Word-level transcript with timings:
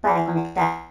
para 0.00 0.26
conectar. 0.26 0.86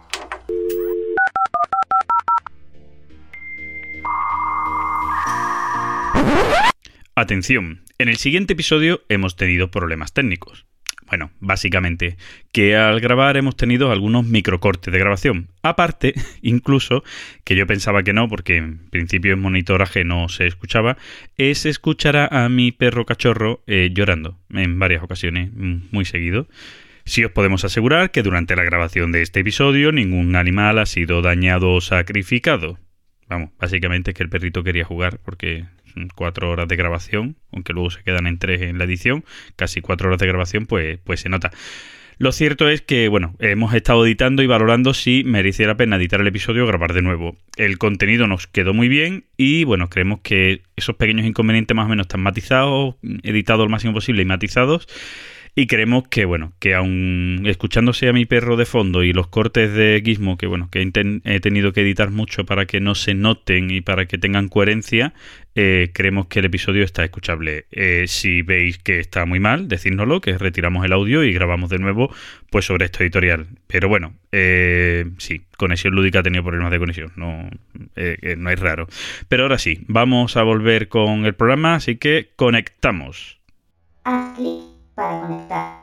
Atención, 7.14 7.80
en 7.98 8.08
el 8.08 8.16
siguiente 8.16 8.52
episodio 8.52 9.02
hemos 9.08 9.36
tenido 9.36 9.70
problemas 9.70 10.12
técnicos. 10.12 10.66
Bueno, 11.08 11.30
básicamente, 11.38 12.16
que 12.52 12.76
al 12.76 13.00
grabar 13.00 13.36
hemos 13.36 13.56
tenido 13.56 13.92
algunos 13.92 14.26
microcortes 14.26 14.92
de 14.92 14.98
grabación. 14.98 15.48
Aparte, 15.62 16.14
incluso, 16.42 17.04
que 17.44 17.56
yo 17.56 17.66
pensaba 17.66 18.02
que 18.02 18.12
no, 18.12 18.28
porque 18.28 18.56
en 18.56 18.90
principio 18.90 19.32
en 19.32 19.40
monitoraje 19.40 20.04
no 20.04 20.28
se 20.28 20.46
escuchaba, 20.46 20.98
es 21.36 21.64
escuchar 21.64 22.34
a 22.34 22.48
mi 22.48 22.72
perro 22.72 23.06
cachorro 23.06 23.62
eh, 23.66 23.90
llorando 23.94 24.36
en 24.50 24.78
varias 24.78 25.02
ocasiones, 25.02 25.50
mm, 25.54 25.88
muy 25.92 26.04
seguido. 26.04 26.48
Sí 27.06 27.24
os 27.24 27.30
podemos 27.30 27.64
asegurar 27.64 28.10
que 28.10 28.24
durante 28.24 28.56
la 28.56 28.64
grabación 28.64 29.12
de 29.12 29.22
este 29.22 29.38
episodio 29.40 29.92
ningún 29.92 30.34
animal 30.34 30.80
ha 30.80 30.86
sido 30.86 31.22
dañado 31.22 31.72
o 31.72 31.80
sacrificado. 31.80 32.80
Vamos, 33.28 33.50
básicamente 33.60 34.10
es 34.10 34.16
que 34.16 34.24
el 34.24 34.28
perrito 34.28 34.64
quería 34.64 34.84
jugar 34.84 35.20
porque 35.24 35.64
cuatro 36.16 36.50
horas 36.50 36.66
de 36.66 36.74
grabación, 36.74 37.36
aunque 37.52 37.72
luego 37.72 37.90
se 37.90 38.02
quedan 38.02 38.26
en 38.26 38.38
tres 38.38 38.60
en 38.60 38.78
la 38.78 38.84
edición, 38.84 39.24
casi 39.54 39.80
cuatro 39.80 40.08
horas 40.08 40.18
de 40.18 40.26
grabación, 40.26 40.66
pues, 40.66 40.98
pues 41.04 41.20
se 41.20 41.28
nota. 41.28 41.52
Lo 42.18 42.32
cierto 42.32 42.68
es 42.68 42.82
que, 42.82 43.06
bueno, 43.06 43.36
hemos 43.38 43.72
estado 43.72 44.04
editando 44.04 44.42
y 44.42 44.48
valorando 44.48 44.92
si 44.92 45.22
mereciera 45.24 45.72
la 45.72 45.76
pena 45.76 45.96
editar 45.96 46.20
el 46.20 46.26
episodio 46.26 46.64
o 46.64 46.66
grabar 46.66 46.92
de 46.92 47.02
nuevo. 47.02 47.36
El 47.56 47.78
contenido 47.78 48.26
nos 48.26 48.48
quedó 48.48 48.74
muy 48.74 48.88
bien 48.88 49.26
y, 49.36 49.62
bueno, 49.62 49.88
creemos 49.90 50.20
que 50.22 50.62
esos 50.74 50.96
pequeños 50.96 51.24
inconvenientes 51.24 51.76
más 51.76 51.86
o 51.86 51.88
menos 51.88 52.06
están 52.06 52.22
matizados, 52.22 52.96
editados 53.22 53.64
lo 53.64 53.70
máximo 53.70 53.94
posible 53.94 54.22
y 54.22 54.24
matizados. 54.24 54.88
Y 55.58 55.68
creemos 55.68 56.06
que, 56.08 56.26
bueno, 56.26 56.52
que 56.58 56.74
aún 56.74 57.44
escuchándose 57.46 58.10
a 58.10 58.12
mi 58.12 58.26
perro 58.26 58.58
de 58.58 58.66
fondo 58.66 59.02
y 59.02 59.14
los 59.14 59.28
cortes 59.28 59.72
de 59.72 60.02
Gizmo, 60.04 60.36
que 60.36 60.46
bueno, 60.46 60.68
que 60.70 60.82
he 60.82 61.40
tenido 61.40 61.72
que 61.72 61.80
editar 61.80 62.10
mucho 62.10 62.44
para 62.44 62.66
que 62.66 62.78
no 62.78 62.94
se 62.94 63.14
noten 63.14 63.70
y 63.70 63.80
para 63.80 64.04
que 64.04 64.18
tengan 64.18 64.50
coherencia, 64.50 65.14
eh, 65.54 65.92
creemos 65.94 66.26
que 66.26 66.40
el 66.40 66.44
episodio 66.44 66.84
está 66.84 67.04
escuchable. 67.04 67.64
Eh, 67.70 68.04
si 68.06 68.42
veis 68.42 68.76
que 68.76 68.98
está 68.98 69.24
muy 69.24 69.40
mal, 69.40 69.66
decídnoslo, 69.66 70.20
que 70.20 70.36
retiramos 70.36 70.84
el 70.84 70.92
audio 70.92 71.24
y 71.24 71.32
grabamos 71.32 71.70
de 71.70 71.78
nuevo 71.78 72.14
pues 72.50 72.66
sobre 72.66 72.84
esto 72.84 73.02
editorial. 73.02 73.46
Pero 73.66 73.88
bueno, 73.88 74.12
eh, 74.32 75.06
sí, 75.16 75.40
Conexión 75.56 75.94
Lúdica 75.94 76.18
ha 76.18 76.22
tenido 76.22 76.44
problemas 76.44 76.70
de 76.70 76.78
conexión, 76.78 77.12
no, 77.16 77.48
no 78.36 78.50
es 78.50 78.60
raro. 78.60 78.88
Pero 79.28 79.44
ahora 79.44 79.56
sí, 79.56 79.78
vamos 79.88 80.36
a 80.36 80.42
volver 80.42 80.88
con 80.88 81.24
el 81.24 81.34
programa, 81.34 81.76
así 81.76 81.96
que 81.96 82.28
conectamos. 82.36 83.38
Clic 84.36 84.75
para 84.96 85.20
conectar. 85.20 85.76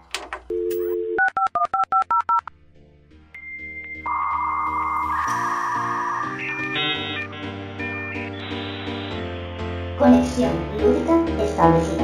Conexión 10.00 10.52
lúdica 10.80 11.44
establecida. 11.44 12.04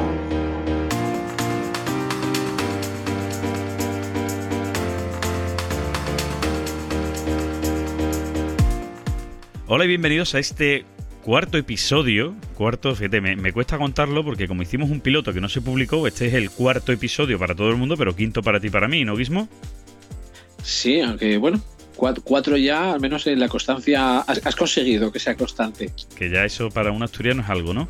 Hola 9.68 9.86
y 9.86 9.88
bienvenidos 9.88 10.36
a 10.36 10.40
este 10.40 10.86
cuarto 11.30 11.60
episodio. 11.60 12.34
Cuarto, 12.56 12.96
fíjate, 12.96 13.22
me, 13.22 13.36
me, 13.36 13.54
cuesta 13.54 13.78
contarlo 13.78 14.24
porque 14.24 14.48
como 14.48 14.64
hicimos 14.64 14.90
un 14.90 15.00
piloto 15.00 15.32
que 15.32 15.40
no 15.40 15.48
se 15.48 15.62
publicó, 15.62 16.08
este 16.08 16.26
es 16.26 16.34
el 16.34 16.50
cuarto 16.50 16.92
episodio 16.92 17.38
para 17.38 17.54
todo 17.54 17.70
el 17.70 17.76
mundo, 17.76 17.96
pero 17.98 18.16
quinto 18.16 18.42
para 18.42 18.60
ti 18.60 18.66
y 18.66 18.70
para 18.72 18.88
mí, 18.88 19.06
¿no, 19.06 19.16
Guismo? 19.16 19.48
Sí, 20.64 21.00
aunque 21.02 21.38
bueno, 21.38 21.62
cuatro, 22.24 22.58
ya, 22.58 22.94
al 22.94 23.00
menos 23.00 23.28
en 23.28 23.40
la 23.40 23.48
constancia, 23.48 24.22
has, 24.22 24.56
conseguido 24.56 25.12
que 25.12 25.20
sea 25.20 25.36
constante. 25.36 25.94
Que 26.18 26.32
ya 26.32 26.46
eso 26.46 26.72
para 26.72 26.92
un 26.92 27.04
asturiano 27.04 27.44
es 27.44 27.50
algo, 27.50 27.76
¿no? 27.76 27.88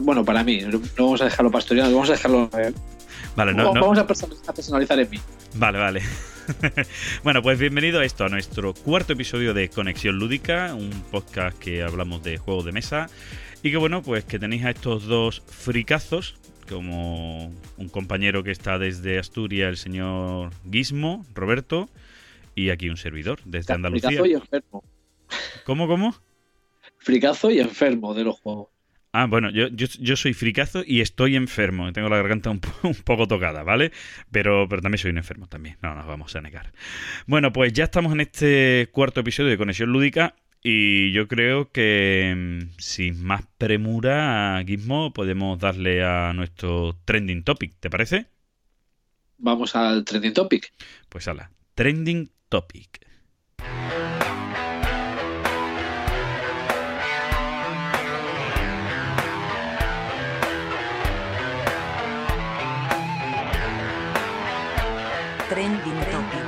Bueno, 0.00 0.24
para 0.24 0.42
mí, 0.42 0.62
no 0.62 0.80
vamos 0.98 1.20
a 1.20 1.26
dejarlo 1.26 1.52
para 1.52 1.60
asturianos, 1.60 1.92
vamos 1.92 2.08
a 2.08 2.14
dejarlo... 2.14 2.50
Vale, 3.34 3.54
no, 3.54 3.72
vamos 3.72 3.98
A, 3.98 4.06
personalizar 4.06 4.98
en 5.00 5.10
mí. 5.10 5.18
Vale, 5.54 5.78
vale. 5.78 6.02
bueno, 7.24 7.40
pues 7.40 7.58
bienvenido 7.58 8.00
a 8.00 8.04
esto, 8.04 8.24
a 8.24 8.28
nuestro 8.28 8.74
cuarto 8.74 9.14
episodio 9.14 9.54
de 9.54 9.70
Conexión 9.70 10.18
Lúdica, 10.18 10.74
un 10.74 10.90
podcast 11.10 11.58
que 11.58 11.82
hablamos 11.82 12.22
de 12.22 12.36
juegos 12.36 12.66
de 12.66 12.72
mesa. 12.72 13.08
Y 13.62 13.70
que 13.70 13.78
bueno, 13.78 14.02
pues 14.02 14.24
que 14.24 14.38
tenéis 14.38 14.64
a 14.64 14.70
estos 14.70 15.06
dos 15.06 15.42
fricazos, 15.46 16.36
como 16.68 17.50
un 17.78 17.88
compañero 17.88 18.42
que 18.42 18.50
está 18.50 18.78
desde 18.78 19.18
Asturias, 19.18 19.70
el 19.70 19.76
señor 19.78 20.50
Guismo, 20.64 21.24
Roberto, 21.32 21.88
y 22.54 22.68
aquí 22.68 22.90
un 22.90 22.98
servidor 22.98 23.40
desde 23.46 23.72
Andalucía. 23.72 24.10
Fricazo 24.10 24.26
y 24.26 24.34
enfermo. 24.34 24.84
¿Cómo, 25.64 25.86
cómo? 25.88 26.14
Fricazo 26.98 27.50
y 27.50 27.60
enfermo 27.60 28.12
de 28.12 28.24
los 28.24 28.38
juegos. 28.40 28.71
Ah, 29.14 29.26
bueno, 29.26 29.50
yo, 29.50 29.68
yo, 29.68 30.16
soy 30.16 30.32
fricazo 30.32 30.82
y 30.86 31.02
estoy 31.02 31.36
enfermo. 31.36 31.92
Tengo 31.92 32.08
la 32.08 32.16
garganta 32.16 32.50
un, 32.82 32.94
poco 33.04 33.28
tocada, 33.28 33.62
¿vale? 33.62 33.92
Pero, 34.30 34.66
pero 34.68 34.80
también 34.80 34.98
soy 34.98 35.10
un 35.10 35.18
enfermo 35.18 35.48
también. 35.48 35.76
No 35.82 35.94
nos 35.94 36.06
vamos 36.06 36.34
a 36.34 36.40
negar. 36.40 36.72
Bueno, 37.26 37.52
pues 37.52 37.74
ya 37.74 37.84
estamos 37.84 38.14
en 38.14 38.22
este 38.22 38.88
cuarto 38.90 39.20
episodio 39.20 39.50
de 39.50 39.58
Conexión 39.58 39.90
Lúdica. 39.92 40.34
Y 40.64 41.10
yo 41.12 41.28
creo 41.28 41.72
que 41.72 42.32
mm, 42.36 42.78
sin 42.78 43.22
más 43.22 43.42
premura, 43.58 44.62
Gizmo, 44.66 45.12
podemos 45.12 45.58
darle 45.58 46.04
a 46.04 46.32
nuestro 46.32 46.96
trending 47.04 47.42
topic. 47.42 47.74
¿Te 47.80 47.90
parece? 47.90 48.26
Vamos 49.38 49.76
al 49.76 50.04
trending 50.04 50.32
topic. 50.32 50.72
Pues 51.08 51.28
ala, 51.28 51.50
trending 51.74 52.30
topic. 52.48 53.04
Trending 65.52 65.80
Topic. 65.82 66.40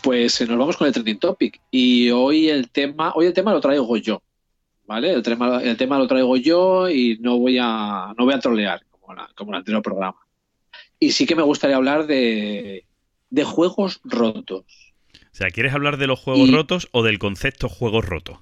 Pues 0.00 0.40
eh, 0.40 0.46
nos 0.46 0.58
vamos 0.58 0.76
con 0.76 0.86
el 0.86 0.92
trending 0.92 1.18
topic 1.18 1.60
y 1.72 2.08
hoy 2.10 2.48
el 2.48 2.70
tema, 2.70 3.10
hoy 3.16 3.26
el 3.26 3.32
tema 3.32 3.52
lo 3.52 3.60
traigo 3.60 3.96
yo, 3.96 4.22
¿vale? 4.86 5.12
El 5.12 5.24
tema, 5.24 5.60
el 5.60 5.76
tema 5.76 5.98
lo 5.98 6.06
traigo 6.06 6.36
yo 6.36 6.88
y 6.88 7.18
no 7.20 7.38
voy 7.38 7.58
a, 7.60 8.14
no 8.16 8.26
voy 8.26 8.34
a 8.34 8.38
trolear 8.38 8.82
como, 8.92 9.16
como 9.34 9.50
en 9.50 9.54
el 9.54 9.58
anterior 9.58 9.82
programa. 9.82 10.18
Y 11.00 11.10
sí 11.10 11.26
que 11.26 11.34
me 11.34 11.42
gustaría 11.42 11.74
hablar 11.74 12.06
de, 12.06 12.84
de 13.30 13.44
juegos 13.44 14.00
rotos. 14.04 14.92
O 15.12 15.32
sea, 15.32 15.50
¿quieres 15.50 15.74
hablar 15.74 15.96
de 15.96 16.06
los 16.06 16.20
juegos 16.20 16.48
rotos 16.52 16.88
o 16.92 17.02
del 17.02 17.18
concepto 17.18 17.68
juegos 17.68 18.04
rotos? 18.04 18.38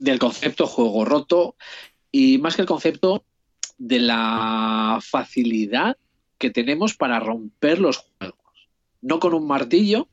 Del 0.00 0.18
concepto 0.18 0.66
juego 0.66 1.04
roto 1.04 1.54
y 2.10 2.38
más 2.38 2.56
que 2.56 2.62
el 2.62 2.68
concepto 2.68 3.24
de 3.78 4.00
la 4.00 4.98
facilidad 5.00 5.96
que 6.38 6.50
tenemos 6.50 6.96
para 6.96 7.20
romper 7.20 7.78
los 7.78 7.98
juegos. 7.98 8.68
No 9.02 9.20
con 9.20 9.34
un 9.34 9.46
martillo, 9.46 10.08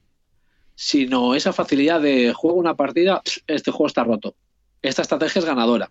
sino 0.75 1.33
esa 1.33 1.53
facilidad 1.53 2.01
de 2.01 2.33
juego 2.33 2.57
una 2.57 2.75
partida, 2.75 3.21
este 3.47 3.71
juego 3.71 3.87
está 3.87 4.03
roto. 4.03 4.35
Esta 4.81 5.01
estrategia 5.01 5.39
es 5.39 5.45
ganadora. 5.45 5.89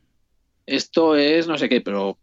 Esto 0.66 1.16
es 1.16 1.46
no 1.46 1.58
sé 1.58 1.68
qué, 1.68 1.80
pero 1.80 2.18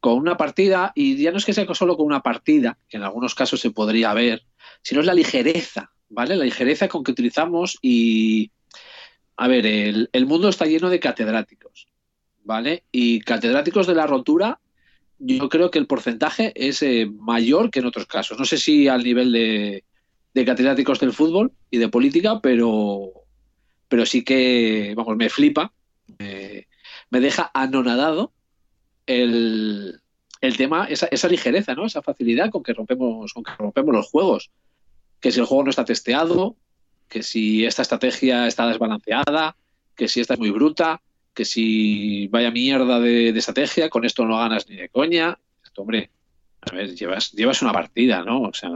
con 0.00 0.14
una 0.14 0.36
partida, 0.36 0.92
y 0.94 1.16
ya 1.16 1.30
no 1.30 1.38
es 1.38 1.44
que 1.44 1.52
sea 1.52 1.66
solo 1.74 1.96
con 1.96 2.06
una 2.06 2.22
partida, 2.22 2.78
que 2.88 2.96
en 2.96 3.04
algunos 3.04 3.34
casos 3.34 3.60
se 3.60 3.70
podría 3.70 4.12
ver, 4.14 4.42
sino 4.82 5.00
es 5.00 5.06
la 5.06 5.14
ligereza, 5.14 5.92
¿vale? 6.08 6.34
La 6.36 6.44
ligereza 6.44 6.88
con 6.88 7.04
que 7.04 7.12
utilizamos 7.12 7.78
y 7.82 8.50
a 9.36 9.48
ver, 9.48 9.66
el, 9.66 10.26
mundo 10.26 10.48
está 10.48 10.66
lleno 10.66 10.90
de 10.90 11.00
catedráticos, 11.00 11.88
¿vale? 12.44 12.84
Y 12.92 13.20
catedráticos 13.20 13.86
de 13.86 13.94
la 13.94 14.06
rotura, 14.06 14.60
yo 15.18 15.48
creo 15.48 15.70
que 15.70 15.78
el 15.78 15.86
porcentaje 15.86 16.52
es 16.54 16.82
eh, 16.82 17.06
mayor 17.06 17.70
que 17.70 17.80
en 17.80 17.86
otros 17.86 18.06
casos. 18.06 18.38
No 18.38 18.44
sé 18.44 18.58
si 18.58 18.88
al 18.88 19.02
nivel 19.02 19.32
de, 19.32 19.84
catedráticos 20.44 21.00
del 21.00 21.12
fútbol 21.12 21.52
y 21.70 21.78
de 21.78 21.88
política, 21.88 22.40
pero, 22.42 23.12
pero 23.88 24.06
sí 24.06 24.22
que, 24.24 24.94
vamos, 24.96 25.16
me 25.16 25.28
flipa, 25.28 25.72
me 26.18 27.20
deja 27.20 27.50
anonadado 27.54 28.32
el, 29.06 30.00
tema, 30.56 30.86
esa, 30.86 31.06
esa, 31.06 31.28
ligereza, 31.28 31.74
¿no? 31.74 31.86
Esa 31.86 32.02
facilidad 32.02 32.50
con 32.50 32.62
que 32.62 32.72
rompemos, 32.72 33.32
con 33.32 33.42
que 33.42 33.52
rompemos 33.58 33.94
los 33.94 34.08
juegos. 34.08 34.50
Que 35.20 35.30
si 35.30 35.40
el 35.40 35.46
juego 35.46 35.64
no 35.64 35.70
está 35.70 35.84
testeado, 35.84 36.56
que 37.12 37.22
si 37.22 37.66
esta 37.66 37.82
estrategia 37.82 38.46
está 38.46 38.66
desbalanceada, 38.66 39.54
que 39.94 40.08
si 40.08 40.22
esta 40.22 40.32
es 40.32 40.40
muy 40.40 40.48
bruta, 40.48 41.02
que 41.34 41.44
si 41.44 42.26
vaya 42.28 42.50
mierda 42.50 43.00
de, 43.00 43.28
estrategia, 43.28 43.90
con 43.90 44.06
esto 44.06 44.24
no 44.24 44.38
ganas 44.38 44.66
ni 44.66 44.76
de 44.76 44.88
coña. 44.88 45.38
hombre, 45.76 46.08
a 46.62 46.74
ver, 46.74 46.94
llevas, 46.94 47.32
llevas 47.32 47.60
una 47.60 47.74
partida, 47.74 48.24
¿no? 48.24 48.40
O 48.40 48.54
sea, 48.54 48.70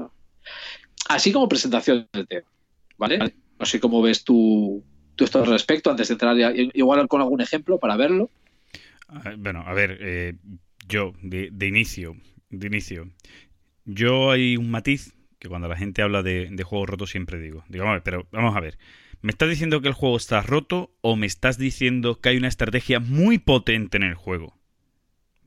así 1.09 1.33
como 1.33 1.49
presentación 1.49 2.06
del 2.12 2.29
tema, 2.29 2.47
¿vale? 2.99 3.35
No 3.59 3.65
sé 3.65 3.81
cómo 3.81 4.03
ves 4.03 4.23
tú, 4.23 4.85
tú 5.15 5.25
esto 5.25 5.39
al 5.39 5.47
respecto, 5.47 5.91
antes 5.91 6.09
de 6.09 6.12
entrar 6.12 6.37
igual 6.75 7.09
con 7.09 7.23
algún 7.23 7.41
ejemplo 7.41 7.79
para 7.79 7.97
verlo. 7.97 8.29
Bueno, 9.39 9.65
a 9.67 9.73
ver, 9.73 9.97
eh, 10.03 10.35
yo, 10.87 11.15
de, 11.23 11.67
inicio, 11.67 12.17
de 12.50 12.67
inicio, 12.67 13.09
yo 13.87 14.31
hay 14.31 14.59
un 14.59 14.71
matiz 14.71 15.15
que 15.46 15.48
cuando 15.48 15.69
la 15.69 15.76
gente 15.76 16.02
habla 16.02 16.22
de, 16.22 16.48
de 16.50 16.64
juegos 16.64 16.88
rotos 16.88 17.10
siempre 17.10 17.38
digo, 17.38 17.64
digo, 17.69 17.87
pero 18.02 18.26
vamos 18.32 18.56
a 18.56 18.60
ver, 18.60 18.78
¿me 19.22 19.31
estás 19.31 19.48
diciendo 19.48 19.81
que 19.81 19.88
el 19.88 19.94
juego 19.94 20.16
está 20.16 20.43
roto 20.43 20.93
o 21.02 21.14
me 21.14 21.26
estás 21.26 21.56
diciendo 21.56 22.20
que 22.20 22.31
hay 22.31 22.37
una 22.37 22.48
estrategia 22.48 22.98
muy 22.98 23.38
potente 23.38 23.96
en 23.96 24.02
el 24.02 24.14
juego? 24.14 24.58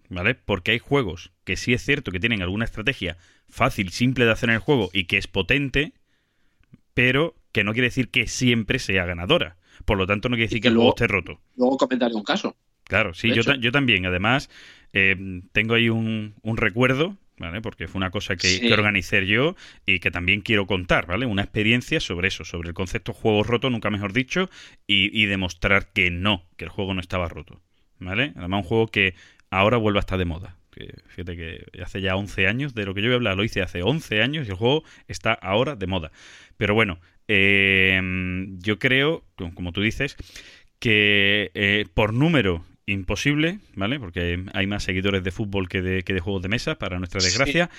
¿Vale? 0.10 0.36
Porque 0.36 0.72
hay 0.72 0.80
juegos 0.80 1.32
que 1.44 1.56
sí 1.56 1.74
es 1.74 1.84
cierto 1.84 2.12
que 2.12 2.20
tienen 2.20 2.42
alguna 2.42 2.66
estrategia 2.66 3.18
fácil, 3.48 3.90
simple 3.92 4.26
de 4.26 4.32
hacer 4.32 4.50
en 4.50 4.56
el 4.56 4.62
juego 4.62 4.90
y 4.94 5.04
que 5.04 5.18
es 5.18 5.28
potente, 5.28 5.94
pero 6.94 7.36
que 7.52 7.64
no 7.64 7.74
quiere 7.74 7.88
decir 7.88 8.10
que 8.10 8.26
siempre 8.28 8.80
sea 8.80 9.06
ganadora. 9.06 9.58
Por 9.86 9.98
lo 9.98 10.08
tanto, 10.08 10.30
no 10.30 10.36
quiere 10.36 10.48
decir 10.48 10.62
que, 10.62 10.70
el 10.70 10.76
juego 10.76 10.90
esté 10.90 11.08
roto. 11.08 11.42
Luego 11.58 11.78
comentaré 11.78 12.16
un 12.16 12.24
caso. 12.24 12.56
Claro, 12.86 13.14
sí, 13.14 13.34
yo, 13.34 13.44
yo, 13.44 13.72
también. 13.72 14.06
Además, 14.06 14.50
eh, 14.94 15.16
tengo 15.52 15.76
ahí 15.76 15.90
un, 15.90 16.34
un 16.42 16.58
recuerdo 16.58 17.18
¿vale? 17.40 17.62
Porque 17.62 17.88
fue 17.88 18.00
una 18.00 18.12
cosa 18.12 18.36
que, 18.36 18.72
organicé 18.72 19.26
yo 19.26 19.56
y 19.86 20.00
que 20.00 20.12
también 20.12 20.42
quiero 20.42 20.68
contar, 20.68 21.08
¿vale? 21.08 21.26
Una 21.26 21.42
experiencia 21.42 22.00
sobre 22.00 22.28
eso, 22.28 22.46
sobre 22.46 22.70
el 22.70 22.76
concepto 22.76 23.14
juego 23.14 23.44
roto, 23.44 23.70
nunca 23.70 23.90
mejor 23.90 24.14
dicho, 24.14 24.50
y, 24.86 25.10
y, 25.20 25.26
demostrar 25.26 25.92
que 25.92 26.12
no, 26.12 26.46
que 26.58 26.66
el 26.66 26.70
juego 26.70 26.94
no 26.94 27.02
estaba 27.02 27.28
roto, 27.28 27.62
¿vale? 27.98 28.34
Además, 28.36 28.64
un 28.64 28.68
juego 28.68 28.88
que 28.88 29.16
ahora 29.50 29.78
vuelve 29.78 30.00
a 30.00 30.02
estar 30.02 30.20
de 30.20 30.26
moda. 30.26 30.56
Que, 30.72 30.94
fíjate 31.08 31.36
que 31.36 31.82
hace 31.82 32.02
ya 32.02 32.16
11 32.16 32.48
años, 32.48 32.76
de 32.76 32.86
lo 32.86 32.94
que 32.94 33.02
yo 33.02 33.08
voy 33.08 33.14
a 33.14 33.16
hablar, 33.16 33.38
lo 33.38 33.44
hice 33.44 33.62
hace 33.62 33.82
11 33.82 34.22
años 34.22 34.48
y 34.48 34.52
el 34.52 34.58
juego 34.58 34.84
está 35.08 35.34
ahora 35.34 35.76
de 35.76 35.88
moda. 35.88 36.12
Pero 36.58 36.76
bueno, 36.76 37.00
eh, 37.28 38.02
yo 38.60 38.80
creo, 38.80 39.24
como 39.56 39.72
tú 39.72 39.82
dices, 39.82 40.18
que 40.80 41.52
eh, 41.54 41.86
por 41.94 42.14
número 42.14 42.66
imposible, 42.92 43.60
¿vale? 43.76 44.00
Porque 44.00 44.44
hay 44.54 44.68
más 44.68 44.84
seguidores 44.84 45.24
de 45.24 45.32
fútbol 45.32 45.70
que 45.70 45.82
de, 45.82 46.04
que 46.04 46.14
de 46.14 46.20
juegos 46.20 46.42
de 46.42 46.50
mesa, 46.50 46.76
para 46.76 46.98
nuestra 47.00 47.22
desgracia, 47.22 47.70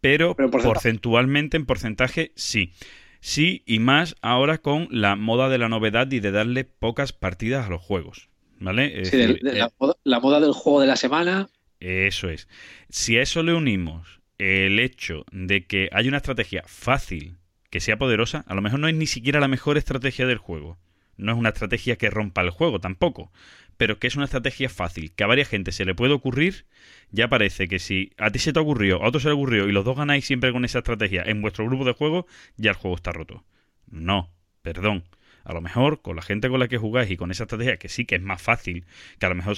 pero, 0.00 0.36
porcentualmente, 0.36 1.56
en 1.56 1.66
porcentaje, 1.66 2.32
sí. 2.34 2.72
Sí, 3.20 3.62
y 3.66 3.78
más 3.78 4.14
ahora 4.20 4.58
con 4.58 4.88
la 4.90 5.16
moda 5.16 5.48
de 5.48 5.58
la 5.58 5.68
novedad 5.68 6.10
y 6.12 6.20
de 6.20 6.30
darle 6.30 6.64
pocas 6.64 7.12
partidas 7.12 7.66
a 7.66 7.70
los 7.70 7.82
juegos, 7.82 8.28
¿vale? 8.60 9.04
sí, 9.04 9.16
de, 9.16 9.38
la, 9.42 9.72
moda, 9.78 9.94
la 10.04 10.20
moda 10.20 10.40
del 10.40 10.52
juego 10.52 10.80
de 10.80 10.86
la 10.86 10.96
semana. 10.96 11.48
Eso 11.80 12.28
es. 12.28 12.48
Si 12.88 13.16
a 13.16 13.22
eso 13.22 13.42
le 13.42 13.54
unimos 13.54 14.20
el 14.38 14.78
hecho 14.78 15.24
de 15.32 15.66
que 15.66 15.88
hay 15.92 16.08
una 16.08 16.18
estrategia 16.18 16.62
fácil 16.66 17.38
que 17.70 17.80
sea 17.80 17.98
poderosa, 17.98 18.44
a 18.46 18.54
lo 18.54 18.62
mejor 18.62 18.80
no 18.80 18.88
es 18.88 18.94
ni 18.94 19.06
siquiera 19.06 19.40
la 19.40 19.48
mejor 19.48 19.76
estrategia 19.76 20.26
del 20.26 20.38
juego. 20.38 20.78
No 21.16 21.32
es 21.32 21.38
una 21.38 21.48
estrategia 21.48 21.96
que 21.96 22.10
rompa 22.10 22.42
el 22.42 22.50
juego 22.50 22.78
tampoco, 22.78 23.32
pero 23.76 23.98
que 23.98 24.06
es 24.06 24.16
una 24.16 24.24
estrategia 24.24 24.68
fácil, 24.68 25.12
que 25.12 25.24
a 25.24 25.26
varias 25.26 25.48
gente 25.48 25.72
se 25.72 25.84
le 25.84 25.94
puede 25.94 26.14
ocurrir, 26.14 26.66
ya 27.10 27.28
parece 27.28 27.68
que 27.68 27.78
si 27.78 28.12
a 28.16 28.30
ti 28.30 28.38
se 28.38 28.52
te 28.52 28.60
ocurrió, 28.60 29.02
a 29.02 29.08
otro 29.08 29.20
se 29.20 29.28
le 29.28 29.34
ocurrió 29.34 29.68
y 29.68 29.72
los 29.72 29.84
dos 29.84 29.96
ganáis 29.96 30.24
siempre 30.24 30.52
con 30.52 30.64
esa 30.64 30.78
estrategia 30.78 31.22
en 31.26 31.42
vuestro 31.42 31.66
grupo 31.66 31.84
de 31.84 31.92
juego, 31.92 32.26
ya 32.56 32.70
el 32.70 32.76
juego 32.76 32.96
está 32.96 33.12
roto. 33.12 33.44
No, 33.86 34.30
perdón. 34.62 35.04
A 35.44 35.52
lo 35.52 35.60
mejor 35.60 36.02
con 36.02 36.16
la 36.16 36.22
gente 36.22 36.48
con 36.48 36.58
la 36.58 36.66
que 36.66 36.78
jugáis 36.78 37.10
y 37.10 37.16
con 37.16 37.30
esa 37.30 37.44
estrategia, 37.44 37.76
que 37.76 37.88
sí 37.88 38.04
que 38.04 38.16
es 38.16 38.22
más 38.22 38.42
fácil, 38.42 38.84
que 39.20 39.26
a 39.26 39.28
lo 39.28 39.36
mejor 39.36 39.56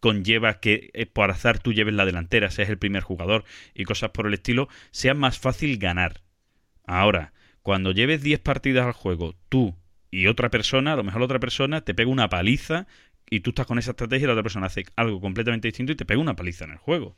conlleva 0.00 0.58
que 0.58 0.90
eh, 0.94 1.06
por 1.06 1.30
azar 1.30 1.58
tú 1.58 1.72
lleves 1.72 1.94
la 1.94 2.06
delantera, 2.06 2.50
seas 2.50 2.70
el 2.70 2.78
primer 2.78 3.02
jugador 3.02 3.44
y 3.74 3.84
cosas 3.84 4.10
por 4.10 4.26
el 4.26 4.34
estilo, 4.34 4.68
sea 4.90 5.14
más 5.14 5.38
fácil 5.38 5.78
ganar. 5.78 6.22
Ahora, 6.86 7.32
cuando 7.62 7.92
lleves 7.92 8.22
10 8.22 8.40
partidas 8.40 8.86
al 8.86 8.92
juego, 8.92 9.36
tú 9.48 9.76
y 10.10 10.26
otra 10.26 10.50
persona, 10.50 10.94
a 10.94 10.96
lo 10.96 11.04
mejor 11.04 11.22
otra 11.22 11.38
persona 11.38 11.82
te 11.82 11.94
pega 11.94 12.10
una 12.10 12.28
paliza 12.28 12.86
y 13.32 13.40
tú 13.40 13.50
estás 13.50 13.66
con 13.66 13.78
esa 13.78 13.92
estrategia 13.92 14.24
y 14.24 14.26
la 14.26 14.34
otra 14.34 14.42
persona 14.42 14.66
hace 14.66 14.84
algo 14.94 15.18
completamente 15.18 15.68
distinto 15.68 15.92
y 15.92 15.96
te 15.96 16.04
pega 16.04 16.20
una 16.20 16.36
paliza 16.36 16.66
en 16.66 16.72
el 16.72 16.76
juego. 16.76 17.16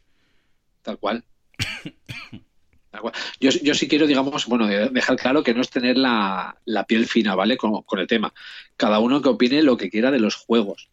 Tal 0.82 0.96
cual. 0.98 1.24
Tal 2.92 3.00
cual. 3.00 3.14
Yo, 3.40 3.50
yo, 3.50 3.74
sí 3.74 3.88
quiero, 3.88 4.06
digamos, 4.06 4.46
bueno, 4.46 4.68
dejar 4.68 5.16
claro 5.16 5.42
que 5.42 5.52
no 5.52 5.60
es 5.60 5.70
tener 5.70 5.98
la, 5.98 6.56
piel 6.86 7.06
fina, 7.06 7.34
¿vale? 7.34 7.56
Con, 7.56 7.82
con, 7.82 7.98
el 7.98 8.06
tema. 8.06 8.32
Cada 8.76 9.00
uno 9.00 9.20
que 9.20 9.30
opine 9.30 9.64
lo 9.64 9.76
que 9.76 9.90
quiera 9.90 10.12
de 10.12 10.20
los 10.20 10.36
juegos. 10.36 10.88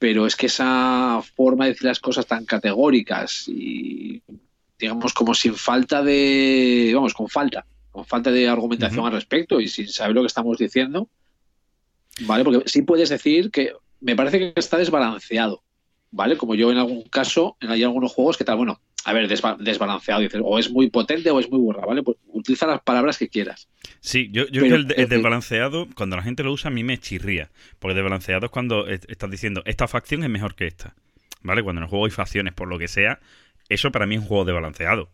Pero 0.00 0.26
es 0.26 0.34
que 0.34 0.46
esa 0.46 1.22
forma 1.36 1.66
de 1.66 1.70
decir 1.70 1.86
las 1.86 2.00
cosas 2.00 2.26
tan 2.26 2.44
categóricas 2.44 3.46
y, 3.46 4.20
digamos, 4.80 5.14
como 5.14 5.32
sin 5.36 5.54
falta 5.54 6.02
de. 6.02 6.90
Vamos, 6.92 7.14
con 7.14 7.28
falta 7.28 7.64
con 7.92 8.04
falta 8.04 8.32
de 8.32 8.48
argumentación 8.48 9.06
al 9.06 9.12
respecto 9.12 9.60
y 9.60 9.68
sin 9.68 9.86
saber 9.86 10.16
lo 10.16 10.22
que 10.22 10.26
estamos 10.26 10.58
diciendo, 10.58 11.08
¿vale? 12.22 12.42
Porque 12.42 12.68
sí 12.68 12.82
puedes 12.82 13.08
decir 13.08 13.52
que 13.52 13.72
me 14.04 14.16
parece 14.16 14.38
que 14.38 14.52
está 14.56 14.76
desbalanceado, 14.76 15.62
¿vale? 16.10 16.36
Como 16.36 16.54
yo 16.54 16.70
en 16.70 16.78
algún 16.78 17.02
caso, 17.04 17.56
en 17.60 17.70
hay 17.70 17.82
algunos 17.82 18.12
juegos 18.12 18.36
que 18.36 18.44
tal, 18.44 18.56
bueno, 18.56 18.80
a 19.04 19.12
ver, 19.12 19.28
desbalanceado, 19.28 20.20
dices, 20.20 20.40
o 20.42 20.58
es 20.58 20.70
muy 20.70 20.90
potente 20.90 21.30
o 21.30 21.40
es 21.40 21.50
muy 21.50 21.58
burra, 21.58 21.84
¿vale? 21.84 22.02
Pues 22.02 22.16
utiliza 22.28 22.66
las 22.66 22.82
palabras 22.82 23.18
que 23.18 23.28
quieras. 23.28 23.68
Sí, 24.00 24.30
yo, 24.30 24.46
yo 24.46 24.62
creo 24.62 24.86
que 24.86 24.94
el, 25.02 25.08
desbalanceado, 25.08 25.88
cuando 25.94 26.16
la 26.16 26.22
gente 26.22 26.42
lo 26.42 26.52
usa, 26.52 26.68
a 26.68 26.72
mí 26.72 26.84
me 26.84 26.98
chirría, 26.98 27.50
porque 27.78 27.94
desbalanceado 27.94 28.46
es 28.46 28.52
cuando 28.52 28.86
estás 28.86 29.30
diciendo, 29.30 29.62
esta 29.66 29.88
facción 29.88 30.22
es 30.22 30.30
mejor 30.30 30.54
que 30.54 30.66
esta, 30.66 30.94
¿vale? 31.42 31.62
Cuando 31.62 31.80
en 31.80 31.84
el 31.84 31.90
juego 31.90 32.04
hay 32.06 32.10
facciones, 32.10 32.54
por 32.54 32.68
lo 32.68 32.78
que 32.78 32.88
sea, 32.88 33.20
eso 33.68 33.90
para 33.90 34.06
mí 34.06 34.14
es 34.14 34.20
un 34.20 34.26
juego 34.26 34.44
desbalanceado. 34.44 35.10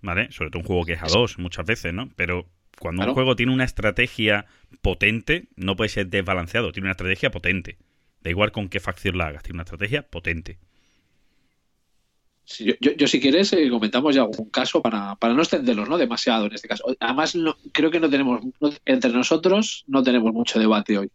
¿vale? 0.00 0.30
Sobre 0.32 0.50
todo 0.50 0.60
un 0.60 0.66
juego 0.66 0.84
que 0.84 0.92
es 0.94 1.02
a 1.02 1.06
dos 1.06 1.38
muchas 1.38 1.66
veces, 1.66 1.92
¿no? 1.92 2.10
Pero 2.16 2.46
cuando 2.78 3.04
un 3.04 3.14
juego 3.14 3.36
tiene 3.36 3.52
una 3.52 3.64
estrategia 3.64 4.46
potente, 4.82 5.48
no 5.56 5.76
puede 5.76 5.88
ser 5.88 6.06
desbalanceado, 6.06 6.72
tiene 6.72 6.86
una 6.86 6.92
estrategia 6.92 7.30
potente. 7.30 7.76
Da 8.22 8.30
igual 8.30 8.52
con 8.52 8.68
qué 8.68 8.80
facción 8.80 9.18
la 9.18 9.28
hagas, 9.28 9.42
tiene 9.42 9.56
una 9.56 9.62
estrategia 9.62 10.02
potente. 10.02 10.58
yo, 12.80 13.06
si 13.06 13.20
quieres 13.20 13.52
eh, 13.52 13.68
comentamos 13.70 14.14
ya 14.14 14.22
algún 14.22 14.50
caso 14.50 14.82
para, 14.82 15.16
para 15.16 15.34
no 15.34 15.42
extenderlos 15.42 15.88
¿no? 15.88 15.98
demasiado 15.98 16.46
en 16.46 16.54
este 16.54 16.68
caso. 16.68 16.84
Además, 17.00 17.36
creo 17.72 17.90
que 17.90 18.00
no 18.00 18.10
tenemos, 18.10 18.42
entre 18.84 19.10
nosotros 19.10 19.84
no 19.86 20.02
tenemos 20.02 20.32
mucho 20.32 20.58
debate 20.58 20.98
hoy. 20.98 21.10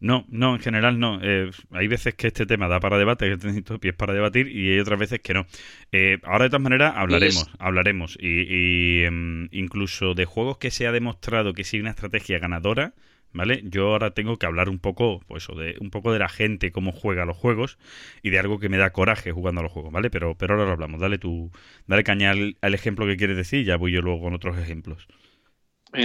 No, 0.00 0.24
no, 0.28 0.54
en 0.54 0.60
general 0.60 0.98
no. 0.98 1.18
Eh, 1.22 1.50
hay 1.72 1.88
veces 1.88 2.14
que 2.14 2.28
este 2.28 2.46
tema 2.46 2.68
da 2.68 2.78
para 2.78 2.98
debate, 2.98 3.26
que 3.26 3.36
necesito 3.36 3.78
pies 3.80 3.94
para 3.94 4.14
debatir, 4.14 4.48
y 4.48 4.72
hay 4.72 4.78
otras 4.78 4.98
veces 4.98 5.20
que 5.20 5.34
no. 5.34 5.46
Eh, 5.90 6.18
ahora, 6.22 6.44
de 6.44 6.50
todas 6.50 6.62
maneras, 6.62 6.94
hablaremos, 6.96 7.50
hablaremos. 7.58 8.16
Y, 8.20 9.02
em, 9.02 9.48
incluso 9.50 10.14
de 10.14 10.24
juegos 10.24 10.58
que 10.58 10.70
se 10.70 10.86
ha 10.86 10.92
demostrado 10.92 11.52
que 11.52 11.64
sí 11.64 11.80
una 11.80 11.90
estrategia 11.90 12.38
ganadora, 12.38 12.94
¿vale? 13.32 13.62
Yo 13.64 13.88
ahora 13.88 14.12
tengo 14.12 14.38
que 14.38 14.46
hablar 14.46 14.68
un 14.68 14.78
poco, 14.78 15.20
pues, 15.26 15.46
de, 15.48 15.76
un 15.80 15.90
poco 15.90 16.12
de 16.12 16.18
la 16.18 16.28
gente, 16.28 16.72
cómo 16.72 16.92
juega 16.92 17.24
los 17.24 17.36
juegos, 17.36 17.78
y 18.22 18.30
de 18.30 18.38
algo 18.38 18.58
que 18.58 18.68
me 18.68 18.78
da 18.78 18.90
coraje 18.90 19.32
jugando 19.32 19.60
a 19.60 19.64
los 19.64 19.72
juegos, 19.72 19.92
¿vale? 19.92 20.10
Pero, 20.10 20.36
pero 20.36 20.54
ahora 20.54 20.66
lo 20.66 20.72
hablamos. 20.72 21.00
Dale 21.00 21.18
tu, 21.18 21.50
dale 21.86 22.04
caña 22.04 22.30
al, 22.30 22.74
ejemplo 22.74 23.06
que 23.06 23.16
quieres 23.16 23.36
decir, 23.36 23.64
ya 23.64 23.76
voy 23.76 23.92
yo 23.92 24.02
luego 24.02 24.22
con 24.22 24.34
otros 24.34 24.58
ejemplos. 24.58 25.06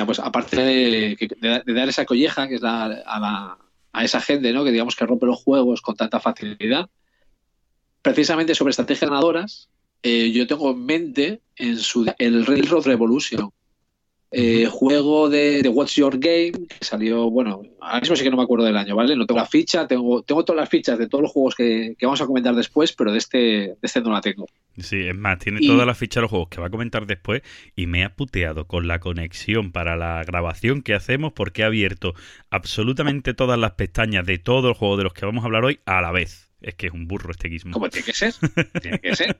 Pues 0.05 0.19
aparte 0.19 0.61
de, 0.61 1.17
dar 1.67 1.89
esa 1.89 2.05
colleja, 2.05 2.47
que 2.47 2.55
es 2.55 2.61
la, 2.61 3.03
a 3.05 3.57
a 3.93 4.03
esa 4.03 4.19
gente, 4.19 4.51
¿no? 4.51 4.65
Que 4.65 4.71
digamos 4.71 4.95
que 4.95 5.05
rompe 5.05 5.27
los 5.27 5.41
juegos 5.41 5.81
con 5.81 5.95
tanta 5.95 6.19
facilidad. 6.19 6.89
Precisamente 8.01 8.55
sobre 8.55 8.71
estrategias 8.71 9.09
ganadoras, 9.09 9.69
eh, 10.01 10.31
yo 10.31 10.47
tengo 10.47 10.71
en 10.71 10.85
mente 10.85 11.41
en 11.55 11.77
su, 11.77 12.11
el 12.17 12.45
Railroad 12.45 12.85
Revolution, 12.85 13.51
eh, 14.35 14.65
juego 14.65 15.29
de, 15.29 15.61
What's 15.71 15.95
Your 15.95 16.17
Game, 16.17 16.53
que 16.67 16.83
salió, 16.83 17.29
bueno, 17.29 17.61
ahora 17.79 17.99
mismo 17.99 18.15
sí 18.15 18.23
que 18.23 18.31
no 18.31 18.37
me 18.37 18.43
acuerdo 18.43 18.65
del 18.65 18.77
año, 18.77 18.95
¿vale? 18.95 19.15
No 19.15 19.27
tengo 19.27 19.39
la 19.39 19.45
ficha, 19.45 19.87
tengo, 19.87 20.23
tengo 20.23 20.43
todas 20.43 20.59
las 20.59 20.69
fichas 20.69 20.97
de 20.97 21.07
todos 21.07 21.21
los 21.21 21.31
juegos 21.31 21.53
que, 21.53 21.95
vamos 22.01 22.19
a 22.19 22.25
comentar 22.25 22.55
después, 22.55 22.93
pero 22.93 23.11
de 23.11 23.19
este, 23.19 23.37
de 23.37 23.77
este 23.81 24.01
no 24.01 24.11
la 24.11 24.21
tengo. 24.21 24.47
Sí, 24.79 25.01
es 25.07 25.15
más, 25.15 25.37
tiene 25.37 25.59
todas 25.61 25.85
las 25.85 25.95
fichas 25.95 26.15
de 26.15 26.21
los 26.21 26.31
juegos 26.31 26.49
que 26.49 26.59
va 26.59 26.67
a 26.67 26.71
comentar 26.71 27.05
después 27.05 27.43
y 27.75 27.85
me 27.85 28.03
ha 28.03 28.15
puteado 28.15 28.65
con 28.65 28.87
la 28.87 28.99
conexión 28.99 29.71
para 29.71 29.95
la 29.95 30.23
grabación 30.23 30.81
que 30.81 30.95
hacemos 30.95 31.33
porque 31.33 31.61
ha 31.61 31.67
abierto 31.67 32.15
absolutamente 32.49 33.35
todas 33.35 33.59
las 33.59 33.73
pestañas 33.73 34.25
de 34.25 34.39
todos 34.39 34.63
los 34.63 34.77
juegos 34.77 34.97
de 34.97 35.03
los 35.03 35.13
que 35.13 35.27
vamos 35.27 35.43
a 35.43 35.45
hablar 35.45 35.63
hoy 35.63 35.79
a 35.85 36.01
la 36.01 36.11
vez. 36.11 36.49
Es 36.61 36.73
que 36.73 36.87
es 36.87 36.93
un 36.93 37.07
burro 37.07 37.29
este 37.29 37.49
guismo. 37.49 37.73
Como 37.73 37.89
tiene 37.89 38.05
que 38.05 38.13
ser. 38.13 38.33
tiene 38.81 38.99
que 38.99 39.15
ser. 39.15 39.37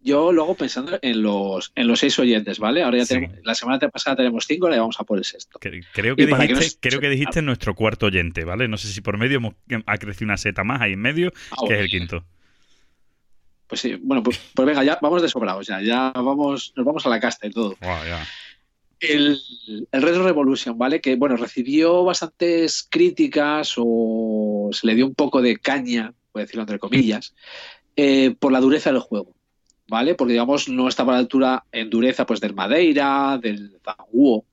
Yo 0.00 0.32
luego 0.32 0.56
pensando 0.56 0.98
en 1.00 1.22
los, 1.22 1.72
en 1.74 1.86
los 1.86 2.00
seis 2.00 2.18
oyentes, 2.18 2.58
¿vale? 2.58 2.82
Ahora 2.82 2.98
ya 2.98 3.06
tenemos, 3.06 3.36
la 3.44 3.54
semana 3.54 3.78
pasada 3.88 4.16
tenemos 4.16 4.46
cinco, 4.46 4.66
ahora 4.66 4.76
ya 4.76 4.80
vamos 4.80 4.98
a 4.98 5.04
por 5.04 5.18
el 5.18 5.24
sexto. 5.24 5.58
Creo 5.60 6.16
que, 6.16 6.26
dijiste, 6.26 6.78
creo 6.80 7.00
que 7.00 7.08
dijiste 7.08 7.42
nuestro 7.42 7.74
cuarto 7.74 8.06
oyente, 8.06 8.44
¿vale? 8.44 8.66
No 8.66 8.76
sé 8.76 8.88
si 8.88 9.00
por 9.00 9.16
medio 9.16 9.40
ha 9.86 9.98
crecido 9.98 10.26
una 10.26 10.36
seta 10.36 10.64
más 10.64 10.80
ahí 10.80 10.94
en 10.94 11.00
medio, 11.00 11.32
ah, 11.52 11.56
que 11.66 11.74
es 11.74 11.80
el 11.80 11.88
quinto. 11.88 12.24
Pues 13.68 13.80
sí, 13.80 13.96
bueno, 14.02 14.22
pues, 14.22 14.38
pues, 14.54 14.66
venga, 14.66 14.84
ya 14.84 14.98
vamos 15.00 15.22
de 15.22 15.28
sobrados, 15.28 15.66
ya, 15.66 15.80
ya 15.80 16.12
vamos, 16.14 16.72
nos 16.76 16.84
vamos 16.84 17.06
a 17.06 17.08
la 17.08 17.20
casta 17.20 17.46
y 17.46 17.50
todo. 17.50 17.76
El, 19.00 19.38
el 19.90 20.02
Red 20.02 20.22
Revolution, 20.22 20.76
¿vale? 20.76 21.00
Que 21.00 21.16
bueno, 21.16 21.36
recibió 21.36 22.04
bastantes 22.04 22.86
críticas 22.88 23.74
o 23.76 24.68
se 24.72 24.86
le 24.86 24.94
dio 24.94 25.06
un 25.06 25.14
poco 25.14 25.40
de 25.40 25.56
caña, 25.56 26.12
voy 26.32 26.42
a 26.42 26.44
decirlo 26.44 26.62
entre 26.62 26.78
comillas, 26.78 27.34
eh, 27.96 28.34
por 28.38 28.52
la 28.52 28.60
dureza 28.60 28.90
del 28.92 29.00
juego. 29.00 29.34
¿Vale? 29.92 30.14
Porque, 30.14 30.32
digamos, 30.32 30.70
no 30.70 30.88
estaba 30.88 31.12
a 31.12 31.16
la 31.16 31.20
altura 31.20 31.64
en 31.70 31.90
dureza 31.90 32.24
pues 32.24 32.40
del 32.40 32.54
Madeira, 32.54 33.38
del 33.40 33.78
Zanguo, 33.84 34.46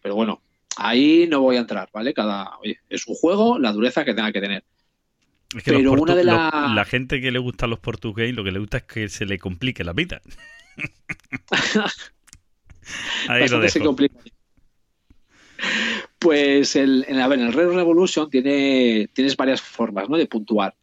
pero 0.00 0.14
bueno, 0.14 0.40
ahí 0.76 1.26
no 1.28 1.40
voy 1.40 1.56
a 1.56 1.60
entrar, 1.60 1.88
¿vale? 1.92 2.14
Cada, 2.14 2.52
es 2.88 3.06
un 3.08 3.16
juego, 3.16 3.58
la 3.58 3.72
dureza 3.72 4.04
que 4.04 4.14
tenga 4.14 4.30
que 4.30 4.40
tener. 4.40 4.62
Es 5.56 5.64
que 5.64 5.72
los 5.72 5.80
Pero 5.80 5.92
una 6.00 6.14
de 6.14 6.22
la- 6.22 6.72
la 6.72 6.84
gente 6.84 7.20
que 7.20 7.32
le 7.32 7.40
gustan 7.40 7.70
los 7.70 7.80
Portus 7.80 8.14
Games, 8.14 8.36
lo 8.36 8.44
que 8.44 8.52
le 8.52 8.60
gusta 8.60 8.76
es 8.78 8.82
que 8.84 9.08
se 9.08 9.26
le 9.26 9.40
complique 9.40 9.82
la 9.82 9.92
vida. 9.92 10.22
Ahí 13.28 13.48
lo 13.48 13.68
se 13.68 13.80
complica. 13.80 14.16
Pues 16.20 16.76
el, 16.76 17.04
en, 17.08 17.18
a 17.18 17.26
ver, 17.26 17.40
en 17.40 17.46
el 17.46 17.52
Red 17.52 17.72
Revolution 17.72 18.30
tiene, 18.30 19.08
tienes 19.12 19.36
varias 19.36 19.60
formas 19.60 20.08
¿no? 20.08 20.16
de 20.16 20.26
puntuar. 20.26 20.76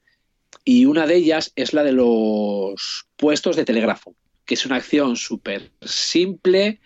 Y 0.63 0.85
una 0.85 1.07
de 1.07 1.15
ellas 1.15 1.51
es 1.55 1.73
la 1.73 1.83
de 1.83 1.93
los 1.93 3.07
puestos 3.15 3.55
de 3.55 3.65
telégrafo, 3.65 4.15
que 4.45 4.53
es 4.53 4.65
una 4.65 4.75
acción 4.75 5.15
súper 5.15 5.71
simple 5.81 6.79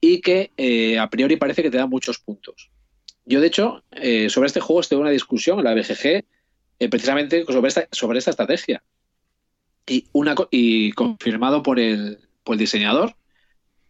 y 0.00 0.20
que 0.20 0.50
eh, 0.56 0.98
a 0.98 1.08
priori 1.08 1.36
parece 1.36 1.62
que 1.62 1.70
te 1.70 1.78
da 1.78 1.86
muchos 1.86 2.18
puntos. 2.18 2.70
Yo, 3.24 3.40
de 3.40 3.46
hecho, 3.46 3.84
eh, 3.92 4.28
sobre 4.28 4.48
este 4.48 4.60
juego 4.60 4.80
estuve 4.80 4.98
en 4.98 5.02
una 5.02 5.10
discusión 5.10 5.58
en 5.58 5.64
la 5.64 5.74
BGG 5.74 6.24
eh, 6.78 6.88
precisamente 6.88 7.44
sobre 7.44 7.68
esta, 7.68 7.88
sobre 7.92 8.18
esta 8.18 8.30
estrategia. 8.30 8.82
Y, 9.86 10.08
una, 10.12 10.34
y 10.50 10.92
confirmado 10.92 11.62
por 11.62 11.78
el, 11.78 12.18
por 12.44 12.54
el 12.54 12.60
diseñador, 12.60 13.14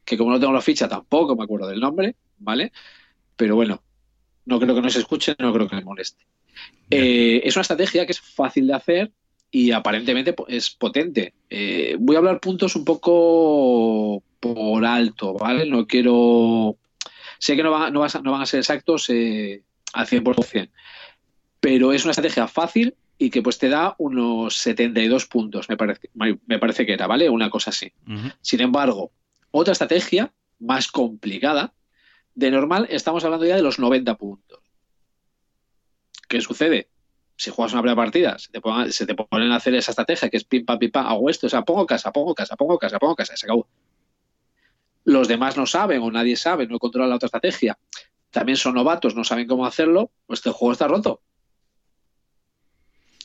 que 0.05 0.19
como 0.19 0.31
no 0.31 0.41
tengo 0.41 0.53
la 0.53 0.61
ficha 0.61 0.89
tampoco 0.89 1.37
me 1.37 1.45
acuerdo 1.45 1.69
del 1.69 1.81
nombre, 1.81 2.17
¿vale? 2.39 2.73
Pero 3.37 3.57
bueno, 3.57 3.83
no 4.45 4.61
creo 4.61 4.75
que 4.75 4.83
no 4.83 4.91
se 4.91 4.99
escuche, 4.99 5.35
no 5.39 5.53
creo 5.53 5.69
que 5.69 5.77
me 5.77 5.85
moleste. 5.85 6.27
Eh, 6.91 7.41
es 7.45 7.57
una 7.57 7.63
estrategia 7.63 8.05
que 8.05 8.13
es 8.13 8.21
fácil 8.21 8.67
de 8.67 8.75
hacer 8.75 9.13
y 9.55 9.71
aparentemente 9.71 10.35
es 10.49 10.71
potente. 10.71 11.35
Eh, 11.51 11.95
voy 12.01 12.17
a 12.17 12.21
hablar 12.21 12.41
puntos 12.41 12.75
un 12.75 12.85
poco 12.85 14.23
por 14.41 14.85
alto, 14.85 15.35
¿vale? 15.35 15.67
No 15.67 15.87
quiero... 15.87 16.77
Sé 17.39 17.55
que 17.55 17.63
no, 17.63 17.71
va- 17.71 17.91
no, 17.91 18.01
vas 18.01 18.17
a- 18.17 18.23
no 18.23 18.33
van 18.33 18.41
a 18.43 18.47
ser 18.47 18.59
exactos 18.61 19.09
eh, 19.11 19.63
al 19.93 20.07
100%, 20.07 20.71
pero 21.61 21.93
es 21.93 22.03
una 22.05 22.13
estrategia 22.13 22.49
fácil 22.49 22.95
y 23.19 23.31
que 23.31 23.43
pues 23.43 23.59
te 23.59 23.69
da 23.69 23.95
unos 23.99 24.57
72 24.57 25.27
puntos, 25.27 25.69
me 25.69 25.77
parece, 25.77 26.09
me 26.15 26.59
parece 26.59 26.87
que 26.87 26.95
era, 26.95 27.07
¿vale? 27.07 27.29
Una 27.29 27.51
cosa 27.51 27.71
así. 27.71 27.93
Sin 28.41 28.61
embargo, 28.63 29.13
otra 29.51 29.73
estrategia 29.73 30.33
más 30.61 30.91
complicada, 30.91 31.75
de 32.35 32.51
normal 32.51 32.87
estamos 32.91 33.23
hablando 33.25 33.45
ya 33.47 33.57
de 33.57 33.63
los 33.63 33.79
90 33.79 34.17
puntos. 34.17 34.61
¿Qué 36.29 36.41
sucede? 36.41 36.89
Si 37.37 37.51
juegas 37.51 37.73
una 37.73 37.83
primera 37.83 37.97
partida, 37.97 38.39
se 38.39 38.51
te, 38.53 38.61
se 38.93 39.07
ponen 39.15 39.53
a 39.53 39.57
hacer 39.57 39.75
esa 39.75 39.93
estrategia 39.93 40.29
que 40.31 40.37
es 40.37 40.45
pim 40.45 40.65
pam 40.65 40.79
pim 40.79 40.91
pam, 40.91 41.07
hago 41.07 41.29
esto, 41.31 41.47
o 41.47 41.51
sea, 41.51 41.63
pongo 41.63 41.87
casa, 41.87 42.13
pongo 42.13 42.35
casa, 42.35 42.57
pongo 42.57 42.79
casa, 42.79 42.99
pongo 42.99 43.17
casa, 43.17 43.37
se 43.37 43.47
acabó. 43.47 43.67
Los 45.05 45.27
demás 45.29 45.57
no 45.57 45.67
saben 45.67 46.01
o 46.03 46.11
nadie 46.11 46.37
sabe, 46.37 46.67
no 46.67 46.79
controla 46.79 47.09
la 47.09 47.17
otra 47.17 47.27
estrategia. 47.27 47.79
También 48.31 48.57
son 48.57 48.75
novatos, 48.75 49.15
no 49.17 49.25
saben 49.25 49.47
cómo 49.49 49.67
hacerlo, 49.67 50.11
pues 50.27 50.39
este 50.41 50.51
juego 50.51 50.73
está 50.73 50.87
roto. 50.89 51.21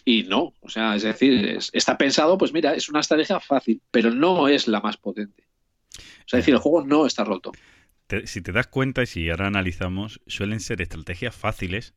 Y 0.06 0.24
no, 0.24 0.54
o 0.62 0.70
sea, 0.70 0.96
es 0.96 1.04
decir, 1.04 1.34
es- 1.50 1.70
está 1.74 1.98
pensado, 1.98 2.38
pues 2.38 2.54
mira, 2.54 2.74
es 2.74 2.88
una 2.90 3.02
estrategia 3.02 3.40
fácil, 3.40 3.82
pero 3.92 4.10
no 4.12 4.48
es 4.48 4.68
la 4.68 4.80
más 4.80 4.98
potente. 4.98 5.44
O 5.98 6.28
sea, 6.30 6.40
es 6.40 6.46
decir, 6.46 6.54
el 6.54 6.60
juego 6.62 6.84
no 6.86 7.06
está 7.06 7.24
roto. 7.24 7.52
Si 8.26 8.42
te 8.42 8.54
das 8.54 8.68
cuenta 8.68 9.04
y 9.04 9.06
si 9.06 9.30
ahora 9.30 9.48
analizamos, 9.48 10.22
suelen 10.28 10.62
ser 10.62 10.82
estrategias 10.82 11.36
fáciles 11.36 11.94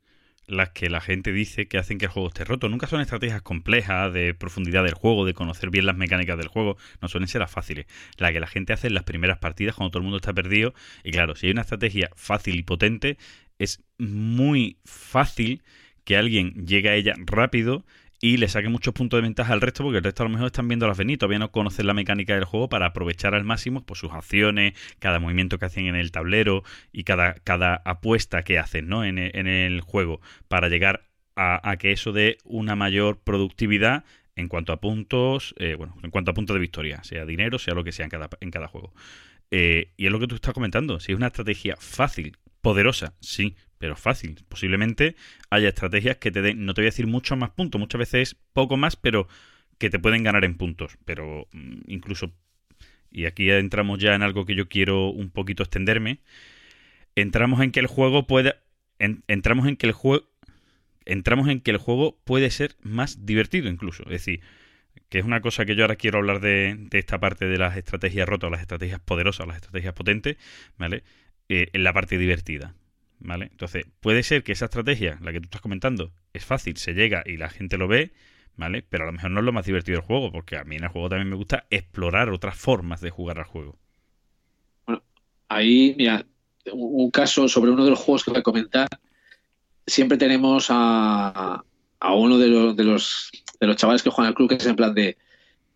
las 0.51 0.71
que 0.71 0.91
la 0.91 1.01
gente 1.01 1.33
dice 1.33 1.69
que 1.69 1.79
hacen 1.79 1.99
que 1.99 2.07
el 2.07 2.11
juego 2.11 2.29
esté 2.29 2.45
roto. 2.45 2.69
Nunca 2.69 2.87
son 2.87 3.01
estrategias 3.01 3.43
complejas 3.43 4.13
de 4.13 4.35
profundidad 4.35 4.85
del 4.85 4.95
juego, 4.95 5.25
de 5.25 5.35
conocer 5.35 5.71
bien 5.71 5.87
las 5.87 5.97
mecánicas 5.97 6.37
del 6.37 6.49
juego. 6.49 6.77
No 7.01 7.09
suelen 7.09 7.29
ser 7.29 7.41
las 7.41 7.51
fáciles. 7.51 7.87
La 8.19 8.33
que 8.33 8.41
la 8.41 8.47
gente 8.47 8.73
hace 8.73 8.89
en 8.89 8.95
las 8.95 9.05
primeras 9.05 9.39
partidas 9.39 9.75
cuando 9.75 9.91
todo 9.91 10.01
el 10.01 10.05
mundo 10.05 10.17
está 10.19 10.33
perdido. 10.33 10.75
Y 11.05 11.13
claro, 11.13 11.35
si 11.35 11.47
hay 11.47 11.53
una 11.53 11.63
estrategia 11.63 12.11
fácil 12.17 12.57
y 12.57 12.63
potente, 12.63 13.17
es 13.59 13.83
muy 13.99 14.79
fácil 14.85 15.63
que 16.05 16.17
alguien 16.17 16.67
llegue 16.67 16.89
a 16.89 16.95
ella 16.95 17.15
rápido 17.27 17.85
y 18.21 18.37
le 18.37 18.49
saque 18.49 18.69
muchos 18.69 18.93
puntos 18.93 19.17
de 19.19 19.23
ventaja 19.23 19.53
al 19.53 19.63
resto, 19.63 19.83
porque 19.83 19.99
el 19.99 20.05
resto 20.05 20.23
a 20.23 20.27
lo 20.27 20.31
mejor 20.31 20.47
están 20.47 20.69
viendo 20.69 20.87
las 20.87 20.99
venir, 20.99 21.19
todavía 21.19 21.39
no 21.39 21.51
conocen 21.51 21.87
la 21.87 21.95
mecánica 21.95 22.35
del 22.35 22.45
juego 22.45 22.69
para 22.69 22.87
aprovechar 22.87 23.35
al 23.35 23.45
máximo 23.45 23.85
pues, 23.87 23.99
sus 23.99 24.13
acciones, 24.13 24.75
cada 24.99 25.19
movimiento 25.21 25.59
que 25.59 25.65
hacen 25.65 25.87
en 25.87 25.97
el 25.97 26.13
tablero 26.13 26.63
y 26.93 27.05
cada, 27.05 27.35
cada 27.35 27.77
apuesta 27.77 28.43
que 28.43 28.59
hacen 28.59 28.89
¿no? 28.89 29.05
en, 29.05 29.19
e- 29.19 29.31
en 29.35 29.47
el 29.47 29.81
juego 29.81 30.21
para 30.49 30.69
llegar 30.69 31.07
a, 31.37 31.77
que 31.79 31.93
eso 31.93 32.13
dé 32.13 32.37
una 32.45 32.77
mayor 32.77 33.19
productividad 33.19 34.05
en 34.37 34.49
cuanto 34.49 34.75
a 34.75 34.81
puntos, 34.81 35.55
eh, 35.59 35.75
bueno, 35.75 35.97
en 36.03 36.11
cuanto 36.11 36.31
a 36.31 36.35
puntos 36.35 36.53
de 36.53 36.61
victoria, 36.61 37.03
sea 37.03 37.25
dinero, 37.25 37.59
sea 37.59 37.73
lo 37.73 37.83
que 37.83 37.93
sea 37.93 38.05
en 38.05 38.11
cada, 38.11 38.29
en 38.41 38.51
cada 38.51 38.69
juego. 38.69 38.93
Eh, 39.51 39.93
y 39.97 40.05
es 40.05 40.13
lo 40.13 40.21
que 40.21 40.27
tú 40.27 40.35
estás 40.35 40.53
comentando, 40.53 41.01
si 41.01 41.13
es 41.13 41.17
una 41.17 41.29
estrategia 41.29 41.77
fácil, 41.79 42.37
poderosa, 42.61 43.15
sí, 43.21 43.57
pero 43.81 43.97
fácil. 43.97 44.37
Posiblemente 44.49 45.17
haya 45.51 45.71
estrategias 45.71 46.19
que 46.19 46.33
te 46.33 46.43
den, 46.43 46.67
no 46.67 46.75
te 46.75 46.83
voy 46.83 46.89
a 46.89 46.93
decir 46.93 47.09
muchos 47.09 47.39
más 47.39 47.51
puntos, 47.51 47.81
muchas 47.81 48.01
veces 48.01 48.37
poco 48.55 48.79
más, 48.79 48.97
pero 48.97 49.29
que 49.79 49.91
te 49.91 50.01
pueden 50.01 50.25
ganar 50.25 50.45
en 50.47 50.57
puntos. 50.57 50.99
Pero 51.07 51.49
mm, 51.53 51.81
incluso, 51.89 52.33
y 53.11 53.27
aquí 53.27 53.51
entramos 53.51 53.99
ya 54.01 54.15
en 54.15 54.23
algo 54.23 54.47
que 54.47 54.55
yo 54.57 54.69
quiero 54.69 55.11
un 55.11 55.31
poquito 55.31 55.63
extenderme, 55.65 56.21
entramos 57.17 57.61
en 57.61 57.73
que 57.73 57.81
el 57.81 57.87
juego 57.87 58.27
puede, 58.27 58.55
en- 58.99 59.25
entramos 59.29 59.67
en 59.69 59.77
que 59.77 59.87
el 59.87 59.93
juego, 59.93 60.27
entramos 61.07 61.49
en 61.49 61.61
que 61.61 61.71
el 61.73 61.79
juego 61.79 62.19
puede 62.25 62.51
ser 62.51 62.77
más 62.83 63.27
divertido 63.27 63.69
incluso. 63.69 64.05
Es 64.05 64.11
decir, 64.11 64.41
que 65.11 65.19
es 65.21 65.25
una 65.25 65.41
cosa 65.43 65.67
que 65.67 65.77
yo 65.77 65.85
ahora 65.85 65.97
quiero 65.97 66.19
hablar 66.19 66.41
de, 66.41 66.77
de 66.79 66.99
esta 67.01 67.21
parte 67.21 67.47
de 67.47 67.59
las 67.59 67.77
estrategias 67.77 68.29
rotas, 68.29 68.51
las 68.51 68.61
estrategias 68.63 69.01
poderosas, 69.01 69.47
las 69.47 69.57
estrategias 69.57 69.95
potentes, 69.95 70.37
¿vale? 70.79 71.05
Eh, 71.49 71.69
en 71.73 71.85
la 71.85 71.93
parte 71.93 72.19
divertida. 72.19 72.75
¿Vale? 73.21 73.49
Entonces, 73.51 73.85
puede 74.01 74.23
ser 74.23 74.43
que 74.43 74.53
esa 74.53 74.65
estrategia, 74.65 75.19
la 75.23 75.33
que 75.33 75.41
tú 75.41 75.45
estás 75.45 75.61
comentando, 75.61 76.13
es 76.33 76.45
fácil, 76.45 76.77
se 76.79 76.95
llega 76.95 77.23
y 77.27 77.37
la 77.37 77.51
gente 77.51 77.77
lo 77.77 77.87
ve, 77.87 78.13
¿vale? 78.57 78.83
Pero 78.83 79.05
a 79.05 79.07
lo 79.07 79.13
mejor 79.13 79.31
no 79.31 79.41
es 79.41 79.47
lo 79.47 79.53
más 79.53 79.67
divertido 79.67 79.99
del 79.99 80.07
juego, 80.07 80.33
porque 80.33 80.57
a 80.57 80.65
mí 80.65 80.77
en 80.77 80.85
el 80.85 80.89
juego 80.89 81.11
también 81.11 81.29
me 81.29 81.37
gusta 81.37 81.67
explorar 81.71 82.31
otras 82.31 82.57
formas 82.57 83.01
de 83.01 83.11
jugar 83.11 83.39
al 83.39 83.45
juego. 83.45 83.79
Ahí, 85.49 85.95
mira, 85.99 86.25
un 86.73 87.11
caso 87.11 87.49
sobre 87.49 87.71
uno 87.71 87.85
de 87.85 87.91
los 87.91 87.99
juegos 87.99 88.25
que 88.25 88.31
voy 88.31 88.41
a 88.41 88.45
comentar. 88.45 88.89
Siempre 89.87 90.17
tenemos 90.17 90.69
a, 90.71 91.65
a 92.01 92.15
uno 92.15 92.39
de 92.39 92.49
los, 92.49 92.77
de, 92.77 92.85
los, 92.85 93.31
de 93.59 93.67
los 93.67 93.77
chavales 93.77 94.03
que 94.03 94.11
juegan 94.11 94.29
al 94.29 94.35
club 94.35 94.49
que 94.49 94.57
es 94.57 94.67
en 94.67 94.77
plan 94.77 94.95
de. 94.95 95.17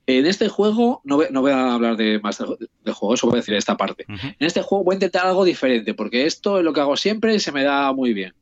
En 0.07 0.27
este 0.27 0.49
juego, 0.49 1.01
no 1.05 1.17
voy, 1.17 1.27
no 1.31 1.41
voy 1.41 1.53
a 1.53 1.73
hablar 1.75 1.97
de 1.97 2.21
más 2.21 2.37
del 2.39 2.57
del 2.85 2.95
juego, 2.95 3.15
eso 3.15 3.27
voy 3.27 3.37
a 3.37 3.41
decir 3.41 3.55
esta 3.55 3.77
parte. 3.77 4.05
En 4.09 4.35
este 4.39 4.61
juego 4.61 4.85
voy 4.85 4.95
a 4.95 4.97
intentar 4.97 5.27
algo 5.27 5.45
diferente, 5.45 5.95
porque 5.95 6.27
esto 6.27 6.59
es 6.59 6.65
lo 6.65 6.73
que 6.75 6.81
hago 6.81 6.97
siempre 6.97 7.35
y 7.35 7.41
se 7.41 7.53
me 7.53 7.65
da 7.65 7.93
muy 7.93 8.13
bien. 8.13 8.35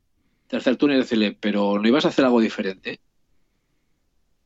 Tercer 0.49 0.77
turno 0.77 0.95
y 0.95 0.99
decirle, 0.99 1.37
pero 1.39 1.79
¿no 1.79 1.87
ibas 1.87 2.05
a 2.05 2.09
hacer 2.09 2.25
algo 2.25 2.41
diferente? 2.41 2.99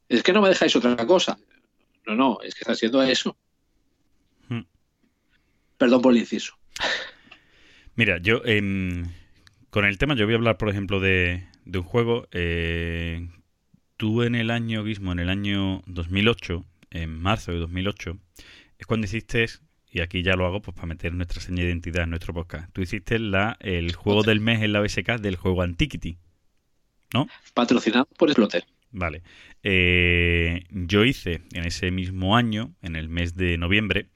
Es 0.08 0.22
que 0.22 0.32
no 0.32 0.42
me 0.42 0.50
dejáis 0.50 0.76
otra 0.76 0.94
cosa. 1.06 1.38
No, 2.06 2.14
no, 2.14 2.38
es 2.42 2.54
que 2.54 2.60
está 2.60 2.72
haciendo 2.72 3.02
eso. 3.02 3.36
Hmm. 4.48 4.62
Perdón 5.78 6.02
por 6.02 6.12
el 6.12 6.18
inciso. 6.18 6.54
Mira, 7.94 8.18
yo 8.18 8.42
em, 8.44 9.06
con 9.70 9.84
el 9.86 9.96
tema, 9.98 10.14
yo 10.14 10.26
voy 10.26 10.34
a 10.34 10.36
hablar, 10.36 10.58
por 10.58 10.68
ejemplo, 10.68 11.00
de, 11.00 11.48
de 11.64 11.78
un 11.78 11.84
juego. 11.84 12.28
eh, 12.32 13.26
tú 13.96 14.22
en 14.22 14.34
el 14.34 14.50
año 14.50 14.82
mismo, 14.82 15.12
en 15.12 15.18
el 15.18 15.30
año 15.30 15.82
2008, 15.86 16.64
en 16.96 17.18
marzo 17.18 17.52
de 17.52 17.58
2008, 17.58 18.18
es 18.78 18.86
cuando 18.86 19.06
hiciste, 19.06 19.46
y 19.90 20.00
aquí 20.00 20.22
ya 20.22 20.34
lo 20.34 20.46
hago 20.46 20.60
pues 20.60 20.74
para 20.74 20.86
meter 20.86 21.12
nuestra 21.14 21.40
seña 21.40 21.62
de 21.62 21.68
identidad 21.68 22.04
en 22.04 22.10
nuestro 22.10 22.34
podcast, 22.34 22.72
tú 22.72 22.82
hiciste 22.82 23.18
la, 23.18 23.56
el 23.60 23.94
juego 23.94 24.22
del 24.22 24.40
mes 24.40 24.62
en 24.62 24.72
la 24.72 24.80
BSK 24.80 25.18
del 25.20 25.36
juego 25.36 25.62
Antiquity. 25.62 26.18
Patrocinado 27.54 28.06
por 28.18 28.30
Splotter. 28.30 28.64
Vale. 28.90 29.22
Eh, 29.62 30.64
yo 30.70 31.04
hice 31.04 31.42
en 31.52 31.64
ese 31.64 31.90
mismo 31.90 32.36
año, 32.36 32.74
en 32.82 32.96
el 32.96 33.08
mes 33.08 33.36
de 33.36 33.58
noviembre, 33.58 34.08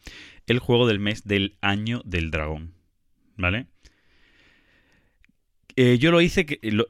el 0.46 0.58
juego 0.58 0.86
del 0.86 1.00
mes 1.00 1.24
del 1.24 1.56
año 1.60 2.02
del 2.04 2.30
dragón. 2.30 2.74
¿Vale? 3.36 3.66
Eh, 5.76 5.98
yo 5.98 6.10
lo 6.10 6.20
hice 6.20 6.46
que 6.46 6.58
lo, 6.70 6.86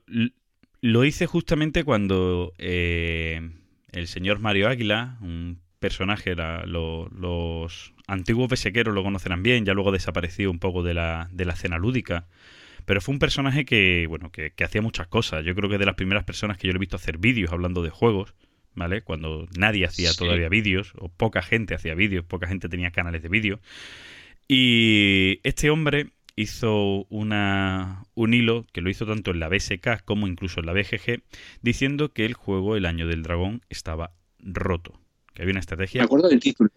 lo 0.80 1.04
hice 1.04 1.26
justamente 1.26 1.84
cuando 1.84 2.52
eh, 2.58 3.50
el 3.92 4.08
señor 4.08 4.38
Mario 4.38 4.68
Águila, 4.68 5.18
un 5.20 5.60
personaje, 5.80 6.36
la- 6.36 6.64
lo- 6.66 7.08
los 7.08 7.92
antiguos 8.06 8.48
besequeros 8.48 8.94
lo 8.94 9.02
conocerán 9.02 9.42
bien, 9.42 9.64
ya 9.64 9.74
luego 9.74 9.90
desapareció 9.92 10.50
un 10.50 10.58
poco 10.60 10.82
de 10.82 10.94
la, 10.94 11.28
de 11.32 11.44
la 11.44 11.54
escena 11.54 11.78
lúdica. 11.78 12.26
Pero 12.86 13.00
fue 13.00 13.12
un 13.14 13.18
personaje 13.18 13.64
que, 13.64 14.06
bueno, 14.08 14.30
que, 14.30 14.52
que 14.52 14.64
hacía 14.64 14.82
muchas 14.82 15.06
cosas. 15.08 15.44
Yo 15.44 15.54
creo 15.54 15.68
que 15.68 15.78
de 15.78 15.86
las 15.86 15.96
primeras 15.96 16.24
personas 16.24 16.56
que 16.58 16.66
yo 16.66 16.72
le 16.72 16.76
he 16.78 16.80
visto 16.80 16.96
hacer 16.96 17.18
vídeos 17.18 17.52
hablando 17.52 17.82
de 17.82 17.90
juegos, 17.90 18.34
¿vale? 18.74 19.02
Cuando 19.02 19.46
nadie 19.56 19.84
hacía 19.84 20.10
Sí. 20.10 20.18
todavía 20.18 20.48
vídeos, 20.48 20.92
o 20.98 21.08
poca 21.08 21.42
gente 21.42 21.74
hacía 21.74 21.94
vídeos, 21.94 22.24
poca 22.24 22.46
gente 22.46 22.68
tenía 22.68 22.90
canales 22.90 23.22
de 23.22 23.28
vídeo. 23.28 23.60
Y 24.48 25.40
este 25.44 25.70
hombre 25.70 26.08
hizo 26.36 27.04
una, 27.10 28.04
un 28.14 28.32
hilo 28.34 28.64
que 28.72 28.80
lo 28.80 28.90
hizo 28.90 29.06
tanto 29.06 29.30
en 29.30 29.40
la 29.40 29.48
BSK 29.48 30.02
como 30.04 30.26
incluso 30.26 30.60
en 30.60 30.66
la 30.66 30.72
BGG, 30.72 31.22
diciendo 31.62 32.12
que 32.12 32.24
el 32.24 32.34
juego 32.34 32.76
El 32.76 32.86
Año 32.86 33.06
del 33.06 33.22
Dragón 33.22 33.62
estaba 33.68 34.12
roto. 34.38 34.98
Que 35.34 35.42
había 35.42 35.52
una 35.52 35.58
Me 35.58 35.60
estrategia. 35.60 36.02
acuerdo 36.04 36.28
del 36.28 36.40
título. 36.40 36.70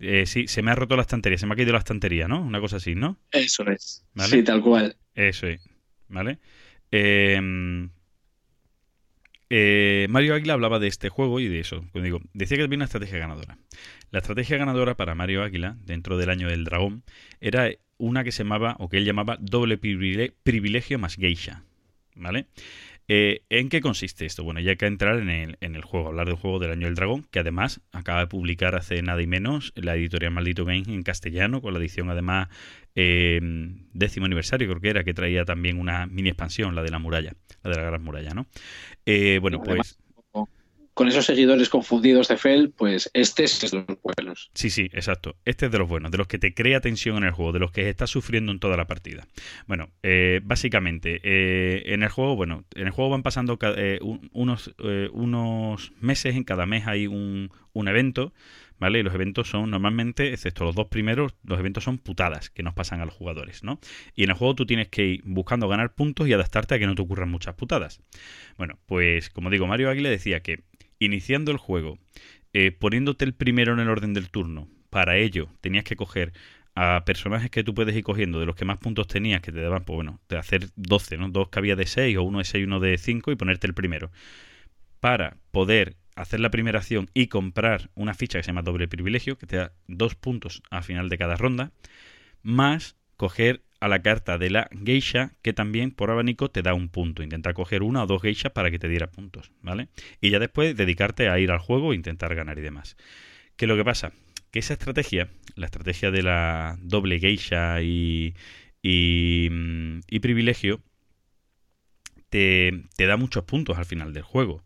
Eh, 0.00 0.26
sí, 0.26 0.46
se 0.48 0.62
me 0.62 0.70
ha 0.70 0.74
roto 0.74 0.94
la 0.96 1.02
estantería, 1.02 1.38
se 1.38 1.46
me 1.46 1.54
ha 1.54 1.56
caído 1.56 1.72
la 1.72 1.78
estantería, 1.78 2.28
¿no? 2.28 2.40
Una 2.40 2.60
cosa 2.60 2.76
así, 2.76 2.94
¿no? 2.94 3.18
Eso 3.32 3.66
es. 3.68 4.04
Vale. 4.14 4.30
Sí, 4.30 4.42
tal 4.44 4.62
cual. 4.62 4.96
Eso 5.14 5.46
es, 5.48 5.60
¿vale? 6.08 6.38
Eh, 6.92 7.88
eh, 9.50 10.06
Mario 10.10 10.34
Águila 10.34 10.52
hablaba 10.52 10.78
de 10.78 10.88
este 10.88 11.08
juego 11.08 11.40
y 11.40 11.48
de 11.48 11.60
eso. 11.60 11.84
Como 11.92 12.04
digo, 12.04 12.20
decía 12.34 12.56
que 12.56 12.64
había 12.64 12.76
una 12.76 12.84
estrategia 12.84 13.18
ganadora. 13.18 13.58
La 14.10 14.18
estrategia 14.20 14.56
ganadora 14.58 14.96
para 14.96 15.14
Mario 15.14 15.42
Águila, 15.42 15.76
dentro 15.84 16.16
del 16.18 16.30
año 16.30 16.48
del 16.48 16.64
dragón, 16.64 17.02
era 17.40 17.70
una 17.96 18.24
que 18.24 18.32
se 18.32 18.44
llamaba, 18.44 18.76
o 18.78 18.88
que 18.88 18.98
él 18.98 19.04
llamaba, 19.04 19.36
doble 19.40 19.78
privilegio 19.78 20.98
más 20.98 21.16
geisha. 21.16 21.64
¿Vale? 22.14 22.46
Eh, 23.08 23.42
¿En 23.48 23.70
qué 23.70 23.80
consiste 23.80 24.26
esto? 24.26 24.44
Bueno, 24.44 24.60
ya 24.60 24.72
hay 24.72 24.76
que 24.76 24.86
entrar 24.86 25.18
en 25.18 25.30
el, 25.30 25.56
en 25.60 25.74
el, 25.74 25.82
juego, 25.82 26.08
hablar 26.08 26.26
del 26.26 26.36
juego 26.36 26.58
del 26.58 26.72
Año 26.72 26.86
del 26.86 26.94
Dragón, 26.94 27.26
que 27.30 27.38
además 27.38 27.80
acaba 27.90 28.20
de 28.20 28.26
publicar 28.26 28.76
hace 28.76 29.00
nada 29.00 29.22
y 29.22 29.26
menos 29.26 29.72
la 29.76 29.96
editorial 29.96 30.32
Maldito 30.32 30.66
Games 30.66 30.88
en 30.88 31.02
castellano, 31.02 31.62
con 31.62 31.72
la 31.72 31.80
edición 31.80 32.10
además 32.10 32.48
eh, 32.94 33.40
décimo 33.94 34.26
aniversario, 34.26 34.68
creo 34.68 34.80
que 34.80 34.90
era, 34.90 35.04
que 35.04 35.14
traía 35.14 35.46
también 35.46 35.78
una 35.80 36.06
mini 36.06 36.28
expansión, 36.28 36.74
la 36.74 36.82
de 36.82 36.90
la 36.90 36.98
muralla, 36.98 37.32
la 37.62 37.70
de 37.70 37.76
la 37.76 37.82
gran 37.82 38.02
muralla, 38.02 38.34
¿no? 38.34 38.46
Eh, 39.06 39.38
bueno, 39.40 39.62
pues 39.62 39.98
con 40.98 41.06
esos 41.06 41.26
seguidores 41.26 41.68
confundidos 41.68 42.26
de 42.26 42.36
Fel, 42.36 42.72
pues 42.76 43.08
este 43.14 43.44
es 43.44 43.60
de 43.70 43.84
los 43.88 44.02
buenos. 44.02 44.50
Sí, 44.52 44.68
sí, 44.68 44.90
exacto. 44.92 45.36
Este 45.44 45.66
es 45.66 45.70
de 45.70 45.78
los 45.78 45.88
buenos, 45.88 46.10
de 46.10 46.18
los 46.18 46.26
que 46.26 46.40
te 46.40 46.54
crea 46.54 46.80
tensión 46.80 47.18
en 47.18 47.22
el 47.22 47.30
juego, 47.30 47.52
de 47.52 47.60
los 47.60 47.70
que 47.70 47.88
estás 47.88 48.10
sufriendo 48.10 48.50
en 48.50 48.58
toda 48.58 48.76
la 48.76 48.88
partida. 48.88 49.28
Bueno, 49.68 49.90
eh, 50.02 50.40
básicamente, 50.42 51.20
eh, 51.22 51.94
en 51.94 52.02
el 52.02 52.08
juego, 52.08 52.34
bueno, 52.34 52.64
en 52.74 52.88
el 52.88 52.90
juego 52.90 53.10
van 53.10 53.22
pasando 53.22 53.56
eh, 53.76 54.00
unos, 54.32 54.74
unos 55.12 55.92
meses, 56.00 56.34
en 56.34 56.42
cada 56.42 56.66
mes 56.66 56.88
hay 56.88 57.06
un, 57.06 57.52
un 57.74 57.86
evento. 57.86 58.32
¿vale? 58.78 59.00
Y 59.00 59.02
los 59.02 59.14
eventos 59.14 59.48
son 59.48 59.70
normalmente, 59.70 60.32
excepto 60.32 60.64
los 60.64 60.74
dos 60.74 60.86
primeros, 60.86 61.34
los 61.44 61.58
eventos 61.58 61.84
son 61.84 61.98
putadas 61.98 62.50
que 62.50 62.62
nos 62.62 62.74
pasan 62.74 63.00
a 63.00 63.04
los 63.04 63.14
jugadores, 63.14 63.64
¿no? 63.64 63.80
Y 64.14 64.24
en 64.24 64.30
el 64.30 64.36
juego 64.36 64.54
tú 64.54 64.66
tienes 64.66 64.88
que 64.88 65.04
ir 65.04 65.22
buscando 65.24 65.68
ganar 65.68 65.94
puntos 65.94 66.28
y 66.28 66.32
adaptarte 66.32 66.76
a 66.76 66.78
que 66.78 66.86
no 66.86 66.94
te 66.94 67.02
ocurran 67.02 67.28
muchas 67.28 67.54
putadas. 67.54 68.00
Bueno, 68.56 68.78
pues 68.86 69.30
como 69.30 69.50
digo, 69.50 69.66
Mario 69.66 69.90
Aguile 69.90 70.10
decía 70.10 70.40
que 70.40 70.62
iniciando 70.98 71.50
el 71.50 71.58
juego, 71.58 71.98
eh, 72.52 72.72
poniéndote 72.72 73.24
el 73.24 73.34
primero 73.34 73.72
en 73.72 73.80
el 73.80 73.88
orden 73.88 74.14
del 74.14 74.30
turno, 74.30 74.68
para 74.90 75.16
ello 75.16 75.48
tenías 75.60 75.84
que 75.84 75.96
coger 75.96 76.32
a 76.74 77.04
personajes 77.04 77.50
que 77.50 77.64
tú 77.64 77.74
puedes 77.74 77.96
ir 77.96 78.04
cogiendo, 78.04 78.38
de 78.38 78.46
los 78.46 78.54
que 78.54 78.64
más 78.64 78.78
puntos 78.78 79.08
tenías, 79.08 79.40
que 79.40 79.50
te 79.50 79.60
daban, 79.60 79.84
pues 79.84 79.96
bueno, 79.96 80.20
de 80.28 80.38
hacer 80.38 80.68
12, 80.76 81.16
¿no? 81.16 81.28
Dos 81.28 81.48
que 81.48 81.58
había 81.58 81.74
de 81.74 81.86
6, 81.86 82.16
o 82.16 82.22
uno 82.22 82.38
de 82.38 82.44
6 82.44 82.62
y 82.62 82.64
uno 82.64 82.78
de 82.78 82.96
5, 82.96 83.32
y 83.32 83.36
ponerte 83.36 83.66
el 83.66 83.74
primero. 83.74 84.12
Para 85.00 85.36
poder 85.50 85.96
hacer 86.14 86.38
la 86.38 86.50
primera 86.50 86.78
acción 86.78 87.10
y 87.14 87.26
comprar 87.26 87.90
una 87.96 88.14
ficha 88.14 88.38
que 88.38 88.44
se 88.44 88.48
llama 88.48 88.62
doble 88.62 88.86
privilegio, 88.86 89.36
que 89.38 89.46
te 89.46 89.56
da 89.56 89.72
dos 89.88 90.14
puntos 90.14 90.62
al 90.70 90.84
final 90.84 91.08
de 91.08 91.18
cada 91.18 91.36
ronda, 91.36 91.72
más 92.42 92.96
coger 93.16 93.62
a 93.80 93.88
la 93.88 94.02
carta 94.02 94.38
de 94.38 94.50
la 94.50 94.68
geisha, 94.84 95.32
que 95.42 95.52
también 95.52 95.92
por 95.92 96.10
abanico 96.10 96.50
te 96.50 96.62
da 96.62 96.74
un 96.74 96.88
punto. 96.88 97.22
Intenta 97.22 97.54
coger 97.54 97.82
una 97.82 98.02
o 98.02 98.06
dos 98.06 98.22
geishas 98.22 98.52
para 98.52 98.70
que 98.70 98.78
te 98.78 98.88
diera 98.88 99.10
puntos, 99.10 99.52
¿vale? 99.62 99.88
Y 100.20 100.30
ya 100.30 100.38
después 100.38 100.76
dedicarte 100.76 101.28
a 101.28 101.38
ir 101.38 101.50
al 101.50 101.58
juego 101.58 101.92
e 101.92 101.96
intentar 101.96 102.34
ganar 102.34 102.58
y 102.58 102.62
demás. 102.62 102.96
¿Qué 103.56 103.64
es 103.64 103.68
lo 103.68 103.76
que 103.76 103.84
pasa? 103.84 104.12
Que 104.50 104.58
esa 104.58 104.74
estrategia, 104.74 105.28
la 105.54 105.66
estrategia 105.66 106.10
de 106.10 106.22
la 106.22 106.78
doble 106.80 107.20
geisha 107.20 107.80
y, 107.82 108.34
y, 108.82 109.48
mm, 109.50 110.00
privilegio, 110.20 110.82
te, 112.30 112.84
te 112.96 113.06
da 113.06 113.16
muchos 113.16 113.44
puntos 113.44 113.78
al 113.78 113.84
final 113.84 114.12
del 114.12 114.22
juego, 114.22 114.62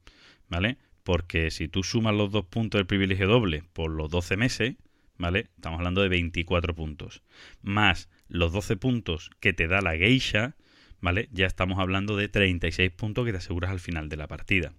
¿vale? 0.49 0.79
Porque 1.03 1.51
si 1.51 1.69
tú 1.69 1.83
sumas 1.83 2.15
los 2.15 2.31
dos 2.31 2.47
puntos 2.47 2.79
del 2.79 2.87
privilegio 2.87 3.27
doble 3.27 3.65
por 3.73 3.91
los 3.91 4.11
12 4.11 4.37
meses, 4.37 4.77
¿vale? 5.19 5.49
Estamos 5.57 5.79
hablando 5.79 6.03
de 6.03 6.09
24 6.09 6.75
puntos. 6.75 7.23
Más 7.63 8.09
los 8.33 8.51
12 8.53 8.77
puntos 8.77 9.31
que 9.41 9.53
te 9.53 9.69
da 9.69 9.83
la 9.83 9.95
geisha, 9.95 10.57
¿vale? 11.01 11.29
Ya 11.33 11.47
estamos 11.47 11.79
hablando 11.79 12.17
de 12.17 12.29
36 12.29 12.91
puntos 12.91 13.27
que 13.27 13.33
te 13.33 13.39
aseguras 13.39 13.71
al 13.71 13.79
final 13.79 14.09
de 14.09 14.17
la 14.17 14.27
partida, 14.27 14.73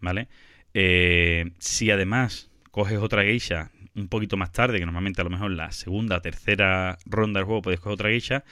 ¿vale? 0.00 0.28
Eh, 0.72 1.50
si 1.58 1.90
además 1.90 2.50
coges 2.70 2.98
otra 2.98 3.24
geisha 3.24 3.72
un 3.94 4.08
poquito 4.08 4.36
más 4.36 4.52
tarde, 4.52 4.78
que 4.78 4.86
normalmente 4.86 5.20
a 5.20 5.24
lo 5.24 5.30
mejor 5.30 5.50
en 5.50 5.56
la 5.56 5.72
segunda, 5.72 6.22
tercera 6.22 6.96
ronda 7.04 7.40
del 7.40 7.44
juego 7.44 7.62
puedes 7.62 7.80
coger 7.80 7.94
otra 7.94 8.08
geisha, 8.10 8.44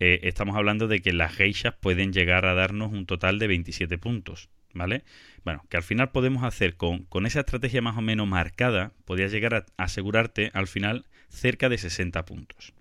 eh, 0.00 0.20
estamos 0.24 0.56
hablando 0.56 0.88
de 0.88 1.00
que 1.00 1.12
las 1.12 1.32
geishas 1.32 1.74
pueden 1.80 2.12
llegar 2.12 2.46
a 2.46 2.54
darnos 2.54 2.92
un 2.92 3.06
total 3.06 3.38
de 3.38 3.46
27 3.46 3.96
puntos, 3.96 4.50
¿vale? 4.74 5.04
Bueno, 5.44 5.64
que 5.70 5.76
al 5.76 5.84
final 5.84 6.10
podemos 6.10 6.42
hacer 6.42 6.76
con, 6.76 7.04
con 7.04 7.26
esa 7.26 7.40
estrategia 7.40 7.80
más 7.80 7.96
o 7.96 8.02
menos 8.02 8.26
marcada, 8.26 8.92
podrías 9.04 9.30
llegar 9.30 9.54
a 9.54 9.66
asegurarte 9.76 10.50
al 10.52 10.66
final 10.66 11.06
cerca 11.28 11.68
de 11.68 11.78
60 11.78 12.24
puntos. 12.24 12.74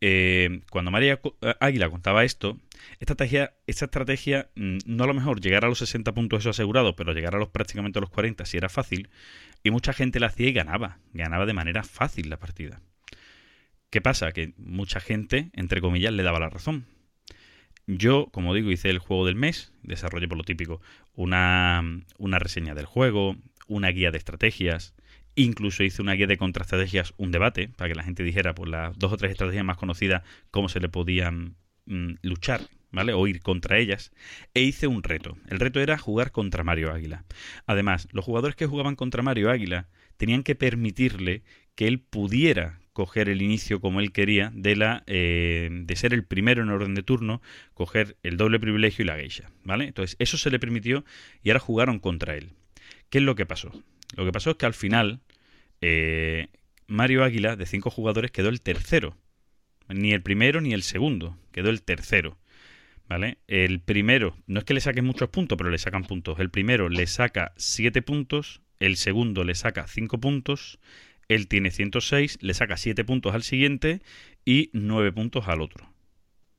Eh, 0.00 0.62
cuando 0.70 0.90
María 0.90 1.20
eh, 1.42 1.54
Águila 1.60 1.90
contaba 1.90 2.24
esto, 2.24 2.58
esta 3.00 3.14
estrategia, 3.66 4.48
mm, 4.56 4.78
no 4.86 5.04
a 5.04 5.06
lo 5.06 5.14
mejor 5.14 5.40
llegar 5.40 5.64
a 5.64 5.68
los 5.68 5.78
60 5.78 6.12
puntos 6.12 6.40
eso 6.40 6.50
asegurado, 6.50 6.96
pero 6.96 7.12
llegar 7.12 7.34
a 7.34 7.38
los 7.38 7.48
prácticamente 7.48 7.98
a 7.98 8.02
los 8.02 8.10
40 8.10 8.44
si 8.46 8.56
era 8.56 8.68
fácil, 8.68 9.10
y 9.62 9.70
mucha 9.70 9.92
gente 9.92 10.20
la 10.20 10.28
hacía 10.28 10.48
y 10.48 10.52
ganaba, 10.52 10.98
ganaba 11.12 11.46
de 11.46 11.52
manera 11.52 11.82
fácil 11.82 12.30
la 12.30 12.38
partida. 12.38 12.80
¿Qué 13.90 14.00
pasa? 14.00 14.32
Que 14.32 14.54
mucha 14.56 15.00
gente, 15.00 15.50
entre 15.52 15.80
comillas, 15.80 16.12
le 16.12 16.22
daba 16.22 16.38
la 16.38 16.48
razón. 16.48 16.86
Yo, 17.86 18.28
como 18.30 18.54
digo, 18.54 18.70
hice 18.70 18.88
el 18.88 19.00
juego 19.00 19.26
del 19.26 19.34
mes, 19.34 19.72
desarrollé 19.82 20.28
por 20.28 20.38
lo 20.38 20.44
típico 20.44 20.80
una, 21.14 21.82
una 22.18 22.38
reseña 22.38 22.74
del 22.74 22.86
juego, 22.86 23.36
una 23.66 23.88
guía 23.88 24.12
de 24.12 24.18
estrategias, 24.18 24.94
Incluso 25.34 25.84
hice 25.84 26.02
una 26.02 26.14
guía 26.14 26.26
de 26.26 26.36
contraestrategias, 26.36 27.14
un 27.16 27.30
debate, 27.30 27.68
para 27.68 27.88
que 27.88 27.94
la 27.94 28.02
gente 28.02 28.22
dijera 28.22 28.54
por 28.54 28.68
las 28.68 28.98
dos 28.98 29.12
o 29.12 29.16
tres 29.16 29.32
estrategias 29.32 29.64
más 29.64 29.76
conocidas 29.76 30.22
cómo 30.50 30.68
se 30.68 30.80
le 30.80 30.88
podían 30.88 31.56
mm, 31.86 32.14
luchar, 32.22 32.62
¿vale? 32.90 33.12
O 33.12 33.26
ir 33.26 33.40
contra 33.40 33.78
ellas. 33.78 34.12
E 34.54 34.62
hice 34.62 34.86
un 34.86 35.02
reto. 35.02 35.36
El 35.48 35.60
reto 35.60 35.80
era 35.80 35.98
jugar 35.98 36.32
contra 36.32 36.64
Mario 36.64 36.92
Águila. 36.92 37.24
Además, 37.66 38.08
los 38.12 38.24
jugadores 38.24 38.56
que 38.56 38.66
jugaban 38.66 38.96
contra 38.96 39.22
Mario 39.22 39.50
Águila 39.50 39.88
tenían 40.16 40.42
que 40.42 40.54
permitirle 40.54 41.42
que 41.74 41.86
él 41.86 42.00
pudiera 42.00 42.80
coger 42.92 43.28
el 43.28 43.40
inicio 43.40 43.80
como 43.80 44.00
él 44.00 44.12
quería 44.12 44.50
de 44.54 44.76
la 44.76 45.04
eh, 45.06 45.68
de 45.70 45.96
ser 45.96 46.12
el 46.12 46.24
primero 46.24 46.62
en 46.62 46.70
orden 46.70 46.94
de 46.94 47.02
turno, 47.02 47.40
coger 47.72 48.16
el 48.22 48.36
doble 48.36 48.60
privilegio 48.60 49.04
y 49.04 49.06
la 49.06 49.16
geisha, 49.16 49.50
¿vale? 49.64 49.84
Entonces, 49.84 50.16
eso 50.18 50.36
se 50.36 50.50
le 50.50 50.58
permitió 50.58 51.04
y 51.42 51.50
ahora 51.50 51.60
jugaron 51.60 51.98
contra 51.98 52.36
él. 52.36 52.50
¿Qué 53.08 53.18
es 53.18 53.24
lo 53.24 53.36
que 53.36 53.46
pasó? 53.46 53.72
Lo 54.16 54.24
que 54.24 54.32
pasó 54.32 54.50
es 54.50 54.56
que 54.56 54.66
al 54.66 54.74
final 54.74 55.20
eh, 55.80 56.48
Mario 56.86 57.24
Águila, 57.24 57.56
de 57.56 57.66
cinco 57.66 57.90
jugadores, 57.90 58.30
quedó 58.30 58.48
el 58.48 58.60
tercero. 58.60 59.16
Ni 59.88 60.12
el 60.12 60.22
primero 60.22 60.60
ni 60.60 60.72
el 60.72 60.82
segundo, 60.82 61.36
quedó 61.52 61.70
el 61.70 61.82
tercero. 61.82 62.38
¿Vale? 63.08 63.38
El 63.48 63.80
primero, 63.80 64.36
no 64.46 64.60
es 64.60 64.64
que 64.64 64.74
le 64.74 64.80
saquen 64.80 65.04
muchos 65.04 65.30
puntos, 65.30 65.58
pero 65.58 65.70
le 65.70 65.78
sacan 65.78 66.04
puntos. 66.04 66.38
El 66.38 66.50
primero 66.50 66.88
le 66.88 67.06
saca 67.08 67.52
siete 67.56 68.02
puntos, 68.02 68.60
el 68.78 68.96
segundo 68.96 69.42
le 69.42 69.56
saca 69.56 69.88
cinco 69.88 70.20
puntos, 70.20 70.78
él 71.26 71.48
tiene 71.48 71.70
106, 71.70 72.38
le 72.40 72.54
saca 72.54 72.76
siete 72.76 73.04
puntos 73.04 73.34
al 73.34 73.42
siguiente 73.42 74.00
y 74.44 74.70
nueve 74.72 75.12
puntos 75.12 75.48
al 75.48 75.60
otro. 75.60 75.92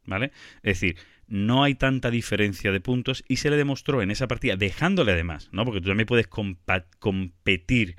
¿Vale? 0.06 0.32
Es 0.64 0.80
decir, 0.80 0.98
no 1.32 1.64
hay 1.64 1.76
tanta 1.76 2.12
diferencia 2.12 2.74
de 2.74 2.82
puntos 2.82 3.24
y 3.26 3.38
se 3.38 3.50
le 3.50 3.56
demostró 3.56 4.02
en 4.02 4.12
esa 4.12 4.28
partida, 4.28 4.58
dejándole 4.58 5.14
además, 5.14 5.48
¿no? 5.54 5.64
Porque 5.64 5.80
tú 5.80 5.88
también 5.88 6.06
puedes 6.06 6.28
competir. 6.28 7.96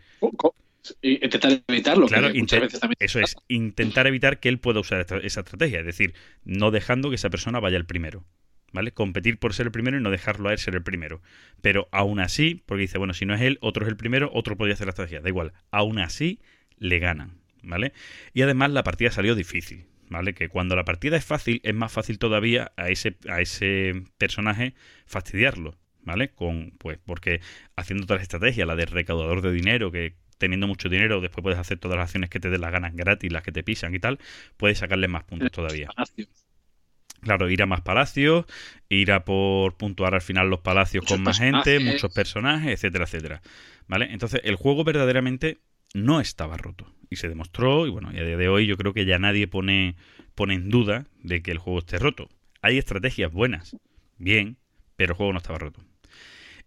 intentar 1.00 1.62
evitarlo. 1.66 2.08
Claro, 2.08 2.28
eso 2.98 3.20
es, 3.20 3.36
intentar 3.48 4.06
evitar 4.06 4.38
que 4.38 4.50
él 4.50 4.58
pueda 4.58 4.80
usar 4.80 5.00
esa 5.00 5.40
estrategia, 5.40 5.80
es 5.80 5.86
decir, 5.86 6.12
no 6.44 6.70
dejando 6.70 7.08
que 7.08 7.16
esa 7.16 7.30
persona 7.30 7.58
vaya 7.58 7.78
el 7.78 7.86
primero. 7.86 8.22
¿Vale? 8.74 8.92
Competir 8.92 9.38
por 9.38 9.52
ser 9.52 9.66
el 9.66 9.72
primero 9.72 9.98
y 9.98 10.00
no 10.00 10.10
dejarlo 10.10 10.48
a 10.48 10.52
él 10.52 10.58
ser 10.58 10.74
el 10.74 10.82
primero. 10.82 11.20
Pero 11.60 11.88
aún 11.92 12.20
así, 12.20 12.62
porque 12.64 12.82
dice, 12.82 12.96
bueno, 12.96 13.12
si 13.12 13.26
no 13.26 13.34
es 13.34 13.42
él, 13.42 13.58
otro 13.60 13.84
es 13.84 13.88
el 13.90 13.98
primero, 13.98 14.30
otro 14.32 14.56
podría 14.56 14.74
hacer 14.74 14.86
la 14.86 14.92
estrategia. 14.92 15.20
Da 15.20 15.28
igual. 15.28 15.52
Aún 15.70 15.98
así, 15.98 16.40
le 16.78 16.98
ganan. 16.98 17.42
¿Vale? 17.62 17.92
Y 18.32 18.40
además 18.40 18.70
la 18.70 18.82
partida 18.82 19.10
salió 19.10 19.34
difícil. 19.34 19.84
¿Vale? 20.12 20.34
Que 20.34 20.48
cuando 20.48 20.76
la 20.76 20.84
partida 20.84 21.16
es 21.16 21.24
fácil, 21.24 21.60
es 21.64 21.74
más 21.74 21.92
fácil 21.92 22.18
todavía 22.18 22.72
a 22.76 22.88
ese, 22.88 23.16
a 23.28 23.40
ese 23.40 24.04
personaje 24.18 24.74
fastidiarlo, 25.06 25.76
¿vale? 26.02 26.30
Con, 26.30 26.72
pues, 26.78 26.98
porque 27.04 27.40
haciendo 27.76 28.04
otras 28.04 28.22
estrategias, 28.22 28.66
la 28.66 28.76
de 28.76 28.86
recaudador 28.86 29.42
de 29.42 29.52
dinero, 29.52 29.90
que 29.90 30.16
teniendo 30.38 30.66
mucho 30.66 30.88
dinero, 30.88 31.20
después 31.20 31.42
puedes 31.42 31.58
hacer 31.58 31.78
todas 31.78 31.96
las 31.96 32.06
acciones 32.06 32.30
que 32.30 32.40
te 32.40 32.50
den 32.50 32.60
las 32.60 32.72
ganas 32.72 32.94
gratis, 32.94 33.32
las 33.32 33.42
que 33.42 33.52
te 33.52 33.62
pisan 33.62 33.94
y 33.94 33.98
tal, 33.98 34.18
puedes 34.56 34.78
sacarle 34.78 35.08
más 35.08 35.24
puntos 35.24 35.50
todavía. 35.50 35.88
Claro, 37.20 37.48
ir 37.48 37.62
a 37.62 37.66
más 37.66 37.82
palacios, 37.82 38.46
ir 38.88 39.12
a 39.12 39.24
por 39.24 39.76
puntuar 39.76 40.14
al 40.14 40.20
final 40.20 40.50
los 40.50 40.60
palacios 40.60 41.04
con 41.04 41.22
más 41.22 41.38
gente, 41.38 41.78
muchos 41.78 42.12
personajes, 42.12 42.72
etcétera, 42.72 43.04
etcétera. 43.04 43.42
¿Vale? 43.86 44.12
Entonces, 44.12 44.40
el 44.42 44.56
juego 44.56 44.82
verdaderamente 44.82 45.60
no 45.94 46.20
estaba 46.20 46.56
roto. 46.56 46.92
Y 47.12 47.16
se 47.16 47.28
demostró, 47.28 47.86
y 47.86 47.90
bueno, 47.90 48.10
y 48.10 48.18
a 48.18 48.24
día 48.24 48.38
de 48.38 48.48
hoy 48.48 48.66
yo 48.66 48.78
creo 48.78 48.94
que 48.94 49.04
ya 49.04 49.18
nadie 49.18 49.46
pone, 49.46 49.96
pone 50.34 50.54
en 50.54 50.70
duda 50.70 51.04
de 51.22 51.42
que 51.42 51.50
el 51.50 51.58
juego 51.58 51.80
esté 51.80 51.98
roto. 51.98 52.30
Hay 52.62 52.78
estrategias 52.78 53.30
buenas, 53.30 53.76
bien, 54.16 54.56
pero 54.96 55.12
el 55.12 55.16
juego 55.18 55.32
no 55.34 55.38
estaba 55.38 55.58
roto. 55.58 55.84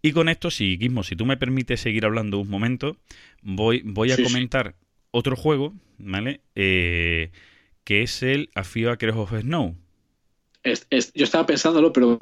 Y 0.03 0.11
con 0.11 0.29
esto, 0.29 0.51
si 0.51 0.77
Gizmo, 0.77 1.01
si 1.01 1.15
tú 1.15 1.25
me 1.25 1.35
permites 1.35 1.81
seguir 1.81 2.05
hablando 2.05 2.37
un 2.37 2.47
momento, 2.47 2.95
voy, 3.41 3.81
voy 3.83 4.11
a 4.11 4.21
comentar 4.21 4.75
otro 5.09 5.35
juego, 5.35 5.73
¿vale? 5.97 6.41
Eh, 6.53 7.31
que 7.83 8.03
es 8.03 8.21
el 8.21 8.51
Afio 8.53 8.91
Acres 8.91 9.15
of 9.15 9.33
Snow. 9.33 9.75
Es- 10.65 10.87
es- 10.89 11.13
yo 11.13 11.23
estaba 11.23 11.45
pensándolo, 11.45 11.93
pero 11.93 12.17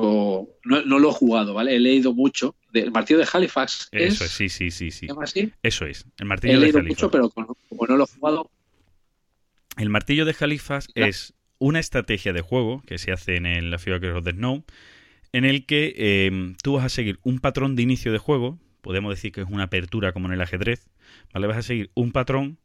no, 0.63 0.82
no 0.86 0.99
lo 0.99 1.10
he 1.10 1.13
jugado, 1.13 1.53
¿vale? 1.56 1.75
He 1.75 1.79
leído 1.79 2.13
mucho. 2.13 2.56
El 2.73 2.91
martillo 2.91 3.19
de 3.19 3.27
Halifax 3.32 3.88
Eso 3.91 4.23
es, 4.25 4.32
sí, 4.32 4.49
sí, 4.49 4.69
sí, 4.71 4.91
sí. 4.91 4.99
¿se 5.01 5.08
llama 5.08 5.23
así? 5.23 5.51
Eso 5.63 5.86
es. 5.86 6.06
El 6.17 6.25
He 6.25 6.25
martillo 6.25 6.53
de 6.53 6.60
leído 6.60 6.79
Halifax. 6.79 7.01
mucho, 7.01 7.12
pero 7.12 7.29
como, 7.29 7.58
como 7.69 7.88
no 7.88 7.97
lo 7.97 8.03
he 8.03 8.08
jugado, 8.08 8.51
El 9.77 9.89
martillo 9.89 10.25
de 10.25 10.36
Halifax 10.39 10.88
es 10.93 11.34
una 11.58 11.79
estrategia 11.79 12.34
de 12.34 12.41
juego 12.41 12.82
que 12.86 12.97
se 12.97 13.12
hace 13.12 13.36
en 13.38 13.45
el, 13.45 13.71
la 13.71 13.79
Fear 13.79 14.03
of 14.15 14.23
the 14.23 14.32
Snow, 14.32 14.63
en 15.32 15.45
el 15.45 15.65
que 15.65 15.93
eh, 15.97 16.53
tú 16.62 16.73
vas 16.73 16.86
a 16.86 16.89
seguir 16.89 17.19
un 17.23 17.39
patrón 17.39 17.75
de 17.75 17.82
inicio 17.84 18.12
de 18.12 18.17
juego, 18.19 18.60
podemos 18.82 19.15
decir 19.15 19.32
que 19.32 19.41
es 19.41 19.47
una 19.49 19.63
apertura 19.63 20.12
como 20.12 20.27
en 20.27 20.34
el 20.34 20.41
ajedrez, 20.41 20.89
¿vale? 21.34 21.47
Vas 21.47 21.58
a 21.58 21.62
seguir 21.63 21.89
un 21.95 22.12
patrón 22.12 22.60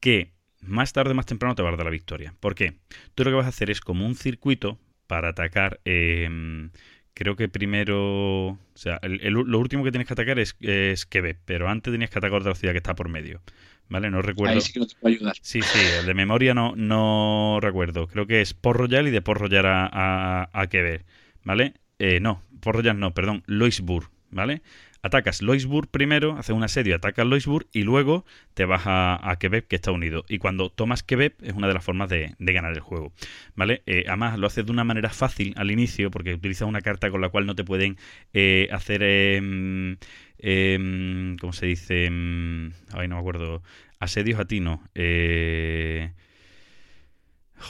que 0.00 0.32
más 0.60 0.92
tarde 0.92 1.14
más 1.14 1.26
temprano 1.26 1.54
te 1.54 1.62
va 1.62 1.70
a 1.70 1.76
dar 1.76 1.84
la 1.86 1.90
victoria. 1.90 2.34
¿Por 2.40 2.54
qué? 2.54 2.74
Tú 3.14 3.24
lo 3.24 3.30
que 3.30 3.36
vas 3.36 3.46
a 3.46 3.50
hacer 3.50 3.70
es 3.70 3.80
como 3.80 4.06
un 4.06 4.14
circuito 4.14 4.78
para 5.06 5.28
atacar. 5.30 5.80
eh, 5.84 6.68
creo 7.14 7.36
que 7.36 7.48
primero. 7.48 8.46
O 8.48 8.58
sea, 8.74 8.98
el- 9.02 9.20
el- 9.22 9.32
lo 9.34 9.58
último 9.58 9.84
que 9.84 9.90
tienes 9.92 10.06
que 10.08 10.14
atacar 10.14 10.38
es, 10.38 10.56
es 10.60 11.06
Quebec, 11.06 11.38
pero 11.44 11.68
antes 11.68 11.92
tenías 11.92 12.10
que 12.10 12.18
atacar 12.18 12.40
otra 12.40 12.54
ciudad 12.54 12.72
que 12.74 12.78
está 12.78 12.94
por 12.94 13.08
medio. 13.08 13.40
¿Vale? 13.88 14.10
No 14.10 14.22
recuerdo. 14.22 14.54
ahí 14.54 14.60
sí 14.62 14.72
que 14.72 14.80
no 14.80 14.86
te 14.86 14.94
puedo 14.96 15.14
ayudar. 15.14 15.36
Sí, 15.42 15.60
sí, 15.62 15.78
el 16.00 16.06
de 16.06 16.14
memoria 16.14 16.54
no, 16.54 16.74
no 16.74 17.58
recuerdo. 17.60 18.06
Creo 18.06 18.26
que 18.26 18.40
es 18.40 18.54
Port 18.54 18.80
Royal 18.80 19.06
y 19.06 19.10
de 19.10 19.20
Port 19.22 19.40
Royal 19.42 19.66
a, 19.66 19.86
a, 19.92 20.48
a 20.52 20.66
Quebec, 20.68 21.04
¿vale? 21.44 21.74
Eh, 21.98 22.18
no, 22.18 22.42
Port 22.60 22.76
Royal 22.78 22.98
no, 22.98 23.12
perdón, 23.12 23.42
Loisburg, 23.46 24.08
¿vale? 24.30 24.62
Atacas 25.04 25.42
Loisburg 25.42 25.88
primero, 25.90 26.38
haces 26.38 26.56
un 26.56 26.64
asedio, 26.64 26.96
atacas 26.96 27.26
Loisburg 27.26 27.66
y 27.74 27.82
luego 27.82 28.24
te 28.54 28.64
vas 28.64 28.84
a, 28.86 29.30
a 29.30 29.38
Quebec, 29.38 29.68
que 29.68 29.76
está 29.76 29.92
unido. 29.92 30.24
Y 30.30 30.38
cuando 30.38 30.70
tomas 30.70 31.02
Quebec 31.02 31.34
es 31.42 31.52
una 31.52 31.68
de 31.68 31.74
las 31.74 31.84
formas 31.84 32.08
de, 32.08 32.34
de 32.38 32.52
ganar 32.54 32.72
el 32.72 32.80
juego, 32.80 33.12
¿vale? 33.54 33.82
Eh, 33.84 34.04
además 34.06 34.38
lo 34.38 34.46
haces 34.46 34.64
de 34.64 34.72
una 34.72 34.82
manera 34.84 35.10
fácil 35.10 35.52
al 35.58 35.70
inicio 35.70 36.10
porque 36.10 36.32
utilizas 36.32 36.66
una 36.66 36.80
carta 36.80 37.10
con 37.10 37.20
la 37.20 37.28
cual 37.28 37.44
no 37.44 37.54
te 37.54 37.64
pueden 37.64 37.98
eh, 38.32 38.68
hacer... 38.72 39.02
em, 39.02 39.98
em, 40.38 41.36
¿Cómo 41.36 41.52
se 41.52 41.66
dice? 41.66 42.06
Em, 42.06 42.72
ay, 42.92 43.06
no 43.08 43.16
me 43.16 43.20
acuerdo. 43.20 43.62
Asedios 44.00 44.40
a 44.40 44.46
ti 44.46 44.60
no. 44.60 44.82
Eh, 44.94 46.12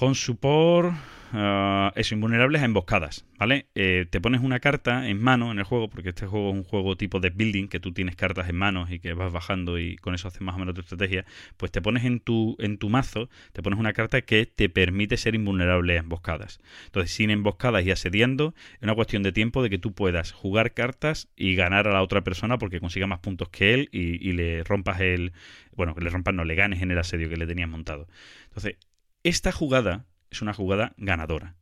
home 0.00 0.14
support. 0.14 0.94
ah, 1.32 1.92
eso, 1.96 2.14
invulnerables 2.14 2.62
a 2.62 2.64
emboscadas, 2.64 3.24
¿vale? 3.38 3.66
Eh, 3.74 4.06
te 4.08 4.20
pones 4.20 4.40
una 4.40 4.60
carta 4.60 5.08
en 5.08 5.20
mano 5.20 5.50
en 5.50 5.58
el 5.58 5.64
juego, 5.64 5.88
porque 5.90 6.10
este 6.10 6.26
juego 6.26 6.50
es 6.50 6.56
un 6.56 6.62
juego 6.64 6.96
tipo 6.96 7.18
de 7.18 7.30
building, 7.30 7.66
que 7.68 7.80
tú 7.80 7.92
tienes 7.92 8.14
cartas 8.14 8.48
en 8.48 8.56
manos 8.56 8.90
y 8.90 9.00
que 9.00 9.14
vas 9.14 9.32
bajando 9.32 9.78
y 9.78 9.96
con 9.96 10.14
eso 10.14 10.28
haces 10.28 10.42
más 10.42 10.54
o 10.54 10.58
menos 10.58 10.74
tu 10.74 10.80
estrategia. 10.82 11.24
Pues 11.56 11.72
te 11.72 11.82
pones 11.82 12.04
en 12.04 12.20
tu, 12.20 12.56
en 12.60 12.78
tu 12.78 12.88
mazo, 12.88 13.28
te 13.52 13.62
pones 13.62 13.78
una 13.80 13.92
carta 13.92 14.22
que 14.22 14.46
te 14.46 14.68
permite 14.68 15.16
ser 15.16 15.34
invulnerable 15.34 15.96
a 15.96 16.00
emboscadas. 16.00 16.60
Entonces, 16.86 17.12
sin 17.12 17.30
emboscadas 17.30 17.84
y 17.84 17.90
asediando, 17.90 18.54
es 18.76 18.82
una 18.82 18.94
cuestión 18.94 19.22
de 19.24 19.32
tiempo 19.32 19.62
de 19.62 19.70
que 19.70 19.78
tú 19.78 19.92
puedas 19.92 20.32
jugar 20.32 20.72
cartas 20.72 21.28
y 21.36 21.54
ganar 21.56 21.88
a 21.88 21.92
la 21.92 22.02
otra 22.02 22.22
persona 22.22 22.58
porque 22.58 22.80
consiga 22.80 23.06
más 23.08 23.18
puntos 23.20 23.48
que 23.48 23.74
él 23.74 23.88
y, 23.92 24.28
y 24.28 24.32
le 24.32 24.62
rompas 24.64 25.00
el. 25.00 25.32
Bueno, 25.76 25.94
que 25.94 26.02
le 26.04 26.10
rompas, 26.10 26.34
no, 26.34 26.44
le 26.44 26.54
ganes 26.54 26.82
en 26.82 26.92
el 26.92 26.98
asedio 26.98 27.28
que 27.28 27.36
le 27.36 27.46
tenías 27.46 27.68
montado. 27.68 28.06
Entonces, 28.44 28.76
esta 29.24 29.52
jugada 29.52 30.04
es 30.30 30.42
una 30.42 30.52
jugada 30.52 30.92
ganadora. 30.98 31.56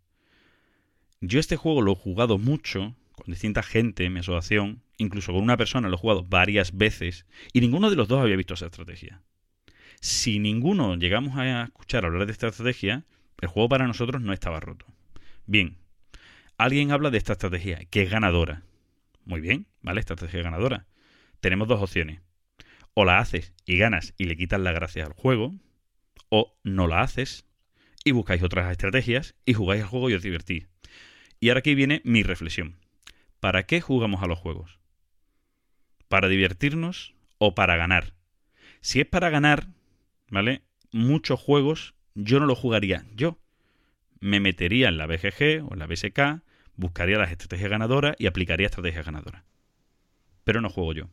Yo 1.20 1.38
este 1.38 1.56
juego 1.56 1.80
lo 1.80 1.92
he 1.92 1.96
jugado 1.96 2.36
mucho 2.36 2.96
con 3.12 3.26
distinta 3.28 3.62
gente 3.62 4.04
en 4.04 4.12
mi 4.12 4.18
asociación, 4.18 4.82
incluso 4.98 5.32
con 5.32 5.42
una 5.42 5.56
persona 5.56 5.88
lo 5.88 5.94
he 5.94 5.98
jugado 5.98 6.24
varias 6.24 6.76
veces 6.76 7.24
y 7.52 7.60
ninguno 7.60 7.88
de 7.88 7.94
los 7.94 8.08
dos 8.08 8.20
había 8.20 8.34
visto 8.34 8.54
esa 8.54 8.66
estrategia. 8.66 9.22
Si 10.00 10.40
ninguno 10.40 10.96
llegamos 10.96 11.38
a 11.38 11.64
escuchar 11.64 12.04
hablar 12.04 12.26
de 12.26 12.32
esta 12.32 12.48
estrategia, 12.48 13.04
el 13.40 13.48
juego 13.48 13.68
para 13.68 13.86
nosotros 13.86 14.20
no 14.20 14.32
estaba 14.32 14.58
roto. 14.58 14.86
Bien, 15.46 15.78
alguien 16.58 16.90
habla 16.90 17.10
de 17.10 17.18
esta 17.18 17.34
estrategia, 17.34 17.78
que 17.90 18.02
es 18.02 18.10
ganadora. 18.10 18.64
Muy 19.24 19.40
bien, 19.40 19.68
¿vale? 19.82 20.00
Estrategia 20.00 20.40
es 20.40 20.44
ganadora. 20.44 20.86
Tenemos 21.38 21.68
dos 21.68 21.80
opciones. 21.80 22.22
O 22.94 23.04
la 23.04 23.20
haces 23.20 23.52
y 23.64 23.76
ganas 23.76 24.14
y 24.18 24.24
le 24.24 24.36
quitas 24.36 24.60
la 24.60 24.72
gracia 24.72 25.06
al 25.06 25.12
juego, 25.12 25.54
o 26.28 26.58
no 26.64 26.88
la 26.88 27.02
haces 27.02 27.46
y 28.04 28.12
buscáis 28.12 28.42
otras 28.42 28.70
estrategias 28.70 29.34
y 29.44 29.54
jugáis 29.54 29.82
al 29.82 29.88
juego 29.88 30.10
y 30.10 30.14
os 30.14 30.22
divertís. 30.22 30.68
Y 31.40 31.48
ahora 31.48 31.60
aquí 31.60 31.74
viene 31.74 32.00
mi 32.04 32.22
reflexión. 32.22 32.76
¿Para 33.40 33.64
qué 33.64 33.80
jugamos 33.80 34.22
a 34.22 34.26
los 34.26 34.38
juegos? 34.38 34.78
¿Para 36.08 36.28
divertirnos 36.28 37.14
o 37.38 37.54
para 37.54 37.76
ganar? 37.76 38.14
Si 38.80 39.00
es 39.00 39.06
para 39.06 39.30
ganar, 39.30 39.68
¿vale? 40.28 40.62
Muchos 40.92 41.40
juegos 41.40 41.94
yo 42.14 42.40
no 42.40 42.46
los 42.46 42.58
jugaría 42.58 43.04
yo. 43.14 43.38
Me 44.20 44.38
metería 44.38 44.88
en 44.88 44.98
la 44.98 45.06
BGG 45.06 45.64
o 45.68 45.72
en 45.72 45.78
la 45.78 45.86
BSK, 45.86 46.42
buscaría 46.76 47.18
las 47.18 47.32
estrategias 47.32 47.70
ganadoras 47.70 48.14
y 48.18 48.26
aplicaría 48.26 48.66
estrategias 48.66 49.04
ganadoras. 49.04 49.42
Pero 50.44 50.60
no 50.60 50.68
juego 50.68 50.92
yo. 50.92 51.10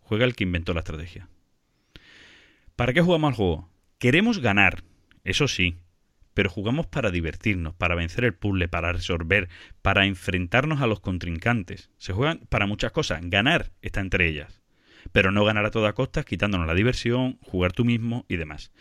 Juega 0.00 0.24
el 0.24 0.34
que 0.34 0.44
inventó 0.44 0.74
la 0.74 0.80
estrategia. 0.80 1.28
¿Para 2.76 2.92
qué 2.92 3.00
jugamos 3.00 3.28
al 3.28 3.34
juego? 3.34 3.70
Queremos 3.98 4.40
ganar, 4.40 4.82
eso 5.24 5.48
sí, 5.48 5.76
pero 6.34 6.50
jugamos 6.50 6.86
para 6.86 7.10
divertirnos, 7.10 7.74
para 7.74 7.94
vencer 7.94 8.24
el 8.24 8.34
puzzle, 8.34 8.68
para 8.68 8.92
resolver, 8.92 9.48
para 9.82 10.06
enfrentarnos 10.06 10.80
a 10.80 10.86
los 10.86 11.00
contrincantes. 11.00 11.90
Se 11.98 12.12
juegan 12.12 12.40
para 12.48 12.66
muchas 12.66 12.92
cosas. 12.92 13.20
Ganar 13.22 13.70
está 13.82 14.00
entre 14.00 14.28
ellas. 14.28 14.60
Pero 15.12 15.32
no 15.32 15.44
ganar 15.44 15.66
a 15.66 15.70
toda 15.70 15.94
costa, 15.94 16.22
quitándonos 16.22 16.66
la 16.66 16.74
diversión, 16.74 17.38
jugar 17.42 17.72
tú 17.72 17.84
mismo 17.84 18.24
y 18.28 18.36
demás. 18.36 18.72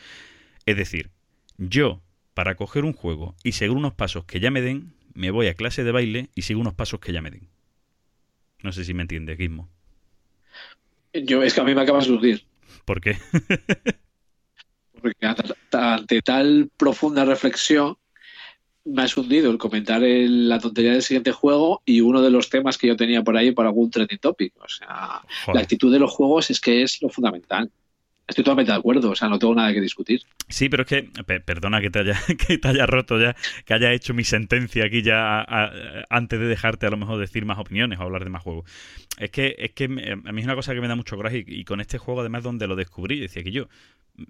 Es 0.66 0.78
decir, 0.78 1.10
yo, 1.58 2.02
para 2.34 2.56
coger 2.56 2.86
un 2.86 2.94
juego 2.94 3.36
y 3.44 3.54
seguir 3.54 3.76
unos 3.76 3.94
pasos 3.94 4.26
que 4.26 4.40
ya 4.40 4.52
me 4.52 4.62
den, 4.62 4.94
me 5.14 5.32
voy 5.32 5.48
a 5.48 5.56
clase 5.56 5.84
de 5.84 5.92
baile 5.92 6.30
y 6.36 6.44
sigo 6.44 6.62
unos 6.62 6.74
pasos 6.74 7.00
que 7.00 7.12
ya 7.12 7.22
me 7.22 7.32
den. 7.32 7.50
No 8.64 8.72
sé 8.72 8.86
si 8.86 8.94
me 8.94 9.02
entiende, 9.02 9.36
Gizmo. 9.36 9.70
Yo, 11.14 11.44
es 11.44 11.54
que 11.54 11.62
a 11.62 11.64
mí 11.64 11.76
me 11.76 11.82
acabas 11.82 12.08
de 12.08 12.14
hundir. 12.14 12.46
¿Por 12.86 13.02
qué? 13.02 13.18
Porque 15.02 15.26
ante 15.72 16.22
tal 16.22 16.70
profunda 16.78 17.26
reflexión 17.26 17.98
me 18.84 19.04
has 19.04 19.16
hundido 19.16 19.52
el 19.52 19.58
comentar 19.58 20.04
el- 20.04 20.50
la 20.50 20.60
tontería 20.60 20.94
del 20.94 21.04
siguiente 21.04 21.32
juego 21.32 21.82
y 21.86 22.02
uno 22.02 22.22
de 22.22 22.32
los 22.32 22.50
temas 22.50 22.78
que 22.78 22.88
yo 22.88 22.96
tenía 22.96 23.24
por 23.24 23.38
ahí 23.38 23.52
para 23.52 23.70
algún 23.70 23.92
trending 23.92 24.18
topic. 24.20 24.54
O 24.60 24.68
sea, 24.68 25.22
la 25.54 25.62
actitud 25.62 25.92
de 25.92 26.00
los 26.00 26.12
juegos 26.12 26.50
es 26.50 26.60
que 26.60 26.82
es 26.82 27.02
lo 27.02 27.10
fundamental. 27.10 27.70
Estoy 28.28 28.44
totalmente 28.46 28.72
de 28.72 28.78
acuerdo, 28.78 29.10
o 29.10 29.16
sea, 29.16 29.28
no 29.28 29.38
tengo 29.40 29.54
nada 29.56 29.74
que 29.74 29.82
discutir. 29.82 30.22
Sí, 30.48 30.70
pero 30.70 30.84
es 30.84 30.90
que, 30.90 31.04
pe- 31.26 31.42
perdona 31.42 31.82
que 31.82 31.90
te 31.90 32.00
haya, 32.00 32.18
que 32.48 32.58
te 32.58 32.68
haya 32.68 32.86
roto 32.86 33.20
ya, 33.20 33.36
que 33.66 33.74
haya 33.74 33.92
hecho 33.92 34.14
mi 34.14 34.24
sentencia 34.24 34.86
aquí 34.86 35.02
ya 35.02 35.46
antes 36.10 36.40
de 36.40 36.46
dejarte 36.48 36.86
a 36.86 36.90
lo 36.90 36.98
mejor 36.98 37.20
decir 37.20 37.46
más 37.46 37.60
opiniones 37.60 38.00
o 38.00 38.04
hablar 38.04 38.24
de 38.24 38.30
más 38.30 38.44
juegos. 38.44 38.70
Es 39.18 39.32
que, 39.32 39.56
es 39.58 39.72
que 39.72 39.86
a 39.86 40.32
mí 40.32 40.40
es 40.42 40.46
una 40.46 40.56
cosa 40.56 40.74
que 40.74 40.82
me 40.82 40.88
da 40.88 40.96
mucho 40.96 41.18
coraje 41.18 41.44
y, 41.46 41.64
con 41.66 41.82
este 41.82 41.98
juego 41.98 42.22
además 42.22 42.44
donde 42.44 42.68
lo 42.68 42.76
descubrí, 42.76 43.20
decía 43.20 43.44
que 43.44 43.52
yo, 43.52 43.68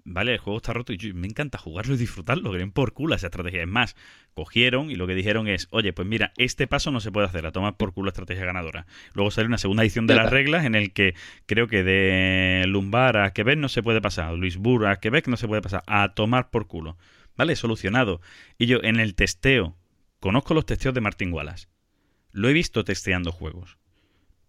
vale, 0.04 0.32
el 0.32 0.38
juego 0.38 0.56
está 0.58 0.72
roto 0.72 0.92
y 0.92 0.96
yo, 0.96 1.14
me 1.14 1.26
encanta 1.28 1.58
jugarlo 1.58 1.94
y 1.94 1.98
disfrutarlo, 1.98 2.52
que 2.52 2.66
por 2.68 2.92
culo 2.92 3.14
esa 3.14 3.28
estrategia. 3.28 3.62
Es 3.62 3.68
más, 3.68 3.96
cogieron 4.34 4.90
y 4.90 4.96
lo 4.96 5.06
que 5.06 5.14
dijeron 5.14 5.48
es, 5.48 5.68
oye, 5.70 5.92
pues 5.92 6.08
mira, 6.08 6.32
este 6.36 6.66
paso 6.66 6.90
no 6.90 7.00
se 7.00 7.12
puede 7.12 7.26
hacer, 7.26 7.46
a 7.46 7.52
tomar 7.52 7.76
por 7.76 7.92
culo 7.92 8.08
estrategia 8.08 8.44
ganadora. 8.44 8.86
Luego 9.14 9.30
sale 9.30 9.46
una 9.46 9.58
segunda 9.58 9.82
edición 9.82 10.06
de 10.06 10.14
las 10.14 10.30
reglas 10.30 10.64
en 10.64 10.74
el 10.74 10.92
que 10.92 11.14
creo 11.46 11.68
que 11.68 11.82
de 11.82 12.64
Lumbar 12.66 13.16
a 13.16 13.32
Quebec 13.32 13.58
no 13.58 13.68
se 13.68 13.82
puede 13.82 14.00
pasar, 14.00 14.34
Luisburg 14.34 14.86
a 14.86 14.96
Quebec 14.96 15.28
no 15.28 15.36
se 15.36 15.48
puede 15.48 15.62
pasar, 15.62 15.82
a 15.86 16.14
tomar 16.14 16.50
por 16.50 16.66
culo. 16.66 16.96
¿Vale? 17.36 17.56
Solucionado. 17.56 18.20
Y 18.58 18.66
yo 18.66 18.78
en 18.82 19.00
el 19.00 19.14
testeo, 19.14 19.74
conozco 20.20 20.52
los 20.52 20.66
testeos 20.66 20.94
de 20.94 21.00
Martin 21.00 21.32
Wallace. 21.32 21.66
Lo 22.30 22.48
he 22.48 22.52
visto 22.52 22.84
testeando 22.84 23.32
juegos. 23.32 23.78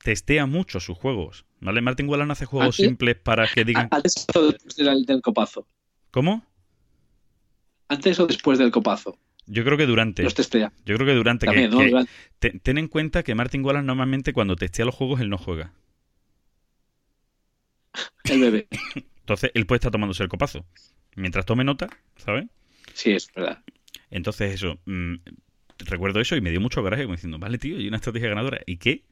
Testea 0.04 0.46
mucho 0.46 0.82
sus 0.82 0.98
juegos. 0.98 1.46
¿Vale? 1.62 1.80
Martin 1.80 2.10
Wallace 2.10 2.28
no 2.28 2.34
hace 2.34 2.46
juegos 2.46 2.76
¿Ah, 2.76 2.78
sí? 2.78 2.84
simples 2.84 3.16
para 3.16 3.48
que 3.48 3.64
digan... 3.64 3.88
¿Antes 3.92 4.26
o 4.36 4.52
después 4.52 4.76
del 4.76 5.22
copazo? 5.22 5.66
¿Cómo? 6.12 6.46
¿Antes 7.88 8.20
o 8.20 8.28
después 8.28 8.60
del 8.60 8.72
copazo? 8.72 9.18
Yo 9.46 9.64
creo 9.66 9.78
que 9.78 9.86
durante. 9.86 10.24
Los 10.24 10.34
testea. 10.36 10.72
Yo 10.86 10.96
creo 10.96 11.06
que 11.08 11.14
durante. 11.14 11.46
que- 11.46 11.52
También, 11.52 11.72
¿no? 11.72 11.80
que- 11.80 11.90
Durante- 11.90 12.60
ten 12.62 12.78
en 12.78 12.88
cuenta 12.88 13.24
que 13.24 13.36
Martin 13.36 13.64
Wallace 13.64 13.86
normalmente 13.86 14.34
cuando 14.34 14.56
testea 14.56 14.86
los 14.86 14.96
juegos 14.96 15.20
él 15.22 15.30
no 15.30 15.38
juega. 15.38 15.74
El 18.26 18.40
bebé. 18.42 18.68
Entonces 19.22 19.52
él 19.54 19.66
puede 19.66 19.78
estar 19.78 19.92
tomándose 19.92 20.24
el 20.24 20.30
copazo. 20.30 20.66
Mientras 21.16 21.46
tome 21.46 21.64
nota, 21.64 21.90
¿sabes? 22.18 22.46
Sí, 22.94 23.12
es 23.12 23.32
verdad. 23.34 23.62
Entonces 24.10 24.54
eso, 24.54 24.80
mm, 24.86 25.16
recuerdo 25.80 26.20
eso 26.20 26.36
y 26.36 26.42
me 26.42 26.50
dio 26.52 26.60
mucho 26.62 26.82
coraje 26.82 27.04
como 27.04 27.16
diciendo, 27.16 27.40
vale 27.40 27.58
tío, 27.58 27.80
y 27.80 27.88
una 27.88 27.98
estrategia 27.98 28.30
ganadora. 28.30 28.60
¿Y 28.66 28.78
qué? 28.78 29.04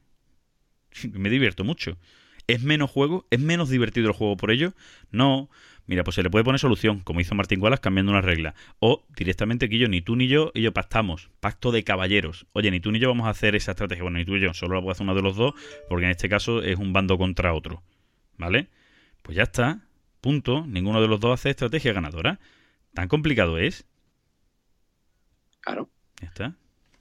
Me 1.12 1.30
divierto 1.30 1.64
mucho. 1.64 1.96
¿Es 2.48 2.62
menos 2.62 2.90
juego? 2.90 3.26
¿Es 3.30 3.38
menos 3.40 3.68
divertido 3.70 4.08
el 4.08 4.14
juego 4.14 4.36
por 4.36 4.50
ello? 4.50 4.74
No. 5.12 5.48
Mira, 5.86 6.04
pues 6.04 6.14
se 6.14 6.22
le 6.22 6.30
puede 6.30 6.44
poner 6.44 6.60
solución, 6.60 7.00
como 7.00 7.20
hizo 7.20 7.34
Martín 7.34 7.60
Wallace 7.60 7.82
cambiando 7.82 8.12
una 8.12 8.20
regla. 8.20 8.54
O 8.78 9.04
directamente 9.16 9.68
que 9.68 9.78
yo, 9.78 9.88
ni 9.88 10.00
tú 10.00 10.16
ni 10.16 10.28
yo, 10.28 10.52
y 10.54 10.62
yo 10.62 10.72
pactamos. 10.72 11.30
Pacto 11.40 11.72
de 11.72 11.82
caballeros. 11.82 12.46
Oye, 12.52 12.70
ni 12.70 12.80
tú 12.80 12.92
ni 12.92 13.00
yo 13.00 13.08
vamos 13.08 13.26
a 13.26 13.30
hacer 13.30 13.56
esa 13.56 13.72
estrategia. 13.72 14.02
Bueno, 14.02 14.18
ni 14.18 14.24
tú 14.24 14.36
y 14.36 14.40
yo, 14.40 14.54
solo 14.54 14.76
la 14.76 14.80
puede 14.80 14.92
hacer 14.92 15.04
uno 15.04 15.14
de 15.14 15.22
los 15.22 15.36
dos, 15.36 15.54
porque 15.88 16.04
en 16.04 16.12
este 16.12 16.28
caso 16.28 16.62
es 16.62 16.78
un 16.78 16.92
bando 16.92 17.18
contra 17.18 17.52
otro. 17.52 17.82
¿Vale? 18.38 18.68
Pues 19.22 19.36
ya 19.36 19.42
está. 19.42 19.80
Punto. 20.20 20.64
Ninguno 20.66 21.00
de 21.02 21.08
los 21.08 21.18
dos 21.18 21.34
hace 21.34 21.50
estrategia 21.50 21.92
ganadora. 21.92 22.38
¿Tan 22.94 23.08
complicado 23.08 23.58
es? 23.58 23.84
Claro. 25.60 25.88
Ya 26.20 26.28
está. 26.28 26.56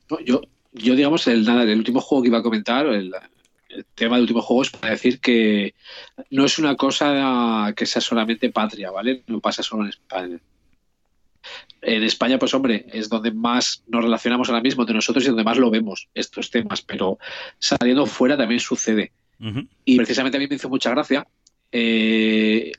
No, 0.10 0.20
yo, 0.22 0.42
yo, 0.72 0.96
digamos, 0.96 1.28
el, 1.28 1.46
nada, 1.46 1.64
el 1.64 1.78
último 1.78 2.02
juego 2.02 2.24
que 2.24 2.30
iba 2.30 2.40
a 2.40 2.44
comentar, 2.44 2.88
el 2.88 3.14
tema 3.96 4.16
del 4.16 4.24
último 4.24 4.42
juego 4.42 4.64
es 4.64 4.70
para 4.70 4.94
decir 4.94 5.20
que 5.20 5.74
no 6.30 6.46
es 6.46 6.60
una 6.60 6.76
cosa 6.76 7.74
que 7.76 7.86
sea 7.86 8.02
solamente 8.02 8.50
patria, 8.50 8.92
¿vale? 8.92 9.24
No 9.28 9.40
pasa 9.40 9.64
solo 9.64 9.84
en 9.84 9.90
España. 9.90 10.40
En 11.82 12.04
España, 12.04 12.38
pues 12.38 12.54
hombre, 12.54 12.86
es 12.94 13.10
donde 13.10 13.32
más 13.32 13.84
nos 13.88 14.04
relacionamos 14.04 14.50
ahora 14.50 14.62
mismo 14.62 14.84
entre 14.84 14.96
nosotros 14.96 15.24
y 15.24 15.28
donde 15.28 15.44
más 15.44 15.58
lo 15.58 15.72
vemos 15.72 16.08
estos 16.14 16.52
temas, 16.52 16.82
pero 16.82 17.18
saliendo 17.58 18.06
fuera 18.06 18.38
también 18.38 18.60
sucede. 18.60 19.12
Y 19.86 19.98
precisamente 19.98 20.38
a 20.38 20.40
mí 20.40 20.46
me 20.48 20.56
hizo 20.56 20.70
mucha 20.70 20.92
gracia 20.92 21.28
eh, 21.72 22.72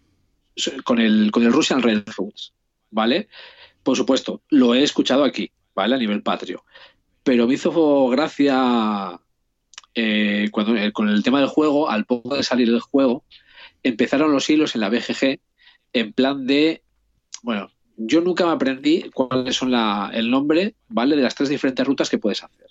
con, 0.85 1.00
el, 1.00 1.33
con 1.33 1.42
el 1.42 1.52
Russian 1.52 1.83
Railroads, 1.83 2.52
¿vale? 2.90 3.28
Por 3.83 3.96
supuesto, 3.96 4.42
lo 4.48 4.74
he 4.74 4.85
escuchado 4.85 5.24
aquí, 5.24 5.50
¿vale? 5.74 5.96
A 5.96 5.98
nivel 5.98 6.22
patrio. 6.22 6.64
Pero 7.24 7.48
me 7.48 7.55
hizo 7.55 8.09
gracia 8.09 9.18
eh, 9.94 10.48
cuando, 10.50 10.76
eh, 10.76 10.92
con 10.92 11.09
el 11.09 11.22
tema 11.22 11.40
del 11.40 11.48
juego, 11.48 11.90
al 11.90 12.05
poco 12.05 12.37
de 12.37 12.42
salir 12.42 12.70
del 12.70 12.81
juego, 12.81 13.24
empezaron 13.83 14.33
los 14.33 14.48
hilos 14.48 14.74
en 14.74 14.81
la 14.81 14.88
BGG 14.88 15.40
en 15.92 16.12
plan 16.12 16.46
de, 16.46 16.83
bueno, 17.42 17.70
yo 17.96 18.20
nunca 18.20 18.46
me 18.46 18.52
aprendí 18.52 19.11
cuáles 19.12 19.57
son 19.57 19.70
la, 19.70 20.11
el 20.14 20.31
nombre, 20.31 20.74
¿vale? 20.88 21.16
De 21.16 21.22
las 21.22 21.35
tres 21.35 21.48
diferentes 21.48 21.87
rutas 21.87 22.09
que 22.11 22.18
puedes 22.18 22.42
hacer. 22.42 22.66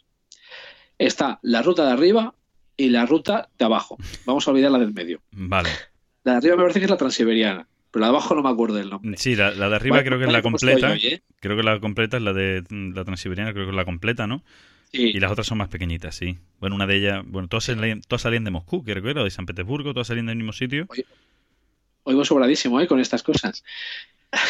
Está 0.98 1.40
la 1.42 1.62
ruta 1.62 1.86
de 1.86 1.92
arriba 1.92 2.34
y 2.78 2.90
la 2.90 3.06
ruta 3.06 3.50
de 3.58 3.66
abajo. 3.66 3.98
Vamos 4.26 4.48
a 4.48 4.52
olvidar 4.52 4.72
la 4.72 4.80
del 4.80 4.94
medio. 4.94 5.22
Vale. 5.32 5.70
La 6.24 6.34
de 6.34 6.38
arriba 6.38 6.56
me 6.56 6.62
parece 6.64 6.80
que 6.80 6.86
es 6.86 6.92
la 6.92 6.98
transiberiana, 6.98 7.68
pero 7.92 8.02
la 8.02 8.08
de 8.08 8.18
abajo 8.18 8.36
no 8.36 8.44
me 8.44 8.50
acuerdo 8.50 8.76
del 8.76 8.90
nombre. 8.90 9.18
Sí, 9.18 9.36
la, 9.36 9.52
la 9.52 9.70
de 9.70 9.76
arriba 9.76 10.04
creo 10.04 10.18
que 10.18 10.26
es 10.26 10.32
la 10.32 10.42
pues 10.42 10.52
completa. 10.52 10.92
hoy, 10.92 11.08
¿eh? 11.08 11.22
Creo 11.40 11.58
que 11.58 11.64
la 11.64 11.80
completa 11.80 12.18
es 12.18 12.24
la 12.24 12.34
de 12.34 12.64
la 12.70 13.04
transiberiana, 13.04 13.54
creo 13.54 13.66
que 13.66 13.72
es 13.72 13.76
la 13.76 13.86
completa, 13.86 14.28
¿no? 14.28 14.44
Sí. 14.94 15.12
Y 15.16 15.20
las 15.20 15.32
otras 15.32 15.48
son 15.48 15.58
más 15.58 15.70
pequeñitas, 15.70 16.16
sí. 16.16 16.38
Bueno, 16.60 16.76
una 16.76 16.86
de 16.86 16.98
ellas, 16.98 17.24
bueno, 17.26 17.48
todas 17.48 17.64
salían, 17.64 18.02
todas 18.02 18.24
salían 18.24 18.44
de 18.44 18.52
Moscú, 18.52 18.84
creo 18.84 19.02
que 19.02 19.10
era, 19.12 19.22
o 19.22 19.24
de 19.24 19.32
San 19.32 19.46
Petersburgo, 19.46 19.94
todas 19.94 20.08
salían 20.08 20.26
del 20.26 20.36
mismo 20.36 20.52
sitio. 20.54 20.88
Oigo 22.04 22.26
sobradísimo 22.26 22.82
¿eh? 22.82 22.88
con 22.88 23.00
estas 23.00 23.24
cosas. 23.24 23.64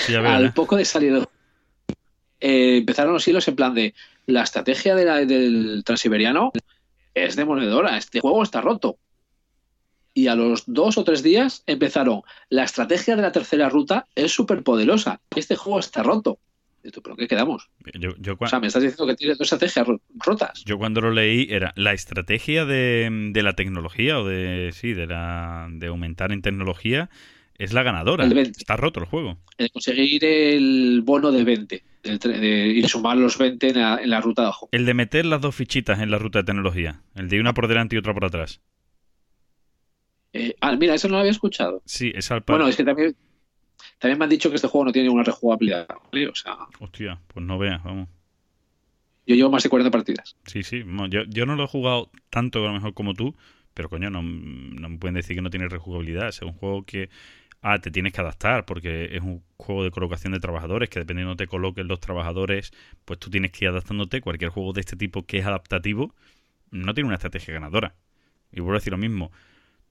Sí, 0.05 0.15
Al 0.15 0.45
¿eh? 0.45 0.51
poco 0.55 0.77
de 0.77 0.85
salir 0.85 1.27
eh, 2.39 2.77
empezaron 2.77 3.13
los 3.13 3.27
hilos 3.27 3.47
en 3.47 3.55
plan 3.55 3.73
de 3.75 3.93
la 4.25 4.43
estrategia 4.43 4.95
de 4.95 5.05
la- 5.05 5.25
del 5.25 5.83
transiberiano 5.85 6.51
es 7.13 7.35
demoledora, 7.35 7.97
este 7.97 8.19
juego 8.21 8.41
está 8.41 8.61
roto. 8.61 8.97
Y 10.13 10.27
a 10.27 10.35
los 10.35 10.63
dos 10.65 10.97
o 10.97 11.03
tres 11.03 11.23
días 11.23 11.63
empezaron, 11.67 12.21
la 12.49 12.63
estrategia 12.63 13.15
de 13.15 13.21
la 13.21 13.31
tercera 13.31 13.69
ruta 13.69 14.07
es 14.15 14.31
súper 14.31 14.63
poderosa, 14.63 15.21
este 15.35 15.55
juego 15.55 15.79
está 15.79 16.03
roto. 16.03 16.39
¿Pero 16.81 17.15
qué 17.15 17.27
quedamos? 17.27 17.69
Yo, 17.93 18.11
yo 18.17 18.37
cua- 18.37 18.47
O 18.47 18.49
sea, 18.49 18.59
me 18.59 18.67
estás 18.67 18.81
diciendo 18.83 19.05
que 19.07 19.15
tienes 19.15 19.37
dos 19.37 19.45
estrategias 19.45 19.87
ro- 19.87 20.01
rotas. 20.15 20.63
Yo 20.65 20.77
cuando 20.77 21.01
lo 21.01 21.11
leí 21.11 21.47
era 21.49 21.73
la 21.75 21.93
estrategia 21.93 22.65
de, 22.65 23.29
de 23.33 23.43
la 23.43 23.53
tecnología 23.53 24.19
o 24.19 24.25
de 24.27 24.71
sí, 24.73 24.93
de 24.93 25.07
la 25.07 25.67
de 25.71 25.87
aumentar 25.87 26.31
en 26.31 26.41
tecnología 26.41 27.09
es 27.57 27.73
la 27.73 27.83
ganadora. 27.83 28.25
El 28.25 28.33
20. 28.33 28.59
Está 28.59 28.75
roto 28.77 28.99
el 28.99 29.05
juego. 29.05 29.37
El 29.57 29.69
conseguir 29.71 30.25
el 30.25 31.01
bono 31.05 31.31
de 31.31 31.43
20 31.43 31.83
del 32.01 32.19
tre- 32.19 32.39
de- 32.39 32.67
y 32.69 32.81
sumar 32.87 33.17
los 33.17 33.37
20 33.37 33.69
en 33.69 33.75
la, 33.79 34.01
en 34.01 34.09
la 34.09 34.19
ruta 34.19 34.41
de 34.41 34.45
abajo. 34.47 34.69
El 34.71 34.85
de 34.87 34.93
meter 34.95 35.25
las 35.27 35.41
dos 35.41 35.53
fichitas 35.53 35.99
en 35.99 36.09
la 36.09 36.17
ruta 36.17 36.39
de 36.39 36.45
tecnología, 36.45 37.03
el 37.13 37.29
de 37.29 37.39
una 37.39 37.53
por 37.53 37.67
delante 37.67 37.95
y 37.95 37.99
otra 37.99 38.13
por 38.15 38.25
atrás. 38.25 38.61
Eh, 40.33 40.55
ah, 40.61 40.75
mira, 40.77 40.95
eso 40.95 41.07
no 41.07 41.15
lo 41.15 41.19
había 41.19 41.31
escuchado. 41.31 41.81
Sí, 41.85 42.11
es 42.15 42.31
al 42.31 42.43
pa- 42.43 42.53
Bueno, 42.53 42.67
es 42.69 42.75
que 42.75 42.83
también, 42.83 43.15
también 44.01 44.17
me 44.17 44.25
han 44.25 44.29
dicho 44.31 44.49
que 44.49 44.55
este 44.55 44.67
juego 44.67 44.85
no 44.85 44.91
tiene 44.91 45.07
ninguna 45.07 45.23
rejugabilidad. 45.23 45.87
¿vale? 46.11 46.27
O 46.27 46.33
sea, 46.33 46.57
Hostia, 46.79 47.19
pues 47.27 47.45
no 47.45 47.59
veas, 47.59 47.83
vamos. 47.83 48.09
yo 49.27 49.35
llevo 49.35 49.51
más 49.51 49.61
de 49.61 49.69
40 49.69 49.91
partidas. 49.91 50.35
Sí, 50.47 50.63
sí. 50.63 50.83
Yo, 51.09 51.21
yo 51.27 51.45
no 51.45 51.55
lo 51.55 51.65
he 51.65 51.67
jugado 51.67 52.09
tanto 52.31 52.59
a 52.59 52.67
lo 52.67 52.73
mejor 52.73 52.95
como 52.95 53.13
tú, 53.13 53.35
pero 53.75 53.89
coño, 53.89 54.09
no, 54.09 54.23
no 54.23 54.89
me 54.89 54.97
pueden 54.97 55.13
decir 55.13 55.35
que 55.35 55.43
no 55.43 55.51
tiene 55.51 55.69
rejugabilidad. 55.69 56.29
Es 56.29 56.41
un 56.41 56.53
juego 56.53 56.83
que 56.83 57.09
ah, 57.61 57.77
te 57.77 57.91
tienes 57.91 58.11
que 58.11 58.21
adaptar 58.21 58.65
porque 58.65 59.15
es 59.15 59.21
un 59.21 59.43
juego 59.57 59.83
de 59.83 59.91
colocación 59.91 60.33
de 60.33 60.39
trabajadores 60.39 60.89
que 60.89 60.97
dependiendo 60.99 61.35
de 61.35 61.37
te 61.37 61.47
coloquen 61.47 61.87
los 61.87 61.99
trabajadores, 61.99 62.73
pues 63.05 63.19
tú 63.19 63.29
tienes 63.29 63.51
que 63.51 63.65
ir 63.65 63.69
adaptándote. 63.69 64.19
Cualquier 64.21 64.49
juego 64.49 64.73
de 64.73 64.81
este 64.81 64.95
tipo 64.95 65.27
que 65.27 65.37
es 65.37 65.45
adaptativo 65.45 66.15
no 66.71 66.95
tiene 66.95 67.05
una 67.07 67.17
estrategia 67.17 67.53
ganadora. 67.53 67.93
Y 68.51 68.61
vuelvo 68.61 68.77
a 68.77 68.79
decir 68.79 68.91
lo 68.91 68.97
mismo. 68.97 69.31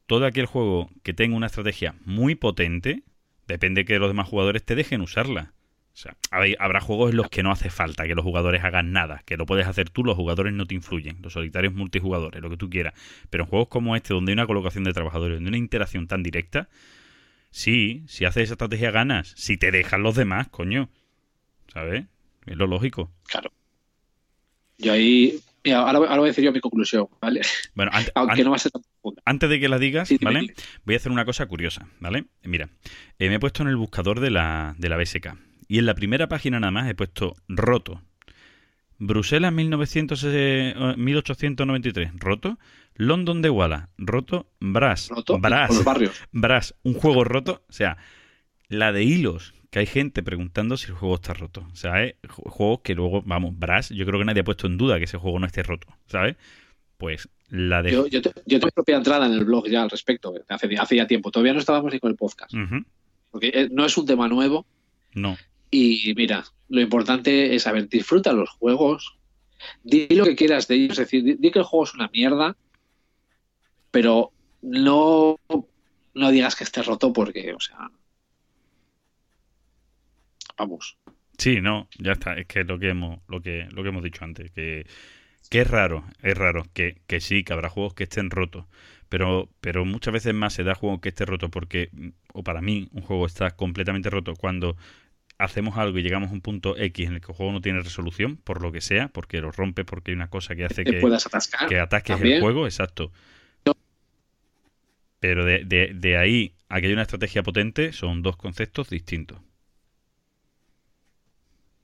Todo 0.07 0.27
aquel 0.27 0.47
juego 0.47 0.91
que 1.05 1.15
tenga 1.15 1.37
una 1.37 1.47
estrategia 1.47 1.95
muy 2.05 2.35
potente, 2.35 3.05
depende 3.51 3.85
que 3.85 3.99
los 3.99 4.09
demás 4.09 4.29
jugadores 4.29 4.65
te 4.65 4.75
dejen 4.75 5.01
usarla. 5.01 5.53
O 5.93 5.97
sea, 5.97 6.17
habrá 6.31 6.81
juegos 6.81 7.11
en 7.11 7.17
los 7.17 7.29
que 7.29 7.43
no 7.43 7.51
hace 7.51 7.69
falta 7.69 8.07
que 8.07 8.15
los 8.15 8.25
jugadores 8.25 8.65
hagan 8.65 8.93
nada, 8.93 9.23
que 9.27 9.37
lo 9.37 9.45
puedes 9.45 9.67
hacer 9.67 9.91
tú, 9.91 10.05
los 10.05 10.17
jugadores 10.17 10.53
no 10.53 10.65
te 10.67 10.75
influyen, 10.75 11.19
los 11.21 11.33
solitarios 11.33 11.75
multijugadores, 11.75 12.41
lo 12.41 12.49
que 12.49 12.57
tú 12.57 12.71
quieras. 12.71 12.95
Pero 13.29 13.45
en 13.45 13.51
juegos 13.51 13.69
como 13.69 13.97
este, 13.97 14.15
donde 14.15 14.33
hay 14.33 14.35
una 14.35 14.47
colocación 14.47 14.85
de 14.85 14.93
trabajadores, 14.93 15.37
donde 15.37 15.49
hay 15.49 15.51
una 15.51 15.59
interacción 15.59 16.07
tan 16.07 16.23
directa, 16.23 16.69
sí, 17.51 18.05
si 18.07 18.25
haces 18.25 18.45
esa 18.45 18.55
estrategia 18.55 18.93
ganas. 18.93 19.35
Si 19.37 19.57
te 19.59 19.71
dejan 19.71 20.03
los 20.03 20.15
demás, 20.15 20.49
coño. 20.49 20.89
¿Sabes? 21.73 22.07
Es 22.47 22.57
lo 22.57 22.67
lógico. 22.67 23.13
Claro. 23.27 23.53
Yo 24.79 24.93
ahí. 24.93 25.41
Mira, 25.65 25.79
ahora, 25.81 25.99
ahora 25.99 26.17
voy 26.19 26.27
a 26.29 26.31
decir 26.31 26.45
yo 26.45 26.53
mi 26.53 26.61
conclusión, 26.61 27.07
¿vale? 27.21 27.43
Bueno, 27.75 27.91
an- 27.95 28.05
Aunque 28.15 28.45
no 28.45 28.51
va 28.51 28.57
a 28.57 28.59
ser 28.61 28.73
tan 28.73 28.83
profunda. 28.83 29.23
antes 29.27 29.51
de 29.51 29.61
que 29.61 29.69
la 29.69 29.79
digas, 29.79 30.09
Sí, 30.09 30.19
¿vale? 30.23 30.41
dime. 30.41 30.55
Voy 30.85 30.95
a 30.95 30.99
hacer 30.99 31.13
una 31.13 31.25
cosa 31.25 31.47
curiosa, 31.47 31.87
¿vale? 32.01 32.25
Mira, 32.43 32.69
eh, 33.19 33.29
me 33.29 33.35
he 33.37 33.41
puesto 33.41 33.63
en 33.63 33.69
el 33.69 33.77
buscador 33.77 34.21
de 34.21 34.31
la, 34.31 34.75
de 34.79 34.89
la 34.89 34.97
BSK. 34.97 35.37
Y 35.69 35.79
en 35.79 35.87
la 35.87 35.95
primera 35.95 36.29
página 36.29 36.59
nada 36.61 36.71
más 36.71 36.89
he 36.89 36.95
puesto 36.95 37.37
roto. 37.49 38.03
Bruselas 38.99 39.53
1900, 39.53 40.25
eh, 40.29 40.75
1893, 40.97 42.13
roto. 42.17 42.59
London 42.97 43.41
de 43.41 43.49
Walla, 43.49 43.89
roto. 43.97 44.51
Brass, 44.61 45.09
Roto 45.09 45.39
Brass, 45.39 45.71
los 45.71 45.85
barrios. 45.85 46.13
Brass, 46.33 46.75
un 46.83 46.95
juego 46.95 47.25
roto. 47.25 47.65
O 47.69 47.73
sea, 47.73 47.97
la 48.69 48.93
de 48.93 49.05
hilos, 49.05 49.55
que 49.71 49.79
hay 49.79 49.87
gente 49.87 50.23
preguntando 50.23 50.77
si 50.77 50.87
el 50.89 50.95
juego 50.95 51.15
está 51.15 51.33
roto. 51.33 51.67
O 51.73 51.77
sea, 51.77 51.93
ju- 52.23 52.49
juegos 52.51 52.81
que 52.83 52.95
luego, 52.95 53.23
vamos, 53.23 53.59
Brass, 53.59 53.91
yo 53.91 54.05
creo 54.05 54.19
que 54.19 54.25
nadie 54.25 54.41
ha 54.41 54.45
puesto 54.45 54.67
en 54.67 54.77
duda 54.77 54.99
que 54.99 55.05
ese 55.05 55.17
juego 55.19 55.39
no 55.39 55.47
esté 55.47 55.63
roto, 55.63 55.87
¿sabes? 56.07 56.37
Pues 56.99 57.29
la 57.49 57.83
de... 57.83 57.93
Yo, 57.93 58.07
yo, 58.07 58.21
te- 58.21 58.31
yo 58.47 58.59
tengo 58.59 58.67
mi 58.67 58.73
propia 58.73 58.97
entrada 58.97 59.27
en 59.27 59.33
el 59.33 59.45
blog 59.45 59.69
ya 59.69 59.83
al 59.83 59.91
respecto, 59.91 60.37
eh, 60.37 60.43
hace, 60.49 60.69
hace 60.77 60.97
ya 60.97 61.07
tiempo. 61.07 61.31
Todavía 61.31 61.53
no 61.53 61.61
estábamos 61.61 61.93
ni 61.93 62.01
con 62.01 62.11
el 62.11 62.17
podcast. 62.17 62.53
Porque 63.31 63.49
eh, 63.55 63.69
no 63.71 63.85
es 63.85 63.97
un 63.97 64.07
tema 64.07 64.27
nuevo. 64.29 64.67
No. 65.15 65.37
Y 65.71 66.15
mira, 66.17 66.45
lo 66.69 66.81
importante 66.81 67.55
es 67.55 67.63
saber, 67.63 67.89
disfruta 67.89 68.33
los 68.33 68.51
juegos, 68.51 69.17
di 69.85 70.09
lo 70.09 70.25
que 70.25 70.35
quieras 70.35 70.67
de 70.67 70.75
ellos, 70.75 70.93
es 70.93 71.07
decir, 71.07 71.23
di, 71.23 71.35
di 71.35 71.51
que 71.53 71.61
el 71.61 71.65
juego 71.65 71.85
es 71.85 71.95
una 71.95 72.09
mierda, 72.13 72.57
pero 73.91 74.33
no, 74.63 75.37
no 76.15 76.31
digas 76.31 76.57
que 76.57 76.65
esté 76.65 76.83
roto 76.83 77.13
porque, 77.13 77.53
o 77.55 77.61
sea, 77.61 77.91
vamos, 80.61 80.99
Sí, 81.39 81.63
no, 81.63 81.89
ya 81.99 82.13
está. 82.13 82.35
Es 82.35 82.47
que 82.47 82.61
es 82.61 82.67
lo 82.67 82.79
que 82.79 82.91
hemos, 82.91 83.21
lo 83.27 83.41
que, 83.41 83.67
lo 83.73 83.83
que 83.83 83.89
hemos 83.89 84.03
dicho 84.03 84.25
antes, 84.25 84.51
que, 84.51 84.87
que 85.49 85.63
es 85.63 85.67
raro, 85.67 86.05
es 86.23 86.37
raro, 86.37 86.67
que, 86.75 87.01
que 87.07 87.21
sí, 87.21 87.45
que 87.45 87.55
habrá 87.55 87.71
juegos 87.71 87.95
que 87.95 88.05
estén 88.05 88.29
rotos. 88.31 88.67
Pero, 89.09 89.49
pero 89.63 89.87
muchas 89.87 90.13
veces 90.13 90.35
más 90.35 90.53
se 90.53 90.65
da 90.65 90.75
juego 90.75 91.01
que 91.01 91.09
esté 91.09 91.25
roto 91.25 91.51
porque, 91.51 91.89
mm, 91.93 92.09
o 92.35 92.45
para 92.45 92.61
mí, 92.61 92.89
un 92.93 93.01
juego 93.03 93.25
está 93.25 93.53
completamente 93.53 94.11
roto 94.11 94.35
cuando 94.37 94.77
hacemos 95.39 95.79
algo 95.79 95.99
y 95.99 96.03
llegamos 96.03 96.29
a 96.29 96.33
un 96.35 96.43
punto 96.43 96.77
X 96.77 97.09
en 97.09 97.15
el 97.15 97.21
que 97.23 97.33
el 97.33 97.37
juego 97.37 97.53
no 97.53 97.63
tiene 97.63 97.81
resolución, 97.81 98.37
por 98.37 98.61
lo 98.61 98.71
que 98.71 98.83
sea, 98.83 99.09
porque 99.09 99.41
lo 99.41 99.51
rompe, 99.51 99.87
porque 99.87 100.11
hay 100.11 100.17
una 100.17 100.29
cosa 100.29 100.55
que 100.55 100.67
hace 100.67 100.85
que 100.85 101.01
atascar. 101.01 101.69
que 101.69 101.81
ataques 101.81 102.21
el 102.21 102.41
juego, 102.41 102.67
exacto. 102.67 103.13
Pero 105.21 105.45
de, 105.47 105.65
de, 105.65 105.93
de 105.95 106.17
ahí 106.19 106.55
a 106.69 106.81
que 106.81 106.87
haya 106.87 106.95
una 106.95 107.03
estrategia 107.03 107.43
potente 107.43 107.93
son 107.93 108.23
dos 108.23 108.37
conceptos 108.37 108.91
distintos. 108.91 109.41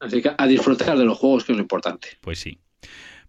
Así 0.01 0.23
que 0.23 0.31
a 0.37 0.47
disfrutar 0.47 0.99
de 0.99 1.05
los 1.05 1.19
juegos, 1.19 1.45
que 1.45 1.53
es 1.53 1.57
lo 1.57 1.63
importante. 1.63 2.09
Pues 2.21 2.39
sí. 2.39 2.61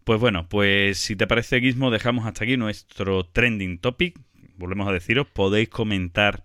Pues 0.03 0.19
bueno, 0.19 0.47
pues 0.47 0.99
si 0.99 1.15
te 1.15 1.27
parece, 1.27 1.59
Gizmo, 1.59 1.91
dejamos 1.91 2.25
hasta 2.25 2.43
aquí 2.43 2.57
nuestro 2.57 3.25
trending 3.25 3.79
topic. 3.79 4.19
Volvemos 4.55 4.87
a 4.87 4.91
deciros, 4.91 5.27
podéis 5.27 5.69
comentar 5.69 6.43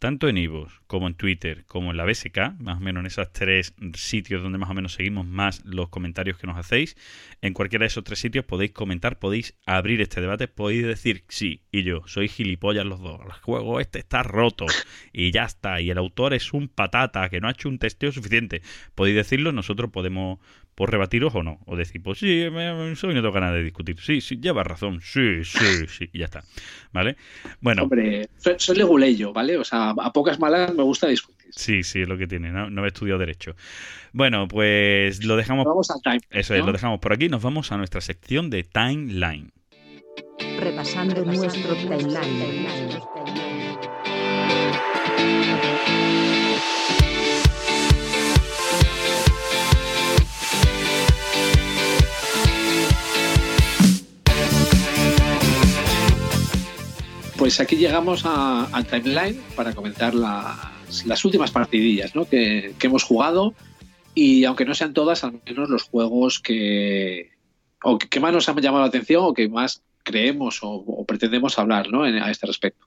tanto 0.00 0.28
en 0.28 0.38
Ivos 0.38 0.80
como 0.86 1.06
en 1.06 1.14
Twitter 1.14 1.64
como 1.66 1.90
en 1.90 1.98
la 1.98 2.04
BSK, 2.04 2.58
más 2.58 2.78
o 2.78 2.80
menos 2.80 3.02
en 3.02 3.06
esos 3.06 3.32
tres 3.32 3.74
sitios 3.94 4.42
donde 4.42 4.58
más 4.58 4.70
o 4.70 4.74
menos 4.74 4.94
seguimos 4.94 5.26
más 5.26 5.62
los 5.64 5.90
comentarios 5.90 6.38
que 6.38 6.46
nos 6.46 6.56
hacéis. 6.56 6.96
En 7.42 7.52
cualquiera 7.52 7.84
de 7.84 7.88
esos 7.88 8.02
tres 8.02 8.18
sitios 8.18 8.46
podéis 8.46 8.72
comentar, 8.72 9.18
podéis 9.18 9.54
abrir 9.66 10.00
este 10.00 10.20
debate, 10.20 10.48
podéis 10.48 10.86
decir 10.86 11.24
sí 11.28 11.62
y 11.70 11.82
yo, 11.84 12.02
soy 12.06 12.28
gilipollas 12.28 12.86
los 12.86 13.00
dos, 13.00 13.20
el 13.24 13.32
juego 13.32 13.78
este 13.78 13.98
está 13.98 14.22
roto 14.22 14.66
y 15.12 15.30
ya 15.32 15.44
está, 15.44 15.80
y 15.82 15.90
el 15.90 15.98
autor 15.98 16.32
es 16.32 16.52
un 16.54 16.68
patata 16.68 17.28
que 17.28 17.40
no 17.40 17.48
ha 17.48 17.52
hecho 17.52 17.68
un 17.68 17.78
testeo 17.78 18.10
suficiente. 18.10 18.62
Podéis 18.94 19.16
decirlo, 19.16 19.52
nosotros 19.52 19.90
podemos 19.90 20.38
por 20.80 20.90
rebatiros 20.90 21.34
o 21.34 21.42
no. 21.42 21.58
O 21.66 21.76
decir, 21.76 22.02
pues 22.02 22.20
sí, 22.20 22.46
me, 22.50 22.72
me- 22.72 22.96
soy 22.96 23.12
no 23.12 23.20
tengo 23.20 23.32
ganas 23.34 23.52
de 23.52 23.62
discutir. 23.62 24.00
Sí, 24.00 24.22
sí, 24.22 24.38
llevas 24.40 24.66
razón. 24.66 25.02
Sí, 25.02 25.44
sí, 25.44 25.86
sí. 25.86 26.08
Y 26.10 26.20
ya 26.20 26.24
está. 26.24 26.42
¿Vale? 26.90 27.18
Bueno, 27.60 27.82
Hombre, 27.82 28.30
soy, 28.38 28.54
soy 28.56 28.78
leguleyo, 28.78 29.30
¿vale? 29.30 29.58
O 29.58 29.64
sea, 29.64 29.90
a 29.90 30.10
pocas 30.10 30.40
malas 30.40 30.72
me 30.74 30.82
gusta 30.82 31.06
discutir. 31.06 31.50
Sí, 31.50 31.82
sí, 31.82 32.00
es 32.00 32.08
lo 32.08 32.16
que 32.16 32.26
tiene. 32.26 32.50
No, 32.50 32.70
no 32.70 32.82
he 32.86 32.88
estudiado 32.88 33.18
Derecho. 33.18 33.54
Bueno, 34.14 34.48
pues 34.48 35.22
lo 35.22 35.36
dejamos. 35.36 35.66
Vamos 35.66 35.90
al 35.90 36.00
time. 36.00 36.20
Eso 36.30 36.54
es, 36.54 36.64
lo 36.64 36.72
dejamos 36.72 36.98
por 36.98 37.12
aquí. 37.12 37.28
Nos 37.28 37.42
vamos 37.42 37.70
a 37.72 37.76
nuestra 37.76 38.00
sección 38.00 38.48
de 38.48 38.64
Timeline. 38.64 39.52
Repasando 40.58 41.26
nuestro 41.26 41.74
timeline. 41.74 43.49
Pues 57.40 57.58
aquí 57.58 57.76
llegamos 57.76 58.24
a- 58.26 58.68
timeline 58.90 59.40
para 59.56 59.72
comentar 59.74 60.12
las, 60.14 61.24
últimas 61.24 61.50
partidillas 61.50 62.14
¿no? 62.14 62.26
que, 62.26 62.74
hemos 62.82 63.02
jugado 63.02 63.54
y 64.14 64.44
aunque 64.44 64.66
no 64.66 64.74
sean 64.74 64.92
todas, 64.92 65.24
al 65.24 65.40
menos 65.46 65.70
los 65.70 65.84
juegos 65.84 66.38
que, 66.38 67.30
o 67.82 67.96
que, 67.96 68.20
más 68.20 68.34
nos 68.34 68.46
han 68.50 68.58
llamado 68.58 68.82
la 68.82 68.88
atención 68.88 69.24
o 69.24 69.32
que 69.32 69.48
más 69.48 69.82
creemos 70.02 70.62
o, 70.62 70.68
o 70.68 71.06
pretendemos 71.06 71.58
hablar 71.58 71.88
¿no? 71.90 72.06
en- 72.06 72.18
a 72.22 72.30
este 72.30 72.46
respecto. 72.46 72.86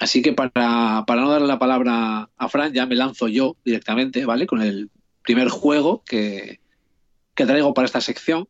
Así 0.00 0.20
que 0.20 0.32
para, 0.32 1.04
para 1.06 1.20
no 1.20 1.30
darle 1.30 1.46
la 1.46 1.60
palabra 1.60 2.28
a 2.36 2.48
Fran, 2.48 2.72
ya 2.72 2.86
me 2.86 2.96
lanzo 2.96 3.28
yo 3.28 3.56
directamente, 3.64 4.26
¿vale? 4.26 4.48
Con 4.48 4.62
el 4.62 4.90
primer 5.22 5.48
juego 5.48 6.02
que, 6.04 6.58
que 7.36 7.46
traigo 7.46 7.72
para 7.72 7.86
esta 7.86 8.00
sección. 8.00 8.48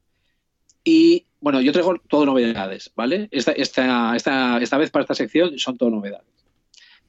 Y 0.82 1.26
bueno, 1.40 1.60
yo 1.60 1.72
traigo 1.72 1.96
todo 2.08 2.26
novedades, 2.26 2.90
¿vale? 2.96 3.28
Esta, 3.30 3.52
esta, 3.52 4.16
esta, 4.16 4.58
esta 4.60 4.78
vez 4.78 4.90
para 4.90 5.02
esta 5.02 5.14
sección 5.14 5.58
son 5.58 5.76
todo 5.76 5.90
novedades. 5.90 6.26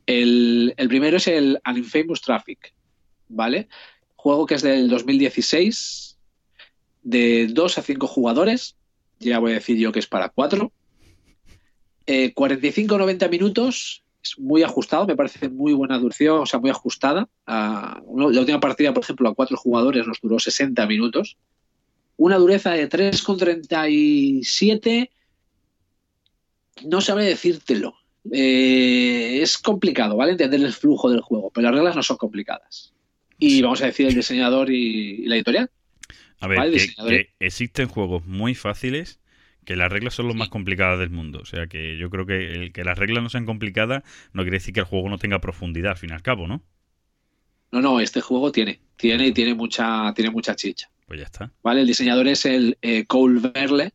El, 0.06 0.74
el 0.78 0.88
primero 0.88 1.18
es 1.18 1.28
el 1.28 1.60
An 1.64 1.78
Infamous 1.78 2.22
Traffic, 2.22 2.74
¿vale? 3.30 3.68
Juego 4.16 4.46
que 4.46 4.56
es 4.56 4.62
del 4.62 4.90
2016, 4.90 6.18
de 7.04 7.48
2 7.48 7.78
a 7.78 7.82
5 7.82 8.08
jugadores. 8.08 8.76
Ya 9.20 9.40
voy 9.40 9.52
a 9.52 9.56
decir 9.56 9.78
yo 9.78 9.92
que 9.92 10.00
es 10.00 10.08
para 10.08 10.30
4. 10.30 10.72
45-90 12.06 13.30
minutos, 13.30 14.04
es 14.24 14.40
muy 14.40 14.64
ajustado, 14.64 15.06
me 15.06 15.16
parece 15.16 15.50
muy 15.50 15.74
buena 15.74 15.98
duración, 16.00 16.40
o 16.40 16.46
sea, 16.46 16.60
muy 16.60 16.70
ajustada. 16.70 17.28
A- 17.46 18.00
uno- 18.06 18.30
la 18.30 18.40
última 18.40 18.60
partida, 18.60 18.94
por 18.94 19.04
ejemplo, 19.04 19.28
a 19.30 19.36
4 19.36 19.58
jugadores 19.58 20.08
nos 20.08 20.20
duró 20.22 20.40
60 20.40 20.86
minutos 20.88 21.38
una 22.18 22.38
dureza 22.38 22.72
de 22.72 22.90
3,37. 22.90 25.10
No 26.86 27.02
sabré 27.02 27.26
decírtelo. 27.26 27.96
Eh, 28.32 29.40
es 29.42 29.58
complicado, 29.58 30.18
¿vale? 30.18 30.34
Entender 30.34 30.62
el 30.62 30.74
flujo 30.74 31.10
del 31.10 31.22
juego, 31.22 31.52
pero 31.52 31.68
las 31.68 31.76
reglas 31.76 31.96
no 31.96 32.04
son 32.04 32.18
complicadas. 32.18 32.94
Y 33.40 33.62
vamos 33.62 33.82
a 33.82 33.86
decir 33.86 34.08
el 34.08 34.16
diseñador 34.16 34.70
y, 34.70 35.24
y 35.24 35.26
la 35.28 35.36
editorial. 35.36 35.70
A 36.40 36.48
ver, 36.48 36.60
Vale, 36.60 36.72
que, 36.72 36.80
diseñador. 36.80 37.12
que 37.12 37.30
existen 37.40 37.88
juegos 37.88 38.26
muy 38.26 38.56
fáciles 38.56 39.20
que 39.64 39.76
las 39.76 39.92
reglas 39.92 40.14
son 40.14 40.28
las 40.28 40.36
más 40.36 40.50
complicadas 40.50 41.00
del 41.00 41.10
mundo. 41.10 41.40
O 41.42 41.46
sea 41.46 41.68
que 41.68 41.98
yo 41.98 42.10
creo 42.10 42.26
que 42.26 42.54
el 42.54 42.72
que 42.72 42.84
las 42.86 42.98
reglas 42.98 43.22
no 43.22 43.30
sean 43.30 43.46
complicadas 43.46 44.04
no 44.34 44.44
quiere 44.44 44.58
decir 44.58 44.74
que 44.74 44.80
el 44.80 44.86
juego 44.86 45.10
no 45.10 45.18
tenga 45.18 45.42
profundidad 45.42 45.92
al 45.92 45.98
fin 45.98 46.12
y 46.12 46.14
al 46.14 46.22
cabo, 46.22 46.48
¿no? 46.48 46.64
No, 47.72 47.82
no, 47.82 48.00
este 48.00 48.22
juego 48.22 48.52
tiene, 48.52 48.80
tiene 48.96 49.28
y 49.28 49.34
tiene 49.34 49.54
mucha, 49.54 50.14
tiene 50.14 50.32
mucha 50.32 50.56
chicha. 50.56 50.90
Pues 51.08 51.22
ya 51.22 51.26
está. 51.26 51.52
¿vale? 51.64 51.82
El 51.82 51.88
diseñador 51.88 52.28
es 52.28 52.46
el 52.46 52.78
eh, 52.82 53.06
Cole 53.06 53.40
Verle, 53.40 53.94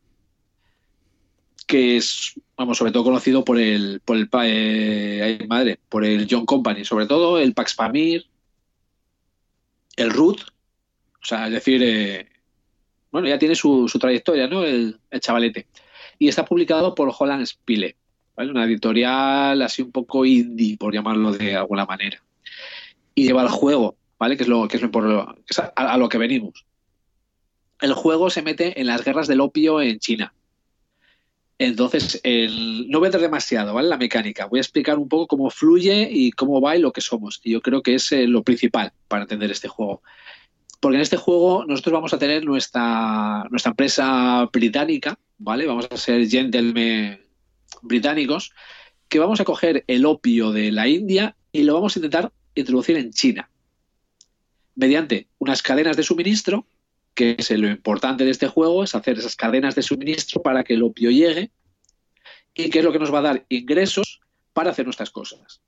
que 1.67 1.97
es, 1.97 2.33
vamos, 2.57 2.77
sobre 2.77 2.91
todo 2.91 3.03
conocido 3.03 3.45
por 3.45 3.59
el, 3.59 4.01
por 4.03 4.17
el, 4.17 4.27
eh, 4.43 5.45
madre, 5.47 5.79
por 5.89 6.03
el 6.03 6.27
John 6.29 6.45
Company, 6.45 6.83
sobre 6.83 7.05
todo 7.05 7.37
el 7.37 7.53
Pax 7.53 7.75
Pamir, 7.75 8.25
el 9.95 10.09
Root, 10.09 10.41
o 10.41 11.25
sea, 11.25 11.45
es 11.45 11.53
decir, 11.53 11.83
eh, 11.83 12.27
bueno, 13.11 13.27
ya 13.27 13.37
tiene 13.37 13.53
su, 13.53 13.87
trayectoria, 13.99 14.47
¿no? 14.47 14.63
El, 14.63 14.99
chavalete. 15.19 15.67
Y 16.17 16.29
está 16.29 16.43
publicado 16.43 16.95
por 16.95 17.13
Holland 17.17 17.45
Spile, 17.45 17.95
¿vale? 18.35 18.49
Una 18.49 18.65
editorial 18.65 19.61
así 19.61 19.83
un 19.83 19.91
poco 19.91 20.25
indie, 20.25 20.77
por 20.77 20.91
llamarlo 20.91 21.31
de 21.31 21.55
alguna 21.55 21.85
manera. 21.85 22.23
Y 23.13 23.25
lleva 23.25 23.43
el 23.43 23.49
juego, 23.49 23.97
¿vale? 24.17 24.35
Que 24.35 24.43
es 24.43 24.49
lo 24.49 24.67
que 24.67 24.77
es, 24.77 24.83
lo, 24.83 25.35
a 25.75 25.97
lo 25.97 26.09
que 26.09 26.17
venimos 26.17 26.65
el 27.81 27.93
juego 27.93 28.29
se 28.29 28.41
mete 28.41 28.79
en 28.79 28.87
las 28.87 29.03
guerras 29.03 29.27
del 29.27 29.41
opio 29.41 29.81
en 29.81 29.99
China. 29.99 30.33
Entonces, 31.59 32.19
el- 32.23 32.89
no 32.89 32.99
voy 32.99 33.05
a 33.05 33.09
entrar 33.09 33.21
demasiado, 33.21 33.73
¿vale? 33.73 33.87
La 33.87 33.97
mecánica. 33.97 34.47
Voy 34.47 34.59
a 34.59 34.61
explicar 34.61 34.97
un 34.97 35.07
poco 35.07 35.27
cómo 35.27 35.49
fluye 35.49 36.09
y 36.11 36.31
cómo 36.31 36.59
va 36.59 36.75
y 36.75 36.79
lo 36.81 36.91
que 36.91 37.01
somos. 37.01 37.39
Y 37.43 37.51
yo 37.51 37.61
creo 37.61 37.81
que 37.81 37.95
es 37.95 38.11
eh, 38.11 38.27
lo 38.27 38.43
principal 38.43 38.91
para 39.07 39.23
entender 39.23 39.51
este 39.51 39.67
juego. 39.67 40.01
Porque 40.79 40.97
en 40.97 41.01
este 41.01 41.15
juego 41.17 41.63
nosotros 41.65 41.93
vamos 41.93 42.13
a 42.13 42.17
tener 42.17 42.43
nuestra, 42.43 43.45
nuestra 43.49 43.69
empresa 43.69 44.49
británica, 44.51 45.17
¿vale? 45.37 45.65
Vamos 45.65 45.87
a 45.89 45.95
ser 45.95 46.27
gentlemen 46.27 47.21
británicos, 47.81 48.51
que 49.07 49.19
vamos 49.19 49.39
a 49.39 49.45
coger 49.45 49.85
el 49.87 50.05
opio 50.05 50.51
de 50.51 50.71
la 50.71 50.87
India 50.87 51.35
y 51.51 51.63
lo 51.63 51.75
vamos 51.75 51.95
a 51.95 51.99
intentar 51.99 52.31
introducir 52.55 52.97
en 52.97 53.11
China. 53.11 53.49
Mediante 54.75 55.27
unas 55.37 55.61
cadenas 55.61 55.95
de 55.95 56.03
suministro 56.03 56.65
que 57.13 57.35
es 57.37 57.49
lo 57.51 57.69
importante 57.69 58.25
de 58.25 58.31
este 58.31 58.47
juego, 58.47 58.83
es 58.83 58.95
hacer 58.95 59.17
esas 59.17 59.35
cadenas 59.35 59.75
de 59.75 59.81
suministro 59.81 60.41
para 60.41 60.63
que 60.63 60.73
el 60.73 60.83
opio 60.83 61.11
llegue 61.11 61.51
y 62.55 62.69
que 62.69 62.79
es 62.79 62.85
lo 62.85 62.91
que 62.91 62.99
nos 62.99 63.13
va 63.13 63.19
a 63.19 63.23
dar 63.23 63.45
ingresos 63.49 64.21
para 64.53 64.71
hacer 64.71 64.85
nuestras 64.85 65.09
cosas. 65.09 65.61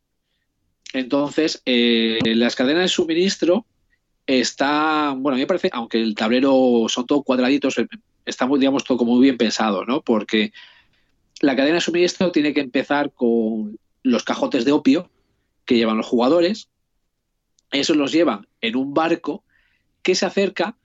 Entonces, 0.94 1.62
eh, 1.66 2.20
las 2.24 2.56
cadenas 2.56 2.84
de 2.84 2.88
suministro 2.88 3.66
están, 4.26 5.22
bueno, 5.22 5.36
a 5.36 5.38
mí 5.38 5.42
me 5.42 5.48
parece, 5.48 5.70
aunque 5.74 6.02
el 6.02 6.16
tablero 6.16 6.86
son 6.88 7.06
todos 7.06 7.24
cuadraditos, 7.24 7.78
eh, 7.78 7.88
está 8.26 8.48
digamos, 8.48 8.84
todo 8.84 8.98
como 8.98 9.14
muy 9.16 9.24
bien 9.24 9.38
pensado, 9.38 9.86
¿no? 9.86 10.02
Porque 10.02 10.52
la 11.42 11.56
cadena 11.56 11.76
de 11.76 11.82
suministro 11.82 12.32
tiene 12.32 12.54
que 12.54 12.62
empezar 12.62 13.12
con 13.12 13.78
los 14.04 14.24
cajotes 14.24 14.66
de 14.66 14.72
opio 14.72 15.10
que 15.66 15.76
llevan 15.76 15.98
los 15.98 16.06
jugadores. 16.06 16.70
Esos 17.72 17.98
los 17.98 18.12
llevan 18.12 18.48
en 18.62 18.76
un 18.76 18.94
barco 18.94 19.44
que 20.02 20.16
se 20.16 20.26
acerca 20.26 20.78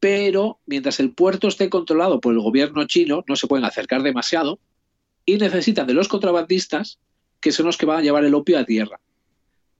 pero 0.00 0.60
mientras 0.66 1.00
el 1.00 1.12
puerto 1.12 1.48
esté 1.48 1.68
controlado 1.68 2.20
por 2.20 2.32
el 2.32 2.40
gobierno 2.40 2.86
chino, 2.86 3.24
no 3.26 3.36
se 3.36 3.46
pueden 3.46 3.64
acercar 3.64 4.02
demasiado 4.02 4.60
y 5.24 5.36
necesitan 5.36 5.86
de 5.86 5.94
los 5.94 6.08
contrabandistas, 6.08 6.98
que 7.40 7.52
son 7.52 7.66
los 7.66 7.76
que 7.76 7.86
van 7.86 7.98
a 7.98 8.02
llevar 8.02 8.24
el 8.24 8.34
opio 8.34 8.58
a 8.58 8.64
tierra. 8.64 9.00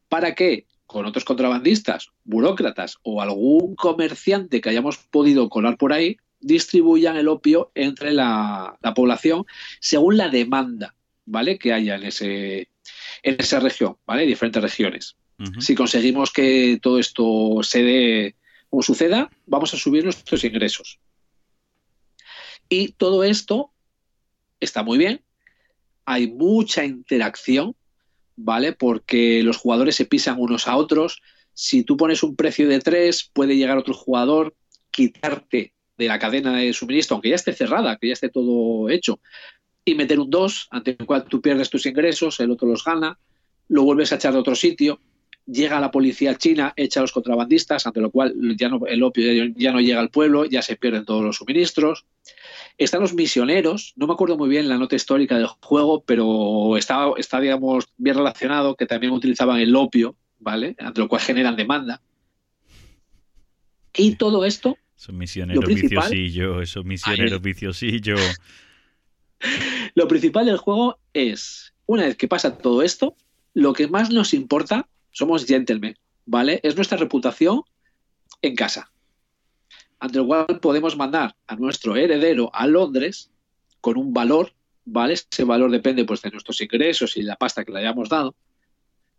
Para 0.09 0.35
que 0.35 0.67
con 0.87 1.05
otros 1.05 1.25
contrabandistas, 1.25 2.09
burócratas 2.25 2.97
o 3.03 3.21
algún 3.21 3.77
comerciante 3.77 4.61
que 4.61 4.71
hayamos 4.71 4.97
podido 4.97 5.51
colar 5.51 5.77
por 5.77 5.93
ahí, 5.93 6.17
distribuyan 6.41 7.17
el 7.17 7.29
opio 7.29 7.71
entre 7.75 8.13
la, 8.13 8.79
la 8.81 8.95
población 8.95 9.45
según 9.81 10.17
la 10.17 10.31
demanda, 10.31 10.95
¿vale? 11.27 11.59
Que 11.59 11.75
haya 11.75 11.97
en, 11.97 12.05
ese, 12.05 12.71
en 13.23 13.37
esa 13.39 13.61
región, 13.61 13.97
¿vale? 14.07 14.25
Diferentes 14.25 14.63
regiones. 14.63 15.17
Si 15.61 15.77
conseguimos 15.77 16.33
que 16.33 16.81
todo 16.83 16.99
esto 16.99 17.61
se 17.63 17.83
dé 17.85 18.35
como 18.71 18.83
suceda, 18.83 19.31
vamos 19.47 19.73
a 19.75 19.77
subir 19.77 20.05
nuestros 20.05 20.45
ingresos. 20.45 20.99
Y 22.69 22.93
todo 22.93 23.25
esto 23.25 23.73
está 24.61 24.83
muy 24.83 24.99
bien. 24.99 25.23
Hay 26.05 26.29
mucha 26.29 26.85
interacción, 26.85 27.75
¿vale? 28.37 28.73
Porque 28.73 29.43
los 29.43 29.57
jugadores 29.57 29.97
se 29.97 30.05
pisan 30.05 30.37
unos 30.39 30.69
a 30.69 30.77
otros. 30.77 31.23
Si 31.55 31.83
tú 31.83 31.97
pones 31.97 32.23
un 32.23 32.37
precio 32.37 32.69
de 32.69 32.81
3, 32.81 33.31
puede 33.33 33.57
llegar 33.57 33.79
otro 33.79 33.95
jugador, 33.95 34.55
quitarte 34.91 35.75
de 35.97 36.07
la 36.07 36.19
cadena 36.19 36.57
de 36.57 36.73
suministro, 36.73 37.15
aunque 37.15 37.31
ya 37.31 37.35
esté 37.35 37.53
cerrada, 37.53 37.97
que 37.97 38.09
ya 38.09 38.13
esté 38.13 38.29
todo 38.29 38.89
hecho, 38.89 39.21
y 39.85 39.95
meter 39.95 40.21
un 40.21 40.31
2, 40.31 40.69
ante 40.71 40.97
el 40.99 41.07
cual 41.07 41.25
tú 41.25 41.41
pierdes 41.41 41.71
tus 41.71 41.87
ingresos, 41.87 42.39
el 42.41 42.51
otro 42.51 42.69
los 42.69 42.85
gana, 42.85 43.19
lo 43.69 43.83
vuelves 43.83 44.13
a 44.13 44.17
echar 44.17 44.33
de 44.33 44.39
otro 44.39 44.55
sitio, 44.55 45.01
llega 45.51 45.81
la 45.81 45.91
policía 45.91 46.37
china, 46.37 46.73
echa 46.77 47.01
a 47.01 47.03
los 47.03 47.13
contrabandistas, 47.13 47.87
ante 47.87 48.01
lo 48.01 48.11
cual 48.11 48.35
ya 48.57 48.69
no, 48.69 48.87
el 48.87 49.03
opio 49.03 49.51
ya, 49.57 49.73
no 49.73 49.81
llega 49.81 49.99
al 49.99 50.11
pueblo, 50.11 50.45
ya 50.45 50.63
se 50.63 50.77
pierden 50.77 51.05
todos 51.05 51.25
los 51.25 51.37
suministros. 51.37 52.05
Están 52.77 53.01
los 53.01 53.15
misioneros, 53.15 53.95
no 53.97 54.07
me 54.07 54.13
acuerdo 54.13 54.37
muy 54.37 54.49
bien 54.49 54.69
la 54.69 54.79
nota 54.79 54.95
histórica 54.95 55.37
del 55.37 55.47
juego, 55.47 56.05
pero 56.05 56.77
está, 56.77 57.11
está 57.17 57.41
digamos, 57.41 57.89
bien 57.97 58.17
relacionado, 58.17 58.77
que 58.77 58.87
también 58.87 59.13
utilizaban 59.13 59.59
el 59.59 59.75
opio, 59.75 60.15
¿vale? 60.39 60.77
Ante 60.79 61.01
lo 61.01 61.09
cual 61.09 61.23
generan 61.23 61.57
demanda. 61.57 62.01
Y 63.97 64.15
todo 64.15 64.45
esto, 64.45 64.77
Esos 64.97 65.15
misioneros 65.15 65.65
viciosillos, 65.65 66.63
esos 66.63 66.85
misioneros 66.85 67.41
viciosillos. 67.41 68.21
lo 69.95 70.07
principal 70.07 70.47
del 70.47 70.59
juego 70.59 71.01
es, 71.15 71.73
una 71.87 72.05
vez 72.05 72.17
que 72.17 72.29
pasa 72.29 72.59
todo 72.59 72.83
esto, 72.83 73.17
lo 73.55 73.73
que 73.73 73.89
más 73.89 74.11
nos 74.11 74.35
importa 74.35 74.87
somos 75.11 75.47
gentlemen, 75.47 75.97
¿vale? 76.27 76.61
Es 76.63 76.77
nuestra 76.77 76.99
reputación 76.99 77.63
en 78.43 78.55
casa. 78.55 78.91
Ante 79.99 80.19
lo 80.19 80.27
cual 80.27 80.61
podemos 80.61 80.97
mandar 80.97 81.35
a 81.47 81.57
nuestro 81.57 81.97
heredero 81.97 82.51
a 82.55 82.67
Londres 82.67 83.31
con 83.81 83.97
un 83.97 84.13
valor, 84.13 84.53
¿vale? 84.85 85.15
Ese 85.15 85.45
valor 85.45 85.71
depende 85.71 86.05
pues 86.05 86.23
de 86.23 86.31
nuestros 86.31 86.61
ingresos 86.61 87.17
y 87.17 87.23
la 87.23 87.37
pasta 87.37 87.65
que 87.65 87.73
le 87.73 87.81
hayamos 87.81 88.09
dado, 88.09 88.37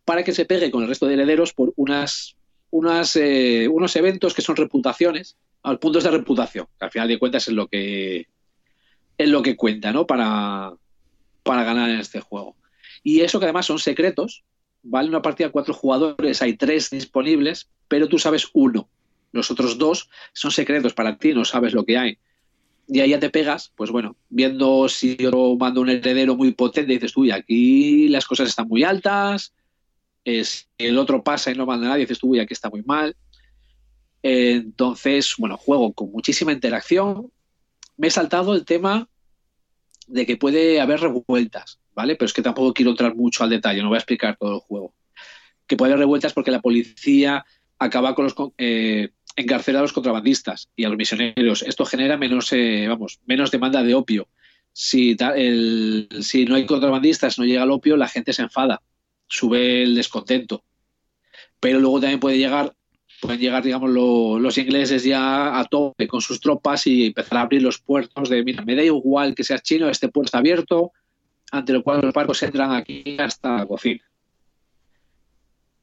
para 0.06 0.24
que 0.24 0.32
se 0.32 0.46
pegue 0.46 0.72
con 0.72 0.84
el 0.84 0.90
resto 0.90 1.06
de 1.06 1.16
herederos 1.16 1.54
por 1.54 1.74
unas 1.76 2.36
unas, 2.72 3.16
eh, 3.16 3.68
unos 3.68 3.96
eventos 3.96 4.34
que 4.34 4.42
son 4.42 4.56
reputaciones, 4.56 5.38
al 5.64 5.80
puntos 5.80 6.04
de 6.04 6.12
reputación, 6.12 6.68
que 6.78 6.86
al 6.86 6.92
final 6.92 7.08
de 7.08 7.20
cuentas 7.20 7.48
es 7.48 7.54
lo 7.54 7.68
que 7.68 8.28
es 9.18 9.28
lo 9.30 9.42
que 9.42 9.58
cuenta, 9.58 9.92
¿no? 9.92 10.08
Para, 10.08 10.74
para 11.44 11.64
ganar 11.66 11.90
en 11.90 12.00
este 12.00 12.22
juego. 12.22 12.56
Y 13.04 13.20
eso 13.20 13.40
que 13.40 13.46
además 13.46 13.66
son 13.66 13.80
secretos, 13.80 14.46
vale 14.84 15.10
una 15.10 15.22
partida 15.22 15.52
cuatro 15.52 15.74
jugadores, 15.74 16.42
hay 16.42 16.56
tres 16.56 16.90
disponibles, 16.90 17.70
pero 17.88 18.08
tú 18.08 18.20
sabes 18.20 18.48
uno. 18.54 18.90
Los 19.32 19.52
otros 19.52 19.78
dos 19.78 20.10
son 20.34 20.52
secretos 20.52 20.94
para 20.94 21.18
ti, 21.18 21.34
no 21.34 21.46
sabes 21.46 21.74
lo 21.74 21.86
que 21.86 21.98
hay. 21.98 22.18
Y 22.88 23.02
ahí 23.02 23.12
ya 23.12 23.20
te 23.20 23.30
pegas, 23.30 23.72
pues 23.76 23.92
bueno, 23.92 24.16
viendo 24.30 24.90
si 24.90 25.16
yo 25.16 25.56
mando 25.60 25.82
un 25.82 25.90
heredero 25.90 26.36
muy 26.36 26.52
potente, 26.54 26.94
dices, 26.94 27.16
uy, 27.16 27.30
aquí 27.30 28.08
las 28.08 28.26
cosas 28.26 28.50
están 28.50 28.68
muy 28.68 28.84
altas, 28.84 29.54
es, 30.26 30.68
el 30.78 30.98
otro 30.98 31.24
pasa 31.24 31.52
y 31.52 31.56
no 31.56 31.68
manda 31.68 31.88
nadie, 31.88 32.02
dices 32.02 32.20
tú, 32.20 32.30
uy, 32.30 32.40
aquí 32.40 32.54
está 32.54 32.70
muy 32.70 32.82
mal. 32.82 33.16
Entonces, 34.24 35.36
bueno, 35.38 35.56
juego 35.58 35.94
con 35.94 36.12
muchísima 36.12 36.52
interacción. 36.52 37.32
Me 37.96 38.08
he 38.08 38.12
saltado 38.12 38.56
el 38.56 38.66
tema 38.66 39.08
de 40.10 40.26
que 40.26 40.38
puede 40.38 40.82
haber 40.82 41.00
revueltas, 41.00 41.80
¿vale? 41.94 42.16
Pero 42.16 42.26
es 42.26 42.34
que 42.34 42.42
tampoco 42.42 42.74
quiero 42.74 42.92
entrar 42.92 43.16
mucho 43.16 43.44
al 43.44 43.50
detalle, 43.50 43.82
no 43.82 43.90
voy 43.90 43.96
a 43.96 44.00
explicar 44.00 44.38
todo 44.38 44.56
el 44.56 44.60
juego. 44.62 44.94
Que 45.68 45.78
puede 45.78 45.94
haber 45.94 46.02
revueltas 46.02 46.34
porque 46.34 46.52
la 46.52 46.62
policía 46.62 47.46
acaba 47.78 48.16
con 48.16 48.26
los 48.26 48.36
eh, 48.58 49.10
encarcelar 49.36 49.80
a 49.80 49.84
los 49.84 49.94
contrabandistas 49.94 50.70
y 50.76 50.84
a 50.84 50.90
los 50.90 50.98
misioneros. 50.98 51.62
Esto 51.64 51.86
genera 51.86 52.18
menos, 52.18 52.52
eh, 52.52 52.88
vamos, 52.88 53.20
menos 53.26 53.52
demanda 53.52 53.84
de 53.84 53.94
opio. 53.94 54.28
Si, 54.74 55.16
el, 55.36 56.10
si 56.22 56.46
no 56.46 56.56
hay 56.56 56.66
contrabandistas, 56.66 57.38
no 57.38 57.46
llega 57.46 57.64
el 57.64 57.72
opio, 57.72 57.98
la 57.98 58.08
gente 58.08 58.34
se 58.34 58.42
enfada, 58.42 58.82
sube 59.28 59.84
el 59.84 59.96
descontento. 59.96 60.64
Pero 61.60 61.80
luego 61.80 62.00
también 62.00 62.20
puede 62.20 62.38
llegar 62.38 62.74
pueden 63.20 63.40
llegar, 63.40 63.64
digamos, 63.64 63.90
los 63.90 64.58
ingleses 64.58 65.04
ya 65.04 65.60
a 65.60 65.66
tope 65.66 66.08
con 66.08 66.22
sus 66.22 66.40
tropas 66.40 66.88
y 66.88 67.08
empezar 67.08 67.38
a 67.38 67.42
abrir 67.42 67.62
los 67.62 67.80
puertos 67.80 68.30
de, 68.30 68.44
mira, 68.44 68.64
me 68.64 68.76
da 68.76 68.84
igual 68.84 69.36
que 69.36 69.44
seas 69.44 69.62
chino, 69.62 69.90
este 69.90 70.10
puerto 70.10 70.28
está 70.28 70.38
abierto, 70.40 70.92
ante 71.52 71.74
lo 71.74 71.84
cual 71.84 72.02
los 72.02 72.14
barcos 72.14 72.42
entran 72.44 72.72
aquí 72.72 73.18
hasta 73.20 73.58
la 73.58 73.66
cocina. 73.66 74.04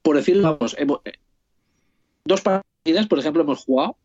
Por 0.02 0.16
decirlo, 0.16 0.56
vamos, 0.58 0.76
eh, 0.78 1.12
dos 2.24 2.40
partidas, 2.40 3.06
por 3.06 3.18
ejemplo, 3.18 3.42
hemos 3.42 3.64
jugado 3.64 3.96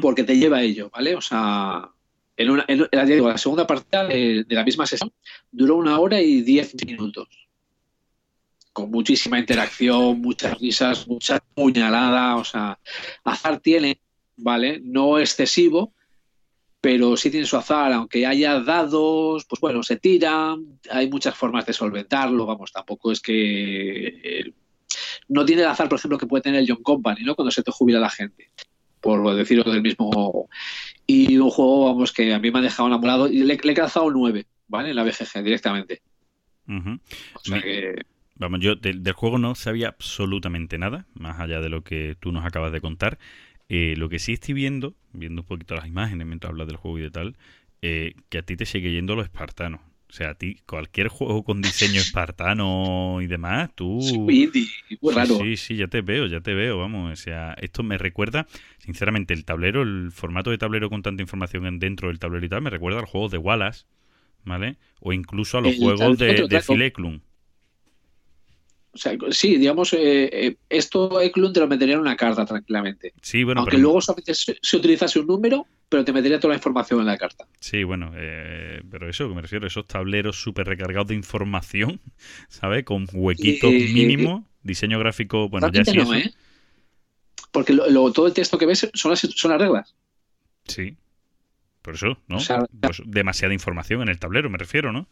porque 0.00 0.22
te 0.22 0.36
lleva 0.38 0.58
a 0.58 0.62
ello, 0.62 0.90
¿vale? 0.90 1.16
O 1.16 1.20
sea, 1.20 1.90
en, 2.36 2.50
una, 2.50 2.64
en, 2.68 2.88
la 2.90 3.38
segunda 3.38 3.66
partida 3.66 4.04
de, 4.04 4.44
de 4.44 4.54
la 4.54 4.64
misma 4.64 4.86
sesión 4.86 5.12
duró 5.50 5.76
una 5.76 5.98
hora 5.98 6.20
y 6.20 6.42
diez 6.42 6.74
minutos 6.86 7.28
con 8.72 8.90
muchísima 8.90 9.38
interacción, 9.38 10.20
muchas 10.20 10.58
risas, 10.58 11.06
mucha 11.06 11.40
puñalada, 11.54 12.36
o 12.36 12.44
sea, 12.44 12.78
azar 13.24 13.60
tiene, 13.60 14.00
¿vale? 14.36 14.80
No 14.82 15.18
excesivo, 15.18 15.92
pero 16.80 17.16
sí 17.16 17.30
tiene 17.30 17.46
su 17.46 17.56
azar, 17.56 17.92
aunque 17.92 18.26
haya 18.26 18.60
dados, 18.60 19.44
pues 19.44 19.60
bueno, 19.60 19.82
se 19.82 19.96
tiran, 19.96 20.80
hay 20.90 21.08
muchas 21.08 21.34
formas 21.34 21.66
de 21.66 21.72
solventarlo, 21.72 22.46
vamos, 22.46 22.72
tampoco 22.72 23.12
es 23.12 23.20
que 23.20 24.06
eh, 24.06 24.52
no 25.28 25.44
tiene 25.44 25.62
el 25.62 25.68
azar, 25.68 25.88
por 25.88 25.98
ejemplo, 25.98 26.18
que 26.18 26.26
puede 26.26 26.42
tener 26.42 26.60
el 26.60 26.68
John 26.68 26.82
Company, 26.82 27.22
¿no? 27.24 27.34
Cuando 27.34 27.50
se 27.50 27.62
te 27.62 27.70
jubila 27.70 28.00
la 28.00 28.10
gente, 28.10 28.50
por 29.00 29.34
decirlo 29.34 29.70
del 29.70 29.82
mismo 29.82 30.10
juego. 30.10 30.48
Y 31.06 31.36
un 31.36 31.50
juego, 31.50 31.86
vamos, 31.86 32.12
que 32.12 32.32
a 32.32 32.38
mí 32.38 32.50
me 32.50 32.60
ha 32.60 32.62
dejado 32.62 32.88
enamorado 32.88 33.28
y 33.28 33.42
le, 33.42 33.54
he 33.54 33.74
calzado 33.74 34.10
9, 34.10 34.46
¿vale? 34.68 34.90
En 34.90 34.96
la 34.96 35.04
BGG 35.04 35.42
directamente. 35.42 36.02
O 36.66 37.40
sea 37.42 37.60
que 37.60 37.96
Vamos, 38.34 38.60
yo 38.60 38.76
del, 38.76 39.12
juego 39.12 39.38
no 39.38 39.54
sabía 39.54 39.88
absolutamente 39.88 40.78
nada, 40.78 41.06
más 41.14 41.38
allá 41.38 41.60
de 41.60 41.68
lo 41.68 41.82
que 41.82 42.16
tú 42.18 42.32
nos 42.32 42.44
acabas 42.44 42.72
de 42.72 42.80
contar. 42.80 43.18
Eh, 43.68 43.94
lo 43.96 44.08
que 44.08 44.18
sí 44.18 44.32
estoy 44.32 44.54
viendo, 44.54 44.94
viendo 45.12 45.42
un 45.42 45.46
poquito 45.46 45.74
las 45.74 45.86
imágenes 45.86 46.26
mientras 46.26 46.50
hablas 46.50 46.66
del 46.66 46.76
juego 46.76 46.98
y 46.98 47.02
de 47.02 47.10
tal, 47.10 47.36
eh, 47.82 48.14
que 48.28 48.38
a 48.38 48.42
ti 48.42 48.56
te 48.56 48.66
sigue 48.66 48.90
yendo 48.92 49.14
lo 49.14 49.22
espartano. 49.22 49.80
O 50.08 50.14
sea, 50.14 50.30
a 50.30 50.34
ti, 50.34 50.58
cualquier 50.66 51.08
juego 51.08 51.42
con 51.42 51.62
diseño 51.62 52.00
espartano 52.00 53.20
y 53.22 53.26
demás, 53.26 53.70
tú. 53.74 53.98
Sí, 54.02 54.18
muy 55.00 55.14
raro. 55.14 55.38
Sí, 55.38 55.56
sí, 55.56 55.76
ya 55.76 55.86
te 55.86 56.02
veo, 56.02 56.26
ya 56.26 56.40
te 56.40 56.52
veo, 56.52 56.78
vamos. 56.78 57.12
O 57.12 57.16
sea, 57.16 57.54
esto 57.54 57.82
me 57.82 57.96
recuerda, 57.96 58.46
sinceramente, 58.78 59.32
el 59.32 59.46
tablero, 59.46 59.80
el 59.82 60.10
formato 60.12 60.50
de 60.50 60.58
tablero 60.58 60.90
con 60.90 61.00
tanta 61.00 61.22
información 61.22 61.78
dentro 61.78 62.08
del 62.08 62.18
tablero 62.18 62.44
y 62.44 62.48
tal, 62.50 62.60
me 62.60 62.68
recuerda 62.68 63.00
al 63.00 63.06
juego 63.06 63.30
de 63.30 63.38
Wallace, 63.38 63.86
¿vale? 64.44 64.76
O 65.00 65.14
incluso 65.14 65.56
a 65.56 65.60
los 65.62 65.76
juegos 65.76 66.18
de, 66.18 66.46
de 66.46 66.92
o 68.94 68.98
sea, 68.98 69.16
sí, 69.30 69.56
digamos, 69.56 69.94
eh, 69.94 70.28
eh, 70.32 70.56
esto 70.68 71.20
Eklund 71.20 71.54
te 71.54 71.60
lo 71.60 71.66
metería 71.66 71.94
en 71.94 72.00
una 72.00 72.14
carta 72.14 72.44
tranquilamente. 72.44 73.14
Sí, 73.22 73.42
bueno, 73.42 73.62
Aunque 73.62 73.78
luego 73.78 74.02
solamente 74.02 74.34
se, 74.34 74.76
utilizase 74.76 75.18
un 75.18 75.26
número, 75.26 75.66
pero 75.88 76.04
te 76.04 76.12
metería 76.12 76.38
toda 76.38 76.52
la 76.52 76.58
información 76.58 77.00
en 77.00 77.06
la 77.06 77.16
carta. 77.16 77.46
Sí, 77.58 77.84
bueno, 77.84 78.12
eh, 78.14 78.82
pero 78.90 79.08
eso 79.08 79.28
que 79.28 79.34
me 79.34 79.40
refiero, 79.40 79.66
esos 79.66 79.86
tableros 79.86 80.36
súper 80.36 80.66
recargados 80.66 81.08
de 81.08 81.14
información, 81.14 82.00
¿sabes? 82.48 82.84
Con 82.84 83.06
huequitos 83.10 83.70
mínimos, 83.70 84.44
diseño 84.62 84.98
gráfico, 84.98 85.48
bueno, 85.48 85.70
ya 85.72 85.86
sí. 85.86 85.96
No, 85.96 86.14
¿eh? 86.14 86.30
Porque 87.50 87.72
lo, 87.72 88.12
todo 88.12 88.26
el 88.26 88.34
texto 88.34 88.58
que 88.58 88.66
ves 88.66 88.90
son 88.92 89.10
las, 89.10 89.20
son 89.20 89.50
las 89.52 89.60
reglas. 89.60 89.94
Sí. 90.66 90.96
Por 91.80 91.94
eso, 91.94 92.18
¿no? 92.28 92.38
pues 92.80 93.02
demasiada 93.04 93.52
información 93.52 94.02
en 94.02 94.08
el 94.08 94.18
tablero, 94.18 94.48
me 94.48 94.58
refiero, 94.58 94.92
¿no? 94.92 95.08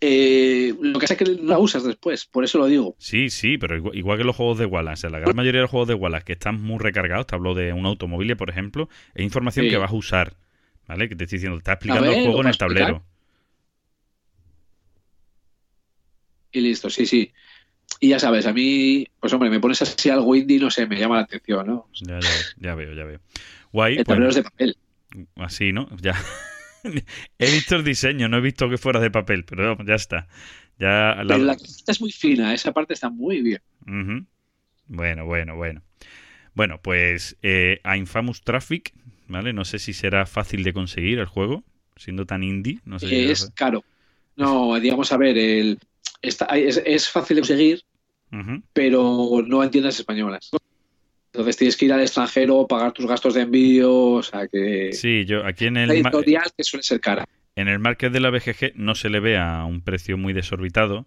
Eh, 0.00 0.74
lo 0.80 0.98
que 0.98 1.04
pasa 1.04 1.14
es 1.14 1.18
que 1.18 1.42
no 1.42 1.48
la 1.48 1.58
usas 1.58 1.84
después, 1.84 2.26
por 2.26 2.44
eso 2.44 2.58
lo 2.58 2.66
digo. 2.66 2.94
Sí, 2.98 3.30
sí, 3.30 3.56
pero 3.58 3.76
igual, 3.94 4.18
que 4.18 4.24
los 4.24 4.36
juegos 4.36 4.58
de 4.58 4.66
Wallace, 4.66 5.08
la 5.08 5.18
gran 5.18 5.34
mayoría 5.34 5.60
de 5.60 5.62
los 5.62 5.70
juegos 5.70 5.88
de 5.88 5.94
Wallace 5.94 6.24
que 6.24 6.32
están 6.34 6.60
muy 6.60 6.78
recargados, 6.78 7.26
te 7.26 7.34
hablo 7.34 7.54
de 7.54 7.72
un 7.72 7.86
automóvil, 7.86 8.36
por 8.36 8.50
ejemplo, 8.50 8.88
es 9.14 9.24
información 9.24 9.68
que 9.68 9.76
vas 9.76 9.90
a 9.90 9.94
usar, 9.94 10.36
¿vale? 10.86 11.08
Que 11.08 11.16
te 11.16 11.24
estoy 11.24 11.38
diciendo, 11.38 11.58
está 11.58 11.72
explicando 11.72 12.10
el 12.10 12.22
juego 12.22 12.40
en 12.42 12.48
el 12.48 12.58
tablero. 12.58 13.04
Y 16.52 16.60
listo, 16.60 16.90
sí, 16.90 17.06
sí. 17.06 17.32
Y 18.00 18.10
ya 18.10 18.18
sabes, 18.18 18.46
a 18.46 18.52
mí, 18.52 19.06
pues 19.20 19.32
hombre, 19.32 19.50
me 19.50 19.60
pones 19.60 19.80
así 19.82 20.10
algo 20.10 20.36
indie, 20.36 20.58
no 20.58 20.70
sé, 20.70 20.86
me 20.86 20.98
llama 20.98 21.16
la 21.16 21.22
atención, 21.22 21.66
¿no? 21.66 21.88
Ya, 21.94 22.20
ya, 22.20 22.28
ya 22.58 22.74
veo, 22.74 22.92
ya 22.92 23.04
veo. 23.04 23.20
Guay. 23.72 23.98
El 23.98 24.04
tablero 24.04 24.30
es 24.30 24.36
de 24.36 24.42
papel. 24.42 24.76
Así, 25.36 25.72
¿no? 25.72 25.88
Ya. 26.00 26.14
he 27.38 27.50
visto 27.50 27.76
el 27.76 27.84
diseño, 27.84 28.28
no 28.28 28.38
he 28.38 28.40
visto 28.40 28.68
que 28.68 28.78
fuera 28.78 29.00
de 29.00 29.10
papel, 29.10 29.44
pero 29.44 29.76
ya 29.84 29.94
está. 29.94 30.28
Ya 30.78 31.22
la... 31.22 31.34
Pero 31.34 31.44
la 31.44 31.56
es 31.86 32.00
muy 32.00 32.12
fina, 32.12 32.54
esa 32.54 32.72
parte 32.72 32.94
está 32.94 33.10
muy 33.10 33.42
bien. 33.42 33.62
Bueno, 34.86 35.24
bueno, 35.26 35.56
bueno. 35.56 35.82
Bueno, 36.54 36.80
pues 36.80 37.36
eh, 37.42 37.80
a 37.82 37.96
Infamous 37.96 38.42
Traffic, 38.42 38.94
¿vale? 39.26 39.52
No 39.52 39.64
sé 39.64 39.78
si 39.78 39.92
será 39.92 40.26
fácil 40.26 40.62
de 40.62 40.72
conseguir 40.72 41.18
el 41.18 41.26
juego, 41.26 41.64
siendo 41.96 42.26
tan 42.26 42.42
indie. 42.42 42.80
No 42.84 42.98
sé 42.98 43.30
es 43.30 43.50
caro. 43.54 43.84
No, 44.36 44.78
digamos, 44.80 45.12
a 45.12 45.16
ver, 45.16 45.36
el, 45.38 45.78
es, 46.22 47.08
fácil 47.08 47.36
de 47.36 47.42
conseguir, 47.42 47.82
pero 48.72 49.42
no 49.46 49.62
en 49.62 49.70
tiendas 49.70 49.98
españolas. 49.98 50.50
Entonces 51.34 51.56
tienes 51.56 51.76
que 51.76 51.86
ir 51.86 51.92
al 51.92 52.00
extranjero, 52.00 52.64
pagar 52.68 52.92
tus 52.92 53.06
gastos 53.06 53.34
de 53.34 53.40
envío, 53.40 53.92
o 53.92 54.22
sea 54.22 54.46
que... 54.46 54.92
Sí, 54.92 55.24
yo 55.24 55.44
aquí 55.44 55.66
en 55.66 55.76
el... 55.76 55.90
editorial 55.90 56.44
que 56.56 56.62
suele 56.62 56.84
ser 56.84 57.00
cara. 57.00 57.24
En 57.56 57.66
el 57.66 57.80
market 57.80 58.12
de 58.12 58.20
la 58.20 58.30
BGG 58.30 58.76
no 58.76 58.94
se 58.94 59.10
le 59.10 59.18
ve 59.18 59.36
a 59.36 59.64
un 59.64 59.80
precio 59.80 60.16
muy 60.16 60.32
desorbitado, 60.32 61.06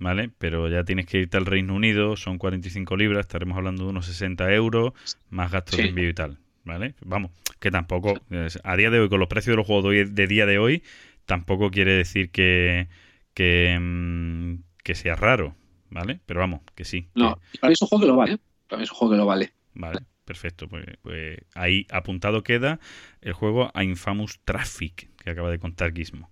¿vale? 0.00 0.30
Pero 0.38 0.68
ya 0.68 0.82
tienes 0.82 1.06
que 1.06 1.18
irte 1.18 1.36
al 1.36 1.46
Reino 1.46 1.76
Unido, 1.76 2.16
son 2.16 2.38
45 2.38 2.96
libras, 2.96 3.20
estaremos 3.20 3.56
hablando 3.56 3.84
de 3.84 3.90
unos 3.90 4.06
60 4.06 4.52
euros, 4.52 4.94
más 5.30 5.52
gastos 5.52 5.76
de 5.76 5.90
envío 5.90 6.08
y 6.08 6.14
tal, 6.14 6.38
¿vale? 6.64 6.96
Vamos, 7.04 7.30
que 7.60 7.70
tampoco, 7.70 8.20
a 8.64 8.76
día 8.76 8.90
de 8.90 8.98
hoy, 8.98 9.08
con 9.08 9.20
los 9.20 9.28
precios 9.28 9.52
de 9.52 9.58
los 9.58 9.66
juegos 9.66 9.92
de, 9.92 10.26
día 10.26 10.44
de 10.44 10.58
hoy, 10.58 10.82
tampoco 11.24 11.70
quiere 11.70 11.92
decir 11.92 12.32
que, 12.32 12.88
que, 13.32 13.78
mm, 13.80 14.54
que 14.82 14.96
sea 14.96 15.14
raro, 15.14 15.54
¿vale? 15.88 16.18
Pero 16.26 16.40
vamos, 16.40 16.62
que 16.74 16.84
sí. 16.84 17.06
No, 17.14 17.38
para 17.60 17.72
eso 17.72 17.86
juego 17.86 18.02
que 18.02 18.08
lo 18.08 18.16
vale 18.16 18.40
es 18.80 18.90
un 18.90 18.96
juego 18.96 19.12
que 19.12 19.18
lo 19.18 19.26
vale. 19.26 19.52
Vale, 19.74 20.00
perfecto. 20.24 20.68
Pues, 20.68 20.84
pues, 21.02 21.38
ahí 21.54 21.86
apuntado 21.90 22.42
queda 22.42 22.80
el 23.20 23.32
juego 23.32 23.70
a 23.74 23.84
Infamous 23.84 24.40
Traffic, 24.44 25.10
que 25.22 25.30
acaba 25.30 25.50
de 25.50 25.58
contar 25.58 25.92
Gizmo. 25.92 26.30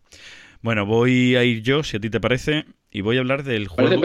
Bueno, 0.62 0.84
voy 0.84 1.36
a 1.36 1.44
ir 1.44 1.62
yo, 1.62 1.82
si 1.82 1.96
a 1.96 2.00
ti 2.00 2.10
te 2.10 2.20
parece, 2.20 2.66
y 2.90 3.02
voy 3.02 3.16
a 3.16 3.20
hablar 3.20 3.44
del 3.44 3.68
juego. 3.68 4.02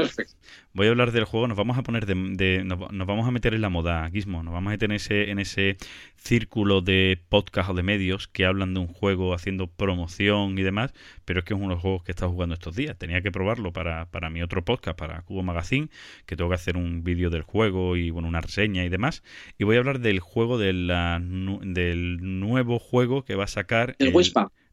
Voy 0.74 0.88
a 0.88 0.90
hablar 0.90 1.14
del 1.14 1.24
juego, 1.24 1.48
nos 1.48 1.58
vamos 1.58 1.78
a 1.78 1.84
poner 1.84 2.06
de, 2.06 2.64
nos, 2.66 2.78
vamos 2.78 3.26
a 3.26 3.32
meter 3.32 3.54
en 3.54 3.62
la 3.62 3.70
moda, 3.70 4.10
Gizmo, 4.12 4.44
nos 4.44 4.54
vamos 4.54 4.68
a 4.68 4.72
meter 4.72 4.92
en 4.92 4.96
ese, 4.98 5.32
en 5.32 5.40
ese 5.40 5.78
círculo 6.18 6.82
de 6.82 7.18
podcast 7.30 7.70
o 7.70 7.74
de 7.74 7.82
medios 7.82 8.28
que 8.28 8.46
hablan 8.46 8.74
de 8.74 8.82
un 8.82 8.88
juego 8.88 9.34
haciendo 9.34 9.68
promoción 9.68 10.60
y 10.60 10.64
demás, 10.64 10.94
pero 11.24 11.40
es 11.40 11.46
que 11.46 11.54
es 11.54 11.58
uno 11.58 11.70
de 11.70 11.76
los 11.76 11.82
juegos 11.82 12.04
que 12.04 12.12
he 12.12 12.14
estado 12.14 12.32
jugando 12.32 12.56
estos 12.56 12.76
días. 12.76 12.98
Tenía 12.98 13.22
que 13.22 13.32
probarlo 13.32 13.72
para, 13.72 14.08
para 14.08 14.30
mi 14.30 14.42
otro 14.42 14.66
podcast, 14.66 14.98
para 14.98 15.22
Cubo 15.22 15.44
Magazine, 15.44 15.88
que 16.26 16.36
tengo 16.36 16.50
que 16.50 16.56
hacer 16.56 16.76
un 16.76 17.06
vídeo 17.06 17.30
del 17.30 17.44
juego 17.44 17.96
y 17.96 18.10
bueno, 18.10 18.28
una 18.28 18.42
reseña 18.42 18.84
y 18.84 18.90
demás. 18.90 19.24
Y 19.58 19.64
voy 19.64 19.78
a 19.78 19.80
hablar 19.80 20.00
del 20.00 20.20
juego 20.20 20.58
de 20.58 20.74
la, 20.74 21.22
del 21.22 22.18
nuevo 22.22 22.80
juego 22.80 23.24
que 23.24 23.36
va 23.36 23.46
a 23.46 23.48
sacar. 23.48 23.96
¿El, 24.00 24.12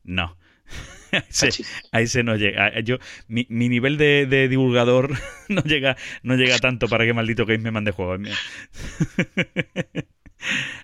No. 0.03 0.37
Ahí 1.13 1.23
se, 1.29 1.65
ahí 1.93 2.07
se 2.07 2.23
nos 2.23 2.39
llega. 2.39 2.81
Yo, 2.81 2.97
mi, 3.29 3.47
mi 3.51 3.69
nivel 3.69 3.99
de, 3.99 4.25
de 4.25 4.49
divulgador 4.49 5.13
no 5.51 5.63
llega, 5.63 5.95
no 6.23 6.37
llega 6.37 6.59
tanto 6.59 6.89
para 6.89 7.05
que 7.05 7.13
maldito 7.13 7.45
Game 7.45 7.59
me 7.59 7.71
mande 7.71 7.91
juegos. 7.91 8.21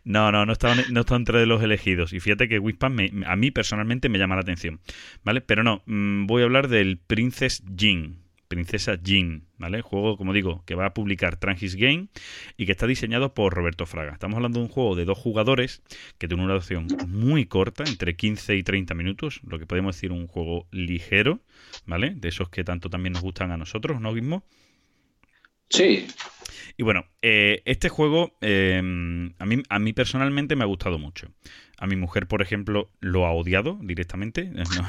No, 0.04 0.30
no, 0.30 0.46
no 0.46 0.52
está, 0.52 0.74
no 0.90 1.00
está 1.00 1.16
entre 1.16 1.44
los 1.44 1.62
elegidos. 1.62 2.12
Y 2.12 2.20
fíjate 2.20 2.48
que 2.48 2.60
Wispan 2.60 3.24
a 3.26 3.36
mí 3.36 3.50
personalmente 3.50 4.08
me 4.08 4.18
llama 4.18 4.36
la 4.36 4.42
atención. 4.42 4.80
¿Vale? 5.24 5.40
Pero 5.40 5.64
no, 5.64 5.82
mm, 5.86 6.26
voy 6.26 6.42
a 6.42 6.44
hablar 6.44 6.68
del 6.68 6.98
Princess 6.98 7.64
Jin. 7.76 8.18
Princesa 8.48 8.98
Jin, 9.02 9.46
¿vale? 9.58 9.82
Juego, 9.82 10.16
como 10.16 10.32
digo, 10.32 10.64
que 10.66 10.74
va 10.74 10.86
a 10.86 10.94
publicar 10.94 11.36
Trangis 11.36 11.76
Game 11.76 12.08
y 12.56 12.66
que 12.66 12.72
está 12.72 12.86
diseñado 12.86 13.34
por 13.34 13.54
Roberto 13.54 13.86
Fraga. 13.86 14.12
Estamos 14.12 14.36
hablando 14.36 14.58
de 14.58 14.66
un 14.66 14.72
juego 14.72 14.96
de 14.96 15.04
dos 15.04 15.18
jugadores 15.18 15.82
que 16.18 16.26
tiene 16.28 16.42
una 16.42 16.54
duración 16.54 16.88
muy 17.06 17.46
corta, 17.46 17.84
entre 17.86 18.16
15 18.16 18.56
y 18.56 18.62
30 18.62 18.94
minutos, 18.94 19.40
lo 19.44 19.58
que 19.58 19.66
podemos 19.66 19.94
decir 19.94 20.12
un 20.12 20.26
juego 20.26 20.66
ligero, 20.70 21.40
¿vale? 21.86 22.14
De 22.16 22.28
esos 22.28 22.48
que 22.48 22.64
tanto 22.64 22.90
también 22.90 23.12
nos 23.12 23.22
gustan 23.22 23.52
a 23.52 23.56
nosotros, 23.56 24.00
¿no, 24.00 24.14
Guismo? 24.14 24.44
Sí, 25.70 26.06
Y 26.78 26.82
bueno, 26.82 27.04
eh, 27.20 27.62
este 27.66 27.90
juego 27.90 28.36
eh, 28.40 28.78
a, 29.38 29.46
mí, 29.46 29.62
a 29.68 29.78
mí 29.78 29.92
personalmente 29.92 30.56
me 30.56 30.64
ha 30.64 30.66
gustado 30.66 30.98
mucho. 30.98 31.28
A 31.76 31.86
mi 31.86 31.96
mujer, 31.96 32.26
por 32.26 32.40
ejemplo, 32.40 32.90
lo 33.00 33.26
ha 33.26 33.32
odiado 33.32 33.78
directamente. 33.82 34.50
No, 34.76 34.86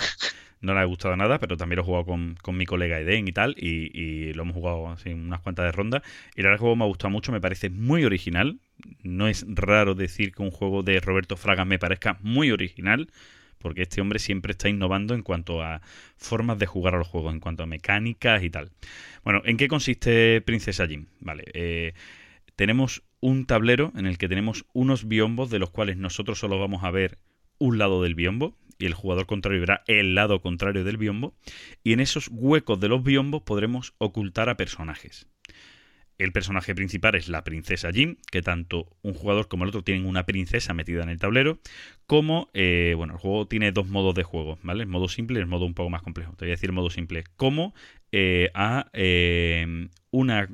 no 0.61 0.73
le 0.73 0.79
ha 0.81 0.83
gustado 0.83 1.15
nada, 1.15 1.39
pero 1.39 1.55
también 1.55 1.77
lo 1.77 1.83
he 1.83 1.85
jugado 1.85 2.05
con, 2.05 2.35
con 2.41 2.57
mi 2.57 2.65
colega 2.65 2.99
Eden 2.99 3.27
y 3.27 3.31
tal. 3.31 3.55
Y, 3.57 3.97
y 3.97 4.33
lo 4.33 4.43
hemos 4.43 4.55
jugado 4.55 4.89
así 4.89 5.09
unas 5.09 5.39
cuantas 5.41 5.65
de 5.65 5.71
rondas. 5.71 6.03
Y 6.35 6.41
el 6.41 6.57
juego 6.57 6.75
me 6.75 6.83
ha 6.83 6.87
gustado 6.87 7.11
mucho, 7.11 7.31
me 7.31 7.41
parece 7.41 7.69
muy 7.69 8.03
original. 8.03 8.59
No 9.03 9.27
es 9.27 9.45
raro 9.47 9.95
decir 9.95 10.33
que 10.33 10.41
un 10.41 10.51
juego 10.51 10.83
de 10.83 10.99
Roberto 10.99 11.37
Fraga 11.37 11.65
me 11.65 11.79
parezca 11.79 12.17
muy 12.21 12.51
original. 12.51 13.09
Porque 13.57 13.81
este 13.81 13.99
hombre 13.99 14.19
siempre 14.19 14.51
está 14.51 14.69
innovando 14.69 15.13
en 15.13 15.21
cuanto 15.21 15.61
a 15.61 15.81
formas 16.15 16.57
de 16.59 16.65
jugar 16.65 16.95
a 16.95 16.97
los 16.97 17.07
juegos, 17.07 17.33
en 17.33 17.41
cuanto 17.41 17.63
a 17.63 17.65
mecánicas 17.65 18.41
y 18.41 18.49
tal. 18.49 18.71
Bueno, 19.23 19.41
¿en 19.43 19.57
qué 19.57 19.67
consiste 19.67 20.39
Princesa 20.41 20.87
Jim? 20.87 21.07
Vale, 21.19 21.43
eh, 21.53 21.93
tenemos 22.55 23.03
un 23.19 23.45
tablero 23.45 23.91
en 23.97 24.05
el 24.05 24.17
que 24.17 24.29
tenemos 24.29 24.65
unos 24.71 25.09
biombos 25.09 25.49
de 25.49 25.59
los 25.59 25.71
cuales 25.71 25.97
nosotros 25.97 26.39
solo 26.39 26.57
vamos 26.57 26.85
a 26.85 26.91
ver 26.91 27.17
un 27.57 27.77
lado 27.77 28.01
del 28.01 28.15
biombo 28.15 28.55
y 28.79 28.85
el 28.85 28.93
jugador 28.93 29.27
contrario 29.27 29.59
verá 29.59 29.83
el 29.85 30.15
lado 30.15 30.41
contrario 30.41 30.83
del 30.83 30.97
biombo 30.97 31.35
y 31.83 31.93
en 31.93 31.99
esos 31.99 32.29
huecos 32.31 32.79
de 32.79 32.87
los 32.87 33.03
biombos 33.03 33.43
podremos 33.43 33.93
ocultar 33.99 34.49
a 34.49 34.57
personajes. 34.57 35.27
El 36.19 36.33
personaje 36.33 36.75
principal 36.75 37.15
es 37.15 37.29
la 37.29 37.45
princesa 37.45 37.93
Jim, 37.93 38.17
que 38.29 38.41
tanto 38.41 38.97
un 39.01 39.13
jugador 39.13 39.47
como 39.47 39.63
el 39.63 39.69
otro 39.69 39.83
tienen 39.83 40.05
una 40.05 40.25
princesa 40.25 40.73
metida 40.73 41.01
en 41.01 41.07
el 41.07 41.17
tablero, 41.17 41.59
como, 42.07 42.49
eh, 42.53 42.93
bueno, 42.97 43.13
el 43.13 43.19
juego 43.19 43.47
tiene 43.47 43.71
dos 43.71 43.87
modos 43.87 44.15
de 44.15 44.23
juego, 44.23 44.59
¿vale? 44.61 44.83
El 44.83 44.89
modo 44.89 45.07
simple 45.07 45.39
y 45.39 45.41
el 45.41 45.47
modo 45.47 45.65
un 45.65 45.73
poco 45.73 45.89
más 45.89 46.01
complejo. 46.01 46.33
Te 46.35 46.43
voy 46.43 46.49
a 46.49 46.55
decir 46.55 46.71
el 46.71 46.75
modo 46.75 46.89
simple. 46.89 47.23
Como 47.37 47.73
eh, 48.11 48.51
a 48.53 48.89
eh, 48.91 49.87
una 50.11 50.49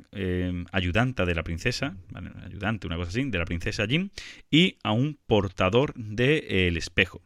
ayudanta 0.70 1.26
de 1.26 1.34
la 1.34 1.42
princesa, 1.42 1.96
¿vale? 2.10 2.30
Ayudante, 2.44 2.86
una 2.86 2.96
cosa 2.96 3.08
así, 3.08 3.28
de 3.28 3.38
la 3.38 3.44
princesa 3.44 3.86
Jim, 3.88 4.10
y 4.48 4.76
a 4.84 4.92
un 4.92 5.18
portador 5.26 5.94
del 5.94 6.76
espejo. 6.76 7.22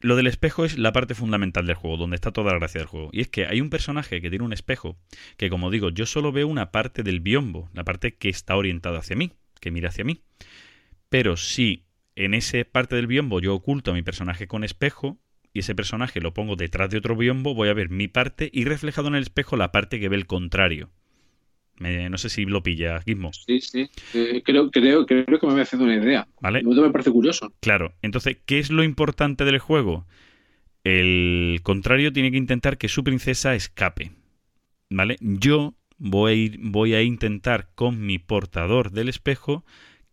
Lo 0.00 0.14
del 0.14 0.28
espejo 0.28 0.64
es 0.64 0.78
la 0.78 0.92
parte 0.92 1.16
fundamental 1.16 1.66
del 1.66 1.74
juego, 1.74 1.96
donde 1.96 2.14
está 2.14 2.30
toda 2.30 2.52
la 2.52 2.58
gracia 2.58 2.80
del 2.80 2.86
juego. 2.86 3.10
Y 3.12 3.20
es 3.20 3.28
que 3.28 3.46
hay 3.46 3.60
un 3.60 3.68
personaje 3.68 4.20
que 4.20 4.30
tiene 4.30 4.44
un 4.44 4.52
espejo 4.52 4.96
que, 5.36 5.50
como 5.50 5.72
digo, 5.72 5.90
yo 5.90 6.06
solo 6.06 6.30
veo 6.30 6.46
una 6.46 6.70
parte 6.70 7.02
del 7.02 7.18
biombo, 7.18 7.68
la 7.74 7.82
parte 7.82 8.14
que 8.14 8.28
está 8.28 8.54
orientada 8.54 9.00
hacia 9.00 9.16
mí, 9.16 9.32
que 9.60 9.72
mira 9.72 9.88
hacia 9.88 10.04
mí. 10.04 10.22
Pero 11.08 11.36
si 11.36 11.86
en 12.14 12.34
esa 12.34 12.58
parte 12.70 12.94
del 12.94 13.08
biombo 13.08 13.40
yo 13.40 13.54
oculto 13.54 13.90
a 13.90 13.94
mi 13.94 14.02
personaje 14.02 14.46
con 14.46 14.62
espejo 14.62 15.18
y 15.52 15.60
ese 15.60 15.74
personaje 15.74 16.20
lo 16.20 16.32
pongo 16.32 16.54
detrás 16.54 16.90
de 16.90 16.98
otro 16.98 17.16
biombo, 17.16 17.54
voy 17.54 17.68
a 17.68 17.74
ver 17.74 17.88
mi 17.88 18.06
parte 18.06 18.50
y 18.52 18.66
reflejado 18.66 19.08
en 19.08 19.16
el 19.16 19.22
espejo 19.22 19.56
la 19.56 19.72
parte 19.72 19.98
que 19.98 20.08
ve 20.08 20.14
el 20.14 20.26
contrario. 20.26 20.90
Me- 21.80 22.10
no 22.10 22.18
sé 22.18 22.28
si 22.28 22.44
lo 22.44 22.62
pilla, 22.62 23.00
Gizmo, 23.02 23.32
sí, 23.32 23.60
sí. 23.60 23.88
Eh, 24.14 24.42
creo, 24.44 24.70
creo, 24.70 25.06
creo 25.06 25.24
que 25.26 25.46
me 25.46 25.52
voy 25.52 25.62
haciendo 25.62 25.84
una 25.86 25.96
idea. 25.96 26.26
¿vale? 26.40 26.62
De 26.62 26.80
me 26.80 26.90
parece 26.90 27.10
curioso. 27.10 27.52
Claro, 27.60 27.94
entonces, 28.02 28.38
¿qué 28.46 28.58
es 28.58 28.70
lo 28.70 28.82
importante 28.84 29.44
del 29.44 29.58
juego? 29.58 30.06
El 30.84 31.60
contrario 31.62 32.12
tiene 32.12 32.30
que 32.30 32.36
intentar 32.38 32.78
que 32.78 32.88
su 32.88 33.04
princesa 33.04 33.54
escape. 33.54 34.12
¿Vale? 34.90 35.16
Yo 35.20 35.74
voy 35.98 36.56
voy 36.60 36.94
a 36.94 37.02
intentar 37.02 37.70
con 37.74 38.00
mi 38.06 38.18
portador 38.18 38.90
del 38.92 39.08
espejo, 39.08 39.64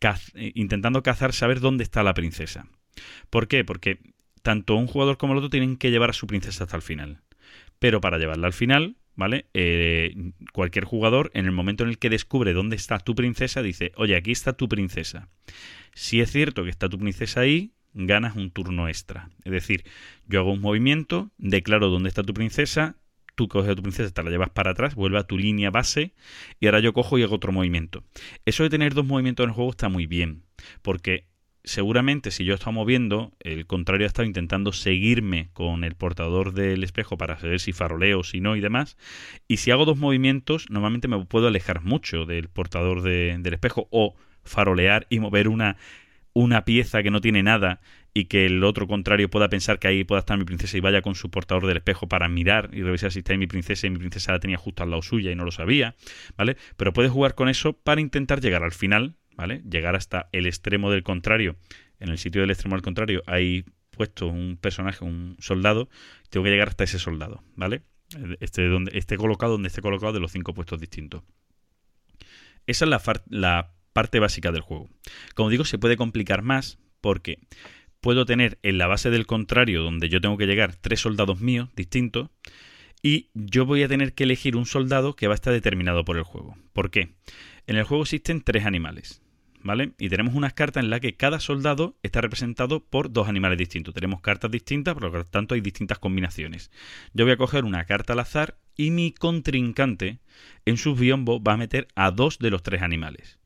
caz- 0.01 0.32
eh, 0.36 0.51
intentando 0.55 1.01
cazar, 1.03 1.34
saber 1.34 1.59
dónde 1.61 1.84
está 1.84 2.03
la 2.03 2.13
princesa. 2.13 2.68
¿Por 3.30 3.47
qué? 3.47 3.63
Porque 3.63 3.99
tanto 4.41 4.76
un 4.76 4.88
jugador 4.88 5.18
como 5.18 5.34
el 5.34 5.38
otro 5.39 5.49
tienen 5.49 5.78
que 5.78 5.91
llevar 5.91 6.09
a 6.09 6.13
su 6.13 6.28
princesa 6.28 6.66
hasta 6.66 6.76
el 6.76 6.82
final. 6.82 7.22
Pero 7.80 8.01
para 8.01 8.18
llevarla 8.18 8.47
al 8.47 8.53
final, 8.53 8.97
¿vale? 9.16 9.45
Eh, 9.53 10.32
cualquier 10.53 10.86
jugador, 10.86 11.32
en 11.34 11.45
el 11.45 11.51
momento 11.51 11.84
en 11.84 11.89
el 11.89 11.97
que 11.97 12.09
descubre 12.09 12.53
dónde 12.53 12.76
está 12.76 12.99
tu 12.99 13.16
princesa, 13.16 13.61
dice, 13.61 13.91
oye, 13.95 14.16
aquí 14.16 14.32
está 14.32 14.53
tu 14.53 14.68
princesa. 14.68 15.30
Si 15.93 16.22
es 16.22 16.32
cierto 16.32 16.63
que 16.63 16.70
está 16.70 16.89
tu 16.89 16.97
princesa 16.97 17.41
ahí, 17.41 17.74
ganas 17.93 18.36
un 18.36 18.51
turno 18.51 18.88
extra. 18.88 19.30
Es 19.43 19.51
decir, 19.51 19.86
yo 20.28 20.39
hago 20.39 20.51
un 20.51 20.61
movimiento, 20.61 21.32
declaro 21.38 21.89
dónde 21.89 22.09
está 22.09 22.24
tu 22.24 22.34
princesa, 22.34 22.97
tú 23.36 23.47
coges 23.47 23.72
a 23.72 23.76
tu 23.76 23.82
princesa, 23.82 24.13
te 24.13 24.24
la 24.24 24.30
llevas 24.30 24.49
para 24.49 24.72
atrás, 24.72 24.95
vuelve 24.95 25.18
a 25.18 25.24
tu 25.24 25.38
línea 25.38 25.70
base 25.70 26.13
y 26.59 26.68
ahora 26.68 26.80
yo 26.80 26.93
cojo 26.93 27.18
y 27.18 27.24
hago 27.24 27.36
otro 27.36 27.51
movimiento. 27.51 28.03
Eso 28.45 28.63
de 28.63 28.70
tener 28.70 28.93
dos 28.93 29.05
movimientos 29.05 29.43
en 29.43 29.49
el 29.49 29.55
juego 29.55 29.72
está 29.72 29.89
muy 29.89 30.07
bien, 30.07 30.43
porque 30.82 31.28
seguramente 31.66 32.32
si 32.32 32.45
yo 32.45 32.53
he 32.53 32.55
estado 32.55 32.72
moviendo, 32.72 33.34
el 33.39 33.66
contrario 33.68 34.05
ha 34.05 34.07
estado 34.07 34.28
intentando 34.28 34.72
seguirme 34.74 35.49
con 35.53 35.84
el 35.84 35.95
portador 35.95 36.53
del 36.53 36.84
espejo 36.84 37.18
para 37.18 37.38
saber 37.39 37.59
si 37.59 37.74
faroleo, 37.74 38.24
si 38.24 38.39
no 38.41 38.55
y 38.55 38.61
demás. 38.61 38.97
Y 39.47 39.57
si 39.57 39.72
hago 39.72 39.86
dos 39.86 39.97
movimientos, 39.97 40.68
normalmente 40.70 41.07
me 41.07 41.26
puedo 41.26 41.47
alejar 41.47 41.82
mucho 41.82 42.26
del 42.26 42.49
portador 42.49 43.01
de- 43.01 43.38
del 43.39 43.53
espejo 43.53 43.88
o 43.91 44.16
farolear 44.43 45.07
y 45.09 45.20
mover 45.20 45.47
una, 45.47 45.78
una 46.34 46.66
pieza 46.66 47.01
que 47.03 47.11
no 47.11 47.22
tiene 47.22 47.43
nada 47.43 47.82
y 48.13 48.26
que 48.26 48.45
el 48.45 48.63
otro 48.63 48.88
contrario 48.88 49.30
pueda 49.30 49.49
pensar 49.49 49.80
que 49.80 49.88
ahí 49.88 50.03
pueda 50.03 50.20
estar 50.20 50.38
mi 50.38 50.45
princesa 50.45 50.78
y 50.78 50.82
vaya 50.82 51.01
con 51.01 51.16
su 51.16 51.30
portador 51.30 51.68
del 51.68 51.78
espejo 51.78 52.07
para 52.07 52.30
mirar 52.30 52.70
y 52.74 52.82
revisar 52.84 53.11
si 53.11 53.20
está 53.20 53.34
ahí 53.34 53.38
mi 53.38 53.47
princesa 53.47 53.88
y 53.88 53.89
mi 53.89 53.97
princesa 53.99 54.32
la 54.32 54.39
tenía 54.39 54.57
justo 54.57 54.84
al 54.84 54.89
lado 54.91 55.01
suya 55.01 55.32
y 55.32 55.36
no 55.36 55.43
lo 55.45 55.51
sabía, 55.51 55.95
¿vale? 56.38 56.57
Pero 56.78 56.93
puedes 56.93 57.11
jugar 57.11 57.36
con 57.36 57.49
eso 57.49 57.74
para 57.74 58.01
intentar 58.01 58.39
llegar 58.41 58.63
al 58.63 58.72
final, 58.72 59.16
¿vale? 59.36 59.61
Llegar 59.69 59.95
hasta 59.95 60.29
el 60.31 60.45
extremo 60.45 60.91
del 60.91 61.03
contrario. 61.03 61.55
En 61.99 62.09
el 62.09 62.17
sitio 62.17 62.41
del 62.41 62.51
extremo 62.51 62.75
del 62.75 62.83
contrario 62.83 63.23
hay 63.25 63.65
puesto 63.91 64.27
un 64.27 64.57
personaje, 64.57 65.05
un 65.05 65.38
soldado, 65.39 65.89
tengo 66.29 66.43
que 66.43 66.49
llegar 66.49 66.67
hasta 66.67 66.83
ese 66.83 66.99
soldado, 66.99 67.43
¿vale? 67.55 67.83
Este 68.39 68.67
donde 68.67 68.97
esté 68.97 69.17
colocado 69.17 69.53
donde 69.53 69.67
esté 69.67 69.81
colocado 69.81 70.13
de 70.13 70.19
los 70.19 70.31
cinco 70.31 70.53
puestos 70.53 70.79
distintos. 70.79 71.23
Esa 72.67 72.86
es 72.86 72.89
la, 72.89 73.01
la 73.29 73.71
parte 73.93 74.19
básica 74.19 74.51
del 74.51 74.61
juego. 74.61 74.89
Como 75.33 75.49
digo, 75.49 75.65
se 75.65 75.77
puede 75.77 75.97
complicar 75.97 76.41
más 76.41 76.79
porque 77.01 77.39
puedo 78.01 78.25
tener 78.25 78.59
en 78.61 78.77
la 78.77 78.88
base 78.88 79.09
del 79.09 79.25
contrario, 79.25 79.81
donde 79.81 80.09
yo 80.09 80.21
tengo 80.21 80.38
que 80.38 80.45
llegar, 80.45 80.75
tres 80.75 80.99
soldados 80.99 81.39
míos 81.39 81.69
distintos, 81.75 82.29
y 83.01 83.29
yo 83.33 83.65
voy 83.65 83.83
a 83.83 83.88
tener 83.88 84.13
que 84.13 84.23
elegir 84.23 84.55
un 84.55 84.65
soldado 84.65 85.15
que 85.15 85.27
va 85.27 85.33
a 85.33 85.36
estar 85.36 85.53
determinado 85.53 86.05
por 86.05 86.17
el 86.17 86.23
juego. 86.23 86.57
¿Por 86.73 86.91
qué? 86.91 87.13
En 87.67 87.77
el 87.77 87.83
juego 87.83 88.03
existen 88.03 88.41
tres 88.41 88.65
animales, 88.65 89.21
¿vale? 89.66 89.93
Y 89.97 90.09
tenemos 90.09 90.36
unas 90.36 90.53
cartas 90.53 90.84
en 90.84 90.91
las 90.91 90.99
que 90.99 91.16
cada 91.16 91.39
soldado 91.39 91.97
está 92.03 92.22
representado 92.22 92.86
por 92.86 93.11
dos 93.11 93.28
animales 93.28 93.57
distintos. 93.57 93.95
Tenemos 93.95 94.22
cartas 94.22 94.51
distintas, 94.51 94.93
por 94.93 95.11
lo 95.11 95.26
tanto 95.26 95.55
hay 95.55 95.61
distintas 95.61 95.97
combinaciones. 95.97 96.70
Yo 97.13 97.26
voy 97.26 97.34
a 97.34 97.38
coger 97.38 97.66
una 97.66 97.84
carta 97.86 98.13
al 98.13 98.20
azar 98.20 98.57
y 98.78 98.91
mi 98.91 99.11
contrincante 99.11 100.20
en 100.66 100.78
sus 100.78 100.99
biombos 100.99 101.41
va 101.41 101.53
a 101.53 101.57
meter 101.57 101.88
a 101.95 102.11
dos 102.11 102.38
de 102.38 102.51
los 102.51 102.61
tres 102.61 102.84
animales. 102.84 103.39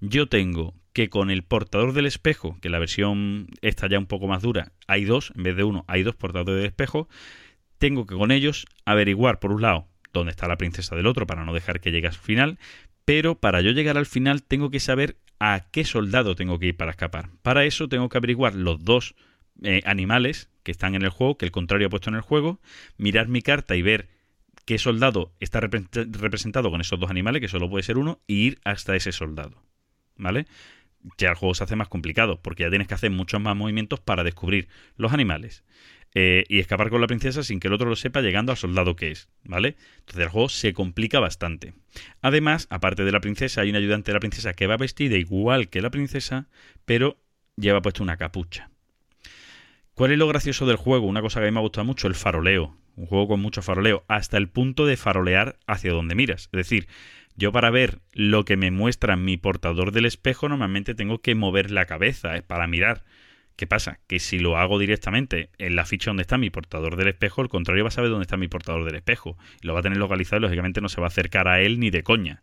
Yo 0.00 0.28
tengo 0.28 0.74
que 0.92 1.08
con 1.08 1.30
el 1.30 1.44
portador 1.44 1.92
del 1.92 2.06
espejo, 2.06 2.58
que 2.60 2.68
la 2.68 2.80
versión 2.80 3.46
esta 3.62 3.88
ya 3.88 4.00
un 4.00 4.06
poco 4.06 4.26
más 4.26 4.42
dura, 4.42 4.72
hay 4.88 5.04
dos, 5.04 5.32
en 5.36 5.44
vez 5.44 5.54
de 5.54 5.62
uno, 5.62 5.84
hay 5.86 6.02
dos 6.02 6.16
portadores 6.16 6.56
del 6.56 6.66
espejo, 6.66 7.08
tengo 7.78 8.06
que 8.06 8.16
con 8.16 8.32
ellos 8.32 8.66
averiguar, 8.84 9.38
por 9.38 9.52
un 9.52 9.62
lado, 9.62 9.86
dónde 10.12 10.32
está 10.32 10.48
la 10.48 10.58
princesa 10.58 10.96
del 10.96 11.06
otro 11.06 11.28
para 11.28 11.44
no 11.44 11.54
dejar 11.54 11.80
que 11.80 11.92
llegue 11.92 12.08
a 12.08 12.12
su 12.12 12.20
final, 12.20 12.58
pero 13.04 13.36
para 13.36 13.60
yo 13.60 13.70
llegar 13.70 13.96
al 13.96 14.06
final 14.06 14.42
tengo 14.42 14.70
que 14.70 14.80
saber 14.80 15.16
a 15.40 15.66
qué 15.72 15.84
soldado 15.84 16.36
tengo 16.36 16.58
que 16.58 16.66
ir 16.66 16.76
para 16.76 16.92
escapar. 16.92 17.30
Para 17.42 17.64
eso 17.64 17.88
tengo 17.88 18.08
que 18.08 18.18
averiguar 18.18 18.54
los 18.54 18.84
dos 18.84 19.16
eh, 19.62 19.80
animales 19.86 20.50
que 20.62 20.70
están 20.70 20.94
en 20.94 21.02
el 21.02 21.08
juego, 21.08 21.38
que 21.38 21.46
el 21.46 21.50
contrario 21.50 21.86
ha 21.86 21.90
puesto 21.90 22.10
en 22.10 22.16
el 22.16 22.20
juego, 22.20 22.60
mirar 22.98 23.26
mi 23.28 23.40
carta 23.40 23.74
y 23.74 23.82
ver 23.82 24.08
qué 24.66 24.78
soldado 24.78 25.32
está 25.40 25.60
repre- 25.60 25.88
representado 26.12 26.70
con 26.70 26.82
esos 26.82 27.00
dos 27.00 27.10
animales, 27.10 27.40
que 27.40 27.48
solo 27.48 27.68
puede 27.68 27.82
ser 27.82 27.96
uno, 27.96 28.20
y 28.26 28.46
ir 28.46 28.60
hasta 28.64 28.94
ese 28.94 29.12
soldado. 29.12 29.62
¿Vale? 30.16 30.46
Ya 31.16 31.30
el 31.30 31.34
juego 31.36 31.54
se 31.54 31.64
hace 31.64 31.76
más 31.76 31.88
complicado, 31.88 32.42
porque 32.42 32.64
ya 32.64 32.68
tienes 32.68 32.86
que 32.86 32.94
hacer 32.94 33.10
muchos 33.10 33.40
más 33.40 33.56
movimientos 33.56 34.00
para 34.00 34.22
descubrir 34.22 34.68
los 34.96 35.14
animales. 35.14 35.64
Eh, 36.14 36.44
y 36.48 36.58
escapar 36.58 36.90
con 36.90 37.00
la 37.00 37.06
princesa 37.06 37.42
sin 37.42 37.60
que 37.60 37.68
el 37.68 37.74
otro 37.74 37.88
lo 37.88 37.96
sepa, 37.96 38.20
llegando 38.20 38.52
al 38.52 38.58
soldado 38.58 38.96
que 38.96 39.10
es, 39.10 39.28
¿vale? 39.44 39.76
Entonces 40.00 40.22
el 40.24 40.28
juego 40.28 40.48
se 40.48 40.72
complica 40.72 41.20
bastante. 41.20 41.74
Además, 42.20 42.66
aparte 42.70 43.04
de 43.04 43.12
la 43.12 43.20
princesa, 43.20 43.60
hay 43.60 43.70
un 43.70 43.76
ayudante 43.76 44.10
de 44.10 44.14
la 44.14 44.20
princesa 44.20 44.52
que 44.52 44.66
va 44.66 44.76
vestida 44.76 45.16
igual 45.16 45.68
que 45.68 45.82
la 45.82 45.90
princesa, 45.90 46.48
pero 46.84 47.16
lleva 47.56 47.82
puesto 47.82 48.02
una 48.02 48.16
capucha. 48.16 48.70
¿Cuál 49.94 50.12
es 50.12 50.18
lo 50.18 50.28
gracioso 50.28 50.66
del 50.66 50.76
juego? 50.76 51.06
Una 51.06 51.20
cosa 51.20 51.40
que 51.40 51.46
a 51.46 51.50
mí 51.50 51.54
me 51.54 51.60
ha 51.60 51.62
gustado 51.62 51.84
mucho, 51.84 52.08
el 52.08 52.14
faroleo. 52.14 52.76
Un 52.96 53.06
juego 53.06 53.28
con 53.28 53.40
mucho 53.40 53.62
faroleo, 53.62 54.04
hasta 54.08 54.36
el 54.36 54.48
punto 54.48 54.86
de 54.86 54.96
farolear 54.96 55.58
hacia 55.66 55.92
donde 55.92 56.14
miras. 56.14 56.44
Es 56.52 56.58
decir, 56.58 56.88
yo 57.36 57.52
para 57.52 57.70
ver 57.70 58.00
lo 58.12 58.44
que 58.44 58.56
me 58.56 58.70
muestra 58.70 59.16
mi 59.16 59.36
portador 59.36 59.92
del 59.92 60.06
espejo 60.06 60.48
normalmente 60.48 60.94
tengo 60.94 61.20
que 61.20 61.34
mover 61.34 61.70
la 61.70 61.86
cabeza 61.86 62.42
para 62.46 62.66
mirar. 62.66 63.04
¿Qué 63.60 63.66
pasa? 63.66 64.00
Que 64.06 64.20
si 64.20 64.38
lo 64.38 64.56
hago 64.56 64.78
directamente 64.78 65.50
en 65.58 65.76
la 65.76 65.84
ficha 65.84 66.08
donde 66.08 66.22
está 66.22 66.38
mi 66.38 66.48
portador 66.48 66.96
del 66.96 67.08
espejo, 67.08 67.42
el 67.42 67.50
contrario 67.50 67.84
va 67.84 67.88
a 67.88 67.90
saber 67.90 68.08
dónde 68.08 68.22
está 68.22 68.38
mi 68.38 68.48
portador 68.48 68.86
del 68.86 68.94
espejo. 68.94 69.36
Lo 69.60 69.74
va 69.74 69.80
a 69.80 69.82
tener 69.82 69.98
localizado 69.98 70.38
y 70.38 70.40
lógicamente 70.44 70.80
no 70.80 70.88
se 70.88 70.98
va 70.98 71.08
a 71.08 71.12
acercar 71.12 71.46
a 71.46 71.60
él 71.60 71.78
ni 71.78 71.90
de 71.90 72.02
coña. 72.02 72.42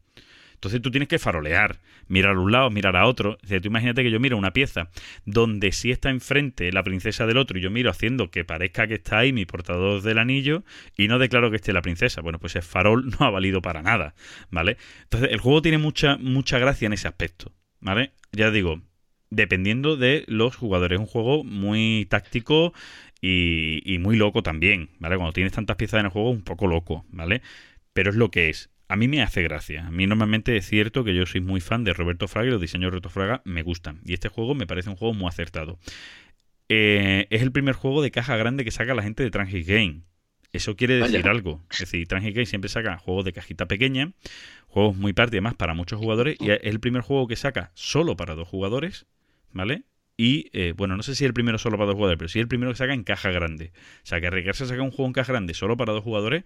Entonces 0.53 0.79
tú 0.79 0.91
tienes 0.91 1.09
que 1.09 1.17
farolear, 1.17 1.79
mirar 2.07 2.35
a 2.35 2.39
un 2.39 2.51
lado, 2.51 2.69
mirar 2.69 2.95
a 2.95 3.07
otro. 3.07 3.39
O 3.43 3.47
sea, 3.47 3.59
tú 3.59 3.67
imagínate 3.67 4.03
que 4.03 4.11
yo 4.11 4.19
miro 4.19 4.37
una 4.37 4.53
pieza 4.53 4.91
donde 5.25 5.71
sí 5.71 5.89
está 5.89 6.11
enfrente 6.11 6.71
la 6.71 6.83
princesa 6.83 7.25
del 7.25 7.37
otro 7.37 7.57
y 7.57 7.63
yo 7.63 7.71
miro 7.71 7.89
haciendo 7.89 8.29
que 8.29 8.45
parezca 8.45 8.85
que 8.85 8.93
está 8.93 9.17
ahí 9.17 9.33
mi 9.33 9.47
portador 9.47 10.03
del 10.03 10.19
anillo 10.19 10.65
y 10.95 11.07
no 11.07 11.17
declaro 11.17 11.49
que 11.49 11.55
esté 11.55 11.73
la 11.73 11.81
princesa. 11.81 12.21
Bueno, 12.21 12.37
pues 12.37 12.55
el 12.55 12.61
farol 12.61 13.09
no 13.19 13.25
ha 13.25 13.31
valido 13.31 13.59
para 13.63 13.81
nada, 13.81 14.13
¿vale? 14.51 14.77
Entonces 15.01 15.31
el 15.31 15.39
juego 15.39 15.63
tiene 15.63 15.79
mucha, 15.79 16.17
mucha 16.17 16.59
gracia 16.59 16.85
en 16.85 16.93
ese 16.93 17.07
aspecto, 17.07 17.53
¿vale? 17.79 18.11
Ya 18.31 18.51
digo, 18.51 18.83
dependiendo 19.29 19.97
de 19.97 20.23
los 20.27 20.55
jugadores. 20.55 20.97
Es 20.97 21.01
un 21.01 21.07
juego 21.07 21.43
muy 21.43 22.07
táctico 22.09 22.73
y, 23.21 23.81
y, 23.85 23.99
muy 23.99 24.15
loco 24.15 24.43
también, 24.43 24.89
¿vale? 24.99 25.17
Cuando 25.17 25.33
tienes 25.33 25.53
tantas 25.53 25.75
piezas 25.75 25.99
en 25.99 26.05
el 26.05 26.11
juego, 26.11 26.29
un 26.29 26.43
poco 26.43 26.67
loco, 26.67 27.05
¿vale? 27.09 27.41
Pero 27.93 28.11
es 28.11 28.15
lo 28.15 28.29
que 28.31 28.49
es 28.49 28.69
a 28.89 28.95
mí 28.95 29.07
me 29.07 29.21
hace 29.21 29.43
gracia. 29.43 29.87
A 29.87 29.91
mí 29.91 30.07
normalmente 30.07 30.55
es 30.55 30.65
cierto 30.65 31.03
que 31.03 31.13
yo 31.13 31.25
soy 31.25 31.41
muy 31.41 31.59
fan 31.59 31.83
de 31.83 31.93
Roberto 31.93 32.27
Fraga 32.27 32.47
y 32.47 32.51
los 32.51 32.61
diseños 32.61 32.87
de 32.87 32.91
Roberto 32.91 33.09
Fraga 33.09 33.41
me 33.43 33.61
gustan. 33.61 33.99
Y 34.05 34.13
este 34.13 34.29
juego 34.29 34.55
me 34.55 34.67
parece 34.67 34.89
un 34.89 34.95
juego 34.95 35.13
muy 35.13 35.27
acertado. 35.27 35.77
Eh, 36.69 37.27
es 37.29 37.41
el 37.41 37.51
primer 37.51 37.75
juego 37.75 38.01
de 38.01 38.11
caja 38.11 38.37
grande 38.37 38.63
que 38.63 38.71
saca 38.71 38.93
la 38.93 39.03
gente 39.03 39.23
de 39.23 39.31
Transit 39.31 39.67
Game. 39.67 40.01
Eso 40.53 40.75
quiere 40.77 40.95
decir 40.95 41.27
algo. 41.27 41.61
Es 41.69 41.79
decir, 41.79 42.07
Transit 42.07 42.33
Game 42.33 42.45
siempre 42.45 42.69
saca 42.69 42.97
juegos 42.97 43.25
de 43.25 43.33
cajita 43.33 43.65
pequeña, 43.67 44.13
juegos 44.67 44.95
muy 44.95 45.11
parte 45.11 45.35
y 45.35 45.37
además 45.37 45.55
para 45.55 45.73
muchos 45.73 45.99
jugadores. 45.99 46.37
Y 46.39 46.51
es 46.51 46.59
el 46.63 46.79
primer 46.79 47.01
juego 47.01 47.27
que 47.27 47.35
saca 47.35 47.71
solo 47.73 48.15
para 48.15 48.35
dos 48.35 48.47
jugadores, 48.47 49.05
¿vale? 49.57 49.83
Y 50.15 50.49
eh, 50.53 50.73
bueno, 50.75 50.95
no 50.95 51.03
sé 51.03 51.13
si 51.13 51.25
el 51.25 51.33
primero 51.33 51.57
solo 51.57 51.77
para 51.77 51.87
dos 51.87 51.95
jugadores, 51.95 52.17
pero 52.17 52.29
sí 52.29 52.39
el 52.39 52.47
primero 52.47 52.71
que 52.71 52.77
saca 52.77 52.93
en 52.93 53.03
caja 53.03 53.29
grande. 53.31 53.71
O 54.03 54.05
sea, 54.05 54.21
que 54.21 54.27
arriesgarse 54.27 54.63
a 54.63 54.67
sacar 54.67 54.81
un 54.81 54.91
juego 54.91 55.07
en 55.07 55.13
caja 55.13 55.33
grande 55.33 55.53
solo 55.53 55.77
para 55.77 55.93
dos 55.93 56.03
jugadores 56.03 56.43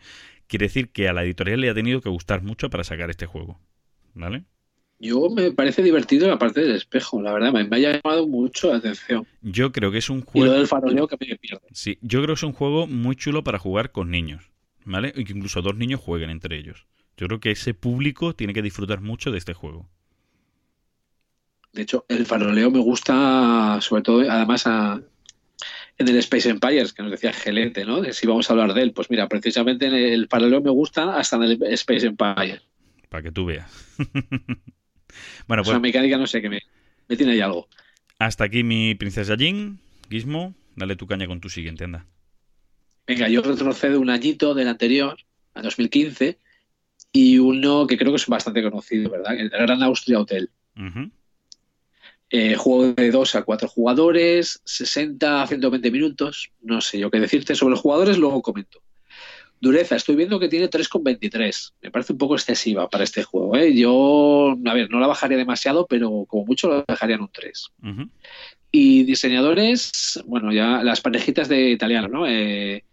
quiere 0.47 0.65
decir 0.65 0.89
que 0.89 1.07
a 1.07 1.13
la 1.13 1.23
editorial 1.23 1.61
le 1.61 1.69
ha 1.69 1.73
tenido 1.73 2.01
que 2.01 2.09
gustar 2.09 2.41
mucho 2.41 2.69
para 2.69 2.83
sacar 2.83 3.09
este 3.09 3.25
juego. 3.25 3.59
¿Vale? 4.13 4.43
Yo 4.99 5.29
me 5.29 5.51
parece 5.51 5.81
divertido 5.81 6.27
la 6.27 6.37
parte 6.37 6.61
del 6.61 6.75
espejo, 6.75 7.21
la 7.21 7.33
verdad, 7.33 7.53
me, 7.53 7.61
ha 7.61 7.79
llamado 7.79 8.27
mucho 8.27 8.69
la 8.69 8.77
atención. 8.77 9.25
Yo 9.41 9.71
creo 9.71 9.91
que 9.91 9.97
es 9.97 10.09
un 10.09 10.21
juego. 10.21 10.45
Y 10.45 10.49
lo 10.49 10.55
del 10.57 10.67
faroleo 10.67 11.07
que 11.07 11.17
me 11.19 11.37
pierde. 11.37 11.65
Sí, 11.71 11.97
yo 12.01 12.21
creo 12.21 12.35
que 12.35 12.39
es 12.39 12.43
un 12.43 12.53
juego 12.53 12.85
muy 12.87 13.15
chulo 13.15 13.43
para 13.43 13.57
jugar 13.57 13.91
con 13.91 14.11
niños, 14.11 14.51
¿vale? 14.85 15.11
Y 15.15 15.23
que 15.23 15.33
incluso 15.33 15.61
dos 15.61 15.75
niños 15.75 16.01
jueguen 16.01 16.29
entre 16.29 16.57
ellos. 16.57 16.85
Yo 17.17 17.27
creo 17.27 17.39
que 17.39 17.51
ese 17.51 17.73
público 17.73 18.35
tiene 18.35 18.53
que 18.53 18.61
disfrutar 18.61 19.01
mucho 19.01 19.31
de 19.31 19.39
este 19.39 19.53
juego. 19.53 19.89
De 21.73 21.83
hecho, 21.83 22.05
el 22.09 22.25
faroleo 22.25 22.69
me 22.69 22.79
gusta, 22.79 23.79
sobre 23.81 24.01
todo, 24.01 24.29
además, 24.29 24.67
a, 24.67 25.01
en 25.97 26.07
el 26.07 26.17
Space 26.17 26.49
Empires, 26.49 26.93
que 26.93 27.03
nos 27.03 27.11
decía 27.11 27.31
Gelete, 27.31 27.85
¿no? 27.85 28.03
Si 28.11 28.27
vamos 28.27 28.49
a 28.49 28.53
hablar 28.53 28.73
de 28.73 28.81
él. 28.81 28.91
Pues 28.91 29.09
mira, 29.09 29.27
precisamente 29.27 29.85
en 29.85 29.93
el 29.93 30.27
faroleo 30.27 30.61
me 30.61 30.69
gusta 30.69 31.17
hasta 31.17 31.37
en 31.37 31.43
el 31.43 31.63
Space 31.73 32.07
Empires. 32.07 32.61
Para 33.09 33.23
que 33.23 33.31
tú 33.31 33.45
veas. 33.45 33.69
bueno, 35.47 35.63
pues. 35.63 35.67
la 35.67 35.79
mecánica, 35.79 36.17
no 36.17 36.27
sé, 36.27 36.41
que 36.41 36.49
me, 36.49 36.61
me, 37.07 37.15
tiene 37.15 37.33
ahí 37.33 37.41
algo. 37.41 37.67
Hasta 38.19 38.45
aquí 38.45 38.63
mi 38.63 38.95
princesa 38.95 39.35
Jin. 39.37 39.79
Gizmo, 40.09 40.53
dale 40.75 40.97
tu 40.97 41.07
caña 41.07 41.27
con 41.27 41.39
tu 41.39 41.49
siguiente, 41.49 41.85
anda. 41.85 42.05
Venga, 43.07 43.29
yo 43.29 43.41
retrocedo 43.41 43.99
un 43.99 44.09
añito 44.09 44.53
del 44.53 44.67
anterior, 44.67 45.17
a 45.53 45.61
2015, 45.61 46.37
y 47.13 47.39
uno 47.39 47.87
que 47.87 47.97
creo 47.97 48.11
que 48.11 48.17
es 48.17 48.27
bastante 48.27 48.61
conocido, 48.61 49.09
¿verdad? 49.09 49.39
El 49.39 49.49
Gran 49.49 49.81
Austria 49.83 50.19
Hotel. 50.19 50.49
Eh, 52.33 52.55
juego 52.55 52.93
de 52.93 53.11
2 53.11 53.35
a 53.35 53.43
4 53.43 53.67
jugadores, 53.67 54.61
60 54.63 55.43
a 55.43 55.47
120 55.47 55.91
minutos. 55.91 56.51
No 56.61 56.79
sé 56.79 56.97
yo 56.97 57.11
qué 57.11 57.19
decirte 57.19 57.55
sobre 57.55 57.71
los 57.71 57.81
jugadores, 57.81 58.17
luego 58.17 58.41
comento. 58.41 58.81
Dureza, 59.59 59.97
estoy 59.97 60.15
viendo 60.15 60.39
que 60.39 60.47
tiene 60.47 60.69
3,23. 60.69 61.73
Me 61.81 61.91
parece 61.91 62.13
un 62.13 62.17
poco 62.17 62.35
excesiva 62.35 62.89
para 62.89 63.03
este 63.03 63.23
juego. 63.23 63.57
¿eh? 63.57 63.75
Yo, 63.75 64.57
a 64.65 64.73
ver, 64.73 64.89
no 64.89 65.01
la 65.01 65.07
bajaría 65.07 65.37
demasiado, 65.37 65.85
pero 65.87 66.25
como 66.25 66.45
mucho 66.45 66.69
la 66.69 66.85
dejaría 66.87 67.17
en 67.17 67.21
un 67.23 67.31
3. 67.31 67.71
Y 68.71 69.03
diseñadores, 69.03 70.23
bueno, 70.25 70.53
ya 70.53 70.81
las 70.83 71.01
parejitas 71.01 71.49
de 71.49 71.69
italiano, 71.69 72.07
¿no? 72.07 72.25
Eh, 72.27 72.85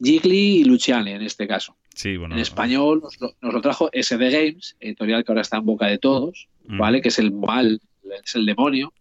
Gigli 0.00 0.60
y 0.60 0.64
Luciani 0.64 1.10
en 1.10 1.22
este 1.22 1.48
caso. 1.48 1.76
Sí, 1.94 2.16
bueno, 2.16 2.36
en 2.36 2.40
español 2.40 3.00
nos 3.02 3.20
lo, 3.20 3.34
nos 3.40 3.54
lo, 3.54 3.60
trajo 3.60 3.90
SD 3.92 4.30
Games, 4.30 4.76
editorial 4.78 5.24
que 5.24 5.32
ahora 5.32 5.42
está 5.42 5.58
en 5.58 5.66
boca 5.66 5.86
de 5.86 5.98
todos, 5.98 6.48
¿vale? 6.64 7.02
Que 7.02 7.08
es 7.08 7.18
el 7.18 7.32
mal 7.32 7.80
es 8.24 8.34
el 8.34 8.46
demonio. 8.46 8.92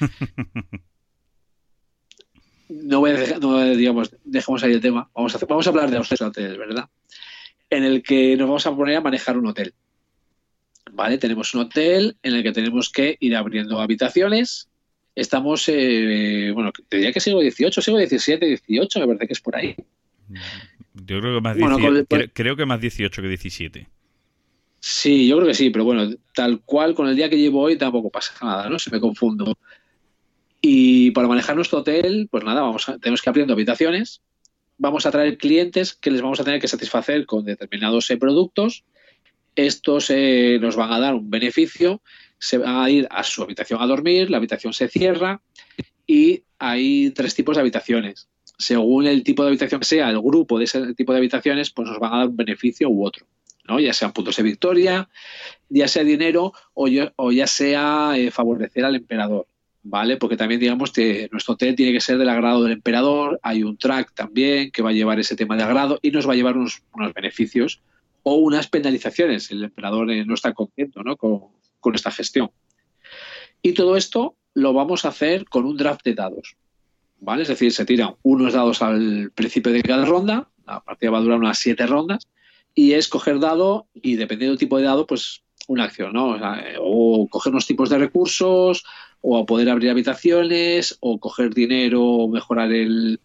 no 2.68 3.00
voy 3.00 3.10
a 3.10 3.14
dejar, 3.14 3.40
no, 3.40 3.64
digamos, 3.70 4.14
dejemos 4.24 4.62
ahí 4.62 4.72
el 4.72 4.80
tema. 4.80 5.10
Vamos 5.14 5.34
a, 5.34 5.36
hacer, 5.36 5.48
vamos 5.48 5.66
a 5.66 5.70
hablar 5.70 5.90
de 5.90 5.98
los 5.98 6.20
hoteles, 6.20 6.58
¿verdad? 6.58 6.88
En 7.70 7.84
el 7.84 8.02
que 8.02 8.36
nos 8.36 8.48
vamos 8.48 8.66
a 8.66 8.74
poner 8.74 8.96
a 8.96 9.00
manejar 9.00 9.36
un 9.38 9.46
hotel. 9.46 9.74
¿Vale? 10.92 11.18
Tenemos 11.18 11.54
un 11.54 11.62
hotel 11.62 12.16
en 12.22 12.34
el 12.34 12.42
que 12.42 12.52
tenemos 12.52 12.90
que 12.90 13.16
ir 13.20 13.36
abriendo 13.36 13.80
habitaciones. 13.80 14.68
Estamos, 15.14 15.68
eh, 15.68 16.50
bueno, 16.54 16.72
diría 16.90 17.12
que 17.12 17.20
siglo 17.20 17.40
XVIII, 17.40 17.72
siglo 17.72 17.98
XVII, 17.98 18.56
XVIII, 18.56 19.00
me 19.00 19.06
parece 19.06 19.26
que 19.26 19.32
es 19.32 19.40
por 19.40 19.56
ahí. 19.56 19.74
Yo 20.94 21.20
creo 21.20 21.34
que 21.34 21.40
más, 21.40 21.58
bueno, 21.58 21.76
18, 21.76 22.06
creo, 22.08 22.28
creo 22.32 22.56
que 22.56 22.66
más 22.66 22.80
18 22.80 23.22
que 23.22 23.28
17. 23.28 23.88
Sí, 24.80 25.26
yo 25.26 25.36
creo 25.36 25.48
que 25.48 25.54
sí, 25.54 25.70
pero 25.70 25.84
bueno, 25.84 26.08
tal 26.34 26.60
cual 26.62 26.94
con 26.94 27.08
el 27.08 27.16
día 27.16 27.28
que 27.28 27.38
llevo 27.38 27.62
hoy 27.62 27.76
tampoco 27.76 28.10
pasa 28.10 28.32
nada, 28.42 28.68
¿no? 28.68 28.78
Se 28.78 28.90
me 28.90 29.00
confundo. 29.00 29.58
Y 30.60 31.10
para 31.12 31.28
manejar 31.28 31.56
nuestro 31.56 31.80
hotel, 31.80 32.28
pues 32.30 32.44
nada, 32.44 32.62
vamos 32.62 32.88
a, 32.88 32.98
tenemos 32.98 33.22
que 33.22 33.30
abriendo 33.30 33.54
habitaciones, 33.54 34.22
vamos 34.76 35.06
a 35.06 35.10
traer 35.10 35.36
clientes 35.36 35.94
que 35.94 36.10
les 36.10 36.22
vamos 36.22 36.40
a 36.40 36.44
tener 36.44 36.60
que 36.60 36.68
satisfacer 36.68 37.26
con 37.26 37.44
determinados 37.44 38.10
eh, 38.10 38.16
productos. 38.16 38.84
Estos 39.56 40.10
eh, 40.10 40.58
nos 40.60 40.76
van 40.76 40.92
a 40.92 41.00
dar 41.00 41.14
un 41.14 41.30
beneficio, 41.30 42.00
se 42.38 42.58
van 42.58 42.76
a 42.76 42.90
ir 42.90 43.08
a 43.10 43.24
su 43.24 43.42
habitación 43.42 43.82
a 43.82 43.86
dormir, 43.86 44.30
la 44.30 44.36
habitación 44.36 44.72
se 44.72 44.88
cierra 44.88 45.42
y 46.06 46.44
hay 46.58 47.10
tres 47.10 47.34
tipos 47.34 47.56
de 47.56 47.62
habitaciones. 47.62 48.28
Según 48.58 49.06
el 49.06 49.24
tipo 49.24 49.42
de 49.42 49.48
habitación 49.48 49.80
que 49.80 49.86
sea, 49.86 50.10
el 50.10 50.20
grupo 50.20 50.58
de 50.58 50.64
ese 50.64 50.94
tipo 50.94 51.12
de 51.12 51.18
habitaciones, 51.18 51.70
pues 51.70 51.88
nos 51.88 51.98
van 51.98 52.12
a 52.12 52.18
dar 52.18 52.28
un 52.28 52.36
beneficio 52.36 52.88
u 52.88 53.04
otro 53.04 53.26
ya 53.78 53.92
sean 53.92 54.12
puntos 54.12 54.36
de 54.36 54.42
victoria, 54.42 55.08
ya 55.68 55.88
sea 55.88 56.04
dinero 56.04 56.52
o, 56.74 56.88
ya 56.88 57.46
sea 57.46 58.12
eh, 58.16 58.30
favorecer 58.30 58.84
al 58.84 58.96
emperador. 58.96 59.46
¿Vale? 59.82 60.16
Porque 60.16 60.36
también 60.36 60.60
digamos 60.60 60.92
que 60.92 61.28
nuestro 61.30 61.54
hotel 61.54 61.74
tiene 61.74 61.92
que 61.92 62.00
ser 62.00 62.18
del 62.18 62.28
agrado 62.28 62.62
del 62.62 62.72
emperador, 62.72 63.38
hay 63.42 63.62
un 63.62 63.78
track 63.78 64.12
también 64.12 64.70
que 64.70 64.82
va 64.82 64.90
a 64.90 64.92
llevar 64.92 65.18
ese 65.18 65.36
tema 65.36 65.56
de 65.56 65.62
agrado 65.62 65.98
y 66.02 66.10
nos 66.10 66.28
va 66.28 66.32
a 66.32 66.36
llevar 66.36 66.56
unos, 66.56 66.82
beneficios 67.14 67.80
o 68.22 68.34
unas 68.34 68.68
penalizaciones. 68.68 69.50
El 69.50 69.64
emperador 69.64 70.10
eh, 70.10 70.24
no 70.26 70.34
está 70.34 70.52
contento 70.52 71.02
con 71.16 71.94
esta 71.94 72.10
gestión. 72.10 72.50
Y 73.62 73.72
todo 73.72 73.96
esto 73.96 74.36
lo 74.54 74.72
vamos 74.72 75.04
a 75.04 75.08
hacer 75.08 75.44
con 75.46 75.64
un 75.64 75.76
draft 75.76 76.04
de 76.04 76.14
dados. 76.14 76.56
¿Vale? 77.20 77.42
Es 77.42 77.48
decir, 77.48 77.72
se 77.72 77.84
tiran 77.84 78.14
unos 78.22 78.52
dados 78.52 78.82
al 78.82 79.32
principio 79.34 79.72
de 79.72 79.82
cada 79.82 80.04
ronda, 80.04 80.48
la 80.66 80.80
partida 80.80 81.10
va 81.10 81.18
a 81.18 81.22
durar 81.22 81.38
unas 81.38 81.58
siete 81.58 81.86
rondas, 81.86 82.28
y 82.78 82.92
es 82.92 83.08
coger 83.08 83.40
dado 83.40 83.88
y 83.92 84.14
dependiendo 84.14 84.52
del 84.52 84.60
tipo 84.60 84.78
de 84.78 84.84
dado, 84.84 85.04
pues 85.04 85.42
una 85.66 85.82
acción, 85.82 86.12
¿no? 86.12 86.38
O, 86.78 87.26
coger 87.28 87.50
unos 87.50 87.66
tipos 87.66 87.90
de 87.90 87.98
recursos, 87.98 88.84
o 89.20 89.44
poder 89.46 89.68
abrir 89.68 89.90
habitaciones, 89.90 90.96
o 91.00 91.18
coger 91.18 91.52
dinero, 91.52 92.04
o 92.04 92.28
mejorar 92.28 92.70
el, 92.72 93.18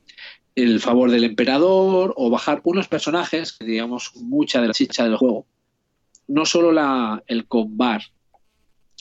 el 0.56 0.80
favor 0.80 1.12
del 1.12 1.24
emperador, 1.24 2.16
o 2.18 2.32
bajar 2.32 2.62
unos 2.64 2.88
personajes, 2.88 3.54
que 3.54 3.66
digamos 3.66 4.16
mucha 4.16 4.60
de 4.60 4.70
la 4.70 4.74
chicha 4.74 5.04
del 5.04 5.18
juego. 5.18 5.46
No 6.28 6.48
solo 6.48 6.72
la, 6.72 7.22
el 7.28 7.46
combar 7.46 8.02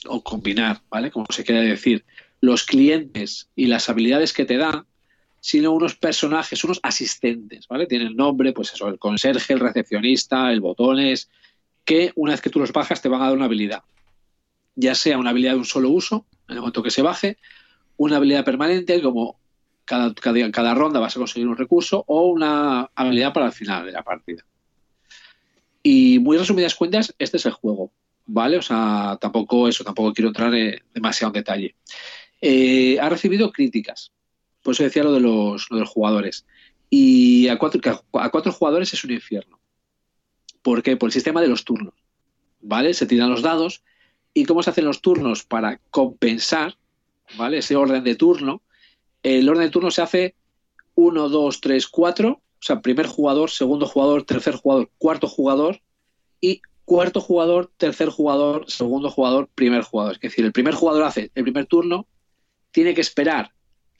o 0.05 0.21
combinar, 0.21 0.81
¿vale? 0.91 1.09
Como 1.09 1.25
se 1.31 1.43
quiere 1.43 1.63
decir, 1.63 2.05
los 2.41 2.63
clientes 2.63 3.49
y 3.55 3.65
las 3.65 3.89
habilidades 3.89 4.33
que 4.33 4.45
te 4.45 4.57
dan, 4.57 4.85
sino 5.43 5.73
unos 5.73 5.95
personajes, 5.95 6.63
unos 6.63 6.79
asistentes, 6.83 7.67
¿vale? 7.67 7.85
Tienen 7.85 8.15
nombre, 8.15 8.53
pues 8.53 8.71
eso, 8.71 8.87
el 8.87 8.97
conserje, 8.97 9.51
el 9.51 9.59
recepcionista, 9.59 10.49
el 10.53 10.61
botones, 10.61 11.29
que 11.83 12.13
una 12.15 12.31
vez 12.31 12.39
que 12.39 12.49
tú 12.49 12.59
los 12.59 12.71
bajas 12.71 13.01
te 13.01 13.09
van 13.09 13.21
a 13.21 13.25
dar 13.25 13.35
una 13.35 13.43
habilidad. 13.43 13.83
Ya 14.75 14.95
sea 14.95 15.17
una 15.17 15.31
habilidad 15.31 15.51
de 15.51 15.57
un 15.57 15.65
solo 15.65 15.89
uso, 15.89 16.25
en 16.47 16.55
el 16.55 16.61
momento 16.61 16.81
que 16.81 16.91
se 16.91 17.01
baje, 17.01 17.37
una 17.97 18.15
habilidad 18.15 18.45
permanente, 18.45 19.01
como 19.01 19.37
cada, 19.83 20.13
cada, 20.13 20.49
cada 20.49 20.75
ronda 20.75 21.01
vas 21.01 21.17
a 21.17 21.19
conseguir 21.19 21.49
un 21.49 21.57
recurso, 21.57 22.05
o 22.07 22.27
una 22.27 22.89
habilidad 22.95 23.33
para 23.33 23.47
el 23.47 23.51
final 23.51 23.85
de 23.85 23.91
la 23.91 24.01
partida. 24.01 24.45
Y 25.83 26.19
muy 26.19 26.37
resumidas 26.37 26.73
cuentas, 26.73 27.13
este 27.19 27.35
es 27.35 27.45
el 27.45 27.51
juego, 27.51 27.91
¿vale? 28.27 28.59
O 28.59 28.61
sea, 28.61 29.17
tampoco 29.19 29.67
eso, 29.67 29.83
tampoco 29.83 30.13
quiero 30.13 30.29
entrar 30.29 30.55
en 30.55 30.79
demasiado 30.93 31.31
en 31.31 31.41
detalle. 31.41 31.75
Eh, 32.39 32.97
ha 33.01 33.09
recibido 33.09 33.51
críticas, 33.51 34.13
Por 34.63 34.73
eso 34.73 34.83
decía 34.83 35.03
lo 35.03 35.11
de 35.11 35.19
los, 35.19 35.69
los 35.69 35.89
jugadores. 35.89 36.45
Y 36.89 37.47
a 37.49 37.57
cuatro, 37.57 37.81
a 38.13 38.29
cuatro 38.29 38.51
jugadores 38.51 38.93
es 38.93 39.03
un 39.03 39.11
infierno. 39.11 39.59
¿Por 40.61 40.81
qué? 40.81 40.95
Por 40.95 41.09
el 41.09 41.13
sistema 41.13 41.41
de 41.41 41.49
los 41.49 41.65
turnos. 41.65 41.93
¿Vale? 42.61 42.93
Se 42.93 43.05
tiran 43.05 43.29
los 43.29 43.41
dados. 43.41 43.83
¿Y 44.33 44.45
cómo 44.45 44.63
se 44.63 44.69
hacen 44.69 44.85
los 44.85 45.01
turnos? 45.01 45.43
Para 45.43 45.79
compensar, 45.91 46.77
¿vale? 47.37 47.57
Ese 47.59 47.75
orden 47.75 48.03
de 48.03 48.15
turno. 48.15 48.61
El 49.21 49.47
orden 49.49 49.65
de 49.65 49.69
turno 49.69 49.91
se 49.91 50.01
hace 50.01 50.35
1, 50.95 51.29
2, 51.29 51.61
3, 51.61 51.87
4. 51.87 52.29
O 52.31 52.41
sea, 52.59 52.81
primer 52.81 53.07
jugador, 53.07 53.49
segundo 53.49 53.85
jugador, 53.85 54.23
tercer 54.23 54.55
jugador, 54.55 54.89
cuarto 54.97 55.27
jugador. 55.27 55.81
Y 56.39 56.61
cuarto 56.85 57.19
jugador, 57.19 57.71
tercer 57.75 58.09
jugador, 58.09 58.65
segundo 58.69 59.09
jugador, 59.09 59.49
primer 59.53 59.83
jugador. 59.83 60.13
Es 60.13 60.21
decir, 60.21 60.45
el 60.45 60.53
primer 60.53 60.73
jugador 60.73 61.03
hace 61.03 61.31
el 61.35 61.43
primer 61.43 61.65
turno, 61.65 62.07
tiene 62.71 62.93
que 62.93 63.01
esperar 63.01 63.51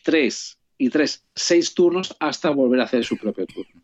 tres 0.04 0.60
y 0.78 0.90
tres, 0.90 1.26
seis 1.34 1.74
turnos 1.74 2.16
hasta 2.20 2.50
volver 2.50 2.82
a 2.82 2.84
hacer 2.84 3.04
su 3.04 3.18
propio 3.18 3.46
turno. 3.48 3.82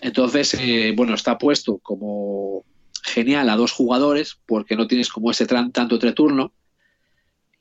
Entonces, 0.00 0.54
eh, 0.54 0.92
bueno, 0.96 1.14
está 1.14 1.38
puesto 1.38 1.78
como 1.78 2.64
genial 3.02 3.48
a 3.48 3.56
dos 3.56 3.72
jugadores 3.72 4.38
porque 4.46 4.76
no 4.76 4.86
tienes 4.86 5.08
como 5.08 5.30
ese 5.30 5.46
tanto 5.46 5.94
entre 5.94 6.12
turno. 6.12 6.52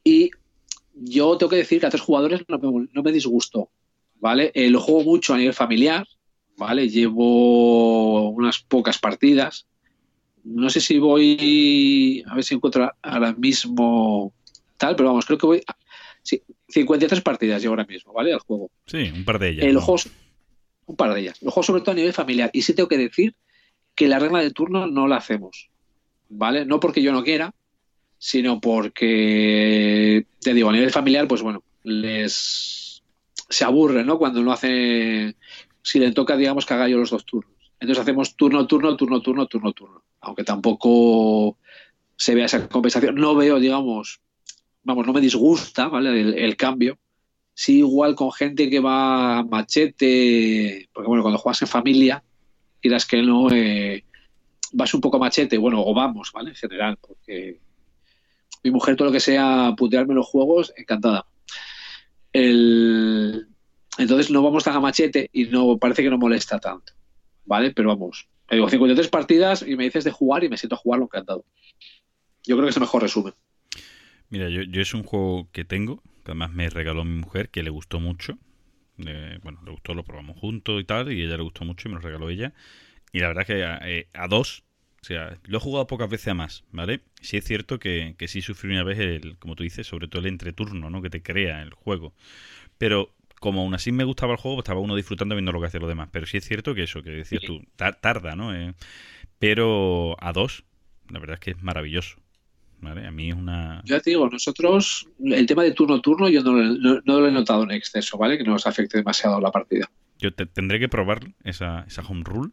Y 0.03 0.31
yo 0.93 1.37
tengo 1.37 1.49
que 1.49 1.57
decir 1.57 1.79
que 1.79 1.85
a 1.85 1.89
tres 1.89 2.01
jugadores 2.01 2.43
no 2.47 2.59
me, 2.59 2.87
no 2.91 3.03
me 3.03 3.11
disgustó, 3.11 3.69
¿vale? 4.19 4.51
Eh, 4.53 4.69
lo 4.69 4.81
juego 4.81 5.03
mucho 5.03 5.33
a 5.33 5.37
nivel 5.37 5.53
familiar, 5.53 6.05
¿vale? 6.57 6.89
Llevo 6.89 8.29
unas 8.29 8.59
pocas 8.59 8.97
partidas. 8.97 9.67
No 10.43 10.69
sé 10.69 10.81
si 10.81 10.99
voy, 10.99 12.23
a 12.27 12.35
ver 12.35 12.43
si 12.43 12.55
encuentro 12.55 12.91
ahora 13.01 13.33
mismo 13.33 14.33
tal, 14.77 14.95
pero 14.95 15.09
vamos, 15.09 15.25
creo 15.25 15.37
que 15.37 15.45
voy, 15.45 15.63
sí, 16.21 16.41
53 16.69 17.21
partidas 17.21 17.61
llevo 17.61 17.73
ahora 17.73 17.85
mismo, 17.85 18.13
¿vale? 18.13 18.33
Al 18.33 18.39
juego. 18.39 18.71
Sí, 18.85 19.11
un 19.13 19.25
par 19.25 19.39
de 19.39 19.49
ellas. 19.49 19.65
El 19.65 19.73
¿no? 19.75 19.81
juego, 19.81 20.03
un 20.85 20.95
par 20.95 21.13
de 21.13 21.21
ellas. 21.21 21.41
Lo 21.41 21.51
juego 21.51 21.63
sobre 21.63 21.81
todo 21.81 21.91
a 21.91 21.95
nivel 21.95 22.13
familiar. 22.13 22.49
Y 22.53 22.61
sí 22.61 22.73
tengo 22.73 22.89
que 22.89 22.97
decir 22.97 23.35
que 23.95 24.07
la 24.07 24.19
regla 24.19 24.39
de 24.39 24.51
turno 24.51 24.87
no 24.87 25.07
la 25.07 25.17
hacemos, 25.17 25.69
¿vale? 26.29 26.65
No 26.65 26.79
porque 26.79 27.01
yo 27.01 27.11
no 27.11 27.23
quiera, 27.23 27.53
sino 28.17 28.59
porque, 28.59 30.25
te 30.41 30.53
digo, 30.53 30.69
a 30.69 30.73
nivel 30.73 30.91
familiar, 30.91 31.27
pues 31.27 31.41
bueno, 31.41 31.63
les 31.83 33.03
se 33.49 33.63
aburre, 33.65 34.03
¿no? 34.03 34.17
Cuando 34.17 34.41
no 34.41 34.51
hace, 34.51 35.35
si 35.81 35.99
le 35.99 36.11
toca, 36.11 36.37
digamos, 36.37 36.65
que 36.65 36.73
haga 36.73 36.87
yo 36.87 36.97
los 36.97 37.11
dos 37.11 37.25
turnos. 37.25 37.53
Entonces 37.79 38.01
hacemos 38.01 38.35
turno, 38.35 38.65
turno, 38.65 38.95
turno, 38.95 39.21
turno, 39.21 39.45
turno, 39.45 39.73
turno. 39.73 40.03
Aunque 40.21 40.43
tampoco 40.43 41.57
se 42.15 42.33
vea 42.33 42.45
esa 42.45 42.67
compensación. 42.69 43.15
No 43.15 43.35
veo, 43.35 43.59
digamos, 43.59 44.21
vamos, 44.83 45.05
no 45.05 45.13
me 45.13 45.21
disgusta, 45.21 45.87
¿vale? 45.87 46.43
El, 46.45 46.55
cambio. 46.55 46.97
Sí, 47.53 47.79
igual 47.79 48.15
con 48.15 48.31
gente 48.31 48.69
que 48.69 48.79
va 48.79 49.43
machete, 49.43 50.89
porque 50.93 51.07
bueno, 51.07 51.23
cuando 51.23 51.37
juegas 51.37 51.61
en 51.61 51.67
familia, 51.67 52.23
quieras 52.81 53.05
que 53.05 53.21
no, 53.21 53.51
eh, 53.51 54.03
vas 54.73 54.93
un 54.93 55.01
poco 55.01 55.19
machete, 55.19 55.57
bueno, 55.57 55.83
o 55.83 55.93
vamos, 55.93 56.31
¿vale? 56.33 56.49
En 56.49 56.55
general, 56.55 56.97
porque 56.99 57.59
mi 58.63 58.71
mujer 58.71 58.95
todo 58.95 59.07
lo 59.07 59.11
que 59.11 59.19
sea 59.19 59.73
putearme 59.77 60.13
los 60.13 60.27
juegos, 60.27 60.73
encantada. 60.75 61.25
Entonces 63.97 64.31
no 64.31 64.41
vamos 64.41 64.63
tan 64.63 64.75
a 64.75 64.79
machete 64.79 65.29
y 65.31 65.45
no 65.45 65.77
parece 65.77 66.01
que 66.01 66.09
no 66.09 66.17
molesta 66.17 66.59
tanto, 66.59 66.93
¿vale? 67.45 67.71
Pero 67.71 67.89
vamos, 67.89 68.27
te 68.47 68.55
digo 68.55 68.69
53 68.69 69.07
partidas 69.09 69.61
y 69.61 69.75
me 69.75 69.83
dices 69.83 70.03
de 70.03 70.11
jugar 70.11 70.43
y 70.43 70.49
me 70.49 70.57
siento 70.57 70.75
a 70.75 70.79
jugarlo 70.79 71.05
encantado. 71.05 71.45
Yo 72.43 72.55
creo 72.55 72.65
que 72.65 72.71
es 72.71 72.77
el 72.77 72.81
mejor 72.81 73.03
resumen. 73.03 73.33
Mira, 74.33 74.49
yo, 74.49 74.61
yo 74.63 74.81
es 74.81 74.93
un 74.93 75.03
juego 75.03 75.49
que 75.51 75.63
tengo, 75.65 75.97
que 76.23 76.31
además 76.31 76.51
me 76.51 76.69
regaló 76.69 77.03
mi 77.05 77.19
mujer, 77.19 77.49
que 77.49 77.63
le 77.63 77.69
gustó 77.69 77.99
mucho. 77.99 78.37
Eh, 78.99 79.39
bueno, 79.43 79.61
le 79.65 79.71
gustó, 79.71 79.93
lo 79.95 80.03
probamos 80.05 80.37
juntos 80.39 80.81
y 80.81 80.85
tal, 80.85 81.11
y 81.11 81.23
ella 81.23 81.37
le 81.37 81.43
gustó 81.43 81.65
mucho 81.65 81.87
y 81.89 81.91
me 81.91 81.97
lo 81.97 82.01
regaló 82.01 82.29
ella. 82.29 82.53
Y 83.13 83.19
la 83.21 83.29
verdad 83.29 83.45
que 83.47 83.63
a, 83.65 83.79
eh, 83.83 84.07
a 84.13 84.27
dos, 84.27 84.63
o 85.01 85.05
sea, 85.05 85.37
lo 85.45 85.57
he 85.57 85.61
jugado 85.61 85.87
pocas 85.87 86.09
veces 86.09 86.29
a 86.29 86.35
más, 86.35 86.65
¿vale? 86.71 87.01
Sí 87.21 87.37
es 87.37 87.45
cierto 87.45 87.79
que, 87.79 88.15
que 88.17 88.27
sí 88.29 88.41
sufrí 88.41 88.71
una 88.73 88.83
vez, 88.83 88.99
el, 88.99 89.37
como 89.39 89.55
tú 89.55 89.63
dices, 89.63 89.87
sobre 89.87 90.07
todo 90.09 90.21
el 90.21 90.27
entreturno, 90.27 90.89
¿no? 90.89 91.01
Que 91.01 91.09
te 91.11 91.23
crea 91.23 91.61
el 91.63 91.73
juego. 91.73 92.13
Pero 92.77 93.13
como 93.39 93.61
aún 93.61 93.75
así 93.75 93.91
me 93.91 94.05
gustaba 94.05 94.33
el 94.33 94.39
juego, 94.39 94.57
pues 94.57 94.65
estaba 94.65 94.81
uno 94.81 94.95
disfrutando 94.95 95.35
viendo 95.35 95.51
lo 95.53 95.61
que 95.61 95.67
hacía 95.67 95.79
los 95.81 95.89
demás. 95.89 96.09
Pero 96.11 96.25
sí 96.27 96.37
es 96.37 96.45
cierto 96.45 96.75
que 96.75 96.83
eso, 96.83 97.03
que 97.03 97.11
decías 97.11 97.43
tú, 97.43 97.61
tar- 97.77 97.99
tarda, 98.01 98.35
¿no? 98.35 98.55
Eh, 98.55 98.73
pero 99.39 100.17
a 100.23 100.33
dos, 100.33 100.65
la 101.09 101.19
verdad 101.19 101.35
es 101.35 101.41
que 101.41 101.51
es 101.51 101.63
maravilloso. 101.63 102.17
¿Vale? 102.83 103.07
A 103.07 103.11
mí 103.11 103.29
es 103.29 103.35
una... 103.35 103.81
Ya 103.85 103.99
te 103.99 104.09
digo, 104.11 104.29
nosotros, 104.29 105.07
el 105.23 105.45
tema 105.45 105.63
de 105.63 105.71
turno-turno 105.71 106.27
yo 106.29 106.41
no, 106.43 106.53
lo- 106.53 106.63
no- 106.75 107.01
no 107.05 107.19
lo 107.21 107.27
he 107.27 107.31
notado 107.31 107.63
en 107.63 107.71
exceso, 107.71 108.17
¿vale? 108.17 108.37
Que 108.37 108.43
no 108.43 108.51
nos 108.51 108.67
afecte 108.67 108.97
demasiado 108.97 109.39
la 109.39 109.51
partida. 109.51 109.89
Yo 110.19 110.33
te- 110.33 110.45
tendré 110.45 110.79
que 110.79 110.89
probar 110.89 111.21
esa, 111.43 111.85
esa 111.87 112.01
home 112.01 112.23
rule, 112.23 112.51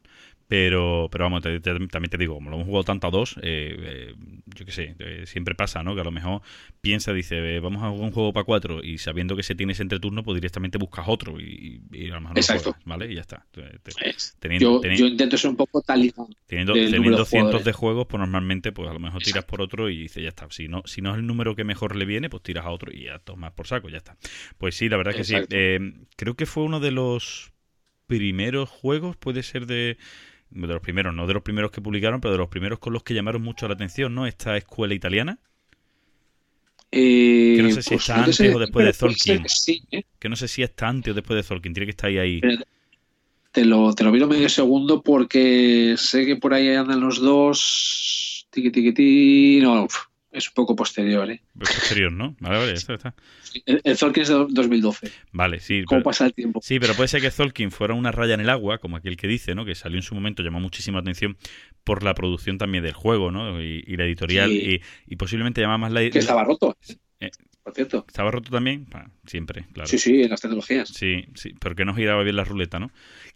pero, 0.50 1.08
pero 1.12 1.24
vamos, 1.26 1.42
te- 1.42 1.60
te- 1.60 1.72
también 1.86 2.10
te 2.10 2.18
digo, 2.18 2.34
como 2.34 2.50
lo 2.50 2.56
hemos 2.56 2.66
jugado 2.66 2.82
tanto 2.84 3.06
a 3.06 3.10
dos, 3.10 3.36
eh, 3.42 3.76
eh, 3.78 4.14
yo 4.46 4.64
qué 4.66 4.72
sé, 4.72 4.96
eh, 4.98 5.22
siempre 5.26 5.54
pasa, 5.54 5.84
¿no? 5.84 5.94
Que 5.94 6.00
a 6.00 6.04
lo 6.04 6.10
mejor 6.10 6.42
piensa, 6.80 7.12
dice, 7.12 7.60
vamos 7.60 7.82
a 7.84 7.90
jugar 7.90 8.06
un 8.08 8.12
juego 8.12 8.32
para 8.32 8.42
cuatro 8.44 8.82
y 8.82 8.98
sabiendo 8.98 9.36
que 9.36 9.44
se 9.44 9.54
tiene 9.54 9.74
ese 9.74 9.82
entreturno, 9.82 10.24
pues 10.24 10.34
directamente 10.34 10.76
buscas 10.78 11.06
otro 11.08 11.40
y, 11.40 11.82
y 11.92 12.10
a 12.10 12.14
lo 12.14 12.20
mejor 12.22 12.36
no 12.36 12.40
Exacto. 12.40 12.72
juegas, 12.72 12.84
¿vale? 12.84 13.12
Y 13.12 13.14
ya 13.14 13.20
está. 13.20 13.46
Te- 13.52 13.78
te- 13.78 13.92
Es- 14.04 14.36
Teniendo, 14.40 14.80
Yo, 14.82 14.82
yo 14.82 15.06
intento 15.06 15.36
ser 15.36 15.50
un 15.50 15.56
poco 15.56 15.80
talismán. 15.82 16.28
teniendo, 16.46 16.74
teniendo 16.74 17.24
cientos 17.24 17.62
de 17.64 17.72
juegos, 17.72 18.06
pues 18.08 18.18
normalmente, 18.18 18.72
pues 18.72 18.88
a 18.90 18.92
lo 18.92 18.98
mejor 18.98 19.22
tiras 19.22 19.44
por 19.44 19.62
otro 19.62 19.88
y 19.88 19.98
dices, 20.02 20.22
ya 20.22 20.30
está. 20.30 20.46
Si 20.50 20.66
no, 20.68 20.82
si 20.84 21.00
no 21.00 21.12
es 21.12 21.18
el 21.18 21.26
número 21.26 21.54
que 21.54 21.64
mejor 21.64 21.94
le 21.96 22.04
viene, 22.04 22.28
pues 22.28 22.42
tiras 22.42 22.66
a 22.66 22.70
otro 22.70 22.92
y 22.92 23.04
ya 23.04 23.18
tomas 23.20 23.52
por 23.52 23.66
saco, 23.68 23.88
ya 23.88 23.98
está. 23.98 24.16
Pues 24.58 24.74
sí, 24.76 24.88
la 24.88 24.96
verdad 24.96 25.14
que 25.14 25.24
sí. 25.24 25.46
Eh, 25.50 25.78
creo 26.16 26.34
que 26.34 26.46
fue 26.46 26.64
uno 26.64 26.80
de 26.80 26.90
los 26.90 27.52
primeros 28.06 28.68
juegos, 28.70 29.16
puede 29.16 29.42
ser 29.42 29.66
de 29.66 29.98
de 30.50 30.66
los 30.68 30.80
primeros, 30.82 31.14
no 31.14 31.26
de 31.26 31.34
los 31.34 31.42
primeros 31.42 31.70
que 31.70 31.80
publicaron, 31.82 32.20
pero 32.20 32.32
de 32.32 32.38
los 32.38 32.48
primeros 32.48 32.78
con 32.78 32.92
los 32.92 33.02
que 33.02 33.14
llamaron 33.14 33.42
mucho 33.42 33.68
la 33.68 33.74
atención, 33.74 34.14
¿no? 34.14 34.26
Esta 34.26 34.56
escuela 34.56 34.94
italiana, 34.94 35.38
Eh, 36.92 37.54
Que 37.56 37.62
no 37.62 37.70
sé 37.70 37.82
si 37.82 37.90
pues 37.90 38.00
está 38.00 38.16
no 38.16 38.22
antes 38.24 38.36
sé 38.36 38.50
o 38.54 38.58
después 38.58 38.84
de 38.86 38.92
Tolkien. 38.92 39.42
que 39.42 39.48
Sí, 39.48 39.82
¿eh? 39.92 40.02
que 40.18 40.28
no 40.28 40.36
sé 40.36 40.48
si 40.48 40.62
está 40.62 40.88
antes 40.88 41.12
o 41.12 41.14
después 41.14 41.36
de 41.42 41.48
Tolkien, 41.48 41.74
tiene 41.74 41.86
que 41.86 41.90
estar 41.92 42.10
ahí. 42.10 42.18
ahí. 42.18 42.40
Te 43.52 43.64
lo, 43.64 43.92
te 43.94 44.04
lo 44.04 44.12
miro 44.12 44.28
medio 44.28 44.48
segundo 44.48 45.02
porque 45.02 45.94
sé 45.98 46.24
que 46.26 46.36
por 46.36 46.54
ahí 46.54 46.68
andan 46.74 47.00
los 47.00 47.20
dos. 47.20 48.46
Tiqui, 48.50 48.70
tiqui, 48.70 48.92
ti. 48.92 49.60
No, 49.62 49.86
es 50.32 50.48
un 50.48 50.54
poco 50.54 50.76
posterior, 50.76 51.30
¿eh? 51.30 51.42
Posterior, 51.58 52.12
¿no? 52.12 52.36
Vale, 52.40 52.58
vale, 52.58 52.72
está, 52.72 52.94
está. 52.94 53.14
El, 53.66 53.80
el 53.84 53.92
es 53.92 54.28
de 54.28 54.34
2012. 54.34 55.10
Vale, 55.32 55.60
sí. 55.60 55.82
¿Cómo 55.84 56.00
pero- 56.00 56.04
pasa 56.04 56.26
el 56.26 56.34
tiempo? 56.34 56.60
Sí, 56.62 56.78
pero 56.78 56.94
puede 56.94 57.08
ser 57.08 57.20
que 57.20 57.30
Tolkien 57.30 57.70
fuera 57.70 57.94
una 57.94 58.12
raya 58.12 58.34
en 58.34 58.40
el 58.40 58.50
agua, 58.50 58.78
como 58.78 58.96
aquel 58.96 59.16
que 59.16 59.26
dice, 59.26 59.54
¿no? 59.54 59.64
Que 59.64 59.74
salió 59.74 59.98
en 59.98 60.02
su 60.02 60.14
momento, 60.14 60.42
llamó 60.42 60.60
muchísima 60.60 61.00
atención 61.00 61.36
por 61.84 62.02
la 62.02 62.14
producción 62.14 62.58
también 62.58 62.84
del 62.84 62.92
juego, 62.94 63.30
¿no? 63.30 63.60
Y, 63.62 63.82
y 63.86 63.96
la 63.96 64.04
editorial, 64.04 64.48
Sí. 64.50 64.80
y, 65.06 65.12
y 65.12 65.16
posiblemente 65.16 65.60
llamaba 65.60 65.78
más 65.78 65.92
la... 65.92 66.08
Que 66.08 66.18
estaba 66.18 66.44
roto. 66.44 66.76
Eh. 67.20 67.30
Por 67.62 67.74
cierto. 67.74 68.04
¿Estaba 68.08 68.30
roto 68.30 68.50
también? 68.50 68.86
Siempre, 69.26 69.66
claro. 69.74 69.86
Sí, 69.88 69.98
sí, 69.98 70.22
en 70.22 70.30
las 70.30 70.40
tecnologías. 70.40 70.88
Sí, 70.88 71.26
sí, 71.34 71.54
pero 71.60 71.74
que 71.74 71.84
no 71.84 71.94
giraba 71.94 72.22
bien 72.22 72.36
la 72.36 72.44
ruleta, 72.44 72.78
¿no? 72.78 72.90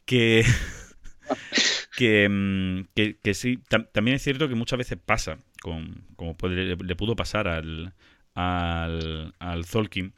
Que, 0.07 0.45
que, 1.95 2.29
mm, 2.29 2.87
que, 2.95 3.17
que 3.23 3.35
sí, 3.35 3.59
tam- 3.69 3.89
también 3.93 4.17
es 4.17 4.23
cierto 4.23 4.49
que 4.49 4.55
muchas 4.55 4.79
veces 4.79 4.99
pasa, 5.05 5.39
con, 5.63 6.05
como 6.17 6.37
puede- 6.37 6.77
le, 6.77 6.97
pudo 6.97 7.17
pasar 7.17 7.49
al, 7.49 7.95
al, 8.35 9.35
al 9.39 9.67
Tolkien, 9.67 10.13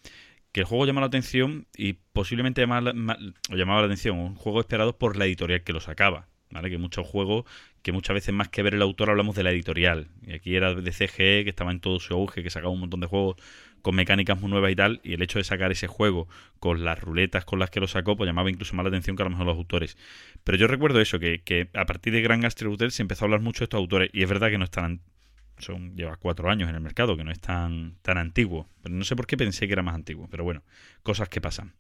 que 0.53 0.61
el 0.61 0.67
juego 0.67 0.87
llama 0.87 1.01
la 1.03 1.09
atención 1.09 1.67
y 1.77 1.95
posiblemente 2.13 2.63
llamaba 2.63 2.93
llamaba 3.51 3.81
la 3.81 3.87
atención, 3.87 4.19
un 4.19 4.35
juego 4.37 4.61
esperado 4.61 4.97
por 4.99 5.17
la 5.17 5.27
editorial 5.27 5.63
que 5.65 5.73
lo 5.73 5.81
sacaba. 5.81 6.29
¿Vale? 6.49 6.71
Que 6.71 6.79
muchos 6.79 7.05
juegos, 7.07 7.45
que 7.83 7.91
muchas 7.91 8.15
veces 8.15 8.33
más 8.33 8.49
que 8.49 8.63
ver 8.63 8.75
el 8.75 8.83
autor 8.83 9.11
hablamos 9.11 9.35
de 9.35 9.43
la 9.43 9.51
editorial. 9.51 10.09
Y 10.25 10.33
aquí 10.33 10.55
era 10.55 10.75
de 10.75 10.93
CGE, 10.93 11.43
que 11.43 11.51
estaba 11.51 11.73
en 11.73 11.81
todo 11.81 11.99
su 11.99 12.15
auge, 12.15 12.45
que 12.45 12.51
sacaba 12.51 12.73
un 12.73 12.79
montón 12.81 13.01
de 13.01 13.09
juegos 13.09 13.37
con 13.87 13.95
mecánicas 13.95 14.41
muy 14.41 14.51
nuevas 14.51 14.73
y 14.73 14.75
tal, 14.75 15.01
y 15.05 15.13
el 15.13 15.23
hecho 15.23 15.39
de 15.39 15.45
sacar 15.45 15.71
ese 15.71 15.87
juego 15.87 16.27
con 16.59 16.85
las 16.85 17.01
ruletas 17.01 17.45
con 17.45 17.61
las 17.61 17.71
que 17.71 17.79
lo 17.79 17.87
sacó, 17.87 18.17
pues 18.17 18.27
llamaba 18.27 18.51
incluso 18.51 18.75
más 18.75 18.83
la 18.83 18.89
atención 18.89 19.15
que 19.15 19.23
a 19.23 19.27
lo 19.27 19.31
mejor 19.31 19.47
los 19.47 19.57
autores. 19.57 19.97
Pero 20.43 20.59
yo 20.59 20.67
recuerdo 20.67 21.01
eso, 21.01 21.21
que, 21.21 21.43
que 21.45 21.69
a 21.73 21.87
partir 21.87 22.13
de 22.13 22.21
Grand 22.21 22.43
Gastro 22.43 22.73
Hotel 22.73 22.91
se 22.91 23.03
empezó 23.03 23.25
a 23.25 23.27
hablar 23.27 23.43
mucho 23.43 23.61
de 23.61 23.67
estos 23.67 23.79
autores, 23.79 24.11
y 24.13 24.25
es 24.25 24.29
verdad 24.29 24.51
que 24.51 24.59
no 24.59 24.65
están 24.65 25.03
son 25.59 25.95
lleva 25.95 26.17
cuatro 26.17 26.51
años 26.51 26.69
en 26.69 26.75
el 26.75 26.81
mercado, 26.81 27.17
que 27.17 27.23
no 27.23 27.31
es 27.31 27.39
tan, 27.39 27.95
tan 28.03 28.19
antiguo. 28.19 28.69
Pero 28.83 28.93
no 28.93 29.05
sé 29.05 29.15
por 29.15 29.29
qué 29.29 29.37
pensé 29.37 29.69
que 29.69 29.75
era 29.75 29.85
más 29.85 29.95
antiguo, 29.95 30.27
pero 30.33 30.43
bueno, 30.43 30.65
cosas 31.05 31.29
que 31.29 31.41
pasan. 31.41 31.73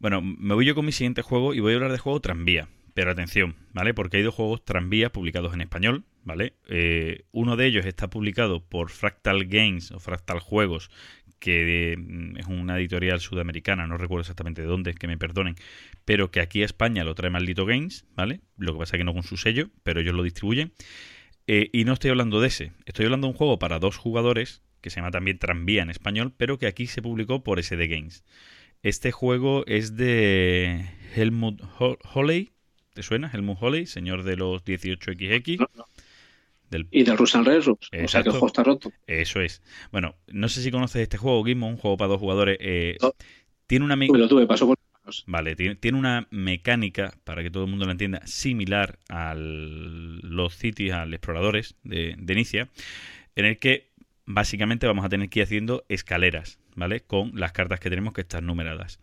Bueno, 0.00 0.20
me 0.20 0.54
voy 0.54 0.66
yo 0.66 0.74
con 0.74 0.86
mi 0.86 0.92
siguiente 0.92 1.22
juego 1.22 1.54
y 1.54 1.60
voy 1.60 1.72
a 1.72 1.76
hablar 1.76 1.92
de 1.92 1.98
juego 1.98 2.20
Tranvía. 2.20 2.66
Pero 2.94 3.12
atención, 3.12 3.54
¿vale? 3.72 3.94
Porque 3.94 4.16
hay 4.16 4.24
dos 4.24 4.34
juegos 4.34 4.64
Tranvía 4.64 5.12
publicados 5.12 5.54
en 5.54 5.60
español, 5.60 6.02
¿vale? 6.24 6.54
Eh, 6.68 7.26
uno 7.30 7.56
de 7.56 7.66
ellos 7.66 7.86
está 7.86 8.10
publicado 8.10 8.64
por 8.64 8.90
Fractal 8.90 9.44
Games 9.46 9.92
o 9.92 10.00
Fractal 10.00 10.40
Juegos, 10.40 10.90
que 11.38 11.92
eh, 11.92 11.96
es 12.38 12.46
una 12.46 12.78
editorial 12.78 13.20
sudamericana, 13.20 13.86
no 13.86 13.96
recuerdo 13.98 14.22
exactamente 14.22 14.62
de 14.62 14.68
dónde, 14.68 14.94
que 14.94 15.06
me 15.06 15.18
perdonen, 15.18 15.56
pero 16.04 16.30
que 16.30 16.40
aquí 16.40 16.62
a 16.62 16.66
España 16.66 17.04
lo 17.04 17.14
trae 17.14 17.30
Maldito 17.30 17.66
Games, 17.66 18.06
¿vale? 18.14 18.40
Lo 18.56 18.72
que 18.72 18.78
pasa 18.80 18.96
es 18.96 19.00
que 19.00 19.04
no 19.04 19.14
con 19.14 19.22
su 19.22 19.36
sello, 19.36 19.70
pero 19.82 20.00
ellos 20.00 20.14
lo 20.14 20.22
distribuyen. 20.22 20.72
Eh, 21.46 21.70
y 21.72 21.84
no 21.84 21.94
estoy 21.94 22.10
hablando 22.10 22.40
de 22.40 22.48
ese, 22.48 22.72
estoy 22.86 23.06
hablando 23.06 23.26
de 23.26 23.32
un 23.32 23.38
juego 23.38 23.58
para 23.58 23.78
dos 23.78 23.96
jugadores, 23.96 24.62
que 24.80 24.90
se 24.90 24.96
llama 24.96 25.10
también 25.10 25.38
Tranvía 25.38 25.82
en 25.82 25.90
español, 25.90 26.32
pero 26.36 26.58
que 26.58 26.66
aquí 26.66 26.86
se 26.86 27.02
publicó 27.02 27.42
por 27.42 27.58
SD 27.58 27.88
Games. 27.88 28.24
Este 28.82 29.12
juego 29.12 29.64
es 29.66 29.96
de 29.96 30.86
Helmut 31.16 31.62
Ho- 31.78 31.98
Holley. 32.14 32.52
¿Te 32.94 33.02
suena? 33.02 33.30
Helmut 33.32 33.58
Holley, 33.60 33.86
señor 33.86 34.24
de 34.24 34.36
los 34.36 34.64
18XX. 34.64 35.58
No, 35.60 35.68
no. 35.74 35.86
Del 36.70 36.86
Y 36.90 37.02
del 37.04 37.16
Russian 37.16 37.44
Red 37.44 37.62
Rooms. 37.64 37.88
O 38.04 38.08
sea 38.08 38.22
que 38.22 38.28
el 38.28 38.32
juego 38.32 38.46
está 38.48 38.62
roto. 38.62 38.90
Eso 39.06 39.40
es. 39.40 39.62
Bueno, 39.90 40.14
no 40.28 40.48
sé 40.48 40.62
si 40.62 40.70
conoces 40.70 41.02
este 41.02 41.16
juego, 41.18 41.44
Gizmo, 41.44 41.68
un 41.68 41.76
juego 41.76 41.96
para 41.96 42.08
dos 42.08 42.20
jugadores. 42.20 42.58
eh, 42.60 42.96
No. 43.00 43.12
Tiene 43.66 43.84
una 43.84 43.96
me- 43.96 44.06
lo 44.08 44.28
tuve, 44.28 44.46
pasó 44.46 44.66
por. 44.66 44.76
Vale, 45.26 45.56
tiene, 45.56 45.74
tiene 45.74 45.98
una 45.98 46.26
mecánica, 46.30 47.14
para 47.24 47.42
que 47.42 47.50
todo 47.50 47.64
el 47.64 47.70
mundo 47.70 47.86
lo 47.86 47.92
entienda, 47.92 48.20
similar 48.26 48.98
a 49.08 49.34
los 49.34 50.54
cities, 50.56 50.92
al 50.92 51.14
exploradores 51.14 51.76
de, 51.82 52.14
de 52.18 52.32
Inicia, 52.34 52.68
en 53.36 53.44
el 53.46 53.58
que 53.58 53.90
básicamente 54.26 54.86
vamos 54.86 55.04
a 55.04 55.08
tener 55.08 55.28
que 55.30 55.40
ir 55.40 55.44
haciendo 55.44 55.84
escaleras, 55.88 56.58
¿vale? 56.76 57.00
Con 57.00 57.32
las 57.34 57.52
cartas 57.52 57.80
que 57.80 57.90
tenemos 57.90 58.12
que 58.14 58.22
están 58.22 58.46
numeradas. 58.46 59.00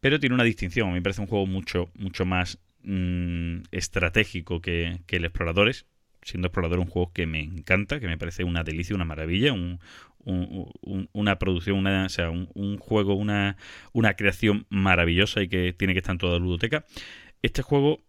Pero 0.00 0.20
tiene 0.20 0.34
una 0.34 0.44
distinción, 0.44 0.88
a 0.88 0.90
mí 0.92 0.98
me 0.98 1.02
parece 1.02 1.20
un 1.22 1.28
juego 1.28 1.46
mucho, 1.46 1.90
mucho 1.94 2.24
más 2.26 2.58
mm, 2.82 3.58
estratégico 3.72 4.60
que, 4.60 5.00
que 5.06 5.16
el 5.16 5.24
exploradores. 5.24 5.86
Siendo 6.24 6.48
explorador 6.48 6.78
un 6.80 6.86
juego 6.86 7.12
que 7.12 7.26
me 7.26 7.40
encanta, 7.40 8.00
que 8.00 8.06
me 8.08 8.18
parece 8.18 8.42
una 8.44 8.64
delicia, 8.64 8.96
una 8.96 9.04
maravilla, 9.04 9.52
un- 9.52 9.78
un- 10.24 10.70
un- 10.80 11.08
una 11.12 11.38
producción, 11.38 11.76
una, 11.78 12.06
un, 12.54 12.78
juego, 12.78 13.14
una, 13.14 13.56
una 13.92 14.14
creación 14.14 14.66
maravillosa 14.70 15.42
y 15.42 15.48
que 15.48 15.72
tiene 15.72 15.92
que 15.92 15.98
estar 15.98 16.14
en 16.14 16.18
toda 16.18 16.32
la 16.34 16.38
ludoteca. 16.44 16.84
Este 17.42 17.62
juego 17.62 18.00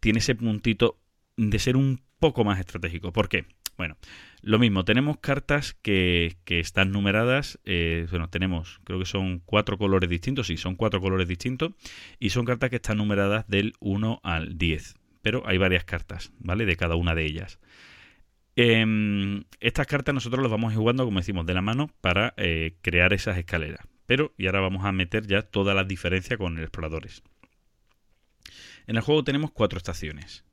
tiene 0.00 0.18
ese 0.18 0.34
puntito 0.34 0.98
de 1.36 1.58
ser 1.58 1.76
un 1.76 2.00
poco 2.18 2.44
más 2.44 2.58
estratégico. 2.58 3.12
¿Por 3.12 3.28
qué? 3.28 3.46
Bueno, 3.76 3.96
lo 4.42 4.58
mismo, 4.58 4.84
tenemos 4.84 5.18
cartas 5.20 5.74
que, 5.80 6.36
que 6.44 6.60
están 6.60 6.90
numeradas, 6.92 7.58
eh, 7.64 8.06
bueno, 8.10 8.28
tenemos, 8.28 8.78
creo 8.84 8.98
que 8.98 9.06
son 9.06 9.38
cuatro 9.46 9.78
colores 9.78 10.10
distintos, 10.10 10.48
sí, 10.48 10.58
son 10.58 10.76
cuatro 10.76 11.00
colores 11.00 11.28
distintos, 11.28 11.72
y 12.18 12.28
son 12.28 12.44
cartas 12.44 12.68
que 12.68 12.76
están 12.76 12.98
numeradas 12.98 13.48
del 13.48 13.72
1 13.80 14.20
al 14.22 14.58
10, 14.58 14.96
pero 15.22 15.42
hay 15.46 15.58
varias 15.58 15.84
cartas, 15.84 16.32
¿vale? 16.38 16.66
De 16.66 16.76
cada 16.76 16.96
una 16.96 17.14
de 17.14 17.24
ellas. 17.24 17.58
Em, 18.56 19.44
estas 19.60 19.86
cartas 19.86 20.14
nosotros 20.14 20.42
las 20.42 20.50
vamos 20.50 20.74
jugando, 20.74 21.04
como 21.04 21.20
decimos, 21.20 21.46
de 21.46 21.54
la 21.54 21.62
mano 21.62 21.90
para 22.00 22.34
eh, 22.36 22.76
crear 22.82 23.12
esas 23.12 23.38
escaleras. 23.38 23.86
Pero, 24.06 24.34
y 24.36 24.46
ahora 24.46 24.60
vamos 24.60 24.84
a 24.84 24.92
meter 24.92 25.26
ya 25.26 25.42
todas 25.42 25.74
las 25.74 25.86
diferencias 25.86 26.38
con 26.38 26.56
el 26.58 26.64
exploradores. 26.64 27.22
En 28.86 28.96
el 28.96 29.02
juego 29.02 29.22
tenemos 29.22 29.52
cuatro 29.52 29.76
estaciones, 29.76 30.44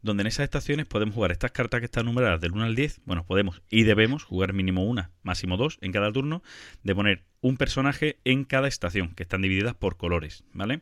donde 0.00 0.22
en 0.22 0.28
esas 0.28 0.44
estaciones 0.44 0.86
podemos 0.86 1.14
jugar 1.14 1.30
estas 1.30 1.52
cartas 1.52 1.80
que 1.80 1.84
están 1.84 2.06
numeradas 2.06 2.40
del 2.40 2.52
1 2.52 2.64
al 2.64 2.74
10. 2.74 3.02
Bueno, 3.04 3.26
podemos 3.26 3.62
y 3.68 3.82
debemos 3.82 4.24
jugar 4.24 4.54
mínimo 4.54 4.84
una, 4.84 5.10
máximo 5.22 5.58
dos 5.58 5.78
en 5.82 5.92
cada 5.92 6.10
turno, 6.10 6.42
de 6.84 6.94
poner 6.94 7.24
un 7.42 7.58
personaje 7.58 8.18
en 8.24 8.44
cada 8.44 8.66
estación, 8.66 9.14
que 9.14 9.24
están 9.24 9.42
divididas 9.42 9.74
por 9.74 9.98
colores, 9.98 10.44
¿vale? 10.54 10.80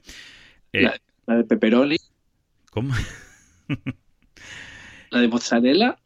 Eh, 0.72 0.82
La, 0.82 1.00
la 1.26 1.36
de 1.36 1.44
pepperoni, 1.44 1.96
¿Cómo? 2.70 2.94
la 5.10 5.20
de 5.20 5.28
mozzarella, 5.28 5.96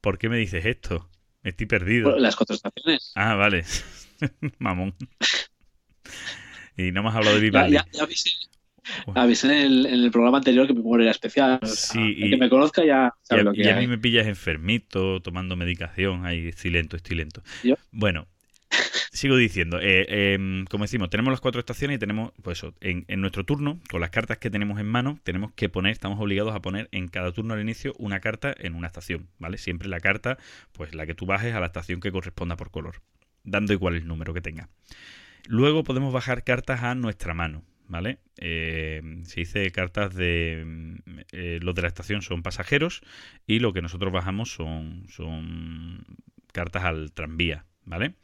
¿Por 0.00 0.16
qué 0.18 0.28
me 0.28 0.38
dices 0.38 0.64
esto? 0.64 1.10
Estoy 1.42 1.66
perdido. 1.66 2.04
bueno, 2.04 2.18
las 2.20 2.34
cuatro 2.36 2.54
estaciones. 2.56 3.12
Ah, 3.14 3.34
vale. 3.34 3.64
Mamón. 4.58 4.94
Y 6.76 6.92
no 6.92 7.02
me 7.02 7.08
has 7.10 7.16
hablado 7.16 7.36
de 7.36 7.42
Vivaldi. 7.42 7.72
ya, 7.74 7.84
ya 7.92 8.02
avisé, 8.04 8.30
avisé 9.14 9.46
en, 9.48 9.52
el, 9.72 9.86
en 9.86 9.94
el 10.04 10.10
programa 10.10 10.38
anterior 10.38 10.66
que 10.66 10.72
mi 10.74 10.80
humor 10.80 11.02
era 11.02 11.10
especial. 11.10 11.58
O 11.62 11.66
sea, 11.66 11.74
Sí, 11.92 11.98
el 12.18 12.26
y- 12.26 12.30
que 12.30 12.36
me 12.36 12.48
conozca 12.48 12.84
ya 12.84 13.12
Y 13.22 13.26
sabe 13.26 13.40
a, 13.42 13.44
lo 13.44 13.52
que 13.52 13.62
y 13.62 13.68
a 13.68 13.76
mí 13.76 13.86
me 13.86 13.98
pillas 13.98 14.26
enfermito, 14.26 15.20
tomando 15.20 15.56
medicación. 15.56 16.24
Ahí 16.26 16.48
estoy 16.48 16.70
lento, 16.70 16.96
estoy 16.96 17.16
lento. 17.16 17.42
Yo. 17.62 17.74
Bueno, 17.92 18.26
sigo 19.16 19.36
diciendo. 19.36 19.80
eh, 19.80 20.34
em, 20.34 20.64
como 20.66 20.84
decimos, 20.84 21.10
tenemos 21.10 21.32
las 21.32 21.40
cuatro 21.40 21.58
estaciones 21.58 21.96
y 21.96 21.98
tenemos, 21.98 22.32
pues 22.42 22.58
eso, 22.58 22.74
en, 22.80 23.04
nuestro 23.20 23.44
turno, 23.44 23.80
con 23.90 24.00
las 24.00 24.10
cartas 24.10 24.38
que 24.38 24.50
tenemos 24.50 24.78
en 24.78 24.86
mano, 24.86 25.18
tenemos 25.24 25.52
que 25.52 25.68
poner, 25.68 25.92
estamos 25.92 26.20
obligados 26.20 26.54
a 26.54 26.60
poner 26.60 26.88
en 26.92 27.08
cada 27.08 27.32
turno 27.32 27.54
al 27.54 27.60
inicio 27.60 27.94
una 27.98 28.20
carta 28.20 28.54
en 28.58 28.74
una 28.74 28.86
estación, 28.86 29.28
¿vale? 29.38 29.58
Siempre 29.58 29.88
la 29.88 30.00
carta, 30.00 30.38
pues 30.72 30.94
la 30.94 31.06
que 31.06 31.14
tú 31.14 31.26
bajes 31.26 31.54
a 31.54 31.60
la 31.60 31.66
estación 31.66 32.00
que 32.00 32.12
corresponda 32.12 32.56
por 32.56 32.70
color, 32.70 33.02
dando 33.44 33.72
igual 33.72 33.96
el 33.96 34.06
número 34.06 34.34
que 34.34 34.40
tenga. 34.40 34.68
Luego 35.46 35.84
podemos 35.84 36.12
bajar 36.12 36.44
cartas 36.44 36.82
a 36.82 36.94
nuestra 36.94 37.34
mano, 37.34 37.62
¿vale? 37.88 38.18
Eh, 38.36 39.00
se 39.24 39.40
dice 39.40 39.70
cartas 39.70 40.14
de... 40.14 40.64
mm, 40.66 40.96
eh, 41.32 41.58
los 41.62 41.74
de 41.74 41.82
la 41.82 41.88
estación 41.88 42.22
son 42.22 42.42
pasajeros 42.42 43.02
y 43.46 43.60
lo 43.60 43.72
que 43.72 43.82
nosotros 43.82 44.12
bajamos 44.12 44.52
son, 44.52 45.06
son 45.08 46.04
cartas 46.52 46.84
al 46.84 47.12
tranvía, 47.12 47.66
¿vale? 47.86 48.14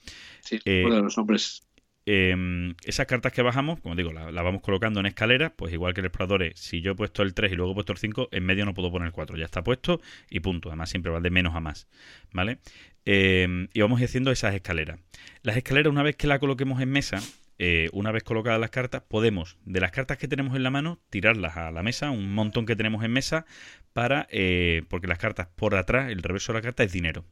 Sí, 0.40 0.60
eh, 0.64 0.82
uno 0.84 0.96
de 0.96 1.02
los 1.02 1.16
nombres. 1.16 1.66
Eh, 2.04 2.74
esas 2.84 3.06
cartas 3.06 3.32
que 3.32 3.42
bajamos, 3.42 3.80
como 3.80 3.94
digo, 3.94 4.12
las 4.12 4.32
la 4.32 4.42
vamos 4.42 4.60
colocando 4.60 5.00
en 5.00 5.06
escaleras, 5.06 5.52
pues 5.56 5.72
igual 5.72 5.94
que 5.94 6.00
el 6.00 6.06
explorador, 6.06 6.52
si 6.56 6.80
yo 6.80 6.92
he 6.92 6.94
puesto 6.94 7.22
el 7.22 7.32
3 7.32 7.52
y 7.52 7.54
luego 7.54 7.72
he 7.72 7.74
puesto 7.74 7.92
el 7.92 7.98
5, 7.98 8.28
en 8.32 8.44
medio 8.44 8.64
no 8.64 8.74
puedo 8.74 8.90
poner 8.90 9.06
el 9.06 9.12
4, 9.12 9.36
ya 9.36 9.44
está 9.44 9.62
puesto 9.62 10.00
y 10.28 10.40
punto. 10.40 10.68
Además, 10.68 10.90
siempre 10.90 11.12
va 11.12 11.20
de 11.20 11.30
menos 11.30 11.54
a 11.54 11.60
más, 11.60 11.88
¿vale? 12.32 12.58
Eh, 13.06 13.68
y 13.72 13.80
vamos 13.80 14.00
haciendo 14.02 14.30
esas 14.30 14.54
escaleras. 14.54 14.98
Las 15.42 15.56
escaleras, 15.56 15.90
una 15.90 16.02
vez 16.02 16.16
que 16.16 16.26
la 16.26 16.38
coloquemos 16.38 16.80
en 16.80 16.90
mesa, 16.90 17.20
eh, 17.58 17.88
una 17.92 18.10
vez 18.10 18.24
colocadas 18.24 18.58
las 18.58 18.70
cartas, 18.70 19.02
podemos, 19.06 19.56
de 19.64 19.80
las 19.80 19.92
cartas 19.92 20.18
que 20.18 20.28
tenemos 20.28 20.56
en 20.56 20.62
la 20.62 20.70
mano, 20.70 21.00
tirarlas 21.10 21.56
a 21.56 21.70
la 21.70 21.82
mesa, 21.82 22.10
un 22.10 22.34
montón 22.34 22.66
que 22.66 22.76
tenemos 22.76 23.04
en 23.04 23.12
mesa, 23.12 23.46
para 23.92 24.26
eh, 24.30 24.82
porque 24.88 25.06
las 25.06 25.18
cartas 25.18 25.48
por 25.54 25.76
atrás, 25.76 26.10
el 26.10 26.22
reverso 26.22 26.52
de 26.52 26.58
la 26.58 26.62
carta 26.62 26.82
es 26.82 26.92
dinero. 26.92 27.24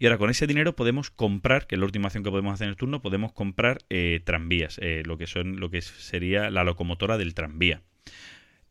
Y 0.00 0.06
ahora 0.06 0.16
con 0.16 0.30
ese 0.30 0.46
dinero 0.46 0.74
podemos 0.74 1.10
comprar, 1.10 1.66
que 1.66 1.74
es 1.74 1.78
la 1.78 1.84
última 1.84 2.06
acción 2.06 2.24
que 2.24 2.30
podemos 2.30 2.54
hacer 2.54 2.64
en 2.64 2.70
el 2.70 2.76
turno, 2.76 3.02
podemos 3.02 3.34
comprar 3.34 3.80
eh, 3.90 4.22
tranvías, 4.24 4.78
eh, 4.80 5.02
lo 5.04 5.18
que 5.18 5.26
son 5.26 5.60
lo 5.60 5.68
que 5.68 5.82
sería 5.82 6.50
la 6.50 6.64
locomotora 6.64 7.18
del 7.18 7.34
tranvía. 7.34 7.82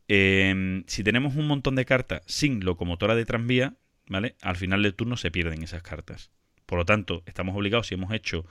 Eh, 0.08 0.84
si 0.88 1.04
tenemos 1.04 1.36
un 1.36 1.46
montón 1.46 1.76
de 1.76 1.86
cartas 1.86 2.24
sin 2.26 2.66
locomotora 2.66 3.14
de 3.14 3.26
tranvía, 3.26 3.76
¿vale? 4.08 4.38
Al 4.42 4.56
final 4.56 4.82
del 4.82 4.96
turno 4.96 5.18
se 5.18 5.30
pierden 5.30 5.62
esas 5.62 5.84
cartas. 5.84 6.32
Por 6.66 6.80
lo 6.80 6.86
tanto, 6.86 7.22
estamos 7.28 7.56
obligados, 7.56 7.86
si 7.86 7.94
hemos 7.94 8.12
hecho 8.12 8.44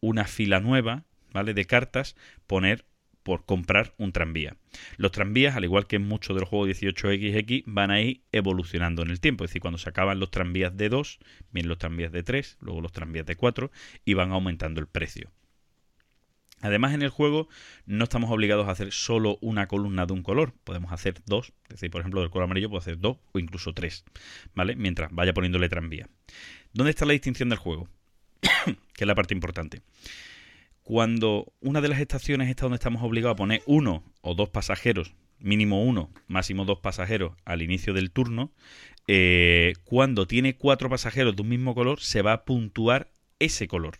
una 0.00 0.26
fila 0.26 0.60
nueva, 0.60 1.04
¿vale? 1.32 1.54
De 1.54 1.64
cartas, 1.64 2.16
poner 2.46 2.84
por 3.26 3.44
comprar 3.44 3.92
un 3.98 4.12
tranvía. 4.12 4.56
Los 4.98 5.10
tranvías, 5.10 5.56
al 5.56 5.64
igual 5.64 5.88
que 5.88 5.96
en 5.96 6.06
muchos 6.06 6.36
de 6.36 6.42
los 6.42 6.48
juegos 6.48 6.68
18XX, 6.68 7.64
van 7.66 7.90
a 7.90 8.00
ir 8.00 8.22
evolucionando 8.30 9.02
en 9.02 9.10
el 9.10 9.18
tiempo. 9.18 9.42
Es 9.42 9.50
decir, 9.50 9.60
cuando 9.60 9.78
se 9.78 9.88
acaban 9.88 10.20
los 10.20 10.30
tranvías 10.30 10.76
de 10.76 10.88
2, 10.88 11.18
vienen 11.50 11.68
los 11.68 11.78
tranvías 11.78 12.12
de 12.12 12.22
3, 12.22 12.58
luego 12.60 12.80
los 12.80 12.92
tranvías 12.92 13.26
de 13.26 13.34
4 13.34 13.72
y 14.04 14.14
van 14.14 14.30
aumentando 14.30 14.80
el 14.80 14.86
precio. 14.86 15.32
Además, 16.60 16.94
en 16.94 17.02
el 17.02 17.10
juego 17.10 17.48
no 17.84 18.04
estamos 18.04 18.30
obligados 18.30 18.68
a 18.68 18.70
hacer 18.70 18.92
solo 18.92 19.38
una 19.40 19.66
columna 19.66 20.06
de 20.06 20.12
un 20.12 20.22
color. 20.22 20.54
Podemos 20.62 20.92
hacer 20.92 21.16
dos. 21.26 21.52
Es 21.64 21.70
decir, 21.70 21.90
por 21.90 22.02
ejemplo, 22.02 22.20
del 22.20 22.30
color 22.30 22.44
amarillo 22.44 22.70
puedo 22.70 22.80
hacer 22.80 23.00
dos 23.00 23.16
o 23.32 23.40
incluso 23.40 23.74
tres. 23.74 24.04
¿Vale? 24.54 24.76
Mientras 24.76 25.12
vaya 25.12 25.34
poniéndole 25.34 25.68
tranvía. 25.68 26.08
¿Dónde 26.72 26.90
está 26.90 27.06
la 27.06 27.12
distinción 27.12 27.48
del 27.48 27.58
juego? 27.58 27.88
que 28.94 29.04
es 29.04 29.06
la 29.06 29.16
parte 29.16 29.34
importante. 29.34 29.82
Cuando 30.86 31.52
una 31.58 31.80
de 31.80 31.88
las 31.88 31.98
estaciones 31.98 32.48
está 32.48 32.66
donde 32.66 32.76
estamos 32.76 33.02
obligados 33.02 33.34
a 33.34 33.38
poner 33.38 33.60
uno 33.66 34.04
o 34.20 34.36
dos 34.36 34.50
pasajeros, 34.50 35.16
mínimo 35.40 35.82
uno, 35.82 36.12
máximo 36.28 36.64
dos 36.64 36.78
pasajeros 36.78 37.32
al 37.44 37.60
inicio 37.60 37.92
del 37.92 38.12
turno, 38.12 38.52
eh, 39.08 39.72
cuando 39.82 40.28
tiene 40.28 40.54
cuatro 40.54 40.88
pasajeros 40.88 41.34
de 41.34 41.42
un 41.42 41.48
mismo 41.48 41.74
color, 41.74 41.98
se 41.98 42.22
va 42.22 42.34
a 42.34 42.44
puntuar 42.44 43.10
ese 43.40 43.66
color 43.66 43.98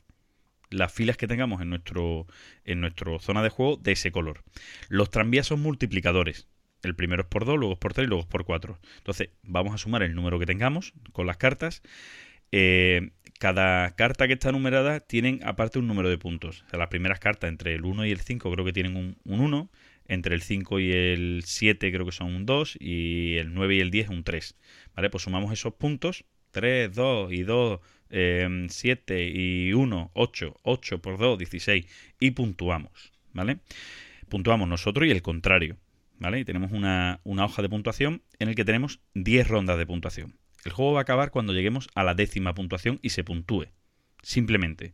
las 0.70 0.92
filas 0.92 1.16
que 1.16 1.26
tengamos 1.26 1.60
en 1.60 1.70
nuestro 1.70 2.28
en 2.64 2.80
nuestra 2.80 3.18
zona 3.18 3.42
de 3.42 3.48
juego 3.48 3.78
de 3.78 3.90
ese 3.90 4.12
color. 4.12 4.44
Los 4.88 5.10
tranvías 5.10 5.48
son 5.48 5.62
multiplicadores. 5.62 6.46
El 6.84 6.94
primero 6.94 7.22
es 7.22 7.28
por 7.28 7.46
2, 7.46 7.58
luego 7.58 7.72
es 7.72 7.80
por 7.80 7.94
3 7.94 8.04
y 8.04 8.08
luego 8.08 8.22
es 8.22 8.28
por 8.28 8.44
4. 8.44 8.78
Entonces, 8.98 9.30
vamos 9.42 9.74
a 9.74 9.78
sumar 9.78 10.04
el 10.04 10.14
número 10.14 10.38
que 10.38 10.46
tengamos 10.46 10.92
con 11.10 11.26
las 11.26 11.36
cartas. 11.36 11.82
Eh, 12.52 13.10
cada 13.38 13.94
carta 13.96 14.26
que 14.26 14.34
está 14.34 14.52
numerada 14.52 15.00
tienen 15.00 15.40
aparte 15.44 15.78
un 15.78 15.86
número 15.86 16.08
de 16.08 16.18
puntos. 16.18 16.64
O 16.66 16.70
sea, 16.70 16.78
las 16.78 16.88
primeras 16.88 17.20
cartas 17.20 17.48
entre 17.48 17.74
el 17.74 17.84
1 17.84 18.06
y 18.06 18.10
el 18.10 18.20
5 18.20 18.50
creo 18.50 18.64
que 18.64 18.72
tienen 18.72 18.96
un, 18.96 19.16
un 19.24 19.40
1. 19.40 19.70
Entre 20.08 20.34
el 20.34 20.42
5 20.42 20.78
y 20.80 20.92
el 20.92 21.42
7 21.44 21.92
creo 21.92 22.06
que 22.06 22.12
son 22.12 22.34
un 22.34 22.46
2. 22.46 22.76
Y 22.80 23.36
el 23.36 23.54
9 23.54 23.76
y 23.76 23.80
el 23.80 23.90
10 23.90 24.08
un 24.10 24.24
3. 24.24 24.56
¿Vale? 24.94 25.10
Pues 25.10 25.24
sumamos 25.24 25.52
esos 25.52 25.74
puntos. 25.74 26.24
3, 26.56 26.90
2 26.94 27.32
y 27.32 27.42
2, 27.42 27.80
eh, 28.08 28.66
7 28.70 29.28
y 29.28 29.74
1, 29.74 30.10
8, 30.14 30.54
8 30.62 31.02
por 31.02 31.18
2, 31.18 31.38
16 31.38 31.84
y 32.18 32.30
puntuamos, 32.30 33.12
¿vale? 33.34 33.58
Puntuamos 34.30 34.66
nosotros 34.66 35.06
y 35.06 35.10
el 35.10 35.20
contrario, 35.20 35.76
¿vale? 36.18 36.40
Y 36.40 36.46
tenemos 36.46 36.72
una, 36.72 37.20
una 37.24 37.44
hoja 37.44 37.60
de 37.60 37.68
puntuación 37.68 38.22
en 38.38 38.48
el 38.48 38.54
que 38.54 38.64
tenemos 38.64 39.00
10 39.12 39.48
rondas 39.48 39.76
de 39.76 39.84
puntuación. 39.84 40.38
El 40.66 40.72
juego 40.72 40.92
va 40.92 41.00
a 41.00 41.02
acabar 41.02 41.30
cuando 41.30 41.52
lleguemos 41.52 41.88
a 41.94 42.04
la 42.04 42.14
décima 42.14 42.54
puntuación 42.54 42.98
y 43.00 43.10
se 43.10 43.24
puntúe, 43.24 43.66
simplemente. 44.22 44.92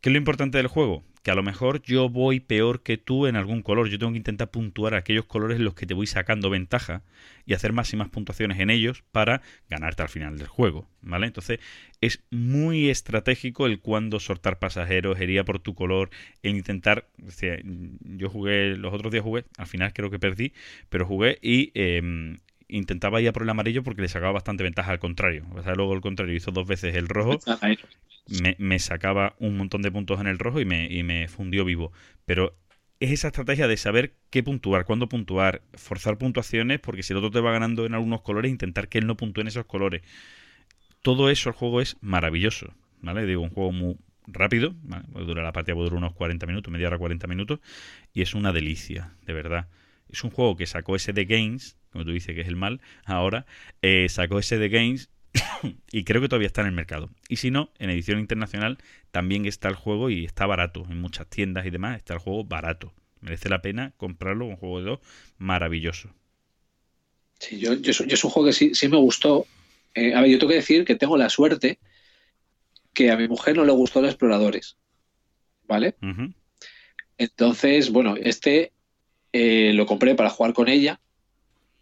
¿Qué 0.00 0.08
es 0.08 0.12
lo 0.12 0.18
importante 0.18 0.58
del 0.58 0.66
juego? 0.66 1.04
que 1.22 1.30
a 1.30 1.34
lo 1.34 1.42
mejor 1.42 1.82
yo 1.82 2.08
voy 2.08 2.40
peor 2.40 2.82
que 2.82 2.96
tú 2.96 3.26
en 3.26 3.36
algún 3.36 3.62
color. 3.62 3.88
Yo 3.88 3.98
tengo 3.98 4.12
que 4.12 4.18
intentar 4.18 4.50
puntuar 4.50 4.94
aquellos 4.94 5.26
colores 5.26 5.58
en 5.58 5.64
los 5.64 5.74
que 5.74 5.86
te 5.86 5.94
voy 5.94 6.06
sacando 6.06 6.48
ventaja 6.48 7.02
y 7.44 7.52
hacer 7.52 7.72
máximas 7.72 8.08
puntuaciones 8.08 8.58
en 8.58 8.70
ellos 8.70 9.04
para 9.12 9.42
ganarte 9.68 10.02
al 10.02 10.08
final 10.08 10.38
del 10.38 10.46
juego, 10.46 10.88
¿vale? 11.02 11.26
Entonces 11.26 11.60
es 12.00 12.22
muy 12.30 12.88
estratégico 12.88 13.66
el 13.66 13.80
cuando 13.80 14.18
sortar 14.18 14.58
pasajeros, 14.58 15.20
hería 15.20 15.44
por 15.44 15.58
tu 15.58 15.74
color, 15.74 16.10
el 16.42 16.56
intentar... 16.56 17.06
yo 17.18 18.30
jugué, 18.30 18.76
los 18.76 18.94
otros 18.94 19.12
días 19.12 19.24
jugué, 19.24 19.44
al 19.58 19.66
final 19.66 19.92
creo 19.92 20.10
que 20.10 20.18
perdí, 20.18 20.52
pero 20.88 21.06
jugué 21.06 21.38
y... 21.42 21.70
Em, 21.74 22.38
intentaba 22.70 23.20
ir 23.20 23.28
a 23.28 23.32
por 23.32 23.42
el 23.42 23.50
amarillo 23.50 23.82
porque 23.82 24.02
le 24.02 24.08
sacaba 24.08 24.32
bastante 24.32 24.62
ventaja 24.62 24.92
al 24.92 24.98
contrario. 24.98 25.44
O 25.54 25.62
sea, 25.62 25.74
luego 25.74 25.94
el 25.94 26.00
contrario 26.00 26.34
hizo 26.34 26.50
dos 26.50 26.66
veces 26.66 26.94
el 26.94 27.08
rojo 27.08 27.38
me, 28.58 28.78
sacaba 28.78 29.34
un 29.38 29.56
montón 29.56 29.82
de 29.82 29.90
puntos 29.90 30.20
en 30.20 30.26
el 30.26 30.38
rojo 30.38 30.60
y 30.60 30.64
me, 30.64 30.86
y 30.86 31.02
me 31.02 31.28
fundió 31.28 31.64
vivo. 31.64 31.92
Pero 32.26 32.56
es 33.00 33.10
esa 33.10 33.28
estrategia 33.28 33.66
de 33.66 33.76
saber 33.76 34.14
qué 34.30 34.42
puntuar, 34.42 34.84
cuándo 34.84 35.08
puntuar, 35.08 35.62
forzar 35.74 36.18
puntuaciones, 36.18 36.80
porque 36.80 37.02
si 37.02 37.12
el 37.12 37.18
otro 37.18 37.30
te 37.30 37.40
va 37.40 37.50
ganando 37.50 37.86
en 37.86 37.94
algunos 37.94 38.20
colores, 38.20 38.50
intentar 38.50 38.88
que 38.88 38.98
él 38.98 39.06
no 39.06 39.16
puntúe 39.16 39.40
en 39.40 39.48
esos 39.48 39.64
colores. 39.64 40.02
Todo 41.02 41.30
eso 41.30 41.48
el 41.48 41.54
juego 41.54 41.80
es 41.80 41.96
maravilloso, 42.02 42.74
¿vale? 43.00 43.24
Digo, 43.24 43.40
un 43.40 43.50
juego 43.50 43.72
muy 43.72 43.96
rápido, 44.26 44.74
dura 45.08 45.42
la 45.42 45.52
partida 45.52 45.74
puede 45.74 45.88
durar 45.88 45.98
unos 45.98 46.14
40 46.14 46.46
minutos, 46.46 46.70
media 46.70 46.88
hora 46.88 46.98
40 46.98 47.26
minutos, 47.26 47.60
y 48.12 48.20
es 48.20 48.34
una 48.34 48.52
delicia, 48.52 49.14
de 49.24 49.32
verdad. 49.32 49.68
Es 50.10 50.22
un 50.22 50.30
juego 50.30 50.56
que 50.56 50.66
sacó 50.66 50.98
SD 50.98 51.24
Games, 51.24 51.78
como 51.92 52.04
tú 52.04 52.12
dices 52.12 52.34
que 52.34 52.42
es 52.42 52.48
el 52.48 52.56
mal, 52.56 52.80
ahora, 53.04 53.46
eh, 53.82 54.06
sacó 54.08 54.40
SD 54.40 54.68
Games 54.68 55.10
y 55.92 56.04
creo 56.04 56.20
que 56.20 56.28
todavía 56.28 56.46
está 56.46 56.60
en 56.62 56.68
el 56.68 56.72
mercado. 56.72 57.10
Y 57.28 57.36
si 57.36 57.50
no, 57.50 57.70
en 57.78 57.90
edición 57.90 58.18
internacional 58.18 58.78
también 59.10 59.46
está 59.46 59.68
el 59.68 59.74
juego 59.74 60.10
y 60.10 60.24
está 60.24 60.46
barato. 60.46 60.84
En 60.88 61.00
muchas 61.00 61.26
tiendas 61.28 61.66
y 61.66 61.70
demás 61.70 61.96
está 61.96 62.14
el 62.14 62.20
juego 62.20 62.44
barato. 62.44 62.92
Merece 63.20 63.48
la 63.48 63.62
pena 63.62 63.92
comprarlo, 63.96 64.46
un 64.46 64.56
juego 64.56 64.78
de 64.78 64.84
dos 64.86 65.00
maravilloso. 65.38 66.10
Sí, 67.38 67.58
yo, 67.58 67.74
yo, 67.74 67.90
es 67.90 68.24
un 68.24 68.30
juego 68.30 68.48
que 68.48 68.52
sí, 68.52 68.74
sí 68.74 68.88
me 68.88 68.96
gustó. 68.96 69.46
Eh, 69.94 70.14
a 70.14 70.20
ver, 70.20 70.30
yo 70.30 70.38
tengo 70.38 70.50
que 70.50 70.56
decir 70.56 70.84
que 70.84 70.94
tengo 70.94 71.16
la 71.16 71.28
suerte 71.28 71.78
que 72.92 73.10
a 73.10 73.16
mi 73.16 73.28
mujer 73.28 73.56
no 73.56 73.64
le 73.64 73.72
gustó 73.72 74.00
los 74.00 74.10
exploradores. 74.10 74.76
¿Vale? 75.66 75.94
Entonces, 77.16 77.90
bueno, 77.90 78.16
este 78.16 78.72
eh, 79.32 79.72
lo 79.74 79.86
compré 79.86 80.14
para 80.14 80.30
jugar 80.30 80.52
con 80.52 80.68
ella 80.68 81.00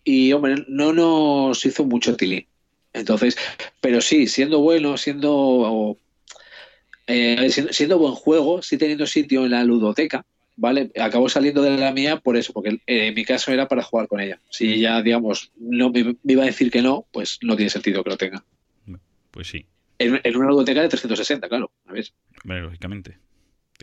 y, 0.09 0.33
hombre, 0.33 0.65
no 0.69 0.95
nos 0.95 1.67
hizo 1.67 1.85
mucho 1.85 2.17
tilín. 2.17 2.47
Entonces, 2.95 3.37
pero 3.83 4.01
sí, 4.01 4.27
siendo 4.27 4.61
bueno, 4.61 4.97
siendo, 4.97 5.99
eh, 7.07 7.51
siendo, 7.51 7.99
buen 7.99 8.15
juego, 8.15 8.63
sí 8.63 8.79
teniendo 8.79 9.07
sitio 9.07 9.45
en 9.45 9.51
la 9.51 9.65
ludoteca, 9.65 10.25
¿vale? 10.57 10.91
Acabó 10.99 11.29
saliendo 11.29 11.61
de 11.61 11.77
la 11.77 11.93
mía 11.93 12.17
por 12.21 12.39
eso, 12.39 12.55
porque 12.55 12.81
en 12.87 13.15
mi 13.15 13.23
caso 13.27 13.53
era 13.53 13.69
para 13.69 13.83
jugar 13.83 14.09
con 14.09 14.21
ella. 14.21 14.41
Si 14.49 14.81
ya, 14.81 15.03
digamos, 15.03 15.53
no 15.59 15.91
me, 15.91 16.17
iba 16.25 16.43
a 16.43 16.47
decir 16.47 16.71
que 16.71 16.81
no, 16.81 17.05
pues 17.13 17.39
no 17.43 17.55
tiene 17.55 17.69
sentido 17.69 18.03
que 18.03 18.11
lo 18.11 18.17
tenga. 18.17 18.43
Pues 19.31 19.49
sí. 19.49 19.67
En, 19.99 20.37
una 20.37 20.49
ludoteca 20.49 20.81
de 20.81 20.89
360, 20.89 21.51
claro, 21.51 21.71
a 21.85 21.93
ver. 21.93 22.07
Bueno, 22.45 22.63
lógicamente. 22.63 23.19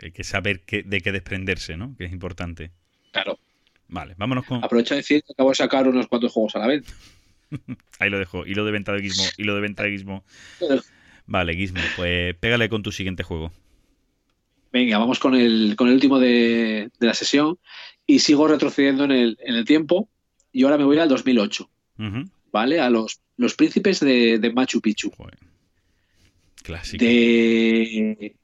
Hay 0.01 0.11
que 0.11 0.23
saber 0.23 0.63
de 0.65 1.01
qué 1.01 1.11
desprenderse, 1.11 1.77
¿no? 1.77 1.95
Que 1.95 2.05
es 2.05 2.11
importante. 2.11 2.71
Claro. 3.11 3.37
Vale, 3.87 4.15
vámonos 4.17 4.45
con. 4.45 4.63
Aprovecho 4.63 4.93
de 4.93 5.01
decir 5.01 5.23
que 5.23 5.33
acabo 5.33 5.49
de 5.49 5.55
sacar 5.55 5.87
unos 5.87 6.07
cuantos 6.07 6.31
juegos 6.31 6.55
a 6.55 6.59
la 6.59 6.67
vez. 6.67 6.83
Ahí 7.99 8.09
lo 8.09 8.19
dejo. 8.19 8.45
Hilo 8.45 8.65
de 8.65 8.71
venta 8.71 8.91
de 8.93 9.01
Gizmo. 9.01 9.23
Hilo 9.37 9.55
de 9.55 9.61
venta 9.61 9.83
de 9.83 9.91
Gizmo. 9.91 10.23
Vale, 11.27 11.55
Gizmo, 11.55 11.81
pues 11.95 12.35
pégale 12.35 12.69
con 12.69 12.83
tu 12.83 12.91
siguiente 12.91 13.23
juego. 13.23 13.51
Venga, 14.71 14.97
vamos 14.97 15.19
con 15.19 15.35
el, 15.35 15.75
con 15.77 15.87
el 15.87 15.93
último 15.93 16.19
de, 16.19 16.89
la 16.99 17.13
sesión. 17.13 17.57
Y 18.07 18.19
sigo 18.19 18.47
retrocediendo 18.47 19.05
en 19.05 19.11
el, 19.11 19.37
en 19.41 19.55
el, 19.55 19.65
tiempo. 19.65 20.09
Y 20.51 20.63
ahora 20.63 20.77
me 20.77 20.83
voy 20.83 20.99
al 20.99 21.09
2008. 21.09 21.69
¿Vale? 22.51 22.79
A 22.79 22.89
los, 22.89 23.21
los 23.37 23.55
príncipes 23.55 23.99
de, 23.99 24.51
Machu 24.53 24.81
Picchu. 24.81 25.11
Clásico. 26.63 27.03
De. 27.03 28.35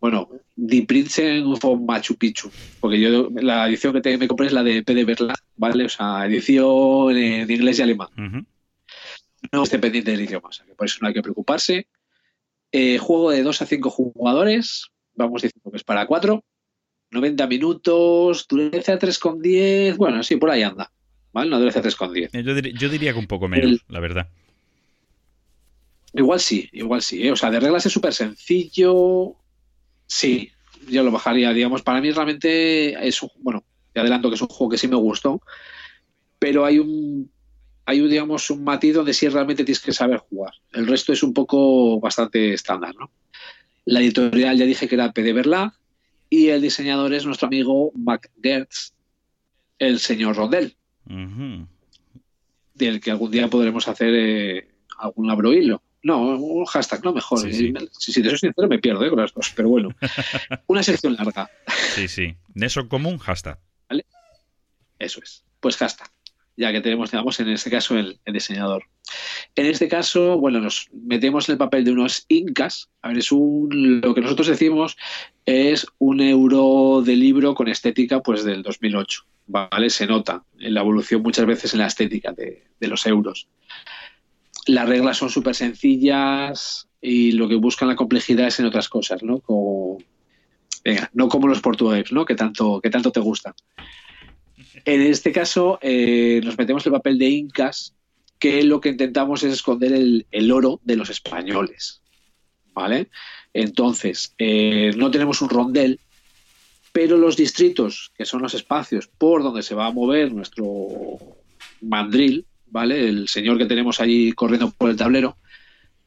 Bueno, 0.00 0.28
The 0.56 0.82
Prince 0.82 1.42
of 1.42 1.80
Machu 1.80 2.16
Picchu. 2.16 2.50
Porque 2.80 3.00
yo 3.00 3.28
la 3.34 3.68
edición 3.68 3.92
que 3.92 4.00
te, 4.00 4.16
me 4.16 4.28
compré 4.28 4.46
es 4.46 4.52
la 4.52 4.62
de 4.62 4.82
PD 4.82 5.04
Berla, 5.04 5.34
¿vale? 5.56 5.84
O 5.84 5.88
sea, 5.88 6.26
edición 6.26 7.16
en 7.16 7.50
inglés 7.50 7.78
y 7.78 7.82
alemán. 7.82 8.46
No 9.52 9.62
esté 9.62 9.78
pendiente 9.78 10.10
del 10.10 10.22
idioma, 10.22 10.48
o 10.48 10.52
sea, 10.52 10.66
que 10.66 10.74
por 10.74 10.86
eso 10.86 10.98
no 11.00 11.08
hay 11.08 11.14
que 11.14 11.22
preocuparse. 11.22 11.88
Eh, 12.70 12.98
juego 12.98 13.30
de 13.30 13.42
2 13.42 13.62
a 13.62 13.66
5 13.66 13.90
jugadores, 13.90 14.88
vamos 15.14 15.42
diciendo 15.42 15.70
que 15.70 15.76
es 15.78 15.84
para 15.84 16.06
4. 16.06 16.44
90 17.10 17.46
minutos, 17.46 18.46
dureza 18.48 18.98
3,10. 18.98 19.96
Bueno, 19.96 20.22
sí, 20.22 20.36
por 20.36 20.50
ahí 20.50 20.62
anda. 20.62 20.92
¿Vale? 21.32 21.50
No 21.50 21.58
dureza 21.58 21.82
3,10. 21.82 22.30
Eh, 22.32 22.42
yo, 22.42 22.54
yo 22.78 22.88
diría 22.88 23.12
que 23.12 23.18
un 23.18 23.26
poco 23.26 23.48
menos, 23.48 23.80
la 23.88 24.00
verdad. 24.00 24.28
Igual 26.12 26.40
sí, 26.40 26.68
igual 26.72 27.02
sí. 27.02 27.26
¿eh? 27.26 27.32
O 27.32 27.36
sea, 27.36 27.50
de 27.50 27.60
reglas 27.60 27.86
es 27.86 27.92
súper 27.92 28.12
sencillo. 28.12 29.36
Sí, 30.08 30.50
yo 30.88 31.04
lo 31.04 31.12
bajaría. 31.12 31.52
Digamos, 31.52 31.82
para 31.82 32.00
mí 32.00 32.10
realmente 32.10 33.06
es 33.06 33.22
un. 33.22 33.30
Bueno, 33.40 33.62
te 33.92 34.00
adelanto 34.00 34.28
que 34.28 34.34
es 34.34 34.42
un 34.42 34.48
juego 34.48 34.70
que 34.70 34.78
sí 34.78 34.88
me 34.88 34.96
gustó. 34.96 35.40
Pero 36.40 36.64
hay 36.64 36.80
un. 36.80 37.30
Hay, 37.84 38.06
digamos, 38.06 38.50
un 38.50 38.64
matiz 38.64 38.94
donde 38.94 39.14
sí 39.14 39.28
realmente 39.28 39.64
tienes 39.64 39.80
que 39.80 39.92
saber 39.92 40.18
jugar. 40.18 40.52
El 40.72 40.86
resto 40.86 41.12
es 41.12 41.22
un 41.22 41.32
poco 41.32 42.00
bastante 42.00 42.52
estándar, 42.52 42.94
¿no? 42.96 43.10
La 43.84 44.00
editorial 44.00 44.58
ya 44.58 44.66
dije 44.66 44.88
que 44.88 44.94
era 44.94 45.12
PD 45.12 45.32
Verla 45.32 45.74
y 46.28 46.48
el 46.48 46.60
diseñador 46.60 47.14
es 47.14 47.24
nuestro 47.24 47.46
amigo 47.46 47.90
Mac 47.94 48.30
Gertz, 48.42 48.92
el 49.78 49.98
señor 49.98 50.36
Rondel, 50.36 50.76
del 52.74 53.00
que 53.00 53.10
algún 53.10 53.30
día 53.30 53.48
podremos 53.48 53.88
hacer 53.88 54.14
eh, 54.14 54.68
algún 54.98 55.26
labro 55.26 55.54
hilo. 55.54 55.82
No, 56.02 56.36
un 56.36 56.64
hashtag, 56.66 57.04
no 57.04 57.12
mejor. 57.12 57.40
Si, 57.40 57.72
te 57.72 57.80
soy 57.90 58.38
sincero, 58.38 58.68
me 58.68 58.78
pierdo 58.78 59.04
eh, 59.04 59.10
con 59.10 59.20
las 59.20 59.32
dos, 59.34 59.52
pero 59.54 59.68
bueno. 59.68 59.90
Una 60.66 60.82
sección 60.82 61.14
larga. 61.14 61.50
Sí, 61.94 62.06
sí. 62.08 62.36
Eso 62.54 62.88
común, 62.88 63.18
hashtag. 63.18 63.58
¿Vale? 63.88 64.06
Eso 64.98 65.20
es. 65.22 65.44
Pues 65.60 65.76
hashtag. 65.76 66.08
Ya 66.56 66.72
que 66.72 66.80
tenemos, 66.80 67.10
digamos, 67.10 67.38
en 67.40 67.48
este 67.50 67.70
caso 67.70 67.96
el, 67.96 68.18
diseñador. 68.26 68.84
En 69.54 69.66
este 69.66 69.88
caso, 69.88 70.38
bueno, 70.38 70.60
nos 70.60 70.88
metemos 70.92 71.48
en 71.48 71.54
el 71.54 71.58
papel 71.58 71.84
de 71.84 71.92
unos 71.92 72.24
incas. 72.28 72.90
A 73.02 73.08
ver, 73.08 73.18
es 73.18 73.32
un, 73.32 74.00
lo 74.02 74.14
que 74.14 74.20
nosotros 74.20 74.48
decimos 74.48 74.96
es 75.46 75.86
un 75.98 76.20
euro 76.20 77.02
de 77.04 77.16
libro 77.16 77.54
con 77.54 77.68
estética 77.68 78.22
pues 78.22 78.44
del 78.44 78.62
2008. 78.62 79.24
¿Vale? 79.46 79.88
Se 79.88 80.06
nota 80.06 80.44
en 80.58 80.74
la 80.74 80.80
evolución 80.80 81.22
muchas 81.22 81.46
veces 81.46 81.72
en 81.72 81.80
la 81.80 81.86
estética 81.86 82.32
de, 82.32 82.66
de 82.78 82.88
los 82.88 83.06
euros 83.06 83.48
las 84.68 84.88
reglas 84.88 85.16
son 85.16 85.30
súper 85.30 85.54
sencillas 85.54 86.88
y 87.00 87.32
lo 87.32 87.48
que 87.48 87.54
buscan 87.54 87.88
la 87.88 87.96
complejidad 87.96 88.48
es 88.48 88.60
en 88.60 88.66
otras 88.66 88.88
cosas, 88.88 89.22
¿no? 89.22 89.40
Como, 89.40 89.98
venga, 90.84 91.10
no 91.14 91.28
como 91.28 91.48
los 91.48 91.62
portugueses, 91.62 92.12
¿no? 92.12 92.26
Que 92.26 92.34
tanto, 92.34 92.80
que 92.82 92.90
tanto 92.90 93.10
te 93.10 93.20
gustan. 93.20 93.54
En 94.84 95.00
este 95.00 95.32
caso, 95.32 95.78
eh, 95.80 96.42
nos 96.44 96.58
metemos 96.58 96.84
el 96.84 96.92
papel 96.92 97.18
de 97.18 97.30
incas, 97.30 97.94
que 98.38 98.62
lo 98.62 98.80
que 98.80 98.90
intentamos 98.90 99.42
es 99.42 99.54
esconder 99.54 99.92
el, 100.30 100.52
oro 100.52 100.80
de 100.84 100.96
los 100.96 101.08
españoles, 101.08 102.02
¿vale? 102.74 103.08
Entonces, 103.54 104.34
eh, 104.36 104.92
no 104.96 105.10
tenemos 105.10 105.40
un 105.40 105.48
rondel, 105.48 105.98
pero 106.92 107.16
los 107.16 107.38
distritos, 107.38 108.12
que 108.16 108.26
son 108.26 108.42
los 108.42 108.52
espacios 108.52 109.08
por 109.08 109.42
donde 109.42 109.62
se 109.62 109.74
va 109.74 109.86
a 109.86 109.92
mover 109.92 110.32
nuestro 110.32 110.68
mandril, 111.80 112.44
¿vale? 112.70 113.08
El 113.08 113.28
señor 113.28 113.58
que 113.58 113.66
tenemos 113.66 114.00
allí 114.00 114.32
corriendo 114.32 114.70
por 114.70 114.90
el 114.90 114.96
tablero, 114.96 115.36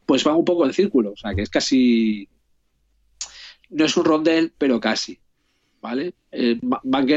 pues 0.06 0.26
va 0.26 0.36
un 0.36 0.46
poco 0.46 0.66
en 0.66 0.74
círculo, 0.74 1.12
o 1.12 1.18
sea, 1.18 1.34
que 1.34 1.42
es 1.42 1.50
casi... 1.50 2.28
No 3.70 3.86
es 3.86 3.96
un 3.96 4.04
rondel, 4.04 4.52
pero 4.58 4.80
casi, 4.80 5.20
¿vale? 5.82 6.14
Eh, 6.32 6.60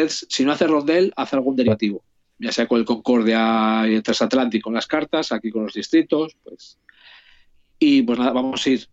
si 0.09 0.45
no 0.45 0.53
hace 0.53 0.67
rondel, 0.67 1.13
hace 1.17 1.37
algún 1.37 1.57
derivativo, 1.57 2.05
ya 2.39 2.53
sea 2.53 2.69
con 2.69 2.79
el 2.79 2.85
Concordia 2.85 3.85
y 3.89 3.95
el 3.95 4.03
Transatlántico 4.03 4.65
con 4.65 4.75
las 4.75 4.87
cartas, 4.87 5.33
aquí 5.33 5.51
con 5.51 5.65
los 5.65 5.75
distritos, 5.75 6.37
pues... 6.43 6.79
Y 7.81 8.03
pues 8.03 8.19
nada, 8.19 8.31
vamos 8.31 8.65
a 8.65 8.71
ir 8.71 8.89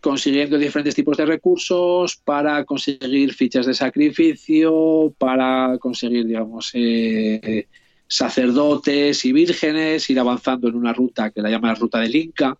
consiguiendo 0.00 0.58
diferentes 0.58 0.94
tipos 0.94 1.16
de 1.16 1.26
recursos 1.26 2.16
para 2.16 2.64
conseguir 2.64 3.34
fichas 3.34 3.66
de 3.66 3.74
sacrificio, 3.74 5.12
para 5.18 5.76
conseguir, 5.78 6.26
digamos, 6.26 6.70
eh, 6.74 7.66
sacerdotes 8.08 9.24
y 9.24 9.32
vírgenes, 9.32 10.08
ir 10.10 10.18
avanzando 10.20 10.68
en 10.68 10.76
una 10.76 10.92
ruta 10.92 11.30
que 11.30 11.42
la 11.42 11.50
llama 11.50 11.68
la 11.68 11.74
ruta 11.74 12.00
del 12.00 12.14
Inca, 12.14 12.56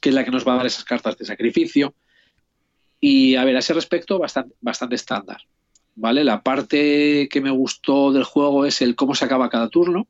que 0.00 0.08
es 0.08 0.14
la 0.14 0.24
que 0.24 0.30
nos 0.30 0.46
va 0.46 0.54
a 0.54 0.56
dar 0.56 0.66
esas 0.66 0.84
cartas 0.84 1.16
de 1.16 1.24
sacrificio. 1.24 1.94
Y 3.00 3.36
a 3.36 3.44
ver, 3.44 3.56
a 3.56 3.60
ese 3.60 3.74
respecto, 3.74 4.18
bastante, 4.18 4.54
bastante 4.60 4.96
estándar. 4.96 5.42
¿Vale? 5.94 6.22
La 6.22 6.42
parte 6.42 7.28
que 7.28 7.40
me 7.40 7.50
gustó 7.50 8.12
del 8.12 8.24
juego 8.24 8.64
es 8.64 8.82
el 8.82 8.94
cómo 8.94 9.14
se 9.14 9.24
acaba 9.24 9.50
cada 9.50 9.68
turno, 9.68 10.06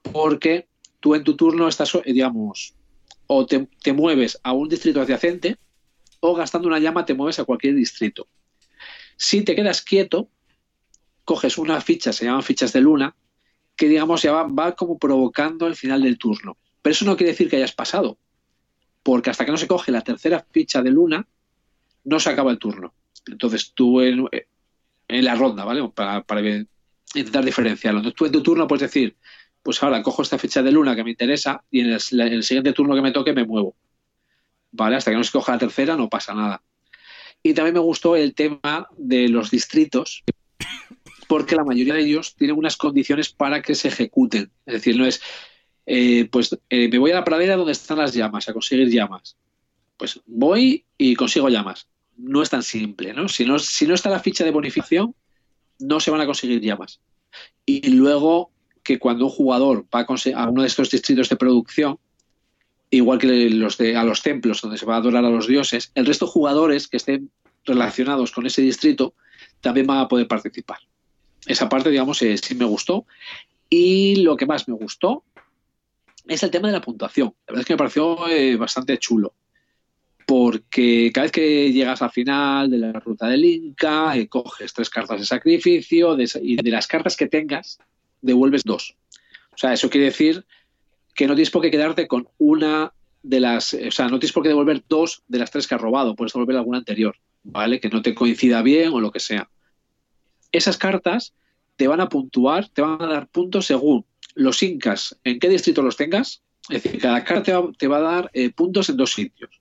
porque 0.00 0.66
tú 1.00 1.14
en 1.14 1.24
tu 1.24 1.36
turno 1.36 1.68
estás, 1.68 1.92
digamos, 2.06 2.74
o 3.26 3.44
te, 3.44 3.68
te 3.82 3.92
mueves 3.92 4.40
a 4.42 4.52
un 4.52 4.68
distrito 4.68 5.02
adyacente, 5.02 5.58
o 6.20 6.34
gastando 6.34 6.68
una 6.68 6.78
llama 6.78 7.04
te 7.04 7.12
mueves 7.12 7.38
a 7.38 7.44
cualquier 7.44 7.74
distrito. 7.74 8.26
Si 9.16 9.42
te 9.42 9.54
quedas 9.54 9.82
quieto, 9.82 10.30
coges 11.24 11.58
una 11.58 11.80
ficha, 11.82 12.12
se 12.12 12.24
llaman 12.24 12.42
fichas 12.42 12.72
de 12.72 12.80
luna, 12.80 13.14
que 13.76 13.88
digamos 13.88 14.22
ya 14.22 14.32
va, 14.32 14.74
como 14.74 14.98
provocando 14.98 15.66
el 15.66 15.76
final 15.76 16.02
del 16.02 16.18
turno. 16.18 16.56
Pero 16.82 16.92
eso 16.92 17.04
no 17.04 17.16
quiere 17.16 17.32
decir 17.32 17.48
que 17.48 17.56
hayas 17.56 17.72
pasado, 17.72 18.18
porque 19.02 19.30
hasta 19.30 19.44
que 19.44 19.50
no 19.50 19.56
se 19.56 19.66
coge 19.66 19.92
la 19.92 20.02
tercera 20.02 20.46
ficha 20.50 20.82
de 20.82 20.90
luna, 20.90 21.26
no 22.04 22.20
se 22.20 22.30
acaba 22.30 22.50
el 22.50 22.58
turno. 22.58 22.94
Entonces 23.26 23.72
tú 23.74 24.00
en, 24.00 24.28
la 25.08 25.34
ronda, 25.34 25.64
¿vale? 25.64 25.88
Para, 25.88 26.22
para 26.22 26.42
intentar 27.14 27.44
diferenciarlo. 27.44 28.00
Entonces 28.00 28.16
tú 28.16 28.26
en 28.26 28.32
tu 28.32 28.42
turno 28.42 28.68
puedes 28.68 28.82
decir, 28.82 29.16
pues 29.62 29.82
ahora 29.82 30.02
cojo 30.02 30.22
esta 30.22 30.38
ficha 30.38 30.62
de 30.62 30.70
luna 30.70 30.94
que 30.94 31.02
me 31.02 31.10
interesa 31.10 31.64
y 31.70 31.80
en 31.80 31.86
el, 31.86 32.00
en 32.12 32.32
el 32.32 32.42
siguiente 32.42 32.72
turno 32.74 32.94
que 32.94 33.02
me 33.02 33.12
toque 33.12 33.32
me 33.32 33.44
muevo. 33.44 33.74
¿Vale? 34.72 34.96
Hasta 34.96 35.10
que 35.10 35.16
no 35.16 35.24
se 35.24 35.32
coja 35.32 35.52
la 35.52 35.58
tercera 35.58 35.96
no 35.96 36.08
pasa 36.08 36.34
nada. 36.34 36.62
Y 37.42 37.54
también 37.54 37.74
me 37.74 37.80
gustó 37.80 38.14
el 38.16 38.34
tema 38.34 38.88
de 38.96 39.28
los 39.28 39.50
distritos, 39.50 40.22
porque 41.24 41.56
la 41.56 41.64
mayoría 41.64 41.94
de 41.94 42.02
ellos 42.02 42.34
tienen 42.36 42.56
unas 42.56 42.76
condiciones 42.76 43.30
para 43.32 43.62
que 43.62 43.74
se 43.74 43.88
ejecuten. 43.88 44.50
Es 44.66 44.74
decir, 44.74 44.96
no 44.96 45.06
es, 45.06 45.20
eh, 45.86 46.28
pues 46.30 46.58
eh, 46.70 46.88
me 46.88 46.98
voy 46.98 47.10
a 47.10 47.16
la 47.16 47.24
pradera 47.24 47.56
donde 47.56 47.72
están 47.72 47.98
las 47.98 48.14
llamas, 48.14 48.48
a 48.48 48.52
conseguir 48.52 48.88
llamas. 48.88 49.36
Pues 49.96 50.20
voy 50.26 50.84
y 50.98 51.14
consigo 51.14 51.48
llamas. 51.48 51.88
No 52.16 52.42
es 52.42 52.50
tan 52.50 52.62
simple, 52.62 53.12
¿no? 53.12 53.28
Si 53.28 53.44
no, 53.44 53.58
si 53.58 53.86
no 53.86 53.94
está 53.94 54.10
la 54.10 54.20
ficha 54.20 54.44
de 54.44 54.50
bonificación, 54.50 55.14
no 55.78 56.00
se 56.00 56.10
van 56.10 56.20
a 56.20 56.26
conseguir 56.26 56.60
llamas. 56.60 57.00
Y 57.66 57.90
luego 57.90 58.52
que 58.82 58.98
cuando 58.98 59.24
un 59.24 59.30
jugador 59.30 59.86
va 59.94 60.00
a, 60.00 60.42
a 60.42 60.50
uno 60.50 60.62
de 60.62 60.68
estos 60.68 60.90
distritos 60.90 61.28
de 61.28 61.36
producción, 61.36 61.98
igual 62.90 63.18
que 63.18 63.50
los 63.50 63.78
de, 63.78 63.96
a 63.96 64.04
los 64.04 64.22
templos 64.22 64.60
donde 64.60 64.78
se 64.78 64.86
va 64.86 64.94
a 64.94 64.98
adorar 64.98 65.24
a 65.24 65.30
los 65.30 65.46
dioses, 65.46 65.90
el 65.94 66.06
resto 66.06 66.26
de 66.26 66.32
jugadores 66.32 66.86
que 66.86 66.98
estén 66.98 67.30
relacionados 67.64 68.30
con 68.30 68.46
ese 68.46 68.62
distrito 68.62 69.14
también 69.60 69.86
van 69.86 69.98
a 69.98 70.08
poder 70.08 70.28
participar. 70.28 70.78
Esa 71.46 71.68
parte, 71.68 71.90
digamos, 71.90 72.20
eh, 72.22 72.36
sí 72.38 72.54
me 72.54 72.64
gustó. 72.64 73.06
Y 73.68 74.16
lo 74.16 74.36
que 74.36 74.46
más 74.46 74.68
me 74.68 74.74
gustó 74.74 75.24
es 76.26 76.42
el 76.42 76.50
tema 76.50 76.68
de 76.68 76.74
la 76.74 76.80
puntuación. 76.80 77.34
La 77.46 77.52
verdad 77.52 77.60
es 77.60 77.66
que 77.66 77.74
me 77.74 77.78
pareció 77.78 78.28
eh, 78.28 78.56
bastante 78.56 78.98
chulo. 78.98 79.34
Porque 80.26 81.10
cada 81.12 81.24
vez 81.24 81.32
que 81.32 81.72
llegas 81.72 82.00
al 82.00 82.10
final 82.10 82.70
de 82.70 82.78
la 82.78 82.92
ruta 82.92 83.28
del 83.28 83.44
Inca, 83.44 84.16
eh, 84.16 84.26
coges 84.26 84.72
tres 84.72 84.88
cartas 84.88 85.20
de 85.20 85.26
sacrificio 85.26 86.16
y 86.40 86.56
de 86.56 86.70
las 86.70 86.86
cartas 86.86 87.16
que 87.16 87.26
tengas, 87.26 87.78
devuelves 88.22 88.62
dos. 88.64 88.96
O 89.52 89.58
sea, 89.58 89.72
eso 89.72 89.90
quiere 89.90 90.06
decir 90.06 90.46
que 91.14 91.26
no 91.26 91.34
tienes 91.34 91.50
por 91.50 91.62
qué 91.62 91.70
quedarte 91.70 92.08
con 92.08 92.28
una 92.38 92.92
de 93.22 93.40
las, 93.40 93.74
o 93.74 93.90
sea, 93.90 94.06
no 94.06 94.18
tienes 94.18 94.32
por 94.32 94.42
qué 94.42 94.48
devolver 94.48 94.82
dos 94.88 95.22
de 95.28 95.38
las 95.38 95.50
tres 95.50 95.66
que 95.66 95.74
has 95.74 95.80
robado, 95.80 96.16
puedes 96.16 96.32
devolver 96.32 96.56
alguna 96.56 96.78
anterior, 96.78 97.16
¿vale? 97.42 97.80
Que 97.80 97.88
no 97.88 98.02
te 98.02 98.14
coincida 98.14 98.62
bien 98.62 98.92
o 98.92 99.00
lo 99.00 99.10
que 99.10 99.20
sea. 99.20 99.48
Esas 100.56 100.78
cartas 100.78 101.34
te 101.76 101.88
van 101.88 102.00
a 102.00 102.08
puntuar, 102.08 102.68
te 102.68 102.82
van 102.82 103.02
a 103.02 103.06
dar 103.06 103.28
puntos 103.28 103.66
según 103.66 104.04
los 104.34 104.62
incas, 104.62 105.18
en 105.24 105.38
qué 105.38 105.48
distrito 105.48 105.82
los 105.82 105.96
tengas. 105.96 106.42
Es 106.68 106.82
decir, 106.82 107.00
cada 107.00 107.22
carta 107.24 107.62
te 107.76 107.88
va, 107.88 107.98
a 107.98 108.00
dar 108.00 108.30
eh, 108.32 108.50
puntos 108.50 108.88
en 108.88 108.96
dos 108.96 109.12
sitios, 109.12 109.60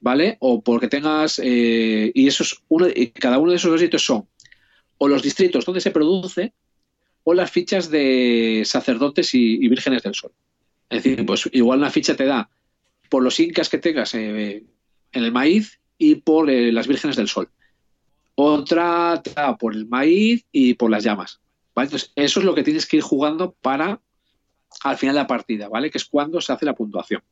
¿vale? 0.00 0.36
O 0.40 0.62
porque 0.62 0.88
tengas, 0.88 1.40
eh, 1.42 2.12
y 2.14 2.26
esos 2.26 2.62
uno, 2.68 2.86
cada 3.14 3.38
uno 3.38 3.52
de 3.52 3.56
esos 3.56 3.70
dos 3.70 3.80
sitios 3.80 4.04
son 4.04 4.28
o 4.98 5.08
los 5.08 5.22
distritos 5.22 5.64
donde 5.64 5.80
se 5.80 5.90
produce 5.90 6.52
o 7.24 7.34
las 7.34 7.50
fichas 7.50 7.90
de 7.90 8.62
sacerdotes 8.64 9.34
y, 9.34 9.54
y 9.54 9.68
vírgenes 9.68 10.02
del 10.02 10.14
sol. 10.14 10.32
Es 10.88 11.02
decir, 11.02 11.24
pues 11.26 11.48
igual 11.52 11.78
una 11.78 11.90
ficha 11.90 12.16
te 12.16 12.26
da 12.26 12.48
por 13.08 13.22
los 13.22 13.38
incas 13.40 13.68
que 13.68 13.78
tengas 13.78 14.14
eh, 14.14 14.64
en 15.12 15.24
el 15.24 15.32
maíz 15.32 15.80
y 15.98 16.16
por 16.16 16.50
eh, 16.50 16.72
las 16.72 16.86
vírgenes 16.86 17.16
del 17.16 17.28
sol. 17.28 17.48
Otra 18.36 19.22
por 19.58 19.74
el 19.74 19.86
maíz 19.86 20.44
y 20.52 20.74
por 20.74 20.90
las 20.90 21.02
llamas. 21.02 21.40
¿vale? 21.74 21.86
Entonces, 21.86 22.12
eso 22.14 22.40
es 22.40 22.46
lo 22.46 22.54
que 22.54 22.62
tienes 22.62 22.86
que 22.86 22.98
ir 22.98 23.02
jugando 23.02 23.52
para 23.60 24.00
al 24.82 24.98
final 24.98 25.14
de 25.14 25.22
la 25.22 25.26
partida, 25.26 25.68
¿vale? 25.68 25.90
Que 25.90 25.98
es 25.98 26.04
cuando 26.04 26.40
se 26.40 26.52
hace 26.52 26.66
la 26.66 26.74
puntuación. 26.74 27.22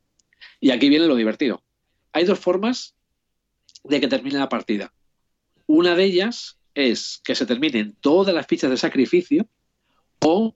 Y 0.59 0.71
aquí 0.71 0.89
viene 0.89 1.05
lo 1.05 1.15
divertido. 1.15 1.63
Hay 2.11 2.25
dos 2.25 2.39
formas 2.39 2.95
de 3.83 4.01
que 4.01 4.07
termine 4.07 4.39
la 4.39 4.49
partida. 4.49 4.91
Una 5.67 5.95
de 5.95 6.05
ellas 6.05 6.57
es 6.73 7.21
que 7.23 7.35
se 7.35 7.45
terminen 7.45 7.95
todas 8.01 8.33
las 8.33 8.47
fichas 8.47 8.71
de 8.71 8.77
sacrificio 8.77 9.47
o 10.19 10.55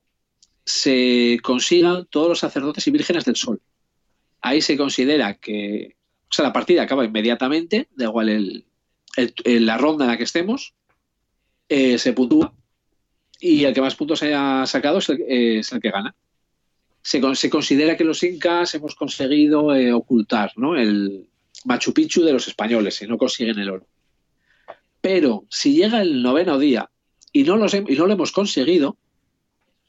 se 0.65 1.39
consigan 1.43 2.07
todos 2.09 2.29
los 2.29 2.39
sacerdotes 2.39 2.87
y 2.87 2.91
vírgenes 2.91 3.25
del 3.25 3.35
sol. 3.35 3.61
Ahí 4.41 4.61
se 4.61 4.77
considera 4.77 5.35
que, 5.35 5.95
o 6.29 6.33
sea, 6.33 6.45
la 6.45 6.53
partida 6.53 6.83
acaba 6.83 7.05
inmediatamente, 7.05 7.87
da 7.91 8.05
igual 8.05 8.29
el, 8.29 8.65
el, 9.43 9.65
la 9.65 9.77
ronda 9.77 10.05
en 10.05 10.11
la 10.11 10.17
que 10.17 10.23
estemos, 10.23 10.73
eh, 11.67 11.97
se 11.97 12.13
puntúa 12.13 12.53
y 13.39 13.63
el 13.63 13.73
que 13.73 13.81
más 13.81 13.95
puntos 13.95 14.21
haya 14.23 14.65
sacado 14.65 14.99
es 14.99 15.09
el, 15.09 15.21
el 15.21 15.81
que 15.81 15.91
gana. 15.91 16.15
Se, 17.01 17.21
se, 17.35 17.49
considera 17.49 17.95
que 17.95 18.03
los 18.03 18.21
incas 18.23 18.75
hemos 18.75 18.95
conseguido 18.95 19.73
eh, 19.73 19.93
ocultar 19.93 20.51
¿no? 20.57 20.75
el 20.75 21.27
Machu 21.65 21.93
Picchu 21.93 22.23
de 22.23 22.33
los 22.33 22.47
españoles 22.47 23.01
y 23.01 23.07
no 23.07 23.17
consiguen 23.17 23.59
el 23.59 23.69
oro. 23.69 23.87
Pero 25.01 25.45
si 25.49 25.73
llega 25.73 26.01
el 26.01 26.21
noveno 26.21 26.59
día 26.59 26.89
y 27.31 27.43
no, 27.43 27.55
los, 27.55 27.73
y 27.73 27.81
no 27.81 28.05
lo 28.05 28.13
hemos 28.13 28.31
conseguido, 28.31 28.97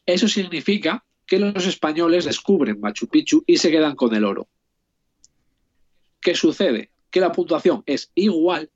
eso 0.07 0.29
significa 0.29 1.05
que 1.27 1.39
los 1.39 1.67
españoles 1.67 2.25
descubren 2.25 2.81
Machu 2.81 3.09
Picchu 3.09 3.43
y 3.47 3.57
se 3.57 3.71
quedan 3.71 3.97
con 3.97 4.15
el 4.15 4.25
oro. 4.25 4.49
¿Qué 6.21 6.35
sucede? 6.35 6.91
Que 7.11 7.21
la 7.21 7.33
puntuación 7.33 7.83
es 7.87 8.11
igual, 8.15 8.71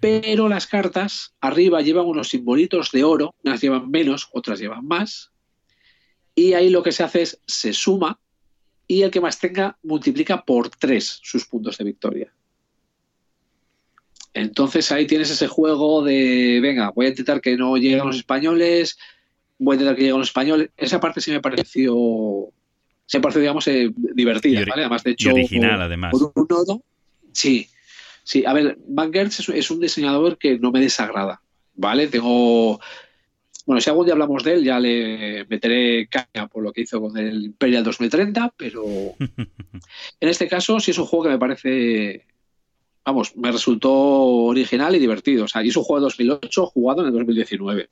pero 0.00 0.48
las 0.48 0.66
cartas 0.66 1.34
arriba 1.40 1.82
llevan 1.82 2.06
unos 2.06 2.28
simbolitos 2.28 2.90
de 2.92 3.04
oro, 3.04 3.34
unas 3.44 3.60
llevan 3.60 3.90
menos, 3.90 4.28
otras 4.32 4.58
llevan 4.58 4.86
más, 4.86 5.32
y 6.34 6.52
ahí 6.52 6.70
lo 6.70 6.82
que 6.82 6.92
se 6.92 7.02
hace 7.02 7.22
es 7.22 7.40
se 7.46 7.72
suma 7.72 8.18
y 8.86 9.02
el 9.02 9.10
que 9.10 9.20
más 9.20 9.38
tenga 9.38 9.76
multiplica 9.82 10.42
por 10.44 10.70
tres 10.70 11.18
sus 11.22 11.44
puntos 11.46 11.76
de 11.78 11.84
victoria. 11.84 12.32
Entonces 14.34 14.92
ahí 14.92 15.06
tienes 15.06 15.30
ese 15.30 15.48
juego 15.48 16.02
de, 16.04 16.60
venga, 16.62 16.90
voy 16.90 17.06
a 17.06 17.08
intentar 17.08 17.40
que 17.40 17.56
no 17.56 17.76
lleguen 17.76 18.06
los 18.06 18.16
españoles, 18.16 18.98
voy 19.58 19.74
a 19.74 19.76
intentar 19.76 19.96
que 19.96 20.02
lleguen 20.02 20.18
los 20.18 20.28
españoles. 20.28 20.70
Esa 20.76 21.00
parte 21.00 21.20
sí 21.20 21.32
me 21.32 21.40
pareció, 21.40 21.96
se 23.04 23.18
me 23.18 23.22
pareció, 23.22 23.40
digamos, 23.40 23.66
eh, 23.66 23.90
divertida, 23.96 24.60
¿vale? 24.60 24.82
Además, 24.82 25.02
de 25.02 25.10
hecho, 25.10 25.30
y 25.30 25.32
original, 25.32 25.72
por, 25.72 25.82
además. 25.82 26.12
Por 26.12 26.32
un 26.34 26.46
nodo, 26.48 26.82
sí, 27.32 27.68
sí. 28.28 28.44
A 28.44 28.52
ver, 28.52 28.76
Van 28.86 29.10
Gertz 29.10 29.40
es, 29.48 29.70
un 29.70 29.80
diseñador 29.80 30.36
que 30.36 30.58
no 30.58 30.70
me 30.70 30.80
desagrada, 30.80 31.40
¿vale? 31.74 32.08
Tengo 32.08 32.78
bueno, 33.64 33.80
si 33.80 33.90
algún 33.90 34.04
día 34.04 34.14
hablamos 34.14 34.44
de 34.44 34.52
él, 34.54 34.64
ya 34.64 34.78
le 34.78 35.46
meteré 35.46 36.08
caña 36.08 36.46
por 36.48 36.62
lo 36.62 36.72
que 36.72 36.82
hizo 36.82 37.00
con 37.00 37.16
el 37.16 37.44
Imperial 37.44 37.84
2030, 37.84 38.54
pero 38.56 38.82
en 40.20 40.28
este 40.28 40.46
caso 40.46 40.78
sí 40.78 40.90
es 40.90 40.98
un 40.98 41.06
juego 41.06 41.24
que 41.24 41.30
me 41.30 41.38
parece, 41.38 42.26
vamos, 43.04 43.34
me 43.36 43.52
resultó 43.52 43.92
original 43.92 44.94
y 44.94 44.98
divertido. 44.98 45.44
O 45.44 45.48
sea, 45.48 45.62
y 45.62 45.68
es 45.68 45.76
un 45.76 45.84
juego 45.84 46.00
de 46.00 46.04
2008 46.04 46.66
jugado 46.66 47.02
en 47.02 47.08
el 47.08 47.12
2019. 47.12 47.90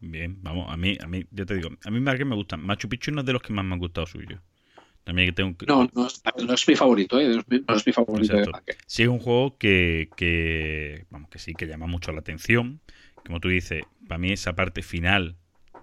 Bien, 0.00 0.36
vamos, 0.42 0.66
a 0.68 0.76
mí, 0.76 0.96
a 1.00 1.06
mí, 1.06 1.24
yo 1.30 1.46
te 1.46 1.54
digo, 1.54 1.70
a 1.84 1.90
mí 1.90 2.00
Marquez 2.00 2.26
me 2.26 2.36
gusta. 2.36 2.56
Machu 2.56 2.88
Picchu 2.88 3.10
no 3.10 3.20
es 3.20 3.26
de 3.26 3.32
los 3.32 3.42
que 3.42 3.52
más 3.52 3.64
me 3.64 3.74
han 3.74 3.80
gustado 3.80 4.06
suyo. 4.06 4.40
También 5.04 5.28
que 5.28 5.32
tengo 5.32 5.56
que... 5.56 5.66
No, 5.66 5.88
no 5.94 6.06
es, 6.06 6.22
no 6.46 6.54
es 6.54 6.66
mi 6.66 6.74
favorito, 6.76 7.20
¿eh? 7.20 7.28
no, 7.28 7.40
es 7.40 7.48
mi, 7.48 7.64
no 7.66 7.74
es 7.74 7.86
mi 7.86 7.92
favorito. 7.92 8.36
De 8.36 8.46
sí, 8.86 9.02
es 9.02 9.08
un 9.08 9.18
juego 9.18 9.58
que, 9.58 10.08
que, 10.16 11.04
vamos, 11.10 11.28
que 11.28 11.38
sí, 11.38 11.52
que 11.54 11.66
llama 11.66 11.86
mucho 11.86 12.10
la 12.12 12.20
atención. 12.20 12.80
Como 13.24 13.38
tú 13.38 13.48
dices, 13.48 13.84
para 14.08 14.18
mí 14.18 14.32
esa 14.32 14.54
parte 14.54 14.82
final, 14.82 15.36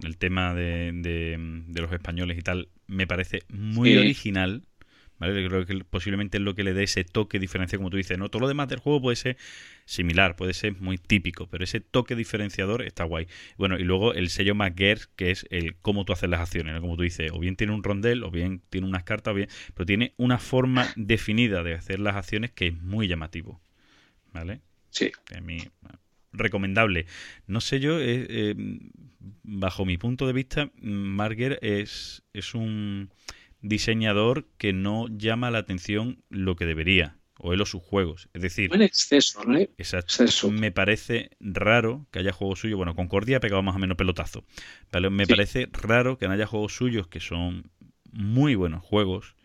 el 0.03 0.17
tema 0.17 0.55
de, 0.55 0.91
de, 0.93 1.37
de 1.67 1.81
los 1.81 1.91
españoles 1.91 2.37
y 2.37 2.41
tal, 2.41 2.69
me 2.87 3.05
parece 3.05 3.43
muy 3.49 3.91
sí. 3.91 3.97
original. 3.97 4.63
¿Vale? 5.21 5.47
Creo 5.47 5.67
que 5.67 5.83
posiblemente 5.83 6.39
es 6.39 6.43
lo 6.43 6.55
que 6.55 6.63
le 6.63 6.73
dé 6.73 6.81
ese 6.81 7.03
toque 7.03 7.37
diferencial, 7.37 7.77
como 7.77 7.91
tú 7.91 7.97
dices. 7.97 8.17
No, 8.17 8.29
todo 8.29 8.39
lo 8.41 8.47
demás 8.47 8.69
del 8.69 8.79
juego 8.79 8.99
puede 9.03 9.15
ser 9.15 9.37
similar, 9.85 10.35
puede 10.35 10.55
ser 10.55 10.81
muy 10.81 10.97
típico, 10.97 11.45
pero 11.45 11.63
ese 11.63 11.79
toque 11.79 12.15
diferenciador 12.15 12.81
está 12.81 13.03
guay. 13.03 13.27
Bueno, 13.55 13.77
y 13.77 13.83
luego 13.83 14.15
el 14.15 14.31
sello 14.31 14.55
McGuire, 14.55 15.01
que 15.15 15.29
es 15.29 15.45
el 15.51 15.75
cómo 15.75 16.05
tú 16.05 16.13
haces 16.13 16.27
las 16.27 16.39
acciones, 16.39 16.73
¿no? 16.73 16.81
como 16.81 16.97
tú 16.97 17.03
dices, 17.03 17.29
o 17.31 17.37
bien 17.37 17.55
tiene 17.55 17.71
un 17.71 17.83
rondel, 17.83 18.23
o 18.23 18.31
bien 18.31 18.63
tiene 18.71 18.87
unas 18.87 19.03
cartas, 19.03 19.33
o 19.33 19.35
bien, 19.35 19.47
pero 19.75 19.85
tiene 19.85 20.15
una 20.17 20.39
forma 20.39 20.91
definida 20.95 21.61
de 21.61 21.75
hacer 21.75 21.99
las 21.99 22.15
acciones 22.15 22.49
que 22.49 22.69
es 22.69 22.81
muy 22.81 23.07
llamativo. 23.07 23.61
¿Vale? 24.33 24.61
Sí. 24.89 25.11
A 25.37 25.39
mí, 25.39 25.59
recomendable. 26.33 27.05
No 27.45 27.61
sé 27.61 27.79
yo, 27.79 27.99
eh, 27.99 28.25
eh, 28.27 28.55
bajo 29.43 29.85
mi 29.85 29.99
punto 29.99 30.25
de 30.25 30.33
vista, 30.33 30.71
Marger 30.81 31.59
es, 31.61 32.23
es 32.33 32.55
un 32.55 33.11
diseñador 33.61 34.47
que 34.57 34.73
no 34.73 35.07
llama 35.07 35.51
la 35.51 35.59
atención 35.59 36.23
lo 36.29 36.55
que 36.55 36.65
debería, 36.65 37.17
o 37.37 37.53
él 37.53 37.61
o 37.61 37.65
sus 37.65 37.81
juegos. 37.81 38.29
Es 38.33 38.41
decir, 38.41 38.73
en 38.73 38.81
exceso, 38.81 39.43
¿no? 39.43 39.57
Exacto. 39.57 40.23
Exceso. 40.23 40.51
Me 40.51 40.71
parece 40.71 41.31
raro 41.39 42.07
que 42.11 42.19
haya 42.19 42.31
juegos 42.31 42.59
suyos. 42.59 42.77
Bueno, 42.77 42.95
Concordia 42.95 43.37
ha 43.37 43.41
pegado 43.41 43.63
más 43.63 43.75
o 43.75 43.79
menos 43.79 43.97
pelotazo. 43.97 44.43
Pero 44.89 45.11
me 45.11 45.25
sí. 45.25 45.31
parece 45.31 45.69
raro 45.71 46.17
que 46.17 46.27
no 46.27 46.33
haya 46.33 46.47
juegos 46.47 46.75
suyos 46.75 47.07
que 47.07 47.19
son 47.19 47.71
muy 48.11 48.55
buenos 48.55 48.83
juegos 48.83 49.35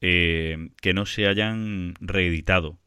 eh, 0.00 0.70
que 0.80 0.92
no 0.92 1.06
se 1.06 1.26
hayan 1.26 1.94
reeditado 2.00 2.78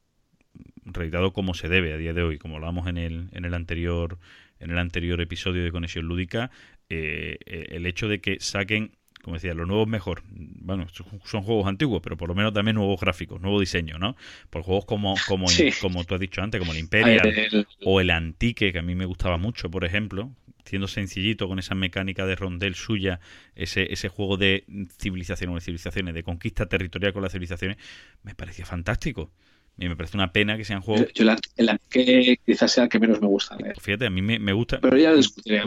reeditado 0.85 1.33
como 1.33 1.55
se 1.55 1.67
debe 1.67 1.93
a 1.93 1.97
día 1.97 2.13
de 2.13 2.21
hoy, 2.21 2.37
como 2.37 2.55
hablábamos 2.55 2.87
en 2.87 2.97
el, 2.97 3.29
en 3.31 3.43
el 3.43 3.53
anterior 3.53 4.19
en 4.59 4.71
el 4.71 4.77
anterior 4.77 5.19
episodio 5.19 5.63
de 5.63 5.71
Conexión 5.71 6.05
Lúdica, 6.05 6.49
eh, 6.89 7.37
eh, 7.45 7.67
el 7.71 7.85
hecho 7.85 8.07
de 8.07 8.21
que 8.21 8.39
saquen 8.39 8.95
como 9.25 9.37
decía, 9.37 9.55
lo 9.55 9.65
nuevo 9.65 9.81
es 9.81 9.89
mejor. 9.89 10.21
Bueno, 10.29 10.85
son 11.23 11.41
juegos 11.41 11.65
antiguos, 11.65 11.99
pero 12.03 12.15
por 12.15 12.29
lo 12.29 12.35
menos 12.35 12.53
también 12.53 12.75
nuevos 12.75 12.99
gráficos, 12.99 13.41
nuevo 13.41 13.59
diseño, 13.59 13.97
¿no? 13.97 14.15
Por 14.51 14.61
juegos 14.61 14.85
como, 14.85 15.15
como, 15.27 15.47
como 15.81 16.03
tú 16.03 16.13
has 16.13 16.19
dicho 16.19 16.43
antes, 16.43 16.59
como 16.59 16.73
el 16.73 16.77
Imperial 16.77 17.65
o 17.83 17.99
el 18.01 18.11
Antique, 18.11 18.71
que 18.71 18.77
a 18.77 18.83
mí 18.83 18.93
me 18.93 19.05
gustaba 19.05 19.39
mucho, 19.39 19.71
por 19.71 19.83
ejemplo, 19.83 20.29
siendo 20.63 20.87
sencillito 20.87 21.47
con 21.47 21.57
esa 21.57 21.73
mecánica 21.73 22.27
de 22.27 22.35
rondel 22.35 22.75
suya, 22.75 23.19
ese, 23.55 23.91
ese 23.91 24.09
juego 24.09 24.37
de 24.37 24.63
civilización 25.01 25.49
o 25.49 25.55
de 25.55 25.61
civilizaciones, 25.61 26.13
de 26.13 26.21
conquista 26.21 26.67
territorial 26.67 27.11
con 27.11 27.23
las 27.23 27.31
civilizaciones, 27.31 27.77
me 28.21 28.35
parecía 28.35 28.67
fantástico. 28.67 29.31
Y 29.77 29.89
me 29.89 29.95
parece 29.95 30.15
una 30.15 30.31
pena 30.31 30.55
que 30.55 30.63
sean 30.63 30.81
juegos. 30.81 31.11
Yo, 31.13 31.29
el 31.57 31.79
que 31.89 32.39
quizás 32.45 32.71
sea 32.71 32.85
el 32.85 32.89
que 32.89 32.99
menos 32.99 33.19
me 33.19 33.27
gusta. 33.27 33.57
Pues 33.57 33.81
fíjate, 33.81 34.05
a 34.05 34.09
mí 34.09 34.21
me, 34.21 34.53
gusta. 34.53 34.79
Pero 34.79 34.97
ya 34.97 35.13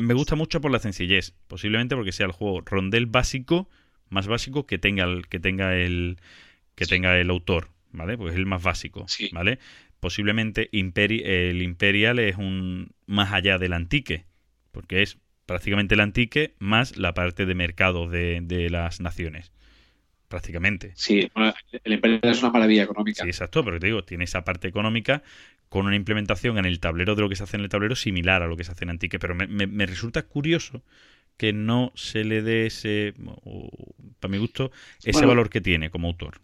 Me 0.01 0.15
gusta 0.15 0.35
mucho 0.35 0.61
por 0.61 0.71
la 0.71 0.79
sencillez. 0.79 1.35
Posiblemente 1.47 1.95
porque 1.95 2.13
sea 2.13 2.27
el 2.27 2.33
juego 2.33 2.63
rondel 2.63 3.07
básico, 3.07 3.69
más 4.09 4.27
básico 4.27 4.67
que 4.67 4.79
tenga 4.79 5.05
el, 5.05 5.29
que 5.29 5.41
tenga 5.41 5.77
el, 5.77 6.19
que 6.75 6.87
tenga 6.87 7.19
el 7.19 7.29
autor, 7.29 7.69
¿vale? 7.93 8.17
Porque 8.17 8.33
es 8.33 8.39
el 8.39 8.47
más 8.47 8.63
básico, 8.63 9.07
¿vale? 9.33 9.59
Posiblemente 10.01 10.71
el 10.73 11.63
Imperial 11.63 12.19
es 12.19 12.37
un 12.37 12.93
más 13.07 13.33
allá 13.33 13.59
del 13.59 13.75
Antique, 13.75 14.25
porque 14.73 15.03
es 15.03 15.19
prácticamente 15.45 15.97
el 15.97 16.01
Antique 16.01 16.55
más 16.59 16.97
la 16.97 17.13
parte 17.13 17.45
de 17.45 17.55
mercado 17.55 18.09
de, 18.09 18.41
de 18.43 18.71
las 18.71 19.01
naciones 19.01 19.53
prácticamente. 20.29 20.93
Sí, 20.95 21.31
el 21.85 21.93
Imperio 21.93 22.21
es 22.23 22.43
una 22.43 22.53
maravilla 22.53 22.85
económica. 22.85 23.23
Sí, 23.23 23.29
exacto, 23.29 23.65
pero 23.65 23.81
te 23.81 23.87
digo, 23.87 24.05
tiene 24.05 24.25
esa 24.25 24.45
parte 24.45 24.69
económica 24.69 25.23
con 25.69 25.87
una 25.87 25.97
implementación 25.97 26.59
en 26.59 26.65
el 26.65 26.81
tablero 26.81 27.15
de 27.15 27.23
lo 27.23 27.29
que 27.29 27.37
se 27.37 27.43
hace 27.43 27.57
en 27.57 27.63
el 27.63 27.69
tablero 27.69 27.97
similar 27.97 28.43
a 28.43 28.47
lo 28.47 28.57
que 28.57 28.65
se 28.65 28.73
hace 28.73 28.85
en 28.85 28.91
Antique, 28.91 29.19
pero 29.19 29.35
me, 29.35 29.87
resulta 29.87 30.23
curioso 30.23 30.83
que 31.37 31.53
no 31.53 31.93
se 31.95 32.25
le 32.25 32.43
dé 32.43 32.67
ese, 32.67 33.15
para 34.19 34.31
mi 34.31 34.39
gusto, 34.39 34.71
ese 35.05 35.27
valor 35.27 35.51
que 35.51 35.61
tiene 35.61 35.91
como 35.91 36.09
autor 36.09 36.41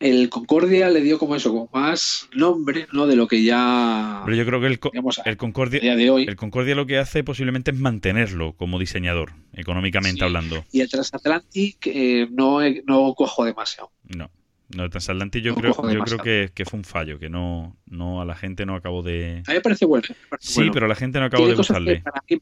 el 0.00 0.28
Concordia 0.28 0.90
le 0.90 1.00
dio 1.00 1.18
como 1.18 1.34
eso, 1.34 1.50
como 1.50 1.68
más 1.72 2.28
nombre, 2.32 2.86
¿no? 2.92 3.06
De 3.06 3.16
lo 3.16 3.26
que 3.26 3.42
ya. 3.42 4.22
Pero 4.24 4.36
yo 4.36 4.46
creo 4.46 4.60
que 4.60 4.66
el, 4.66 4.80
el 5.24 5.36
Concordia. 5.36 5.96
de 5.96 6.10
hoy. 6.10 6.24
El 6.24 6.36
Concordia 6.36 6.74
lo 6.74 6.86
que 6.86 6.98
hace 6.98 7.24
posiblemente 7.24 7.70
es 7.72 7.78
mantenerlo 7.78 8.54
como 8.54 8.78
diseñador, 8.78 9.32
económicamente 9.52 10.24
hablando. 10.24 10.64
Y 10.72 10.80
el 10.80 10.88
Transatlantic 10.88 11.86
eh, 11.86 12.28
no, 12.30 12.60
no 12.86 13.14
cojo 13.14 13.44
demasiado. 13.44 13.90
No. 14.04 14.30
No, 14.76 14.84
el 14.84 14.90
Transatlantic 14.90 15.42
yo, 15.42 15.54
creo, 15.54 15.72
yo 15.90 16.00
creo 16.00 16.18
que, 16.18 16.50
que, 16.54 16.66
fue 16.66 16.78
un 16.78 16.84
fallo, 16.84 17.18
que 17.18 17.30
no, 17.30 17.78
no 17.86 18.20
a 18.20 18.26
la 18.26 18.34
gente 18.34 18.66
no 18.66 18.74
acabó 18.74 19.02
de. 19.02 19.42
A 19.46 19.52
mí 19.52 19.56
me 19.56 19.60
parece 19.62 19.86
bueno. 19.86 20.06
sí, 20.40 20.68
pero 20.70 20.84
a 20.84 20.88
la 20.90 20.94
gente 20.94 21.18
no 21.18 21.24
acabó 21.24 21.48
de 21.48 21.54
gustarle. 21.54 22.02
para 22.02 22.22
mí 22.28 22.38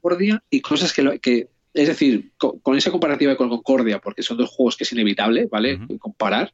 Concordia 0.00 0.42
y 0.50 0.60
cosas 0.60 0.92
que, 0.92 1.02
lo, 1.02 1.16
que 1.20 1.50
es 1.72 1.86
decir, 1.86 2.32
con, 2.36 2.76
esa 2.76 2.90
comparativa 2.90 3.36
con 3.36 3.48
Concordia, 3.48 4.00
porque 4.00 4.24
son 4.24 4.38
dos 4.38 4.50
juegos 4.50 4.76
que 4.76 4.82
es 4.82 4.92
inevitable, 4.92 5.46
¿vale? 5.46 5.78
Comparar 6.00 6.52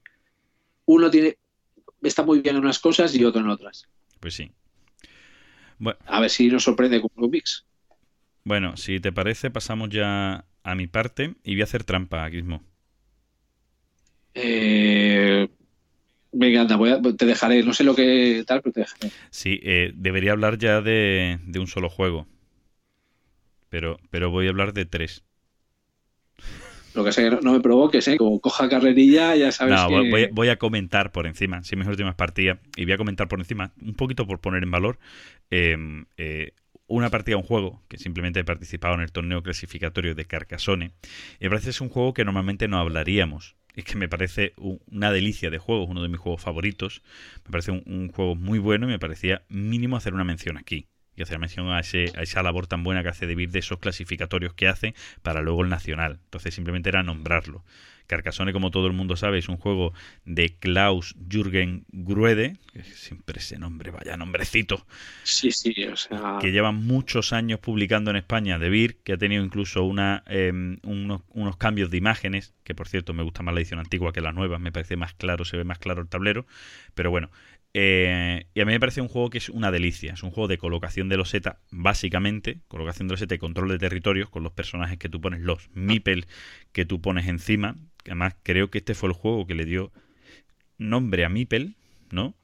uno 0.89 1.11
tiene 1.11 1.37
está 2.03 2.23
muy 2.23 2.41
bien 2.41 2.57
en 2.57 2.63
unas 2.63 2.79
cosas 2.79 3.15
y 3.15 3.25
otro 3.25 3.41
en 3.41 3.49
otras. 3.49 3.89
Pues 4.21 4.35
sí. 4.35 4.51
A 6.07 6.21
ver 6.21 6.31
si 6.31 6.49
nos 6.49 6.65
sorprende 6.65 7.01
con 7.01 7.11
Rubix. 7.15 7.67
Bueno, 8.45 8.77
si 8.77 8.99
te 8.99 9.13
parece, 9.13 9.51
pasamos 9.51 9.91
ya 9.91 10.47
a 10.63 10.75
mi 10.75 10.87
parte 10.87 11.35
y 11.45 11.55
voy 11.55 11.61
a 11.61 11.65
hacer 11.65 11.85
trampa, 11.85 12.29
Gizmo. 12.31 12.63
Eh, 14.35 15.49
venga, 16.33 16.63
anda, 16.63 16.79
te 17.17 17.27
dejaré. 17.27 17.63
No 17.63 17.75
sé 17.75 17.85
lo 17.85 17.95
que 17.95 18.45
tal, 18.47 18.63
pero 18.63 18.73
te 18.73 18.81
dejaré. 18.81 19.11
Sí, 19.31 19.61
eh, 19.63 19.93
debería 19.95 20.33
hablar 20.33 20.57
ya 20.59 20.81
de, 20.81 21.39
de, 21.45 21.59
un 21.59 21.67
solo 21.67 21.91
juego. 21.91 22.27
Pero, 23.69 23.99
pero 24.11 24.31
voy 24.31 24.47
a 24.47 24.51
hablar 24.51 24.73
de 24.73 24.87
tres. 24.87 25.23
Lo 26.95 27.05
que 27.05 27.13
sé, 27.13 27.31
no, 27.31 27.53
me 27.53 27.61
provoques, 27.61 28.07
¿eh? 28.09 28.17
Como 28.17 28.41
coja 28.41 28.69
carrerilla, 28.69 29.37
ya 29.37 29.53
sabes 29.53 29.75
no, 29.75 29.89
voy, 30.33 30.49
a 30.49 30.57
comentar 30.57 31.13
por 31.13 31.27
encima, 31.27 31.63
si 31.63 31.77
mis 31.77 31.87
últimas 31.87 32.15
partidas, 32.15 32.59
y 32.77 32.85
voy 32.85 32.93
a 32.93 32.97
comentar 32.99 33.29
por 33.29 33.39
encima, 33.39 33.73
un 33.81 33.95
poquito 33.95 34.27
por 34.27 34.41
poner 34.41 34.63
en 34.63 34.71
valor, 34.71 34.99
em, 35.51 36.07
eh, 36.17 36.53
una 36.87 37.11
partida, 37.11 37.37
un 37.37 37.43
juego, 37.43 37.83
que 37.89 37.99
simplemente 37.99 38.41
he 38.41 38.45
participado 38.45 38.95
en 38.95 39.01
el 39.03 39.13
torneo 39.13 39.43
clasificatorio 39.43 40.15
de 40.15 40.25
Carcassonne, 40.25 40.93
y 41.39 41.45
me 41.45 41.51
parece 41.51 41.67
que 41.67 41.71
es 41.71 41.81
un 41.81 41.91
juego 41.91 42.15
que 42.15 42.25
normalmente 42.25 42.69
no 42.69 42.79
hablaríamos. 42.79 43.57
Es 43.75 43.85
que 43.85 43.97
me 43.97 44.09
parece 44.09 44.55
una 44.57 45.13
delicia 45.13 45.51
de 45.51 45.59
juego, 45.59 45.85
uno 45.85 46.03
de 46.03 46.09
mis 46.09 46.19
juegos 46.19 46.43
favoritos. 46.43 47.01
Me 47.45 47.53
parece 47.53 47.71
un 47.71 48.11
juego 48.11 48.35
muy 48.35 48.59
bueno 48.59 48.87
y 48.87 48.89
me 48.89 48.99
parecía 48.99 49.43
mínimo 49.49 49.97
hacer 49.97 50.15
una 50.15 50.25
mención 50.25 50.57
aquí 50.57 50.89
y 51.19 51.23
hacer 51.23 51.39
mención 51.39 51.71
a, 51.71 51.81
ese, 51.81 52.13
a 52.17 52.23
esa 52.23 52.43
labor 52.43 52.67
tan 52.67 52.85
buena 52.85 53.03
que 53.03 53.09
hace 53.09 53.27
David 53.27 53.51
de 53.51 53.59
esos 53.59 53.79
clasificatorios 53.79 54.55
que 54.55 54.69
hace 54.69 54.95
para 55.23 55.43
luego 55.43 55.63
el 55.63 55.69
nacional. 55.69 56.21
Entonces 56.25 56.55
simplemente 56.55 56.89
era 56.89 57.03
nombrarlo. 57.03 57.65
Carcassonne, 58.09 58.55
como 58.55 58.71
todo 58.71 58.87
el 58.87 58.95
mundo 58.95 59.17
sabe, 59.17 59.39
es 59.39 59.49
un 59.51 59.59
juego 59.59 59.93
de 60.25 60.57
Klaus 60.59 61.15
Jürgen 61.31 61.85
Gruede, 61.93 62.57
que 62.73 62.83
siempre 62.83 63.39
ese 63.39 63.59
nombre, 63.59 63.91
vaya 63.91 64.17
nombrecito. 64.17 64.87
Sí, 65.25 65.53
sí, 65.53 65.75
o 65.85 65.95
sea... 65.95 66.39
Que 66.41 66.51
lleva 66.51 66.73
muchos 66.73 67.35
años 67.35 67.61
publicando 67.61 68.11
en 68.11 68.17
España 68.17 68.59
de 68.59 68.71
Vir, 68.71 68.97
que 69.05 69.13
ha 69.13 69.19
tenido 69.19 69.45
incluso 69.45 69.85
una, 69.85 70.25
em, 70.27 70.79
unos, 70.85 71.21
unos, 71.35 71.59
cambios 71.59 71.91
de 71.91 71.99
imágenes, 71.99 72.55
que 72.65 72.75
por 72.75 72.89
cierto 72.89 73.13
me 73.13 73.23
gusta 73.23 73.43
más 73.43 73.53
la 73.53 73.61
edición 73.61 73.79
antigua 73.79 74.13
que 74.13 74.23
la 74.23 74.33
nueva, 74.33 74.59
me 74.59 74.73
parece 74.73 74.97
más 74.97 75.13
claro, 75.13 75.45
se 75.45 75.59
ve 75.59 75.65
más 75.65 75.79
claro 75.79 76.01
el 76.01 76.09
tablero, 76.09 76.47
pero 76.95 77.11
bueno, 77.11 77.31
eh, 77.81 78.47
y 78.55 78.61
a 78.61 78.65
mí 78.65 78.73
me 78.73 78.81
parece 78.81 79.01
un 79.01 79.07
juego 79.07 79.31
que 79.31 79.39
es 79.39 79.49
una 79.51 79.71
delicia. 79.71 80.13
Es 80.15 80.25
un 80.25 80.33
juego 80.33 80.49
de 80.49 80.59
colocación 80.59 81.09
de 81.09 81.17
loseta, 81.17 81.61
básicamente. 81.71 82.59
Colocación 82.67 83.07
de 83.07 83.13
loseta 83.13 83.37
y 83.37 83.39
control 83.39 83.69
de 83.69 83.79
territorios 83.79 84.29
con 84.29 84.43
los 84.43 84.53
personajes 84.53 84.99
que 84.99 85.09
tú 85.09 85.21
pones, 85.21 85.43
los 85.43 85.71
meeples 85.75 86.27
que 86.73 86.85
tú 86.85 87.01
pones 87.01 87.29
encima. 87.29 87.77
Además, 88.05 88.35
creo 88.43 88.69
que 88.69 88.79
este 88.79 88.97
fue 88.97 89.11
el 89.11 89.13
juego 89.13 89.47
que 89.47 89.55
le 89.55 89.65
dio 89.65 89.93
nombre 90.77 91.25
a 91.25 91.29
Meeple, 91.29 91.75
¿no? 92.11 92.35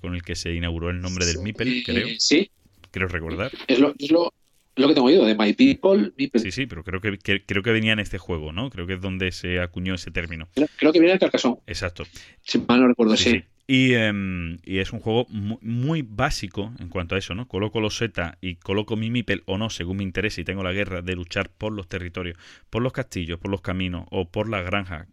con 0.00 0.14
el 0.14 0.22
que 0.22 0.34
se 0.34 0.52
inauguró 0.54 0.90
el 0.90 1.00
nombre 1.00 1.24
del 1.24 1.38
Meeple, 1.38 1.84
creo. 1.84 2.08
Sí. 2.18 2.50
Creo 2.90 3.06
recordar. 3.06 3.52
Es 3.68 3.78
lo, 3.78 3.94
es 3.96 4.10
lo, 4.10 4.32
que 4.74 4.94
tengo 4.94 5.06
oído, 5.06 5.24
de 5.24 5.36
My 5.36 5.52
People, 5.52 6.12
Meeple. 6.16 6.40
Sí, 6.40 6.50
sí, 6.50 6.66
pero 6.66 6.82
creo 6.82 7.00
que, 7.00 7.44
creo 7.44 7.62
que 7.62 7.70
venía 7.70 7.92
en 7.92 8.00
este 8.00 8.18
juego, 8.18 8.52
¿no? 8.52 8.70
Creo 8.70 8.88
que 8.88 8.94
es 8.94 9.00
donde 9.00 9.30
se 9.30 9.60
acuñó 9.60 9.94
ese 9.94 10.10
término. 10.10 10.48
Creo, 10.54 10.92
que 10.92 10.98
viene 10.98 11.12
de 11.12 11.20
Carcassonne. 11.20 11.58
Exacto. 11.68 12.04
Si 12.42 12.58
mal 12.58 12.80
no 12.80 12.88
recuerdo, 12.88 13.16
sí. 13.16 13.44
Y, 13.70 13.92
es 13.92 14.92
un 14.94 15.00
juego 15.00 15.26
muy, 15.28 16.00
básico 16.00 16.72
en 16.78 16.88
cuanto 16.88 17.14
a 17.14 17.18
eso, 17.18 17.34
¿no? 17.34 17.46
Coloco 17.46 17.80
los 17.80 17.98
Z 17.98 18.38
y 18.40 18.56
coloco 18.56 18.96
mi 18.96 19.10
Mipel 19.10 19.42
o 19.44 19.58
no, 19.58 19.68
según 19.68 19.98
me 19.98 20.04
interese, 20.04 20.40
y 20.40 20.44
tengo 20.44 20.62
la 20.62 20.72
guerra 20.72 21.02
de 21.02 21.14
luchar 21.14 21.50
por 21.50 21.74
los 21.74 21.86
territorios, 21.86 22.38
por 22.70 22.82
los 22.82 22.94
castillos, 22.94 23.38
por 23.38 23.50
los 23.50 23.60
caminos 23.60 24.06
o 24.10 24.30
por 24.30 24.48
la 24.48 24.62
granja 24.62 25.06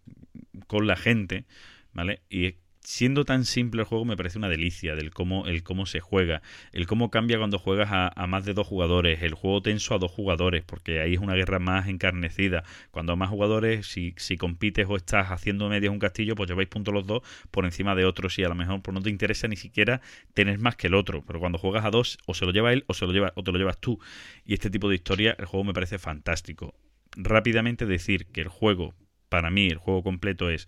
con 0.68 0.88
la 0.88 0.95
gente, 0.95 1.44
¿vale? 1.91 2.22
Y 2.30 2.56
siendo 2.85 3.25
tan 3.25 3.45
simple 3.45 3.81
el 3.81 3.87
juego 3.87 4.05
me 4.05 4.15
parece 4.15 4.37
una 4.37 4.47
delicia 4.47 4.95
del 4.95 5.11
cómo 5.11 5.47
el 5.47 5.63
cómo 5.63 5.87
se 5.87 5.99
juega 5.99 6.41
el 6.71 6.85
cómo 6.85 7.09
cambia 7.09 7.39
cuando 7.39 7.57
juegas 7.57 7.89
a, 7.91 8.27
más 8.27 8.45
de 8.45 8.53
dos 8.53 8.67
jugadores 8.67 9.23
el 9.23 9.33
juego 9.33 9.61
tenso 9.61 9.95
a 9.95 9.97
dos 9.97 10.11
jugadores 10.11 10.63
porque 10.63 10.99
ahí 11.01 11.15
es 11.15 11.19
una 11.19 11.33
guerra 11.33 11.59
más 11.59 11.87
encarnecida. 11.87 12.63
Cuando 12.91 13.13
a 13.13 13.15
más 13.15 13.29
jugadores 13.29 13.87
si, 13.87 14.13
si 14.17 14.37
compites 14.37 14.85
o 14.87 14.95
estás 14.95 15.31
haciendo 15.31 15.67
medias 15.67 15.91
un 15.91 15.99
castillo 15.99 16.35
pues 16.35 16.49
lleváis 16.49 16.69
puntos 16.69 16.93
los 16.93 17.07
dos 17.07 17.23
por 17.51 17.65
encima 17.65 17.95
de 17.95 18.05
otros 18.05 18.37
y 18.39 18.43
a 18.43 18.49
lo 18.49 18.55
mejor 18.55 18.81
pues 18.81 18.93
no 18.93 19.01
te 19.01 19.09
interesa 19.09 19.47
ni 19.47 19.55
siquiera 19.55 20.01
tener 20.33 20.59
más 20.59 20.75
que 20.75 20.87
el 20.87 20.93
otro. 20.93 21.23
Pero 21.25 21.39
cuando 21.39 21.57
juegas 21.57 21.85
a 21.85 21.89
dos 21.89 22.17
o 22.25 22.33
se 22.33 22.45
lo 22.45 22.51
lleva 22.51 22.71
él 22.71 22.83
o 22.87 22.93
se 22.93 23.05
lo 23.05 23.13
lleva 23.13 23.33
o 23.35 23.43
te 23.43 23.51
lo 23.51 23.57
llevas 23.57 23.79
tú. 23.79 23.99
Y 24.45 24.53
este 24.53 24.69
tipo 24.69 24.89
de 24.89 24.95
historia 24.95 25.35
el 25.39 25.45
juego 25.45 25.63
me 25.63 25.73
parece 25.73 25.97
fantástico. 25.97 26.75
Rápidamente 27.17 27.85
decir 27.85 28.27
que 28.27 28.41
el 28.41 28.47
juego 28.47 28.93
para 29.29 29.49
mí 29.49 29.67
el 29.67 29.77
juego 29.77 30.03
completo 30.03 30.49
es 30.49 30.67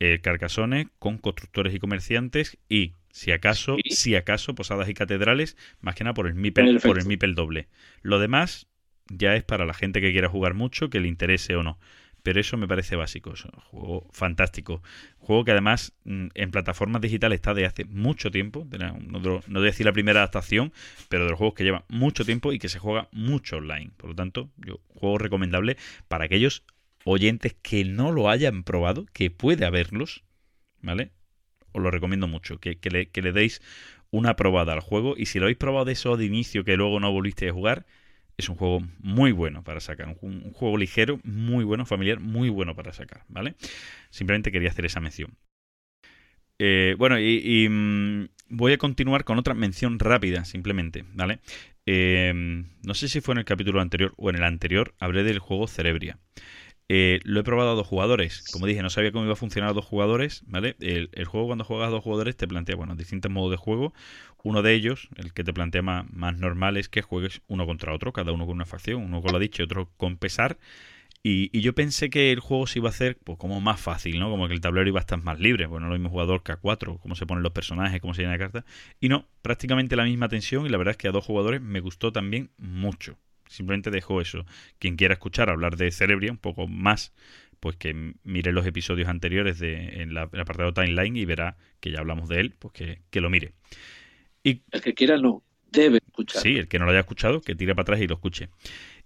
eh, 0.00 0.20
Carcasones 0.22 0.86
con 0.98 1.18
constructores 1.18 1.74
y 1.74 1.78
comerciantes 1.78 2.58
y, 2.68 2.92
si 3.10 3.32
acaso, 3.32 3.76
si 3.90 4.14
acaso, 4.14 4.54
posadas 4.54 4.88
y 4.88 4.94
catedrales, 4.94 5.56
más 5.80 5.94
que 5.94 6.04
nada 6.04 6.14
por 6.14 6.26
el 6.26 6.34
MIPEL, 6.34 6.80
por 6.80 6.98
el 6.98 7.06
MIPEL 7.06 7.34
doble. 7.34 7.68
Lo 8.02 8.18
demás 8.18 8.68
ya 9.08 9.34
es 9.34 9.42
para 9.42 9.66
la 9.66 9.74
gente 9.74 10.00
que 10.00 10.12
quiera 10.12 10.28
jugar 10.28 10.54
mucho, 10.54 10.90
que 10.90 11.00
le 11.00 11.08
interese 11.08 11.56
o 11.56 11.62
no. 11.62 11.78
Pero 12.22 12.40
eso 12.40 12.56
me 12.56 12.68
parece 12.68 12.96
básico. 12.96 13.32
Es 13.32 13.44
un 13.44 13.52
juego 13.52 14.06
fantástico. 14.12 14.82
juego 15.18 15.44
que 15.44 15.52
además 15.52 15.94
mm, 16.04 16.26
en 16.34 16.50
plataformas 16.50 17.00
digitales 17.00 17.36
está 17.36 17.54
de 17.54 17.64
hace 17.64 17.84
mucho 17.84 18.30
tiempo. 18.30 18.66
No, 18.78 18.98
no 19.00 19.40
voy 19.46 19.62
a 19.62 19.70
decir 19.70 19.86
la 19.86 19.92
primera 19.92 20.20
adaptación, 20.20 20.72
pero 21.08 21.24
de 21.24 21.30
los 21.30 21.38
juegos 21.38 21.54
que 21.54 21.64
lleva 21.64 21.84
mucho 21.88 22.24
tiempo 22.24 22.52
y 22.52 22.58
que 22.58 22.68
se 22.68 22.78
juega 22.78 23.08
mucho 23.12 23.56
online. 23.56 23.92
Por 23.96 24.10
lo 24.10 24.16
tanto, 24.16 24.50
yo 24.58 24.80
juego 24.88 25.18
recomendable 25.18 25.76
para 26.08 26.24
aquellos 26.24 26.64
oyentes 27.04 27.54
que 27.62 27.84
no 27.84 28.12
lo 28.12 28.28
hayan 28.28 28.62
probado, 28.64 29.06
que 29.12 29.30
puede 29.30 29.64
haberlos, 29.64 30.24
¿vale? 30.80 31.10
Os 31.72 31.82
lo 31.82 31.90
recomiendo 31.90 32.28
mucho, 32.28 32.58
que, 32.58 32.78
le, 32.90 33.32
deis 33.32 33.60
una 34.10 34.36
probada 34.36 34.72
al 34.72 34.80
juego 34.80 35.14
y 35.16 35.26
si 35.26 35.38
lo 35.38 35.46
habéis 35.46 35.58
probado 35.58 35.84
de 35.84 35.92
eso 35.92 36.16
de 36.16 36.24
inicio 36.24 36.64
que 36.64 36.76
luego 36.76 37.00
no 37.00 37.12
volviste 37.12 37.48
a 37.48 37.52
jugar, 37.52 37.86
es 38.36 38.48
un 38.48 38.56
juego 38.56 38.80
muy 39.00 39.32
bueno 39.32 39.64
para 39.64 39.80
sacar, 39.80 40.16
un, 40.20 40.52
juego 40.52 40.76
ligero, 40.76 41.20
muy 41.24 41.64
bueno, 41.64 41.84
familiar, 41.86 42.20
muy 42.20 42.48
bueno 42.48 42.74
para 42.74 42.92
sacar, 42.92 43.24
¿vale? 43.28 43.54
Simplemente 44.10 44.52
quería 44.52 44.70
hacer 44.70 44.86
esa 44.86 45.00
mención. 45.00 45.36
Eh, 46.60 46.96
bueno, 46.98 47.20
y, 47.20 47.40
y, 47.44 47.68
mm, 47.68 48.28
voy 48.48 48.72
a 48.72 48.78
continuar 48.78 49.24
con 49.24 49.38
otra 49.38 49.54
mención 49.54 49.98
rápida, 49.98 50.44
simplemente, 50.44 51.04
¿vale? 51.14 51.40
Eh, 51.90 52.32
no 52.82 52.92
sé 52.92 53.08
si 53.08 53.22
fue 53.22 53.32
en 53.32 53.38
el 53.38 53.44
capítulo 53.46 53.80
anterior 53.80 54.12
o 54.18 54.28
en 54.28 54.36
el 54.36 54.44
anterior, 54.44 54.94
hablé 54.98 55.22
del 55.24 55.38
juego 55.38 55.66
Cerebria. 55.66 56.18
Eh, 56.90 57.20
lo 57.24 57.40
he 57.40 57.44
probado 57.44 57.72
a 57.72 57.74
dos 57.74 57.86
jugadores. 57.86 58.44
Como 58.50 58.66
dije, 58.66 58.82
no 58.82 58.88
sabía 58.88 59.12
cómo 59.12 59.24
iba 59.24 59.34
a 59.34 59.36
funcionar 59.36 59.70
a 59.70 59.72
dos 59.74 59.84
jugadores, 59.84 60.42
¿vale? 60.46 60.74
El, 60.80 61.10
juego 61.26 61.46
cuando 61.46 61.64
juegas 61.64 61.88
a 61.88 61.90
dos 61.90 62.02
jugadores 62.02 62.36
te 62.36 62.48
plantea, 62.48 62.76
bueno, 62.76 62.96
distintos 62.96 63.30
modos 63.30 63.50
de 63.50 63.56
juego. 63.58 63.92
Uno 64.42 64.62
de 64.62 64.72
ellos, 64.74 65.08
el 65.16 65.34
que 65.34 65.44
te 65.44 65.52
plantea 65.52 65.82
más, 65.82 66.06
normal, 66.38 66.78
es 66.78 66.88
que 66.88 67.02
juegues 67.02 67.42
uno 67.46 67.66
contra 67.66 67.94
otro, 67.94 68.12
cada 68.12 68.32
uno 68.32 68.46
con 68.46 68.54
una 68.54 68.64
facción, 68.64 69.02
uno 69.02 69.20
con 69.20 69.32
la 69.32 69.38
dicha 69.38 69.62
y 69.62 69.64
otro 69.64 69.90
con 69.98 70.16
pesar. 70.16 70.58
Y, 71.22 71.50
y 71.52 71.60
yo 71.62 71.74
pensé 71.74 72.10
que 72.10 72.32
el 72.32 72.40
juego 72.40 72.66
se 72.66 72.78
iba 72.78 72.88
a 72.88 72.90
hacer 72.90 73.18
pues, 73.22 73.38
como 73.38 73.60
más 73.60 73.80
fácil, 73.80 74.18
¿no? 74.20 74.30
Como 74.30 74.48
que 74.48 74.54
el 74.54 74.60
tablero 74.60 74.88
iba 74.88 75.00
a 75.00 75.02
estar 75.02 75.22
más 75.22 75.38
libre. 75.40 75.66
Bueno, 75.66 75.88
lo 75.88 75.94
mismo 75.94 76.08
jugador 76.08 76.42
que 76.42 76.52
a 76.52 76.56
cuatro, 76.56 76.98
cómo 76.98 77.16
se 77.16 77.26
ponen 77.26 77.42
los 77.42 77.52
personajes, 77.52 78.00
cómo 78.00 78.14
se 78.14 78.22
llena 78.22 78.34
la 78.34 78.38
carta. 78.38 78.64
Y 79.00 79.08
no, 79.08 79.26
prácticamente 79.42 79.96
la 79.96 80.04
misma 80.04 80.28
tensión. 80.28 80.64
Y 80.64 80.70
la 80.70 80.78
verdad 80.78 80.92
es 80.92 80.96
que 80.98 81.08
a 81.08 81.12
dos 81.12 81.24
jugadores 81.24 81.60
me 81.60 81.80
gustó 81.80 82.12
también 82.12 82.50
mucho. 82.56 83.18
Simplemente 83.48 83.90
dejo 83.90 84.20
eso. 84.20 84.44
Quien 84.78 84.96
quiera 84.96 85.14
escuchar 85.14 85.50
hablar 85.50 85.76
de 85.76 85.90
Cerebria 85.90 86.30
un 86.30 86.38
poco 86.38 86.68
más, 86.68 87.12
pues 87.60 87.76
que 87.76 88.14
mire 88.22 88.52
los 88.52 88.66
episodios 88.66 89.08
anteriores 89.08 89.58
de, 89.58 90.02
en, 90.02 90.14
la, 90.14 90.22
en 90.24 90.30
el 90.32 90.40
apartado 90.40 90.72
timeline 90.72 91.16
y 91.16 91.24
verá 91.24 91.56
que 91.80 91.90
ya 91.90 91.98
hablamos 92.00 92.28
de 92.28 92.40
él, 92.40 92.54
pues 92.58 92.72
que, 92.72 93.02
que 93.10 93.20
lo 93.20 93.30
mire. 93.30 93.52
Y 94.42 94.62
El 94.70 94.80
que 94.80 94.94
quiera 94.94 95.16
no, 95.18 95.42
debe 95.70 95.98
escuchar. 96.06 96.42
Sí, 96.42 96.56
el 96.56 96.68
que 96.68 96.78
no 96.78 96.84
lo 96.84 96.92
haya 96.92 97.00
escuchado, 97.00 97.40
que 97.40 97.54
tire 97.54 97.74
para 97.74 97.82
atrás 97.82 98.00
y 98.00 98.06
lo 98.06 98.14
escuche. 98.14 98.48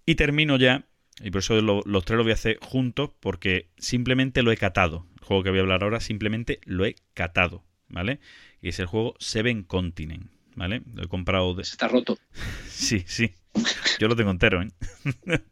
Y 0.07 0.15
termino 0.17 0.57
ya, 0.59 0.85
y 1.23 1.31
por 1.31 1.41
eso 1.41 1.61
lo- 1.61 1.83
los 1.85 2.05
tres 2.05 2.17
lo 2.17 2.23
voy 2.25 2.33
a 2.33 2.35
hacer 2.35 2.59
juntos, 2.61 3.11
porque 3.21 3.69
simplemente 3.79 4.43
lo 4.43 4.53
he 4.53 4.57
catado. 4.57 5.07
El 5.21 5.25
juego 5.27 5.43
que 5.43 5.51
voy 5.51 5.59
a 5.61 5.63
hablar 5.63 5.83
ahora 5.85 6.01
simplemente 6.01 6.61
lo 6.65 6.85
he 6.85 6.97
catado, 7.15 7.65
¿vale? 7.89 8.21
Y 8.61 8.69
es 8.69 8.79
el 8.81 8.87
juego 8.87 9.15
Seven 9.19 9.63
Continent, 9.63 10.31
¿vale? 10.55 10.83
Lo 10.95 11.05
he 11.05 11.09
comprado 11.09 11.55
de... 11.55 11.65
Se 11.65 11.73
está 11.73 11.89
roto. 11.89 12.19
Sí, 12.69 13.05
sí. 13.07 13.33
Yo 14.01 14.09
lo 14.09 14.17
tengo 14.17 14.33
entero, 14.33 14.61
¿eh? 14.61 14.69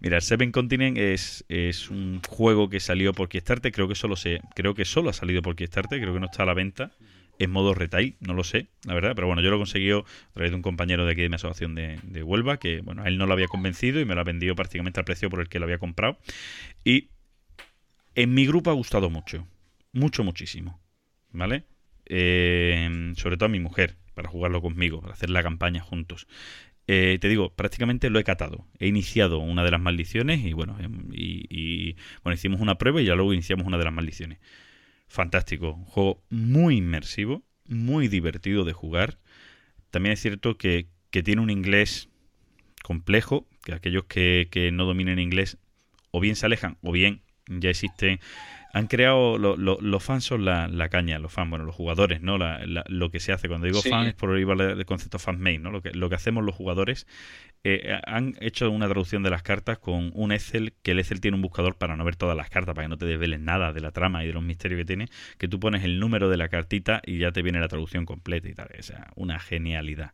Mira, 0.00 0.16
el 0.16 0.22
Seven 0.22 0.50
Continent 0.50 0.98
es, 0.98 1.44
es 1.48 1.88
un 1.88 2.20
juego 2.26 2.68
que 2.68 2.80
salió 2.80 3.12
por 3.12 3.28
Kickstarter, 3.28 3.70
creo 3.70 3.86
que 3.86 3.94
solo 3.94 4.16
se, 4.16 4.40
creo 4.56 4.74
que 4.74 4.84
solo 4.84 5.10
ha 5.10 5.12
salido 5.12 5.40
por 5.42 5.54
Kickstarter, 5.54 6.00
creo 6.00 6.14
que 6.14 6.20
no 6.20 6.26
está 6.26 6.42
a 6.42 6.46
la 6.46 6.54
venta 6.54 6.90
en 7.38 7.50
modo 7.50 7.74
retail, 7.74 8.16
no 8.20 8.34
lo 8.34 8.44
sé, 8.44 8.66
la 8.84 8.94
verdad, 8.94 9.12
pero 9.14 9.26
bueno, 9.26 9.40
yo 9.40 9.48
lo 9.48 9.56
he 9.56 9.58
conseguido 9.58 10.00
a 10.00 10.32
través 10.32 10.50
de 10.50 10.56
un 10.56 10.62
compañero 10.62 11.06
de 11.06 11.12
aquí 11.12 11.22
de 11.22 11.30
mi 11.30 11.36
asociación 11.36 11.74
de, 11.74 11.98
de 12.02 12.22
Huelva, 12.22 12.58
que 12.58 12.82
bueno, 12.82 13.02
a 13.02 13.08
él 13.08 13.16
no 13.16 13.26
lo 13.26 13.32
había 13.32 13.48
convencido 13.48 13.98
y 13.98 14.04
me 14.04 14.14
lo 14.14 14.20
ha 14.20 14.24
vendido 14.24 14.54
prácticamente 14.54 15.00
al 15.00 15.04
precio 15.04 15.30
por 15.30 15.40
el 15.40 15.48
que 15.48 15.58
lo 15.58 15.64
había 15.64 15.78
comprado. 15.78 16.18
Y 16.84 17.08
en 18.14 18.34
mi 18.34 18.46
grupo 18.46 18.70
ha 18.70 18.74
gustado 18.74 19.08
mucho, 19.08 19.46
mucho, 19.92 20.22
muchísimo, 20.22 20.80
¿vale? 21.30 21.64
Eh, 22.12 23.12
sobre 23.16 23.36
todo 23.36 23.46
a 23.46 23.50
mi 23.50 23.60
mujer, 23.60 23.94
para 24.14 24.28
jugarlo 24.28 24.60
conmigo, 24.60 25.00
para 25.00 25.14
hacer 25.14 25.30
la 25.30 25.44
campaña 25.44 25.80
juntos. 25.80 26.26
Eh, 26.88 27.18
te 27.20 27.28
digo, 27.28 27.54
prácticamente 27.54 28.10
lo 28.10 28.18
he 28.18 28.24
catado. 28.24 28.66
He 28.80 28.88
iniciado 28.88 29.38
una 29.38 29.62
de 29.62 29.70
las 29.70 29.80
maldiciones 29.80 30.44
y 30.44 30.52
bueno, 30.52 30.76
em, 30.80 31.08
y, 31.12 31.94
bueno, 32.24 32.34
hicimos 32.34 32.60
una 32.60 32.78
prueba 32.78 33.00
y 33.00 33.04
ya 33.04 33.14
luego 33.14 33.32
iniciamos 33.32 33.64
una 33.64 33.78
de 33.78 33.84
las 33.84 33.92
maldiciones. 33.92 34.40
Fantástico, 35.06 35.72
un 35.72 35.84
juego 35.84 36.20
muy 36.30 36.78
inmersivo, 36.78 37.44
muy 37.66 38.08
divertido 38.08 38.64
de 38.64 38.72
jugar. 38.72 39.18
También 39.90 40.14
es 40.14 40.20
cierto 40.20 40.56
que, 40.58 40.88
que 41.12 41.22
tiene 41.22 41.42
un 41.42 41.50
inglés 41.50 42.08
complejo, 42.82 43.46
que 43.62 43.72
aquellos 43.72 44.04
que, 44.06 44.48
que 44.50 44.72
no 44.72 44.84
dominen 44.84 45.20
inglés 45.20 45.58
o 46.10 46.18
bien 46.18 46.34
se 46.34 46.46
alejan 46.46 46.76
o 46.82 46.90
bien 46.90 47.22
ya 47.46 47.70
existen 47.70 48.20
han 48.72 48.86
creado 48.86 49.38
lo- 49.38 49.56
lo- 49.56 49.78
los 49.80 50.02
fans 50.02 50.24
son 50.24 50.44
la, 50.44 50.68
la 50.68 50.88
caña 50.88 51.18
los 51.18 51.32
fans 51.32 51.50
bueno 51.50 51.64
los 51.64 51.74
jugadores 51.74 52.20
no 52.22 52.38
la- 52.38 52.64
la- 52.66 52.84
lo 52.88 53.10
que 53.10 53.20
se 53.20 53.32
hace 53.32 53.48
cuando 53.48 53.66
digo 53.66 53.80
Sí. 53.80 53.90
fan 53.90 54.06
es 54.06 54.14
por 54.14 54.34
ahí 54.34 54.44
vale 54.44 54.72
el 54.72 54.84
concepto 54.86 55.18
fan 55.18 55.40
made 55.40 55.58
no 55.58 55.70
lo 55.70 55.82
que 55.82 55.90
lo 55.92 56.08
que 56.08 56.14
hacemos 56.16 56.44
los 56.44 56.54
jugadores 56.54 57.06
eh, 57.64 57.98
han 58.06 58.36
hecho 58.40 58.70
una 58.70 58.86
traducción 58.88 59.22
de 59.22 59.30
las 59.30 59.42
cartas 59.42 59.78
con 59.78 60.10
un 60.14 60.32
Excel 60.32 60.74
que 60.82 60.92
el 60.92 60.98
Excel 60.98 61.20
tiene 61.20 61.34
un 61.36 61.42
buscador 61.42 61.76
para 61.76 61.96
no 61.96 62.04
ver 62.04 62.16
todas 62.16 62.36
las 62.36 62.48
cartas 62.50 62.74
para 62.74 62.86
que 62.86 62.90
no 62.90 62.98
te 62.98 63.06
desveles 63.06 63.40
nada 63.40 63.72
de 63.72 63.80
la 63.80 63.90
trama 63.90 64.24
y 64.24 64.28
de 64.28 64.32
los 64.32 64.42
misterios 64.42 64.78
que 64.78 64.84
tiene 64.86 65.08
que 65.38 65.48
tú 65.48 65.60
pones 65.60 65.84
el 65.84 66.00
número 66.00 66.28
de 66.30 66.36
la 66.38 66.48
cartita 66.48 67.02
y 67.04 67.18
ya 67.18 67.32
te 67.32 67.42
viene 67.42 67.60
la 67.60 67.68
traducción 67.68 68.06
completa 68.06 68.48
y 68.48 68.54
tal 68.54 68.68
o 68.78 68.82
sea 68.82 69.08
una 69.16 69.38
genialidad 69.38 70.12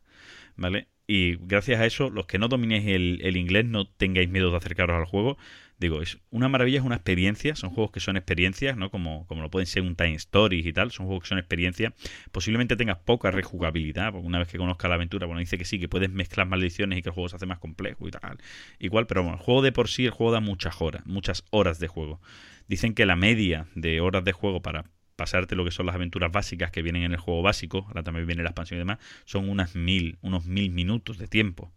¿vale? 0.55 0.87
Y 1.07 1.37
gracias 1.37 1.79
a 1.79 1.85
eso, 1.85 2.09
los 2.09 2.25
que 2.27 2.37
no 2.37 2.49
dominéis 2.49 2.85
el, 2.87 3.19
el 3.23 3.37
inglés, 3.37 3.65
no 3.65 3.87
tengáis 3.87 4.29
miedo 4.29 4.51
de 4.51 4.57
acercaros 4.57 4.97
al 4.97 5.05
juego. 5.05 5.37
Digo, 5.79 6.01
es 6.01 6.17
una 6.31 6.49
maravilla, 6.49 6.79
es 6.79 6.85
una 6.85 6.95
experiencia. 6.95 7.55
Son 7.55 7.69
juegos 7.69 7.91
que 7.91 7.99
son 7.99 8.17
experiencias, 8.17 8.75
¿no? 8.77 8.89
Como, 8.89 9.27
como 9.27 9.43
lo 9.43 9.51
pueden 9.51 9.67
ser 9.67 9.83
un 9.83 9.95
Time 9.95 10.15
Stories 10.15 10.65
y 10.65 10.73
tal. 10.73 10.91
Son 10.91 11.05
juegos 11.05 11.23
que 11.23 11.29
son 11.29 11.37
experiencias. 11.37 11.93
Posiblemente 12.31 12.75
tengas 12.75 12.97
poca 12.97 13.29
rejugabilidad, 13.29 14.11
porque 14.11 14.25
una 14.25 14.39
vez 14.39 14.47
que 14.47 14.57
conozcas 14.57 14.89
la 14.89 14.95
aventura, 14.95 15.27
bueno, 15.27 15.39
dice 15.39 15.57
que 15.57 15.65
sí, 15.65 15.79
que 15.79 15.87
puedes 15.87 16.09
mezclar 16.09 16.47
maldiciones 16.47 16.97
y 16.97 17.01
que 17.03 17.09
el 17.09 17.13
juego 17.13 17.29
se 17.29 17.35
hace 17.35 17.45
más 17.45 17.59
complejo 17.59 18.07
y 18.07 18.11
tal. 18.11 18.37
Igual, 18.79 19.05
pero 19.05 19.21
bueno, 19.21 19.37
el 19.37 19.43
juego 19.43 19.61
de 19.61 19.71
por 19.71 19.87
sí, 19.87 20.05
el 20.05 20.11
juego 20.11 20.31
da 20.31 20.39
muchas 20.39 20.81
horas, 20.81 21.05
muchas 21.05 21.45
horas 21.51 21.77
de 21.79 21.87
juego. 21.87 22.19
Dicen 22.67 22.95
que 22.95 23.05
la 23.05 23.15
media 23.15 23.67
de 23.75 24.01
horas 24.01 24.23
de 24.23 24.31
juego 24.31 24.61
para 24.61 24.85
pasarte 25.15 25.55
lo 25.55 25.65
que 25.65 25.71
son 25.71 25.85
las 25.85 25.95
aventuras 25.95 26.31
básicas 26.31 26.71
que 26.71 26.81
vienen 26.81 27.03
en 27.03 27.11
el 27.11 27.17
juego 27.17 27.41
básico, 27.41 27.85
ahora 27.87 28.03
también 28.03 28.25
viene 28.25 28.43
la 28.43 28.49
expansión 28.49 28.77
y 28.77 28.79
demás, 28.79 28.99
son 29.25 29.49
unas 29.49 29.75
mil, 29.75 30.17
unos 30.21 30.45
mil 30.45 30.71
minutos 30.71 31.17
de 31.17 31.27
tiempo. 31.27 31.71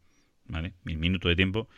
¿Vale? 0.50 0.72
Mil 0.82 0.98
minutos 0.98 1.28
de 1.28 1.36
tiempo 1.36 1.68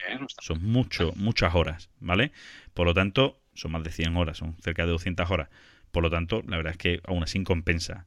son 0.41 0.65
mucho, 0.65 1.13
muchas 1.17 1.55
horas, 1.55 1.91
¿vale? 2.01 2.33
Por 2.73 2.87
lo 2.87 2.95
tanto, 2.95 3.39
son 3.55 3.73
más 3.73 3.85
de 3.85 3.91
100 3.91 4.17
horas, 4.17 4.39
son 4.39 4.57
cerca 4.63 4.85
de 4.87 4.93
200 4.93 5.31
horas. 5.31 5.51
Por 5.91 6.03
lo 6.03 6.11
tanto, 6.11 6.43
la 6.49 6.57
verdad 6.57 6.73
es 6.73 6.79
que 6.79 7.01
aún 7.05 7.23
así 7.23 7.43
compensa. 7.45 8.07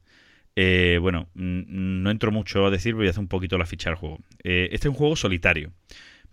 Eh, 0.56 0.98
bueno, 1.00 1.28
mm, 1.34 2.02
no 2.02 2.10
entro 2.10 2.32
mucho 2.32 2.66
a 2.66 2.70
decir, 2.70 2.94
voy 2.94 3.06
a 3.06 3.10
hacer 3.10 3.20
un 3.20 3.28
poquito 3.28 3.58
la 3.58 3.66
ficha 3.66 3.90
del 3.90 3.96
juego. 3.96 4.18
Eh, 4.42 4.68
este 4.72 4.88
es 4.88 4.90
un 4.90 4.96
juego 4.96 5.14
solitario, 5.14 5.72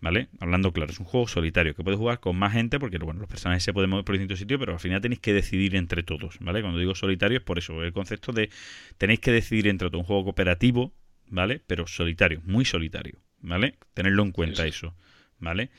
¿vale? 0.01 0.30
Hablando 0.39 0.72
claro, 0.73 0.91
es 0.91 0.99
un 0.99 1.05
juego 1.05 1.27
solitario 1.27 1.76
que 1.76 1.84
puedes 1.84 1.99
jugar 1.99 2.19
con 2.19 2.35
más 2.38 2.53
gente 2.53 2.80
porque, 2.80 2.97
bueno, 2.97 3.19
los 3.19 3.30
personajes 3.30 3.64
se 3.64 3.73
pueden 3.73 3.89
mover 3.91 4.05
por 4.05 4.15
distintos 4.15 4.39
sitios, 4.39 4.60
pero 4.60 4.73
al 4.73 4.80
final 4.80 5.01
tenéis 5.01 5.19
que 5.19 5.34
decidir 5.34 5.76
entre 5.76 6.03
todos, 6.03 6.39
¿vale? 6.39 6.61
Cuando 6.61 6.80
digo 6.80 6.95
solitario 6.95 7.38
es 7.38 7.43
por 7.43 7.60
eso, 7.60 7.84
el 7.84 7.93
concepto 7.93 8.31
de 8.31 8.49
tenéis 8.97 9.19
que 9.19 9.31
decidir 9.31 9.68
entre 9.68 9.89
todos. 9.89 10.01
Un 10.01 10.07
juego 10.07 10.23
cooperativo, 10.23 10.93
¿vale? 11.30 11.61
Pero 11.68 11.85
solitario, 11.85 12.41
muy 12.45 12.65
solitario, 12.65 13.19
¿vale? 13.44 13.76
Tenerlo 13.94 14.24
en 14.24 14.32
cuenta 14.32 14.65
eso, 14.65 14.95
¿vale? 15.40 15.70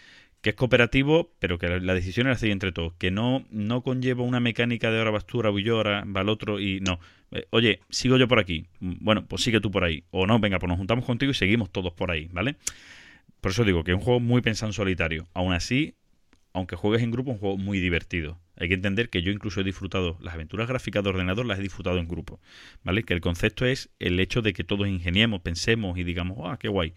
que 0.40 0.50
es 0.50 0.56
cooperativo, 0.56 1.32
pero 1.38 1.58
que 1.58 1.68
la- 1.68 1.78
la 1.78 1.94
decisión 1.94 2.26
la 2.26 2.34
hacéis 2.34 2.52
entre 2.52 2.70
todos, 2.70 2.92
que 2.98 3.10
no, 3.10 3.46
no 3.50 3.82
conlleva 3.82 4.24
una 4.24 4.40
mecánica 4.40 4.90
de 4.90 4.98
ahora 4.98 5.10
vas 5.10 5.26
tú, 5.26 5.38
ahora 5.38 5.48
voy 5.48 5.62
yo, 5.62 5.76
ahora 5.78 6.04
va 6.04 6.20
el 6.20 6.28
otro 6.28 6.60
y 6.60 6.80
no. 6.80 7.00
Eh, 7.30 7.46
oye, 7.48 7.80
sigo 7.88 8.18
yo 8.18 8.28
por 8.28 8.38
aquí. 8.38 8.66
Mm, 8.80 8.92
Bueno, 9.00 9.24
pues 9.26 9.42
sigue 9.42 9.60
tú 9.62 9.70
por 9.70 9.84
ahí. 9.84 10.04
O 10.10 10.26
no, 10.26 10.38
venga, 10.40 10.58
pues 10.58 10.68
nos 10.68 10.76
juntamos 10.76 11.06
contigo 11.06 11.30
y 11.32 11.34
seguimos 11.34 11.70
todos 11.72 11.94
por 11.94 12.10
ahí, 12.10 12.28
¿vale? 12.30 12.56
Por 13.40 13.52
eso 13.52 13.64
digo 13.64 13.84
que 13.84 13.92
es 13.92 13.96
un 13.96 14.02
juego 14.02 14.20
muy 14.20 14.42
pensado 14.42 14.68
en 14.70 14.74
solitario. 14.74 15.26
Aún 15.34 15.54
así, 15.54 15.94
aunque 16.52 16.76
juegues 16.76 17.02
en 17.02 17.10
grupo, 17.10 17.30
es 17.30 17.36
un 17.36 17.40
juego 17.40 17.56
muy 17.58 17.80
divertido. 17.80 18.38
Hay 18.56 18.68
que 18.68 18.74
entender 18.74 19.08
que 19.10 19.22
yo 19.22 19.32
incluso 19.32 19.62
he 19.62 19.64
disfrutado 19.64 20.18
las 20.20 20.34
aventuras 20.34 20.68
gráficas 20.68 21.02
de 21.02 21.08
ordenador, 21.10 21.46
las 21.46 21.58
he 21.58 21.62
disfrutado 21.62 21.98
en 21.98 22.06
grupo, 22.06 22.38
¿vale? 22.84 23.02
Que 23.04 23.14
el 23.14 23.22
concepto 23.22 23.66
es 23.66 23.90
el 23.98 24.20
hecho 24.20 24.42
de 24.42 24.52
que 24.52 24.62
todos 24.62 24.88
ingeniemos, 24.88 25.40
pensemos 25.40 25.98
y 25.98 26.04
digamos, 26.04 26.38
ah, 26.44 26.58
qué 26.60 26.68
guay. 26.68 26.92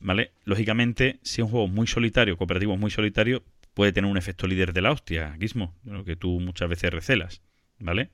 ¿Vale? 0.00 0.32
Lógicamente, 0.44 1.18
si 1.22 1.40
es 1.40 1.44
un 1.44 1.50
juego 1.50 1.68
muy 1.68 1.86
solitario, 1.86 2.36
cooperativo 2.36 2.76
muy 2.76 2.90
solitario, 2.90 3.42
puede 3.74 3.92
tener 3.92 4.10
un 4.10 4.16
efecto 4.16 4.46
líder 4.46 4.72
de 4.72 4.80
la 4.80 4.92
hostia, 4.92 5.36
Gizmo, 5.38 5.74
lo 5.84 6.04
que 6.04 6.16
tú 6.16 6.40
muchas 6.40 6.68
veces 6.68 6.92
recelas, 6.92 7.42
¿vale? 7.78 8.10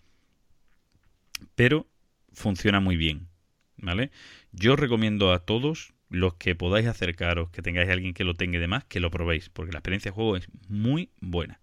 Pero 1.54 1.86
funciona 2.32 2.80
muy 2.80 2.96
bien, 2.96 3.28
¿vale? 3.76 4.10
Yo 4.52 4.76
recomiendo 4.76 5.32
a 5.32 5.40
todos 5.40 5.94
los 6.10 6.34
que 6.34 6.54
podáis 6.54 6.86
acercaros, 6.86 7.50
que 7.50 7.62
tengáis 7.62 7.88
a 7.88 7.92
alguien 7.92 8.14
que 8.14 8.24
lo 8.24 8.34
tenga 8.34 8.58
y 8.58 8.60
demás, 8.60 8.84
que 8.84 9.00
lo 9.00 9.10
probéis, 9.10 9.48
porque 9.48 9.72
la 9.72 9.78
experiencia 9.78 10.10
de 10.10 10.14
juego 10.14 10.36
es 10.36 10.48
muy 10.68 11.10
buena. 11.20 11.60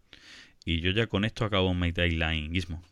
Y 0.66 0.82
yo 0.82 0.92
ya 0.92 1.08
con 1.08 1.26
esto 1.26 1.46
acabo 1.46 1.74
mi 1.74 1.92
timeline, 1.94 2.52
Gizmo. 2.52 2.84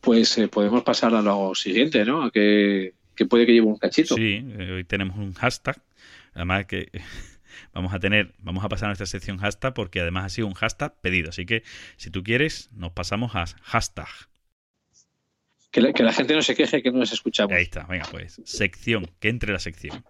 Pues 0.00 0.36
eh, 0.38 0.48
podemos 0.48 0.82
pasar 0.82 1.14
a 1.14 1.22
lo 1.22 1.54
siguiente, 1.54 2.04
¿no? 2.04 2.24
A 2.24 2.30
que, 2.30 2.94
que 3.14 3.26
puede 3.26 3.46
que 3.46 3.52
lleve 3.52 3.66
un 3.66 3.78
cachito. 3.78 4.14
Sí, 4.14 4.44
eh, 4.58 4.72
hoy 4.72 4.84
tenemos 4.84 5.16
un 5.16 5.34
hashtag. 5.34 5.80
Además 6.34 6.66
que 6.66 6.88
vamos 7.72 7.94
a 7.94 8.00
tener, 8.00 8.34
vamos 8.38 8.64
a 8.64 8.68
pasar 8.68 8.86
a 8.86 8.88
nuestra 8.90 9.06
sección 9.06 9.38
hashtag 9.38 9.74
porque 9.74 10.00
además 10.00 10.26
ha 10.26 10.28
sido 10.28 10.46
un 10.46 10.54
hashtag 10.54 11.00
pedido. 11.00 11.30
Así 11.30 11.46
que 11.46 11.62
si 11.96 12.10
tú 12.10 12.22
quieres, 12.22 12.70
nos 12.72 12.92
pasamos 12.92 13.34
a 13.34 13.46
hashtag. 13.62 14.08
Que, 15.70 15.80
la, 15.80 15.92
que 15.92 16.04
la 16.04 16.12
gente 16.12 16.34
no 16.34 16.42
se 16.42 16.54
queje 16.54 16.82
que 16.82 16.92
no 16.92 17.00
les 17.00 17.12
escuchamos. 17.12 17.52
Ahí 17.52 17.64
está, 17.64 17.84
venga 17.84 18.06
pues. 18.10 18.40
Sección, 18.44 19.10
que 19.18 19.28
entre 19.28 19.52
la 19.52 19.58
sección. 19.58 20.04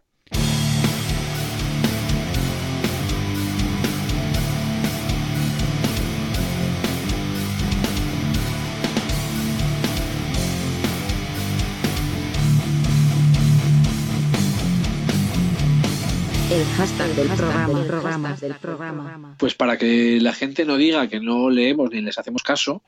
Hashtag 16.77 17.09
del 17.15 17.29
programa, 17.29 17.85
programa, 17.87 18.37
del 18.37 18.55
programa. 18.55 19.37
Pues 19.39 19.55
para 19.55 19.77
que 19.79 20.19
la 20.21 20.33
gente 20.33 20.65
no 20.65 20.77
diga 20.77 21.09
que 21.09 21.21
no 21.21 21.51
leemos 21.51 21.91
ni 21.91 22.01
les 22.01 22.19
hacemos 22.19 22.43
caso, 22.43 22.83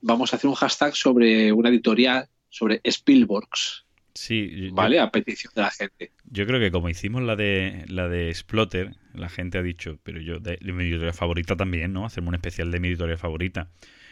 vamos 0.00 0.32
a 0.32 0.36
hacer 0.36 0.48
un 0.48 0.54
hashtag 0.54 0.94
sobre 0.94 1.52
una 1.52 1.68
editorial, 1.68 2.28
sobre 2.48 2.80
Spielbergs, 2.84 3.84
Sí, 4.14 4.50
yo- 4.68 4.74
¿vale? 4.74 5.00
A 5.00 5.10
petición 5.10 5.52
de 5.56 5.62
la 5.62 5.70
gente. 5.70 6.12
Yo 6.30 6.46
creo 6.46 6.60
que 6.60 6.70
como 6.70 6.88
hicimos 6.90 7.22
la 7.22 7.34
de 7.34 7.84
la 7.88 8.08
de 8.08 8.32
Splotter, 8.34 8.94
la 9.14 9.28
gente 9.30 9.56
ha 9.58 9.62
dicho, 9.62 9.98
pero 10.02 10.20
yo 10.20 10.38
de, 10.38 10.58
de 10.60 10.72
mi 10.72 10.84
editorial 10.84 11.14
favorita 11.14 11.56
también, 11.56 11.92
¿no? 11.94 12.04
Hacemos 12.04 12.28
un 12.28 12.34
especial 12.34 12.70
de 12.70 12.78
mi 12.80 12.88
editorial 12.88 13.16
favorita. 13.18 13.70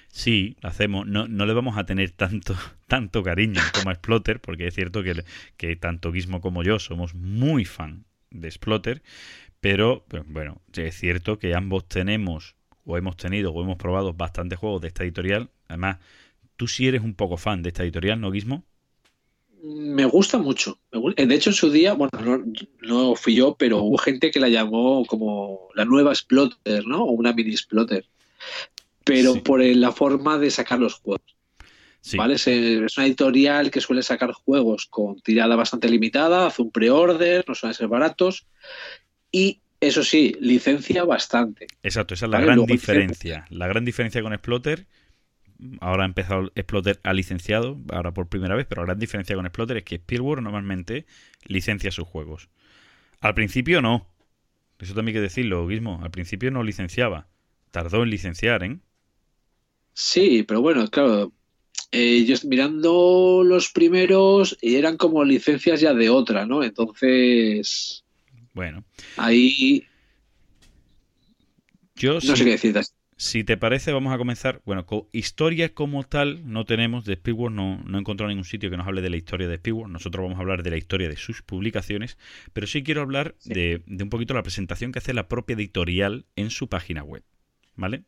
Sí, 0.08 0.56
la 0.62 0.70
hacemos. 0.70 1.06
No, 1.06 1.28
no 1.28 1.44
le 1.44 1.52
vamos 1.52 1.76
a 1.76 1.84
tener 1.84 2.10
tanto, 2.12 2.56
tanto 2.88 3.22
cariño 3.22 3.60
como 3.74 3.90
a 3.90 3.94
Splotter, 3.94 4.40
porque 4.40 4.66
es 4.68 4.74
cierto 4.74 5.02
que, 5.02 5.22
que 5.58 5.76
tanto 5.76 6.12
Gizmo 6.12 6.40
como 6.40 6.62
yo 6.62 6.78
somos 6.78 7.14
muy 7.14 7.64
fan 7.66 8.04
de 8.30 8.50
Splotter, 8.50 9.02
pero 9.60 10.04
bueno, 10.26 10.60
es 10.74 10.96
cierto 10.98 11.38
que 11.38 11.54
ambos 11.54 11.86
tenemos, 11.86 12.54
o 12.84 12.96
hemos 12.96 13.16
tenido, 13.16 13.52
o 13.52 13.62
hemos 13.62 13.76
probado 13.76 14.12
bastantes 14.14 14.58
juegos 14.58 14.80
de 14.82 14.88
esta 14.88 15.04
editorial. 15.04 15.50
Además, 15.68 15.98
tú 16.56 16.66
sí 16.66 16.88
eres 16.88 17.02
un 17.02 17.14
poco 17.14 17.36
fan 17.36 17.62
de 17.62 17.68
esta 17.68 17.82
editorial, 17.82 18.20
¿no, 18.20 18.32
Gizmo? 18.32 18.64
Me 19.62 20.06
gusta 20.06 20.38
mucho. 20.38 20.78
Gu- 20.90 21.14
De 21.14 21.34
hecho, 21.34 21.50
en 21.50 21.54
su 21.54 21.70
día, 21.70 21.92
bueno, 21.92 22.10
no, 22.24 22.42
no 22.80 23.14
fui 23.14 23.34
yo, 23.34 23.56
pero 23.58 23.82
hubo 23.82 23.98
gente 23.98 24.30
que 24.30 24.40
la 24.40 24.48
llamó 24.48 25.04
como 25.04 25.68
la 25.74 25.84
nueva 25.84 26.14
Splotter, 26.14 26.86
¿no? 26.86 27.04
O 27.04 27.10
una 27.12 27.34
mini 27.34 27.54
Splotter. 27.56 28.06
Pero 29.04 29.34
Sí. 29.34 29.40
por 29.40 29.60
el- 29.60 29.80
la 29.82 29.92
forma 29.92 30.38
de 30.38 30.50
sacar 30.50 30.78
los 30.78 30.94
juegos. 30.94 31.20
Sí. 32.00 32.16
¿vale? 32.16 32.34
Es, 32.34 32.46
es 32.46 32.96
una 32.96 33.06
editorial 33.06 33.70
que 33.70 33.80
suele 33.80 34.02
sacar 34.02 34.32
juegos 34.32 34.86
con 34.86 35.20
tirada 35.20 35.54
bastante 35.56 35.88
limitada, 35.88 36.46
hace 36.46 36.62
un 36.62 36.70
pre-order, 36.70 37.44
no 37.46 37.54
suelen 37.54 37.74
ser 37.74 37.88
baratos. 37.88 38.46
Y 39.30 39.60
eso 39.80 40.02
sí, 40.02 40.36
licencia 40.40 41.04
bastante. 41.04 41.66
Exacto, 41.82 42.14
esa 42.14 42.26
es 42.26 42.30
la 42.30 42.36
Vale, 42.36 42.46
gran 42.46 42.56
luego 42.56 42.72
diferencia. 42.72 43.46
La 43.48 43.66
gran 43.66 43.84
diferencia 43.84 44.22
con 44.22 44.32
Exploter, 44.32 44.86
ahora 45.80 46.02
ha 46.02 46.06
empezado 46.06 46.52
Exploter 46.54 47.00
a 47.02 47.12
licenciado, 47.14 47.78
ahora 47.90 48.12
por 48.12 48.28
primera 48.28 48.54
vez, 48.54 48.66
pero 48.68 48.82
la 48.82 48.86
gran 48.88 48.98
diferencia 48.98 49.34
con 49.36 49.46
Exploter 49.46 49.78
es 49.78 49.84
que 49.84 49.96
Spielberg 49.96 50.42
normalmente 50.42 51.06
licencia 51.44 51.90
sus 51.90 52.06
juegos. 52.06 52.50
Al 53.20 53.34
principio 53.34 53.80
no. 53.80 54.06
Eso 54.78 54.94
también 54.94 55.16
hay 55.16 55.20
que 55.20 55.28
decirlo, 55.28 55.66
Guismo. 55.66 56.00
Al 56.02 56.10
principio 56.10 56.50
no 56.50 56.62
licenciaba. 56.62 57.28
Tardó 57.70 58.02
en 58.02 58.10
licenciar, 58.10 58.64
¿eh? 58.64 58.78
Sí, 59.92 60.44
pero 60.46 60.62
bueno, 60.62 60.86
claro. 60.88 61.32
Eh, 61.92 62.24
yo 62.24 62.34
estoy 62.34 62.50
mirando 62.50 63.42
los 63.44 63.70
primeros 63.70 64.56
y 64.60 64.76
eran 64.76 64.96
como 64.96 65.24
licencias 65.24 65.80
ya 65.80 65.94
de 65.94 66.08
otra, 66.10 66.46
¿no? 66.46 66.62
Entonces, 66.62 68.04
Bueno, 68.54 68.84
ahí 69.16 69.86
yo 71.94 72.14
no 72.14 72.20
sí- 72.20 72.36
sé 72.36 72.44
qué 72.44 72.50
decirte. 72.52 72.80
Si 73.16 73.44
te 73.44 73.58
parece, 73.58 73.92
vamos 73.92 74.14
a 74.14 74.18
comenzar. 74.18 74.62
Bueno, 74.64 74.86
co- 74.86 75.10
historia 75.12 75.74
como 75.74 76.04
tal 76.04 76.40
no 76.50 76.64
tenemos 76.64 77.04
de 77.04 77.12
Spielberg, 77.14 77.52
no, 77.52 77.76
no 77.84 77.98
he 77.98 78.00
encontrado 78.00 78.30
ningún 78.30 78.46
sitio 78.46 78.70
que 78.70 78.78
nos 78.78 78.86
hable 78.86 79.02
de 79.02 79.10
la 79.10 79.18
historia 79.18 79.46
de 79.46 79.56
Spielberg. 79.56 79.90
Nosotros 79.90 80.22
vamos 80.22 80.38
a 80.38 80.40
hablar 80.40 80.62
de 80.62 80.70
la 80.70 80.78
historia 80.78 81.06
de 81.10 81.16
sus 81.16 81.42
publicaciones, 81.42 82.16
pero 82.54 82.66
sí 82.66 82.82
quiero 82.82 83.02
hablar 83.02 83.34
Sí. 83.38 83.50
de, 83.52 83.82
de 83.84 84.04
un 84.04 84.08
poquito 84.08 84.32
la 84.32 84.42
presentación 84.42 84.90
que 84.90 85.00
hace 85.00 85.12
la 85.12 85.28
propia 85.28 85.52
editorial 85.54 86.24
en 86.34 86.48
su 86.48 86.68
página 86.68 87.02
web. 87.02 87.22
¿Vale? 87.76 88.04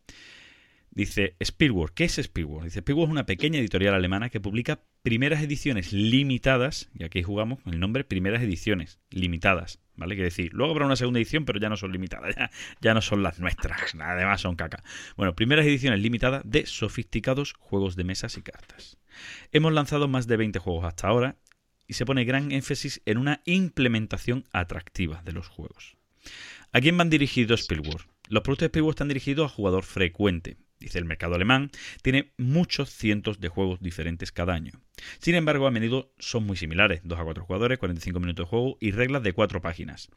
Dice 0.95 1.37
Spielberg, 1.41 1.95
¿qué 1.95 2.05
es 2.05 2.19
Spielberg? 2.19 2.65
Dice 2.65 2.81
Spielberg 2.81 3.07
es 3.07 3.13
una 3.13 3.25
pequeña 3.25 3.59
editorial 3.59 3.95
alemana 3.95 4.29
que 4.29 4.41
publica 4.41 4.81
primeras 5.03 5.43
ediciones 5.43 5.95
limitadas, 5.95 6.91
y 6.93 7.05
aquí 7.05 7.23
jugamos 7.23 7.61
con 7.61 7.73
el 7.73 7.81
nombre 7.81 8.05
primeras 8.05 8.43
ediciones 8.43 9.01
limitadas, 9.09 9.81
¿vale? 9.97 10.17
Que 10.17 10.23
decir, 10.23 10.53
luego 10.53 10.73
habrá 10.73 10.85
una 10.85 10.97
segunda 10.97 11.19
edición, 11.19 11.47
pero 11.47 11.59
ya 11.59 11.71
no 11.71 11.79
son 11.79 11.93
limitadas, 11.93 12.37
ya, 12.83 12.93
no 12.93 13.01
son 13.01 13.23
las 13.23 13.41
nuestras, 13.41 13.95
además 13.99 14.43
son 14.43 14.55
caca. 14.55 14.85
Bueno, 15.17 15.35
primeras 15.35 15.65
ediciones 15.65 15.99
limitadas 16.01 16.43
de 16.45 16.67
sofisticados 16.67 17.55
juegos 17.55 17.97
de 17.97 18.05
mesas 18.05 18.37
y 18.37 18.43
cartas. 18.43 18.99
Hemos 19.51 19.73
lanzado 19.73 20.09
más 20.09 20.27
de 20.27 20.37
20 20.37 20.59
juegos 20.59 20.85
hasta 20.85 21.09
ahora 21.09 21.37
y 21.87 21.95
se 21.95 22.05
pone 22.05 22.25
gran 22.25 22.53
énfasis 22.53 23.01
en 23.07 23.17
una 23.17 23.41
implementación 23.47 24.45
atractiva 24.53 25.23
de 25.25 25.33
los 25.33 25.49
juegos. 25.49 25.97
¿A 26.71 26.83
quién 26.83 26.99
van 26.99 27.09
dirigidos 27.09 27.63
Spielberg? 27.63 28.07
Los 28.29 28.43
productos 28.43 28.71
de 28.71 28.89
están 28.91 29.09
dirigidos 29.09 29.51
a 29.51 29.55
jugador 29.55 29.85
frecuente. 29.85 30.59
Dice 30.83 30.99
el 30.99 31.05
mercado 31.05 31.37
alemán 31.37 31.71
tiene 32.03 32.33
muchos 32.39 32.91
cientos 32.91 33.39
de 33.39 33.49
juegos 33.49 33.81
diferentes 33.81 34.33
cada 34.33 34.53
año. 34.53 34.73
Sin 35.21 35.37
embargo, 35.37 35.69
a 35.69 35.71
menudo 35.71 36.13
son 36.19 36.45
muy 36.45 36.57
similares, 36.57 37.01
2 37.05 37.19
a 37.21 37.23
4 37.23 37.45
jugadores, 37.45 37.79
45 37.79 38.19
minutos 38.19 38.47
de 38.47 38.51
juego 38.51 38.77
y 38.81 38.91
reglas 38.91 39.23
de 39.23 39.33
4 39.33 39.63
páginas. 39.63 40.11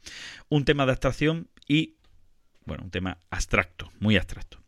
Un 0.48 0.64
tema 0.64 0.84
de 0.84 0.92
abstracción 0.92 1.48
y, 1.68 1.98
bueno, 2.64 2.82
un 2.82 2.90
tema 2.90 3.18
abstracto, 3.30 3.92
muy 4.00 4.16
abstracto. 4.16 4.60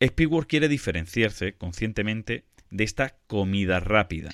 Spielberg 0.00 0.46
quiere 0.46 0.68
diferenciarse 0.68 1.54
conscientemente 1.54 2.44
de 2.70 2.84
esta 2.84 3.16
comida 3.26 3.80
rápida 3.80 4.30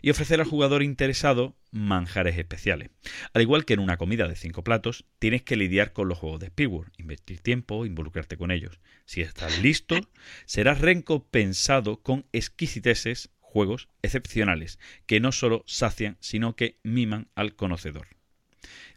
y 0.00 0.10
ofrecer 0.10 0.40
al 0.40 0.46
jugador 0.46 0.82
interesado 0.82 1.56
manjares 1.70 2.38
especiales. 2.38 2.90
Al 3.32 3.42
igual 3.42 3.64
que 3.64 3.74
en 3.74 3.80
una 3.80 3.96
comida 3.96 4.28
de 4.28 4.36
cinco 4.36 4.62
platos, 4.62 5.04
tienes 5.18 5.42
que 5.42 5.56
lidiar 5.56 5.92
con 5.92 6.08
los 6.08 6.18
juegos 6.18 6.40
de 6.40 6.46
Spielberg, 6.46 6.92
invertir 6.98 7.40
tiempo, 7.40 7.86
involucrarte 7.86 8.36
con 8.36 8.50
ellos. 8.50 8.78
Si 9.04 9.20
estás 9.20 9.60
listo, 9.60 9.96
serás 10.44 10.80
recompensado 10.80 12.02
con 12.02 12.26
exquisiteces, 12.32 13.30
juegos 13.40 13.88
excepcionales, 14.02 14.78
que 15.06 15.20
no 15.20 15.32
solo 15.32 15.64
sacian, 15.66 16.16
sino 16.20 16.56
que 16.56 16.78
miman 16.82 17.28
al 17.34 17.54
conocedor. 17.54 18.08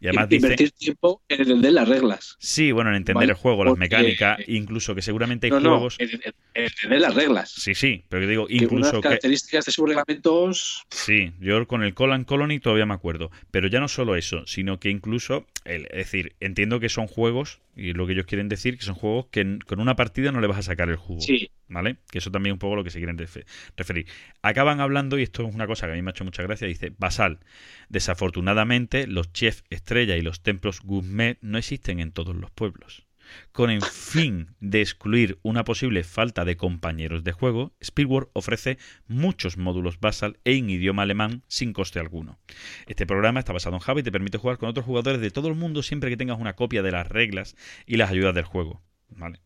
Y 0.00 0.08
además 0.08 0.28
dice... 0.28 0.46
Invertir 0.46 0.70
tiempo 0.72 1.22
en 1.28 1.40
entender 1.40 1.72
las 1.72 1.88
reglas. 1.88 2.36
Sí, 2.38 2.70
bueno, 2.72 2.90
en 2.90 2.96
entender 2.96 3.22
Vale, 3.22 3.32
el 3.32 3.38
juego, 3.38 3.64
las 3.64 3.72
porque- 3.72 3.80
mecánicas, 3.80 4.38
incluso 4.46 4.94
que 4.94 5.02
seguramente 5.02 5.46
hay 5.46 5.50
No, 5.52 5.60
juegos... 5.60 5.96
en, 5.98 6.10
en- 6.10 6.34
en 6.54 6.64
entender 6.64 7.00
las 7.00 7.14
reglas. 7.14 7.50
Sí, 7.50 7.74
sí, 7.74 8.04
pero 8.08 8.22
que 8.22 8.28
digo, 8.28 8.46
que 8.46 8.54
incluso 8.54 8.92
que... 8.96 9.00
características 9.02 9.64
de 9.64 9.72
sus 9.72 9.86
reglamentos 9.88 10.84
Sí, 10.90 11.32
yo 11.40 11.66
con 11.66 11.82
el 11.82 11.94
Colon 11.94 12.24
Colony 12.24 12.58
todavía 12.60 12.86
me 12.86 12.94
acuerdo. 12.94 13.30
Pero 13.50 13.68
ya 13.68 13.80
no 13.80 13.88
solo 13.88 14.16
eso, 14.16 14.46
sino 14.46 14.78
que 14.80 14.90
incluso, 14.90 15.46
el- 15.64 15.86
es 15.90 15.96
decir, 16.12 16.34
entiendo 16.40 16.80
que 16.80 16.88
son 16.88 17.06
juegos, 17.06 17.60
y 17.74 17.92
lo 17.92 18.06
que 18.06 18.12
ellos 18.12 18.26
quieren 18.26 18.48
decir, 18.48 18.78
que 18.78 18.84
son 18.84 18.94
juegos 18.94 19.26
que 19.30 19.58
con 19.66 19.80
una 19.80 19.96
partida 19.96 20.32
no 20.32 20.40
le 20.40 20.46
vas 20.46 20.58
a 20.58 20.62
sacar 20.62 20.88
el 20.88 20.96
jugo. 20.96 21.20
Sí, 21.20 21.50
¿Vale? 21.68 21.96
Que 22.10 22.18
eso 22.18 22.30
también 22.30 22.52
es 22.52 22.54
un 22.54 22.58
poco 22.60 22.76
lo 22.76 22.84
que 22.84 22.90
se 22.90 22.98
quieren 22.98 23.18
refe- 23.18 23.44
referir. 23.76 24.06
Acaban 24.42 24.80
hablando, 24.80 25.18
y 25.18 25.22
esto 25.24 25.46
es 25.46 25.54
una 25.54 25.66
cosa 25.66 25.86
que 25.86 25.92
a 25.92 25.96
mí 25.96 26.02
me 26.02 26.10
ha 26.10 26.12
hecho 26.12 26.24
mucha 26.24 26.42
gracia, 26.44 26.68
dice, 26.68 26.92
Basal, 26.96 27.40
desafortunadamente 27.88 29.06
los 29.08 29.32
chefs 29.32 29.64
estrella 29.70 30.16
y 30.16 30.22
los 30.22 30.42
templos 30.42 30.80
gourmet 30.80 31.38
no 31.40 31.58
existen 31.58 31.98
en 31.98 32.12
todos 32.12 32.36
los 32.36 32.50
pueblos. 32.52 33.06
Con 33.50 33.70
el 33.70 33.82
fin 33.82 34.54
de 34.60 34.80
excluir 34.80 35.40
una 35.42 35.64
posible 35.64 36.04
falta 36.04 36.44
de 36.44 36.56
compañeros 36.56 37.24
de 37.24 37.32
juego, 37.32 37.74
Spielberg 37.80 38.28
ofrece 38.34 38.78
muchos 39.08 39.56
módulos 39.56 39.98
Basal 39.98 40.38
en 40.44 40.70
idioma 40.70 41.02
alemán 41.02 41.42
sin 41.48 41.72
coste 41.72 41.98
alguno. 41.98 42.38
Este 42.86 43.04
programa 43.04 43.40
está 43.40 43.52
basado 43.52 43.74
en 43.74 43.80
Java 43.80 43.98
y 43.98 44.04
te 44.04 44.12
permite 44.12 44.38
jugar 44.38 44.58
con 44.58 44.68
otros 44.68 44.86
jugadores 44.86 45.20
de 45.20 45.32
todo 45.32 45.48
el 45.48 45.56
mundo 45.56 45.82
siempre 45.82 46.08
que 46.10 46.16
tengas 46.16 46.38
una 46.38 46.54
copia 46.54 46.84
de 46.84 46.92
las 46.92 47.08
reglas 47.08 47.56
y 47.84 47.96
las 47.96 48.10
ayudas 48.10 48.36
del 48.36 48.44
juego. 48.44 48.80
¿Vale? 49.08 49.40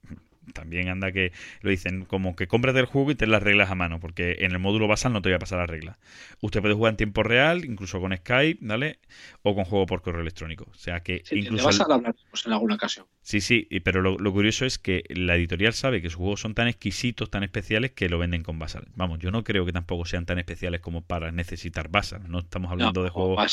También 0.52 0.88
anda 0.88 1.12
que 1.12 1.32
lo 1.62 1.70
dicen 1.70 2.04
como 2.04 2.36
que 2.36 2.46
cómprate 2.48 2.78
el 2.80 2.86
juego 2.86 3.10
y 3.10 3.14
ten 3.14 3.30
las 3.30 3.42
reglas 3.42 3.70
a 3.70 3.74
mano, 3.74 4.00
porque 4.00 4.36
en 4.40 4.52
el 4.52 4.58
módulo 4.58 4.88
basal 4.88 5.12
no 5.12 5.22
te 5.22 5.28
voy 5.30 5.36
a 5.36 5.38
pasar 5.38 5.58
las 5.58 5.70
reglas. 5.70 5.96
Usted 6.40 6.60
puede 6.60 6.74
jugar 6.74 6.92
en 6.92 6.96
tiempo 6.96 7.22
real, 7.22 7.64
incluso 7.64 8.00
con 8.00 8.16
Skype, 8.16 8.58
¿vale? 8.66 8.98
O 9.42 9.54
con 9.54 9.64
juego 9.64 9.86
por 9.86 10.02
correo 10.02 10.20
electrónico. 10.22 10.66
O 10.70 10.74
sea 10.74 11.00
que 11.00 11.22
sí, 11.22 11.36
incluso... 11.36 11.56
te 11.56 11.62
vas 11.66 11.80
el- 11.80 11.80
a 11.80 11.94
hablar 11.94 12.14
pues, 12.30 12.46
en 12.46 12.52
alguna 12.52 12.74
ocasión. 12.74 13.06
Sí, 13.22 13.40
sí, 13.40 13.68
pero 13.84 14.00
lo, 14.02 14.18
lo 14.18 14.32
curioso 14.32 14.64
es 14.64 14.78
que 14.78 15.04
la 15.10 15.36
editorial 15.36 15.72
sabe 15.74 16.00
que 16.02 16.08
sus 16.08 16.16
juegos 16.16 16.40
son 16.40 16.54
tan 16.54 16.66
exquisitos, 16.68 17.30
tan 17.30 17.42
especiales, 17.44 17.92
que 17.92 18.08
lo 18.08 18.18
venden 18.18 18.42
con 18.42 18.58
Basal. 18.58 18.86
Vamos, 18.96 19.18
yo 19.20 19.30
no 19.30 19.44
creo 19.44 19.64
que 19.66 19.72
tampoco 19.72 20.04
sean 20.06 20.26
tan 20.26 20.38
especiales 20.38 20.80
como 20.80 21.02
para 21.02 21.30
necesitar 21.30 21.88
Basal. 21.90 22.22
No 22.28 22.40
estamos 22.40 22.72
hablando 22.72 23.02
No, 23.02 23.04
de 23.04 23.10
juegos 23.10 23.44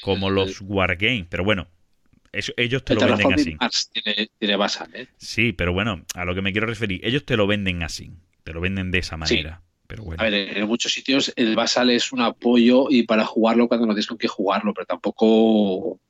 como 0.00 0.30
los 0.30 0.60
Wargames, 0.62 1.26
pero 1.28 1.44
bueno, 1.44 1.66
eso- 2.32 2.52
ellos 2.56 2.84
te 2.84 2.92
el 2.94 3.00
lo 3.00 3.06
venden 3.06 3.32
así. 3.34 3.56
Mars 3.60 3.90
tiene, 3.92 4.30
tiene 4.38 4.56
Basal, 4.56 4.90
¿eh? 4.94 5.08
Sí, 5.16 5.52
pero 5.52 5.72
bueno, 5.72 6.04
a 6.14 6.24
lo 6.24 6.34
que 6.34 6.42
me 6.42 6.52
quiero 6.52 6.66
referir, 6.66 7.00
ellos 7.04 7.24
te 7.24 7.36
lo 7.36 7.46
venden 7.46 7.82
así, 7.82 8.10
te 8.44 8.52
lo 8.52 8.60
venden 8.60 8.90
de 8.90 8.98
esa 8.98 9.16
Sí. 9.16 9.20
manera. 9.20 9.62
Pero 9.88 10.02
bueno, 10.02 10.20
A 10.20 10.24
ver, 10.28 10.56
en 10.58 10.66
muchos 10.66 10.92
sitios 10.92 11.32
el 11.36 11.54
Basal 11.54 11.90
es 11.90 12.10
un 12.12 12.20
apoyo 12.20 12.86
y 12.90 13.04
para 13.04 13.24
jugarlo 13.24 13.68
cuando 13.68 13.86
no 13.86 13.92
tienes 13.92 14.08
con 14.08 14.18
qué 14.18 14.26
jugarlo, 14.28 14.74
pero 14.74 14.84
tampoco. 14.86 16.00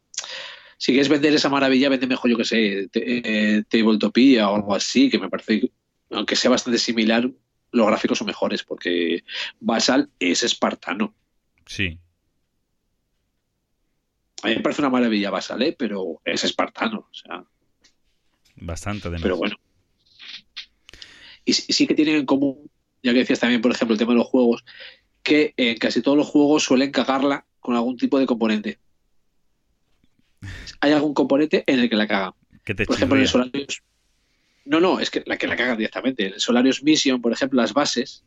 Si 0.78 0.92
quieres 0.92 1.08
vender 1.08 1.34
esa 1.34 1.48
maravilla, 1.48 1.88
vende 1.90 2.06
mejor, 2.06 2.30
yo 2.30 2.36
que 2.38 2.44
sé, 2.44 2.88
eh, 2.94 3.62
Tabletopia 3.68 4.48
o 4.50 4.56
algo 4.56 4.74
así, 4.74 5.08
que 5.10 5.18
me 5.18 5.28
parece, 5.28 5.70
aunque 6.10 6.36
sea 6.36 6.50
bastante 6.50 6.78
similar, 6.78 7.30
los 7.72 7.86
gráficos 7.86 8.18
son 8.18 8.26
mejores, 8.26 8.62
porque 8.62 9.24
Basal 9.60 10.08
es 10.20 10.42
espartano. 10.42 11.14
sí, 11.66 11.98
A 14.42 14.48
mí 14.48 14.56
me 14.56 14.60
parece 14.60 14.82
una 14.82 14.90
maravilla 14.90 15.30
Basal, 15.30 15.62
¿eh? 15.62 15.74
pero 15.76 16.20
es 16.24 16.44
espartano. 16.44 17.08
O 17.10 17.14
sea, 17.14 17.44
bastante 18.56 19.08
además. 19.08 19.22
pero 19.22 19.36
bueno. 19.36 19.56
Y 21.44 21.52
sí, 21.52 21.72
sí 21.72 21.86
que 21.86 21.94
tienen 21.94 22.16
en 22.16 22.26
común, 22.26 22.70
ya 23.02 23.12
que 23.12 23.20
decías 23.20 23.40
también, 23.40 23.62
por 23.62 23.70
ejemplo, 23.70 23.94
el 23.94 23.98
tema 23.98 24.12
de 24.12 24.18
los 24.18 24.26
juegos, 24.26 24.64
que 25.22 25.54
en 25.56 25.76
casi 25.78 26.02
todos 26.02 26.16
los 26.16 26.26
juegos 26.26 26.64
suelen 26.64 26.90
cagarla 26.90 27.46
con 27.60 27.74
algún 27.74 27.96
tipo 27.96 28.18
de 28.18 28.26
componente. 28.26 28.78
Hay 30.80 30.92
algún 30.92 31.14
componente 31.14 31.64
en 31.66 31.80
el 31.80 31.88
que 31.88 31.96
la 31.96 32.06
cagan. 32.06 32.32
que 32.64 32.74
te 32.74 32.84
Por 32.84 32.96
ejemplo, 32.96 33.16
en 33.16 33.22
los 33.22 33.34
horarios. 33.34 33.82
No, 34.64 34.80
no, 34.80 35.00
es 35.00 35.10
que 35.10 35.22
la 35.26 35.36
que 35.38 35.46
la 35.46 35.56
cagan 35.56 35.76
directamente. 35.76 36.26
El 36.26 36.40
Solarius 36.40 36.82
Mission, 36.82 37.22
por 37.22 37.32
ejemplo, 37.32 37.60
las 37.60 37.72
bases, 37.72 38.24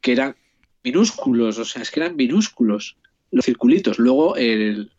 que 0.00 0.12
eran 0.12 0.36
minúsculos, 0.82 1.58
o 1.58 1.64
sea, 1.64 1.82
es 1.82 1.90
que 1.90 2.00
eran 2.00 2.16
minúsculos 2.16 2.96
los 3.30 3.44
circulitos. 3.44 3.98
Luego, 3.98 4.36
el, 4.36 4.92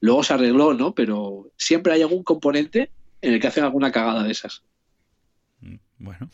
luego 0.00 0.22
se 0.22 0.34
arregló, 0.34 0.74
¿no? 0.74 0.94
Pero 0.94 1.52
siempre 1.56 1.92
hay 1.94 2.02
algún 2.02 2.22
componente 2.24 2.92
en 3.22 3.34
el 3.34 3.40
que 3.40 3.46
hacen 3.48 3.64
alguna 3.64 3.92
cagada 3.92 4.22
de 4.24 4.32
esas. 4.32 4.64
Mm, 5.62 5.78
Bueno, 5.98 6.30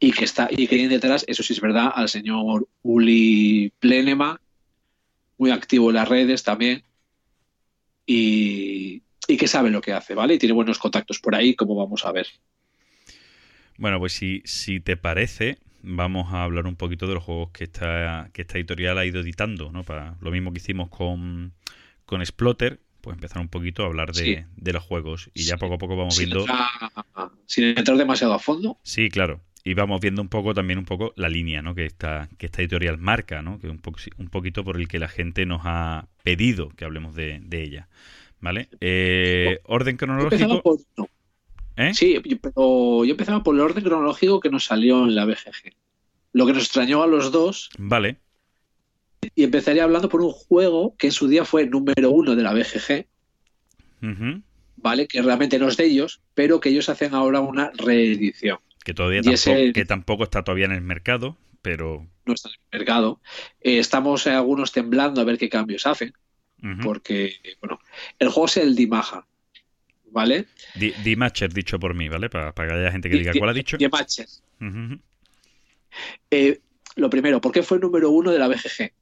Y 0.00 0.12
que 0.12 0.24
está, 0.24 0.48
y 0.50 0.66
que 0.68 0.88
detrás, 0.88 1.24
eso 1.28 1.42
sí 1.42 1.52
es 1.52 1.60
verdad, 1.60 1.90
al 1.94 2.08
señor 2.08 2.68
Uli 2.82 3.72
Plenema, 3.80 4.40
muy 5.38 5.50
activo 5.50 5.90
en 5.90 5.96
las 5.96 6.08
redes 6.08 6.42
también. 6.44 6.84
Y, 8.06 9.02
y 9.28 9.36
que 9.36 9.46
sabe 9.48 9.70
lo 9.70 9.80
que 9.80 9.92
hace, 9.92 10.14
¿vale? 10.14 10.34
Y 10.34 10.38
tiene 10.38 10.54
buenos 10.54 10.78
contactos 10.78 11.20
por 11.20 11.34
ahí, 11.34 11.54
como 11.54 11.74
vamos 11.76 12.04
a 12.06 12.12
ver. 12.12 12.26
Bueno, 13.76 13.98
pues 13.98 14.12
si, 14.12 14.42
si 14.44 14.80
te 14.80 14.96
parece, 14.96 15.58
vamos 15.82 16.32
a 16.32 16.42
hablar 16.42 16.66
un 16.66 16.76
poquito 16.76 17.06
de 17.06 17.14
los 17.14 17.22
juegos 17.24 17.50
que 17.52 17.64
esta, 17.64 18.30
que 18.32 18.42
esta 18.42 18.58
editorial 18.58 18.98
ha 18.98 19.06
ido 19.06 19.20
editando, 19.20 19.70
¿no? 19.72 19.84
Para 19.84 20.16
lo 20.20 20.30
mismo 20.30 20.52
que 20.52 20.58
hicimos 20.58 20.88
con, 20.88 21.54
con 22.08 22.24
Splotter, 22.24 22.80
pues 23.02 23.14
empezar 23.14 23.40
un 23.42 23.48
poquito 23.48 23.82
a 23.82 23.86
hablar 23.86 24.12
de, 24.12 24.24
Sí. 24.24 24.36
de 24.56 24.72
los 24.72 24.82
juegos. 24.82 25.30
Y 25.34 25.42
ya 25.44 25.58
poco 25.58 25.74
a 25.74 25.78
poco 25.78 25.94
vamos 25.96 26.16
Sin 26.16 26.26
viendo. 26.30 26.40
entrar, 26.40 26.68
sin 27.46 27.64
entrar 27.64 27.96
demasiado 27.98 28.32
a 28.34 28.38
fondo, 28.38 28.78
Sí, 28.82 29.10
claro. 29.10 29.40
Y 29.64 29.74
vamos 29.74 30.00
viendo 30.00 30.22
un 30.22 30.28
poco 30.28 30.54
también 30.54 30.78
un 30.78 30.86
poco 30.86 31.12
la 31.16 31.28
línea, 31.28 31.60
¿no? 31.60 31.74
Que 31.74 31.84
esta, 31.84 32.28
que 32.38 32.46
esta 32.46 32.62
editorial 32.62 32.96
marca, 32.96 33.42
¿no? 33.42 33.58
Que 33.58 33.68
un, 33.68 33.82
un 34.16 34.28
poquito 34.28 34.64
por 34.64 34.76
el 34.80 34.88
que 34.88 34.98
la 34.98 35.08
gente 35.08 35.44
nos 35.44 35.60
ha 35.64 36.06
pedido 36.22 36.70
que 36.70 36.86
hablemos 36.86 37.14
de, 37.14 37.40
de 37.42 37.62
ella. 37.62 37.88
¿Vale? 38.40 38.68
Eh, 38.80 39.60
orden 39.64 39.96
cronológico. 39.98 40.62
por. 40.62 40.78
¿Eh? 41.76 41.92
Sí, 41.92 42.14
yo- 42.24 42.38
pero 42.40 43.04
yo 43.04 43.10
empezaba 43.10 43.42
por 43.42 43.54
el 43.54 43.60
orden 43.60 43.84
cronológico 43.84 44.40
que 44.40 44.48
nos 44.48 44.64
salió 44.64 45.04
en 45.04 45.14
la 45.14 45.24
BGG. 45.26 45.74
Lo 46.32 46.46
que 46.46 46.52
nos 46.54 46.62
extrañó 46.62 47.02
a 47.02 47.06
los 47.06 47.30
dos, 47.32 47.68
Vale. 47.78 48.16
Y 49.34 49.44
empezaría 49.44 49.84
hablando 49.84 50.08
por 50.08 50.20
un 50.22 50.32
juego 50.32 50.94
que 50.98 51.08
en 51.08 51.12
su 51.12 51.28
día 51.28 51.44
fue 51.44 51.66
número 51.66 52.10
uno 52.10 52.34
de 52.36 52.42
la 52.42 52.52
BGG. 52.52 53.06
¿vale? 54.76 55.08
Que 55.08 55.20
realmente 55.22 55.58
no 55.58 55.68
es 55.68 55.76
de 55.76 55.84
ellos, 55.86 56.20
pero 56.34 56.60
que 56.60 56.68
ellos 56.68 56.88
hacen 56.88 57.14
ahora 57.14 57.40
una 57.40 57.70
reedición. 57.76 58.58
Que 58.84 58.94
todavía 58.94 59.22
tampoco, 59.22 59.34
ese- 59.50 59.72
que 59.72 59.84
tampoco 59.84 60.24
está 60.24 60.44
todavía 60.44 60.66
en 60.66 60.72
el 60.72 60.80
mercado, 60.82 61.36
pero. 61.62 62.06
No 62.26 62.34
está 62.34 62.48
en 62.48 62.54
el 62.70 62.78
mercado. 62.78 63.20
Eh, 63.60 63.78
estamos 63.78 64.26
eh, 64.26 64.30
algunos 64.30 64.70
temblando 64.72 65.20
a 65.20 65.24
ver 65.24 65.36
qué 65.38 65.48
cambios 65.48 65.86
hacen, 65.86 66.12
porque, 66.82 67.34
bueno, 67.60 67.80
el 68.18 68.28
juego 68.28 68.46
es 68.46 68.56
el 68.58 68.74
Dimaja, 68.76 69.26
¿vale? 70.10 70.46
Di- 70.76 70.94
Dimatcher 71.04 71.52
dicho 71.52 71.78
por 71.78 71.94
mí, 71.94 72.08
¿vale? 72.08 72.28
Para, 72.30 72.52
para 72.54 72.68
que 72.68 72.74
haya 72.80 72.92
gente 72.92 73.10
que 73.10 73.16
diga 73.18 73.32
Di- 73.32 73.38
cuál 73.38 73.50
ha 73.50 73.54
dicho. 73.54 73.76
Dimacher. 73.76 74.26
Eh, 76.30 76.60
lo 76.96 77.10
primero, 77.10 77.40
¿por 77.40 77.52
qué 77.52 77.62
fue 77.62 77.78
número 77.78 78.10
uno 78.10 78.30
de 78.30 78.38
la 78.38 78.48
BGG? 78.48 78.92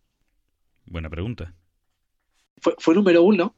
Buena 0.87 1.11
pregunta. 1.11 1.55
fue, 2.61 2.75
fue 2.79 2.95
número 2.95 3.23
uno, 3.23 3.55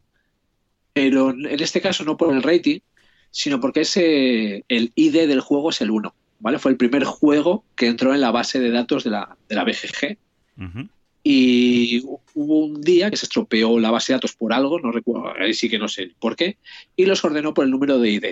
pero 0.92 1.30
en 1.30 1.60
este 1.60 1.80
caso 1.80 2.05
no 2.05 2.16
por 2.16 2.34
el 2.34 2.42
rating, 2.42 2.80
sino 3.30 3.60
porque 3.60 3.82
ese, 3.82 4.64
el 4.68 4.92
ID 4.94 5.28
del 5.28 5.40
juego 5.40 5.70
es 5.70 5.80
el 5.80 5.90
1. 5.90 6.14
¿vale? 6.40 6.59
Fue 6.59 6.70
el 6.70 6.76
primer 6.76 7.05
juego 7.05 7.64
que 7.76 7.86
entró 7.86 8.14
en 8.14 8.20
la 8.20 8.30
base 8.30 8.60
de 8.60 8.70
datos 8.70 9.05
de 9.05 9.10
la, 9.10 9.36
de 9.48 9.55
la 9.55 9.64
BGG. 9.64 10.18
Y 11.22 12.00
hubo 12.34 12.64
un 12.64 12.80
día 12.80 13.10
que 13.10 13.16
se 13.16 13.26
estropeó 13.26 13.78
la 13.78 13.90
base 13.90 14.12
de 14.12 14.16
datos 14.16 14.34
por 14.34 14.52
algo, 14.52 14.80
no 14.80 14.90
recuerdo, 14.90 15.32
ahí 15.38 15.52
sí 15.52 15.68
que 15.68 15.78
no 15.78 15.88
sé 15.88 16.12
por 16.18 16.36
qué, 16.36 16.56
y 16.96 17.05
los 17.05 17.22
ordenó 17.24 17.52
por 17.52 17.64
el 17.64 17.70
número 17.70 17.98
de 17.98 18.10
ID. 18.10 18.24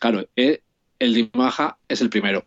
Claro, 0.00 0.26
eh, 0.36 0.62
el 0.98 1.14
de 1.14 1.30
Imaja 1.32 1.76
es 1.88 2.00
el 2.00 2.08
primero. 2.08 2.44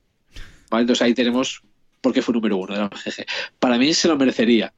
¿vale? 0.70 0.82
Entonces 0.82 1.04
ahí 1.04 1.14
tenemos 1.14 1.62
por 2.02 2.12
qué 2.12 2.22
fue 2.22 2.34
número 2.34 2.58
uno 2.58 2.74
de 2.74 2.80
la 2.80 2.88
BGG. 2.88 3.26
Para 3.60 3.78
mí 3.78 3.94
se 3.94 4.08
lo 4.08 4.18
merecería. 4.18 4.74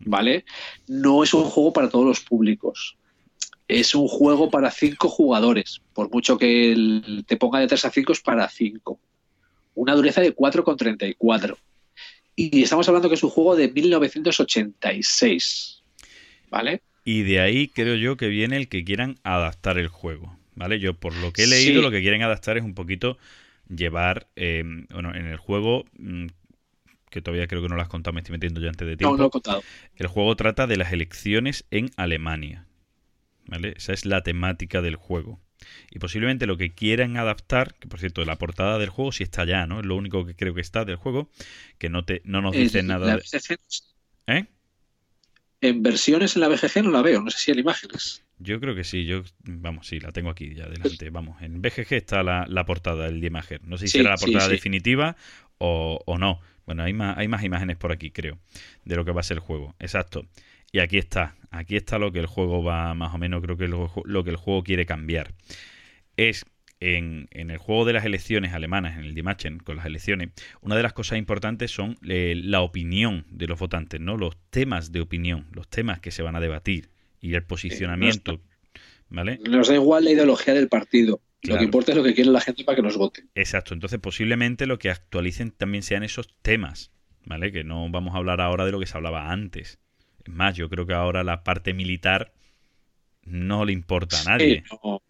¿Vale? 0.00 0.44
No 0.86 1.22
es 1.24 1.34
un 1.34 1.44
juego 1.44 1.72
para 1.72 1.88
todos 1.88 2.06
los 2.06 2.20
públicos. 2.20 2.96
Es 3.66 3.94
un 3.94 4.08
juego 4.08 4.50
para 4.50 4.70
cinco 4.70 5.08
jugadores. 5.08 5.80
Por 5.92 6.10
mucho 6.10 6.38
que 6.38 6.72
el- 6.72 7.24
te 7.26 7.36
ponga 7.36 7.58
de 7.60 7.66
3 7.66 7.84
a 7.84 7.90
5 7.90 8.12
es 8.12 8.20
para 8.20 8.48
5. 8.48 8.98
Una 9.74 9.94
dureza 9.94 10.20
de 10.20 10.34
4,34. 10.34 11.58
Y 12.36 12.62
estamos 12.62 12.86
hablando 12.88 13.08
que 13.08 13.16
es 13.16 13.22
un 13.22 13.30
juego 13.30 13.56
de 13.56 13.68
1986. 13.68 15.82
¿Vale? 16.50 16.80
Y 17.04 17.22
de 17.22 17.40
ahí 17.40 17.68
creo 17.68 17.94
yo 17.96 18.16
que 18.16 18.28
viene 18.28 18.56
el 18.56 18.68
que 18.68 18.84
quieran 18.84 19.18
adaptar 19.22 19.78
el 19.78 19.88
juego. 19.88 20.36
¿Vale? 20.54 20.80
Yo 20.80 20.94
por 20.94 21.14
lo 21.16 21.32
que 21.32 21.44
he 21.44 21.46
leído, 21.46 21.76
Sí. 21.76 21.82
lo 21.82 21.90
que 21.90 22.00
quieren 22.00 22.22
adaptar 22.22 22.56
es 22.56 22.64
un 22.64 22.74
poquito 22.74 23.18
llevar, 23.68 24.26
eh, 24.34 24.64
bueno, 24.90 25.14
en 25.14 25.26
el 25.26 25.36
juego, 25.36 25.84
mm, 25.98 26.26
que 27.10 27.22
todavía 27.22 27.46
creo 27.48 27.62
que 27.62 27.68
no 27.68 27.76
lo 27.76 27.82
has 27.82 27.88
contado, 27.88 28.14
me 28.14 28.20
estoy 28.20 28.32
metiendo 28.34 28.60
yo 28.60 28.68
antes 28.68 28.86
de 28.88 28.96
No, 29.00 29.10
tiempo. 29.10 29.16
no 29.16 29.22
lo 29.24 29.26
he 29.26 29.30
contado. 29.30 29.64
El 29.96 30.06
juego 30.08 30.36
trata 30.36 30.66
de 30.66 30.76
las 30.76 30.92
elecciones 30.92 31.66
en 31.70 31.90
Alemania. 31.96 32.66
¿Vale? 33.46 33.74
Esa 33.76 33.92
es 33.94 34.04
la 34.06 34.22
temática 34.22 34.82
del 34.82 34.96
juego. 34.96 35.40
Y 35.90 35.98
posiblemente 35.98 36.46
lo 36.46 36.56
que 36.58 36.74
quieran 36.74 37.16
adaptar, 37.16 37.74
que 37.74 37.88
por 37.88 38.00
cierto, 38.00 38.24
la 38.24 38.36
portada 38.38 38.78
del 38.78 38.90
juego 38.90 39.12
sí 39.12 39.24
está 39.24 39.44
ya, 39.44 39.66
¿no? 39.66 39.80
Es 39.80 39.86
lo 39.86 39.96
único 39.96 40.26
que 40.26 40.36
creo 40.36 40.54
que 40.54 40.60
está 40.60 40.84
del 40.84 40.96
juego, 40.96 41.30
que 41.78 41.88
no 41.90 42.04
te 42.04 42.22
no 42.24 42.42
nos 42.42 42.56
dice 42.56 42.82
El- 42.82 42.86
nada. 42.86 43.06
la 43.06 43.16
de- 43.16 43.22
¿Eh? 44.26 44.46
En 45.60 45.84
versiones 45.84 46.34
en 46.34 46.40
la 46.40 46.48
BGG 46.48 46.82
no 46.82 46.90
la 46.90 47.00
veo, 47.00 47.22
no 47.22 47.30
sé 47.30 47.38
si 47.38 47.52
en 47.52 47.60
imágenes. 47.60 48.24
Yo 48.38 48.60
creo 48.60 48.74
que 48.76 48.84
sí, 48.84 49.04
yo, 49.04 49.22
vamos, 49.44 49.88
sí, 49.88 49.98
la 49.98 50.12
tengo 50.12 50.30
aquí 50.30 50.54
ya 50.54 50.68
delante. 50.68 51.10
Vamos, 51.10 51.42
en 51.42 51.60
BGG 51.60 51.96
está 51.96 52.22
la, 52.22 52.46
la 52.48 52.64
portada 52.64 53.06
del 53.06 53.22
Imager. 53.24 53.62
No 53.64 53.76
sé 53.78 53.88
si 53.88 53.90
Sí, 53.90 53.96
será 53.96 54.10
la 54.10 54.18
sí, 54.18 54.20
portada 54.20 54.48
sí. 54.58 54.58
definitiva 54.58 55.16
o, 55.58 56.00
o 56.06 56.18
no. 56.18 56.40
Bueno, 56.68 56.82
hay 56.82 56.92
más, 56.92 57.16
hay 57.16 57.28
más 57.28 57.42
imágenes 57.44 57.78
por 57.78 57.92
aquí, 57.92 58.10
creo, 58.10 58.36
de 58.84 58.94
lo 58.94 59.02
que 59.06 59.10
va 59.10 59.20
a 59.20 59.22
ser 59.22 59.38
el 59.38 59.40
juego. 59.40 59.74
Exacto. 59.78 60.26
Y 60.70 60.80
aquí 60.80 60.98
está, 60.98 61.34
aquí 61.50 61.76
está 61.76 61.98
lo 61.98 62.12
que 62.12 62.18
el 62.18 62.26
juego 62.26 62.62
va, 62.62 62.92
más 62.92 63.14
o 63.14 63.16
menos, 63.16 63.40
creo 63.40 63.56
que 63.56 63.68
lo, 63.68 63.90
lo 64.04 64.22
que 64.22 64.28
el 64.28 64.36
juego 64.36 64.62
quiere 64.64 64.84
cambiar. 64.84 65.32
Es 66.18 66.44
en, 66.80 67.26
en 67.30 67.50
el 67.50 67.56
juego 67.56 67.86
de 67.86 67.94
las 67.94 68.04
elecciones 68.04 68.52
alemanas, 68.52 68.98
en 68.98 69.04
el 69.04 69.14
Dimachen, 69.14 69.60
con 69.60 69.76
las 69.76 69.86
elecciones, 69.86 70.28
una 70.60 70.76
de 70.76 70.82
las 70.82 70.92
cosas 70.92 71.18
importantes 71.18 71.70
son 71.70 71.96
eh, 72.06 72.34
la 72.36 72.60
opinión 72.60 73.24
de 73.30 73.46
los 73.46 73.58
votantes, 73.58 73.98
¿no? 73.98 74.18
Los 74.18 74.36
temas 74.50 74.92
de 74.92 75.00
opinión, 75.00 75.46
los 75.52 75.68
temas 75.68 76.00
que 76.00 76.10
se 76.10 76.22
van 76.22 76.36
a 76.36 76.40
debatir 76.40 76.90
y 77.18 77.32
el 77.32 77.44
posicionamiento, 77.44 78.42
¿vale? 79.08 79.40
Nos 79.48 79.68
da 79.68 79.74
igual 79.74 80.04
la 80.04 80.10
ideología 80.10 80.52
del 80.52 80.68
partido. 80.68 81.22
Lo 81.42 81.56
que 81.56 81.64
importa 81.64 81.92
es 81.92 81.96
lo 81.96 82.04
que 82.04 82.14
quiere 82.14 82.30
la 82.30 82.40
gente 82.40 82.64
para 82.64 82.76
que 82.76 82.82
nos 82.82 82.96
vote. 82.96 83.24
Exacto, 83.34 83.74
entonces 83.74 84.00
posiblemente 84.00 84.66
lo 84.66 84.78
que 84.78 84.90
actualicen 84.90 85.52
también 85.52 85.82
sean 85.82 86.02
esos 86.02 86.34
temas, 86.42 86.90
¿vale? 87.24 87.52
Que 87.52 87.64
no 87.64 87.88
vamos 87.90 88.14
a 88.14 88.18
hablar 88.18 88.40
ahora 88.40 88.64
de 88.64 88.72
lo 88.72 88.80
que 88.80 88.86
se 88.86 88.96
hablaba 88.96 89.30
antes. 89.30 89.78
Es 90.24 90.32
más, 90.32 90.56
yo 90.56 90.68
creo 90.68 90.86
que 90.86 90.94
ahora 90.94 91.22
la 91.22 91.44
parte 91.44 91.74
militar 91.74 92.32
no 93.22 93.64
le 93.64 93.72
importa 93.72 94.20
a 94.20 94.24
nadie. 94.24 94.64
Sí, 94.68 94.76
no, 94.82 95.02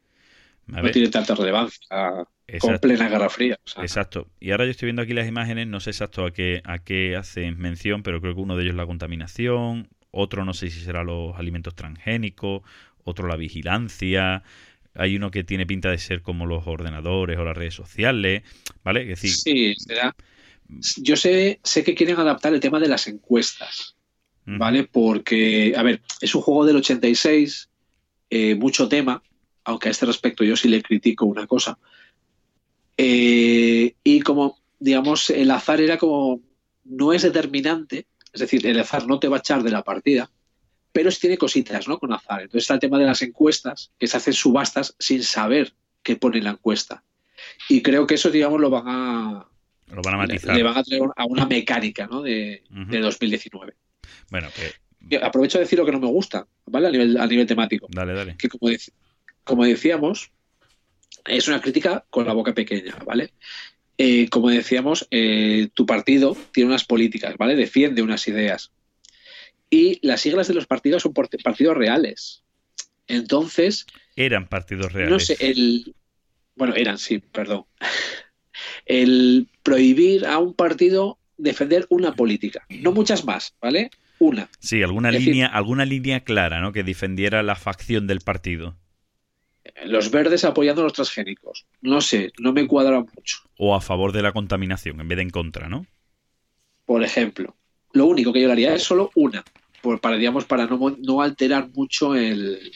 no 0.67 0.91
tiene 0.91 1.09
tanta 1.09 1.35
relevancia 1.35 1.87
con 1.89 2.27
Exacto. 2.47 2.81
plena 2.89 3.09
Guerra 3.09 3.31
Fría. 3.31 3.59
o 3.65 3.69
sea, 3.69 3.83
Exacto. 3.83 4.31
Y 4.41 4.51
ahora 4.51 4.65
yo 4.65 4.71
estoy 4.71 4.87
viendo 4.87 5.03
aquí 5.03 5.15
las 5.15 5.29
imágenes, 5.29 5.67
no 5.67 5.81
sé 5.81 5.91
exacto 5.91 6.25
a 6.25 6.33
qué, 6.33 6.63
a 6.65 6.79
qué 6.79 7.17
hacen 7.17 7.59
mención, 7.59 8.03
pero 8.03 8.21
creo 8.21 8.35
que 8.35 8.41
uno 8.41 8.57
de 8.57 8.63
ellos 8.63 8.73
es 8.73 8.77
la 8.77 8.87
contaminación, 8.87 9.89
otro 10.11 10.45
no 10.45 10.55
sé 10.55 10.71
si 10.71 10.81
será 10.81 11.05
los 11.05 11.39
alimentos 11.39 11.75
transgénicos, 11.75 12.63
otro 13.05 13.29
la 13.29 13.37
vigilancia, 13.37 14.43
hay 14.99 15.17
uno 15.17 15.31
que 15.31 15.45
tiene 15.45 15.67
pinta 15.67 15.91
de 15.91 15.99
ser 15.99 16.23
como 16.23 16.47
los 16.47 16.67
ordenadores 16.67 17.39
o 17.39 17.45
las 17.45 17.57
redes 17.57 17.75
sociales, 17.75 18.43
¿vale? 18.83 19.03
Es 19.03 19.21
decir, 19.21 19.31
sí, 19.31 19.75
será. 19.77 20.15
Yo 20.97 21.17
sé, 21.17 21.61
sé 21.63 21.85
que 21.85 21.95
quieren 21.95 22.17
adaptar 22.17 22.53
el 22.53 22.61
tema 22.61 22.81
de 22.81 22.89
las 22.89 23.07
encuestas, 23.07 23.97
¿vale? 24.45 24.85
Porque, 24.85 25.75
a 25.77 25.83
ver, 25.83 26.03
es 26.21 26.35
un 26.35 26.43
juego 26.43 26.67
del 26.67 26.77
86, 26.77 27.71
eh, 28.31 28.55
mucho 28.55 28.89
tema, 28.89 29.23
aunque 29.65 29.89
a 29.89 29.91
este 29.91 30.07
respecto 30.07 30.45
yo 30.45 30.57
sí 30.57 30.69
le 30.69 30.83
critico 30.83 31.25
una 31.25 31.47
cosa. 31.47 31.79
Eh, 32.97 33.95
y 34.03 34.21
como, 34.21 34.59
digamos, 34.79 35.31
el 35.31 35.51
azar 35.51 35.81
era 35.81 35.97
como, 35.97 36.41
no 36.85 37.13
es 37.13 37.23
determinante, 37.23 38.07
es 38.33 38.41
decir, 38.41 38.67
el 38.67 38.81
azar 38.81 39.07
no 39.07 39.19
te 39.19 39.29
va 39.29 39.37
a 39.37 39.41
echar 39.41 39.63
de 39.63 39.71
la 39.71 39.85
partida, 39.85 40.31
pero 40.93 41.11
sí 41.11 41.21
tiene 41.21 41.39
cositas, 41.39 41.89
¿no? 41.89 41.99
Con 41.99 42.13
azar. 42.13 42.43
Entonces 42.43 42.65
está 42.65 42.75
el 42.75 42.81
tema 42.81 42.99
de 42.99 43.07
las 43.07 43.23
encuestas, 43.23 43.93
que 43.99 44.07
se 44.07 44.17
hacen 44.17 44.33
subastas 44.33 44.95
sin 44.99 45.23
saber 45.23 45.75
qué 46.03 46.17
pone 46.17 46.41
la 46.41 46.51
encuesta. 46.51 47.03
Y 47.69 47.83
creo 47.83 48.07
que 48.07 48.15
eso, 48.15 48.31
digamos, 48.31 48.61
lo 48.61 48.71
van 48.71 48.85
a, 48.87 49.49
lo 49.89 50.03
van 50.03 50.15
a 50.15 50.19
matizar. 50.19 50.57
le 50.57 50.63
van 50.63 50.77
a 50.77 50.83
traer 50.83 51.03
a 51.17 51.25
una 51.27 51.47
mecánica, 51.47 52.07
¿no? 52.07 52.23
De, 52.23 52.63
Ujú. 52.71 52.91
de 52.91 53.01
2019. 53.01 53.75
Bueno, 54.31 54.49
que 55.09 55.17
aprovecho 55.17 55.59
de 55.59 55.65
decir 55.65 55.79
lo 55.79 55.87
que 55.87 55.93
no 55.93 56.01
me 56.01 56.07
gusta, 56.07 56.47
¿vale? 56.67 56.89
A 56.89 56.91
nivel, 56.91 57.17
a 57.19 57.27
nivel 57.27 57.47
temático. 57.47 57.87
dale, 57.91 58.15
dale. 58.15 58.37
Que 58.37 58.49
como, 58.49 58.71
como 59.45 59.65
decíamos, 59.65 60.31
es 61.25 61.49
una 61.49 61.61
crítica 61.61 62.05
con 62.11 62.27
la 62.27 62.33
boca 62.33 62.55
pequeña, 62.55 62.97
¿vale? 63.07 63.33
Eh, 63.97 64.29
como 64.29 64.49
decíamos, 64.51 65.07
eh, 65.11 65.69
tu 65.75 65.85
partido 65.87 66.37
tiene 66.53 66.69
unas 66.69 66.85
políticas, 66.85 67.37
¿vale? 67.37 67.57
Defiende 67.57 68.03
unas 68.03 68.27
ideas. 68.29 68.71
Y 69.71 69.99
las 70.07 70.21
siglas 70.21 70.49
de 70.49 70.55
los 70.55 70.67
partidos 70.67 71.03
son 71.03 71.13
partidos 71.13 71.77
reales. 71.77 72.43
Entonces, 73.07 73.87
Eran 74.17 74.49
partidos 74.49 74.93
reales. 74.93 75.11
no 75.11 75.19
sé, 75.21 75.37
el. 75.41 75.95
bueno, 76.57 76.75
eran, 76.75 76.99
sí, 76.99 77.19
perdón, 77.19 77.65
el 78.87 79.49
prohibir 79.63 80.27
a 80.27 80.39
un 80.39 80.55
partido 80.55 81.19
defender 81.37 81.87
una 81.91 82.13
política, 82.15 82.67
no 82.69 82.93
muchas 82.93 83.25
más, 83.25 83.55
¿vale? 83.61 83.91
Una. 84.19 84.49
Sí, 84.59 84.83
alguna 84.83 85.11
Es 85.11 85.17
decir- 85.17 85.33
línea, 85.35 85.47
alguna 85.47 85.85
línea 85.85 86.21
clara, 86.21 86.61
¿no? 86.61 86.73
Que 86.73 86.83
defendiera 86.83 87.43
la 87.43 87.55
facción 87.55 88.07
del 88.07 88.21
partido. 88.21 88.77
Los 89.85 90.11
verdes 90.11 90.45
apoyando 90.45 90.81
a 90.81 90.85
los 90.85 90.95
transgénicos. 90.95 91.67
No 91.83 92.01
sé, 92.01 92.33
no 92.39 92.53
me 92.53 92.67
cuadra 92.67 93.01
mucho. 93.01 93.39
O 93.59 93.77
a 93.77 93.81
favor 93.81 94.13
de 94.13 94.23
la 94.23 94.33
contaminación, 94.33 95.01
en 95.01 95.09
vez 95.09 95.17
de 95.17 95.23
en 95.23 95.31
contra, 95.31 95.69
¿no? 95.69 95.87
Por 96.85 97.05
ejemplo, 97.05 97.55
lo 97.93 98.07
único 98.07 98.33
que 98.33 98.41
yo 98.41 98.47
le 98.47 98.53
haría 98.53 98.75
es 98.75 98.83
solo 98.83 99.11
una, 99.15 99.45
por, 99.83 100.01
para, 100.01 100.17
digamos, 100.17 100.45
para 100.45 100.67
no, 100.67 100.97
no 101.01 101.23
alterar 101.23 101.69
mucho 101.75 102.15
el... 102.15 102.73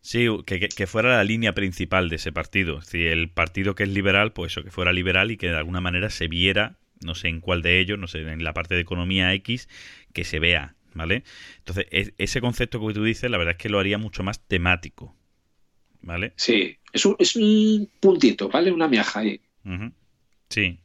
Sí, 0.00 0.26
que, 0.46 0.60
que- 0.60 0.86
fuera 0.86 1.16
la 1.16 1.24
línea 1.24 1.52
principal 1.52 2.08
de 2.08 2.16
ese 2.16 2.30
partido. 2.32 2.78
Es 2.78 2.86
decir, 2.86 3.08
el 3.08 3.28
partido 3.28 3.74
que 3.74 3.82
es 3.82 3.88
liberal, 3.88 4.32
pues 4.32 4.52
eso, 4.52 4.62
que 4.62 4.70
fuera 4.70 4.92
liberal 4.92 5.30
y 5.32 5.36
que 5.36 5.48
de 5.48 5.56
alguna 5.56 5.80
manera 5.80 6.10
se 6.10 6.28
viera, 6.28 6.76
no 7.04 7.14
sé 7.16 7.28
en 7.28 7.40
cuál 7.40 7.62
de 7.62 7.80
ellos, 7.80 7.98
no 7.98 8.06
sé, 8.06 8.20
en 8.20 8.44
la 8.44 8.54
parte 8.54 8.74
de 8.76 8.82
economía 8.82 9.34
X, 9.34 9.68
que 10.12 10.22
se 10.24 10.38
vea, 10.38 10.76
¿vale? 10.94 11.24
Entonces, 11.58 11.86
es- 11.90 12.12
ese 12.18 12.40
concepto 12.40 12.84
que 12.86 12.94
tú 12.94 13.02
dices, 13.02 13.28
la 13.30 13.38
verdad 13.38 13.56
es 13.56 13.58
que 13.58 13.68
lo 13.68 13.80
haría 13.80 13.98
mucho 13.98 14.22
más 14.22 14.40
temático, 14.46 15.16
¿vale? 16.02 16.32
Sí, 16.36 16.76
es 16.92 17.04
un, 17.04 17.16
es 17.18 17.36
un 17.36 17.90
puntito, 18.00 18.48
¿vale? 18.48 18.70
Una 18.70 18.88
miaja 18.88 19.20
ahí. 19.20 19.40
Sí. 20.48 20.78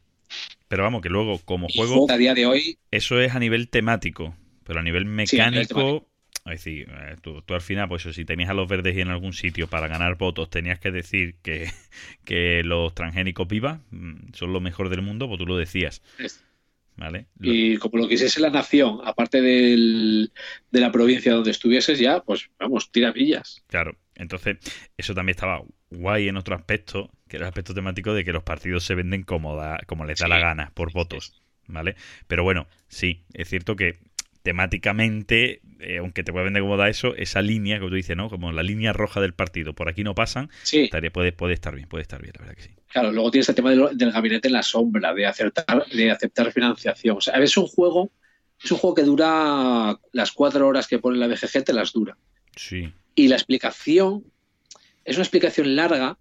Pero 0.71 0.83
vamos, 0.83 1.01
que 1.01 1.09
luego, 1.09 1.37
como 1.39 1.67
juego, 1.67 2.09
a 2.09 2.17
día 2.17 2.33
de 2.33 2.45
hoy, 2.45 2.77
eso 2.91 3.19
es 3.19 3.35
a 3.35 3.39
nivel 3.39 3.69
temático, 3.69 4.35
pero 4.63 4.79
a 4.79 4.83
nivel 4.83 5.03
Sí, 5.25 5.39
a 5.39 5.49
nivel 5.51 5.67
mecánico, 5.67 6.07
es 6.45 6.51
decir, 6.51 6.89
eh, 6.89 7.15
tú, 7.21 7.41
tú 7.41 7.53
al 7.53 7.61
final, 7.61 7.87
pues 7.89 8.03
eso, 8.05 8.13
si 8.13 8.25
tenías 8.25 8.49
a 8.49 8.53
los 8.53 8.67
verdes 8.67 8.95
y 8.95 9.01
en 9.01 9.09
algún 9.09 9.33
sitio 9.33 9.67
para 9.67 9.87
ganar 9.87 10.17
votos 10.17 10.49
tenías 10.49 10.79
que 10.79 10.91
decir 10.91 11.35
que, 11.43 11.69
que 12.25 12.63
los 12.63 12.93
transgénicos 12.95 13.47
vivas 13.47 13.79
mm, 13.91 14.33
son 14.33 14.53
lo 14.53 14.61
mejor 14.61 14.89
del 14.89 15.01
mundo, 15.01 15.27
pues 15.27 15.39
tú 15.39 15.45
lo 15.45 15.57
decías, 15.57 16.01
es- 16.17 16.41
¿vale? 16.95 17.25
Y 17.41 17.77
como 17.77 17.97
lo 17.97 18.07
quisiese 18.07 18.39
la 18.39 18.49
nación, 18.49 18.99
aparte 19.03 19.41
del- 19.41 20.31
de 20.71 20.79
la 20.79 20.91
provincia 20.91 21.33
donde 21.33 21.51
estuvieses 21.51 21.99
ya, 21.99 22.21
pues 22.21 22.49
vamos, 22.59 22.91
tira 22.91 23.11
millas. 23.11 23.63
Claro, 23.67 23.97
entonces 24.15 24.57
eso 24.97 25.13
también 25.13 25.35
estaba 25.35 25.61
guay 25.91 26.27
en 26.29 26.37
otro 26.37 26.55
aspecto, 26.55 27.11
que 27.27 27.37
era 27.37 27.45
el 27.45 27.49
aspecto 27.49 27.73
temático 27.73 28.13
de 28.13 28.23
que 28.25 28.33
los 28.33 28.43
partidos 28.43 28.83
se 28.83 28.95
venden 28.95 29.23
como, 29.23 29.55
da- 29.55 29.79
como 29.87 30.05
les 30.05 30.19
da 30.19 30.27
Sí. 30.27 30.29
la 30.29 30.39
gana, 30.39 30.71
por 30.73 30.91
votos, 30.93 31.33
¿vale? 31.67 31.95
Pero 32.27 32.43
bueno, 32.43 32.67
sí, 32.87 33.23
es 33.33 33.49
cierto 33.49 33.75
que 33.75 33.99
temáticamente, 34.43 35.61
eh, 35.79 35.97
aunque 35.99 36.23
te 36.23 36.31
pueda 36.31 36.45
vender 36.45 36.63
como 36.63 36.77
da 36.77 36.89
eso, 36.89 37.15
esa 37.15 37.41
línea 37.41 37.79
que 37.79 37.87
tú 37.87 37.93
dices, 37.95 38.17
¿no? 38.17 38.29
Como 38.29 38.51
la 38.51 38.63
línea 38.63 38.93
roja 38.93 39.21
del 39.21 39.33
partido, 39.33 39.73
por 39.73 39.89
aquí 39.89 40.03
no 40.03 40.15
pasan, 40.15 40.49
Sí, 40.63 40.81
estaría, 40.83 41.11
puede, 41.11 41.31
puede 41.31 41.53
estar 41.53 41.75
bien, 41.75 41.87
puede 41.87 42.01
estar 42.03 42.21
bien, 42.21 42.33
la 42.37 42.41
verdad 42.41 42.55
que 42.55 42.63
sí. 42.63 42.75
claro, 42.87 43.11
luego 43.11 43.31
tienes 43.31 43.49
el 43.49 43.55
tema 43.55 43.69
del, 43.71 43.97
del 43.97 44.11
gabinete 44.11 44.47
en 44.47 44.53
la 44.53 44.63
sombra, 44.63 45.13
de 45.13 45.25
aceptar, 45.25 45.85
de 45.87 46.11
aceptar 46.11 46.51
financiación. 46.51 47.17
O 47.17 47.21
sea, 47.21 47.35
es 47.35 47.57
un 47.57 47.67
juego, 47.67 48.11
es 48.63 48.71
un 48.71 48.77
juego 48.77 48.95
que 48.95 49.03
dura 49.03 49.99
las 50.11 50.31
cuatro 50.31 50.67
horas 50.67 50.87
que 50.87 50.99
pone 50.99 51.17
la 51.17 51.27
BGG, 51.27 51.63
te 51.63 51.73
las 51.73 51.91
dura. 51.93 52.17
Sí, 52.55 52.93
Y 53.15 53.27
la 53.27 53.35
explicación 53.35 54.23
es 55.05 55.15
una 55.15 55.23
explicación 55.23 55.75
larga 55.75 56.17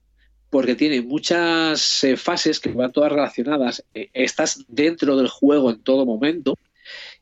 porque 0.51 0.75
tiene 0.75 1.01
muchas 1.03 2.03
eh, 2.05 2.17
fases 2.17 2.59
que 2.61 2.71
van 2.73 2.93
todas 2.93 3.13
relacionadas. 3.13 3.85
Eh, 3.95 4.11
estás 4.13 4.65
dentro 4.69 5.17
del 5.17 5.29
juego 5.29 5.71
en 5.71 5.81
todo 5.83 6.05
momento 6.07 6.57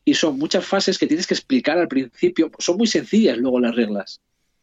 y 0.03 0.15
son 0.15 0.39
muchas 0.39 0.65
fases 0.65 0.97
que 0.97 1.05
tienes 1.07 1.27
que 1.27 1.35
explicar 1.35 1.77
al 1.77 1.87
principio. 1.87 2.49
Son 2.57 2.77
muy 2.77 2.87
sencillas 2.87 3.37
luego 3.37 3.59
las 3.59 3.75
reglas, 3.75 4.19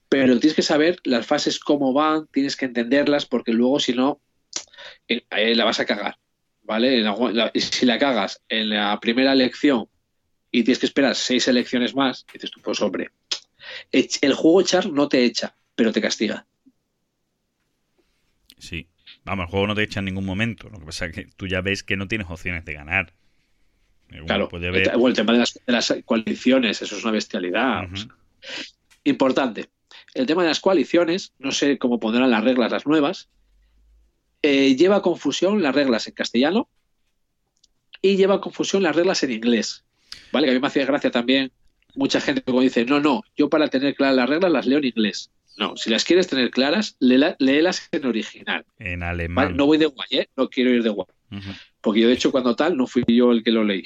pero 0.08 0.38
tienes 0.40 0.56
que 0.56 0.62
saber 0.62 0.98
las 1.04 1.26
fases 1.26 1.60
cómo 1.60 1.92
van, 1.92 2.26
tienes 2.32 2.56
que 2.56 2.64
entenderlas 2.64 3.24
porque 3.26 3.52
luego 3.52 3.78
si 3.78 3.92
no 3.92 4.20
eh, 5.08 5.54
la 5.54 5.64
vas 5.64 5.78
a 5.80 5.86
cagar. 5.86 6.16
¿Vale? 6.62 7.00
La- 7.00 7.52
si 7.54 7.86
la 7.86 7.96
cagas 7.96 8.40
en 8.48 8.70
la 8.70 8.98
primera 8.98 9.32
elección 9.32 9.86
y 10.50 10.64
tienes 10.64 10.80
que 10.80 10.86
esperar 10.86 11.14
seis 11.14 11.46
elecciones 11.46 11.94
más, 11.94 12.26
dices 12.32 12.50
tú, 12.50 12.60
pues 12.60 12.80
hombre, 12.82 13.10
el 13.92 14.34
juego 14.34 14.60
echar 14.62 14.90
no 14.90 15.08
te 15.08 15.22
echa, 15.24 15.54
pero 15.76 15.92
te 15.92 16.00
castiga. 16.00 16.44
Sí. 18.58 18.88
Vamos, 19.24 19.44
el 19.44 19.50
juego 19.50 19.66
no 19.66 19.74
te 19.74 19.82
echa 19.82 20.00
en 20.00 20.06
ningún 20.06 20.24
momento, 20.24 20.68
lo 20.68 20.78
que 20.78 20.86
pasa 20.86 21.06
es 21.06 21.12
que 21.12 21.28
tú 21.36 21.46
ya 21.46 21.60
ves 21.60 21.82
que 21.82 21.96
no 21.96 22.08
tienes 22.08 22.28
opciones 22.28 22.64
de 22.64 22.72
ganar. 22.72 23.12
Eh, 24.10 24.16
uno 24.18 24.26
Claro, 24.26 24.48
puede 24.48 24.66
el, 24.66 24.72
ver... 24.72 24.92
o 24.96 25.08
el 25.08 25.14
tema 25.14 25.32
de 25.32 25.40
las, 25.40 25.60
de 25.66 25.72
las 25.72 25.94
coaliciones, 26.04 26.82
eso 26.82 26.96
es 26.96 27.02
una 27.02 27.12
bestialidad. 27.12 27.84
Ujú. 27.84 27.94
o 27.94 27.96
sea. 27.96 28.08
Importante. 29.04 29.68
El 30.14 30.26
tema 30.26 30.42
de 30.42 30.48
las 30.48 30.60
coaliciones, 30.60 31.32
no 31.38 31.52
sé 31.52 31.78
cómo 31.78 32.00
pondrán 32.00 32.30
las 32.30 32.42
reglas 32.42 32.72
las 32.72 32.86
nuevas, 32.86 33.28
eh, 34.42 34.74
lleva 34.76 34.96
a 34.96 35.02
confusión 35.02 35.62
las 35.62 35.74
reglas 35.74 36.06
en 36.06 36.14
castellano 36.14 36.68
y 38.02 38.16
lleva 38.16 38.36
a 38.36 38.40
confusión 38.40 38.82
las 38.82 38.96
reglas 38.96 39.22
en 39.22 39.32
inglés. 39.32 39.84
¿Vale? 40.32 40.46
Que 40.46 40.50
a 40.52 40.54
mí 40.54 40.60
me 40.60 40.66
hacía 40.66 40.84
gracia 40.84 41.10
también 41.10 41.52
mucha 41.96 42.20
gente 42.20 42.42
como 42.42 42.60
dice, 42.60 42.84
no, 42.84 43.00
no, 43.00 43.22
yo 43.36 43.48
para 43.48 43.68
tener 43.68 43.94
claras 43.94 44.16
las 44.16 44.28
reglas 44.28 44.52
las 44.52 44.66
leo 44.66 44.78
en 44.78 44.84
inglés. 44.84 45.30
No, 45.56 45.76
si 45.76 45.90
las 45.90 46.04
quieres 46.04 46.26
tener 46.28 46.50
claras, 46.50 46.96
léela- 47.00 47.36
léelas 47.38 47.88
en 47.92 48.04
original. 48.06 48.64
En 48.78 49.00
¿vale? 49.00 49.10
alemán. 49.10 49.56
No 49.56 49.66
voy 49.66 49.78
de 49.78 49.86
guay, 49.86 50.08
¿eh? 50.10 50.28
No 50.36 50.48
quiero 50.50 50.70
ir 50.70 50.82
de 50.82 50.90
guay. 50.90 51.06
Porque 51.80 52.00
yo, 52.00 52.08
de 52.08 52.14
hecho, 52.14 52.30
cuando 52.30 52.54
tal, 52.54 52.76
no 52.76 52.86
fui 52.86 53.04
yo 53.08 53.32
el 53.32 53.42
que 53.42 53.50
lo 53.52 53.64
leí. 53.64 53.84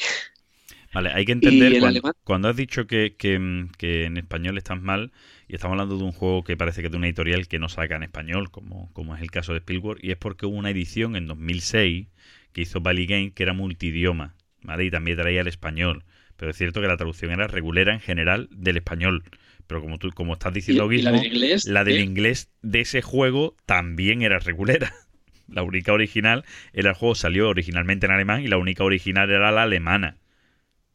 Vale, 0.92 1.10
hay 1.10 1.24
que 1.24 1.32
entender 1.32 1.70
cuando, 1.78 1.86
alemán- 2.00 2.14
cuando 2.24 2.48
has 2.48 2.56
dicho 2.56 2.86
que, 2.86 3.14
que, 3.16 3.66
que 3.78 4.04
en 4.06 4.16
español 4.16 4.58
estás 4.58 4.80
mal 4.80 5.12
y 5.46 5.54
estamos 5.54 5.74
hablando 5.74 5.96
de 5.96 6.02
un 6.04 6.12
juego 6.12 6.42
que 6.42 6.56
parece 6.56 6.80
que 6.80 6.86
es 6.86 6.90
de 6.90 6.98
una 6.98 7.06
editorial 7.06 7.46
que 7.46 7.60
no 7.60 7.68
saca 7.68 7.94
en 7.96 8.02
español, 8.02 8.50
como, 8.50 8.92
como 8.92 9.14
es 9.14 9.22
el 9.22 9.30
caso 9.30 9.52
de 9.52 9.58
Spielberg, 9.58 9.98
y 10.02 10.10
es 10.10 10.16
porque 10.16 10.46
hubo 10.46 10.56
una 10.56 10.70
edición 10.70 11.14
en 11.14 11.26
2006 11.28 12.08
que 12.52 12.62
hizo 12.62 12.80
Bally 12.80 13.06
Game 13.06 13.32
que 13.32 13.44
era 13.44 13.52
multidioma, 13.52 14.34
¿vale? 14.62 14.84
Y 14.84 14.90
también 14.90 15.16
traía 15.16 15.42
el 15.42 15.46
español. 15.46 16.02
Pero 16.36 16.50
es 16.50 16.56
cierto 16.56 16.80
que 16.80 16.88
la 16.88 16.96
traducción 16.96 17.30
era 17.30 17.46
regulera 17.46 17.92
en 17.92 18.00
general 18.00 18.48
del 18.50 18.78
español. 18.78 19.22
Pero 19.70 19.82
como 19.82 19.98
tú 19.98 20.10
como 20.10 20.32
estás 20.32 20.52
diciendo, 20.52 20.86
la 20.86 20.92
Guismo, 20.92 21.12
del 21.12 21.26
inglés. 21.26 21.64
la 21.64 21.84
del 21.84 21.98
¿eh? 21.98 22.02
inglés 22.02 22.50
de 22.60 22.80
ese 22.80 23.02
juego 23.02 23.54
también 23.66 24.22
era 24.22 24.40
regulera. 24.40 24.92
La 25.46 25.62
única 25.62 25.92
original 25.92 26.44
era 26.72 26.90
el 26.90 26.96
juego, 26.96 27.16
salió 27.16 27.48
originalmente 27.48 28.06
en 28.06 28.12
alemán 28.12 28.42
y 28.42 28.46
la 28.46 28.56
única 28.56 28.84
original 28.84 29.28
era 29.30 29.50
la 29.50 29.64
alemana. 29.64 30.16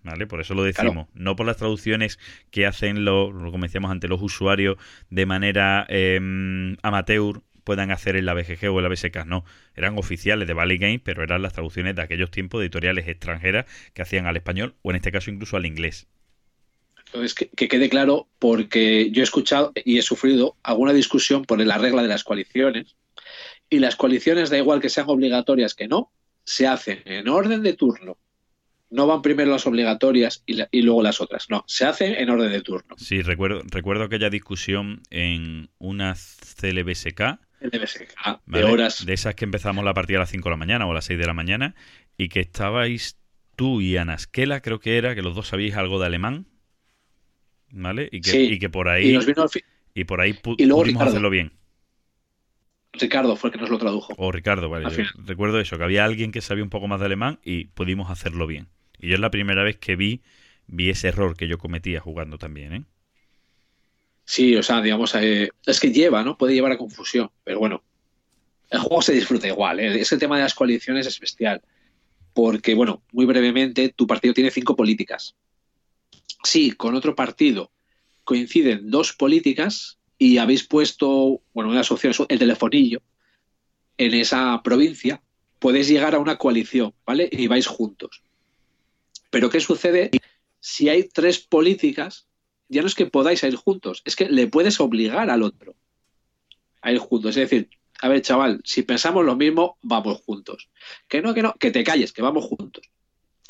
¿Vale? 0.01 0.27
Por 0.27 0.39
eso 0.39 0.53
lo 0.55 0.63
decimos. 0.63 1.09
No 1.13 1.35
por 1.35 1.45
las 1.45 1.57
traducciones 1.57 2.19
que 2.51 2.65
hacen 2.65 3.03
los, 3.03 3.33
como 3.33 3.65
decíamos 3.65 3.91
ante 3.91 4.07
los 4.07 4.21
usuarios 4.21 4.77
de 5.09 5.25
manera 5.25 5.85
eh, 5.89 6.19
amateur 6.83 7.41
puedan 7.65 7.91
hacer 7.91 8.15
en 8.15 8.25
la 8.25 8.33
BGG 8.33 8.69
o 8.69 8.79
en 8.79 8.83
la 8.83 8.89
BSK. 8.89 9.25
No, 9.25 9.43
eran 9.73 9.97
oficiales 9.97 10.47
de 10.47 10.53
Valley 10.53 10.77
Games, 10.77 11.01
pero 11.03 11.21
eran 11.21 11.41
las 11.41 11.51
traducciones 11.51 11.95
de 11.95 12.01
aquellos 12.01 12.31
tiempos 12.31 12.59
de 12.59 12.65
editoriales 12.65 13.09
extranjeras 13.09 13.65
que 13.93 14.01
hacían 14.01 14.25
al 14.25 14.37
español 14.37 14.75
o 14.83 14.91
en 14.91 14.95
este 14.95 15.11
caso 15.11 15.31
incluso 15.31 15.57
al 15.57 15.65
inglés. 15.65 16.07
Entonces, 17.15 17.33
que, 17.33 17.49
que 17.49 17.67
quede 17.67 17.89
claro, 17.89 18.27
porque 18.39 19.09
yo 19.11 19.21
he 19.21 19.23
escuchado 19.23 19.71
y 19.83 19.97
he 19.97 20.01
sufrido 20.01 20.55
alguna 20.63 20.93
discusión 20.93 21.43
por 21.45 21.59
la 21.63 21.77
regla 21.77 22.01
de 22.01 22.07
las 22.09 22.23
coaliciones. 22.23 22.95
Y 23.69 23.79
las 23.79 23.95
coaliciones, 23.95 24.49
da 24.49 24.57
igual 24.57 24.79
que 24.79 24.89
sean 24.89 25.09
obligatorias 25.09 25.73
que 25.73 25.87
no, 25.87 26.11
se 26.43 26.67
hacen 26.67 27.01
en 27.05 27.27
orden 27.27 27.63
de 27.63 27.73
turno. 27.73 28.17
No 28.91 29.07
van 29.07 29.23
primero 29.23 29.49
las 29.51 29.65
obligatorias 29.65 30.43
y, 30.45 30.53
la- 30.53 30.69
y 30.71 30.83
luego 30.83 31.01
las 31.01 31.19
otras. 31.19 31.49
No, 31.49 31.63
se 31.67 31.85
hacen 31.85 32.13
en 32.13 32.29
orden 32.29 32.51
de 32.51 32.61
turno. 32.61 32.95
Sí, 32.97 33.21
recuerdo, 33.23 33.61
recuerdo 33.65 34.03
aquella 34.03 34.29
discusión 34.29 35.01
en 35.09 35.69
una 35.79 36.13
CLBSK 36.13 37.39
El 37.61 37.71
DBSK, 37.71 37.99
de 38.45 38.61
¿vale? 38.61 38.63
horas. 38.65 39.05
De 39.05 39.13
esas 39.13 39.35
que 39.35 39.45
empezamos 39.45 39.83
la 39.83 39.93
partida 39.93 40.17
a 40.17 40.21
las 40.21 40.29
5 40.29 40.47
de 40.49 40.51
la 40.53 40.57
mañana 40.57 40.85
o 40.85 40.91
a 40.91 40.93
las 40.93 41.05
6 41.05 41.17
de 41.19 41.25
la 41.25 41.33
mañana 41.33 41.75
y 42.17 42.29
que 42.29 42.41
estabais 42.41 43.17
tú 43.55 43.81
y 43.81 43.97
Anaskela, 43.97 44.61
creo 44.61 44.79
que 44.79 44.97
era, 44.97 45.15
que 45.15 45.21
los 45.21 45.33
dos 45.35 45.47
sabíais 45.47 45.75
algo 45.75 45.99
de 45.99 46.05
alemán, 46.05 46.45
¿vale? 47.71 48.09
Y 48.11 48.21
que, 48.21 48.29
Sí. 48.31 48.37
y 48.53 48.59
que 48.59 48.69
por 48.69 48.87
Y 48.87 48.89
ahí 48.89 49.13
nos 49.13 49.25
vino 49.25 49.45
y 49.93 50.03
por 50.03 50.21
ahí 50.21 50.33
pu- 50.33 50.55
Y 50.57 50.65
luego 50.65 50.81
pudimos 50.81 50.99
Ricardo. 51.01 51.09
hacerlo 51.09 51.29
bien. 51.29 51.51
Ricardo 52.93 53.35
fue 53.35 53.49
el 53.49 53.53
que 53.55 53.59
nos 53.61 53.69
lo 53.69 53.77
tradujo. 53.77 54.13
O 54.17 54.31
Ricardo, 54.31 54.69
vale. 54.69 54.89
Yo 54.89 55.03
recuerdo 55.25 55.59
eso, 55.59 55.77
que 55.77 55.83
había 55.83 56.05
alguien 56.05 56.31
que 56.31 56.41
sabía 56.41 56.63
un 56.63 56.69
poco 56.69 56.87
más 56.87 56.99
de 56.99 57.07
alemán 57.07 57.39
y 57.43 57.65
pudimos 57.65 58.09
hacerlo 58.09 58.47
bien. 58.47 58.67
Y 58.99 59.09
yo 59.09 59.15
es 59.15 59.19
la 59.19 59.31
primera 59.31 59.63
vez 59.63 59.77
que 59.77 59.95
vi 59.95 60.21
vi 60.67 60.89
ese 60.89 61.09
error 61.09 61.35
que 61.37 61.47
yo 61.47 61.57
cometía 61.59 61.99
jugando 61.99 62.37
también, 62.39 62.73
¿eh? 62.73 62.83
Sí, 64.23 64.55
o 64.55 64.63
sea, 64.63 64.81
digamos, 64.81 65.13
eh, 65.15 65.49
es 65.65 65.79
que 65.79 65.91
lleva, 65.91 66.23
¿no? 66.23 66.37
Puede 66.37 66.55
llevar 66.55 66.71
a 66.71 66.77
confusión, 66.77 67.29
pero 67.43 67.59
bueno, 67.59 67.83
el 68.71 68.79
juego 68.79 69.01
se 69.03 69.13
disfruta 69.13 69.47
igual, 69.47 69.79
¿eh? 69.79 70.01
Ese 70.01 70.17
tema 70.17 70.37
de 70.37 70.43
las 70.43 70.55
coaliciones 70.55 71.05
es 71.05 71.19
bestial, 71.19 71.61
porque, 72.33 72.73
bueno, 72.75 73.03
muy 73.11 73.25
brevemente, 73.25 73.89
tu 73.89 74.07
partido 74.07 74.33
tiene 74.33 74.51
cinco 74.51 74.75
políticas. 74.75 75.35
Si 76.43 76.71
con 76.71 76.95
otro 76.95 77.15
partido 77.15 77.71
coinciden 78.23 78.89
dos 78.89 79.13
políticas 79.13 79.99
y 80.17 80.37
habéis 80.37 80.63
puesto, 80.63 81.41
bueno, 81.53 81.69
unas 81.69 81.91
opciones, 81.91 82.17
el 82.27 82.39
telefonillo, 82.39 83.01
en 83.97 84.13
esa 84.13 84.61
provincia, 84.63 85.21
podéis 85.59 85.87
llegar 85.87 86.15
a 86.15 86.19
una 86.19 86.37
coalición, 86.37 86.93
¿vale? 87.05 87.29
Y 87.31 87.47
vais 87.47 87.67
juntos. 87.67 88.21
Pero 89.29 89.49
¿qué 89.49 89.59
sucede 89.59 90.11
si 90.59 90.89
hay 90.89 91.03
tres 91.03 91.39
políticas 91.39 92.27
ya 92.67 92.81
no 92.81 92.87
es 92.87 92.95
que 92.95 93.05
podáis 93.05 93.43
ir 93.43 93.55
juntos, 93.55 94.01
es 94.05 94.15
que 94.15 94.29
le 94.29 94.47
puedes 94.47 94.79
obligar 94.79 95.29
al 95.29 95.43
otro 95.43 95.75
a 96.81 96.91
ir 96.91 96.99
juntos. 96.99 97.31
Es 97.37 97.49
decir, 97.49 97.69
a 98.01 98.09
ver, 98.09 98.21
chaval, 98.21 98.61
si 98.63 98.83
pensamos 98.83 99.25
lo 99.25 99.35
mismo, 99.35 99.77
vamos 99.81 100.21
juntos. 100.25 100.69
Que 101.07 101.21
no, 101.21 101.33
que 101.33 101.41
no, 101.41 101.53
que 101.53 101.71
te 101.71 101.83
calles, 101.83 102.13
que 102.13 102.21
vamos 102.21 102.45
juntos. 102.45 102.89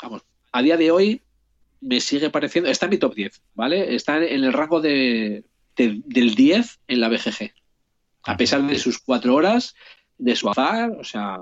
Vamos, 0.02 0.22
a 0.52 0.62
día 0.62 0.76
de 0.76 0.90
hoy 0.90 1.22
me 1.80 2.00
sigue 2.00 2.30
pareciendo, 2.30 2.70
está 2.70 2.86
en 2.86 2.90
mi 2.90 2.98
top 2.98 3.14
10, 3.14 3.42
¿vale? 3.54 3.94
Está 3.94 4.16
en 4.24 4.44
el 4.44 4.52
rango 4.52 4.80
de, 4.80 5.44
de- 5.76 6.02
del 6.04 6.34
10 6.34 6.80
en 6.88 7.00
la 7.00 7.08
BGG. 7.08 7.52
A 8.24 8.36
pesar 8.36 8.62
de 8.66 8.78
sus 8.78 8.98
cuatro 8.98 9.34
horas, 9.34 9.74
de 10.18 10.34
su 10.34 10.48
azar, 10.50 10.90
o 10.98 11.04
sea, 11.04 11.38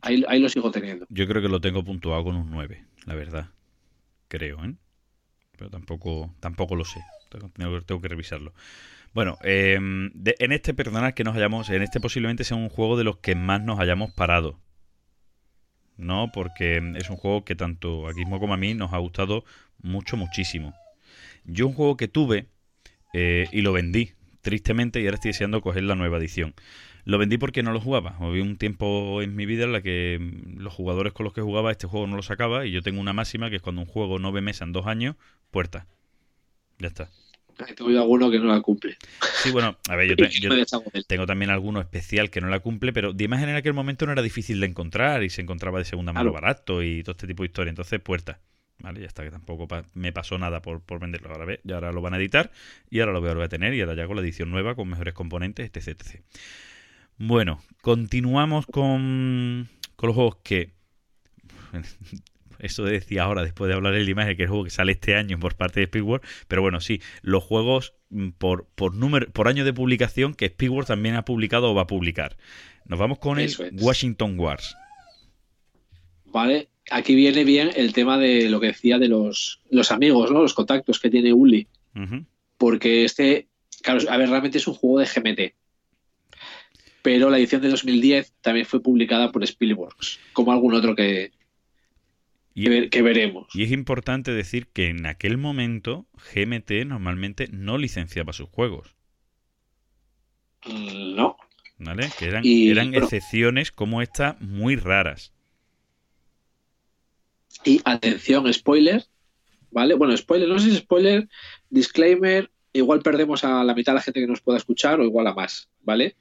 ahí, 0.00 0.24
ahí 0.28 0.40
lo 0.40 0.48
sigo 0.48 0.70
teniendo. 0.70 1.06
Yo 1.08 1.26
creo 1.28 1.42
que 1.42 1.48
lo 1.48 1.60
tengo 1.60 1.84
puntuado 1.84 2.24
con 2.24 2.36
un 2.36 2.50
9, 2.50 2.84
la 3.06 3.14
verdad. 3.14 3.50
Creo, 4.28 4.64
¿eh? 4.64 4.74
Pero 5.56 5.70
tampoco, 5.70 6.34
tampoco 6.40 6.74
lo 6.74 6.84
sé. 6.84 7.00
Tengo, 7.30 7.50
tengo 7.82 8.00
que- 8.00 8.08
revisarlo. 8.08 8.52
Bueno, 9.14 9.36
eh, 9.44 9.78
de- 10.14 10.36
en 10.38 10.52
este, 10.52 10.74
perdonad 10.74 11.12
que 11.14 11.22
nos 11.24 11.36
hayamos, 11.36 11.68
en 11.70 11.82
este 11.82 12.00
posiblemente 12.00 12.44
sea 12.44 12.56
un 12.56 12.68
juego 12.68 12.96
de 12.96 13.04
los 13.04 13.18
que 13.18 13.34
más 13.34 13.62
nos 13.62 13.78
hayamos 13.78 14.10
parado. 14.12 14.58
¿No? 15.96 16.30
Porque 16.32 16.78
es 16.96 17.10
un 17.10 17.16
juego 17.16 17.44
que 17.44 17.54
tanto 17.54 18.08
a 18.08 18.14
Gizmo 18.14 18.40
como 18.40 18.54
a 18.54 18.56
mí 18.56 18.74
nos 18.74 18.92
ha 18.92 18.98
gustado 18.98 19.44
mucho, 19.82 20.16
muchísimo. 20.16 20.74
Yo 21.44 21.66
un 21.66 21.74
juego 21.74 21.96
que 21.96 22.08
tuve 22.08 22.46
eh, 23.12 23.46
y 23.52 23.62
lo 23.62 23.72
vendí, 23.72 24.12
tristemente, 24.40 25.00
y 25.00 25.04
ahora 25.04 25.16
estoy 25.16 25.30
deseando 25.30 25.60
coger 25.60 25.84
la 25.84 25.94
nueva 25.94 26.18
edición. 26.18 26.54
Lo 27.04 27.18
vendí 27.18 27.36
porque 27.36 27.62
no 27.62 27.72
lo 27.72 27.80
jugaba. 27.80 28.16
Había 28.20 28.42
un 28.42 28.56
tiempo 28.56 29.22
en 29.22 29.34
mi 29.34 29.44
vida 29.44 29.64
en 29.64 29.72
la 29.72 29.82
que 29.82 30.18
mm, 30.20 30.60
los 30.60 30.72
jugadores 30.72 31.12
con 31.12 31.24
los 31.24 31.32
que 31.32 31.40
jugaba 31.40 31.70
este 31.70 31.86
juego 31.86 32.06
no 32.06 32.16
lo 32.16 32.22
sacaba 32.22 32.64
y 32.66 32.70
yo 32.70 32.82
tengo 32.82 33.00
una 33.00 33.12
máxima 33.12 33.50
que 33.50 33.56
es 33.56 33.62
cuando 33.62 33.82
un 33.82 33.88
juego 33.88 34.18
no 34.18 34.32
ve 34.32 34.40
mesa 34.40 34.64
en 34.64 34.72
dos 34.72 34.86
años, 34.86 35.16
puerta. 35.50 35.86
Ya 36.78 36.88
está. 36.88 37.10
Tengo 37.76 37.90
yo 37.90 38.00
alguno 38.00 38.30
que 38.30 38.38
no 38.38 38.46
la 38.46 38.60
cumple. 38.60 38.96
Sí, 39.42 39.50
bueno, 39.50 39.76
a 39.88 39.96
ver, 39.96 40.08
yo, 40.08 40.16
te- 40.16 41.02
tengo 41.06 41.26
también 41.26 41.50
alguno 41.50 41.80
especial 41.80 42.30
que 42.30 42.40
no 42.40 42.48
la 42.48 42.60
cumple, 42.60 42.92
pero 42.92 43.12
de 43.12 43.24
imagen 43.24 43.48
en 43.48 43.56
aquel 43.56 43.74
momento 43.74 44.06
no 44.06 44.12
era 44.12 44.22
difícil 44.22 44.60
de 44.60 44.66
encontrar 44.66 45.22
y 45.22 45.30
se 45.30 45.42
encontraba 45.42 45.78
de 45.78 45.84
segunda 45.84 46.12
mano 46.12 46.30
Claro. 46.30 46.42
barato 46.42 46.82
y 46.82 47.02
todo 47.02 47.12
este 47.12 47.26
tipo 47.26 47.42
de 47.42 47.48
historia. 47.48 47.70
Entonces, 47.70 48.00
puerta. 48.00 48.40
Vale, 48.78 49.00
ya 49.00 49.06
está, 49.06 49.22
que 49.22 49.30
tampoco 49.30 49.68
pa- 49.68 49.84
me 49.94 50.12
pasó 50.12 50.38
nada 50.38 50.60
por, 50.60 50.80
por 50.80 50.98
venderlo. 50.98 51.30
Ahora 51.30 51.44
ve, 51.44 51.60
y 51.64 51.72
ahora 51.72 51.92
lo 51.92 52.00
van 52.00 52.14
a 52.14 52.16
editar 52.16 52.50
y 52.90 52.98
ahora 53.00 53.12
lo 53.12 53.20
voy 53.20 53.28
a 53.28 53.32
volver 53.32 53.46
a 53.46 53.48
tener 53.48 53.74
y 53.74 53.80
ahora 53.80 53.94
ya 53.94 54.06
con 54.06 54.16
la 54.16 54.22
edición 54.22 54.50
nueva, 54.50 54.74
con 54.74 54.88
mejores 54.88 55.14
componentes, 55.14 55.70
etc. 55.72 55.88
etc. 56.00 56.20
Bueno, 57.18 57.62
continuamos 57.80 58.66
con, 58.66 59.68
con 59.94 60.06
los 60.08 60.14
juegos 60.16 60.36
que. 60.42 60.72
Eso 62.62 62.84
decía 62.84 63.24
ahora, 63.24 63.42
después 63.42 63.68
de 63.68 63.74
hablar 63.74 63.92
de 63.92 64.04
la 64.04 64.10
imagen, 64.10 64.36
que 64.36 64.44
es 64.44 64.46
el 64.46 64.50
juego 64.50 64.64
que 64.64 64.70
sale 64.70 64.92
este 64.92 65.16
año 65.16 65.38
por 65.40 65.56
parte 65.56 65.80
de 65.80 65.86
Speedworld. 65.86 66.24
Pero 66.46 66.62
bueno, 66.62 66.80
sí, 66.80 67.02
los 67.20 67.42
juegos 67.42 67.94
mm, 68.10 68.30
por, 68.38 68.68
por, 68.76 68.94
número, 68.94 69.28
por 69.32 69.48
año 69.48 69.64
de 69.64 69.72
publicación 69.72 70.32
que 70.32 70.48
Speedworld 70.48 70.86
también 70.86 71.16
ha 71.16 71.24
publicado 71.24 71.72
o 71.72 71.74
va 71.74 71.82
a 71.82 71.86
publicar. 71.88 72.36
Nos 72.86 73.00
vamos 73.00 73.18
con 73.18 73.40
el 73.40 73.46
es. 73.46 73.60
Washington 73.72 74.38
Wars. 74.38 74.76
Vale, 76.26 76.68
aquí 76.90 77.16
viene 77.16 77.42
bien 77.42 77.70
el 77.74 77.92
tema 77.92 78.16
de 78.16 78.48
lo 78.48 78.60
que 78.60 78.68
decía 78.68 78.98
de 78.98 79.08
los, 79.08 79.60
los 79.68 79.90
amigos, 79.90 80.30
¿no? 80.30 80.40
Los 80.40 80.54
contactos 80.54 81.00
que 81.00 81.10
tiene 81.10 81.32
Uli. 81.32 81.66
Porque 82.58 83.04
este, 83.04 83.48
claro, 83.82 84.08
a 84.08 84.16
ver, 84.16 84.30
realmente 84.30 84.58
es 84.58 84.68
un 84.68 84.74
juego 84.74 85.00
de 85.00 85.06
GMT. 85.06 85.54
Pero 87.02 87.28
la 87.28 87.38
edición 87.38 87.60
de 87.60 87.70
2010 87.70 88.34
también 88.40 88.66
fue 88.66 88.80
publicada 88.80 89.32
por 89.32 89.42
Spielworks, 89.42 90.20
como 90.32 90.52
algún 90.52 90.74
otro 90.74 90.94
que, 90.94 91.32
Y, 92.54 92.64
que, 92.64 92.70
ver- 92.70 92.90
que 92.90 93.02
veremos. 93.02 93.46
y 93.54 93.62
es 93.62 93.72
importante 93.72 94.32
decir 94.32 94.68
que 94.68 94.88
en 94.88 95.06
aquel 95.06 95.38
momento 95.38 96.06
GMT 96.34 96.84
normalmente 96.86 97.48
no 97.50 97.78
licenciaba 97.78 98.32
sus 98.32 98.48
juegos. 98.48 98.94
Mm, 100.66 101.14
No. 101.16 101.36
¿Vale? 101.78 102.08
Que 102.18 102.26
eran, 102.26 102.42
Y, 102.44 102.70
eran 102.70 102.90
bueno. 102.92 103.04
excepciones 103.06 103.72
como 103.72 104.02
esta 104.02 104.36
muy 104.40 104.76
raras. 104.76 105.32
Y 107.64 107.80
atención, 107.84 108.52
spoiler, 108.52 109.04
¿vale? 109.70 109.94
Bueno, 109.94 110.16
spoiler, 110.16 110.48
no 110.48 110.58
sé 110.58 110.70
si 110.70 110.76
spoiler, 110.76 111.28
disclaimer, 111.70 112.50
igual 112.72 113.00
perdemos 113.02 113.44
a 113.44 113.64
la 113.64 113.74
mitad 113.74 113.92
de 113.92 113.96
la 113.96 114.02
gente 114.02 114.20
que 114.20 114.26
nos 114.26 114.40
pueda 114.40 114.58
escuchar 114.58 115.00
o 115.00 115.04
igual 115.04 115.26
a 115.26 115.34
más, 115.34 115.68
¿vale? 115.82 116.16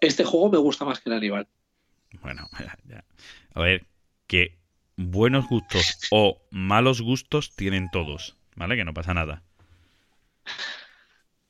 Este 0.00 0.24
juego 0.24 0.50
me 0.50 0.58
gusta 0.58 0.84
más 0.84 1.00
que 1.00 1.10
el 1.10 1.16
Aníbal. 1.16 1.48
Bueno, 2.22 2.48
ya. 2.88 3.04
A 3.54 3.60
ver, 3.60 3.84
que 4.26 4.56
buenos 4.96 5.46
gustos 5.48 5.98
o 6.10 6.40
malos 6.50 7.00
gustos 7.02 7.54
tienen 7.54 7.88
todos, 7.92 8.36
¿vale? 8.56 8.76
Que 8.76 8.84
no 8.84 8.94
pasa 8.94 9.14
nada. 9.14 9.42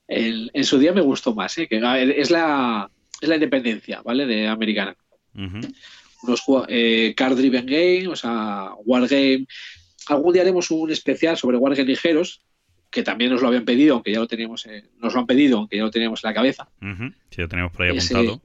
En, 0.09 0.51
en 0.52 0.64
su 0.64 0.78
día 0.78 0.93
me 0.93 1.01
gustó 1.01 1.35
más, 1.35 1.56
¿eh? 1.59 1.66
Que 1.68 1.77
es 1.77 2.31
la, 2.31 2.90
es 3.20 3.28
la 3.28 3.35
independencia, 3.35 4.02
¿vale? 4.02 4.27
De 4.27 4.47
americana. 4.48 4.97
Ujú. 5.35 5.60
Unos 6.23 6.43
jue- 6.44 6.66
eh, 6.68 7.14
card 7.16 7.36
driven 7.36 7.66
game, 7.66 8.09
o 8.09 8.16
sea, 8.16 8.70
wargame. 8.85 9.47
Algún 10.09 10.32
día 10.32 10.43
haremos 10.43 10.70
un 10.70 10.90
especial 10.90 11.36
sobre 11.36 11.56
wargame 11.56 11.89
ligeros, 11.89 12.40
que 12.90 13.02
también 13.02 13.32
nos 13.32 13.43
lo 13.43 13.48
habían 13.48 13.64
pedido, 13.64 13.94
aunque 13.94 14.12
ya 14.12 14.20
lo 14.20 14.28
teníamos, 14.28 14.64
eh, 14.66 14.85
nos 14.98 15.12
lo 15.14 15.20
han 15.20 15.27
pedido, 15.27 15.59
aunque 15.59 15.77
ya 15.77 15.82
lo 15.82 15.90
teníamos 15.90 16.23
en 16.24 16.28
la 16.28 16.35
cabeza. 16.35 16.68
Ujú. 16.81 17.12
Sí, 17.31 17.40
lo 17.43 17.48
tenemos 17.48 17.73
por 17.73 17.82
ahí 17.82 17.97
Ese- 17.97 18.14
apuntado. 18.16 18.43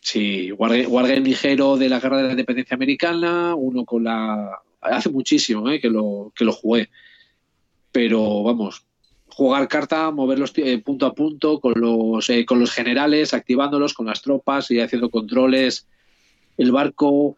Sí, 0.00 0.50
wargame, 0.52 1.20
ligero 1.20 1.76
de 1.76 1.88
la 1.88 2.00
guerra 2.00 2.18
de 2.18 2.22
la 2.24 2.30
independencia 2.30 2.74
americana, 2.74 3.54
uno 3.54 3.84
con 3.84 4.04
la... 4.04 4.60
Hace 4.80 5.10
muchísimo 5.10 5.68
¿eh? 5.70 5.78
que, 5.78 5.90
lo, 5.90 6.32
que 6.34 6.44
lo 6.44 6.52
jugué. 6.52 6.88
Pero 7.92 8.42
vamos, 8.42 8.86
jugar 9.28 9.68
carta, 9.68 10.10
moverlos 10.10 10.52
eh, 10.56 10.78
punto 10.78 11.06
a 11.06 11.14
punto 11.14 11.60
con 11.60 11.74
los, 11.76 12.28
eh, 12.30 12.44
con 12.46 12.60
los 12.60 12.72
generales, 12.72 13.34
activándolos 13.34 13.94
con 13.94 14.06
las 14.06 14.22
tropas 14.22 14.70
y 14.70 14.80
haciendo 14.80 15.10
controles. 15.10 15.86
El 16.56 16.72
barco 16.72 17.36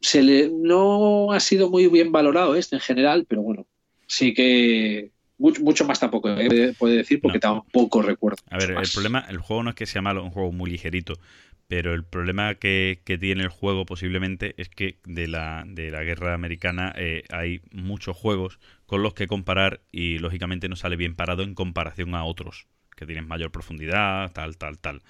se 0.00 0.22
le, 0.22 0.50
no 0.50 1.32
ha 1.32 1.40
sido 1.40 1.70
muy 1.70 1.88
bien 1.88 2.12
valorado 2.12 2.54
este 2.54 2.76
en 2.76 2.80
general, 2.80 3.26
pero 3.28 3.42
bueno, 3.42 3.66
sí 4.06 4.34
que 4.34 5.10
mucho, 5.44 5.62
mucho 5.62 5.84
más 5.84 6.00
tampoco 6.00 6.30
eh, 6.30 6.74
puede 6.78 6.96
decir 6.96 7.20
porque 7.20 7.38
No. 7.38 7.62
tampoco 7.62 8.00
recuerdo. 8.00 8.38
A 8.50 8.56
ver, 8.56 8.70
el 8.70 8.90
problema, 8.92 9.24
el 9.28 9.38
juego 9.38 9.62
no 9.62 9.70
es 9.70 9.76
que 9.76 9.86
sea 9.86 10.00
malo, 10.00 10.20
es 10.20 10.26
un 10.26 10.30
juego 10.30 10.52
muy 10.52 10.70
ligerito, 10.70 11.18
pero 11.68 11.92
el 11.92 12.02
problema 12.02 12.54
que, 12.54 13.02
que 13.04 13.18
tiene 13.18 13.42
el 13.42 13.50
juego 13.50 13.84
posiblemente 13.84 14.54
es 14.56 14.70
que 14.70 14.98
de 15.04 15.28
la, 15.28 15.64
de 15.66 15.90
la 15.90 16.02
guerra 16.02 16.32
americana 16.32 16.94
eh, 16.96 17.24
hay 17.30 17.60
muchos 17.72 18.16
juegos 18.16 18.58
con 18.86 19.02
los 19.02 19.12
que 19.12 19.26
comparar 19.26 19.80
y 19.92 20.18
lógicamente 20.18 20.68
no 20.68 20.76
sale 20.76 20.96
bien 20.96 21.14
parado 21.14 21.42
en 21.42 21.54
comparación 21.54 22.14
a 22.14 22.24
otros 22.24 22.66
que 22.96 23.06
tienen 23.06 23.28
mayor 23.28 23.50
profundidad, 23.50 24.32
tal, 24.32 24.56
tal, 24.56 24.78
tal. 24.78 25.02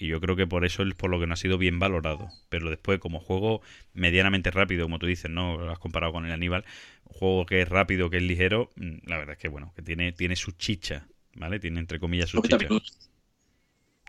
Y 0.00 0.08
yo 0.08 0.20
creo 0.20 0.34
que 0.36 0.48
por 0.48 0.64
eso 0.64 0.82
es 0.82 0.94
por 0.94 1.10
lo 1.10 1.20
que 1.20 1.28
no 1.28 1.34
ha 1.34 1.36
sido 1.36 1.58
bien 1.58 1.78
valorado. 1.78 2.32
Pero 2.48 2.70
después, 2.70 2.98
como 3.00 3.20
juego 3.20 3.62
medianamente 3.94 4.50
rápido, 4.50 4.84
como 4.86 4.98
tú 4.98 5.06
dices, 5.06 5.30
¿no? 5.30 5.58
Lo 5.58 5.70
has 5.72 5.78
comparado 5.78 6.12
con 6.12 6.26
el 6.26 6.32
Aníbal, 6.32 6.64
un 7.04 7.12
juego 7.18 7.46
que 7.46 7.62
es 7.62 7.68
rápido, 7.68 8.10
que 8.10 8.16
es 8.18 8.22
ligero, 8.24 8.72
mm, 8.76 8.98
la 9.08 9.18
verdad 9.18 9.34
es 9.34 9.38
que 9.38 9.48
bueno, 9.48 9.72
que 9.76 9.82
tiene, 9.82 10.12
tiene 10.12 10.36
su 10.36 10.52
chicha, 10.52 11.06
¿vale? 11.36 11.60
Tiene 11.60 11.80
entre 11.80 12.00
comillas 12.00 12.30
su 12.30 12.40
90 12.40 12.56
chicha. 12.58 12.68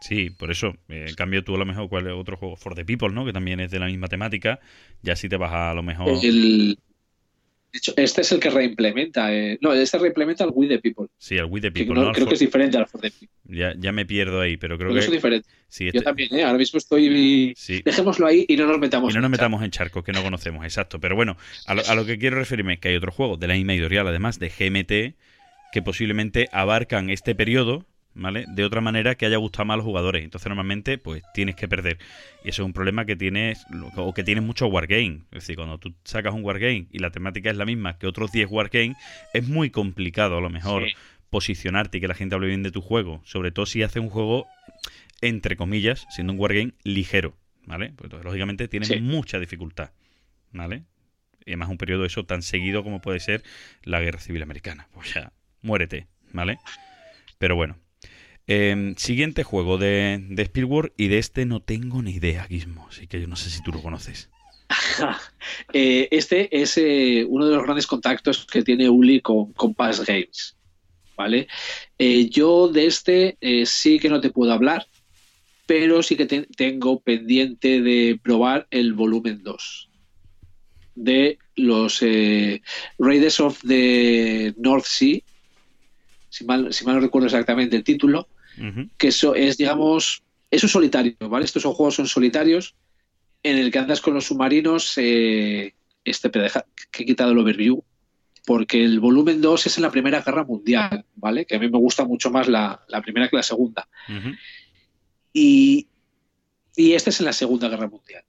Sí, 0.01 0.29
por 0.31 0.51
eso. 0.51 0.69
Eh, 0.89 1.05
en 1.09 1.15
cambio, 1.15 1.43
tú 1.43 1.55
a 1.55 1.57
lo 1.59 1.65
mejor, 1.65 1.87
¿cuál 1.89 2.07
es 2.07 2.13
otro 2.13 2.35
juego? 2.37 2.55
For 2.57 2.73
the 2.75 2.85
People, 2.85 3.09
¿no? 3.13 3.25
Que 3.25 3.33
también 3.33 3.59
es 3.59 3.71
de 3.71 3.79
la 3.79 3.85
misma 3.85 4.07
temática. 4.07 4.59
Ya 5.01 5.15
si 5.15 5.29
te 5.29 5.37
vas 5.37 5.51
a, 5.51 5.71
a 5.71 5.73
lo 5.75 5.83
mejor. 5.83 6.27
El- 6.27 6.77
de 7.71 7.77
hecho, 7.77 7.93
este 7.95 8.21
es 8.21 8.31
el 8.31 8.39
que 8.39 8.49
reimplementa. 8.49 9.33
eh, 9.33 9.57
no, 9.61 9.73
este 9.73 9.97
reimplementa 9.97 10.43
el 10.43 10.51
We 10.53 10.67
the 10.67 10.79
People. 10.79 11.07
Sí, 11.17 11.37
al 11.37 11.45
We 11.45 11.61
the 11.61 11.71
People, 11.71 11.95
no- 11.95 12.11
creo 12.11 12.25
For- 12.25 12.27
que 12.29 12.33
es 12.33 12.39
diferente 12.39 12.77
al 12.77 12.87
For 12.87 12.99
the 13.01 13.11
People. 13.11 13.29
ya, 13.45 13.73
ya 13.77 13.91
me 13.91 14.05
pierdo 14.05 14.41
ahí, 14.41 14.57
pero 14.57 14.77
creo 14.77 14.89
Creo 14.89 14.95
que 14.95 14.99
que. 14.99 15.05
son 15.05 15.13
diferentes. 15.15 15.51
Sí, 15.69 15.85
Yo 15.85 15.89
este- 15.89 16.01
también, 16.01 16.33
¿eh? 16.35 16.43
ahora 16.43 16.57
mismo 16.57 16.77
estoy. 16.77 17.53
sí. 17.55 17.81
Dejémoslo 17.85 18.27
ahí 18.27 18.45
y 18.47 18.57
no 18.57 18.65
nos 18.67 18.77
metamos. 18.79 19.11
Y 19.11 19.15
no 19.15 19.21
nos 19.21 19.27
en 19.27 19.31
metamos 19.31 19.63
en 19.63 19.71
charcos 19.71 20.03
que 20.03 20.11
no 20.11 20.21
conocemos, 20.21 20.65
exacto. 20.65 20.99
Pero 20.99 21.15
bueno, 21.15 21.37
a 21.65 21.73
lo, 21.75 21.85
a 21.87 21.95
lo 21.95 22.05
que 22.05 22.17
quiero 22.17 22.37
referirme 22.37 22.73
es 22.73 22.79
que 22.79 22.89
hay 22.89 22.95
otros 22.95 23.15
juegos 23.15 23.39
de 23.39 23.47
la 23.47 23.53
misma 23.53 23.73
editorial, 23.73 24.05
además 24.07 24.37
de 24.39 24.49
GMT, 24.49 25.15
que 25.71 25.81
posiblemente 25.81 26.49
abarcan 26.51 27.09
este 27.09 27.33
periodo, 27.35 27.85
¿vale? 28.13 28.45
De 28.47 28.63
otra 28.63 28.81
manera 28.81 29.15
que 29.15 29.25
haya 29.25 29.37
gustado 29.37 29.65
más 29.65 29.75
a 29.75 29.77
los 29.77 29.85
jugadores. 29.85 30.23
Entonces, 30.23 30.47
normalmente, 30.47 30.97
pues 30.97 31.23
tienes 31.33 31.55
que 31.55 31.67
perder. 31.67 31.97
Y 32.43 32.49
eso 32.49 32.63
es 32.63 32.65
un 32.65 32.73
problema 32.73 33.05
que 33.05 33.15
tienes, 33.15 33.65
o 33.95 34.13
que 34.13 34.23
tienes 34.23 34.43
muchos 34.43 34.71
wargames. 34.71 35.21
Es 35.31 35.41
decir, 35.41 35.55
cuando 35.55 35.77
tú 35.77 35.93
sacas 36.03 36.33
un 36.33 36.43
wargame 36.43 36.87
y 36.91 36.99
la 36.99 37.09
temática 37.11 37.49
es 37.49 37.57
la 37.57 37.65
misma 37.65 37.97
que 37.97 38.07
otros 38.07 38.31
10 38.31 38.49
wargames, 38.49 38.97
es 39.33 39.47
muy 39.47 39.69
complicado 39.69 40.37
a 40.37 40.41
lo 40.41 40.49
mejor 40.49 40.83
Sí. 40.85 40.93
posicionarte 41.29 41.97
y 41.97 42.01
que 42.01 42.07
la 42.07 42.15
gente 42.15 42.35
hable 42.35 42.47
bien 42.47 42.63
de 42.63 42.71
tu 42.71 42.81
juego. 42.81 43.21
Sobre 43.23 43.51
todo 43.51 43.65
si 43.65 43.83
haces 43.83 44.01
un 44.01 44.09
juego, 44.09 44.47
entre 45.21 45.55
comillas, 45.55 46.05
siendo 46.09 46.33
un 46.33 46.39
wargame 46.39 46.73
ligero, 46.83 47.35
¿vale? 47.65 47.89
Pues 47.95 48.05
entonces, 48.05 48.25
lógicamente 48.25 48.67
tienes 48.67 48.89
Sí. 48.89 48.99
mucha 48.99 49.39
dificultad, 49.39 49.91
¿vale? 50.51 50.83
Y 51.45 51.51
además 51.51 51.69
un 51.69 51.77
periodo 51.77 52.05
eso 52.05 52.25
tan 52.25 52.41
seguido 52.43 52.83
como 52.83 53.01
puede 53.01 53.19
ser 53.19 53.43
la 53.83 53.99
Guerra 54.01 54.19
Civil 54.19 54.43
Americana. 54.43 54.87
Pues 54.93 55.13
ya, 55.13 55.31
muérete, 55.61 56.07
¿vale? 56.33 56.59
Pero 57.39 57.55
bueno. 57.55 57.77
Eh, 58.53 58.93
siguiente 58.97 59.43
juego 59.43 59.77
de, 59.77 60.21
de 60.29 60.43
Spielberg 60.43 60.91
y 60.97 61.07
de 61.07 61.19
este 61.19 61.45
no 61.45 61.61
tengo 61.61 62.01
ni 62.01 62.11
idea, 62.11 62.43
Gizmo. 62.43 62.85
Así 62.89 63.07
que 63.07 63.21
yo 63.21 63.27
no 63.27 63.37
sé 63.37 63.49
si 63.49 63.63
tú 63.63 63.71
lo 63.71 63.81
conoces. 63.81 64.29
Eh, 65.73 66.07
este 66.11 66.61
es 66.61 66.77
eh, 66.77 67.25
uno 67.27 67.45
de 67.45 67.55
los 67.55 67.63
grandes 67.63 67.87
contactos 67.87 68.45
que 68.45 68.61
tiene 68.61 68.89
Uli 68.89 69.21
con, 69.21 69.53
con 69.53 69.73
Pass 69.73 70.05
Games. 70.05 70.57
¿vale? 71.15 71.47
Eh, 71.97 72.29
yo 72.29 72.67
de 72.67 72.87
este 72.87 73.37
sí 73.65 73.99
que 73.99 74.09
no 74.09 74.19
te 74.19 74.31
puedo 74.31 74.51
hablar, 74.51 74.85
pero 75.65 76.03
sí 76.03 76.15
que 76.17 76.25
te- 76.25 76.47
tengo 76.57 76.99
pendiente 76.99 77.81
de 77.81 78.19
probar 78.21 78.67
el 78.71 78.93
volumen 78.93 79.43
2 79.43 79.89
de 80.95 81.37
los 81.55 82.01
Raiders 82.99 83.39
of 83.39 83.61
the 83.65 84.53
North 84.57 84.85
Sea, 84.85 85.19
si 86.29 86.43
mal, 86.45 86.73
si 86.73 86.85
mal 86.85 86.95
no 86.95 87.01
recuerdo 87.01 87.27
exactamente 87.27 87.75
el 87.77 87.83
título, 87.83 88.27
Que 88.97 89.07
eso 89.07 89.35
es, 89.35 89.57
digamos, 89.57 90.23
eso 90.49 90.65
es 90.65 90.71
solitario, 90.71 91.15
¿vale? 91.29 91.45
Estos 91.45 91.63
son 91.63 91.73
juegos 91.73 91.95
son 91.95 92.07
solitarios 92.07 92.75
en 93.43 93.57
el 93.57 93.71
que 93.71 93.79
andas 93.79 94.01
con 94.01 94.13
los 94.13 94.25
submarinos. 94.25 94.97
eh, 94.97 95.73
este, 96.03 96.29
deja 96.29 96.65
que 96.91 97.03
he 97.03 97.05
quitado 97.05 97.31
el 97.31 97.37
overview, 97.37 97.83
porque 98.45 98.83
el 98.83 98.99
volumen 98.99 99.41
2 99.41 99.67
es 99.67 99.77
en 99.77 99.83
la 99.83 99.91
Primera 99.91 100.21
Guerra 100.21 100.43
Mundial, 100.43 101.05
¿vale? 101.15 101.45
Que 101.45 101.55
a 101.55 101.59
mí 101.59 101.69
me 101.69 101.77
gusta 101.77 102.05
mucho 102.05 102.31
más 102.31 102.47
la, 102.47 102.83
la 102.87 103.01
primera 103.01 103.29
que 103.29 103.35
la 103.35 103.43
segunda. 103.43 103.87
Y, 105.33 105.87
y 106.75 106.93
este 106.93 107.11
es 107.11 107.19
en 107.19 107.27
la 107.27 107.33
Segunda 107.33 107.69
Guerra 107.69 107.87
Mundial. 107.87 108.23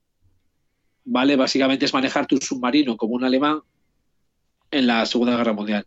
¿Vale? 1.05 1.35
Básicamente 1.37 1.85
es 1.87 1.95
manejar 1.95 2.27
tu 2.27 2.37
submarino 2.37 2.97
como 2.97 3.15
un 3.15 3.25
alemán 3.25 3.61
en 4.71 4.87
la 4.87 5.05
Segunda 5.07 5.37
Guerra 5.37 5.53
Mundial. 5.53 5.87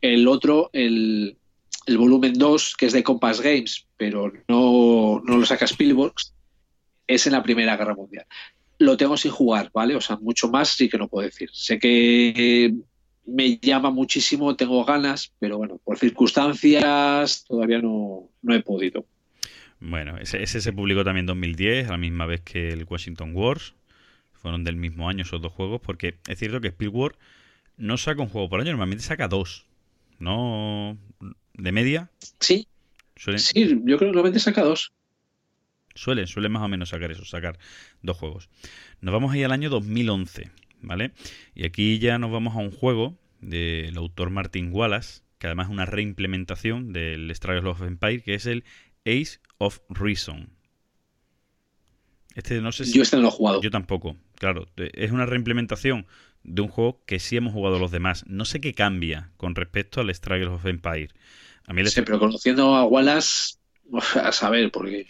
El 0.00 0.28
otro, 0.28 0.70
el, 0.72 1.36
el 1.86 1.98
volumen 1.98 2.34
2, 2.34 2.74
que 2.76 2.86
es 2.86 2.92
de 2.92 3.02
Compass 3.02 3.40
Games, 3.40 3.86
pero 3.96 4.32
no, 4.48 5.22
no 5.24 5.36
lo 5.38 5.46
saca 5.46 5.64
Spielberg, 5.64 6.14
es 7.06 7.26
en 7.26 7.32
la 7.32 7.42
Primera 7.42 7.76
Guerra 7.76 7.94
Mundial. 7.94 8.26
Lo 8.78 8.96
tengo 8.96 9.16
sin 9.16 9.30
jugar, 9.30 9.70
¿vale? 9.72 9.94
O 9.96 10.00
sea, 10.00 10.16
mucho 10.16 10.48
más 10.48 10.70
sí 10.70 10.88
que 10.88 10.98
no 10.98 11.08
puedo 11.08 11.26
decir. 11.26 11.48
Sé 11.52 11.78
que 11.78 12.74
me 13.24 13.58
llama 13.58 13.90
muchísimo, 13.90 14.56
tengo 14.56 14.84
ganas, 14.84 15.32
pero 15.38 15.58
bueno, 15.58 15.80
por 15.82 15.98
circunstancias 15.98 17.44
todavía 17.46 17.80
no, 17.80 18.28
no 18.42 18.54
he 18.54 18.62
podido. 18.62 19.06
Bueno, 19.80 20.18
ese, 20.18 20.42
ese 20.42 20.60
se 20.60 20.72
publicó 20.72 21.04
también 21.04 21.22
en 21.22 21.26
2010, 21.26 21.88
a 21.88 21.92
la 21.92 21.98
misma 21.98 22.26
vez 22.26 22.40
que 22.40 22.68
el 22.68 22.84
Washington 22.84 23.32
Wars. 23.34 23.74
Fueron 24.32 24.64
del 24.64 24.76
mismo 24.76 25.08
año 25.08 25.22
esos 25.22 25.40
dos 25.40 25.52
juegos, 25.52 25.80
porque 25.80 26.18
es 26.28 26.38
cierto 26.38 26.60
que 26.60 26.68
Spielberg 26.68 27.16
no 27.76 27.96
saca 27.96 28.22
un 28.22 28.28
juego 28.28 28.48
por 28.48 28.60
año, 28.60 28.70
normalmente 28.70 29.04
saca 29.04 29.28
dos. 29.28 29.66
No 30.18 30.96
de 31.56 31.72
media. 31.72 32.10
Sí, 32.40 32.68
Suelen, 33.16 33.40
sí, 33.40 33.68
yo 33.84 33.96
creo 33.96 33.98
que 33.98 34.04
normalmente 34.06 34.40
saca 34.40 34.62
dos. 34.62 34.92
suelen, 35.94 36.26
suelen 36.26 36.52
más 36.52 36.62
o 36.62 36.68
menos 36.68 36.90
sacar 36.90 37.10
eso, 37.10 37.24
sacar 37.24 37.58
dos 38.02 38.16
juegos. 38.16 38.50
Nos 39.00 39.12
vamos 39.12 39.32
ahí 39.32 39.42
al 39.42 39.52
año 39.52 39.70
2011, 39.70 40.50
¿vale? 40.82 41.12
Y 41.54 41.64
aquí 41.64 41.98
ya 41.98 42.18
nos 42.18 42.30
vamos 42.30 42.54
a 42.54 42.58
un 42.58 42.70
juego 42.70 43.16
del 43.40 43.96
autor 43.96 44.30
Martin 44.30 44.70
Wallace, 44.72 45.22
que 45.38 45.46
además 45.46 45.68
es 45.68 45.72
una 45.72 45.86
reimplementación 45.86 46.92
del 46.92 47.34
Struggle 47.34 47.70
of 47.70 47.82
Empire, 47.82 48.20
que 48.20 48.34
es 48.34 48.46
el 48.46 48.64
Ace 49.06 49.38
of 49.58 49.80
Reason. 49.88 50.50
Este 52.34 52.60
no 52.60 52.70
sé 52.72 52.84
si... 52.84 52.92
Yo 52.92 53.02
este 53.02 53.16
no 53.16 53.22
lo 53.22 53.28
he 53.28 53.32
jugado. 53.32 53.62
Yo 53.62 53.70
tampoco, 53.70 54.16
claro. 54.34 54.66
Es 54.76 55.10
una 55.10 55.24
reimplementación 55.24 56.06
de 56.44 56.60
un 56.62 56.68
juego 56.68 57.02
que 57.06 57.18
sí 57.18 57.36
hemos 57.36 57.54
jugado 57.54 57.78
los 57.78 57.90
demás. 57.90 58.24
No 58.26 58.44
sé 58.44 58.60
qué 58.60 58.74
cambia 58.74 59.30
con 59.38 59.54
respecto 59.54 60.02
al 60.02 60.14
Struggle 60.14 60.48
of 60.48 60.66
Empire. 60.66 61.08
A 61.66 61.72
mí 61.72 61.80
el 61.82 61.88
Sí, 61.88 62.02
pero 62.02 62.18
conociendo 62.18 62.74
a 62.74 62.84
Wallace, 62.84 63.54
a 64.22 64.32
saber, 64.32 64.70
porque 64.70 65.06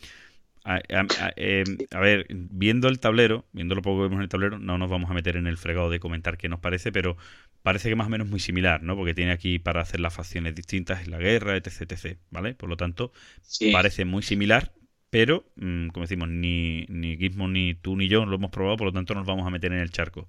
A, 0.65 0.77
a- 0.77 1.07
a- 1.27 1.33
eh, 1.37 1.63
a 1.93 2.01
ver, 2.01 2.27
viendo 2.29 2.89
el 2.89 2.99
tablero, 2.99 3.45
viendo 3.53 3.77
lo 3.77 3.83
poco 3.83 3.99
que 3.99 4.03
vemos 4.05 4.17
en 4.17 4.23
el 4.23 4.29
tablero, 4.29 4.59
no 4.59 4.79
nos 4.79 4.91
vamos 4.91 5.09
a 5.11 5.15
meter 5.15 5.37
en 5.37 5.47
el 5.47 5.59
fregado 5.59 5.91
de 5.91 6.01
comentar 6.01 6.37
qué 6.37 6.49
nos 6.49 6.59
parece, 6.59 6.91
pero 6.91 7.17
parece 7.63 7.89
que 7.89 7.95
más 7.95 8.09
o 8.09 8.11
menos 8.11 8.29
muy 8.29 8.41
similar, 8.41 8.83
¿no? 8.83 8.97
Porque 8.97 9.15
tiene 9.15 9.31
aquí 9.31 9.61
para 9.61 9.81
hacer 9.81 10.01
las 10.01 10.15
facciones 10.15 10.57
distintas 10.57 11.05
en 11.05 11.13
la 11.13 11.19
guerra, 11.19 11.57
etc, 11.57 11.83
etc, 11.93 12.19
¿vale? 12.31 12.55
Por 12.55 12.69
lo 12.69 12.77
tanto, 12.77 13.13
sí, 13.43 13.73
parece 13.73 14.05
muy 14.05 14.23
similar, 14.23 14.73
pero, 15.11 15.45
mm, 15.57 15.89
como 15.89 16.05
decimos, 16.05 16.29
ni, 16.29 16.87
ni 16.89 17.17
Gizmo, 17.17 17.49
ni 17.49 17.75
tú, 17.75 17.97
ni 17.97 18.09
yo 18.09 18.27
lo 18.27 18.37
hemos 18.37 18.51
probado, 18.51 18.77
por 18.79 18.87
lo 18.89 18.93
tanto 18.93 19.15
nos 19.15 19.27
vamos 19.27 19.47
a 19.47 19.51
meter 19.51 19.73
en 19.73 19.81
el 19.81 19.91
charco. 19.91 20.29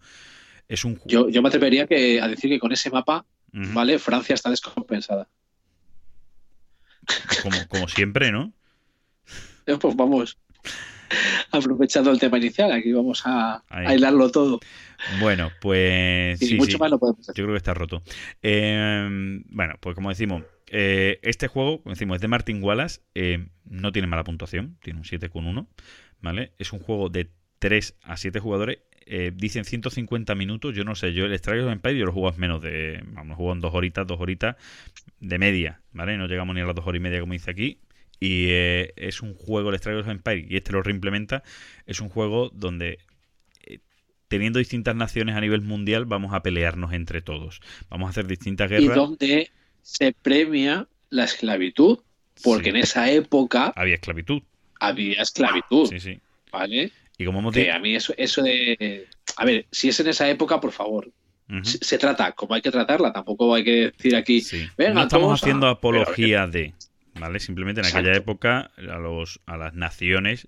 Es 0.68 0.86
un 0.86 0.99
yo, 1.04 1.30
yo 1.30 1.41
me 1.41 1.49
atrevería 1.49 1.88
que, 1.88 2.22
a 2.22 2.28
decir 2.28 2.49
que 2.49 2.60
con 2.60 2.72
ese 2.72 2.90
mapa, 2.90 3.26
¿vale? 3.64 3.99
Francia 3.99 4.34
está 4.36 4.49
descompensada. 4.49 5.30
Como, 7.43 7.57
como 7.67 7.88
siempre, 7.88 8.31
¿no? 8.31 8.53
Pues 9.65 9.95
vamos, 9.95 10.38
aprovechando 11.51 12.11
el 12.11 12.19
tema 12.19 12.38
inicial, 12.38 12.71
aquí 12.71 12.91
vamos 12.93 13.23
a, 13.25 13.63
a 13.69 13.93
hilarlo 13.95 14.29
todo. 14.31 14.59
Bueno, 15.19 15.51
pues... 15.61 16.39
Sí, 16.39 16.55
mucho 16.55 16.71
sí. 16.71 16.77
más 16.77 16.91
no 16.91 16.99
podemos 16.99 17.25
Yo 17.27 17.31
decir. 17.31 17.43
creo 17.43 17.53
que 17.53 17.57
está 17.57 17.73
roto. 17.73 18.01
Eh, 18.41 19.41
bueno, 19.49 19.75
pues 19.79 19.95
como 19.95 20.09
decimos, 20.09 20.43
eh, 20.67 21.19
este 21.21 21.47
juego, 21.47 21.81
como 21.84 21.93
decimos, 21.93 22.15
es 22.15 22.21
de 22.21 22.27
Martin 22.27 22.63
Wallace, 22.63 23.01
eh, 23.15 23.47
no 23.65 23.91
tiene 23.91 24.07
mala 24.07 24.23
puntuación, 24.23 24.77
tiene 24.81 24.99
un 24.99 25.05
7,1, 25.05 25.67
¿vale? 26.21 26.53
Es 26.57 26.73
un 26.73 26.79
juego 26.79 27.09
de 27.09 27.31
3 27.59 27.95
a 28.03 28.17
7 28.17 28.39
jugadores, 28.39 28.79
eh, 29.09 29.31
dicen 29.35 29.65
150 29.65 30.35
minutos, 30.35 30.75
yo 30.75 30.84
no 30.84 30.95
sé, 30.95 31.13
yo 31.13 31.25
el 31.25 31.34
Strike 31.34 31.63
of 31.63 31.71
Empire 31.71 31.97
yo 31.97 32.05
lo 32.05 32.11
juego 32.13 32.29
en 32.34 32.39
menos 32.39 32.61
de, 32.61 33.01
vamos, 33.07 33.29
lo 33.29 33.35
juego 33.35 33.53
en 33.53 33.59
dos 33.61 33.73
horitas, 33.73 34.05
dos 34.05 34.19
horitas 34.19 34.55
de 35.19 35.38
media, 35.39 35.81
¿vale? 35.93 36.17
No 36.17 36.27
llegamos 36.27 36.53
ni 36.55 36.61
a 36.61 36.65
las 36.65 36.75
dos 36.75 36.85
horas 36.85 36.99
y 36.99 37.03
media 37.03 37.19
como 37.19 37.34
dice 37.34 37.51
aquí. 37.51 37.79
Y 38.19 38.47
eh, 38.49 38.93
es 38.95 39.21
un 39.21 39.34
juego, 39.35 39.69
el 39.69 39.75
Strike 39.75 39.99
of 40.01 40.07
Empire, 40.07 40.45
y 40.49 40.55
este 40.57 40.71
lo 40.71 40.81
reimplementa, 40.81 41.43
es 41.85 41.99
un 42.01 42.09
juego 42.09 42.49
donde 42.53 42.97
eh, 43.65 43.79
teniendo 44.27 44.59
distintas 44.59 44.95
naciones 44.95 45.35
a 45.35 45.41
nivel 45.41 45.61
mundial, 45.61 46.05
vamos 46.05 46.34
a 46.34 46.41
pelearnos 46.41 46.93
entre 46.93 47.21
todos. 47.21 47.61
Vamos 47.89 48.07
a 48.07 48.09
hacer 48.09 48.25
distintas 48.27 48.69
Y 48.71 48.75
guerras. 48.75 48.95
donde 48.95 49.51
se 49.84 50.13
premia 50.13 50.88
la 51.09 51.23
esclavitud, 51.25 51.99
porque 52.43 52.65
Sí. 52.65 52.69
en 52.71 52.75
esa 52.77 53.11
época 53.11 53.71
Había 53.75 53.95
esclavitud. 53.95 54.41
había 54.79 55.21
esclavitud, 55.21 55.88
Sí, 55.89 55.99
sí. 55.99 56.19
¿vale? 56.51 56.91
Y 57.18 57.26
como 57.26 57.39
hemos 57.39 57.53
dicho. 57.53 57.73
a 57.73 57.80
mí 57.80 57.95
eso, 57.95 58.14
eso 58.18 58.44
de... 58.44 59.07
A 59.38 59.45
ver, 59.45 59.65
si 59.72 59.89
es 59.89 59.99
en 59.99 60.07
esa 60.07 60.30
época, 60.30 60.60
por 60.60 60.72
favor, 60.72 61.11
se, 61.64 61.77
se 61.84 61.98
trata 61.98 62.34
como 62.34 62.53
hay 62.53 62.61
que 62.61 62.72
tratarla, 62.72 63.14
tampoco 63.14 63.53
hay 63.56 63.64
que 63.64 63.91
decir 63.91 64.15
aquí... 64.15 64.41
sí. 64.41 64.68
venga, 64.77 64.94
no 64.94 65.02
estamos 65.03 65.27
todos 65.27 65.41
haciendo 65.41 65.68
apología 65.68 66.48
de. 66.48 66.73
¿Vale? 67.19 67.39
Simplemente 67.39 67.81
en 67.81 67.88
aquella 67.88 68.15
época 68.15 68.69
a, 68.77 68.98
los, 68.99 69.39
a 69.48 69.57
las 69.57 69.73
naciones 69.73 70.48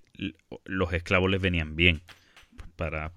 los 0.64 0.92
esclavos 0.92 1.28
les 1.28 1.40
venían 1.40 1.74
bien 1.74 2.02
para 2.76 3.12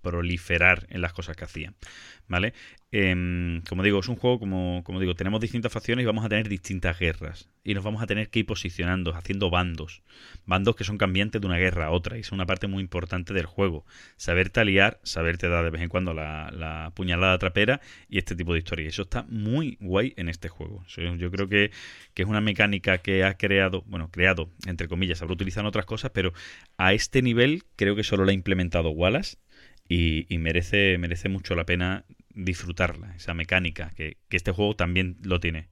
proliferar 0.00 0.86
en 0.88 1.00
las 1.00 1.12
cosas 1.12 1.36
que 1.36 1.44
hacían. 1.44 1.74
¿Vale? 2.28 2.54
Em, 2.94 3.62
como 3.62 3.82
digo, 3.82 4.00
es 4.00 4.08
un 4.08 4.16
juego, 4.16 4.38
como, 4.38 5.00
digo, 5.00 5.14
tenemos 5.14 5.40
distintas 5.40 5.72
facciones 5.72 6.02
y 6.02 6.06
vamos 6.06 6.26
a 6.26 6.28
tener 6.28 6.48
distintas 6.48 6.98
guerras. 6.98 7.48
Y 7.64 7.72
nos 7.72 7.84
vamos 7.84 8.02
a 8.02 8.06
tener 8.06 8.28
que 8.28 8.40
ir 8.40 8.46
posicionando, 8.46 9.14
haciendo 9.14 9.48
bandos. 9.48 10.02
Bandos 10.44 10.76
que 10.76 10.84
son 10.84 10.98
cambiantes 10.98 11.40
de 11.40 11.46
una 11.46 11.56
guerra 11.56 11.86
a 11.86 11.90
otra. 11.90 12.18
Y 12.18 12.20
es 12.20 12.32
una 12.32 12.44
parte 12.44 12.66
muy 12.66 12.82
importante 12.82 13.32
del 13.32 13.46
juego. 13.46 13.86
Saberte 14.16 14.60
aliar, 14.60 15.00
saberte 15.04 15.48
dar 15.48 15.64
de 15.64 15.70
vez 15.70 15.80
en 15.80 15.88
cuando 15.88 16.12
la, 16.12 16.50
la 16.50 16.92
puñalada 16.94 17.38
trapera 17.38 17.80
y 18.10 18.18
este 18.18 18.36
tipo 18.36 18.52
de 18.52 18.58
historia. 18.58 18.84
Y 18.84 18.88
eso 18.88 19.02
está 19.02 19.24
muy 19.28 19.78
guay 19.80 20.12
en 20.16 20.28
este 20.28 20.50
juego. 20.50 20.84
Yo 20.86 21.30
creo 21.30 21.48
que, 21.48 21.70
que 22.12 22.22
es 22.22 22.28
una 22.28 22.42
mecánica 22.42 22.98
que 22.98 23.24
ha 23.24 23.38
creado, 23.38 23.84
bueno, 23.86 24.10
creado, 24.10 24.50
entre 24.66 24.86
comillas, 24.88 25.22
habrá 25.22 25.32
utilizado 25.32 25.62
en 25.62 25.68
otras 25.68 25.86
cosas, 25.86 26.10
pero 26.12 26.34
a 26.76 26.92
este 26.92 27.22
nivel 27.22 27.62
creo 27.76 27.96
que 27.96 28.04
solo 28.04 28.26
la 28.26 28.32
ha 28.32 28.34
implementado 28.34 28.90
Wallace 28.90 29.38
y, 29.92 30.26
y 30.34 30.38
merece, 30.38 30.96
merece 30.98 31.28
mucho 31.28 31.54
la 31.54 31.64
pena 31.66 32.04
disfrutarla, 32.34 33.14
esa 33.16 33.34
mecánica, 33.34 33.90
que, 33.96 34.16
que 34.28 34.36
este 34.36 34.52
juego 34.52 34.74
también 34.76 35.16
lo 35.22 35.40
tiene. 35.40 35.68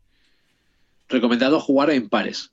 Recomendado 1.09 1.61
jugar 1.61 1.91
en 1.91 2.09
pares, 2.09 2.53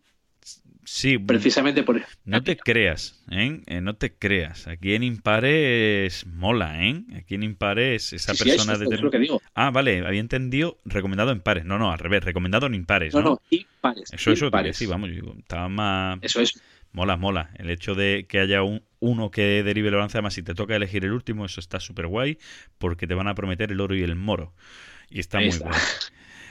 Sí, 0.89 1.17
precisamente 1.17 1.83
por... 1.83 2.01
no 2.23 2.41
te 2.43 2.55
creas, 2.55 3.21
¿eh? 3.29 3.59
Eh, 3.65 3.81
No 3.81 3.97
te 3.97 4.13
creas. 4.13 4.67
Aquí 4.67 4.95
en 4.95 5.03
Impares 5.03 6.25
mola, 6.25 6.81
¿eh? 6.81 7.03
Aquí 7.17 7.35
en 7.35 7.43
Impares 7.43 8.13
esa 8.13 8.33
Sí, 8.33 8.43
sí, 8.45 8.49
persona 8.51 8.73
eso 8.73 8.89
de 8.89 8.95
es 8.95 9.01
lo 9.01 9.11
que 9.11 9.19
digo. 9.19 9.41
Ah, 9.53 9.69
vale, 9.69 10.07
había 10.07 10.21
entendido 10.21 10.77
recomendado 10.85 11.31
en 11.31 11.41
pares. 11.41 11.65
No, 11.65 11.77
no, 11.77 11.91
al 11.91 11.99
revés, 11.99 12.23
recomendado 12.23 12.67
en 12.67 12.75
impares, 12.75 13.13
No, 13.13 13.21
¿no? 13.21 13.29
no, 13.31 13.41
impares. 13.49 14.13
Eso, 14.13 14.31
eso, 14.31 14.45
impares. 14.45 14.77
sí, 14.77 14.85
vamos, 14.85 15.09
estaba 15.37 15.67
más... 15.67 16.19
Eso 16.21 16.39
es. 16.39 16.61
Mola, 16.93 17.17
mola. 17.17 17.51
El 17.57 17.69
hecho 17.69 17.93
de 17.93 18.25
que 18.29 18.39
haya 18.39 18.63
un, 18.63 18.81
uno 18.99 19.31
que 19.31 19.63
derive 19.63 19.89
el 19.89 19.95
balance, 19.95 20.17
además 20.17 20.33
si 20.33 20.43
te 20.43 20.55
toca 20.55 20.75
elegir 20.75 21.05
el 21.05 21.11
último, 21.11 21.45
eso 21.45 21.59
está 21.59 21.79
súper 21.79 22.07
guay, 22.07 22.37
porque 22.77 23.07
te 23.07 23.13
van 23.13 23.27
a 23.27 23.35
prometer 23.35 23.71
el 23.71 23.79
oro 23.81 23.95
y 23.95 24.01
el 24.03 24.15
moro. 24.15 24.53
Y 25.09 25.19
está 25.19 25.39
muy 25.39 25.57
guay. 25.57 25.73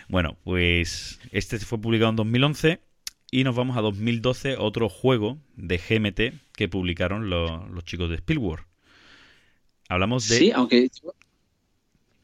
Bueno, 0.09 0.37
pues 0.45 1.19
este 1.33 1.59
fue 1.59 1.81
publicado 1.81 2.11
en 2.11 2.17
2011 2.17 2.81
y 3.31 3.45
nos 3.45 3.57
vamos 3.57 3.77
a 3.77 3.81
2012, 3.81 4.57
otro 4.57 4.89
juego 4.89 5.39
de 5.57 5.79
GMT 5.79 6.35
que 6.57 6.69
publicaron 6.69 7.29
lo- 7.29 7.67
los 7.69 7.85
chicos 7.85 8.09
de 8.09 8.17
Spielberg. 8.17 8.65
Hablamos 9.89 10.29
de... 10.29 10.39
Sí, 10.39 10.51
aunque... 10.53 10.89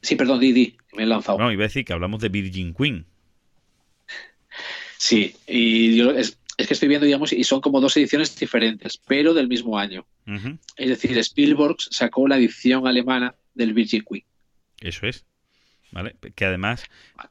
Sí, 0.01 0.15
perdón, 0.15 0.39
di, 0.39 0.51
di, 0.51 0.77
que 0.89 0.97
me 0.97 1.03
he 1.03 1.05
lanzado. 1.05 1.37
No, 1.37 1.51
iba 1.51 1.63
a 1.63 1.67
decir 1.67 1.85
que 1.85 1.93
hablamos 1.93 2.21
de 2.21 2.29
Virgin 2.29 2.73
Queen. 2.73 3.05
Sí, 4.97 5.35
y 5.47 5.95
yo 5.97 6.11
es, 6.11 6.37
es 6.57 6.67
que 6.67 6.73
estoy 6.73 6.89
viendo, 6.89 7.05
digamos, 7.05 7.33
y 7.33 7.43
son 7.43 7.61
como 7.61 7.81
dos 7.81 7.97
ediciones 7.97 8.37
diferentes, 8.37 8.97
pero 8.97 9.33
del 9.33 9.47
mismo 9.47 9.77
año. 9.77 10.05
Es 10.77 10.89
decir, 10.89 11.17
Spielberg 11.17 11.77
sacó 11.79 12.27
la 12.27 12.37
edición 12.37 12.87
alemana 12.87 13.35
del 13.53 13.73
Virgin 13.73 14.03
Queen. 14.07 14.23
Eso 14.81 15.07
es. 15.07 15.25
¿vale? 15.93 16.15
Que 16.35 16.45
además 16.45 16.83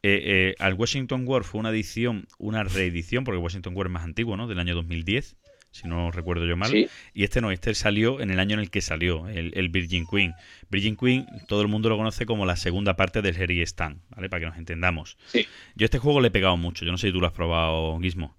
eh, 0.03 0.23
eh, 0.25 0.55
al 0.59 0.75
Washington 0.75 1.25
War 1.27 1.45
fue 1.45 1.61
una 1.61 1.71
edición, 1.71 2.27
una 2.39 2.63
reedición, 2.63 3.25
porque 3.25 3.39
Washington 3.39 3.77
War 3.77 3.89
es 3.89 3.93
más 3.93 4.05
antiguo, 4.05 4.37
¿no? 4.37 4.47
Del 4.47 4.59
año 4.59 4.75
2010, 4.75 5.37
si 5.73 5.89
no 5.89 6.11
recuerdo 6.11 6.47
yo 6.47 6.57
mal. 6.57 6.71
Sí. 6.71 6.89
Y 7.13 7.25
este 7.25 7.41
no, 7.41 7.51
este 7.51 7.75
salió 7.75 8.21
en 8.21 8.31
el 8.31 8.39
año 8.39 8.55
en 8.55 8.61
el 8.61 8.71
que 8.71 8.81
salió, 8.81 9.29
el, 9.29 9.53
el 9.55 9.69
Virgin 9.69 10.07
Queen. 10.07 10.35
Virgin 10.71 10.97
Queen, 10.97 11.27
todo 11.49 11.61
el 11.61 11.69
mundo 11.69 11.89
lo 11.89 11.97
conoce 11.97 12.25
como 12.25 12.47
la 12.47 12.57
segunda 12.57 12.95
parte 12.97 13.21
del 13.21 13.41
Harry 13.41 13.61
Stan, 13.63 14.01
¿vale? 14.11 14.31
Para 14.31 14.41
que 14.41 14.47
nos 14.47 14.59
entendamos. 14.59 15.19
Sí. 15.27 15.47
Yo 15.75 15.85
este 15.85 15.99
juego 15.99 16.21
le 16.21 16.29
he 16.29 16.33
pegado 16.33 16.57
mucho, 16.57 16.85
yo 16.85 16.93
no 16.93 16.99
sé 16.99 17.09
si 17.09 17.13
tú 17.13 17.21
lo 17.21 17.27
has 17.27 17.33
probado, 17.33 17.99
Gizmo. 18.01 18.37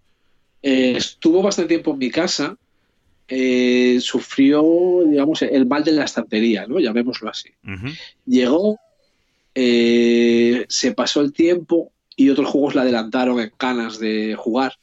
Eh, 0.64 0.94
estuvo 0.98 1.42
bastante 1.44 1.68
tiempo 1.70 1.92
en 1.92 1.98
mi 2.00 2.10
casa. 2.10 2.58
eh, 3.30 4.00
sufrió, 4.02 4.62
digamos, 5.10 5.42
el 5.44 5.66
mal 5.66 5.84
de 5.84 5.94
la 5.94 6.04
estantería, 6.04 6.68
¿no? 6.68 6.80
Llamémoslo 6.80 7.30
así. 7.30 7.50
Llegó, 8.26 8.78
eh, 9.56 10.66
se 10.68 10.92
pasó 10.94 11.22
el 11.22 11.32
tiempo 11.32 11.92
y 12.18 12.30
otros 12.30 12.50
juegos 12.50 12.76
le 12.76 12.82
adelantaron 12.82 13.40
en 13.40 13.52
canas 13.58 13.98
de 13.98 14.36
jugar. 14.36 14.74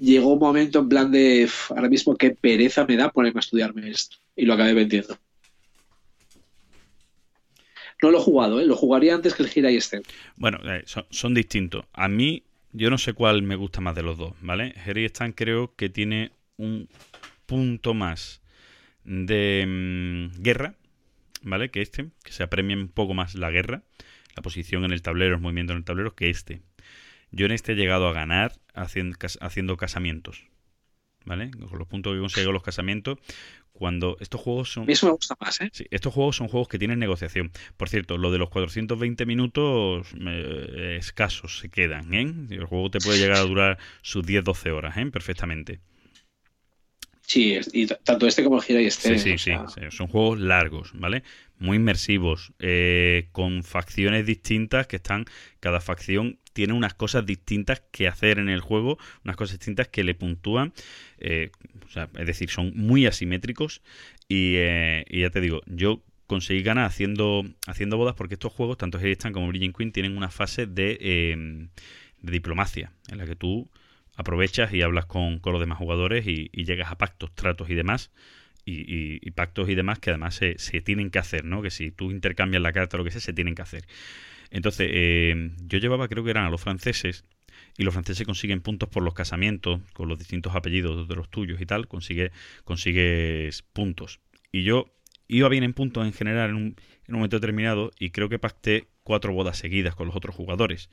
Llegó 0.00 0.32
un 0.34 0.38
momento 0.38 0.78
en 0.78 0.88
plan 0.88 1.10
de, 1.10 1.44
"Uf, 1.44 1.72
ahora 1.72 1.88
mismo 1.88 2.16
qué 2.16 2.30
pereza 2.30 2.86
me 2.86 2.96
da 2.96 3.10
ponerme 3.10 3.40
a 3.40 3.40
estudiarme 3.40 3.90
esto. 3.90 4.16
Y 4.36 4.46
lo 4.46 4.54
acabé 4.54 4.72
vendiendo. 4.72 5.18
No 8.02 8.10
lo 8.10 8.18
he 8.18 8.22
jugado, 8.22 8.60
¿eh? 8.60 8.64
lo 8.64 8.76
jugaría 8.76 9.14
antes 9.14 9.34
que 9.34 9.42
el 9.42 9.48
Gira 9.48 9.70
y 9.70 9.80
Step. 9.80 10.04
Bueno, 10.36 10.58
son, 10.84 11.04
son 11.10 11.34
distintos. 11.34 11.84
A 11.92 12.08
mí, 12.08 12.42
yo 12.76 12.90
no 12.90 12.98
sé 12.98 13.14
cuál 13.14 13.42
me 13.42 13.56
gusta 13.56 13.80
más 13.80 13.94
de 13.94 14.02
los 14.02 14.18
dos, 14.18 14.34
¿vale? 14.42 14.74
Harry 14.84 15.06
Stan 15.06 15.32
creo 15.32 15.74
que 15.76 15.88
tiene 15.88 16.32
un 16.58 16.88
punto 17.46 17.94
más 17.94 18.42
de 19.04 19.64
mm, 19.66 20.42
guerra, 20.42 20.74
¿vale? 21.42 21.70
Que 21.70 21.80
este, 21.80 22.10
que 22.22 22.32
se 22.32 22.42
apremia 22.42 22.76
un 22.76 22.88
poco 22.88 23.14
más 23.14 23.34
la 23.34 23.50
guerra, 23.50 23.82
la 24.36 24.42
posición 24.42 24.84
en 24.84 24.92
el 24.92 25.00
tablero, 25.00 25.36
el 25.36 25.40
movimiento 25.40 25.72
en 25.72 25.78
el 25.78 25.84
tablero, 25.84 26.14
que 26.14 26.28
este. 26.28 26.60
Yo 27.30 27.46
en 27.46 27.52
este 27.52 27.72
he 27.72 27.76
llegado 27.76 28.08
a 28.08 28.12
ganar 28.12 28.52
haciendo, 28.74 29.16
haciendo 29.40 29.76
casamientos, 29.78 30.44
¿vale? 31.26 31.50
Con 31.50 31.78
los 31.78 31.86
puntos 31.86 32.14
que 32.14 32.20
consigo 32.20 32.52
los 32.52 32.62
casamientos, 32.62 33.18
cuando 33.72 34.16
estos 34.20 34.40
juegos 34.40 34.72
son... 34.72 34.86
mí 34.86 34.94
eso 34.94 35.06
me 35.06 35.12
gusta 35.12 35.36
más, 35.38 35.60
¿eh? 35.60 35.68
Sí, 35.72 35.86
estos 35.90 36.14
juegos 36.14 36.36
son 36.36 36.48
juegos 36.48 36.68
que 36.68 36.78
tienen 36.78 36.98
negociación. 36.98 37.52
Por 37.76 37.90
cierto, 37.90 38.16
lo 38.16 38.32
de 38.32 38.38
los 38.38 38.48
420 38.48 39.26
minutos 39.26 40.06
eh, 40.26 40.96
escasos 40.98 41.58
se 41.58 41.68
quedan, 41.68 42.14
¿eh? 42.14 42.32
El 42.50 42.64
juego 42.64 42.90
te 42.90 43.00
puede 43.00 43.18
llegar 43.18 43.36
a 43.36 43.42
durar 43.42 43.78
sus 44.00 44.24
10-12 44.24 44.70
horas, 44.72 44.96
¿eh? 44.96 45.06
Perfectamente. 45.06 45.80
Sí, 47.26 47.58
y 47.72 47.86
tanto 47.86 48.28
este 48.28 48.44
como 48.44 48.58
el 48.58 48.62
Gira 48.62 48.80
y 48.80 48.88
Step. 48.88 49.18
Sí, 49.18 49.18
sí, 49.18 49.34
o 49.34 49.38
sí, 49.38 49.44
sea, 49.50 49.90
sí. 49.90 49.96
Son 49.96 50.06
juegos 50.06 50.38
largos, 50.38 50.92
¿vale? 50.94 51.24
Muy 51.58 51.76
inmersivos, 51.76 52.52
eh, 52.60 53.28
con 53.32 53.64
facciones 53.64 54.24
distintas 54.26 54.86
que 54.86 54.96
están... 54.96 55.24
Cada 55.58 55.80
facción 55.80 56.38
tiene 56.52 56.72
unas 56.72 56.94
cosas 56.94 57.26
distintas 57.26 57.82
que 57.90 58.06
hacer 58.06 58.38
en 58.38 58.48
el 58.48 58.60
juego, 58.60 58.96
unas 59.24 59.34
cosas 59.34 59.58
distintas 59.58 59.88
que 59.88 60.04
le 60.04 60.14
puntúan. 60.14 60.72
eh, 61.18 61.50
o 61.84 61.90
sea, 61.90 62.08
es 62.16 62.26
decir, 62.26 62.48
son 62.48 62.72
muy 62.76 63.06
asimétricos 63.06 63.82
y, 64.28 64.54
eh, 64.56 65.04
y 65.08 65.22
ya 65.22 65.30
te 65.30 65.40
digo, 65.40 65.62
yo 65.66 66.02
conseguí 66.28 66.62
ganar 66.62 66.84
haciendo, 66.84 67.42
haciendo 67.66 67.96
bodas 67.96 68.14
porque 68.14 68.34
estos 68.34 68.52
juegos, 68.52 68.78
tanto 68.78 68.98
Harry 68.98 69.12
Stan 69.12 69.32
como 69.32 69.50
Virgin 69.50 69.72
Queen, 69.72 69.90
tienen 69.90 70.16
una 70.16 70.30
fase 70.30 70.66
de, 70.66 71.68
de 72.22 72.32
diplomacia 72.32 72.92
en 73.10 73.18
la 73.18 73.26
que 73.26 73.34
tú 73.34 73.68
aprovechas 74.16 74.72
y 74.72 74.82
hablas 74.82 75.06
con, 75.06 75.38
con 75.38 75.52
los 75.52 75.60
demás 75.60 75.78
jugadores 75.78 76.26
y, 76.26 76.48
llegas 76.52 76.90
a 76.90 76.98
pactos, 76.98 77.34
tratos 77.34 77.70
y 77.70 77.74
demás. 77.74 78.10
Y 78.68 79.30
pactos 79.30 79.68
y 79.68 79.76
demás 79.76 80.00
que 80.00 80.10
además 80.10 80.34
se, 80.34 80.58
se 80.58 80.80
tienen 80.80 81.10
que 81.10 81.20
hacer, 81.20 81.44
¿no? 81.44 81.62
Que 81.62 81.70
si 81.70 81.92
tú 81.92 82.10
intercambias 82.10 82.60
la 82.60 82.72
carta 82.72 82.96
o 82.96 82.98
lo 82.98 83.04
que 83.04 83.12
sea, 83.12 83.20
se 83.20 83.32
tienen 83.32 83.54
que 83.54 83.62
hacer. 83.62 83.86
Entonces, 84.50 84.88
eh, 84.90 85.52
yo 85.66 85.78
llevaba, 85.78 86.08
creo 86.08 86.24
que 86.24 86.30
eran 86.30 86.46
a 86.46 86.50
los 86.50 86.60
franceses, 86.60 87.24
y 87.78 87.84
los 87.84 87.94
franceses 87.94 88.26
consiguen 88.26 88.60
puntos 88.60 88.88
por 88.88 89.02
los 89.02 89.14
casamientos, 89.14 89.80
con 89.92 90.08
los 90.08 90.18
distintos 90.18 90.54
apellidos 90.54 91.08
de 91.08 91.14
los 91.14 91.28
tuyos 91.28 91.60
y 91.60 91.66
tal, 91.66 91.88
consigue, 91.88 92.32
consigues 92.64 93.62
puntos. 93.62 94.20
Y 94.52 94.62
yo 94.62 94.92
iba 95.28 95.48
bien 95.48 95.64
en 95.64 95.72
puntos 95.72 96.06
en 96.06 96.12
general 96.12 96.50
en 96.50 96.56
un, 96.56 96.62
en 97.06 97.14
un 97.14 97.16
momento 97.16 97.36
determinado, 97.36 97.90
y 97.98 98.10
creo 98.10 98.28
que 98.28 98.38
pacté 98.38 98.88
cuatro 99.02 99.32
bodas 99.32 99.58
seguidas 99.58 99.94
con 99.94 100.06
los 100.06 100.16
otros 100.16 100.34
jugadores. 100.34 100.90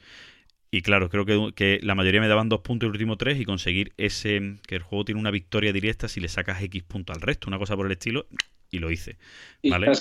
Y 0.74 0.82
claro, 0.82 1.08
creo 1.08 1.24
que, 1.24 1.54
que 1.54 1.80
la 1.84 1.94
mayoría 1.94 2.20
me 2.20 2.28
daban 2.28 2.50
dos 2.50 2.62
puntos 2.62 2.88
y 2.88 2.88
el 2.88 2.94
último 2.94 3.16
tres, 3.16 3.40
y 3.40 3.46
conseguir 3.46 3.94
ese, 3.98 4.56
que 4.66 4.74
el 4.74 4.82
juego 4.82 5.06
tiene 5.06 5.22
una 5.22 5.30
victoria 5.30 5.72
directa 5.72 6.08
si 6.08 6.20
le 6.20 6.28
sacas 6.28 6.64
X 6.64 6.82
puntos 6.82 7.16
al 7.16 7.22
resto, 7.22 7.48
una 7.48 7.60
cosa 7.60 7.76
por 7.76 7.86
el 7.86 7.92
estilo, 7.92 8.26
y 8.72 8.80
lo 8.80 8.90
hice. 8.90 9.18
¿vale? 9.70 9.92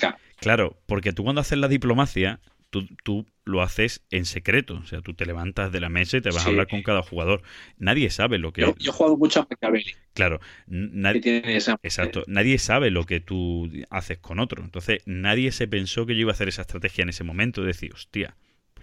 Claro, 0.41 0.79
porque 0.87 1.13
tú 1.13 1.25
cuando 1.25 1.43
haces 1.43 1.59
la 1.59 1.69
diplomacia, 1.69 2.41
tú, 2.71 2.87
tú 3.05 3.27
lo 3.45 3.61
haces 3.61 4.03
en 4.11 4.25
secreto. 4.25 4.77
O 4.83 4.87
sea, 4.87 5.03
tú 5.03 5.13
te 5.13 5.27
levantas 5.27 5.73
de 5.73 5.81
la 5.81 5.91
mesa 5.91 6.17
y 6.17 6.23
te 6.23 6.31
vas 6.31 6.47
a 6.47 6.49
hablar 6.49 6.69
con 6.69 6.83
cada 6.83 7.03
jugador. 7.03 7.43
Nadie 7.77 8.09
sabe 8.09 8.39
lo 8.39 8.55
que... 8.55 8.63
Yo, 8.63 8.75
yo 8.79 8.93
he 8.93 8.95
jugado 8.95 9.19
mucho 9.19 9.41
a 9.41 9.47
Machiavelli, 9.51 9.93
Claro, 10.15 10.41
nadie... 10.67 11.21
tiene 11.21 11.55
esa... 11.55 11.79
Exacto, 11.83 12.25
nadie 12.29 12.57
sabe 12.57 12.91
lo 12.91 13.05
que 13.05 13.21
tú 13.21 13.71
haces 13.91 14.17
con 14.17 14.39
otro. 14.39 14.65
Entonces, 14.65 15.03
nadie 15.05 15.53
se 15.53 15.69
pensó 15.69 16.07
que 16.07 16.15
yo 16.15 16.23
iba 16.23 16.31
a 16.31 16.33
hacer 16.33 16.49
esa 16.49 16.63
estrategia 16.63 17.03
en 17.03 17.11
ese 17.11 17.25
momento. 17.25 17.61
De 17.61 17.67
decir, 17.67 17.93
hostia, 17.93 18.37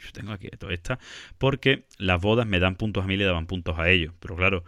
yo 0.06 0.12
tengo 0.14 0.32
aquí 0.32 0.48
toda 0.58 0.74
esta. 0.74 1.00
Porque 1.38 1.86
las 1.98 2.22
bodas 2.22 2.48
me 2.48 2.60
dan 2.60 2.76
puntos 2.76 3.04
a 3.04 3.08
mí 3.08 3.16
y 3.16 3.18
le 3.18 3.26
daban 3.26 3.46
puntos 3.48 3.78
a 3.80 3.90
ellos. 3.90 4.14
Pero 4.20 4.36
claro, 4.36 4.64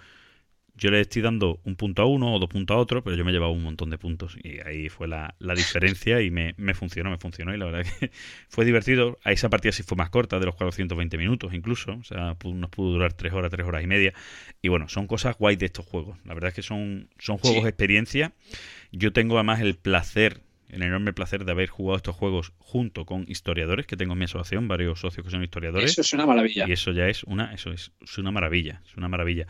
yo 0.73 0.89
le 0.89 1.01
estoy 1.01 1.21
dando 1.21 1.59
un 1.65 1.75
punto 1.75 2.01
a 2.01 2.05
uno 2.05 2.33
o 2.33 2.39
dos 2.39 2.49
puntos 2.49 2.73
a 2.75 2.79
otro, 2.79 3.03
pero 3.03 3.15
yo 3.15 3.25
me 3.25 3.31
llevaba 3.31 3.51
un 3.51 3.61
montón 3.61 3.89
de 3.91 3.97
puntos. 3.97 4.35
Y 4.41 4.59
ahí 4.65 4.89
fue 4.89 5.07
la, 5.07 5.35
la 5.37 5.53
diferencia 5.53 6.21
y 6.21 6.31
me, 6.31 6.55
me 6.57 6.73
funcionó, 6.73 7.11
me 7.11 7.17
funcionó. 7.17 7.53
Y 7.53 7.57
la 7.57 7.65
verdad 7.65 7.85
que 7.99 8.09
fue 8.49 8.65
divertido. 8.65 9.19
A 9.23 9.31
esa 9.31 9.49
partida 9.49 9.73
sí 9.73 9.83
fue 9.83 9.97
más 9.97 10.09
corta, 10.09 10.39
de 10.39 10.45
los 10.45 10.55
420 10.55 11.17
minutos 11.17 11.53
incluso. 11.53 11.93
O 11.93 12.03
sea, 12.03 12.35
nos 12.43 12.69
pudo 12.69 12.91
durar 12.93 13.13
tres 13.13 13.33
horas, 13.33 13.51
tres 13.51 13.67
horas 13.67 13.83
y 13.83 13.87
media. 13.87 14.13
Y 14.61 14.69
bueno, 14.69 14.87
son 14.89 15.07
cosas 15.07 15.37
guay 15.37 15.55
de 15.57 15.67
estos 15.67 15.85
juegos. 15.85 16.17
La 16.25 16.33
verdad 16.33 16.47
es 16.49 16.55
que 16.55 16.63
son, 16.63 17.09
son 17.19 17.37
juegos 17.37 17.63
Sí. 17.63 17.67
experiencia. 17.67 18.33
Yo 18.91 19.13
tengo 19.13 19.35
además 19.37 19.59
el 19.61 19.75
placer, 19.75 20.41
el 20.71 20.83
enorme 20.83 21.13
placer 21.13 21.45
de 21.45 21.51
haber 21.51 21.69
jugado 21.69 21.97
estos 21.97 22.15
juegos 22.15 22.53
junto 22.57 23.05
con 23.05 23.25
historiadores, 23.27 23.85
que 23.85 23.97
tengo 23.97 24.13
en 24.13 24.19
mi 24.19 24.25
asociación, 24.25 24.67
varios 24.67 24.99
socios 24.99 25.25
que 25.25 25.31
son 25.31 25.43
historiadores. 25.43 25.91
Eso 25.91 26.01
es 26.01 26.13
una 26.13 26.25
maravilla. 26.25 26.65
Y 26.67 26.71
eso 26.71 26.91
ya 26.91 27.07
es 27.07 27.23
una, 27.23 27.53
eso 27.53 27.71
es, 27.71 27.91
es 28.01 28.17
una 28.17 28.31
maravilla, 28.31 28.81
es 28.85 28.95
una 28.95 29.07
maravilla. 29.07 29.47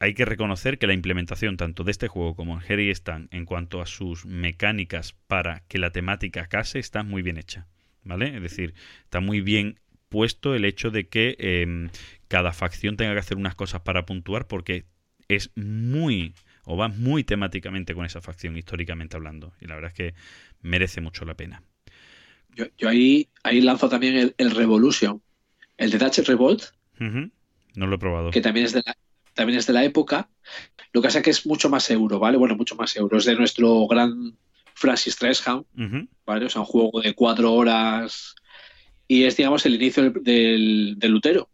Hay 0.00 0.14
que 0.14 0.24
reconocer 0.24 0.78
que 0.78 0.86
la 0.86 0.94
implementación 0.94 1.56
tanto 1.56 1.84
de 1.84 1.90
este 1.90 2.08
juego 2.08 2.34
como 2.34 2.54
en 2.54 2.72
Harry 2.72 2.90
Stan 2.90 3.28
en 3.30 3.44
cuanto 3.44 3.82
a 3.82 3.86
sus 3.86 4.26
mecánicas 4.26 5.12
para 5.26 5.64
que 5.68 5.78
la 5.78 5.90
temática 5.90 6.46
case 6.46 6.78
está 6.78 7.02
muy 7.02 7.22
bien 7.22 7.36
hecha, 7.36 7.66
¿vale? 8.04 8.36
Es 8.36 8.42
decir, 8.42 8.74
está 9.04 9.20
muy 9.20 9.40
bien 9.40 9.80
puesto 10.08 10.54
el 10.54 10.64
hecho 10.64 10.90
de 10.90 11.08
que 11.08 11.36
eh, 11.38 11.88
cada 12.28 12.52
facción 12.52 12.96
tenga 12.96 13.12
que 13.12 13.18
hacer 13.18 13.36
unas 13.36 13.54
cosas 13.54 13.82
para 13.82 14.06
puntuar 14.06 14.46
porque 14.46 14.86
es 15.28 15.50
muy 15.56 16.34
o 16.70 16.76
va 16.76 16.88
muy 16.88 17.24
temáticamente 17.24 17.94
con 17.94 18.04
esa 18.04 18.20
facción 18.20 18.56
históricamente 18.58 19.16
hablando 19.16 19.54
y 19.58 19.66
la 19.66 19.74
verdad 19.74 19.90
es 19.90 19.96
que 19.96 20.14
merece 20.60 21.00
mucho 21.00 21.24
la 21.24 21.34
pena. 21.34 21.62
Yo, 22.54 22.66
yo 22.76 22.90
ahí, 22.90 23.28
ahí 23.42 23.62
lanzo 23.62 23.88
también 23.88 24.16
el, 24.16 24.34
el 24.36 24.50
Revolution, 24.50 25.22
el 25.78 25.90
de 25.90 25.98
Dutch 25.98 26.18
Revolt. 26.18 26.64
No 27.74 27.86
lo 27.86 27.94
he 27.96 27.98
probado. 27.98 28.30
que 28.30 28.42
también 28.42 28.66
es 28.66 28.72
de 28.74 28.82
la, 28.84 28.94
también 29.32 29.58
es 29.58 29.66
de 29.66 29.72
la 29.72 29.82
época. 29.84 30.28
Lo 30.92 31.00
que 31.00 31.08
pasa 31.08 31.18
es 31.20 31.24
que 31.24 31.30
es 31.30 31.46
mucho 31.46 31.70
más 31.70 31.88
euro, 31.90 32.18
¿vale? 32.18 32.36
Bueno, 32.36 32.54
mucho 32.54 32.76
más 32.76 32.94
euro. 32.96 33.16
Es 33.16 33.24
de 33.24 33.34
nuestro 33.34 33.86
gran 33.86 34.36
Francis 34.74 35.16
Tresham, 35.16 35.64
Ujú. 35.74 36.06
¿vale? 36.26 36.46
O 36.46 36.50
sea, 36.50 36.60
un 36.60 36.66
juego 36.66 37.00
de 37.00 37.14
cuatro 37.14 37.54
horas 37.54 38.34
y 39.06 39.24
es, 39.24 39.36
digamos, 39.38 39.64
el 39.64 39.76
inicio 39.76 40.02
del, 40.02 40.22
del, 40.22 40.94
del 40.98 41.10
Lutero. 41.12 41.48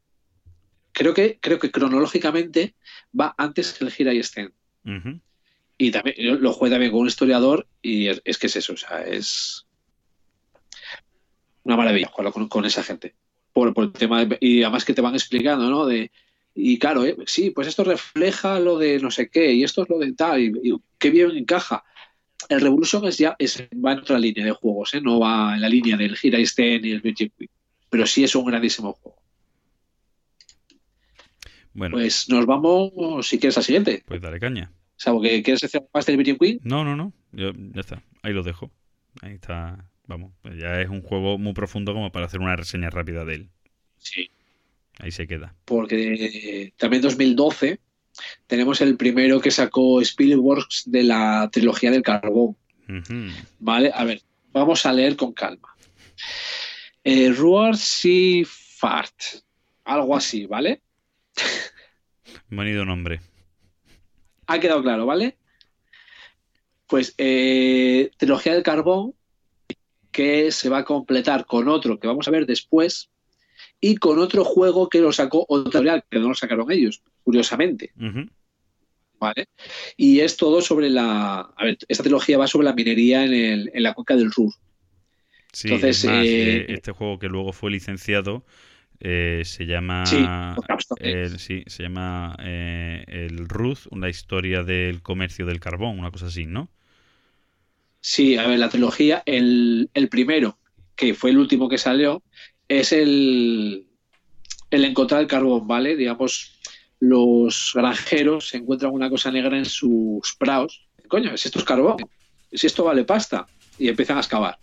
Creo 0.93 1.15
que, 1.15 1.39
creo 1.41 1.59
que 1.61 1.71
cronológicamente 1.71 2.75
va 3.19 3.35
antes 3.39 3.75
que 3.75 3.85
el 3.85 3.93
Gira 3.93 4.13
y 4.13 4.21
Sten. 4.23 4.53
Y 5.77 5.91
también 5.91 6.41
lo 6.41 6.53
jugué 6.53 6.71
también 6.71 6.93
con 6.93 7.01
un 7.01 7.09
historiador 7.09 7.67
y 7.83 8.09
es, 8.09 8.39
que 8.39 8.47
es 8.47 8.57
eso, 8.57 8.75
o 8.75 8.77
sea, 8.77 9.03
es 9.03 9.67
una 11.65 11.77
maravilla 11.77 12.09
jugarlo 12.09 12.49
con, 12.49 12.65
esa 12.65 12.83
gente. 12.83 13.15
Por, 13.53 13.73
el 13.77 13.93
tema 13.93 14.27
y 14.41 14.63
además 14.63 14.85
que 14.85 14.95
te 14.95 15.01
van 15.01 15.15
explicando, 15.15 15.69
¿no? 15.71 15.87
De, 15.87 16.11
y 16.55 16.79
claro, 16.79 17.05
¿eh? 17.05 17.17
sí, 17.27 17.51
pues 17.51 17.67
esto 17.67 17.83
refleja 17.83 18.61
lo 18.61 18.79
de 18.79 19.01
no 19.01 19.11
sé 19.11 19.29
qué 19.29 19.53
y 19.53 19.65
esto 19.65 19.83
es 19.83 19.89
lo 19.89 19.99
de 19.99 20.13
tal 20.13 20.41
y, 20.41 20.53
y 20.63 20.77
qué 20.99 21.11
bien 21.11 21.31
encaja. 21.37 21.85
El 22.49 22.61
Revolution 22.61 23.07
es 23.07 23.19
ya 23.19 23.35
es, 23.39 23.63
va 23.85 23.93
en 23.93 24.01
otra 24.01 24.19
línea 24.19 24.45
de 24.45 24.53
juegos, 24.53 24.95
¿eh? 24.95 25.01
no 25.01 25.19
va 25.19 25.55
en 25.55 25.61
la 25.61 25.69
línea 25.69 25.97
del 25.97 26.17
Gira 26.17 26.45
Sten 26.45 26.85
y 26.85 26.91
el 26.91 27.01
Virgin 27.01 27.33
Queen, 27.37 27.51
pero 27.89 28.07
sí 28.07 28.23
es 28.23 28.35
un 28.35 28.45
grandísimo 28.45 28.93
juego. 28.93 29.24
Bueno, 31.75 31.95
pues, 31.95 32.27
Pues 32.27 32.29
nos 32.37 32.47
vamos, 32.47 33.27
si 33.29 33.39
quieres, 33.39 33.57
al 33.59 33.65
siguiente. 33.65 34.03
dale 34.21 34.41
caña. 34.41 34.73
Salvo 34.97 35.21
que 35.21 35.43
quieres 35.43 35.63
algo 35.75 35.89
más 35.93 36.07
del 36.07 36.17
Virgin 36.17 36.39
Queen. 36.39 36.61
No, 36.63 36.85
no, 36.85 36.95
no. 36.97 37.13
Yo- 37.33 37.53
ya 37.53 37.81
está. 37.81 38.03
Ahí 38.23 38.33
lo 38.33 38.43
dejo. 38.43 38.71
Ahí 39.23 39.33
está. 39.35 39.85
Vamos. 40.07 40.33
pues 40.43 40.57
ya 40.61 40.81
es 40.83 40.89
un 40.91 41.01
juego 41.01 41.39
muy 41.39 41.55
profundo 41.55 41.95
como 41.95 42.13
para 42.13 42.27
hacer 42.27 42.41
una 42.41 42.57
reseña 42.57 42.91
rápida 42.91 43.25
de 43.25 43.35
él. 43.37 43.49
Sí. 43.99 44.31
Ahí 44.99 45.11
se 45.11 45.27
queda. 45.27 45.55
porque 45.65 46.73
también 46.77 47.03
2012 47.03 47.81
tenemos 48.47 48.81
el 48.83 48.97
primero 48.97 49.41
que 49.41 49.51
sacó 49.51 50.01
Spielberg 50.03 50.67
de 50.87 51.03
la 51.05 51.49
trilogía 51.53 51.91
del 51.91 52.03
carbón. 52.03 52.57
¿Vale? 53.59 53.91
A 53.95 54.05
ver, 54.05 54.21
vamos 54.53 54.85
a 54.87 54.93
leer 54.93 55.17
con 55.17 55.33
calma. 55.33 55.75
Eh, 57.03 57.31
Ruar 57.31 57.75
Fart. 57.77 59.15
Algo 59.85 60.17
así, 60.17 60.47
¿vale? 60.47 60.81
Bonito 62.51 62.85
nombre. 62.85 63.21
Ha 64.47 64.59
quedado 64.61 64.83
claro, 64.83 65.07
¿vale? 65.07 65.37
Pues 66.87 67.15
eh, 67.19 68.11
Trilogía 68.17 68.53
del 68.55 68.63
Carbón, 68.63 69.15
que 70.13 70.53
se 70.53 70.69
va 70.69 70.79
a 70.79 70.85
completar 70.85 71.47
con 71.47 71.69
otro 71.69 71.99
que 71.99 72.07
vamos 72.07 72.29
a 72.29 72.31
ver 72.31 72.47
después, 72.47 73.11
y 73.81 73.97
con 73.97 74.19
otro 74.19 74.45
juego 74.45 74.89
que 74.89 75.01
lo 75.01 75.13
sacó 75.13 75.45
otra 75.49 75.81
editorial, 75.81 76.05
que 76.11 76.19
no 76.19 76.29
lo 76.29 76.35
sacaron 76.35 76.71
ellos, 76.71 77.03
curiosamente. 77.23 77.93
¿vale? 79.19 79.49
Y 79.97 80.21
es 80.21 80.37
todo 80.37 80.61
sobre 80.61 80.91
la. 80.91 81.41
A 81.57 81.65
ver, 81.65 81.79
esta 81.89 82.03
trilogía 82.03 82.39
va 82.39 82.47
sobre 82.47 82.67
la 82.67 82.75
minería 82.75 83.25
en, 83.25 83.33
el- 83.33 83.71
en 83.73 83.83
la 83.83 83.95
cuenca 83.95 84.15
del 84.17 84.31
Ruhr. 84.31 84.53
Sí, 85.53 85.69
Entonces, 85.69 86.05
es 86.05 86.11
más, 86.11 86.27
eh, 86.27 86.57
eh, 86.59 86.67
este 86.69 86.93
juego 86.93 87.19
que 87.19 87.29
luego 87.29 87.53
fue 87.53 87.71
licenciado 87.71 88.45
eh, 89.07 89.43
se 89.45 89.67
llama 89.67 90.07
Sí, 90.07 90.25
el, 90.97 91.39
sí, 91.39 91.63
se 91.67 91.83
llama 91.83 92.35
eh, 92.41 93.05
el 93.07 93.47
Ruth, 93.49 93.87
una 93.91 94.09
historia 94.09 94.63
del 94.63 95.03
comercio 95.03 95.45
del 95.45 95.61
carbón, 95.61 95.99
una 95.99 96.11
cosa 96.11 96.27
así, 96.27 96.47
¿no? 96.47 96.71
Sí, 98.01 98.39
a 98.39 98.47
ver, 98.47 98.59
la 98.59 98.71
trilogía, 98.71 99.23
el, 99.27 99.91
el 99.93 100.09
primero, 100.09 100.59
que 100.97 101.13
fue 101.13 101.31
el 101.31 101.39
último 101.39 101.69
que 101.69 101.77
salió, 101.77 102.23
es 102.67 102.93
el, 102.93 103.87
el 104.71 104.85
encontrar 104.85 105.21
el 105.21 105.27
carbón, 105.27 105.67
¿vale? 105.67 105.97
Digamos, 105.97 106.59
los 106.99 107.73
granjeros 107.75 108.49
se 108.49 108.57
encuentran 108.57 108.93
una 108.93 109.11
cosa 109.11 109.31
negra 109.31 109.59
en 109.59 109.67
sus 109.67 110.35
praos. 110.39 110.89
Coño, 111.09 111.37
si 111.37 111.49
esto 111.49 111.59
es 111.59 111.65
carbón, 111.67 111.97
si 112.51 112.67
esto 112.67 112.85
vale 112.85 113.05
pasta, 113.05 113.47
y 113.79 113.89
empiezan 113.89 114.17
a 114.17 114.21
excavar. 114.21 114.59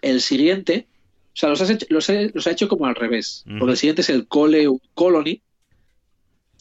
El 0.00 0.20
siguiente, 0.22 0.88
o 1.32 1.36
sea, 1.36 1.48
los, 1.48 1.60
has 1.60 1.70
hecho- 1.70 1.86
los, 1.88 2.08
he- 2.08 2.30
los 2.34 2.46
ha 2.46 2.50
hecho 2.50 2.68
como 2.68 2.86
al 2.86 2.94
revés, 2.94 3.44
porque 3.58 3.72
el 3.72 3.76
siguiente 3.78 4.02
es 4.02 4.10
el 4.10 4.26
Cole 4.28 4.68
Colony, 4.94 5.40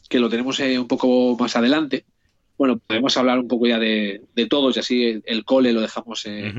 que 0.09 0.19
lo 0.19 0.29
tenemos 0.29 0.59
eh, 0.59 0.77
un 0.79 0.87
poco 0.87 1.35
más 1.39 1.55
adelante. 1.55 2.05
Bueno, 2.57 2.77
podemos 2.79 3.15
hablar 3.17 3.39
un 3.39 3.47
poco 3.47 3.65
ya 3.67 3.79
de, 3.79 4.21
de 4.35 4.45
todos 4.45 4.75
y 4.77 4.79
así 4.79 5.03
el, 5.05 5.23
el 5.25 5.43
cole 5.45 5.73
lo 5.73 5.81
dejamos 5.81 6.25
eh, 6.25 6.51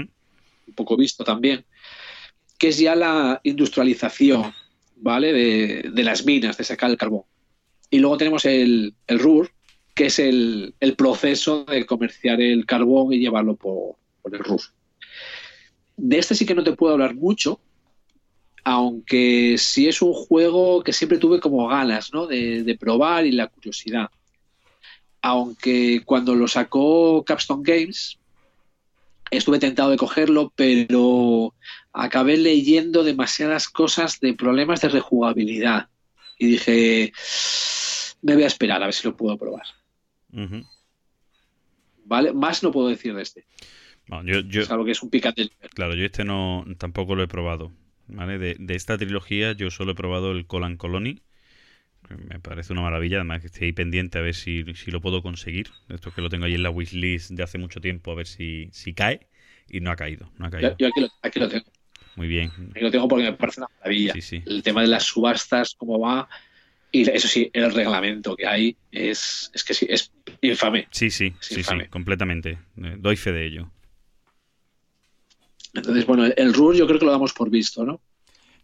un 0.66 0.74
poco 0.74 0.97
visto 0.97 1.22
también, 1.22 1.64
que 2.59 2.68
es 2.68 2.78
ya 2.78 2.94
la 2.97 3.40
industrialización, 3.44 4.52
¿vale? 4.97 5.32
De, 5.32 5.90
de 5.93 6.02
las 6.05 6.24
minas, 6.24 6.56
de 6.56 6.64
sacar 6.64 6.90
el 6.90 6.97
carbón. 6.97 7.22
Y 7.90 7.98
luego 7.98 8.16
tenemos 8.16 8.44
el, 8.47 8.94
el 9.06 9.18
RUR, 9.18 9.51
que 9.94 10.06
es 10.06 10.18
el, 10.18 10.74
el 10.80 10.97
proceso 10.97 11.64
de 11.64 11.84
comerciar 11.86 12.40
el 12.40 12.64
carbón 12.66 13.12
y 13.12 13.18
llevarlo 13.18 13.55
por, 13.56 13.97
por 14.22 14.34
el 14.34 14.40
RUR. 14.43 14.60
De 15.97 16.18
este 16.18 16.34
sí 16.34 16.47
que 16.47 16.55
no 16.55 16.64
te 16.64 16.72
puedo 16.72 16.94
hablar 16.94 17.14
mucho, 17.14 17.60
aunque 18.64 19.56
sí 19.59 19.89
es 19.89 20.02
un 20.02 20.12
juego 20.12 20.82
que 20.82 20.93
siempre 20.93 21.18
tuve 21.18 21.40
como 21.40 21.66
ganas, 21.68 22.12
¿no? 22.12 22.26
De, 22.26 22.62
de 22.62 22.78
probar 22.78 23.26
y 23.26 23.32
la 23.32 23.48
curiosidad. 23.48 24.10
Aunque 25.20 26.02
cuando 26.05 26.34
lo 26.34 26.48
sacó 26.48 27.24
Capstone 27.24 27.62
Games, 27.64 28.18
estuve 29.30 29.59
tentado 29.59 29.90
de 29.90 29.97
cogerlo, 29.97 30.52
pero 30.55 31.55
acabé 31.93 32.36
leyendo 32.36 33.02
demasiadas 33.02 33.68
cosas 33.68 34.20
de 34.20 34.34
problemas 34.34 34.80
de 34.80 34.89
rejugabilidad. 34.89 35.89
Y 36.39 36.47
dije, 36.47 37.12
me 38.22 38.34
voy 38.34 38.44
a 38.44 38.48
esperar 38.48 38.82
a 38.82 38.86
ver 38.86 38.94
si 38.94 39.06
lo 39.06 39.16
puedo 39.16 39.36
probar. 39.36 39.66
¿Vale? 42.05 42.32
Más 42.32 42.62
no 42.62 42.72
puedo 42.72 42.89
decir 42.89 43.14
de 43.14 43.22
este. 43.22 43.44
Bueno, 44.09 44.24
yo, 44.30 44.40
yo, 44.40 44.64
Salvo 44.64 44.84
que 44.84 44.90
es 44.93 45.02
un 45.02 45.10
picante. 45.10 45.51
claro, 45.74 45.94
yo 45.94 46.05
este 46.05 46.24
no 46.24 46.64
tampoco 46.78 47.14
lo 47.14 47.22
he 47.22 47.28
probado. 47.28 47.72
¿Vale? 48.09 48.39
De, 48.39 48.57
de 48.59 48.74
esta 48.74 48.99
trilogía 48.99 49.53
yo 49.53 49.70
solo 49.70 49.93
he 49.93 49.95
probado 49.95 50.33
el 50.33 50.47
Colan 50.47 50.77
Colony. 50.77 51.23
Me 52.29 52.41
parece 52.41 52.73
una 52.73 52.83
maravilla, 52.83 53.19
además 53.19 53.41
que 53.41 53.47
estoy 53.47 53.66
ahí 53.66 53.73
pendiente 53.73 54.19
a 54.19 54.23
ver 54.23 54.35
si, 54.35 54.65
si 54.74 54.91
lo 54.91 55.01
puedo 55.01 55.23
conseguir. 55.23 55.69
Esto 55.89 56.12
que 56.12 56.20
lo 56.20 56.29
tengo 56.29 56.45
ahí 56.45 56.55
en 56.55 56.62
la 56.62 56.70
wishlist 56.70 57.31
de 57.31 57.43
hace 57.43 57.59
mucho 57.59 57.81
tiempo, 57.81 58.11
a 58.12 58.15
ver 58.15 58.27
si, 58.27 58.69
si 58.73 58.93
cae. 58.93 59.29
Y 59.70 59.81
no 59.81 59.91
ha 59.91 59.97
caído, 59.97 60.31
no 60.39 60.47
ha 60.47 60.51
Yo, 60.51 60.51
caído. 60.51 60.77
yo 60.79 60.89
aquí, 60.89 61.01
lo, 61.01 61.09
aquí 61.23 61.41
lo 61.41 61.49
tengo. 61.49 61.65
Muy 62.16 62.29
bien. 62.29 62.51
Aquí 62.73 62.81
lo 62.81 62.91
tengo 62.91 63.09
porque 63.09 63.24
me 63.24 63.33
parece 63.33 63.61
una 63.61 63.69
maravilla. 63.79 64.12
Sí, 64.12 64.20
sí. 64.20 64.43
El 64.45 64.62
tema 64.62 64.83
de 64.83 64.89
las 64.89 65.05
subastas, 65.05 65.74
cómo 65.77 65.99
va. 65.99 66.29
Y 66.91 67.09
eso 67.09 67.27
sí, 67.29 67.51
el 67.55 67.73
reglamento 67.73 68.37
que 68.37 68.47
hay 68.47 68.77
es, 68.91 69.51
es 69.55 69.65
que 69.65 69.73
sí, 69.73 69.87
es 69.89 70.12
infame. 70.43 70.89
Sí, 70.91 71.11
sí, 71.11 71.33
Es 71.41 71.47
sí, 71.47 71.62
sí, 71.62 71.74
completamente. 71.89 72.59
Eh, 72.77 72.97
Doy 72.99 73.16
fe 73.16 73.33
de 73.33 73.47
ello. 73.47 73.70
Entonces, 75.74 76.07
bueno, 76.07 76.27
el, 76.27 76.53
RUR 76.55 76.74
yo 76.77 76.86
creo 76.86 76.99
que 76.99 77.07
lo 77.07 77.12
damos 77.12 77.32
por 77.32 77.51
visto, 77.51 77.85
¿no? 77.85 78.01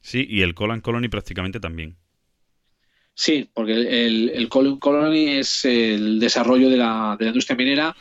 Sí, 0.01 0.27
y 0.29 0.43
el 0.43 0.55
Colan 0.55 0.81
Colony 0.81 1.09
prácticamente 1.09 1.59
también. 1.61 1.97
Sí, 3.15 3.51
porque 3.53 3.73
el, 3.73 3.87
el, 3.87 4.29
el 4.31 4.49
Col- 4.49 4.79
Colony 4.79 5.39
es 5.39 5.65
el 5.65 6.21
desarrollo 6.21 6.71
de 6.71 6.77
la, 6.77 7.17
de 7.19 7.25
la 7.25 7.31
industria 7.31 7.57
minera. 7.57 7.97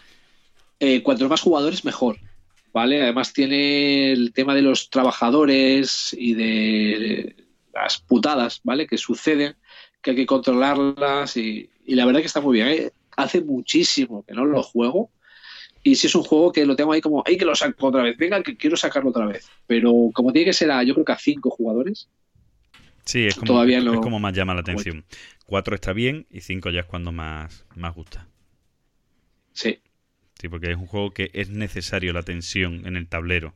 Eh, 0.79 1.01
cuanto 1.01 1.27
más 1.27 1.41
jugadores, 1.41 1.83
mejor. 1.85 2.17
¿Vale? 2.71 3.01
Además 3.01 3.33
tiene 3.33 4.11
el 4.11 4.31
tema 4.33 4.53
de 4.53 4.61
los 4.61 4.91
trabajadores 4.91 6.15
y 6.15 6.35
de 6.35 7.35
las 7.73 7.97
putadas, 7.97 8.61
¿vale? 8.63 8.85
Que 8.85 8.99
suceden, 8.99 9.55
que 10.01 10.11
hay 10.11 10.15
que 10.17 10.25
controlarlas 10.27 11.35
y, 11.37 11.69
y 11.85 11.95
la 11.95 12.05
verdad 12.05 12.19
que 12.19 12.27
está 12.27 12.41
muy 12.41 12.57
bien. 12.57 12.67
¿eh? 12.67 12.91
Hace 13.15 13.41
muchísimo 13.41 14.23
que 14.27 14.35
no 14.35 14.45
lo 14.45 14.61
juego 14.61 15.09
y 15.83 15.95
si 15.95 16.07
es 16.07 16.15
un 16.15 16.23
juego 16.23 16.51
que 16.51 16.65
lo 16.65 16.75
tengo 16.75 16.93
ahí 16.93 17.01
como, 17.01 17.23
¡ay, 17.25 17.37
que 17.37 17.45
lo 17.45 17.55
saco 17.55 17.87
otra 17.87 18.03
vez! 18.03 18.17
Venga, 18.17 18.43
que 18.43 18.57
quiero 18.57 18.75
sacarlo 18.77 19.09
otra 19.11 19.25
vez. 19.25 19.47
Pero 19.67 19.93
como 20.13 20.31
tiene 20.33 20.45
que 20.47 20.53
ser 20.53 20.71
a, 20.71 20.83
yo 20.83 20.93
creo 20.93 21.05
que 21.05 21.11
a 21.13 21.17
cinco 21.19 21.49
jugadores, 21.49 22.09
Sí, 23.05 23.25
es 23.25 23.35
como, 23.35 23.53
Todavía 23.53 23.77
es 23.79 23.85
no- 23.85 24.01
como 24.01 24.19
más 24.19 24.33
llama 24.33 24.53
la 24.53 24.61
atención. 24.61 25.05
Cuatro 25.45 25.75
está 25.75 25.93
bien 25.93 26.27
y 26.29 26.41
cinco 26.41 26.69
ya 26.69 26.81
es 26.81 26.85
cuando 26.85 27.11
más, 27.11 27.65
más 27.75 27.95
gusta. 27.95 28.27
sí. 29.53 29.81
Sí, 30.39 30.49
porque 30.49 30.71
es 30.71 30.77
un 30.77 30.85
juego 30.85 31.11
que 31.11 31.31
es 31.33 31.49
necesario 31.49 32.13
la 32.13 32.21
tensión 32.23 32.85
en 32.85 32.95
el 32.95 33.07
tablero. 33.07 33.55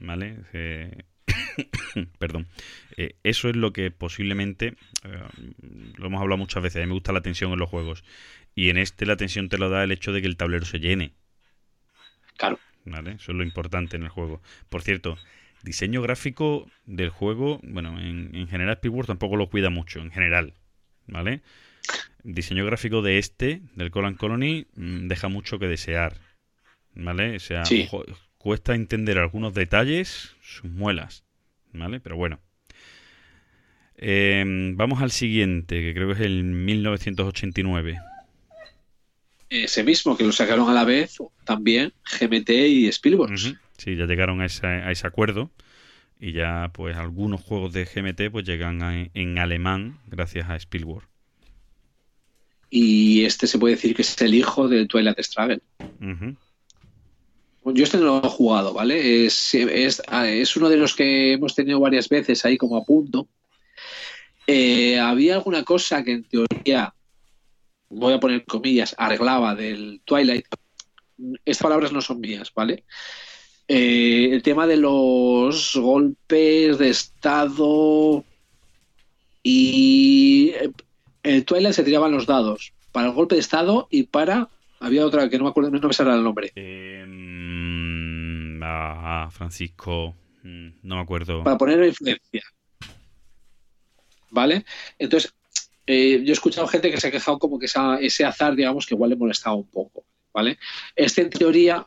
¿Vale? 0.00 0.40
Eh, 0.52 1.04
Perdón. 2.18 2.48
Eh, 2.96 3.16
eso 3.22 3.48
es 3.48 3.56
lo 3.56 3.72
que 3.72 3.90
posiblemente. 3.90 4.76
eh, 5.04 5.20
lo 5.96 6.06
hemos 6.06 6.20
hablado 6.20 6.38
muchas 6.38 6.62
veces. 6.62 6.78
A 6.82 6.86
mí 6.86 6.88
me 6.88 6.94
gusta 6.94 7.12
la 7.12 7.22
tensión 7.22 7.52
en 7.52 7.58
los 7.60 7.70
juegos. 7.70 8.04
Y 8.54 8.70
en 8.70 8.78
este 8.78 9.06
la 9.06 9.16
tensión 9.16 9.48
te 9.48 9.58
lo 9.58 9.70
da 9.70 9.84
el 9.84 9.92
hecho 9.92 10.12
de 10.12 10.20
que 10.22 10.28
el 10.28 10.36
tablero 10.36 10.66
se 10.66 10.80
llene. 10.80 11.14
Claro. 12.36 12.58
¿Vale? 12.84 13.12
Eso 13.12 13.32
es 13.32 13.38
lo 13.38 13.44
importante 13.44 13.96
en 13.96 14.02
el 14.02 14.08
juego. 14.10 14.42
Por 14.68 14.82
cierto, 14.82 15.16
diseño 15.62 16.02
gráfico 16.02 16.68
del 16.86 17.08
juego. 17.10 17.60
Bueno, 17.62 17.98
en, 18.00 18.34
en 18.34 18.48
general, 18.48 18.76
Speedward 18.76 19.06
tampoco 19.06 19.36
lo 19.36 19.48
cuida 19.48 19.70
mucho. 19.70 20.00
En 20.00 20.10
general. 20.10 20.54
¿Vale? 21.06 21.40
Diseño 22.22 22.64
gráfico 22.64 23.02
de 23.02 23.18
este, 23.18 23.60
del 23.74 23.90
Colan 23.90 24.14
Colony, 24.14 24.66
mm, 24.74 25.06
deja 25.08 25.28
mucho 25.28 25.58
que 25.58 25.66
desear. 25.68 26.18
¿Vale? 26.94 27.36
O 27.36 27.40
sea, 27.40 27.64
Sí. 27.64 27.86
jo- 27.90 28.04
cuesta 28.38 28.74
entender 28.74 29.18
algunos 29.18 29.52
detalles, 29.54 30.34
sus 30.42 30.64
muelas. 30.70 31.24
¿Vale? 31.72 32.00
Pero 32.00 32.16
bueno. 32.16 32.40
Eh, 33.96 34.44
vamos 34.74 35.00
al 35.02 35.10
siguiente, 35.10 35.80
que 35.80 35.94
creo 35.94 36.08
que 36.08 36.14
es 36.14 36.20
el 36.20 36.42
1989. 36.44 37.98
Ese 39.54 39.84
mismo 39.84 40.16
que 40.16 40.24
lo 40.24 40.32
sacaron 40.32 40.68
a 40.68 40.72
la 40.74 40.84
vez 40.84 41.16
también 41.44 41.92
GMT 42.20 42.50
y 42.50 42.86
Spielberg. 42.88 43.38
Sí, 43.38 43.96
ya 43.96 44.06
llegaron 44.06 44.40
a 44.40 44.46
ese, 44.46 44.66
a 44.66 44.90
ese 44.90 45.06
acuerdo. 45.06 45.50
Y 46.20 46.32
ya, 46.32 46.70
pues, 46.72 46.96
algunos 46.96 47.40
juegos 47.42 47.72
de 47.72 47.84
GMT 47.84 48.30
pues 48.30 48.44
llegan 48.46 48.82
a- 48.82 49.08
en 49.12 49.38
alemán 49.38 49.98
gracias 50.06 50.48
a 50.48 50.56
Spielberg. 50.56 51.06
Y 52.70 53.24
este 53.24 53.46
se 53.46 53.58
puede 53.58 53.74
decir 53.76 53.94
que 53.94 54.02
es 54.02 54.20
el 54.22 54.34
hijo 54.34 54.68
de 54.68 54.86
Twilight 54.86 55.18
Struggle. 55.20 55.60
Yo 57.66 57.82
este 57.84 57.96
no 57.98 58.04
lo 58.20 58.26
he 58.26 58.28
jugado, 58.28 58.74
¿vale? 58.74 59.24
Es, 59.26 59.54
es, 59.54 60.02
es 60.10 60.56
uno 60.56 60.68
de 60.68 60.76
los 60.76 60.94
que 60.94 61.32
hemos 61.32 61.54
tenido 61.54 61.80
varias 61.80 62.08
veces 62.08 62.44
ahí 62.44 62.58
como 62.58 62.76
a 62.76 62.84
punto. 62.84 63.26
Eh, 64.46 64.98
había 64.98 65.34
alguna 65.36 65.62
cosa 65.64 66.04
que 66.04 66.12
en 66.12 66.24
teoría, 66.24 66.92
voy 67.88 68.12
a 68.14 68.20
poner 68.20 68.44
comillas, 68.44 68.94
arreglaba 68.98 69.54
del 69.54 70.00
Twilight. 70.04 70.46
Estas 71.44 71.62
palabras 71.62 71.92
no 71.92 72.00
son 72.00 72.20
mías, 72.20 72.52
¿vale? 72.54 72.84
Eh, 73.68 74.28
el 74.32 74.42
tema 74.42 74.66
de 74.66 74.76
los 74.76 75.76
golpes 75.76 76.76
de 76.78 76.90
estado 76.90 78.24
y 79.42 80.52
eh, 80.54 80.70
el 81.22 81.44
Twilight 81.44 81.74
se 81.74 81.84
tiraban 81.84 82.12
los 82.12 82.26
dados 82.26 82.74
para 82.92 83.08
el 83.08 83.14
golpe 83.14 83.36
de 83.36 83.40
estado 83.40 83.88
y 83.90 84.04
para 84.04 84.50
había 84.80 85.06
otra 85.06 85.30
que 85.30 85.38
no 85.38 85.44
me 85.44 85.50
acuerdo 85.50 85.70
no 85.70 85.88
me 85.88 85.94
sale 85.94 86.12
el 86.12 86.22
nombre 86.22 86.52
Eh, 86.54 87.04
ah, 88.62 89.28
Francisco, 89.30 90.14
mm, 90.42 90.68
no 90.82 90.96
me 90.96 91.02
acuerdo. 91.02 91.42
para 91.42 91.56
poner 91.56 91.82
influencia. 91.84 92.42
¿Vale? 94.30 94.64
Entonces, 94.98 95.32
eh, 95.86 96.22
yo 96.24 96.30
he 96.30 96.32
escuchado 96.32 96.66
gente 96.66 96.90
que 96.90 97.00
se 97.00 97.08
ha 97.08 97.10
quejado 97.10 97.38
como 97.38 97.58
que 97.58 97.66
ese 97.66 98.24
azar, 98.24 98.54
digamos, 98.54 98.86
que 98.86 98.94
igual 98.94 99.10
le 99.10 99.16
molestaba 99.16 99.56
un 99.56 99.66
poco. 99.66 100.04
¿Vale? 100.32 100.58
Este, 100.96 101.22
en 101.22 101.30
teoría, 101.30 101.86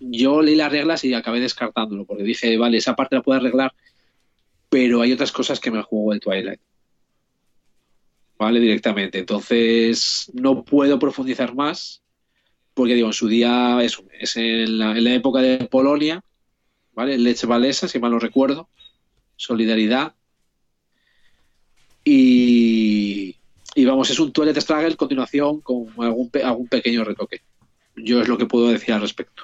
yo 0.00 0.42
leí 0.42 0.54
las 0.54 0.70
reglas 0.70 1.04
y 1.04 1.12
acabé 1.14 1.40
descartándolo, 1.40 2.04
porque 2.04 2.22
dije, 2.22 2.56
vale, 2.56 2.78
esa 2.78 2.94
parte 2.94 3.16
la 3.16 3.22
puedo 3.22 3.38
arreglar, 3.38 3.72
pero 4.68 5.00
hay 5.00 5.12
otras 5.12 5.32
cosas 5.32 5.58
que 5.58 5.70
me 5.70 5.82
juego 5.82 6.12
de 6.12 6.20
Twilight. 6.20 6.60
¿Vale? 8.38 8.60
Directamente. 8.60 9.18
Entonces, 9.18 10.30
no 10.34 10.64
puedo 10.64 10.98
profundizar 10.98 11.54
más, 11.54 12.02
porque 12.74 12.94
digo, 12.94 13.08
en 13.08 13.12
su 13.12 13.28
día 13.28 13.78
es, 13.82 14.00
es 14.20 14.36
en, 14.36 14.78
la, 14.78 14.96
en 14.96 15.04
la 15.04 15.14
época 15.14 15.40
de 15.40 15.66
Polonia, 15.66 16.22
¿vale? 16.92 17.18
Lech 17.18 17.44
Walesa, 17.44 17.88
si 17.88 17.98
mal 17.98 18.12
no 18.12 18.18
recuerdo. 18.18 18.68
Solidaridad. 19.36 20.14
Y, 22.04 23.03
y 23.74 23.84
vamos, 23.84 24.10
es 24.10 24.18
un 24.18 24.32
Twilight 24.32 24.58
Struggle 24.58 24.96
continuación 24.96 25.60
con 25.60 25.86
algún, 25.98 26.30
pe- 26.30 26.42
algún 26.42 26.68
pequeño 26.68 27.04
retoque. 27.04 27.42
Yo 27.96 28.20
es 28.20 28.28
lo 28.28 28.38
que 28.38 28.46
puedo 28.46 28.68
decir 28.70 28.94
al 28.94 29.00
respecto. 29.00 29.42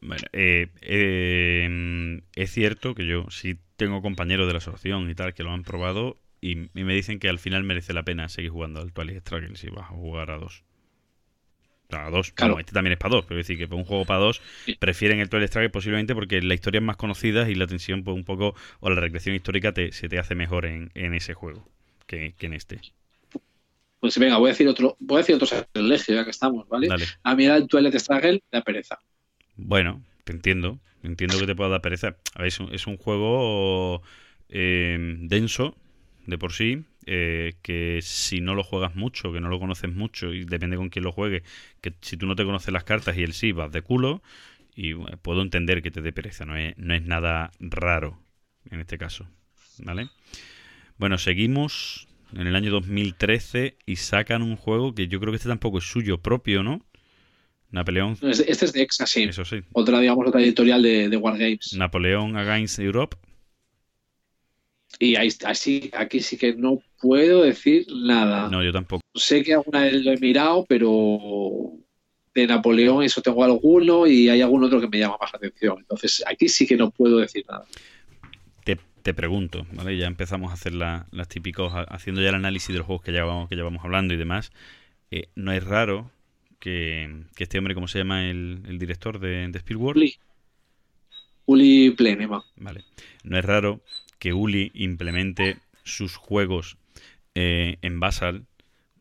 Bueno, 0.00 0.24
eh, 0.32 0.68
eh, 0.80 2.20
es 2.34 2.50
cierto 2.50 2.94
que 2.94 3.06
yo 3.06 3.26
sí 3.30 3.56
tengo 3.76 4.02
compañeros 4.02 4.46
de 4.46 4.52
la 4.52 4.58
asociación 4.58 5.08
y 5.10 5.14
tal 5.14 5.34
que 5.34 5.42
lo 5.44 5.52
han 5.52 5.62
probado 5.62 6.18
y, 6.40 6.52
y 6.78 6.84
me 6.84 6.94
dicen 6.94 7.18
que 7.20 7.28
al 7.28 7.38
final 7.38 7.62
merece 7.62 7.92
la 7.92 8.02
pena 8.02 8.28
seguir 8.28 8.50
jugando 8.50 8.80
al 8.80 8.92
Twilight 8.92 9.20
Struggle 9.20 9.56
si 9.56 9.68
vas 9.68 9.84
a 9.84 9.94
jugar 9.94 10.30
a 10.30 10.38
dos. 10.38 10.64
O 11.88 11.94
sea, 11.94 12.06
a 12.06 12.10
dos. 12.10 12.32
Claro. 12.32 12.54
Bueno, 12.54 12.60
este 12.60 12.72
también 12.72 12.92
es 12.94 12.98
para 12.98 13.14
dos, 13.16 13.26
pero 13.26 13.38
es 13.38 13.46
decir 13.46 13.58
que 13.58 13.68
para 13.68 13.78
un 13.80 13.84
juego 13.84 14.04
para 14.04 14.18
dos 14.20 14.40
Sí. 14.64 14.74
prefieren 14.74 15.20
el 15.20 15.28
Twilight 15.28 15.50
Struggle 15.50 15.70
posiblemente 15.70 16.14
porque 16.14 16.40
la 16.42 16.54
historia 16.54 16.78
es 16.78 16.84
más 16.84 16.96
conocida 16.96 17.48
y 17.48 17.54
la 17.54 17.66
tensión 17.66 18.02
pues 18.02 18.16
un 18.16 18.24
poco 18.24 18.54
o 18.80 18.90
la 18.90 19.00
recreación 19.00 19.36
histórica 19.36 19.72
te, 19.72 19.92
se 19.92 20.08
te 20.08 20.18
hace 20.18 20.34
mejor 20.34 20.66
en, 20.66 20.90
en 20.94 21.14
ese 21.14 21.34
juego 21.34 21.68
que, 22.06 22.34
que 22.36 22.46
en 22.46 22.54
este. 22.54 22.80
Pues 24.02 24.18
venga, 24.18 24.36
voy 24.36 24.48
a 24.48 24.52
decir 24.52 24.66
otro, 24.66 24.96
voy 24.98 25.18
a 25.18 25.18
decir 25.18 25.36
otro 25.36 25.46
sacrilegio, 25.46 26.16
ya 26.16 26.24
que 26.24 26.32
estamos, 26.32 26.68
¿vale? 26.68 26.88
Dale. 26.88 27.04
A 27.22 27.36
mí 27.36 27.44
el 27.44 27.68
Twilight 27.68 27.94
Struggle 27.94 28.42
da 28.50 28.60
pereza. 28.60 28.98
Bueno, 29.54 30.02
te 30.24 30.32
entiendo. 30.32 30.80
Entiendo 31.04 31.38
que 31.38 31.46
te 31.46 31.54
pueda 31.54 31.70
dar 31.70 31.82
pereza. 31.82 32.16
A 32.34 32.38
ver, 32.40 32.48
es 32.48 32.58
un, 32.58 32.74
es 32.74 32.88
un 32.88 32.96
juego 32.96 34.02
eh, 34.48 34.98
denso 35.20 35.76
de 36.26 36.36
por 36.36 36.52
sí, 36.52 36.82
eh, 37.06 37.52
que 37.62 38.00
si 38.02 38.40
no 38.40 38.56
lo 38.56 38.64
juegas 38.64 38.96
mucho, 38.96 39.32
que 39.32 39.40
no 39.40 39.48
lo 39.48 39.60
conoces 39.60 39.94
mucho, 39.94 40.34
y 40.34 40.46
depende 40.46 40.76
con 40.76 40.88
quién 40.88 41.04
lo 41.04 41.12
juegue, 41.12 41.44
que 41.80 41.94
si 42.00 42.16
tú 42.16 42.26
no 42.26 42.34
te 42.34 42.44
conoces 42.44 42.72
las 42.72 42.82
cartas 42.82 43.16
y 43.16 43.22
él 43.22 43.34
sí, 43.34 43.52
vas 43.52 43.70
de 43.70 43.82
culo, 43.82 44.20
y 44.74 44.94
bueno, 44.94 45.16
puedo 45.18 45.42
entender 45.42 45.80
que 45.80 45.92
te 45.92 46.02
dé 46.02 46.12
pereza, 46.12 46.44
no 46.44 46.56
es, 46.56 46.76
no 46.76 46.92
es 46.92 47.02
nada 47.04 47.52
raro 47.60 48.18
en 48.68 48.80
este 48.80 48.98
caso. 48.98 49.28
¿Vale? 49.78 50.08
Bueno, 50.98 51.18
seguimos 51.18 52.08
en 52.34 52.46
el 52.46 52.56
año 52.56 52.70
2013 52.70 53.76
y 53.86 53.96
sacan 53.96 54.42
un 54.42 54.56
juego 54.56 54.94
que 54.94 55.08
yo 55.08 55.20
creo 55.20 55.32
que 55.32 55.36
este 55.36 55.48
tampoco 55.48 55.78
es 55.78 55.84
suyo 55.84 56.18
propio, 56.18 56.62
¿no? 56.62 56.84
Napoleón, 57.70 58.18
Este 58.22 58.50
este 58.50 58.66
es 58.66 58.72
de 58.74 58.82
Exa, 58.82 59.06
sí. 59.06 59.22
eso 59.24 59.44
sí. 59.46 59.60
Otra, 59.72 59.98
digamos, 60.00 60.26
otra 60.28 60.42
editorial 60.42 60.82
de, 60.82 61.08
de 61.08 61.16
Wargames. 61.16 61.74
Napoleón 61.74 62.36
Against 62.36 62.78
Europe. 62.78 63.16
Y 64.98 65.16
ahí, 65.16 65.30
así, 65.46 65.90
aquí 65.94 66.20
sí 66.20 66.36
que 66.36 66.54
no 66.54 66.82
puedo 67.00 67.42
decir 67.42 67.86
nada. 67.90 68.48
No, 68.50 68.62
yo 68.62 68.72
tampoco. 68.72 69.00
Sé 69.14 69.42
que 69.42 69.54
alguna 69.54 69.84
vez 69.84 70.04
lo 70.04 70.12
he 70.12 70.18
mirado, 70.18 70.66
pero 70.68 71.72
de 72.34 72.46
Napoleón 72.46 73.02
eso 73.02 73.22
tengo 73.22 73.42
alguno 73.42 74.06
y 74.06 74.28
hay 74.28 74.42
algún 74.42 74.62
otro 74.64 74.80
que 74.80 74.88
me 74.88 74.98
llama 74.98 75.16
más 75.20 75.32
la 75.32 75.38
atención. 75.38 75.78
Entonces 75.78 76.22
aquí 76.26 76.48
sí 76.48 76.66
que 76.66 76.76
no 76.76 76.90
puedo 76.90 77.18
decir 77.18 77.44
nada. 77.48 77.64
Te, 79.02 79.14
pregunto, 79.14 79.66
¿vale? 79.72 79.96
Ya 79.96 80.06
empezamos 80.06 80.50
a 80.50 80.54
hacer 80.54 80.74
la- 80.74 81.06
las 81.10 81.28
típicos, 81.28 81.72
ha- 81.74 81.82
haciendo 81.82 82.22
ya 82.22 82.28
el 82.30 82.34
análisis 82.36 82.68
de 82.68 82.78
los 82.78 82.86
juegos 82.86 83.02
que 83.04 83.12
llevamos, 83.12 83.48
que 83.48 83.56
llevamos 83.56 83.84
hablando 83.84 84.14
y 84.14 84.16
demás. 84.16 84.52
Eh, 85.10 85.28
no 85.36 85.52
es 85.52 85.64
raro 85.64 86.10
que, 86.60 87.24
que 87.36 87.44
este 87.44 87.58
hombre, 87.58 87.74
¿cómo 87.74 87.88
se 87.88 87.98
llama 87.98 88.30
el, 88.30 88.62
el 88.68 88.78
director 88.78 89.18
de, 89.20 89.48
de 89.48 89.58
Spielberg? 89.58 89.96
Uli, 89.96 90.18
Uli 91.46 91.90
Plenema. 91.90 92.44
Vale. 92.56 92.84
No 93.24 93.38
es 93.38 93.44
raro 93.44 93.80
que 94.18 94.32
Uli 94.32 94.70
implemente 94.74 95.58
sus 95.84 96.16
juegos 96.16 96.76
eh, 97.34 97.78
en 97.82 98.00
Basal 98.00 98.46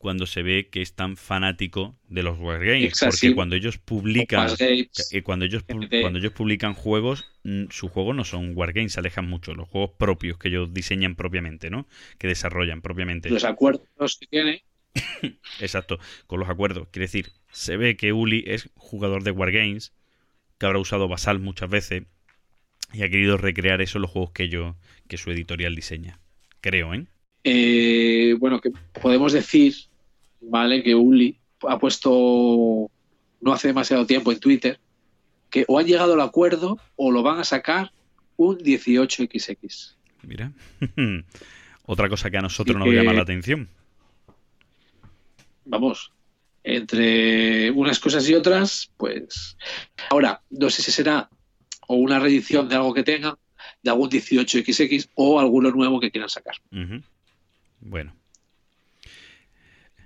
cuando 0.02 0.26
se 0.26 0.42
ve 0.42 0.68
que 0.70 0.82
es 0.82 0.96
tan 0.96 1.16
fanático 1.16 1.96
de 2.10 2.24
los 2.24 2.40
Wargames. 2.40 2.86
Exacto, 2.86 3.12
Porque 3.12 3.28
sí. 3.28 3.34
cuando 3.34 3.56
ellos 3.56 3.78
publican... 3.78 4.50
Eh, 4.60 5.22
cuando 5.24 5.46
ellos 5.46 5.64
MT. 5.68 6.02
cuando 6.02 6.20
ellos 6.20 6.34
publican 6.34 6.74
juegos, 6.74 7.26
sus 7.70 7.92
juegos 7.92 8.16
no 8.16 8.26
son 8.26 8.58
wargames, 8.58 8.94
se 8.94 9.00
alejan 9.00 9.30
mucho. 9.30 9.54
Los 9.54 9.70
juegos 9.70 9.92
propios 9.98 10.38
que 10.40 10.48
ellos 10.48 10.74
diseñan 10.74 11.16
propiamente, 11.16 11.70
¿no? 11.70 11.88
Que 12.18 12.28
desarrollan 12.28 12.82
propiamente. 12.82 13.30
Los 13.30 13.44
acuerdos 13.44 14.18
que 14.20 14.26
tiene. 14.26 14.64
Exacto, 15.60 16.00
con 16.26 16.40
los 16.40 16.50
acuerdos. 16.50 16.88
Quiere 16.92 17.06
decir, 17.06 17.32
se 17.52 17.78
ve 17.78 17.96
que 17.96 18.12
Uli 18.12 18.44
es 18.48 18.70
jugador 18.76 19.24
de 19.24 19.32
wargames, 19.32 19.94
que 20.58 20.66
habrá 20.66 20.80
usado 20.80 21.08
Basal 21.08 21.40
muchas 21.40 21.70
veces 21.70 22.04
y 22.92 23.04
ha 23.04 23.10
querido 23.10 23.38
recrear 23.38 23.82
eso 23.82 24.00
en 24.00 24.02
los 24.02 24.12
juegos 24.12 24.32
que 24.32 24.50
yo, 24.50 24.76
que 25.08 25.18
su 25.18 25.32
editorial 25.32 25.76
diseña. 25.76 26.20
Creo, 26.60 26.94
¿eh? 26.94 27.06
Eh, 27.44 28.36
bueno, 28.40 28.60
que 28.62 28.72
podemos 29.02 29.34
decir, 29.34 29.74
¿vale? 30.42 30.84
Que 30.84 30.96
Uli 30.96 31.38
ha 31.62 31.80
puesto 31.80 32.90
no 33.42 33.54
hace 33.54 33.68
demasiado 33.68 34.06
tiempo 34.06 34.32
en 34.32 34.40
Twitter 34.40 34.80
que 35.50 35.66
o 35.68 35.80
han 35.80 35.86
llegado 35.86 36.14
al 36.14 36.22
acuerdo 36.22 36.80
o 36.96 37.12
lo 37.12 37.24
van 37.24 37.40
a 37.40 37.44
sacar 37.44 37.92
un 38.38 38.58
18XX. 38.58 39.96
Mira. 40.24 40.52
Otra 41.86 42.10
cosa 42.10 42.30
que 42.30 42.38
a 42.38 42.42
nosotros 42.42 42.78
nos 42.78 42.88
llama 42.88 43.14
la 43.14 43.24
atención. 43.24 43.68
Vamos, 45.66 46.12
entre 46.64 47.72
unas 47.72 48.00
cosas 48.00 48.28
y 48.30 48.34
otras, 48.34 48.92
pues 48.98 49.58
ahora, 50.10 50.42
no 50.50 50.70
sé 50.70 50.82
si 50.82 50.92
será 50.92 51.30
o 51.88 51.96
una 51.96 52.20
reedición 52.20 52.70
de 52.70 52.76
algo 52.76 52.94
que 52.94 53.04
tenga, 53.04 53.38
de 53.84 53.90
algún 53.90 54.10
18XX 54.10 55.10
o 55.16 55.40
alguno 55.40 55.72
nuevo 55.72 56.00
que 56.00 56.12
quieran 56.12 56.30
sacar. 56.30 56.56
Bueno, 57.82 58.14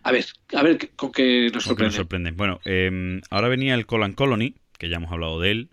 A 0.05 0.11
ver, 0.11 0.25
a 0.53 0.61
ver 0.61 0.91
con 0.95 1.11
qué 1.11 1.49
nos 1.51 1.65
Porque 1.65 1.83
nos 1.85 1.95
sorprende. 1.95 1.95
sorprende. 1.95 2.31
Bueno, 2.31 2.59
eh, 2.65 3.21
ahora 3.31 3.47
venía 3.47 3.73
el 3.73 3.87
Colan 3.87 4.13
Colony, 4.13 4.53
que 4.77 4.87
ya 4.87 4.97
hemos 4.97 5.11
hablado 5.11 5.39
de 5.39 5.49
él, 5.51 5.69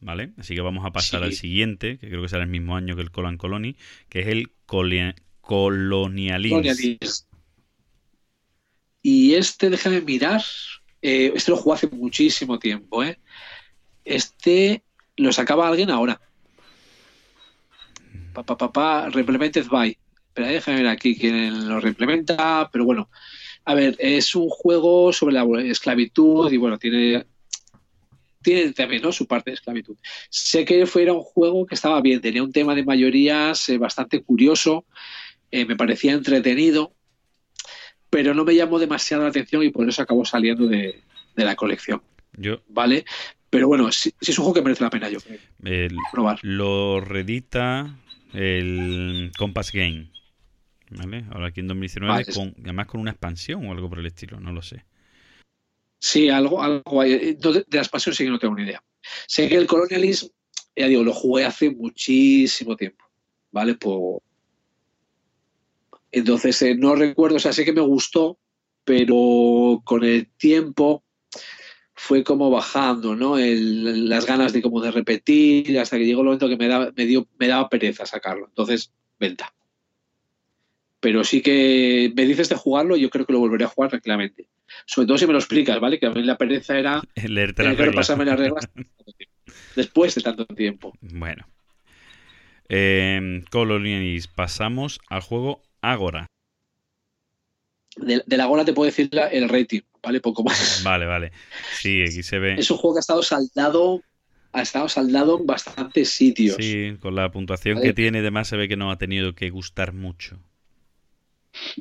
¿vale? 0.00 0.32
Así 0.38 0.54
que 0.56 0.60
vamos 0.60 0.84
a 0.84 0.90
pasar 0.90 1.20
Sí. 1.20 1.26
al 1.26 1.32
siguiente, 1.34 1.98
que 1.98 2.08
creo 2.08 2.20
que 2.22 2.28
será 2.28 2.42
el 2.42 2.50
mismo 2.50 2.76
año 2.76 2.96
que 2.96 3.02
el 3.02 3.12
Colan 3.12 3.36
Colony, 3.36 3.76
que 4.08 4.20
es 4.20 4.26
el 4.26 4.50
Colia- 4.66 5.14
Colonialism. 5.40 6.56
Colonialism. 6.56 7.26
Y 9.02 9.34
este, 9.34 9.70
déjame 9.70 10.00
mirar, 10.00 10.42
eh, 11.00 11.32
este 11.36 11.52
lo 11.52 11.56
jugué 11.56 11.76
hace 11.76 11.86
muchísimo 11.86 12.58
tiempo, 12.58 13.04
¿eh? 13.04 13.20
Este 14.04 14.82
lo 15.16 15.32
sacaba 15.32 15.68
alguien 15.68 15.90
ahora. 15.90 16.20
Pa, 18.32 18.42
pa, 18.42 18.56
pa, 18.56 18.72
pa, 18.72 19.08
Replemented 19.10 19.66
by. 19.68 19.96
Pero 20.34 20.48
déjame 20.48 20.78
ver 20.78 20.88
aquí 20.88 21.16
quién 21.16 21.68
lo 21.68 21.78
reimplementa, 21.80 22.68
pero 22.72 22.84
bueno. 22.84 23.08
A 23.66 23.74
ver, 23.74 23.96
es 23.98 24.34
un 24.34 24.48
juego 24.48 25.12
sobre 25.12 25.34
la 25.34 25.44
esclavitud 25.64 26.50
y 26.50 26.56
bueno, 26.56 26.78
tiene 26.78 27.26
tiene 28.42 28.72
también 28.72 29.02
¿no? 29.02 29.10
su 29.10 29.26
parte 29.26 29.50
de 29.50 29.54
esclavitud. 29.56 29.96
Sé 30.30 30.64
que 30.64 30.86
fuera 30.86 31.12
un 31.12 31.22
juego 31.22 31.66
que 31.66 31.74
estaba 31.74 32.00
bien, 32.00 32.20
tenía 32.20 32.44
un 32.44 32.52
tema 32.52 32.76
de 32.76 32.84
mayorías 32.84 33.68
eh, 33.68 33.76
bastante 33.76 34.22
curioso, 34.22 34.84
eh, 35.50 35.64
me 35.64 35.74
parecía 35.74 36.12
entretenido, 36.12 36.92
pero 38.08 38.34
no 38.34 38.44
me 38.44 38.54
llamó 38.54 38.78
demasiado 38.78 39.24
la 39.24 39.30
atención 39.30 39.64
y 39.64 39.70
por 39.70 39.88
eso 39.88 40.00
acabó 40.00 40.24
saliendo 40.24 40.68
de, 40.68 41.00
de 41.34 41.44
la 41.44 41.56
colección, 41.56 42.00
Yo 42.36 42.60
¿vale? 42.68 43.04
Pero 43.50 43.66
bueno, 43.66 43.90
sí, 43.90 44.12
sí 44.20 44.30
es 44.30 44.38
un 44.38 44.44
juego 44.44 44.54
que 44.54 44.62
merece 44.62 44.84
la 44.84 44.90
pena 44.90 45.08
yo 45.08 45.18
creo, 45.20 45.38
el- 45.64 45.96
probar. 46.12 46.38
lo 46.42 47.00
redita 47.00 47.96
el 48.32 49.32
Compass 49.36 49.72
Game. 49.72 50.10
¿Vale? 50.90 51.24
Ahora 51.32 51.48
aquí 51.48 51.60
en 51.60 51.68
2019, 51.68 52.12
Vale. 52.12 52.32
con, 52.32 52.54
además 52.62 52.86
con 52.86 53.00
una 53.00 53.10
expansión 53.10 53.66
o 53.66 53.72
algo 53.72 53.88
por 53.88 53.98
el 53.98 54.06
estilo, 54.06 54.38
no 54.38 54.52
lo 54.52 54.62
sé. 54.62 54.84
Sí, 55.98 56.28
algo, 56.28 56.62
algo 56.62 57.00
hay. 57.00 57.34
De, 57.34 57.64
la 57.70 57.80
expansión 57.80 58.14
sí 58.14 58.24
que 58.24 58.30
no 58.30 58.38
tengo 58.38 58.54
ni 58.54 58.62
idea. 58.62 58.82
Sé 59.26 59.48
que 59.48 59.56
el 59.56 59.66
Colonialism, 59.66 60.28
ya 60.76 60.86
digo, 60.86 61.02
lo 61.02 61.12
jugué 61.12 61.44
hace 61.44 61.70
muchísimo 61.70 62.76
tiempo, 62.76 63.04
¿vale? 63.50 63.74
Por... 63.74 64.22
Entonces, 66.12 66.60
eh, 66.62 66.74
no 66.76 66.94
recuerdo, 66.94 67.36
o 67.36 67.40
sea, 67.40 67.52
sé 67.52 67.64
que 67.64 67.72
me 67.72 67.80
gustó, 67.80 68.38
pero 68.84 69.82
con 69.84 70.04
el 70.04 70.28
tiempo 70.36 71.02
fue 71.94 72.22
como 72.22 72.50
bajando, 72.50 73.16
¿no? 73.16 73.38
El- 73.38 74.08
las 74.08 74.26
ganas 74.26 74.52
de 74.52 74.62
como 74.62 74.80
de 74.80 74.90
repetir, 74.92 75.78
hasta 75.78 75.98
que 75.98 76.06
llegó 76.06 76.20
el 76.20 76.26
momento 76.26 76.48
que 76.48 76.56
me 76.56 76.68
daba, 76.68 76.92
me 76.94 77.06
dio, 77.06 77.26
me 77.38 77.48
daba 77.48 77.68
pereza 77.68 78.06
sacarlo. 78.06 78.46
Entonces, 78.46 78.92
venta. 79.18 79.52
Pero 81.06 81.22
sí 81.22 81.40
que 81.40 82.12
me 82.16 82.24
dices 82.26 82.48
de 82.48 82.56
jugarlo, 82.56 82.96
yo 82.96 83.10
creo 83.10 83.24
que 83.24 83.32
lo 83.32 83.38
volveré 83.38 83.64
a 83.64 83.68
jugar 83.68 83.90
tranquilamente. 83.90 84.48
Sobre 84.86 85.06
todo 85.06 85.16
si 85.16 85.24
me 85.24 85.34
lo 85.34 85.38
explicas, 85.38 85.78
¿vale? 85.78 86.00
Que 86.00 86.06
a 86.06 86.10
mí 86.10 86.20
la 86.24 86.36
pereza 86.36 86.76
era 86.76 87.00
Leerte 87.14 87.62
tener 87.62 87.70
las 87.70 87.78
reglas. 87.78 87.94
repasarme 87.94 88.24
las 88.24 88.36
reglas 88.36 88.68
después 89.76 90.16
de 90.16 90.22
tanto 90.22 90.44
tiempo. 90.46 90.92
Bueno. 91.00 91.46
Eh. 92.68 93.40
Pasamos 94.34 94.98
al 95.08 95.20
juego 95.20 95.62
Agora. 95.80 96.26
De, 97.94 98.24
de 98.26 98.36
la 98.36 98.46
gola 98.46 98.64
te 98.64 98.72
puedo 98.72 98.86
decir 98.86 99.08
el 99.30 99.48
rating, 99.48 99.82
¿vale? 100.02 100.20
Poco 100.20 100.42
más. 100.42 100.82
Vale, 100.82 101.06
vale. 101.06 101.30
Sí, 101.70 102.02
aquí 102.04 102.24
se 102.24 102.40
ve. 102.40 102.54
Es 102.54 102.68
un 102.72 102.78
juego 102.78 102.96
que 102.96 102.98
ha 102.98 103.06
estado 103.06 103.22
saldado 103.22 104.02
ha 104.52 104.62
estado 104.62 104.88
saldado 104.88 105.38
en 105.38 105.46
bastantes 105.46 106.10
sitios. 106.10 106.56
Sí, 106.58 106.96
con 106.98 107.14
la 107.14 107.30
puntuación 107.30 107.76
Vale. 107.76 107.86
que 107.86 107.94
tiene, 107.94 108.18
además 108.18 108.48
se 108.48 108.56
ve 108.56 108.66
que 108.66 108.76
no 108.76 108.90
ha 108.90 108.98
tenido 108.98 109.36
que 109.36 109.50
gustar 109.50 109.92
mucho. 109.92 110.40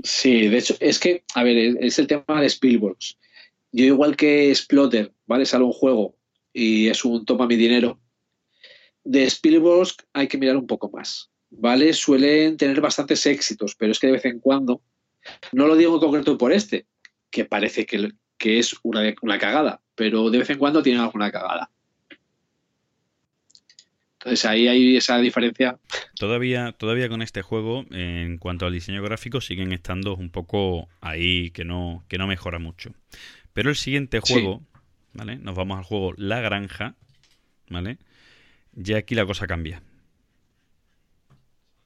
Sí, 0.04 0.48
de 0.48 0.58
hecho, 0.58 0.76
es 0.80 1.00
que, 1.00 1.24
a 1.34 1.44
ver, 1.44 1.78
es- 1.80 2.00
el 2.00 2.08
tema 2.08 2.42
de 2.42 2.48
Spielberg. 2.48 2.98
Yo, 3.72 3.86
igual 3.86 4.16
que 4.16 4.54
Splotter, 4.56 5.14
¿vale? 5.26 5.46
Sale 5.46 5.64
un 5.66 5.72
juego 5.74 6.16
y 6.54 6.88
es 6.88 7.04
un 7.04 7.26
toma 7.26 7.46
mi 7.48 7.56
dinero. 7.58 8.00
De 9.04 9.24
Spielberg 9.26 9.90
hay 10.14 10.28
que 10.28 10.38
mirar 10.38 10.58
un 10.58 10.66
poco 10.68 10.90
más, 10.90 11.30
¿vale? 11.50 11.94
Suelen 11.94 12.58
tener 12.58 12.82
bastantes 12.82 13.26
éxitos, 13.26 13.76
pero 13.76 13.92
es 13.92 14.00
que 14.00 14.08
de 14.08 14.14
vez 14.14 14.26
en 14.26 14.40
cuando, 14.40 14.82
no 15.52 15.68
lo 15.68 15.76
digo 15.76 15.96
en 15.96 16.00
concreto 16.00 16.38
por 16.38 16.54
este, 16.54 16.88
que 17.30 17.46
parece 17.46 17.86
que, 17.86 18.10
que 18.38 18.60
es 18.60 18.76
una, 18.84 19.14
una 19.22 19.38
cagada, 19.38 19.82
pero 19.94 20.30
de 20.30 20.40
vez 20.40 20.50
en 20.50 20.58
cuando 20.58 20.82
tienen 20.82 21.02
alguna 21.02 21.32
cagada. 21.32 21.70
Entonces 24.26 24.46
ahí 24.46 24.68
hay 24.68 24.98
esa 24.98 25.20
diferencia. 25.20 25.78
Todavía, 26.16 26.72
todavía 26.72 27.10
con 27.10 27.22
este 27.22 27.44
juego, 27.44 27.86
en 27.92 28.40
cuanto 28.40 28.66
al 28.66 28.74
diseño 28.74 29.04
gráfico, 29.04 29.40
siguen 29.40 29.72
estando 29.72 30.16
un 30.16 30.32
poco 30.32 30.90
ahí, 31.00 31.52
que 31.52 31.64
no, 31.64 32.04
que 32.08 32.18
no 32.18 32.26
mejora 32.26 32.58
mucho. 32.58 32.90
Pero 33.54 33.70
el 33.70 33.76
siguiente 33.76 34.20
Sí. 34.24 34.34
juego, 34.34 34.64
¿vale? 35.14 35.36
Nos 35.38 35.56
vamos 35.56 35.78
al 35.78 35.84
juego 35.84 36.16
La 36.18 36.42
Granja, 36.42 36.96
¿vale? 37.70 38.00
Ya 38.74 38.98
aquí 38.98 39.14
la 39.14 39.28
cosa 39.28 39.46
cambia. 39.46 39.84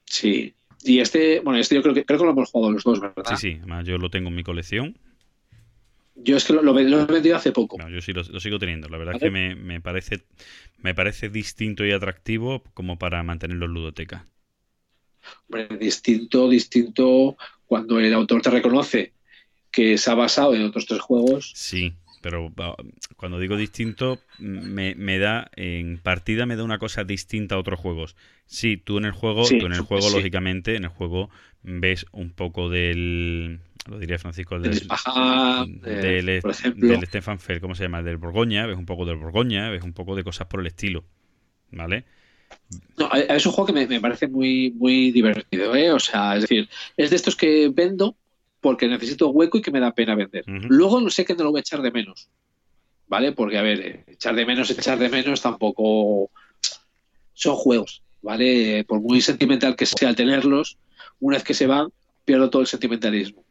Sí. 0.06 0.56
Y 0.84 1.00
este, 1.00 1.42
bueno, 1.42 1.60
este 1.60 1.76
yo 1.76 1.82
creo 1.82 1.94
que 1.94 2.06
creo 2.06 2.20
que 2.20 2.26
lo 2.26 2.32
hemos 2.32 2.50
jugado 2.52 2.72
los 2.72 2.84
dos, 2.86 3.02
¿verdad? 3.02 3.24
Sí, 3.32 3.36
sí, 3.36 3.58
además 3.60 3.86
yo 3.86 3.98
lo 3.98 4.10
tengo 4.10 4.30
en 4.30 4.36
mi 4.36 4.44
colección. 4.44 4.98
Yo 6.24 6.38
es 6.38 6.46
que 6.46 6.54
lo, 6.54 6.62
lo, 6.62 6.74
lo 6.74 7.02
he 7.02 7.06
vendido 7.06 7.36
hace 7.36 7.52
poco. 7.52 7.78
No, 7.78 7.90
yo 7.90 8.02
sí 8.02 8.14
lo, 8.14 8.24
lo 8.24 8.40
sigo 8.40 8.60
teniendo. 8.60 8.90
La 8.90 8.98
verdad 8.98 9.16
es 9.16 9.22
que 9.22 9.32
me, 9.32 9.56
me 9.56 9.82
parece, 9.82 10.22
me 10.78 10.94
parece 10.94 11.30
distinto 11.30 11.86
y 11.86 11.92
atractivo 11.92 12.64
como 12.74 12.98
para 12.98 13.24
mantenerlo 13.24 13.66
en 13.66 13.74
ludoteca. 13.74 14.26
Hombre, 15.48 15.78
distinto, 15.78 16.50
distinto 16.50 17.38
cuando 17.66 18.00
el 18.00 18.14
autor 18.14 18.42
te 18.42 18.50
reconoce 18.50 19.14
que 19.72 19.98
se 19.98 20.10
ha 20.12 20.16
basado 20.16 20.56
en 20.56 20.64
otros 20.64 20.86
tres 20.86 21.02
juegos. 21.02 21.52
Sí, 21.56 21.94
pero 22.22 22.52
ah, 22.58 22.76
cuando 23.16 23.40
digo 23.40 23.56
distinto, 23.56 24.20
me, 24.38 24.96
me 24.96 25.20
da, 25.20 25.50
en 25.56 26.00
partida 26.00 26.46
me 26.46 26.56
da 26.56 26.64
una 26.64 26.80
cosa 26.80 27.04
distinta 27.04 27.56
a 27.56 27.60
otros 27.60 27.80
juegos. 27.80 28.16
Sí, 28.46 28.78
tú 28.78 28.98
en 28.98 29.06
el 29.06 29.12
juego, 29.12 29.46
Sí, 29.46 29.60
tú 29.60 29.68
en 29.68 29.74
el 29.74 29.82
juego, 29.82 30.10
sí. 30.10 30.16
lógicamente, 30.16 30.76
en 30.76 30.86
el 30.86 30.90
juego 30.90 31.30
ves 31.62 32.06
un 32.12 32.32
poco 32.32 32.70
del, 32.70 33.60
lo 33.88 34.00
diría 34.00 34.20
Francisco, 34.20 34.56
El 34.56 34.64
del, 34.64 34.78
eh, 35.86 36.22
del, 36.24 36.42
por 36.42 36.52
ejemplo. 36.52 36.90
del 36.90 37.06
Stefan 37.08 37.40
Feld, 37.40 37.62
¿cómo 37.62 37.76
se 37.76 37.84
llama? 37.84 38.04
Del 38.04 38.18
Borgoña, 38.18 38.66
ves 38.66 38.78
un 38.78 38.86
poco 38.86 39.06
del 39.06 39.18
Borgoña, 39.18 39.70
ves 39.70 39.84
un 39.84 39.94
poco 39.94 40.16
de 40.16 40.24
cosas 40.24 40.48
por 40.48 40.60
el 40.60 40.68
estilo, 40.68 41.04
¿vale? 41.72 42.06
No, 42.98 43.10
eh, 43.16 43.28
es 43.30 43.46
un 43.46 43.54
juego 43.54 43.68
que 43.68 43.74
me, 43.74 43.88
me 43.88 44.02
parece 44.02 44.28
muy, 44.28 44.72
muy 44.72 45.12
divertido, 45.12 45.76
¿eh? 45.76 45.92
O 45.92 46.00
sea, 46.00 46.36
es 46.36 46.42
decir, 46.42 46.70
es 46.98 47.10
de 47.10 47.16
estos 47.16 47.36
que 47.36 47.70
vendo 47.74 48.16
porque 48.62 48.88
necesito 48.88 49.30
hueco 49.30 49.58
y 49.58 49.62
que 49.62 49.72
me 49.72 49.80
da 49.80 49.94
pena 49.94 50.16
vender. 50.16 50.44
Luego 50.46 51.00
no 51.00 51.10
sé 51.10 51.26
que 51.26 51.34
no 51.34 51.46
lo 51.46 51.52
voy 51.52 51.60
a 51.60 51.62
echar 51.62 51.82
de 51.82 51.92
menos, 51.92 52.30
¿vale? 53.08 53.32
Porque, 53.32 53.58
a 53.58 53.62
ver, 53.62 53.80
eh, 53.80 54.04
echar 54.08 54.36
de 54.36 54.46
menos, 54.46 54.70
echar 54.70 55.00
de 55.00 55.10
menos 55.10 55.42
tampoco 55.42 56.30
son 57.34 57.56
juegos, 57.56 58.04
¿vale? 58.22 58.84
Por 58.86 59.00
muy 59.00 59.22
sentimental 59.22 59.76
que 59.76 59.86
sea 59.86 60.10
al 60.10 60.16
tenerlos, 60.16 60.78
una 61.22 61.38
vez 61.38 61.44
que 61.44 61.54
se 61.54 61.68
van, 61.68 61.90
pierdo 62.26 62.50
todo 62.50 62.62
el 62.62 62.68
sentimentalismo. 62.68 63.44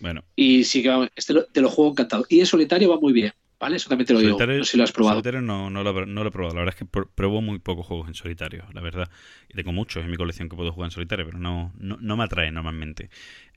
Bueno, 0.00 0.24
Y 0.36 0.64
sí 0.64 0.82
que 0.82 1.10
este 1.16 1.32
lo- 1.32 1.44
te 1.46 1.60
lo 1.60 1.68
juego 1.70 1.92
encantado. 1.92 2.24
Y 2.28 2.40
en 2.40 2.46
solitario 2.46 2.90
va 2.90 3.00
muy 3.00 3.12
bien, 3.12 3.32
¿vale? 3.58 3.76
Eso 3.76 3.88
también 3.88 4.06
te 4.06 4.12
lo 4.12 4.20
digo. 4.20 4.38
No 4.38 4.64
sé 4.64 4.72
si 4.72 4.76
lo 4.76 4.84
has 4.84 4.92
probado. 4.92 5.16
Solitario 5.16 5.40
no, 5.42 5.70
no, 5.70 5.82
lo, 5.82 6.04
no 6.06 6.22
lo 6.22 6.28
he 6.28 6.32
probado. 6.32 6.54
La 6.54 6.60
verdad 6.60 6.74
es 6.78 6.86
que 6.86 6.90
pr- 6.90 7.08
pruebo 7.14 7.40
muy 7.40 7.58
pocos 7.58 7.86
juegos 7.86 8.08
en 8.08 8.14
solitario, 8.14 8.64
la 8.74 8.80
verdad. 8.80 9.08
Y 9.48 9.54
tengo 9.54 9.72
muchos 9.72 10.04
en 10.04 10.10
mi 10.10 10.16
colección 10.16 10.48
que 10.48 10.56
puedo 10.56 10.72
jugar 10.72 10.88
en 10.88 10.92
solitario, 10.92 11.24
pero 11.24 11.38
no, 11.38 11.72
no, 11.78 11.96
no 12.00 12.16
me 12.16 12.24
atrae 12.24 12.50
normalmente. 12.50 13.08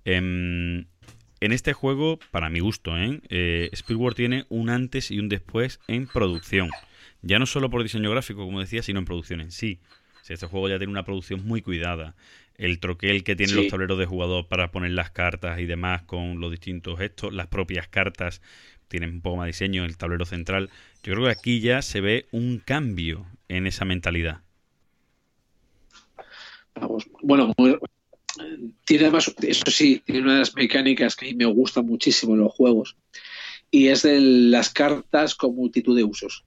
Em, 0.05 0.85
en 1.41 1.51
este 1.51 1.73
juego, 1.73 2.19
para 2.31 2.49
mi 2.49 2.59
gusto, 2.59 2.97
¿eh? 2.97 3.21
Eh, 3.29 3.69
Spielberg 3.73 4.15
tiene 4.15 4.45
un 4.49 4.69
antes 4.69 5.11
y 5.11 5.19
un 5.19 5.29
después 5.29 5.81
en 5.87 6.07
producción. 6.07 6.75
Ya 7.21 7.39
no 7.39 7.45
solo 7.45 7.69
por 7.69 7.83
diseño 7.83 8.09
gráfico, 8.11 8.45
como 8.45 8.59
decía, 8.59 8.81
sino 8.83 8.99
en 8.99 9.05
producción 9.05 9.41
en 9.41 9.51
sí. 9.51 9.79
O 10.21 10.25
sea, 10.25 10.33
este 10.35 10.47
juego 10.47 10.69
ya 10.69 10.77
tiene 10.77 10.91
una 10.91 11.03
producción 11.03 11.45
muy 11.45 11.61
cuidada. 11.61 12.15
El 12.59 12.79
troquel 12.81 13.23
que 13.23 13.37
tiene 13.37 13.53
Sí. 13.53 13.55
los 13.57 13.67
tableros 13.69 13.97
de 13.97 14.05
jugador 14.05 14.47
para 14.49 14.69
poner 14.69 14.91
las 14.91 15.11
cartas 15.11 15.59
y 15.61 15.65
demás 15.65 16.03
con 16.03 16.41
los 16.41 16.51
distintos 16.51 16.99
gestos, 16.99 17.33
las 17.33 17.47
propias 17.47 17.87
cartas 17.87 18.41
tienen 18.89 19.11
un 19.11 19.21
poco 19.21 19.37
más 19.37 19.45
de 19.45 19.51
diseño, 19.51 19.85
el 19.85 19.95
tablero 19.97 20.25
central. 20.25 20.69
Yo 21.01 21.13
creo 21.13 21.25
que 21.25 21.31
aquí 21.31 21.61
ya 21.61 21.81
se 21.81 22.01
ve 22.01 22.27
un 22.31 22.59
cambio 22.59 23.25
en 23.47 23.65
esa 23.65 23.85
mentalidad. 23.85 24.41
Vamos, 26.75 27.09
bueno, 27.21 27.53
muy- 27.57 27.77
tiene 28.85 29.05
además, 29.05 29.33
eso 29.41 29.71
sí, 29.71 30.01
tiene 30.05 30.21
una 30.21 30.33
de 30.33 30.39
las 30.39 30.53
mecánicas 30.55 31.15
que 31.15 31.27
a 31.27 31.29
mí 31.29 31.35
me 31.35 31.45
gustan 31.45 31.85
muchísimo 31.85 32.33
en 32.33 32.41
los 32.41 32.53
juegos. 32.53 32.97
Y 33.71 33.87
es 33.87 34.01
de 34.03 34.19
las 34.19 34.69
cartas 34.69 35.33
con 35.35 35.55
multitud 35.55 35.95
de 35.95 36.03
usos. 36.03 36.43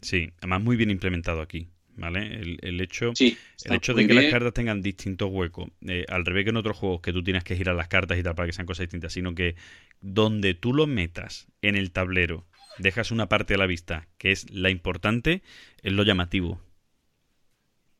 Sí, 0.00 0.30
además 0.38 0.62
muy 0.62 0.76
bien 0.76 0.90
implementado 0.90 1.40
aquí, 1.40 1.68
¿vale? 1.96 2.34
El, 2.34 2.58
el 2.62 2.80
hecho, 2.80 3.12
Sí, 3.14 3.36
el 3.64 3.74
hecho 3.74 3.94
de 3.94 4.06
que 4.06 4.14
las 4.14 4.26
cartas 4.26 4.54
tengan 4.54 4.82
distintos 4.82 5.28
huecos, 5.30 5.70
eh, 5.86 6.04
al 6.08 6.24
revés 6.24 6.44
que 6.44 6.50
en 6.50 6.56
otros 6.56 6.76
juegos 6.76 7.00
que 7.00 7.12
tú 7.12 7.22
tienes 7.22 7.44
que 7.44 7.56
girar 7.56 7.74
las 7.74 7.88
cartas 7.88 8.18
y 8.18 8.22
tal 8.22 8.34
para 8.34 8.46
que 8.46 8.52
sean 8.52 8.66
cosas 8.66 8.84
distintas, 8.84 9.12
sino 9.12 9.34
que 9.34 9.56
donde 10.00 10.54
tú 10.54 10.72
lo 10.72 10.86
metas 10.86 11.48
en 11.62 11.76
el 11.76 11.90
tablero, 11.90 12.46
dejas 12.78 13.10
una 13.10 13.28
parte 13.28 13.54
a 13.54 13.58
la 13.58 13.66
vista 13.66 14.06
que 14.18 14.32
es 14.32 14.50
la 14.50 14.70
importante, 14.70 15.42
es 15.82 15.92
lo 15.92 16.02
llamativo. 16.02 16.60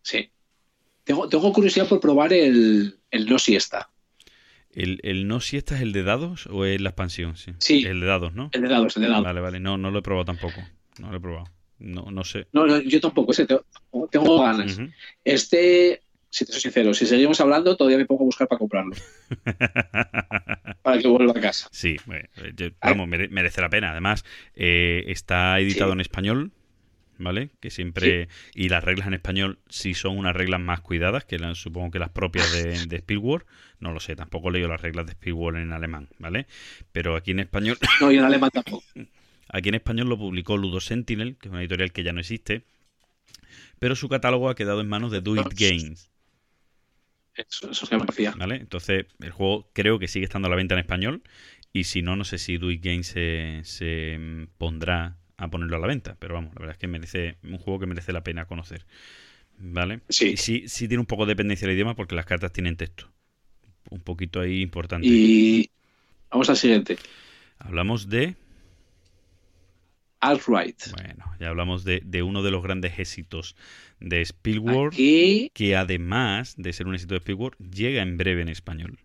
Sí. 0.03 0.31
Tengo, 1.05 1.29
tengo 1.29 1.53
curiosidad 1.53 1.89
por 1.89 2.01
probar 2.01 2.33
el, 2.33 2.99
el 3.11 3.27
no 3.27 3.39
siesta. 3.39 3.91
El, 4.71 5.01
el 5.05 5.27
no 5.27 5.41
si 5.41 5.57
esta 5.57 5.75
es 5.77 5.81
el 5.81 5.93
de 5.93 6.03
dados 6.03 6.47
o 6.49 6.67
es 6.67 6.81
la 6.81 6.91
expansión, 6.91 7.37
sí. 7.37 7.53
Sí. 7.59 7.85
El 7.87 8.01
de 8.01 8.07
dados, 8.07 8.35
¿no? 8.35 8.51
El 8.53 8.63
de 8.63 8.69
dados, 8.69 8.97
el 8.97 9.05
de 9.05 9.09
dados. 9.09 9.25
Vale, 9.25 9.41
vale, 9.41 9.59
no, 9.59 9.79
no 9.79 9.91
lo 9.91 10.01
he 10.01 10.03
probado 10.03 10.27
tampoco. 10.27 10.61
No 10.99 11.11
lo 11.11 11.17
he 11.17 11.21
probado. 11.21 11.56
No, 11.79 12.11
no 12.11 12.25
sé. 12.25 12.47
No, 12.53 12.67
no, 12.67 12.81
yo 12.81 13.01
tampoco, 13.01 13.33
ese 13.33 13.47
tengo, 13.47 13.65
tengo 14.11 14.43
ganas. 14.43 14.79
Este, 15.25 16.03
si 16.31 16.45
te 16.47 16.53
soy 16.53 16.61
sincero, 16.63 16.95
si 16.95 17.07
seguimos 17.07 17.41
hablando, 17.41 17.77
todavía 17.77 17.99
me 17.99 18.07
pongo 18.07 18.23
a 18.23 18.27
buscar 18.27 18.49
para 18.49 18.59
comprarlo. 18.59 18.95
para 20.83 20.99
que 20.99 21.09
vuelva 21.09 21.33
a 21.37 21.41
casa. 21.41 21.69
Sí, 21.73 21.97
bueno, 22.07 22.27
yo- 22.57 22.69
vamos, 22.81 23.09
mere- 23.09 23.29
merece 23.29 23.61
la 23.61 23.69
pena. 23.71 23.91
Además, 23.93 24.25
eh, 24.55 25.05
está 25.09 25.59
editado 25.61 25.91
Sí. 25.91 25.95
en 25.95 26.01
español, 26.01 26.53
¿vale? 27.19 27.51
Que 27.61 27.71
siempre. 27.71 28.29
Y 28.55 28.69
las 28.69 28.83
reglas 28.85 29.07
en 29.09 29.15
español 29.15 29.59
sí 29.69 29.95
son 29.95 30.17
unas 30.19 30.35
reglas 30.37 30.61
más 30.61 30.81
cuidadas 30.81 31.25
que 31.25 31.39
las- 31.39 31.59
supongo 31.59 31.91
que 31.91 31.99
las 31.99 32.11
propias 32.11 32.53
de, 32.53 32.63
de 32.89 32.97
Spielberg. 32.97 33.45
No 33.81 33.93
lo 33.93 34.01
sé, 34.01 34.17
tampoco 34.17 34.49
he 34.49 34.53
leído 34.53 34.69
las 34.69 34.81
reglas 34.81 35.07
de 35.07 35.13
Spielberg 35.13 35.57
en 35.57 35.73
alemán, 35.73 36.09
¿vale? 36.19 36.47
Pero 36.93 37.17
aquí 37.17 37.33
en 37.33 37.41
español, 37.41 37.77
No, 38.01 38.11
y 38.11 38.17
en 38.17 38.25
alemán 38.25 38.51
tampoco. 38.53 38.83
aquí 39.49 39.69
en 39.69 39.77
español 39.77 40.09
lo 40.09 40.19
publicó 40.19 40.57
Ludo 40.57 40.81
Sentinel, 40.81 41.37
que 41.37 41.49
es 41.49 41.53
una 41.53 41.61
editorial 41.61 41.93
que 41.93 42.03
ya 42.03 42.13
no 42.13 42.21
existe. 42.21 42.65
Pero 43.79 43.95
su 43.95 44.09
catálogo 44.09 44.49
ha 44.49 44.55
quedado 44.55 44.81
en 44.81 44.89
manos 44.89 45.13
de 45.13 45.21
Do 45.21 45.37
It 45.37 45.55
Games. 45.55 46.11
Eso, 47.35 47.71
eso 47.71 47.85
es 47.85 47.91
que 47.91 47.97
me 47.97 48.05
parecía. 48.05 48.33
¿Vale? 48.33 48.57
Entonces, 48.57 49.07
el 49.21 49.31
juego 49.31 49.71
creo 49.75 49.99
que 49.99 50.09
sigue 50.09 50.25
estando 50.25 50.47
a 50.47 50.51
la 50.51 50.57
venta 50.57 50.75
en 50.75 50.81
español. 50.81 51.23
Y 51.73 51.85
si 51.85 52.01
no, 52.01 52.17
no 52.17 52.25
sé 52.25 52.39
si 52.39 52.57
Do 52.57 52.71
It 52.71 52.83
Games 52.83 53.07
se, 53.07 53.61
se 53.65 54.49
pondrá 54.57 55.19
a 55.37 55.49
ponerlo 55.49 55.77
a 55.77 55.81
la 55.81 55.87
venta. 55.87 56.17
Pero 56.19 56.35
vamos, 56.35 56.55
la 56.55 56.61
verdad 56.61 56.75
es 56.75 56.79
que 56.79 56.87
merece 56.87 57.37
un 57.43 57.59
juego 57.59 57.81
que 57.81 57.87
merece 57.87 58.13
la 58.13 58.25
pena 58.25 58.47
conocer. 58.47 58.87
¿Vale? 59.59 60.01
Sí. 60.09 60.29
Y 60.29 60.37
sí, 60.37 60.69
sí 60.69 60.89
tiene 60.89 61.01
un 61.01 61.07
poco 61.07 61.27
de 61.27 61.33
dependencia 61.33 61.67
del 61.67 61.77
idioma 61.77 61.95
porque 61.95 62.15
las 62.15 62.27
cartas 62.27 62.53
tienen 62.53 62.77
texto. 62.77 63.11
Un 63.91 64.01
poquito 64.01 64.41
ahí 64.41 64.63
importante. 64.63 65.07
Y 65.07 65.71
vamos 66.31 66.49
al 66.49 66.57
siguiente. 66.57 66.99
Hablamos 67.59 68.09
de. 68.09 68.37
Alt-Right. 70.21 70.93
Bueno, 70.93 71.25
ya 71.39 71.49
hablamos 71.49 71.85
de, 71.85 72.01
de 72.05 72.23
uno 72.23 72.43
de 72.43 72.51
los 72.51 72.63
grandes 72.63 72.99
éxitos 72.99 73.57
de 74.01 74.23
Spielberg. 74.23 74.89
Aquí, 74.93 75.51
Que 75.55 75.77
además 75.77 76.55
de 76.57 76.73
ser 76.73 76.87
un 76.87 76.95
éxito 76.95 77.15
de 77.15 77.19
Spielberg, 77.19 77.57
llega 77.59 78.03
en 78.03 78.17
breve 78.17 78.43
en 78.43 78.49
español. 78.49 78.99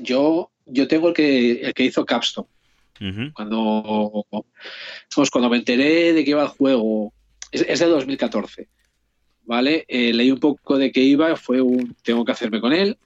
yo, 0.00 0.50
yo 0.66 0.88
tengo 0.88 1.08
el 1.08 1.14
que, 1.14 1.52
el 1.62 1.74
que 1.74 1.84
hizo 1.84 2.04
Capstone. 2.04 2.48
Cuando, 3.34 4.26
pues, 5.12 5.28
cuando 5.28 5.50
me 5.50 5.56
enteré 5.56 6.12
de 6.12 6.24
que 6.24 6.30
iba 6.30 6.42
el 6.42 6.48
juego, 6.48 7.12
es, 7.50 7.62
es 7.62 7.80
de 7.80 7.86
2014, 7.86 8.68
¿vale? 9.42 9.84
Eh, 9.88 10.12
leí 10.12 10.30
un 10.30 10.38
poco 10.38 10.78
de 10.78 10.92
qué 10.92 11.00
iba, 11.00 11.34
fue 11.34 11.60
un, 11.60 11.96
tengo 12.04 12.24
que 12.24 12.30
hacerme 12.30 12.60
con 12.60 12.72
él. 12.72 12.96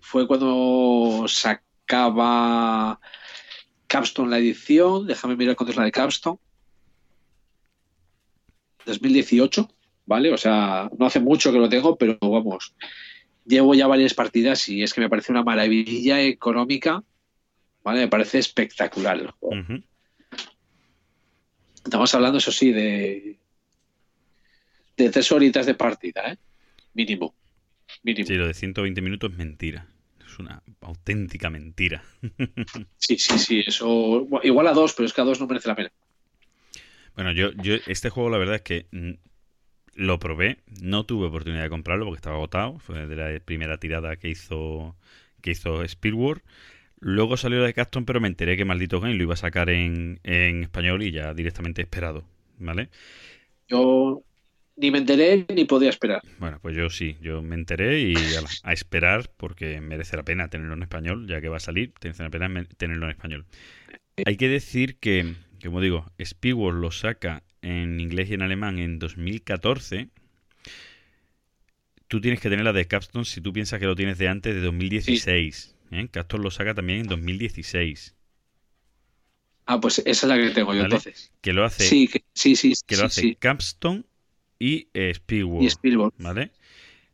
Fue 0.00 0.28
cuando 0.28 1.24
sacaba 1.26 3.00
Capstone 3.86 4.30
la 4.30 4.38
edición, 4.38 5.06
déjame 5.06 5.36
mirar 5.36 5.56
cuándo 5.56 5.72
es 5.72 5.76
la 5.76 5.84
de 5.84 5.92
Capstone. 5.92 6.38
2018, 8.86 9.68
¿vale? 10.06 10.32
O 10.32 10.36
sea, 10.36 10.88
no 10.96 11.06
hace 11.06 11.20
mucho 11.20 11.52
que 11.52 11.58
lo 11.58 11.68
tengo, 11.68 11.96
pero 11.96 12.16
vamos, 12.20 12.74
llevo 13.44 13.74
ya 13.74 13.86
varias 13.86 14.14
partidas 14.14 14.68
y 14.68 14.82
es 14.82 14.94
que 14.94 15.00
me 15.00 15.08
parece 15.08 15.32
una 15.32 15.42
maravilla 15.42 16.20
económica, 16.22 17.02
¿vale? 17.82 18.00
Me 18.00 18.08
parece 18.08 18.38
espectacular 18.38 19.18
el 19.18 19.30
juego. 19.32 19.80
Estamos 21.84 22.14
hablando, 22.14 22.38
eso 22.38 22.50
sí, 22.50 22.72
de, 22.72 23.38
de 24.96 25.10
tres 25.10 25.30
horitas 25.30 25.66
de 25.66 25.74
partida, 25.74 26.32
¿eh? 26.32 26.36
Mínimo. 26.94 27.34
Mínimo. 28.02 28.26
Sí, 28.26 28.34
lo 28.34 28.46
de 28.46 28.54
120 28.54 29.00
minutos 29.02 29.32
es 29.32 29.38
mentira. 29.38 29.86
Es 30.36 30.40
una 30.40 30.62
auténtica 30.82 31.48
mentira. 31.48 32.02
Sí, 32.98 33.18
sí, 33.18 33.38
sí. 33.38 33.64
Eso. 33.66 34.26
Igual 34.42 34.66
a 34.66 34.72
dos, 34.72 34.92
pero 34.94 35.06
es 35.06 35.12
que 35.12 35.20
a 35.20 35.24
dos 35.24 35.40
no 35.40 35.46
merece 35.46 35.68
la 35.68 35.76
pena. 35.76 35.92
Bueno, 37.14 37.32
yo, 37.32 37.52
yo 37.62 37.76
este 37.86 38.10
juego 38.10 38.28
la 38.30 38.38
verdad 38.38 38.56
es 38.56 38.62
que 38.62 38.86
mm, 38.90 39.12
lo 39.94 40.18
probé, 40.18 40.58
no 40.82 41.06
tuve 41.06 41.28
oportunidad 41.28 41.62
de 41.62 41.70
comprarlo 41.70 42.04
porque 42.04 42.18
estaba 42.18 42.36
agotado, 42.36 42.78
fue 42.80 43.06
de 43.06 43.16
la 43.16 43.40
primera 43.40 43.78
tirada 43.78 44.16
que 44.16 44.28
hizo 44.28 44.96
que 45.40 45.52
hizo 45.52 45.86
Speedward. 45.86 46.42
Luego 46.98 47.36
salió 47.36 47.60
la 47.60 47.66
de 47.66 47.74
Capcom, 47.74 48.04
pero 48.04 48.20
me 48.20 48.28
enteré 48.28 48.56
que 48.56 48.64
Maldito 48.64 49.00
Game 49.00 49.14
lo 49.14 49.22
iba 49.22 49.34
a 49.34 49.38
sacar 49.38 49.70
en, 49.70 50.20
en 50.24 50.64
español 50.64 51.02
y 51.02 51.12
ya 51.12 51.32
directamente 51.32 51.80
esperado, 51.80 52.24
¿vale? 52.58 52.90
Yo 53.68 54.22
ni 54.76 54.90
me 54.90 54.98
enteré 54.98 55.46
ni 55.54 55.64
podía 55.64 55.90
esperar. 55.90 56.22
Bueno, 56.38 56.58
pues 56.60 56.76
yo 56.76 56.90
sí, 56.90 57.16
yo 57.20 57.42
me 57.42 57.54
enteré 57.54 58.00
y 58.00 58.14
a 58.62 58.72
esperar 58.72 59.30
porque 59.36 59.80
merece 59.80 60.16
la 60.16 60.22
pena 60.24 60.48
tenerlo 60.48 60.74
en 60.74 60.82
español, 60.82 61.26
ya 61.26 61.40
que 61.40 61.48
va 61.48 61.56
a 61.56 61.60
salir, 61.60 61.92
merece 62.02 62.22
la 62.22 62.30
pena 62.30 62.64
tenerlo 62.76 63.06
en 63.06 63.10
español. 63.12 63.46
Hay 64.24 64.36
que 64.36 64.48
decir 64.48 64.98
que, 64.98 65.34
como 65.64 65.80
digo, 65.80 66.10
Speedward 66.22 66.76
lo 66.76 66.90
saca 66.90 67.42
en 67.62 68.00
inglés 68.00 68.30
y 68.30 68.34
en 68.34 68.42
alemán 68.42 68.78
en 68.78 68.98
2014. 68.98 70.08
Tú 72.08 72.20
tienes 72.20 72.40
que 72.40 72.48
tener 72.50 72.64
la 72.64 72.72
de 72.72 72.86
Capstone 72.86 73.24
si 73.24 73.40
tú 73.40 73.52
piensas 73.52 73.80
que 73.80 73.86
lo 73.86 73.96
tienes 73.96 74.18
de 74.18 74.28
antes 74.28 74.54
de 74.54 74.60
2016. 74.60 75.74
¿eh? 75.90 76.08
Capstone 76.10 76.44
lo 76.44 76.50
saca 76.50 76.74
también 76.74 77.00
en 77.00 77.06
2016. 77.08 78.14
Ah, 79.66 79.80
pues 79.80 79.98
esa 79.98 80.10
es 80.10 80.24
la 80.24 80.36
que 80.36 80.50
tengo 80.54 80.72
yo 80.72 80.82
Vale. 80.82 80.94
entonces. 80.94 81.32
Que 81.40 81.52
lo 81.52 81.64
hace, 81.64 81.84
Sí, 81.84 82.06
que- 82.08 82.24
sí, 82.34 82.54
sí, 82.54 82.72
que 82.86 82.94
sí, 82.94 83.00
lo 83.00 83.06
hace 83.06 83.20
sí. 83.22 83.36
Capstone 83.36 84.04
y 84.58 84.88
eh. 84.94 85.12
Y 85.60 85.66
Spielberg. 85.66 86.12
¿Vale? 86.18 86.52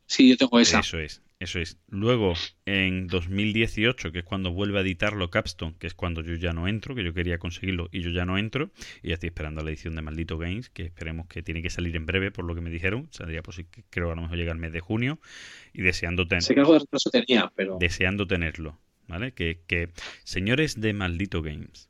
Sí, 0.05 0.29
yo 0.29 0.37
tengo 0.37 0.59
esa. 0.59 0.79
Eso 0.79 0.99
es, 0.99 1.21
eso 1.39 1.59
es. 1.59 1.77
Luego, 1.89 2.33
en 2.65 3.07
2018, 3.07 4.11
que 4.11 4.19
es 4.19 4.25
cuando 4.25 4.51
vuelve 4.51 4.77
a 4.79 4.81
editarlo 4.81 5.29
Capstone, 5.29 5.75
que 5.79 5.87
es 5.87 5.93
cuando 5.93 6.21
yo 6.21 6.35
ya 6.35 6.51
no 6.53 6.67
entro, 6.67 6.93
que 6.95 7.03
yo 7.03 7.13
quería 7.13 7.37
conseguirlo 7.37 7.89
y 7.91 8.01
yo 8.01 8.11
ya 8.11 8.25
no 8.25 8.37
entro, 8.37 8.71
y 9.01 9.09
ya 9.09 9.15
estoy 9.15 9.27
esperando 9.27 9.63
la 9.63 9.69
edición 9.71 9.95
de 9.95 10.01
Maldito 10.01 10.37
Games, 10.37 10.69
que 10.69 10.83
esperemos 10.83 11.27
que 11.27 11.41
tiene 11.41 11.61
que 11.61 11.69
salir 11.69 11.95
en 11.95 12.05
breve, 12.05 12.31
por 12.31 12.45
lo 12.45 12.53
que 12.53 12.61
me 12.61 12.69
dijeron. 12.69 13.07
Saldría, 13.11 13.41
pues 13.41 13.57
creo 13.89 14.07
que 14.07 14.11
a 14.11 14.15
lo 14.15 14.21
mejor 14.21 14.37
llega 14.37 14.51
el 14.51 14.59
mes 14.59 14.73
de 14.73 14.81
junio, 14.81 15.19
y 15.73 15.81
deseando, 15.81 16.27
ten- 16.27 16.41
Sé 16.41 16.53
que 16.53 16.59
algo 16.59 16.73
de 16.73 16.79
retraso 16.79 17.09
tenía, 17.09 17.51
pero. 17.55 17.77
deseando 17.79 18.27
tenerlo. 18.27 18.79
¿Vale? 19.05 19.33
Que, 19.33 19.59
que, 19.67 19.89
señores 20.23 20.79
de 20.79 20.93
Maldito 20.93 21.41
Games, 21.41 21.89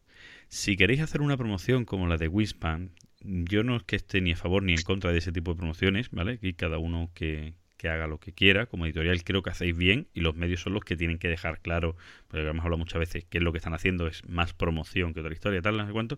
si 0.49 0.75
queréis 0.75 0.99
hacer 1.01 1.21
una 1.21 1.37
promoción 1.37 1.85
como 1.85 2.07
la 2.07 2.17
de 2.17 2.27
Wispan, 2.27 2.89
yo 3.23 3.63
no 3.63 3.75
es 3.75 3.83
que 3.83 3.95
esté 3.95 4.21
ni 4.21 4.31
a 4.31 4.35
favor 4.35 4.63
ni 4.63 4.73
en 4.73 4.81
contra 4.81 5.11
de 5.11 5.17
ese 5.17 5.31
tipo 5.31 5.51
de 5.51 5.57
promociones, 5.57 6.09
¿vale? 6.11 6.39
Y 6.41 6.53
cada 6.53 6.77
uno 6.77 7.09
que, 7.13 7.53
que 7.77 7.89
haga 7.89 8.07
lo 8.07 8.17
que 8.17 8.31
quiera. 8.31 8.65
Como 8.65 8.85
editorial 8.85 9.23
creo 9.23 9.43
que 9.43 9.49
hacéis 9.49 9.75
bien 9.75 10.07
y 10.13 10.21
los 10.21 10.35
medios 10.35 10.61
son 10.61 10.73
los 10.73 10.83
que 10.83 10.95
tienen 10.95 11.19
que 11.19 11.27
dejar 11.27 11.59
claro, 11.59 11.95
porque 12.27 12.47
hemos 12.47 12.63
hablado 12.63 12.77
muchas 12.77 12.99
veces, 12.99 13.25
que 13.25 13.39
es 13.39 13.43
lo 13.43 13.51
que 13.51 13.57
están 13.57 13.73
haciendo 13.73 14.07
es 14.07 14.27
más 14.27 14.53
promoción 14.53 15.13
que 15.13 15.19
otra 15.19 15.33
historia, 15.33 15.61
tal, 15.61 15.77
no 15.77 15.85
sé 15.85 15.91
cuánto. 15.91 16.17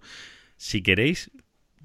Si 0.57 0.83
queréis, 0.83 1.31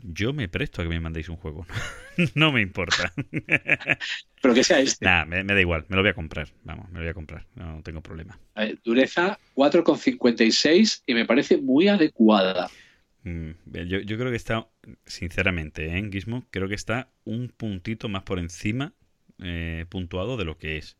yo 0.03 0.33
me 0.33 0.49
presto 0.49 0.83
a 0.83 0.85
que 0.85 0.91
me 0.91 1.01
mandéis 1.01 1.29
un 1.29 1.37
juego. 1.37 1.67
no 2.35 2.53
me 2.53 2.61
importa. 2.61 3.13
Pero 4.43 4.55
que 4.55 4.65
sea 4.65 4.81
este. 4.81 5.05
Nada, 5.05 5.25
me, 5.25 5.45
me 5.45 5.55
da 5.55 5.61
igual, 5.61 5.87
me 5.89 5.97
lo 5.97 6.03
voy 6.03 6.11
a 6.11 6.15
comprar. 6.15 6.49
Vamos, 6.65 6.89
me 6.91 6.99
lo 6.99 7.01
voy 7.01 7.11
a 7.11 7.15
comprar, 7.15 7.47
no 7.55 7.81
tengo 7.83 8.03
problema. 8.03 8.39
A 8.55 8.65
ver, 8.65 8.79
dureza 8.85 9.39
4,56 9.55 11.05
y 11.07 11.15
me 11.15 11.25
parece 11.25 11.57
muy 11.57 11.89
adecuada. 11.89 12.71
Mm, 13.25 13.51
bien, 13.67 13.89
Yo, 13.89 13.99
yo 14.01 14.17
creo 14.19 14.31
que 14.31 14.37
está, 14.37 14.69
sinceramente, 15.05 15.87
¿eh, 15.87 15.99
en 15.99 16.11
Gizmo, 16.13 16.47
creo 16.51 16.69
que 16.69 16.75
está 16.75 17.11
un 17.25 17.49
puntito 17.49 18.09
más 18.09 18.23
por 18.23 18.39
encima 18.39 18.95
eh, 19.43 19.87
puntuado 19.89 20.37
de 20.37 20.45
lo 20.45 20.59
que 20.59 20.79
es. 20.79 20.97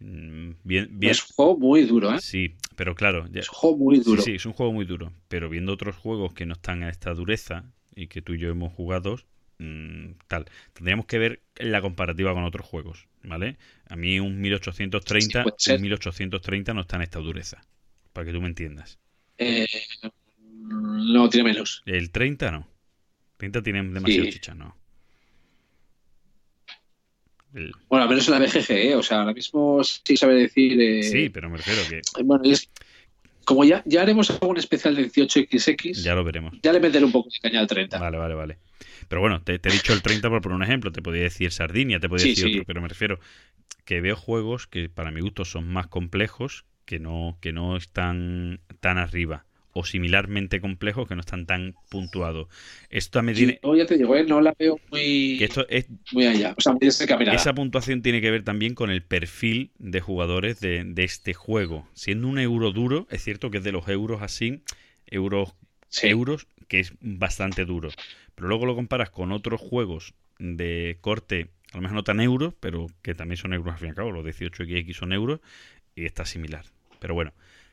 Mm, 0.00 0.52
Bien, 0.64 0.88
bien. 0.92 1.12
Es 1.12 1.20
un 1.22 1.28
juego 1.36 1.58
muy 1.58 1.82
duro, 1.84 2.12
¿eh? 2.14 2.18
Sí, 2.18 2.56
pero 2.76 2.94
claro, 2.94 3.26
ya- 3.30 3.40
Es 3.42 3.48
un 3.48 3.54
juego 3.54 3.76
muy 3.78 3.98
duro. 4.00 4.22
sí, 4.22 4.34
es 4.34 4.46
un 4.46 4.52
juego 4.52 4.72
muy 4.72 4.84
duro. 4.84 5.12
Pero 5.28 5.48
viendo 5.48 5.72
otros 5.72 5.96
juegos 5.96 6.34
que 6.34 6.46
no 6.46 6.54
están 6.54 6.82
a 6.82 6.90
esta 6.90 7.14
dureza 7.14 7.64
y 7.94 8.08
que 8.08 8.22
tú 8.22 8.34
y 8.34 8.38
yo 8.38 8.50
hemos 8.50 8.72
jugado, 8.72 9.18
mm, 9.58 10.12
tal, 10.28 10.46
tendríamos 10.74 11.06
que 11.06 11.18
ver 11.18 11.42
la 11.56 11.80
comparativa 11.82 12.34
con 12.34 12.44
otros 12.44 12.66
juegos, 12.66 13.08
¿vale? 13.24 13.56
A 13.88 13.96
mí 13.96 14.20
un 14.20 14.40
1830, 14.40 15.54
Sí, 15.56 15.72
un 15.72 15.80
1830 15.80 16.74
no 16.74 16.82
está 16.82 16.96
en 16.96 17.02
esta 17.02 17.20
dureza, 17.20 17.62
para 18.12 18.26
que 18.26 18.32
tú 18.32 18.40
me 18.40 18.48
entiendas. 18.48 18.98
Eh, 19.38 19.66
no, 20.72 21.28
tiene 21.28 21.50
menos. 21.52 21.82
El 21.86 22.10
30 22.10 22.50
no. 22.50 22.66
30 23.36 23.62
tienen 23.62 23.92
demasiado 23.92 24.24
Sí. 24.26 24.32
chicha, 24.32 24.54
no. 24.54 24.76
El- 27.54 27.72
Bueno, 27.88 28.04
al 28.04 28.08
menos 28.08 28.26
en 28.28 28.32
la 28.34 28.40
BGG, 28.40 28.70
¿eh? 28.70 28.94
O 28.96 29.02
sea, 29.02 29.20
ahora 29.20 29.34
mismo 29.34 29.82
sí 29.84 30.16
sabe 30.16 30.34
decir. 30.34 30.80
eh, 30.80 31.02
sí, 31.02 31.28
pero 31.28 31.50
me 31.50 31.58
refiero 31.58 31.82
que 31.88 32.00
Bueno, 32.24 32.42
y 32.44 32.52
es, 32.52 32.70
como 33.44 33.64
ya, 33.64 33.82
ya 33.84 34.02
haremos 34.02 34.30
algún 34.30 34.56
especial 34.56 34.94
de 34.96 35.10
18XX, 35.10 36.02
ya 36.02 36.14
lo 36.14 36.24
veremos. 36.24 36.54
ya 36.62 36.72
le 36.72 36.80
meteré 36.80 37.04
un 37.04 37.12
poco 37.12 37.28
de 37.30 37.38
caña 37.40 37.60
al 37.60 37.66
30. 37.66 37.98
Vale, 37.98 38.16
vale, 38.16 38.34
vale. 38.34 38.58
Pero 39.08 39.20
bueno, 39.20 39.42
te, 39.42 39.58
te 39.58 39.68
he 39.68 39.72
dicho 39.72 39.92
el 39.92 40.00
30 40.00 40.30
por 40.30 40.40
poner 40.40 40.56
un 40.56 40.62
ejemplo. 40.62 40.92
Te 40.92 41.02
podía 41.02 41.22
decir 41.22 41.52
Sardinia, 41.52 42.00
te 42.00 42.08
podía 42.08 42.22
Sí, 42.24 42.30
decir 42.30 42.44
sí. 42.44 42.52
otro, 42.54 42.64
pero 42.64 42.80
me 42.80 42.88
refiero 42.88 43.18
que 43.84 44.00
veo 44.00 44.16
juegos 44.16 44.66
que 44.66 44.88
para 44.88 45.10
mi 45.10 45.20
gusto 45.20 45.44
son 45.44 45.68
más 45.68 45.88
complejos 45.88 46.64
que 46.86 46.98
no, 47.00 47.36
que 47.42 47.52
no 47.52 47.76
están 47.76 48.60
tan 48.80 48.96
arriba. 48.96 49.44
O 49.72 49.84
similarmente 49.84 50.60
complejos 50.60 51.08
que 51.08 51.14
no 51.14 51.20
están 51.20 51.46
tan 51.46 51.74
puntuados. 51.90 52.48
Esto 52.90 53.22
me 53.22 53.32
tiene. 53.32 53.58
Yo 53.62 53.74
ya 53.74 53.86
te 53.86 53.96
digo, 53.96 54.14
¿eh? 54.16 54.24
no 54.24 54.40
la 54.40 54.54
veo 54.58 54.78
muy, 54.90 55.36
Que 55.38 55.44
esto 55.44 55.66
es 55.68 55.86
muy 56.12 56.26
allá. 56.26 56.54
O 56.56 56.60
sea, 56.60 56.72
muy. 56.74 56.88
Esa 57.32 57.54
puntuación 57.54 58.02
tiene 58.02 58.20
que 58.20 58.30
ver 58.30 58.42
también 58.44 58.74
con 58.74 58.90
el 58.90 59.02
perfil 59.02 59.70
de 59.78 60.00
jugadores 60.00 60.60
de, 60.60 60.84
de 60.84 61.04
este 61.04 61.32
juego. 61.34 61.88
Siendo 61.94 62.28
un 62.28 62.38
euro 62.38 62.72
duro, 62.72 63.06
es 63.10 63.22
cierto 63.24 63.50
que 63.50 63.58
es 63.58 63.64
de 63.64 63.72
los 63.72 63.88
euros 63.88 64.20
así, 64.22 64.62
euros, 65.06 65.54
Sí. 65.88 66.08
euros, 66.08 66.46
que 66.68 66.80
es 66.80 66.94
bastante 67.00 67.64
duro. 67.64 67.90
Pero 68.34 68.48
luego 68.48 68.66
lo 68.66 68.74
comparas 68.74 69.10
con 69.10 69.30
otros 69.32 69.60
juegos 69.60 70.14
de 70.38 70.96
corte, 71.00 71.48
a 71.72 71.76
lo 71.76 71.82
mejor 71.82 71.96
no 71.96 72.04
tan 72.04 72.20
euros, 72.20 72.54
pero 72.60 72.86
que 73.02 73.14
también 73.14 73.36
son 73.36 73.52
euros 73.52 73.72
al 73.74 73.78
fin 73.78 73.86
y 73.88 73.90
al 73.90 73.96
cabo, 73.96 74.10
los 74.10 74.24
18XX 74.24 74.94
son 74.94 75.12
euros, 75.12 75.40
y 75.94 76.04
está 76.06 76.24
similar. 76.24 76.64
Pero 76.98 77.14
bueno, 77.14 77.32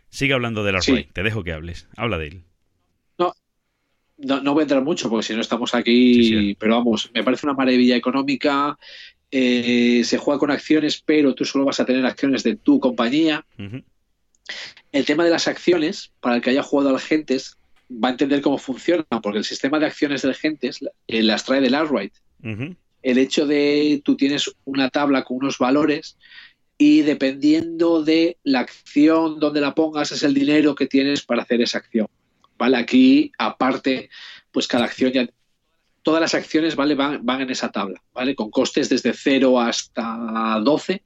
sigue 0.09 0.33
hablando 0.33 0.63
del 0.63 0.81
Sí. 0.81 0.91
Array, 0.91 1.03
te 1.13 1.23
dejo 1.23 1.43
que 1.43 1.53
hables. 1.53 1.87
Habla 1.97 2.17
de 2.17 2.27
él. 2.27 2.43
No, 4.21 4.41
no 4.41 4.53
voy 4.53 4.61
a 4.61 4.63
entrar 4.63 4.83
mucho 4.83 5.09
porque 5.09 5.23
si 5.27 5.33
no 5.33 5.39
estamos 5.39 5.73
aquí, 5.73 6.15
Sí, 6.15 6.29
sí. 6.29 6.57
pero 6.59 6.75
vamos, 6.75 7.09
me 7.13 7.23
parece 7.23 7.45
una 7.45 7.53
maravilla 7.55 7.95
económica. 7.95 8.77
eh, 9.31 10.01
se 10.05 10.17
juega 10.17 10.39
con 10.39 10.49
acciones, 10.51 11.03
pero 11.05 11.35
tú 11.35 11.45
solo 11.45 11.63
vas 11.63 11.79
a 11.79 11.85
tener 11.85 12.03
acciones 12.05 12.41
de 12.43 12.55
tu 12.55 12.79
compañía. 12.79 13.45
El 14.91 15.05
tema 15.05 15.23
de 15.23 15.29
las 15.29 15.47
acciones, 15.47 16.11
para 16.19 16.35
el 16.37 16.41
que 16.41 16.49
haya 16.49 16.63
jugado 16.63 16.89
al 16.89 16.99
Gentes, 16.99 17.55
va 17.91 18.07
a 18.07 18.11
entender 18.11 18.41
cómo 18.41 18.57
funciona, 18.57 19.05
porque 19.21 19.37
el 19.37 19.43
sistema 19.45 19.77
de 19.79 19.85
acciones 19.85 20.23
del 20.23 20.33
Gentes 20.33 20.79
eh, 21.07 21.21
las 21.23 21.45
trae 21.45 21.61
del 21.61 21.75
Arkwright. 21.75 22.13
ujú, 22.43 22.75
el 23.03 23.17
hecho 23.19 23.45
de 23.47 24.01
tú 24.03 24.17
tienes 24.17 24.51
una 24.65 24.89
tabla 24.89 25.23
con 25.23 25.37
unos 25.37 25.57
valores 25.59 26.17
y 26.81 27.01
dependiendo 27.01 28.01
de 28.01 28.37
la 28.43 28.61
acción 28.61 29.37
donde 29.37 29.59
la 29.59 29.75
pongas 29.75 30.13
es 30.13 30.23
el 30.23 30.33
dinero 30.33 30.75
que 30.75 30.87
tienes 30.87 31.21
para 31.25 31.43
hacer 31.43 31.61
esa 31.61 31.79
acción. 31.79 32.07
¿Vale? 32.57 32.77
Aquí, 32.77 33.33
aparte, 33.37 34.09
pues 34.49 34.65
cada 34.65 34.85
acción 34.85 35.11
ya. 35.11 35.29
Todas 36.01 36.21
las 36.21 36.33
acciones 36.33 36.77
¿vale? 36.77 36.95
van, 36.95 37.25
van 37.25 37.41
en 37.41 37.49
esa 37.49 37.69
tabla, 37.69 38.01
¿vale? 38.13 38.33
Con 38.33 38.49
costes 38.49 38.87
desde 38.87 39.11
0 39.11 39.59
hasta 39.59 40.61
12, 40.63 41.03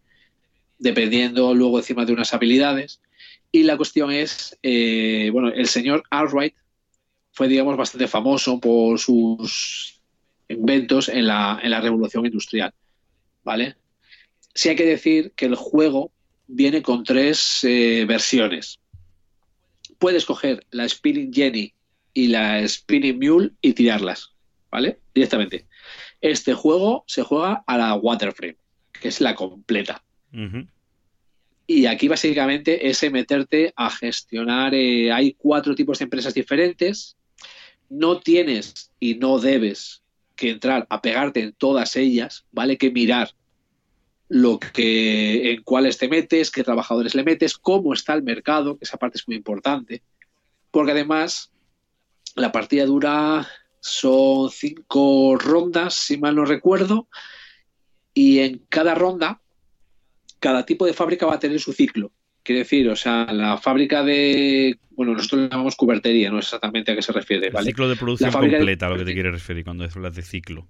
dependiendo 0.77 1.55
luego 1.55 1.79
encima 1.79 2.05
de 2.05 2.13
unas 2.13 2.35
habilidades. 2.35 3.01
Y 3.51 3.63
la 3.63 3.75
cuestión 3.75 4.11
es, 4.11 4.55
eh, 4.61 5.31
bueno, 5.33 5.49
el 5.49 5.67
señor 5.67 6.03
Arkwright 6.11 6.53
fue, 7.31 7.47
digamos, 7.47 7.75
bastante 7.75 8.07
famoso 8.07 8.59
por 8.59 8.99
sus 8.99 9.99
inventos 10.47 11.09
en 11.09 11.25
la, 11.25 11.59
en 11.63 11.71
la 11.71 11.81
revolución 11.81 12.27
industrial. 12.27 12.71
¿Vale? 13.43 13.75
Sí 14.53 14.69
hay 14.69 14.75
que 14.75 14.85
decir 14.85 15.31
que 15.35 15.45
el 15.45 15.55
juego 15.55 16.11
viene 16.47 16.81
con 16.81 17.03
tres 17.03 17.63
eh, 17.63 18.05
versiones. 18.07 18.79
Puedes 19.97 20.25
coger 20.25 20.65
la 20.71 20.87
Spinning 20.87 21.33
Jenny 21.33 21.73
y 22.13 22.27
la 22.27 22.67
Spinning 22.67 23.19
Mule 23.19 23.51
y 23.61 23.73
tirarlas, 23.73 24.31
¿vale? 24.69 24.99
Directamente. 25.13 25.65
Este 26.21 26.53
juego 26.53 27.03
se 27.07 27.23
juega 27.23 27.63
a 27.65 27.77
la 27.77 27.95
Waterframe, 27.95 28.57
que 28.91 29.07
es 29.07 29.21
la 29.21 29.35
completa. 29.35 30.03
Y 31.67 31.85
aquí 31.85 32.07
básicamente 32.07 32.89
es 32.89 33.11
meterte 33.11 33.73
a 33.75 33.89
gestionar. 33.89 34.73
eh, 34.73 35.11
hay 35.11 35.33
cuatro 35.33 35.75
tipos 35.75 35.99
de 35.99 36.03
empresas 36.03 36.33
diferentes. 36.33 37.15
No 37.89 38.19
tienes 38.19 38.91
y 38.99 39.15
no 39.15 39.39
debes 39.39 40.01
que 40.35 40.49
entrar 40.49 40.85
a 40.89 41.01
pegarte 41.01 41.41
en 41.41 41.53
todas 41.53 41.95
ellas, 41.95 42.45
¿vale? 42.51 42.77
Que 42.77 42.91
mirar 42.91 43.33
lo 44.33 44.57
que 44.59 45.51
en 45.51 45.61
cuáles 45.61 45.99
te 45.99 46.07
metes, 46.07 46.49
qué 46.49 46.63
trabajadores 46.63 47.13
le 47.13 47.23
metes, 47.23 47.55
cómo 47.55 47.93
está 47.93 48.15
el 48.15 48.23
mercado, 48.23 48.79
que 48.79 48.85
esa 48.85 48.97
parte 48.97 49.19
es 49.19 49.27
muy 49.27 49.37
importante. 49.37 50.01
Porque 50.71 50.93
además 50.93 51.51
la 52.35 52.51
partida 52.51 52.85
dura 52.85 53.47
Son 53.79 54.49
cinco 54.49 55.35
rondas, 55.37 55.93
si 55.93 56.17
mal 56.17 56.35
no 56.35 56.45
recuerdo, 56.45 57.07
y 58.15 58.39
en 58.39 58.61
cada 58.69 58.95
ronda, 58.95 59.39
cada 60.39 60.65
tipo 60.65 60.87
de 60.87 60.93
fábrica 60.93 61.27
va 61.27 61.35
a 61.35 61.39
tener 61.39 61.59
su 61.59 61.71
ciclo. 61.71 62.11
Quiere 62.41 62.59
decir, 62.59 62.89
o 62.89 62.95
sea, 62.95 63.31
la 63.31 63.57
fábrica 63.57 64.03
de, 64.03 64.79
bueno, 64.91 65.13
nosotros 65.13 65.41
le 65.41 65.49
llamamos 65.49 65.75
cubertería, 65.75 66.31
no 66.31 66.39
es 66.39 66.45
exactamente 66.45 66.91
a 66.91 66.95
qué 66.95 67.03
se 67.03 67.11
refiere, 67.11 67.51
El 67.53 67.65
ciclo 67.65 67.87
de 67.87 67.97
producción 67.97 68.31
de- 68.31 68.39
completa, 68.39 68.87
a 68.87 68.89
lo 68.89 68.97
que 68.97 69.05
te 69.05 69.13
quieres 69.13 69.33
referir 69.33 69.63
cuando 69.63 69.83
hablas 69.83 70.15
de 70.15 70.23
ciclo. 70.23 70.67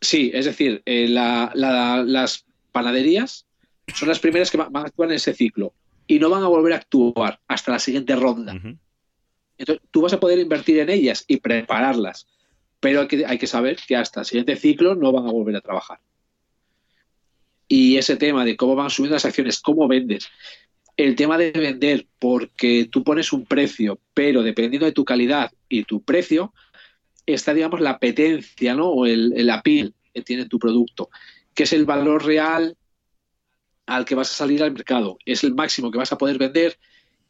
Sí, 0.00 0.30
es 0.32 0.46
decir, 0.46 0.82
eh, 0.86 1.08
la- 1.08 1.50
la- 1.54 2.02
las 2.04 2.44
panaderías 2.72 3.46
son 3.94 4.08
las 4.08 4.18
primeras 4.18 4.50
que 4.50 4.58
va- 4.58 4.68
van 4.70 4.84
a 4.84 4.86
actuar 4.86 5.10
en 5.10 5.16
ese 5.16 5.34
ciclo 5.34 5.74
y 6.06 6.18
no 6.18 6.30
van 6.30 6.42
a 6.42 6.48
volver 6.48 6.72
a 6.72 6.76
actuar 6.76 7.40
hasta 7.48 7.72
la 7.72 7.78
siguiente 7.78 8.16
ronda. 8.16 8.52
Entonces, 9.58 9.86
tú 9.90 10.00
vas 10.00 10.12
a 10.14 10.20
poder 10.20 10.38
invertir 10.38 10.78
en 10.78 10.88
ellas 10.88 11.24
y 11.28 11.36
prepararlas, 11.36 12.26
pero 12.80 13.02
hay 13.02 13.08
que, 13.08 13.26
hay 13.26 13.36
que 13.38 13.46
saber 13.46 13.76
que 13.86 13.94
hasta 13.96 14.20
el 14.20 14.26
siguiente 14.26 14.56
ciclo 14.56 14.94
no 14.94 15.12
van 15.12 15.26
a 15.26 15.32
volver 15.32 15.56
a 15.56 15.60
trabajar. 15.60 16.00
Y 17.68 17.96
ese 17.98 18.16
tema 18.16 18.44
de 18.44 18.56
cómo 18.56 18.74
van 18.74 18.90
subiendo 18.90 19.14
las 19.14 19.24
acciones, 19.24 19.60
cómo 19.60 19.86
vendes, 19.86 20.28
el 20.96 21.14
tema 21.14 21.38
de 21.38 21.50
vender, 21.52 22.06
porque 22.18 22.88
tú 22.90 23.04
pones 23.04 23.32
un 23.32 23.44
precio, 23.46 23.98
pero 24.14 24.42
dependiendo 24.42 24.86
de 24.86 24.92
tu 24.92 25.04
calidad 25.04 25.52
y 25.68 25.84
tu 25.84 26.02
precio, 26.02 26.52
está, 27.34 27.54
digamos, 27.54 27.80
la 27.80 27.90
apetencia, 27.90 28.74
¿no? 28.74 28.88
O 28.88 29.06
el, 29.06 29.32
el 29.36 29.50
appeal 29.50 29.94
que 30.12 30.22
tiene 30.22 30.46
tu 30.46 30.58
producto, 30.58 31.10
que 31.54 31.64
es 31.64 31.72
el 31.72 31.84
valor 31.84 32.24
real 32.24 32.76
al 33.86 34.04
que 34.04 34.14
vas 34.14 34.30
a 34.30 34.34
salir 34.34 34.62
al 34.62 34.72
mercado. 34.72 35.18
Es 35.24 35.42
el 35.44 35.54
máximo 35.54 35.90
que 35.90 35.98
vas 35.98 36.12
a 36.12 36.18
poder 36.18 36.38
vender 36.38 36.78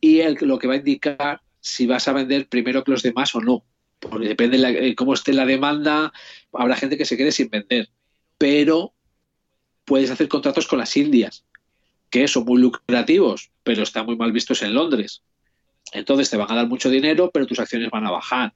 y 0.01 0.21
el, 0.21 0.37
lo 0.43 0.59
que 0.59 0.67
va 0.67 0.75
a 0.75 0.79
indicar 0.79 1.41
si 1.61 1.87
vas 1.87 2.09
a 2.09 2.13
vender 2.13 2.49
primero 2.49 2.85
que 2.85 2.91
los 2.93 3.03
demás 3.03 3.35
o 3.35 3.41
no. 3.41 3.65
Porque 3.99 4.29
depende 4.29 4.57
de 4.57 4.63
la- 4.63 4.71
eh, 4.71 4.95
cómo 4.95 5.15
esté 5.15 5.33
la 5.33 5.45
demanda, 5.47 6.13
habrá 6.53 6.77
gente 6.77 6.97
que 6.97 7.05
se 7.05 7.17
quede 7.17 7.33
sin 7.33 7.51
vender. 7.51 7.89
Pero 8.39 8.95
puedes 9.85 10.11
hacer 10.11 10.29
contratos 10.29 10.67
con 10.67 10.79
las 10.79 10.97
indias, 10.97 11.45
que 12.11 12.29
son 12.29 12.45
muy 12.45 12.61
lucrativos, 12.61 13.51
pero 13.63 13.83
están 13.83 14.07
muy 14.07 14.17
mal 14.17 14.33
vistos 14.33 14.63
en 14.63 14.75
Londres. 14.75 15.23
Entonces 15.93 16.31
te 16.31 16.37
van 16.37 16.51
a 16.51 16.55
dar 16.55 16.69
mucho 16.69 16.89
dinero, 16.89 17.31
pero 17.33 17.47
tus 17.47 17.59
acciones 17.59 17.91
van 17.91 18.07
a 18.07 18.11
bajar. 18.11 18.55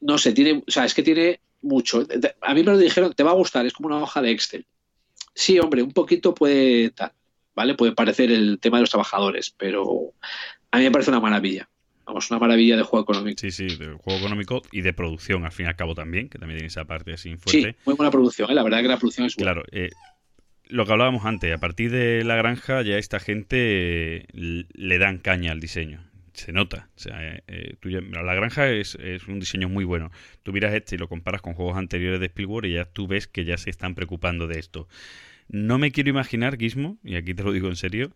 No 0.00 0.18
sé, 0.18 0.32
tiene, 0.32 0.62
o 0.66 0.70
sea, 0.70 0.84
es 0.84 0.94
que 0.94 1.02
tiene 1.02 1.40
mucho. 1.62 2.06
A 2.40 2.54
mí 2.54 2.62
me 2.62 2.72
lo 2.72 2.78
dijeron, 2.78 3.12
te 3.12 3.22
va 3.22 3.30
a 3.32 3.34
gustar, 3.34 3.66
es 3.66 3.72
como 3.72 3.88
una 3.88 3.98
hoja 4.02 4.22
de 4.22 4.30
Excel. 4.30 4.66
Sí, 5.34 5.58
hombre, 5.58 5.82
un 5.82 5.92
poquito 5.92 6.34
puede 6.34 6.90
tal, 6.90 7.12
¿vale? 7.54 7.74
Puede 7.74 7.92
parecer 7.92 8.30
el 8.32 8.58
tema 8.60 8.78
de 8.78 8.82
los 8.82 8.90
trabajadores, 8.90 9.54
pero 9.56 10.12
a 10.70 10.78
mí 10.78 10.84
me 10.84 10.90
parece 10.90 11.10
una 11.10 11.20
maravilla. 11.20 11.68
Vamos, 12.06 12.28
una 12.30 12.40
maravilla 12.40 12.76
de 12.76 12.82
juego 12.82 13.04
económico. 13.04 13.38
Sí, 13.38 13.52
sí, 13.52 13.66
de 13.76 13.92
juego 13.92 14.18
económico 14.18 14.62
y 14.72 14.80
de 14.80 14.92
producción, 14.92 15.44
al 15.44 15.52
fin 15.52 15.66
y 15.66 15.68
al 15.68 15.76
cabo 15.76 15.94
también, 15.94 16.28
que 16.28 16.38
también 16.38 16.58
tiene 16.58 16.66
esa 16.68 16.84
parte 16.84 17.12
así 17.12 17.30
Sí, 17.30 17.36
fuerte. 17.36 17.76
muy 17.84 17.94
buena 17.94 18.10
producción, 18.10 18.50
¿eh? 18.50 18.54
la 18.54 18.64
verdad 18.64 18.80
que 18.82 18.88
la 18.88 18.98
producción 18.98 19.26
es 19.28 19.36
buena. 19.36 19.52
Claro, 19.52 19.66
eh, 19.70 19.90
lo 20.64 20.86
que 20.86 20.92
hablábamos 20.92 21.24
antes, 21.24 21.54
a 21.54 21.58
partir 21.58 21.92
de 21.92 22.24
la 22.24 22.34
granja 22.34 22.82
ya 22.82 22.96
esta 22.98 23.20
gente 23.20 24.16
eh, 24.16 24.26
le 24.32 24.98
dan 24.98 25.18
caña 25.18 25.52
al 25.52 25.60
diseño. 25.60 26.09
Se 26.40 26.52
nota. 26.52 26.88
O 26.96 26.98
sea, 26.98 27.16
eh, 27.36 27.42
eh, 27.48 27.74
tú 27.80 27.90
ya- 27.90 28.00
la 28.00 28.34
granja 28.34 28.68
es, 28.70 28.94
es 28.96 29.26
un 29.28 29.40
diseño 29.40 29.68
muy 29.68 29.84
bueno. 29.84 30.10
Tú 30.42 30.52
miras 30.52 30.72
este 30.74 30.94
y 30.94 30.98
lo 30.98 31.08
comparas 31.08 31.42
con 31.42 31.54
juegos 31.54 31.76
anteriores 31.76 32.18
de 32.20 32.26
Spielberg 32.26 32.66
y 32.66 32.74
ya 32.74 32.84
tú 32.86 33.06
ves 33.06 33.26
que 33.26 33.44
ya 33.44 33.56
se 33.58 33.68
están 33.70 33.94
preocupando 33.94 34.46
de 34.46 34.58
esto. 34.58 34.88
No 35.48 35.78
me 35.78 35.90
quiero 35.92 36.10
imaginar, 36.10 36.56
Gizmo, 36.58 36.96
y 37.04 37.16
aquí 37.16 37.34
te 37.34 37.42
lo 37.42 37.52
digo 37.52 37.68
en 37.68 37.76
serio, 37.76 38.12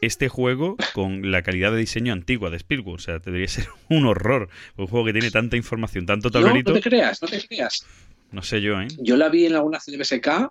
este 0.00 0.28
juego 0.28 0.76
con 0.92 1.30
la 1.30 1.42
calidad 1.42 1.70
de 1.72 1.78
diseño 1.78 2.12
antigua 2.12 2.50
de 2.50 2.56
Spielberg. 2.56 2.96
O 2.96 2.98
sea, 2.98 3.18
debería 3.20 3.46
ser 3.48 3.66
un 3.88 4.06
horror. 4.06 4.48
Un 4.76 4.86
juego 4.88 5.06
que 5.06 5.12
tiene 5.12 5.30
tanta 5.30 5.56
información, 5.56 6.04
tanto 6.06 6.28
No, 6.28 6.32
tablerito. 6.32 6.72
no 6.72 6.76
te 6.80 6.82
creas, 6.88 7.22
no 7.22 7.28
te 7.28 7.40
creas. 7.46 7.86
No 8.32 8.42
sé 8.42 8.60
yo, 8.60 8.80
¿eh? 8.80 8.88
Yo 8.98 9.16
la 9.16 9.28
vi 9.28 9.46
en 9.46 9.54
alguna 9.54 9.78
CBSK 9.78 10.50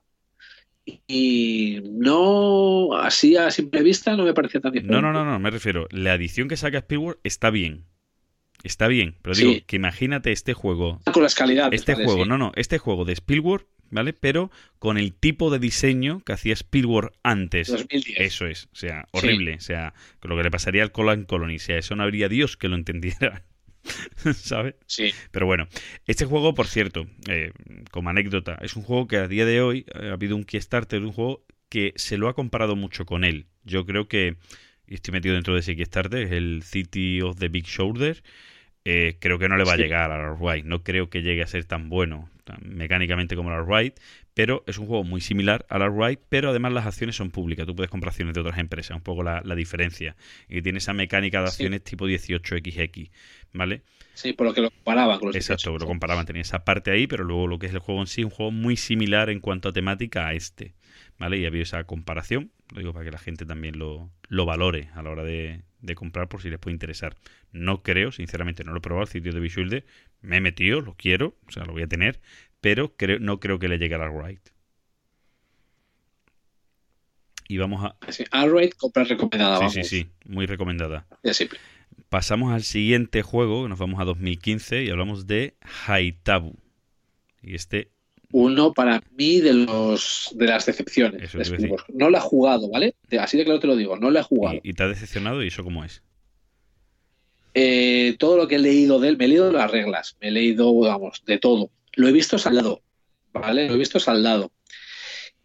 y 1.08 1.82
no, 1.84 2.96
así 2.98 3.36
a 3.36 3.52
simple 3.52 3.84
vista, 3.84 4.16
no 4.16 4.24
me 4.24 4.34
parecía 4.34 4.62
tan 4.62 4.72
diferente. 4.72 4.94
No, 4.96 5.02
no, 5.02 5.14
no, 5.14 5.26
no, 5.30 5.40
me 5.40 5.50
refiero. 5.50 5.88
La 5.92 6.14
edición 6.16 6.48
que 6.48 6.58
saca 6.58 6.78
Spielberg 6.80 7.20
está 7.24 7.50
bien. 7.50 7.86
Está 8.64 8.88
bien. 8.88 9.16
Pero 9.22 9.36
Sí. 9.36 9.46
digo, 9.46 9.66
que 9.68 9.76
imagínate 9.76 10.32
este 10.32 10.54
juego. 10.54 11.00
Con 11.12 11.24
las 11.24 11.36
calidades. 11.36 11.80
Este 11.80 11.94
vale, 11.94 12.06
juego, 12.06 12.24
sí. 12.24 12.30
no, 12.30 12.38
no, 12.38 12.52
este 12.56 12.78
juego 12.80 13.06
de 13.06 13.14
Spielberg, 13.14 13.68
¿vale? 13.92 14.14
Pero 14.14 14.50
con 14.80 14.98
el 14.98 15.14
tipo 15.14 15.52
de 15.52 15.60
diseño 15.60 16.22
que 16.26 16.34
hacía 16.34 16.54
Spielberg 16.54 17.12
antes. 17.24 17.68
2010. 17.68 18.20
Eso 18.20 18.46
es, 18.48 18.66
o 18.72 18.76
sea, 18.76 19.04
Sí. 19.14 19.20
horrible. 19.20 19.56
O 19.56 19.60
sea, 19.62 19.94
con 20.20 20.30
lo 20.32 20.38
que 20.38 20.44
le 20.44 20.52
pasaría 20.52 20.84
al 20.84 20.92
Colon 20.92 21.26
Colony. 21.26 21.58
O 21.58 21.60
sea, 21.60 21.78
eso 21.78 21.96
no 21.96 22.04
habría 22.04 22.30
Dios 22.30 22.58
que 22.58 22.68
lo 22.68 22.76
entendiera. 22.76 23.44
¿Sabes? 24.34 24.76
Sí. 24.86 25.12
Pero 25.32 25.46
bueno, 25.46 25.68
este 26.06 26.26
juego, 26.26 26.54
por 26.54 26.68
cierto, 26.68 27.08
eh, 27.30 27.52
como 27.92 28.10
anécdota, 28.10 28.58
es 28.62 28.76
un 28.76 28.84
juego 28.84 29.08
que 29.08 29.18
a 29.18 29.28
día 29.28 29.46
de 29.46 29.62
hoy 29.62 29.86
eh, 29.96 30.10
ha 30.10 30.14
habido 30.14 30.36
un 30.36 30.44
Kickstarter 30.44 31.02
un 31.02 31.12
juego 31.14 31.46
que 31.70 31.94
se 31.96 32.18
lo 32.18 32.28
ha 32.30 32.34
comparado 32.36 32.76
mucho 32.76 33.06
con 33.06 33.24
él. 33.24 33.48
Yo 33.64 33.86
creo 33.86 34.08
que, 34.08 34.38
y 34.88 34.96
estoy 34.96 35.12
metido 35.12 35.36
dentro 35.36 35.54
de 35.54 35.60
ese 35.62 35.76
Kickstarter, 35.76 36.24
es 36.24 36.32
el 36.32 36.64
City 36.64 37.22
of 37.22 37.38
the 37.38 37.50
Big 37.50 37.66
Shoulder. 37.66 38.24
Eh, 38.86 39.18
creo 39.20 39.38
que 39.38 39.50
no 39.50 39.58
le 39.58 39.66
va 39.66 39.74
a 39.74 39.76
Sí. 39.76 39.82
llegar 39.82 40.12
a 40.12 40.18
la 40.18 40.32
White. 40.34 40.66
No 40.66 40.82
creo 40.82 41.10
que 41.10 41.22
llegue 41.22 41.44
a 41.44 41.48
ser 41.48 41.66
tan 41.66 41.90
bueno 41.90 42.30
tan 42.46 42.60
mecánicamente 42.64 43.36
como 43.36 43.50
la 43.50 43.62
White, 43.62 44.02
pero 44.34 44.64
es 44.68 44.78
un 44.78 44.86
juego 44.88 45.04
muy 45.04 45.20
similar 45.20 45.66
a 45.68 45.78
la 45.78 45.90
White, 45.90 46.22
pero 46.30 46.52
además 46.52 46.72
las 46.72 46.86
acciones 46.86 47.18
son 47.18 47.30
públicas. 47.30 47.66
Tú 47.66 47.76
puedes 47.76 47.92
comprar 47.92 48.12
acciones 48.12 48.34
de 48.36 48.40
otras 48.40 48.58
empresas, 48.58 48.96
un 48.96 49.04
poco 49.04 49.22
la, 49.22 49.42
la 49.44 49.54
diferencia. 49.54 50.16
Y 50.48 50.62
tiene 50.62 50.78
esa 50.78 50.94
mecánica 50.94 51.42
de 51.42 51.48
Sí. 51.48 51.56
acciones 51.56 51.84
tipo 51.84 52.08
18XX, 52.08 53.12
¿vale? 53.54 53.84
Sí, 54.14 54.34
por 54.34 54.48
lo 54.48 54.54
que 54.54 54.62
lo 54.62 54.72
comparaban 54.72 55.20
con 55.20 55.28
los 55.28 55.36
Exacto, 55.36 55.72
18. 55.72 55.78
lo 55.78 55.86
comparaban, 55.86 56.26
tenía 56.26 56.42
esa 56.42 56.64
parte 56.66 56.92
ahí, 56.92 57.08
pero 57.08 57.24
luego 57.24 57.48
lo 57.48 57.60
que 57.60 57.68
es 57.68 57.74
el 57.74 57.80
juego 57.80 58.02
en 58.02 58.08
sí, 58.08 58.24
un 58.24 58.30
juego 58.32 58.52
muy 58.52 58.76
similar 58.78 59.30
en 59.30 59.40
cuanto 59.40 59.70
a 59.70 59.74
temática 59.74 60.28
a 60.28 60.34
este, 60.34 60.74
¿vale? 61.20 61.38
Y 61.38 61.46
ha 61.46 61.50
habido 61.50 61.64
esa 61.64 61.84
comparación, 61.84 62.52
lo 62.74 62.80
digo 62.80 62.94
para 62.94 63.06
que 63.06 63.12
la 63.12 63.20
gente 63.20 63.46
también 63.46 63.78
lo, 63.78 64.12
lo 64.28 64.46
valore 64.46 64.90
a 64.96 65.04
la 65.04 65.12
hora 65.12 65.24
de, 65.24 65.64
de 65.82 65.96
comprar 65.96 66.28
por 66.30 66.42
si 66.42 66.50
les 66.50 66.60
puede 66.60 66.74
interesar. 66.74 67.16
No 67.52 67.84
creo, 67.84 68.12
sinceramente, 68.12 68.64
no 68.64 68.72
lo 68.72 68.80
he 68.80 68.82
probado 68.82 69.04
el 69.04 69.10
sitio 69.10 69.32
de 69.34 69.40
Visual 69.40 69.84
me 70.22 70.38
he 70.38 70.42
metido, 70.42 70.82
lo 70.82 70.96
quiero, 70.96 71.36
o 71.48 71.52
sea, 71.52 71.66
lo 71.66 71.74
voy 71.74 71.84
a 71.84 71.88
tener, 71.88 72.20
pero 72.62 72.96
creo, 72.96 73.20
no 73.20 73.40
creo 73.40 73.60
que 73.60 73.68
le 73.68 73.78
llegue 73.78 73.96
a 73.96 74.00
la 74.00 74.10
right. 74.10 74.42
Y 77.48 77.58
vamos 77.58 77.84
a... 77.86 77.96
Sí, 78.12 78.26
Arrowhead, 78.32 78.72
compra 78.72 79.04
recomendada, 79.06 79.58
Sí, 79.58 79.60
vamos. 79.60 79.74
sí, 79.74 79.84
sí, 79.84 80.10
muy 80.26 80.46
recomendada. 80.46 81.08
Ya 81.24 81.34
simple. 81.34 81.60
Pasamos 82.10 82.54
al 82.54 82.64
siguiente 82.64 83.22
juego, 83.22 83.68
nos 83.68 83.80
vamos 83.80 84.00
a 84.00 84.06
2015 84.06 84.84
y 84.84 84.90
hablamos 84.90 85.28
de 85.28 85.56
Haitabu. 85.86 86.56
Y 87.42 87.56
este, 87.56 87.92
Uno 88.32 88.74
para 88.74 89.02
mí 89.16 89.42
de 89.42 89.54
los 89.54 90.32
de 90.36 90.48
las 90.48 90.66
decepciones. 90.66 91.34
De. 91.34 91.76
No 91.94 92.10
la 92.10 92.20
he 92.20 92.22
jugado, 92.22 92.70
¿vale? 92.70 92.96
Así 93.20 93.38
de 93.38 93.44
claro 93.44 93.60
te 93.60 93.68
lo 93.68 93.76
digo, 93.76 93.98
no 93.98 94.10
la 94.10 94.22
he 94.22 94.24
jugado. 94.24 94.60
y, 94.64 94.70
y 94.70 94.74
te 94.74 94.84
ha 94.84 94.88
decepcionado 94.88 95.44
y 95.44 95.48
eso 95.48 95.64
cómo 95.64 95.84
es. 95.84 96.02
Eh, 97.60 98.16
todo 98.20 98.38
lo 98.38 98.48
que 98.48 98.56
he 98.56 98.60
leído 98.60 99.00
de 99.00 99.10
él, 99.10 99.18
me 99.18 99.26
he 99.26 99.30
leído 99.30 99.52
las 99.52 99.72
reglas, 99.72 100.16
me 100.22 100.28
he 100.28 100.32
leído, 100.32 100.72
vamos, 100.78 101.24
de 101.26 101.40
todo. 101.40 101.72
Lo 101.96 102.08
he 102.08 102.12
visto 102.12 102.38
saldado, 102.38 102.84
¿vale? 103.34 103.68
Lo 103.68 103.74
he 103.74 103.78
visto 103.80 104.00
saldado. 104.00 104.52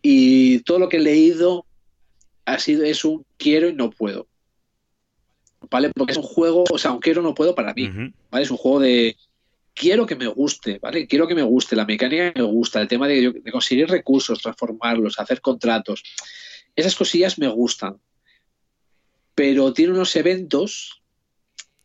Y 0.03 0.59
todo 0.61 0.79
lo 0.79 0.91
que 0.91 0.99
he 0.99 1.01
leído 1.01 1.65
ha 2.45 2.59
sido, 2.59 2.85
es 2.85 3.07
un 3.07 3.25
quiero 3.39 3.71
y 3.71 3.75
no 3.75 3.89
puedo. 3.89 4.27
¿Vale? 5.73 5.91
Porque 5.91 6.13
es 6.13 6.19
un 6.19 6.25
juego, 6.25 6.65
o 6.71 6.79
sea, 6.79 6.93
un 6.93 7.01
quiero 7.01 7.23
no 7.23 7.35
puedo 7.35 7.55
para 7.55 7.73
mí. 7.73 7.89
¿vale? 8.31 8.45
Es 8.45 8.51
un 8.51 8.59
juego 8.59 8.79
de 8.79 9.17
quiero 9.75 10.05
que 10.07 10.17
me 10.17 10.27
guste, 10.27 10.79
¿vale? 10.79 11.07
Quiero 11.07 11.27
que 11.27 11.35
me 11.35 11.43
guste, 11.43 11.75
la 11.75 11.87
mecánica 11.87 12.31
me 12.37 12.43
gusta, 12.43 12.81
el 12.81 12.89
tema 12.89 13.09
de, 13.09 13.33
de 13.33 13.53
conseguir 13.53 13.89
recursos, 13.89 14.41
transformarlos, 14.41 15.19
hacer 15.19 15.41
contratos. 15.41 16.03
Esas 16.77 16.95
cosillas 16.95 17.39
me 17.39 17.49
gustan. 17.49 17.99
Pero 19.35 19.73
tiene 19.73 19.95
unos 19.95 20.15
eventos 20.15 21.03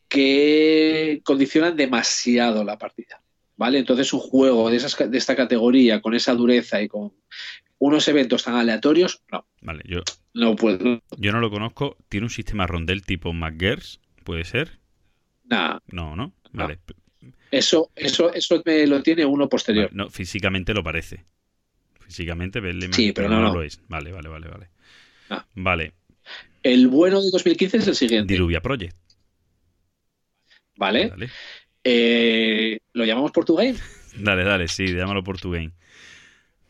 que 0.09 1.21
condicionan 1.23 1.75
demasiado 1.75 2.63
la 2.63 2.77
partida, 2.77 3.21
¿vale? 3.55 3.79
Entonces 3.79 4.11
un 4.13 4.19
juego 4.19 4.69
de, 4.69 4.77
esas, 4.77 4.97
de 5.09 5.17
esta 5.17 5.35
categoría, 5.35 6.01
con 6.01 6.13
esa 6.13 6.33
dureza 6.33 6.81
y 6.81 6.87
con 6.87 7.13
unos 7.79 8.07
eventos 8.07 8.43
tan 8.43 8.55
aleatorios, 8.55 9.21
no, 9.31 9.45
Vale, 9.61 9.83
yo, 9.85 10.01
no 10.33 10.55
puedo, 10.55 11.01
yo 11.17 11.31
no 11.31 11.39
lo 11.39 11.49
conozco. 11.49 11.97
¿Tiene 12.09 12.25
un 12.25 12.29
sistema 12.29 12.67
rondel 12.67 13.03
tipo 13.03 13.33
McGears? 13.33 13.99
¿Puede 14.23 14.45
ser? 14.45 14.79
nada. 15.45 15.81
No, 15.91 16.15
¿no? 16.15 16.33
Vale. 16.53 16.79
Eso, 17.51 17.91
eso, 17.95 18.33
eso 18.33 18.61
me 18.65 18.85
lo 18.87 19.01
tiene 19.01 19.25
uno 19.25 19.47
posterior. 19.47 19.85
Vale, 19.85 19.97
No, 19.97 20.09
físicamente 20.09 20.73
lo 20.73 20.83
parece. 20.83 21.25
Físicamente, 22.01 22.59
verle 22.59 22.91
Sí, 22.91 23.11
pero 23.11 23.29
no, 23.29 23.41
no. 23.41 23.53
lo 23.53 23.63
es. 23.63 23.81
Vale, 23.87 24.11
vale, 24.11 24.29
vale, 24.29 24.47
vale. 24.47 24.69
Vale, 25.55 25.93
El 26.63 26.87
bueno 26.87 27.21
de 27.21 27.29
2015 27.31 27.77
es 27.77 27.87
el 27.87 27.95
siguiente, 27.95 28.33
Diruvia 28.33 28.61
Project. 28.61 28.95
¿vale? 30.77 31.11
Eh, 31.83 32.79
¿Lo 32.93 33.05
llamamos 33.05 33.31
Portugame? 33.31 33.75
dale, 34.19 34.43
dale, 34.43 34.67
sí, 34.67 34.87
llámalo 34.87 35.23
por 35.23 35.39
tu 35.39 35.51
game. 35.51 35.71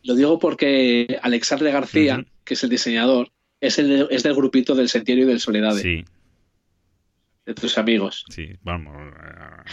Lo 0.04 0.14
digo 0.14 0.38
porque 0.38 1.18
Alexandre 1.22 1.70
García, 1.72 2.24
que 2.44 2.54
es 2.54 2.62
el 2.64 2.70
diseñador, 2.70 3.30
es, 3.60 3.78
el 3.78 4.06
es 4.10 4.22
del 4.22 4.34
grupito 4.34 4.74
del 4.74 4.88
Sentiero 4.88 5.22
y 5.22 5.24
del 5.24 5.40
Soledad, 5.40 5.74
Sí, 5.74 6.04
de 7.46 7.54
tus 7.54 7.76
amigos. 7.78 8.24
sí, 8.28 8.50
vamos. 8.62 8.96
eh, 8.96 9.70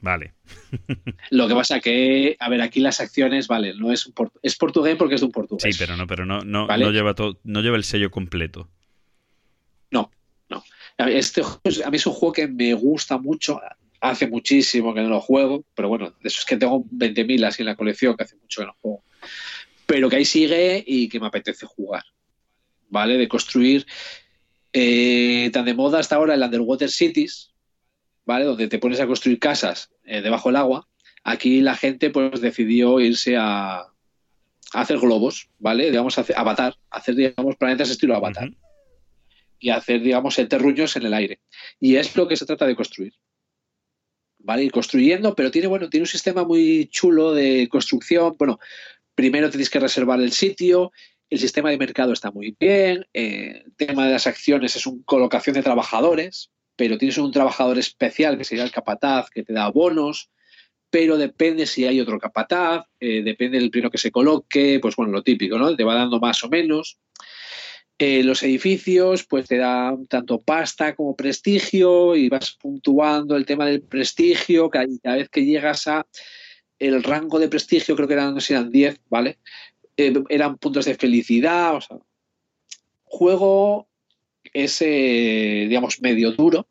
Vale. 0.00 0.34
Lo 1.30 1.48
que 1.48 1.54
pasa 1.54 1.80
que, 1.80 2.36
a 2.38 2.48
ver, 2.48 2.62
aquí 2.62 2.78
las 2.80 3.00
acciones, 3.00 3.48
vale, 3.48 3.74
no 3.74 3.90
es 3.92 4.06
un 4.06 4.12
port- 4.12 4.36
es 4.42 4.56
portugués 4.56 4.94
porque 4.96 5.16
es 5.16 5.20
de 5.20 5.26
un 5.26 5.32
portugués. 5.32 5.64
Sí, 5.74 5.76
pero 5.78 5.96
no, 5.96 6.06
pero 6.06 6.24
no, 6.24 6.40
no, 6.44 6.66
Vale. 6.68 6.84
no 6.84 6.92
lleva 6.92 7.14
todo, 7.14 7.40
no 7.44 7.62
lleva 7.62 7.76
el 7.76 7.82
sello 7.84 8.10
completo. 8.10 8.68
No, 9.90 10.10
no. 10.48 10.62
Este 10.98 11.42
es- 11.64 11.84
a 11.84 11.90
mí 11.90 11.96
es 11.96 12.06
un 12.06 12.12
juego 12.12 12.32
que 12.32 12.46
me 12.48 12.74
gusta 12.74 13.18
mucho. 13.18 13.60
Hace 14.00 14.28
muchísimo 14.28 14.94
que 14.94 15.00
no 15.02 15.08
lo 15.08 15.20
juego, 15.20 15.64
pero 15.74 15.88
bueno, 15.88 16.10
de 16.10 16.28
esos 16.28 16.44
que 16.44 16.56
tengo 16.56 16.84
20.000 16.92 17.44
así 17.44 17.62
en 17.62 17.66
la 17.66 17.74
colección, 17.74 18.16
que 18.16 18.22
hace 18.22 18.36
mucho 18.36 18.60
que 18.60 18.66
no 18.66 18.76
juego. 18.80 19.02
Pero 19.86 20.08
que 20.10 20.16
ahí 20.16 20.24
sigue 20.24 20.84
y 20.86 21.08
que 21.08 21.20
me 21.20 21.26
apetece 21.28 21.66
jugar. 21.66 22.04
¿Vale? 22.88 23.18
De 23.18 23.28
construir. 23.28 23.86
eh, 24.72 25.50
tan 25.52 25.64
de 25.64 25.74
moda 25.74 25.98
hasta 25.98 26.16
ahora 26.16 26.34
el 26.34 26.42
Underwater 26.42 26.90
Cities, 26.90 27.52
¿vale? 28.24 28.44
Donde 28.44 28.68
te 28.68 28.78
pones 28.78 29.00
a 29.00 29.06
construir 29.06 29.38
casas 29.38 29.90
eh, 30.04 30.20
debajo 30.20 30.48
del 30.48 30.56
agua. 30.56 30.88
Aquí 31.24 31.60
la 31.60 31.74
gente 31.76 32.10
pues 32.10 32.40
decidió 32.40 33.00
irse 33.00 33.36
a, 33.36 33.78
a 33.80 33.90
hacer 34.72 34.98
globos, 34.98 35.48
¿vale? 35.58 35.90
Digamos, 35.90 36.18
a 36.18 36.22
hacer, 36.22 36.36
Avatar, 36.38 36.76
hacer, 36.90 37.14
digamos, 37.14 37.56
planetas 37.56 37.90
estilo 37.90 38.14
Avatar 38.14 38.50
y 39.58 39.70
hacer, 39.70 40.00
digamos, 40.02 40.36
terruños 40.48 40.96
en 40.96 41.06
el 41.06 41.14
aire. 41.14 41.40
Y 41.80 41.96
es 41.96 42.14
lo 42.16 42.28
que 42.28 42.36
se 42.36 42.46
trata 42.46 42.66
de 42.66 42.76
construir. 42.76 43.14
¿Vale? 44.40 44.62
Ir 44.62 44.70
construyendo, 44.72 45.34
pero 45.34 45.50
tiene, 45.50 45.66
bueno, 45.66 45.90
tiene 45.90 46.04
un 46.04 46.08
sistema 46.08 46.44
muy 46.44 46.86
chulo 46.92 47.34
de 47.34 47.68
construcción. 47.68 48.36
Bueno, 48.38 48.60
primero 49.18 49.50
tenéis 49.50 49.68
que 49.68 49.80
reservar 49.80 50.20
el 50.20 50.30
sitio, 50.30 50.92
el 51.28 51.40
sistema 51.40 51.70
de 51.70 51.76
mercado 51.76 52.12
está 52.12 52.30
muy 52.30 52.56
bien, 52.56 53.04
eh, 53.12 53.64
el 53.66 53.74
tema 53.74 54.06
de 54.06 54.12
las 54.12 54.28
acciones 54.28 54.76
es 54.76 54.86
una 54.86 55.02
colocación 55.04 55.54
de 55.54 55.64
trabajadores, 55.64 56.52
pero 56.76 56.98
tienes 56.98 57.18
un 57.18 57.32
trabajador 57.32 57.80
especial 57.80 58.38
que 58.38 58.44
sería 58.44 58.62
el 58.62 58.70
capataz, 58.70 59.28
que 59.30 59.42
te 59.42 59.52
da 59.52 59.72
bonos, 59.72 60.30
pero 60.88 61.16
depende 61.16 61.66
si 61.66 61.84
hay 61.84 62.00
otro 62.00 62.20
capataz, 62.20 62.84
eh, 63.00 63.22
depende 63.24 63.58
del 63.58 63.72
primero 63.72 63.90
que 63.90 63.98
se 63.98 64.12
coloque, 64.12 64.78
pues 64.80 64.94
bueno, 64.94 65.10
lo 65.10 65.24
típico, 65.24 65.58
¿no? 65.58 65.74
Te 65.74 65.82
va 65.82 65.96
dando 65.96 66.20
más 66.20 66.44
o 66.44 66.48
menos. 66.48 67.00
Eh, 67.98 68.22
los 68.22 68.44
edificios, 68.44 69.24
pues 69.24 69.48
te 69.48 69.56
dan 69.56 70.06
tanto 70.06 70.38
pasta 70.38 70.94
como 70.94 71.16
prestigio 71.16 72.14
y 72.14 72.28
vas 72.28 72.52
puntuando 72.52 73.34
el 73.34 73.46
tema 73.46 73.66
del 73.66 73.82
prestigio, 73.82 74.70
cada, 74.70 74.86
cada 75.02 75.16
vez 75.16 75.28
que 75.28 75.44
llegas 75.44 75.88
a 75.88 76.06
el 76.78 77.02
rango 77.02 77.38
de 77.38 77.48
prestigio, 77.48 77.96
creo 77.96 78.08
que 78.08 78.14
eran, 78.14 78.34
no 78.34 78.40
sé, 78.40 78.54
eran 78.54 78.70
10, 78.70 79.00
¿vale? 79.08 79.38
Eh, 79.96 80.12
eran 80.28 80.58
puntos 80.58 80.84
de 80.84 80.94
felicidad, 80.94 81.74
o 81.76 81.80
sea, 81.80 81.98
juego 83.04 83.88
es, 84.52 84.80
eh, 84.82 85.66
digamos, 85.68 86.00
medio 86.00 86.32
duro, 86.32 86.68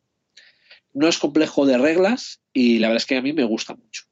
no 0.93 1.07
es 1.07 1.17
complejo 1.17 1.65
de 1.65 1.77
reglas 1.77 2.41
y 2.53 2.79
la 2.79 2.88
verdad 2.88 3.01
es 3.03 3.05
que 3.05 3.17
a 3.17 3.21
mí 3.21 3.34
me 3.34 3.43
gusta 3.43 3.75
mucho. 3.75 4.03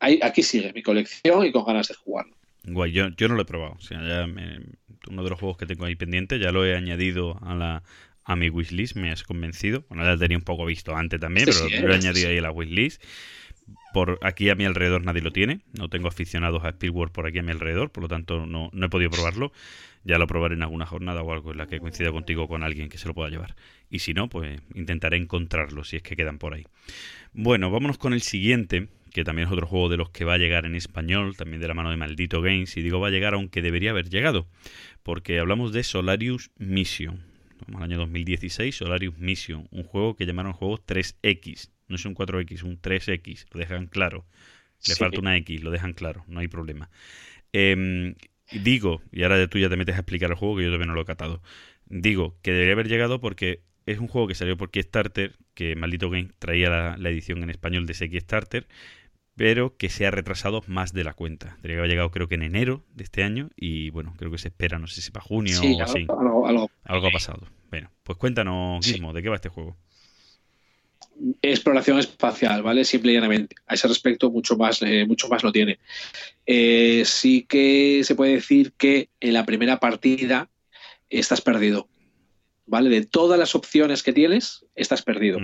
Ahí, 0.00 0.20
aquí 0.22 0.42
sigue 0.42 0.72
mi 0.72 0.82
colección 0.82 1.44
y 1.44 1.52
con 1.52 1.64
ganas 1.64 1.88
de 1.88 1.94
jugarlo. 1.94 2.36
Guay, 2.64 2.92
yo, 2.92 3.08
yo 3.16 3.28
no 3.28 3.34
lo 3.34 3.42
he 3.42 3.46
probado. 3.46 3.74
O 3.78 3.80
sea, 3.80 4.00
ya 4.06 4.26
me- 4.26 4.60
uno 5.08 5.24
de 5.24 5.30
los 5.30 5.38
juegos 5.38 5.56
que 5.56 5.66
tengo 5.66 5.84
ahí 5.84 5.96
pendiente, 5.96 6.38
ya 6.38 6.52
lo 6.52 6.64
he 6.64 6.76
añadido 6.76 7.38
a 7.42 7.54
la 7.54 7.82
a 8.24 8.36
mi 8.36 8.50
wishlist, 8.50 8.94
me 8.94 9.10
has 9.10 9.22
convencido. 9.22 9.84
Bueno, 9.88 10.04
ya 10.04 10.18
tenía 10.18 10.36
un 10.36 10.44
poco 10.44 10.66
visto 10.66 10.94
antes 10.94 11.18
también, 11.18 11.46
pero 11.46 11.66
sí, 11.66 11.76
lo 11.80 11.90
he 11.92 11.94
añadido 11.94 12.26
sí. 12.28 12.32
ahí 12.32 12.38
a 12.38 12.42
la 12.42 12.50
wishlist. 12.50 13.02
Por 13.92 14.18
aquí 14.22 14.50
a 14.50 14.54
mi 14.54 14.64
alrededor 14.64 15.02
nadie 15.02 15.22
lo 15.22 15.32
tiene. 15.32 15.60
No 15.78 15.88
tengo 15.88 16.08
aficionados 16.08 16.64
a 16.64 16.70
Spielberg 16.70 17.10
por 17.10 17.26
aquí 17.26 17.38
a 17.38 17.42
mi 17.42 17.52
alrededor, 17.52 17.90
por 17.90 18.02
lo 18.02 18.08
tanto 18.08 18.46
no, 18.46 18.70
no 18.72 18.86
he 18.86 18.88
podido 18.88 19.10
probarlo. 19.10 19.52
Ya 20.04 20.18
lo 20.18 20.26
probaré 20.26 20.54
en 20.54 20.62
alguna 20.62 20.86
jornada 20.86 21.22
o 21.22 21.32
algo 21.32 21.52
en 21.52 21.58
la 21.58 21.66
que 21.66 21.80
coincida 21.80 22.12
contigo 22.12 22.48
con 22.48 22.62
alguien 22.62 22.88
que 22.88 22.98
se 22.98 23.08
lo 23.08 23.14
pueda 23.14 23.30
llevar. 23.30 23.56
Y 23.90 24.00
si 24.00 24.14
no, 24.14 24.28
pues 24.28 24.60
intentaré 24.74 25.16
encontrarlo 25.16 25.84
si 25.84 25.96
es 25.96 26.02
que 26.02 26.16
quedan 26.16 26.38
por 26.38 26.54
ahí. 26.54 26.66
Bueno, 27.32 27.70
vámonos 27.70 27.98
con 27.98 28.12
el 28.12 28.22
siguiente, 28.22 28.88
que 29.12 29.24
también 29.24 29.48
es 29.48 29.52
otro 29.52 29.66
juego 29.66 29.88
de 29.88 29.96
los 29.96 30.10
que 30.10 30.24
va 30.24 30.34
a 30.34 30.38
llegar 30.38 30.66
en 30.66 30.74
español, 30.74 31.36
también 31.36 31.60
de 31.60 31.68
la 31.68 31.74
mano 31.74 31.90
de 31.90 31.96
Maldito 31.96 32.40
Games. 32.42 32.76
Y 32.76 32.82
digo 32.82 33.00
va 33.00 33.08
a 33.08 33.10
llegar 33.10 33.34
aunque 33.34 33.62
debería 33.62 33.90
haber 33.90 34.08
llegado, 34.08 34.46
porque 35.02 35.38
hablamos 35.38 35.72
de 35.72 35.82
Solarius 35.82 36.50
Mission. 36.58 37.24
Vamos 37.66 37.82
al 37.82 37.90
año 37.90 37.98
2016, 37.98 38.76
Solarius 38.76 39.18
Mission, 39.18 39.66
un 39.72 39.82
juego 39.82 40.14
que 40.14 40.26
llamaron 40.26 40.52
juego 40.52 40.78
3X. 40.78 41.70
No 41.88 41.96
es 41.96 42.04
un 42.04 42.14
4X, 42.14 42.62
un 42.62 42.80
3X, 42.80 43.46
lo 43.52 43.60
dejan 43.60 43.86
claro. 43.86 44.26
Le 44.86 44.94
Sí. 44.94 44.98
falta 45.00 45.18
una 45.20 45.36
X, 45.38 45.62
lo 45.62 45.70
dejan 45.70 45.92
claro, 45.92 46.24
no 46.28 46.40
hay 46.40 46.48
problema. 46.48 46.90
Em, 47.52 48.14
digo, 48.52 49.02
y 49.10 49.22
ahora 49.22 49.46
tú 49.48 49.58
ya 49.58 49.68
te 49.68 49.76
metes 49.76 49.96
a 49.96 49.98
explicar 50.00 50.30
el 50.30 50.36
juego 50.36 50.56
que 50.56 50.62
yo 50.64 50.68
todavía 50.68 50.86
no 50.86 50.94
lo 50.94 51.02
he 51.02 51.06
catado. 51.06 51.42
Digo 51.86 52.36
que 52.42 52.52
debería 52.52 52.74
haber 52.74 52.88
llegado 52.88 53.20
porque 53.20 53.62
es 53.86 53.98
un 53.98 54.06
juego 54.08 54.28
que 54.28 54.34
salió 54.34 54.56
por 54.56 54.70
Kickstarter, 54.70 55.34
que 55.54 55.74
Maldito 55.74 56.10
Game 56.10 56.28
traía 56.38 56.68
la, 56.70 56.96
la 56.98 57.08
edición 57.08 57.42
en 57.42 57.50
español 57.50 57.86
de 57.86 57.92
ese 57.92 58.08
Kickstarter, 58.10 58.68
pero 59.34 59.76
que 59.76 59.88
se 59.88 60.04
ha 60.06 60.10
retrasado 60.10 60.62
más 60.66 60.92
de 60.92 61.04
la 61.04 61.14
cuenta. 61.14 61.56
Debería 61.62 61.78
haber 61.78 61.90
llegado 61.90 62.10
creo 62.10 62.28
que 62.28 62.34
en 62.34 62.42
enero 62.42 62.84
de 62.94 63.04
este 63.04 63.22
año 63.22 63.48
y 63.56 63.90
bueno, 63.90 64.14
creo 64.18 64.30
que 64.30 64.38
se 64.38 64.48
espera, 64.48 64.78
no 64.78 64.86
sé 64.88 65.00
si 65.00 65.10
para 65.10 65.24
junio 65.24 65.56
Sí, 65.58 65.74
o 65.78 65.82
así. 65.82 66.00
algo, 66.08 66.46
algo- 66.46 66.70
algo. 66.84 67.06
Ha 67.06 67.10
pasado. 67.10 67.48
Bueno, 67.70 67.90
pues 68.02 68.18
cuéntanos, 68.18 68.84
Sí. 68.84 68.92
Gizmo, 68.94 69.12
¿de 69.12 69.22
qué 69.22 69.28
va 69.28 69.36
este 69.36 69.48
juego? 69.48 69.76
Exploración 71.42 71.98
espacial, 71.98 72.62
¿vale? 72.62 72.84
Simple 72.84 73.12
y 73.12 73.14
llanamente. 73.14 73.56
A 73.66 73.74
ese 73.74 73.88
respecto, 73.88 74.30
mucho 74.30 74.56
más, 74.56 74.82
eh, 74.82 75.04
mucho 75.06 75.28
más 75.28 75.44
no 75.44 75.52
tiene. 75.52 75.78
Eh, 76.46 77.02
sí 77.04 77.44
que 77.48 78.02
se 78.04 78.14
puede 78.14 78.34
decir 78.34 78.72
que 78.76 79.08
en 79.20 79.34
la 79.34 79.44
primera 79.44 79.80
partida 79.80 80.48
estás 81.10 81.40
perdido. 81.40 81.88
¿Vale? 82.66 82.90
De 82.90 83.06
todas 83.06 83.38
las 83.38 83.54
opciones 83.54 84.02
que 84.02 84.12
tienes, 84.12 84.66
estás 84.74 85.00
perdido. 85.02 85.38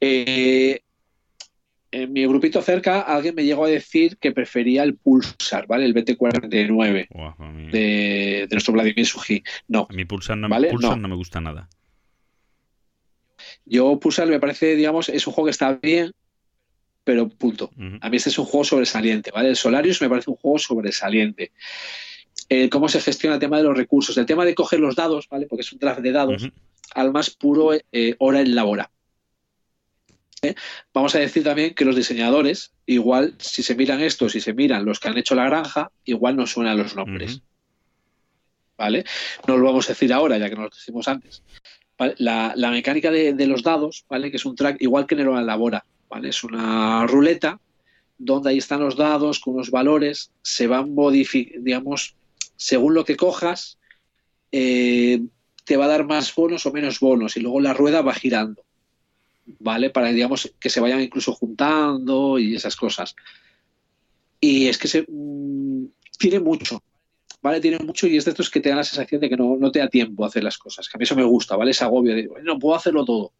Eh, 0.00 0.80
en 1.90 2.12
mi 2.12 2.26
grupito 2.26 2.60
cerca, 2.62 3.00
alguien 3.00 3.34
me 3.34 3.44
llegó 3.44 3.64
a 3.64 3.68
decir 3.68 4.18
que 4.18 4.32
prefería 4.32 4.82
el 4.82 4.96
Pulsar, 4.96 5.66
¿vale? 5.66 5.84
El 5.84 5.94
2049 5.94 7.08
Buah, 7.10 7.34
a, 7.38 7.50
mí, 7.50 7.70
de, 7.70 8.46
de 8.48 8.48
nuestro 8.50 8.74
Vladimir 8.74 9.06
Suji. 9.06 9.42
No, 9.68 9.86
a 9.88 9.92
mí 9.94 10.04
Pulsar, 10.04 10.36
no, 10.36 10.48
¿Vale? 10.48 10.68
Pulsar 10.68 10.96
No. 10.96 11.02
no 11.02 11.08
me 11.08 11.14
gusta 11.14 11.40
nada. 11.40 11.68
Yo 13.68 13.98
Pulsar 13.98 14.28
me 14.28 14.40
parece, 14.40 14.74
digamos, 14.76 15.08
es 15.08 15.26
un 15.26 15.32
juego 15.32 15.46
que 15.46 15.52
está 15.52 15.74
bien, 15.74 16.12
pero 17.04 17.28
punto. 17.28 17.70
A 18.00 18.10
mí 18.10 18.16
este 18.16 18.30
es 18.30 18.38
un 18.38 18.44
juego 18.44 18.64
sobresaliente, 18.64 19.30
¿vale? 19.30 19.48
El 19.48 19.56
Solarius 19.56 20.00
me 20.02 20.08
parece 20.08 20.30
un 20.30 20.36
juego 20.36 20.58
sobresaliente. 20.58 21.52
Eh, 22.48 22.68
cómo 22.68 22.88
se 22.88 23.00
gestiona 23.00 23.34
el 23.34 23.40
tema 23.40 23.58
de 23.58 23.64
los 23.64 23.76
recursos, 23.76 24.16
el 24.16 24.26
tema 24.26 24.44
de 24.44 24.54
coger 24.54 24.80
los 24.80 24.96
dados, 24.96 25.28
¿vale? 25.28 25.46
Porque 25.46 25.62
es 25.62 25.72
un 25.72 25.78
draft 25.78 26.00
de 26.00 26.12
dados, 26.12 26.48
al 26.94 27.12
más 27.12 27.30
puro 27.30 27.72
eh, 27.72 28.14
hora 28.18 28.40
en 28.40 28.54
la 28.54 28.64
hora. 28.64 28.90
¿Eh? 30.42 30.54
Vamos 30.94 31.14
a 31.14 31.18
decir 31.18 31.42
también 31.42 31.74
que 31.74 31.84
los 31.84 31.96
diseñadores, 31.96 32.72
igual, 32.86 33.34
si 33.38 33.62
se 33.62 33.74
miran 33.74 34.00
esto, 34.00 34.28
si 34.28 34.40
se 34.40 34.54
miran 34.54 34.84
los 34.84 35.00
que 35.00 35.08
han 35.08 35.18
hecho 35.18 35.34
la 35.34 35.44
granja, 35.44 35.90
igual 36.04 36.36
no 36.36 36.46
suenan 36.46 36.78
los 36.78 36.94
nombres. 36.94 37.42
¿Vale? 38.76 39.04
No 39.46 39.56
lo 39.56 39.64
vamos 39.64 39.86
a 39.86 39.92
decir 39.92 40.12
ahora, 40.12 40.38
ya 40.38 40.48
que 40.48 40.54
no 40.54 40.62
lo 40.62 40.68
decimos 40.68 41.08
antes. 41.08 41.42
La, 42.18 42.52
la 42.54 42.70
mecánica 42.70 43.10
de, 43.10 43.46
los 43.46 43.62
dados, 43.62 44.04
¿vale? 44.08 44.30
Que 44.30 44.36
es 44.36 44.44
un 44.44 44.54
track 44.54 44.80
igual 44.80 45.06
que 45.06 45.14
en 45.16 45.22
el 45.22 45.46
Labora, 45.46 45.84
¿vale? 46.08 46.28
Es 46.28 46.44
una 46.44 47.06
ruleta 47.06 47.60
donde 48.18 48.50
ahí 48.50 48.58
están 48.58 48.80
los 48.80 48.96
dados 48.96 49.40
con 49.40 49.54
unos 49.54 49.70
valores, 49.70 50.30
se 50.42 50.66
van 50.66 50.94
modificando, 50.94 51.64
digamos, 51.64 52.14
según 52.56 52.94
lo 52.94 53.04
que 53.04 53.16
cojas, 53.16 53.78
eh, 54.50 55.20
te 55.64 55.76
va 55.76 55.84
a 55.84 55.88
dar 55.88 56.06
más 56.06 56.34
bonos 56.34 56.66
o 56.66 56.72
menos 56.72 56.98
bonos 57.00 57.36
y 57.36 57.40
luego 57.40 57.60
la 57.60 57.74
rueda 57.74 58.02
va 58.02 58.14
girando, 58.14 58.64
¿vale? 59.58 59.90
Para, 59.90 60.08
digamos, 60.08 60.52
que 60.58 60.70
se 60.70 60.80
vayan 60.80 61.00
incluso 61.00 61.32
juntando 61.34 62.38
y 62.38 62.54
esas 62.56 62.74
cosas. 62.74 63.14
Y 64.40 64.68
es 64.68 64.78
que 64.78 64.88
se, 64.88 65.04
mm, 65.08 65.86
tiene 66.18 66.40
mucho, 66.40 66.82
¿vale? 67.42 67.60
Tiene 67.60 67.78
mucho 67.78 68.06
y 68.06 68.16
es 68.16 68.24
de 68.24 68.32
estos 68.32 68.50
que 68.50 68.60
te 68.60 68.68
dan 68.68 68.78
la 68.78 68.84
sensación 68.84 69.20
de 69.20 69.28
que 69.28 69.36
no, 69.36 69.56
no 69.56 69.70
te 69.70 69.78
da 69.78 69.88
tiempo 69.88 70.24
a 70.24 70.28
hacer 70.28 70.44
las 70.44 70.58
cosas, 70.58 70.88
que 70.88 70.96
a 70.96 70.98
mí 70.98 71.04
eso 71.04 71.16
me 71.16 71.24
gusta, 71.24 71.56
¿vale? 71.56 71.70
Ese 71.70 71.84
agobio 71.84 72.14
de, 72.14 72.28
no 72.42 72.58
puedo 72.58 72.76
hacerlo 72.76 73.04
todo. 73.04 73.32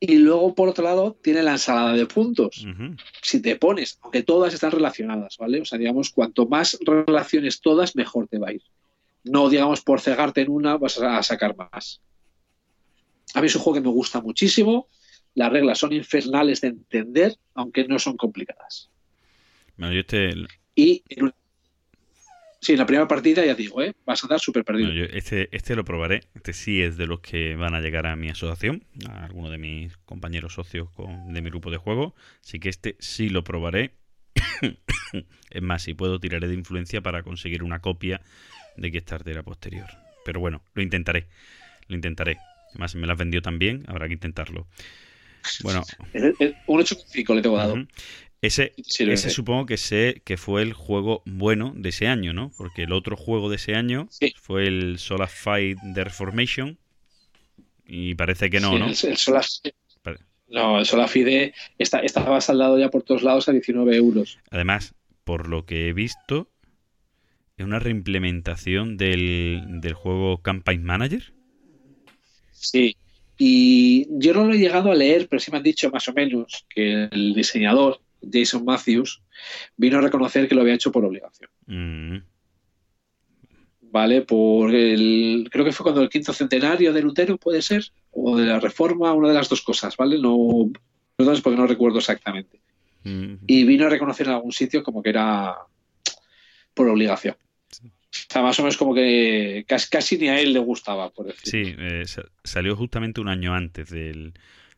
Y 0.00 0.16
luego, 0.18 0.54
por 0.54 0.68
otro 0.68 0.84
lado, 0.84 1.18
tiene 1.22 1.42
la 1.42 1.52
ensalada 1.52 1.92
de 1.92 2.06
puntos 2.06 2.64
si 3.20 3.42
te 3.42 3.56
pones, 3.56 3.98
aunque 4.02 4.22
todas 4.22 4.54
están 4.54 4.70
relacionadas, 4.70 5.36
¿vale? 5.38 5.60
O 5.60 5.64
sea, 5.64 5.76
digamos, 5.76 6.10
cuanto 6.10 6.46
más 6.46 6.78
relaciones 6.80 7.60
todas, 7.60 7.96
mejor 7.96 8.28
te 8.28 8.38
va 8.38 8.48
a 8.48 8.52
ir. 8.52 8.62
No, 9.24 9.48
digamos, 9.48 9.80
por 9.80 10.00
cegarte 10.00 10.42
en 10.42 10.50
una 10.50 10.76
vas 10.76 10.98
a 10.98 11.20
sacar 11.24 11.56
más. 11.56 12.00
A 13.34 13.40
mí 13.40 13.48
es 13.48 13.56
un 13.56 13.62
juego 13.62 13.74
que 13.74 13.88
me 13.88 13.92
gusta 13.92 14.20
muchísimo. 14.20 14.88
Las 15.34 15.52
reglas 15.52 15.78
son 15.78 15.92
infernales 15.92 16.60
de 16.60 16.68
entender, 16.68 17.36
aunque 17.54 17.86
no 17.88 17.98
son 17.98 18.16
complicadas. 18.16 18.90
Bueno, 19.76 19.92
yo 19.92 20.00
este, 20.00 20.32
Y 20.74 21.02
sí, 22.60 22.72
en 22.72 22.78
la 22.78 22.86
primera 22.86 23.06
partida 23.08 23.44
ya 23.44 23.54
digo, 23.54 23.82
¿eh? 23.82 23.94
vas 24.06 24.22
a 24.22 24.26
andar 24.26 24.40
súper 24.40 24.64
perdido. 24.64 24.92
yo 24.92 25.04
este, 25.04 25.48
este 25.56 25.74
lo 25.76 25.84
probaré. 25.84 26.22
Este 26.34 26.52
sí 26.52 26.82
es 26.82 26.96
de 26.96 27.06
los 27.06 27.20
que 27.20 27.54
van 27.56 27.74
a 27.74 27.80
llegar 27.80 28.06
a 28.06 28.16
mi 28.16 28.28
asociación, 28.28 28.84
a 29.08 29.24
alguno 29.24 29.50
de 29.50 29.58
mis 29.58 29.96
compañeros 29.98 30.54
socios 30.54 30.90
con- 30.90 31.32
de 31.32 31.42
mi 31.42 31.50
grupo 31.50 31.70
de 31.70 31.76
juego. 31.76 32.14
Así 32.44 32.58
que 32.60 32.68
este 32.68 32.96
sí 32.98 33.28
lo 33.28 33.44
probaré. 33.44 33.92
es 35.50 35.62
más, 35.62 35.82
si 35.82 35.94
puedo, 35.94 36.20
tiraré 36.20 36.48
de 36.48 36.54
influencia 36.54 37.00
para 37.00 37.22
conseguir 37.22 37.62
una 37.62 37.80
copia 37.80 38.20
de 38.76 38.90
Kickstarter 38.92 39.38
a 39.38 39.42
posterior. 39.42 39.86
Pero 40.24 40.40
bueno, 40.40 40.62
lo 40.74 40.82
intentaré. 40.82 41.26
Lo 41.88 41.96
intentaré. 41.96 42.38
Además, 42.70 42.94
me 42.94 43.06
las 43.06 43.16
vendió 43.16 43.40
también, 43.40 43.84
habrá 43.88 44.06
que 44.08 44.14
intentarlo. 44.14 44.66
Bueno, 45.62 45.82
un 46.66 46.80
8,5 46.80 47.34
le 47.34 47.42
tengo 47.42 47.56
dado. 47.56 47.76
Ese, 48.40 48.72
ese 48.76 49.30
supongo 49.30 49.66
que, 49.66 49.76
sé, 49.76 50.22
que 50.24 50.36
fue 50.36 50.62
el 50.62 50.72
juego 50.72 51.22
bueno 51.26 51.72
de 51.76 51.88
ese 51.88 52.06
año, 52.06 52.32
¿no? 52.32 52.52
Porque 52.56 52.84
el 52.84 52.92
otro 52.92 53.16
juego 53.16 53.50
de 53.50 53.56
ese 53.56 53.74
año 53.74 54.06
Sí. 54.10 54.32
fue 54.40 54.68
el 54.68 54.98
Solar 54.98 55.28
Fight 55.28 55.78
The 55.94 56.04
Reformation. 56.04 56.78
Y 57.84 58.14
parece 58.14 58.48
que 58.50 58.60
no, 58.60 58.72
Sí, 58.72 58.78
¿no? 58.78 58.84
El, 58.86 58.90
el 58.92 59.16
Solar- 59.16 59.44
no, 60.50 60.78
el 60.78 60.86
Solafide 60.86 61.52
está, 61.78 61.98
estaba 62.00 62.40
saldado 62.40 62.78
ya 62.78 62.90
por 62.90 63.02
todos 63.02 63.22
lados 63.22 63.48
a 63.48 63.52
19 63.52 63.94
euros. 63.96 64.38
Además, 64.50 64.94
por 65.24 65.46
lo 65.48 65.66
que 65.66 65.88
he 65.88 65.92
visto, 65.92 66.48
es 67.58 67.66
una 67.66 67.78
reimplementación 67.80 68.96
del, 68.96 69.62
del 69.80 69.92
juego 69.92 70.40
Campaign 70.40 70.84
Manager. 70.84 71.34
Sí. 72.52 72.96
Y 73.36 74.06
yo 74.18 74.32
no 74.34 74.44
lo 74.44 74.54
he 74.54 74.58
llegado 74.58 74.90
a 74.90 74.94
leer, 74.94 75.28
pero 75.28 75.38
sí 75.38 75.50
me 75.50 75.58
han 75.58 75.62
dicho 75.62 75.90
más 75.90 76.08
o 76.08 76.12
menos 76.12 76.66
que 76.68 77.04
el 77.10 77.34
diseñador, 77.34 78.00
Jason 78.20 78.64
Matthews, 78.64 79.22
vino 79.76 79.98
a 79.98 80.00
reconocer 80.00 80.48
que 80.48 80.54
lo 80.54 80.62
había 80.62 80.74
hecho 80.74 80.90
por 80.92 81.04
obligación. 81.04 81.50
Mm, 81.66 82.16
¿Vale? 83.90 84.22
Por 84.22 84.74
el. 84.74 85.48
Creo 85.50 85.64
que 85.64 85.72
fue 85.72 85.84
cuando 85.84 86.02
el 86.02 86.10
quinto 86.10 86.32
centenario 86.32 86.92
de 86.92 87.00
Lutero, 87.00 87.38
puede 87.38 87.62
ser, 87.62 87.84
o 88.10 88.36
de 88.36 88.46
la 88.46 88.60
reforma, 88.60 89.12
una 89.14 89.28
de 89.28 89.34
las 89.34 89.48
dos 89.48 89.62
cosas, 89.62 89.96
¿vale? 89.96 90.18
No. 90.20 90.70
Porque 91.16 91.56
no 91.56 91.66
recuerdo 91.66 91.98
exactamente. 91.98 92.60
mm. 93.04 93.34
Y 93.46 93.64
vino 93.64 93.86
a 93.86 93.90
reconocer 93.90 94.26
en 94.26 94.34
algún 94.34 94.52
sitio 94.52 94.82
como 94.82 95.02
que 95.02 95.10
era 95.10 95.56
por 96.74 96.88
obligación. 96.88 97.36
O 97.82 98.30
sea, 98.30 98.42
más 98.42 98.58
o 98.58 98.62
menos 98.62 98.76
como 98.76 98.94
que 98.94 99.64
casi, 99.66 99.88
casi 99.90 100.18
ni 100.18 100.28
a 100.28 100.40
él 100.40 100.52
le 100.52 100.58
gustaba, 100.60 101.10
por 101.10 101.26
decirlo. 101.26 101.50
Sí, 101.50 101.74
eh, 101.78 102.02
sa- 102.06 102.24
salió 102.44 102.76
justamente 102.76 103.20
un 103.20 103.28
año 103.28 103.54
antes 103.54 103.90
del, 103.90 104.32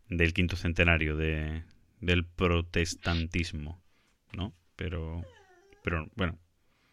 del 0.08 0.32
quinto 0.32 0.56
centenario 0.56 1.16
de, 1.16 1.62
del 2.00 2.24
protestantismo, 2.26 3.82
¿no? 4.32 4.54
Pero, 4.76 5.22
pero 5.82 6.08
bueno, 6.16 6.38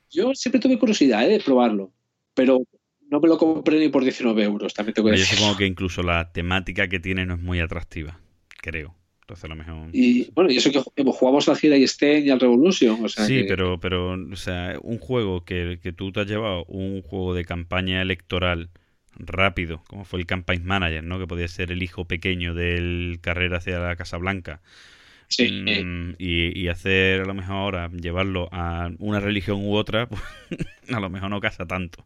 Yo 0.09 0.33
siempre 0.35 0.59
tuve 0.61 0.77
curiosidad 0.79 1.25
¿eh? 1.25 1.33
de 1.33 1.39
probarlo, 1.39 1.91
pero 2.33 2.61
no 3.09 3.19
me 3.19 3.27
lo 3.27 3.37
compré 3.37 3.79
ni 3.79 3.89
por 3.89 4.03
19 4.03 4.43
euros, 4.43 4.73
también 4.73 4.93
tengo 4.93 5.09
que 5.09 5.15
yo 5.15 5.21
decir. 5.21 5.37
supongo 5.37 5.57
que 5.57 5.65
incluso 5.65 6.03
la 6.03 6.31
temática 6.31 6.87
que 6.87 6.99
tiene 6.99 7.25
no 7.25 7.35
es 7.35 7.41
muy 7.41 7.59
atractiva, 7.59 8.19
creo. 8.61 8.95
Entonces 9.21 9.43
a 9.45 9.47
lo 9.49 9.55
mejor... 9.55 9.89
Y 9.91 10.31
bueno, 10.31 10.49
y 10.51 10.57
eso 10.57 10.71
que 10.71 10.79
ju- 10.79 11.11
jugamos 11.11 11.49
al 11.49 11.57
Gira 11.57 11.75
y 11.77 11.85
Sten 11.85 12.25
y 12.25 12.29
al 12.29 12.39
Revolution. 12.39 13.03
O 13.03 13.09
sea 13.09 13.25
Sí, 13.25 13.41
que- 13.41 13.45
pero, 13.45 13.77
pero, 13.79 14.13
o 14.13 14.35
sea, 14.37 14.77
un 14.81 14.99
juego 14.99 15.43
que, 15.43 15.79
que 15.83 15.91
tú 15.91 16.11
te 16.13 16.21
has 16.21 16.27
llevado, 16.27 16.63
un 16.65 17.01
juego 17.01 17.33
de 17.33 17.43
campaña 17.43 18.01
electoral 18.01 18.69
rápido, 19.19 19.83
como 19.87 20.05
fue 20.05 20.19
el 20.19 20.25
Campaign 20.27 20.63
Manager, 20.65 21.03
¿no? 21.03 21.19
Que 21.19 21.27
podía 21.27 21.47
ser 21.49 21.71
el 21.71 21.83
hijo 21.83 22.05
pequeño 22.05 22.53
del 22.53 23.19
carrera 23.21 23.57
hacia 23.57 23.79
la 23.79 23.95
Casa 23.97 24.17
Blanca. 24.17 24.61
Sí, 25.29 25.51
Mm, 25.51 26.15
y, 26.17 26.57
y 26.57 26.67
hacer 26.69 27.21
a 27.21 27.25
lo 27.25 27.33
mejor 27.33 27.55
ahora, 27.55 27.89
llevarlo 27.91 28.47
a 28.51 28.89
una 28.99 29.19
religión 29.19 29.59
u 29.65 29.75
otra, 29.75 30.07
pues, 30.09 30.21
a 30.91 30.99
lo 30.99 31.09
mejor 31.09 31.29
no 31.29 31.41
casa 31.41 31.65
tanto. 31.65 32.05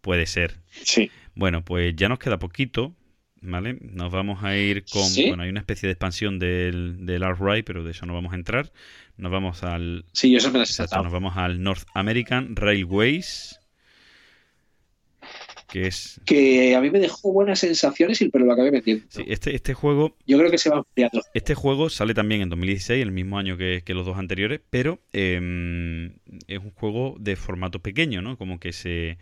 Puede 0.00 0.26
ser. 0.26 0.56
sí. 0.70 1.10
Bueno, 1.36 1.64
pues 1.64 1.96
ya 1.96 2.08
nos 2.08 2.20
queda 2.20 2.38
poquito, 2.38 2.94
¿vale? 3.40 3.76
Nos 3.80 4.12
vamos 4.12 4.44
a 4.44 4.56
ir 4.56 4.84
con... 4.84 5.02
¿Sí? 5.02 5.26
Bueno, 5.26 5.42
hay 5.42 5.50
una 5.50 5.58
especie 5.60 5.88
de 5.88 5.92
expansión 5.92 6.38
del, 6.38 7.04
del 7.06 7.24
Outright, 7.24 7.66
pero 7.66 7.82
de 7.82 7.90
eso 7.90 8.06
no 8.06 8.14
vamos 8.14 8.32
a 8.32 8.36
entrar. 8.36 8.70
Nos 9.16 9.32
vamos 9.32 9.64
al... 9.64 10.04
Sí, 10.12 10.36
eso 10.36 10.52
me 10.52 10.60
Exacto, 10.60 11.02
nos 11.02 11.12
vamos 11.12 11.36
al 11.36 11.60
North 11.60 11.84
American 11.94 12.54
Railways, 12.54 13.58
que 15.74 15.88
es... 15.88 16.20
Que 16.24 16.76
a 16.76 16.80
mí 16.80 16.88
me 16.90 17.00
dejó 17.00 17.32
buenas 17.32 17.58
sensaciones, 17.58 18.20
y- 18.22 18.28
pero 18.28 18.44
lo 18.44 18.52
acabé 18.52 18.70
metiendo. 18.70 19.04
sí, 19.08 19.24
este, 19.26 19.56
este 19.56 19.74
juego 19.74 20.16
Yo 20.24 20.38
creo 20.38 20.48
que 20.50 20.58
se 20.58 20.70
va 20.70 20.76
ampliando. 20.78 21.20
Este 21.34 21.54
juego 21.56 21.90
sale 21.90 22.14
también 22.14 22.42
en 22.42 22.48
2016, 22.48 23.02
el 23.02 23.10
mismo 23.10 23.38
año 23.38 23.56
que, 23.56 23.82
que 23.84 23.92
los 23.92 24.06
dos 24.06 24.16
anteriores, 24.16 24.60
pero 24.70 25.00
eh, 25.12 26.12
es 26.46 26.58
un 26.60 26.70
juego 26.70 27.16
de 27.18 27.34
formato 27.34 27.80
pequeño, 27.80 28.22
¿no? 28.22 28.38
Como 28.38 28.60
que 28.60 28.72
se, 28.72 29.18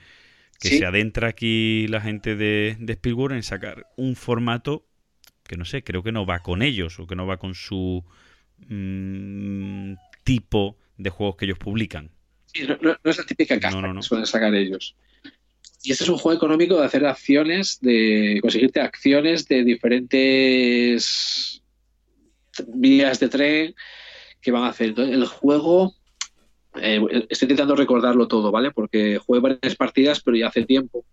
que 0.61 0.69
Sí. 0.69 0.79
se 0.79 0.85
adentra 0.85 1.29
aquí 1.29 1.87
la 1.89 2.03
gente 2.03 2.37
de, 2.37 2.77
de 2.79 2.93
Spielberg 2.93 3.33
en 3.33 3.43
sacar 3.43 3.87
un 3.97 4.15
formato 4.15 4.87
que 5.45 5.57
no 5.57 5.65
sé, 5.65 5.83
creo 5.83 6.03
que 6.03 6.13
no 6.13 6.27
va 6.27 6.41
con 6.41 6.61
ellos 6.63 7.01
o 7.01 7.07
que 7.07 7.17
no 7.17 7.27
va 7.27 7.39
con 7.39 7.55
su 7.55 8.05
mm, 8.69 9.95
tipo 10.25 10.77
de 10.99 11.11
juegos 11.11 11.37
que 11.37 11.47
ellos 11.47 11.59
publican. 11.59 12.11
Sí, 12.47 12.65
no, 12.67 12.77
no- 12.81 12.97
no 13.03 13.11
es 13.11 13.19
la 13.19 13.25
típica 13.25 13.59
caja 13.59 13.81
no. 13.81 13.95
que 13.97 14.03
suelen 14.03 14.27
sacar 14.27 14.55
ellos. 14.55 14.95
Y 15.83 15.93
este 15.93 16.05
es 16.05 16.11
un 16.11 16.19
juego 16.19 16.37
económico 16.37 16.79
de 16.79 16.87
hacer 16.87 17.05
acciones, 17.07 17.79
de 17.81 18.39
conseguirte 18.41 18.81
acciones 18.81 19.49
de 19.49 19.65
diferentes 19.65 21.63
vías 22.69 23.19
de 23.19 23.29
tren 23.29 23.75
que 24.41 24.53
van 24.53 24.65
a 24.65 24.69
hacer. 24.69 24.91
Entonces, 24.91 25.15
el 25.15 25.27
juego, 25.27 25.95
eh, 26.81 27.01
estoy 27.29 27.47
intentando 27.47 27.75
recordarlo 27.75 28.29
todo, 28.29 28.53
¿vale? 28.53 28.71
Porque 28.71 29.19
jugué 29.19 29.41
varias 29.41 29.75
partidas, 29.77 30.21
pero 30.21 30.37
ya 30.37 30.49
hace 30.49 30.65
tiempo. 30.65 31.05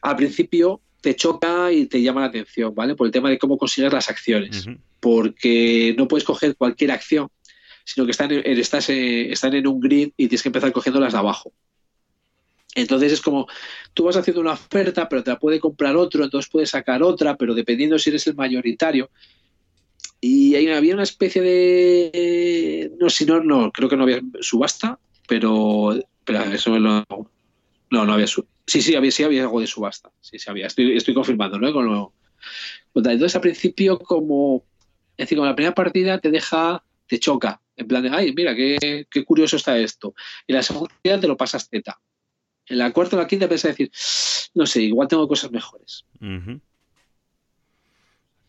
Al 0.00 0.16
principio 0.16 0.80
te 1.00 1.14
choca 1.14 1.70
y 1.72 1.86
te 1.86 2.00
llama 2.00 2.22
la 2.22 2.28
atención, 2.28 2.74
¿vale? 2.74 2.94
Por 2.94 3.06
el 3.06 3.12
tema 3.12 3.28
de 3.28 3.38
cómo 3.38 3.58
consigues 3.58 3.92
las 3.92 4.08
acciones 4.08 4.66
porque 5.00 5.94
no 5.96 6.08
puedes 6.08 6.24
coger 6.24 6.56
cualquier 6.56 6.90
acción, 6.90 7.28
sino 7.84 8.04
que 8.04 8.10
están 8.12 8.32
en, 8.32 8.42
estás, 8.58 8.88
están 8.90 9.54
en 9.54 9.66
un 9.66 9.80
grid 9.80 10.08
y 10.16 10.28
tienes 10.28 10.42
que 10.42 10.48
empezar 10.48 10.72
cogiendo 10.72 11.00
las 11.00 11.12
de 11.12 11.18
abajo. 11.18 11.52
Entonces 12.74 13.12
es 13.12 13.20
como, 13.20 13.46
tú 13.94 14.04
vas 14.04 14.16
haciendo 14.16 14.40
una 14.40 14.52
oferta, 14.52 15.08
pero 15.08 15.22
te 15.22 15.30
la 15.30 15.38
puede 15.38 15.58
comprar 15.58 15.96
otro, 15.96 16.22
entonces 16.24 16.50
puedes 16.50 16.70
sacar 16.70 17.02
otra, 17.02 17.36
pero 17.36 17.54
dependiendo 17.54 17.98
si 17.98 18.10
eres 18.10 18.26
el 18.26 18.34
mayoritario. 18.34 19.10
Y 20.20 20.54
hay, 20.54 20.68
había 20.68 20.94
una 20.94 21.02
especie 21.04 21.42
de... 21.42 22.92
No, 22.98 23.08
si 23.08 23.24
no, 23.24 23.42
no, 23.42 23.70
creo 23.72 23.88
que 23.88 23.96
no 23.96 24.04
había 24.04 24.20
subasta, 24.40 24.98
pero... 25.26 25.98
pero 26.24 26.42
eso 26.44 26.78
no, 26.78 27.04
no, 27.90 28.04
no 28.04 28.12
había 28.12 28.26
su- 28.26 28.46
Sí, 28.66 28.82
sí, 28.82 28.94
había, 28.94 29.10
había 29.24 29.42
algo 29.42 29.60
de 29.60 29.66
subasta. 29.66 30.10
Sí, 30.20 30.38
sí 30.38 30.50
había. 30.50 30.66
Estoy, 30.66 30.96
estoy 30.96 31.14
confirmando, 31.14 31.58
¿no? 31.58 31.72
Con 31.72 31.86
lo-. 31.86 32.12
Entonces, 32.94 33.34
al 33.34 33.40
principio, 33.40 33.98
como 33.98 34.64
es 35.18 35.24
decir, 35.24 35.36
como 35.36 35.48
la 35.48 35.56
primera 35.56 35.74
partida 35.74 36.18
te 36.20 36.30
deja, 36.30 36.84
te 37.08 37.18
choca, 37.18 37.60
en 37.76 37.88
plan 37.88 38.04
de, 38.04 38.10
ay, 38.10 38.32
mira, 38.36 38.54
qué, 38.54 39.06
qué 39.10 39.24
curioso 39.24 39.56
está 39.56 39.76
esto. 39.76 40.14
Y 40.46 40.52
la 40.52 40.62
segunda 40.62 40.92
te 41.02 41.26
lo 41.26 41.36
pasas 41.36 41.68
teta. 41.68 41.98
En 42.68 42.78
la 42.78 42.92
cuarta 42.92 43.16
o 43.16 43.18
la 43.18 43.26
quinta 43.26 43.46
empiezas 43.46 43.66
a 43.66 43.68
decir, 43.68 43.90
no 44.54 44.66
sé, 44.66 44.82
igual 44.82 45.08
tengo 45.08 45.26
cosas 45.26 45.50
mejores. 45.50 46.04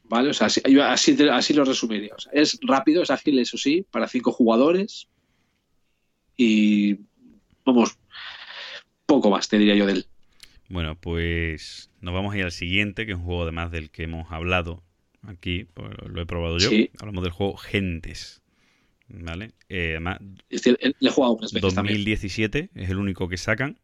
¿Vale? 0.04 0.30
O 0.30 0.34
sea, 0.34 0.48
así, 0.48 0.62
yo 0.70 0.84
así, 0.84 1.54
lo 1.54 1.64
resumiría. 1.64 2.16
O 2.16 2.20
sea, 2.20 2.32
es 2.34 2.60
rápido, 2.62 3.04
es 3.04 3.12
ágil, 3.12 3.40
eso 3.40 3.58
sí, 3.58 3.86
para 3.90 4.08
cinco 4.08 4.32
jugadores. 4.32 5.08
Y 6.36 6.98
vamos, 7.66 7.98
poco 9.06 9.30
más, 9.30 9.48
te 9.48 9.58
diría 9.58 9.76
yo 9.76 9.86
de 9.86 9.94
él. 9.94 10.06
Bueno, 10.68 10.96
pues 11.00 11.90
nos 12.02 12.14
vamos 12.14 12.34
a 12.34 12.38
ir 12.38 12.44
al 12.44 12.52
siguiente, 12.52 13.06
que 13.06 13.14
es 13.14 13.18
un 13.18 13.24
juego 13.24 13.44
además 13.44 13.72
del 13.72 13.90
que 13.90 14.04
hemos 14.04 14.32
hablado 14.32 14.84
aquí, 15.24 15.66
pues, 15.74 15.90
lo 16.08 16.22
he 16.22 16.26
probado 16.26 16.58
yo. 16.58 16.70
Sí. 16.70 16.90
Hablamos 17.00 17.24
del 17.24 17.32
juego 17.32 17.58
Gentes. 17.58 18.42
¿Vale? 19.12 19.52
Eh, 19.70 19.92
además, 19.92 20.20
Este, 20.50 20.78
le 20.80 21.10
he 21.10 21.12
jugado 21.12 21.34
unas 21.34 21.52
veces 21.52 21.74
también. 21.74 21.96
2017 21.96 22.70
es 22.76 22.90
el 22.90 22.98
único 22.98 23.28
que 23.28 23.38
sacan, 23.38 23.80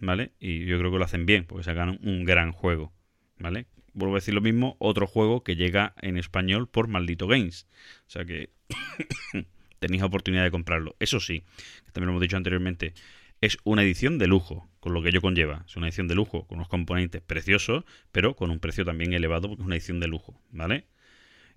¿vale? 0.00 0.32
Y 0.40 0.64
yo 0.66 0.78
creo 0.78 0.90
que 0.90 0.98
lo 0.98 1.04
hacen 1.04 1.26
bien, 1.26 1.44
porque 1.44 1.64
sacan 1.64 1.98
un 2.02 2.24
gran 2.24 2.52
juego, 2.52 2.92
¿vale? 3.38 3.66
Vuelvo 3.92 4.16
a 4.16 4.18
decir 4.18 4.34
lo 4.34 4.40
mismo, 4.40 4.76
otro 4.78 5.06
juego 5.06 5.42
que 5.42 5.56
llega 5.56 5.94
en 6.00 6.16
español 6.16 6.68
por 6.68 6.88
Maldito 6.88 7.26
Games. 7.26 7.66
O 8.06 8.10
sea 8.10 8.24
que 8.24 8.50
tenéis 9.78 10.02
oportunidad 10.02 10.44
de 10.44 10.50
comprarlo. 10.50 10.96
Eso 11.00 11.20
sí, 11.20 11.44
también 11.92 12.06
lo 12.06 12.12
hemos 12.12 12.22
dicho 12.22 12.36
anteriormente, 12.36 12.94
es 13.40 13.56
una 13.64 13.82
edición 13.82 14.18
de 14.18 14.26
lujo, 14.26 14.68
con 14.80 14.92
lo 14.92 15.02
que 15.02 15.08
ello 15.08 15.20
conlleva. 15.20 15.64
Es 15.66 15.76
una 15.76 15.86
edición 15.86 16.08
de 16.08 16.14
lujo, 16.14 16.46
con 16.46 16.58
unos 16.58 16.68
componentes 16.68 17.22
preciosos, 17.22 17.84
pero 18.12 18.36
con 18.36 18.50
un 18.50 18.60
precio 18.60 18.84
también 18.84 19.12
elevado, 19.12 19.48
porque 19.48 19.62
es 19.62 19.66
una 19.66 19.76
edición 19.76 20.00
de 20.00 20.08
lujo, 20.08 20.40
¿vale? 20.50 20.86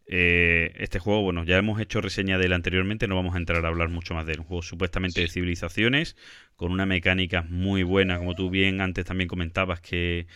Eh, 0.06 0.74
este 0.78 1.00
juego, 1.00 1.22
bueno, 1.22 1.44
ya 1.46 1.58
hemos 1.58 1.80
hecho 1.80 2.02
reseña 2.02 2.38
de 2.38 2.46
él 2.48 2.54
anteriormente, 2.54 3.08
no 3.08 3.16
vamos 3.16 3.36
a 3.36 3.38
entrar 3.38 3.66
a 3.66 3.70
hablar 3.70 3.90
mucho 3.90 4.14
más 4.14 4.26
de 4.26 4.34
él. 4.34 4.40
Un 4.42 4.46
juego 4.46 4.62
supuestamente 4.64 5.22
de 5.22 5.28
civilizaciones, 5.30 6.16
con 6.56 6.72
una 6.72 6.86
mecánica 6.86 7.44
muy 7.50 7.84
buena, 7.84 8.18
como 8.18 8.36
tú 8.36 8.50
bien 8.50 8.82
antes 8.82 9.06
también 9.06 9.28
comentabas, 9.30 9.82
que, 9.82 10.28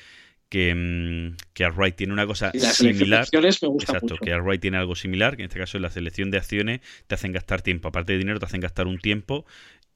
que, 0.49 0.73
mm, 0.75 1.37
que 1.53 1.65
Arkwright 1.65 1.95
tiene 1.95 2.13
una 2.13 2.25
cosa 2.27 2.53
Y 2.53 2.59
las 2.59 2.77
similar. 2.77 3.33
me 3.61 3.67
gusta 3.69 3.93
Exacto, 3.93 3.99
mucho. 4.01 4.25
que 4.25 4.33
Arkwright 4.33 4.61
tiene 4.61 4.77
algo 4.77 4.95
similar, 4.95 5.35
que 5.37 5.43
en 5.43 5.47
este 5.49 5.59
caso 5.59 5.77
es 5.77 5.81
la 5.81 5.89
selección 5.91 6.31
de 6.31 6.37
acciones 6.37 6.81
te 7.07 7.15
hacen 7.15 7.31
gastar 7.31 7.61
tiempo. 7.61 7.87
Aparte 7.89 8.13
de 8.13 8.19
dinero, 8.19 8.39
te 8.39 8.45
hacen 8.45 8.61
gastar 8.61 8.87
un 8.87 8.99
tiempo 8.99 9.45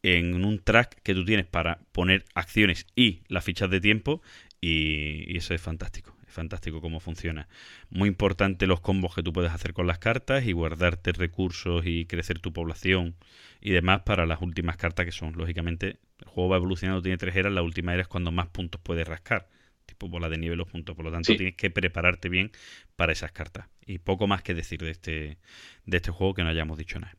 en 0.03 0.45
un 0.45 0.59
track 0.59 1.01
que 1.03 1.13
tú 1.13 1.25
tienes 1.25 1.45
para 1.47 1.79
poner 1.91 2.25
acciones 2.35 2.87
y 2.95 3.21
las 3.27 3.43
fichas 3.43 3.69
de 3.69 3.81
tiempo 3.81 4.21
y, 4.59 5.25
y 5.33 5.37
eso 5.37 5.53
es 5.53 5.61
fantástico. 5.61 6.15
Fantástico 6.31 6.81
cómo 6.81 6.99
funciona. 6.99 7.47
Muy 7.89 8.07
importante 8.09 8.67
los 8.67 8.79
combos 8.79 9.13
que 9.13 9.21
tú 9.23 9.33
puedes 9.33 9.51
hacer 9.51 9.73
con 9.73 9.85
las 9.87 9.99
cartas 9.99 10.45
y 10.45 10.51
guardarte 10.53 11.11
recursos 11.11 11.83
y 11.85 12.05
crecer 12.05 12.39
tu 12.39 12.53
población 12.53 13.15
y 13.59 13.71
demás 13.71 14.01
para 14.01 14.25
las 14.25 14.41
últimas 14.41 14.77
cartas 14.77 15.05
que 15.05 15.11
son, 15.11 15.33
lógicamente, 15.37 15.97
el 16.19 16.27
juego 16.27 16.49
va 16.49 16.57
evolucionando, 16.57 17.01
tiene 17.01 17.17
tres 17.17 17.35
eras, 17.35 17.51
la 17.53 17.61
última 17.61 17.93
era 17.93 18.01
es 18.03 18.07
cuando 18.07 18.31
más 18.31 18.47
puntos 18.47 18.79
puedes 18.81 19.07
rascar. 19.07 19.47
Tipo 19.85 20.07
bola 20.07 20.29
de 20.29 20.37
nivel 20.37 20.57
los 20.57 20.69
puntos. 20.69 20.95
Por 20.95 21.03
lo 21.03 21.11
tanto, 21.11 21.27
Sí. 21.31 21.37
tienes 21.37 21.55
que 21.55 21.69
prepararte 21.69 22.29
bien 22.29 22.51
para 22.95 23.11
esas 23.11 23.31
cartas. 23.31 23.67
Y 23.85 23.97
poco 23.97 24.25
más 24.27 24.41
que 24.41 24.53
decir 24.53 24.79
de 24.79 24.91
este, 24.91 25.37
de 25.85 25.97
este 25.97 26.11
juego 26.11 26.33
que 26.33 26.43
no 26.43 26.49
hayamos 26.49 26.77
dicho 26.77 26.99
nada. 26.99 27.15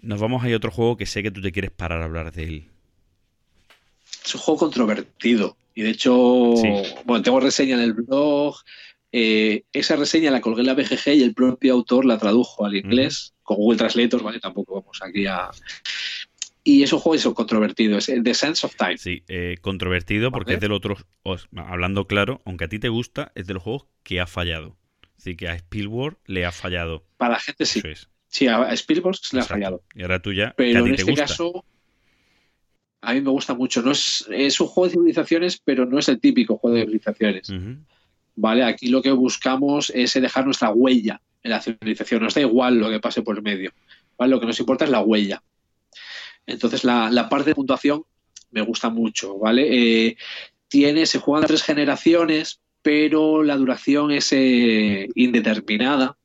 Nos 0.00 0.20
vamos 0.20 0.42
a 0.42 0.48
ir 0.48 0.54
a 0.54 0.56
otro 0.56 0.70
juego 0.70 0.96
que 0.96 1.06
sé 1.06 1.22
que 1.22 1.30
tú 1.30 1.40
te 1.40 1.52
quieres 1.52 1.70
parar 1.70 2.02
a 2.02 2.04
hablar 2.04 2.32
de 2.32 2.42
él. 2.44 2.66
Es 4.24 4.34
un 4.34 4.40
juego 4.40 4.58
controvertido. 4.60 5.56
Y 5.74 5.82
de 5.82 5.90
hecho, 5.90 6.54
Sí. 6.56 6.68
bueno, 7.04 7.22
tengo 7.22 7.40
reseña 7.40 7.74
en 7.74 7.82
el 7.82 7.92
blog. 7.94 8.56
eh, 9.12 9.62
esa 9.72 9.96
reseña 9.96 10.30
la 10.30 10.40
colgué 10.42 10.60
en 10.60 10.66
la 10.66 10.74
BGG 10.74 11.14
y 11.14 11.22
el 11.22 11.32
propio 11.32 11.72
autor 11.72 12.04
la 12.04 12.18
tradujo 12.18 12.66
al 12.66 12.76
inglés 12.76 13.34
con 13.44 13.56
Google 13.56 13.78
Translator, 13.78 14.22
¿vale? 14.22 14.40
Tampoco 14.40 14.74
vamos 14.80 14.98
aquí 15.00 15.24
a. 15.26 15.50
Y 16.64 16.82
es 16.82 16.92
un 16.92 16.98
juego 16.98 17.14
eso, 17.14 17.32
controvertido, 17.32 17.96
es 17.96 18.06
The 18.22 18.34
Sense 18.34 18.66
of 18.66 18.74
Time. 18.76 18.98
Sí, 18.98 19.22
eh, 19.28 19.56
controvertido 19.62 20.32
porque 20.32 20.48
Vale. 20.50 20.54
es 20.56 20.60
del 20.60 20.72
otro, 20.72 20.96
os- 21.22 21.48
hablando 21.56 22.06
claro, 22.06 22.42
aunque 22.44 22.64
a 22.64 22.68
ti 22.68 22.78
te 22.78 22.88
gusta, 22.88 23.30
es 23.36 23.46
de 23.46 23.54
los 23.54 23.62
juegos 23.62 23.86
que 24.02 24.20
ha 24.20 24.26
fallado. 24.26 24.76
Así 25.16 25.36
que 25.36 25.48
a 25.48 25.54
Spielberg 25.54 26.18
le 26.26 26.44
ha 26.44 26.52
fallado. 26.52 27.06
Para 27.16 27.34
la 27.34 27.40
gente 27.40 27.64
sí. 27.64 27.78
Eso 27.78 27.88
es. 27.88 28.08
Sí, 28.28 28.48
a 28.48 28.70
Spielberg 28.72 29.16
le 29.32 29.40
ha 29.40 29.44
fallado. 29.44 29.82
Y 29.94 30.02
ahora 30.02 30.20
tú 30.20 30.32
ya, 30.32 30.46
que 30.46 30.50
a 30.50 30.54
Pero 30.56 30.84
ti 30.84 30.90
en 30.90 30.96
te 30.96 31.02
este 31.02 31.10
gusta. 31.12 31.26
caso, 31.26 31.64
a 33.06 33.14
mí 33.14 33.20
me 33.20 33.30
gusta 33.30 33.54
mucho. 33.54 33.82
No 33.82 33.92
es, 33.92 34.26
es 34.30 34.60
un 34.60 34.66
juego 34.66 34.88
de 34.88 34.94
civilizaciones, 34.94 35.62
pero 35.64 35.86
no 35.86 35.98
es 35.98 36.08
el 36.08 36.18
típico 36.18 36.56
juego 36.56 36.76
de 36.76 36.82
civilizaciones. 36.82 37.52
¿Vale? 38.34 38.64
Aquí 38.64 38.88
lo 38.88 39.00
que 39.00 39.12
buscamos 39.12 39.90
es 39.94 40.14
dejar 40.14 40.44
nuestra 40.44 40.70
huella 40.70 41.20
en 41.44 41.52
la 41.52 41.62
civilización. 41.62 42.24
Nos 42.24 42.34
da 42.34 42.40
igual 42.40 42.78
lo 42.78 42.90
que 42.90 42.98
pase 42.98 43.22
por 43.22 43.36
el 43.36 43.42
medio. 43.42 43.70
¿vale? 44.18 44.32
Lo 44.32 44.40
que 44.40 44.46
nos 44.46 44.58
importa 44.58 44.86
es 44.86 44.90
la 44.90 45.00
huella. 45.00 45.40
Entonces, 46.46 46.82
la, 46.82 47.08
la 47.08 47.28
parte 47.28 47.50
de 47.50 47.54
puntuación 47.54 48.02
me 48.50 48.62
gusta 48.62 48.90
mucho, 48.90 49.38
¿vale? 49.38 49.66
Eh, 50.08 50.16
tiene, 50.66 51.06
se 51.06 51.20
juegan 51.20 51.46
tres 51.46 51.62
generaciones, 51.62 52.60
pero 52.82 53.44
la 53.44 53.56
duración 53.56 54.10
es 54.10 54.32
eh, 54.32 55.08
indeterminada. 55.14 56.16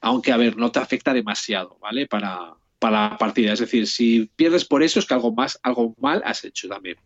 Aunque, 0.00 0.32
a 0.32 0.36
ver, 0.36 0.56
no 0.56 0.72
te 0.72 0.80
afecta 0.80 1.14
demasiado, 1.14 1.78
¿vale? 1.80 2.08
Para, 2.08 2.54
para 2.78 3.10
la 3.10 3.18
partida. 3.18 3.52
Es 3.52 3.60
decir, 3.60 3.86
si 3.86 4.30
pierdes 4.36 4.64
por 4.64 4.82
eso, 4.82 4.98
es 4.98 5.06
que 5.06 5.14
algo 5.14 5.32
más, 5.32 5.58
algo 5.62 5.94
mal 6.00 6.22
has 6.24 6.44
hecho 6.44 6.68
también 6.68 6.96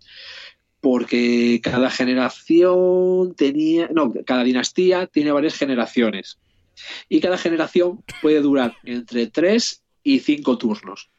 porque 0.83 1.61
cada 1.63 1.91
generación 1.91 3.35
tenía, 3.37 3.89
no, 3.93 4.13
cada 4.25 4.43
dinastía 4.45 5.07
tiene 5.07 5.31
varias 5.31 5.57
generaciones 5.59 6.39
y 7.09 7.21
cada 7.21 7.37
generación 7.37 8.03
puede 8.23 8.41
durar 8.41 8.75
entre 8.85 9.27
3 9.27 9.83
y 10.03 10.21
5 10.21 10.57
turnos, 10.57 11.11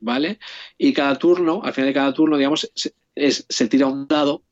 ¿vale? 0.00 0.38
Y 0.78 0.92
cada 0.92 1.16
turno, 1.16 1.62
al 1.64 1.72
final 1.72 1.88
de 1.88 1.94
cada 1.94 2.14
turno, 2.14 2.36
digamos, 2.36 2.70
se, 2.74 2.94
es- 3.16 3.44
se 3.48 3.66
tira 3.68 3.86
un 3.86 4.06
dado 4.06 4.44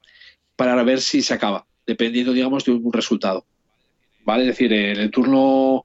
para 0.57 0.83
ver 0.83 1.01
si 1.01 1.23
se 1.23 1.35
acaba, 1.35 1.65
dependiendo, 1.87 2.33
digamos, 2.33 2.65
de 2.65 2.73
un 2.73 2.93
resultado, 2.93 3.47
¿vale? 4.25 4.43
Es 4.43 4.49
decir, 4.49 4.73
en 4.73 4.99
el 4.99 5.11
turno, 5.13 5.85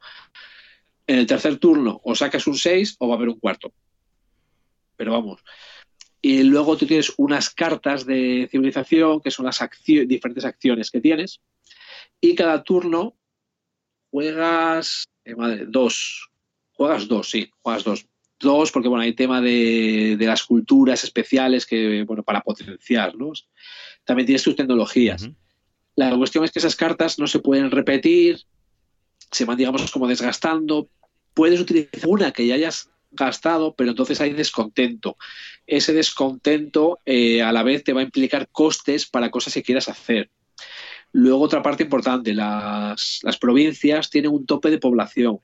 en 1.07 1.19
el 1.19 1.27
tercer 1.27 1.57
turno, 1.57 1.99
o 2.03 2.15
sacas 2.15 2.47
un 2.47 2.57
6 2.57 2.95
o 2.99 3.07
va 3.07 3.15
a 3.15 3.17
haber 3.17 3.29
un 3.29 3.39
cuarto. 3.39 3.73
Pero 4.95 5.11
vamos, 5.11 5.43
y 6.21 6.43
luego 6.43 6.77
tú 6.77 6.85
tienes 6.85 7.11
unas 7.17 7.49
cartas 7.49 8.05
de 8.05 8.47
civilización, 8.49 9.19
que 9.19 9.29
son 9.31 9.45
las 9.45 9.61
accio- 9.61 10.07
diferentes 10.07 10.45
acciones 10.45 10.89
que 10.89 11.01
tienes. 11.01 11.41
Y 12.21 12.33
cada 12.35 12.63
turno 12.63 13.15
juegas, 14.09 15.05
eh, 15.25 15.35
madre, 15.35 15.65
dos. 15.67 16.29
Juegas 16.73 17.07
dos, 17.07 17.29
sí, 17.29 17.51
juegas 17.61 17.83
dos. 17.83 18.05
Dos, 18.39 18.71
porque 18.71 18.87
bueno, 18.87 19.03
hay 19.03 19.13
tema 19.13 19.41
de, 19.41 20.15
de 20.17 20.25
las 20.25 20.43
culturas 20.43 21.03
especiales 21.03 21.65
que, 21.65 22.03
bueno, 22.03 22.23
para 22.23 22.41
potenciar, 22.41 23.15
¿no? 23.15 23.31
También 24.05 24.25
tienes 24.25 24.43
tus 24.43 24.55
tecnologías. 24.55 25.29
La 25.95 26.15
cuestión 26.15 26.43
es 26.43 26.51
que 26.51 26.59
esas 26.59 26.75
cartas 26.75 27.19
no 27.19 27.27
se 27.27 27.39
pueden 27.39 27.69
repetir, 27.69 28.41
se 29.33 29.45
van, 29.45 29.57
digamos, 29.57 29.91
como 29.91 30.07
desgastando. 30.07 30.87
Puedes 31.33 31.59
utilizar 31.59 32.07
una 32.07 32.31
que 32.31 32.47
ya 32.47 32.55
hayas 32.55 32.89
gastado, 33.11 33.75
pero 33.75 33.91
entonces 33.91 34.21
hay 34.21 34.33
descontento. 34.33 35.17
Ese 35.67 35.93
descontento 35.93 36.99
eh, 37.05 37.41
a 37.41 37.51
la 37.51 37.63
vez 37.63 37.83
te 37.83 37.93
va 37.93 38.01
a 38.01 38.05
implicar 38.05 38.47
costes 38.51 39.05
para 39.05 39.31
cosas 39.31 39.53
que 39.53 39.63
quieras 39.63 39.87
hacer. 39.89 40.29
Luego 41.11 41.41
otra 41.41 41.61
parte 41.61 41.83
importante, 41.83 42.33
las, 42.33 43.19
las 43.21 43.37
provincias 43.37 44.09
tienen 44.09 44.31
un 44.31 44.45
tope 44.45 44.71
de 44.71 44.79
población, 44.79 45.39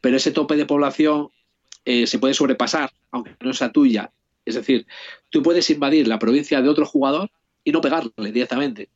pero 0.00 0.16
ese 0.16 0.30
tope 0.30 0.56
de 0.56 0.64
población 0.64 1.28
eh, 1.84 2.06
se 2.06 2.18
puede 2.18 2.34
sobrepasar, 2.34 2.92
aunque 3.10 3.34
no 3.40 3.52
sea 3.52 3.72
tuya. 3.72 4.12
Es 4.44 4.54
decir, 4.54 4.86
tú 5.28 5.42
puedes 5.42 5.68
invadir 5.70 6.06
la 6.06 6.18
provincia 6.18 6.62
de 6.62 6.68
otro 6.68 6.86
jugador 6.86 7.30
y 7.64 7.72
no 7.72 7.80
pegarle 7.80 8.32
directamente. 8.32 8.88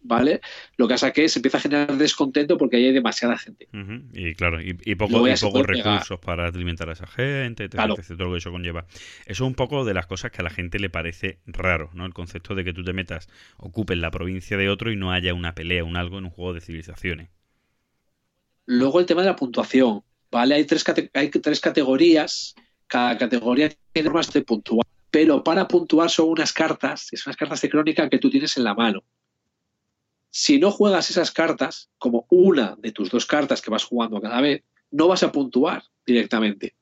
¿Vale? 0.00 0.40
Lo 0.76 0.86
que 0.86 0.94
pasa 0.94 1.08
es 1.08 1.12
que 1.12 1.28
se 1.28 1.38
empieza 1.40 1.58
a 1.58 1.60
generar 1.60 1.96
descontento 1.96 2.56
porque 2.56 2.76
ahí 2.76 2.86
hay 2.86 2.92
demasiada 2.92 3.36
gente. 3.36 3.68
Y 4.14 4.34
claro, 4.34 4.62
y, 4.62 4.78
y 4.84 4.94
poco- 4.94 5.18
pocos 5.24 5.66
pegar. 5.66 5.66
recursos 5.66 6.20
para 6.20 6.46
alimentar 6.46 6.88
a 6.88 6.92
esa 6.92 7.06
gente, 7.06 7.68
Claro. 7.68 7.94
todo 7.96 8.26
lo 8.26 8.32
que 8.32 8.38
eso 8.38 8.50
conlleva. 8.52 8.86
Eso 9.26 9.44
es 9.44 9.48
un 9.48 9.54
poco 9.54 9.84
de 9.84 9.94
las 9.94 10.06
cosas 10.06 10.30
que 10.30 10.40
a 10.40 10.44
la 10.44 10.50
gente 10.50 10.78
le 10.78 10.88
parece 10.88 11.40
raro, 11.46 11.90
¿no? 11.94 12.06
El 12.06 12.14
concepto 12.14 12.54
de 12.54 12.64
que 12.64 12.72
tú 12.72 12.84
te 12.84 12.92
metas, 12.92 13.28
ocupes 13.58 13.98
la 13.98 14.10
provincia 14.10 14.56
de 14.56 14.70
otro 14.70 14.92
y 14.92 14.96
no 14.96 15.12
haya 15.12 15.34
una 15.34 15.54
pelea, 15.54 15.82
un 15.84 15.96
algo 15.96 16.18
en 16.18 16.24
un 16.24 16.30
juego 16.30 16.54
de 16.54 16.60
civilizaciones. 16.60 17.28
Luego 18.66 19.00
el 19.00 19.06
tema 19.06 19.22
de 19.22 19.28
la 19.28 19.36
puntuación, 19.36 20.02
¿vale? 20.30 20.54
Hay 20.54 20.64
tres, 20.64 20.84
cate- 20.84 21.10
hay 21.14 21.28
tres 21.30 21.60
categorías, 21.60 22.54
cada 22.86 23.16
categoría 23.18 23.70
tiene 23.92 24.08
formas 24.08 24.32
de 24.32 24.42
puntuar, 24.42 24.86
pero 25.10 25.42
para 25.42 25.66
puntuar 25.66 26.10
son 26.10 26.28
unas 26.28 26.52
cartas, 26.52 27.08
es 27.12 27.26
unas 27.26 27.36
cartas 27.36 27.60
de 27.62 27.68
crónica 27.68 28.08
que 28.08 28.18
tú 28.18 28.30
tienes 28.30 28.56
en 28.56 28.64
la 28.64 28.74
mano. 28.74 29.02
Si 30.30 30.58
no 30.58 30.70
juegas 30.70 31.10
esas 31.10 31.30
cartas, 31.30 31.90
como 31.98 32.26
una 32.30 32.76
de 32.78 32.92
tus 32.92 33.10
dos 33.10 33.26
cartas 33.26 33.62
que 33.62 33.70
vas 33.70 33.84
jugando 33.84 34.20
cada 34.20 34.40
vez, 34.40 34.62
no 34.90 35.08
vas 35.08 35.22
a 35.22 35.32
puntuar 35.32 35.84
directamente. 36.06 36.74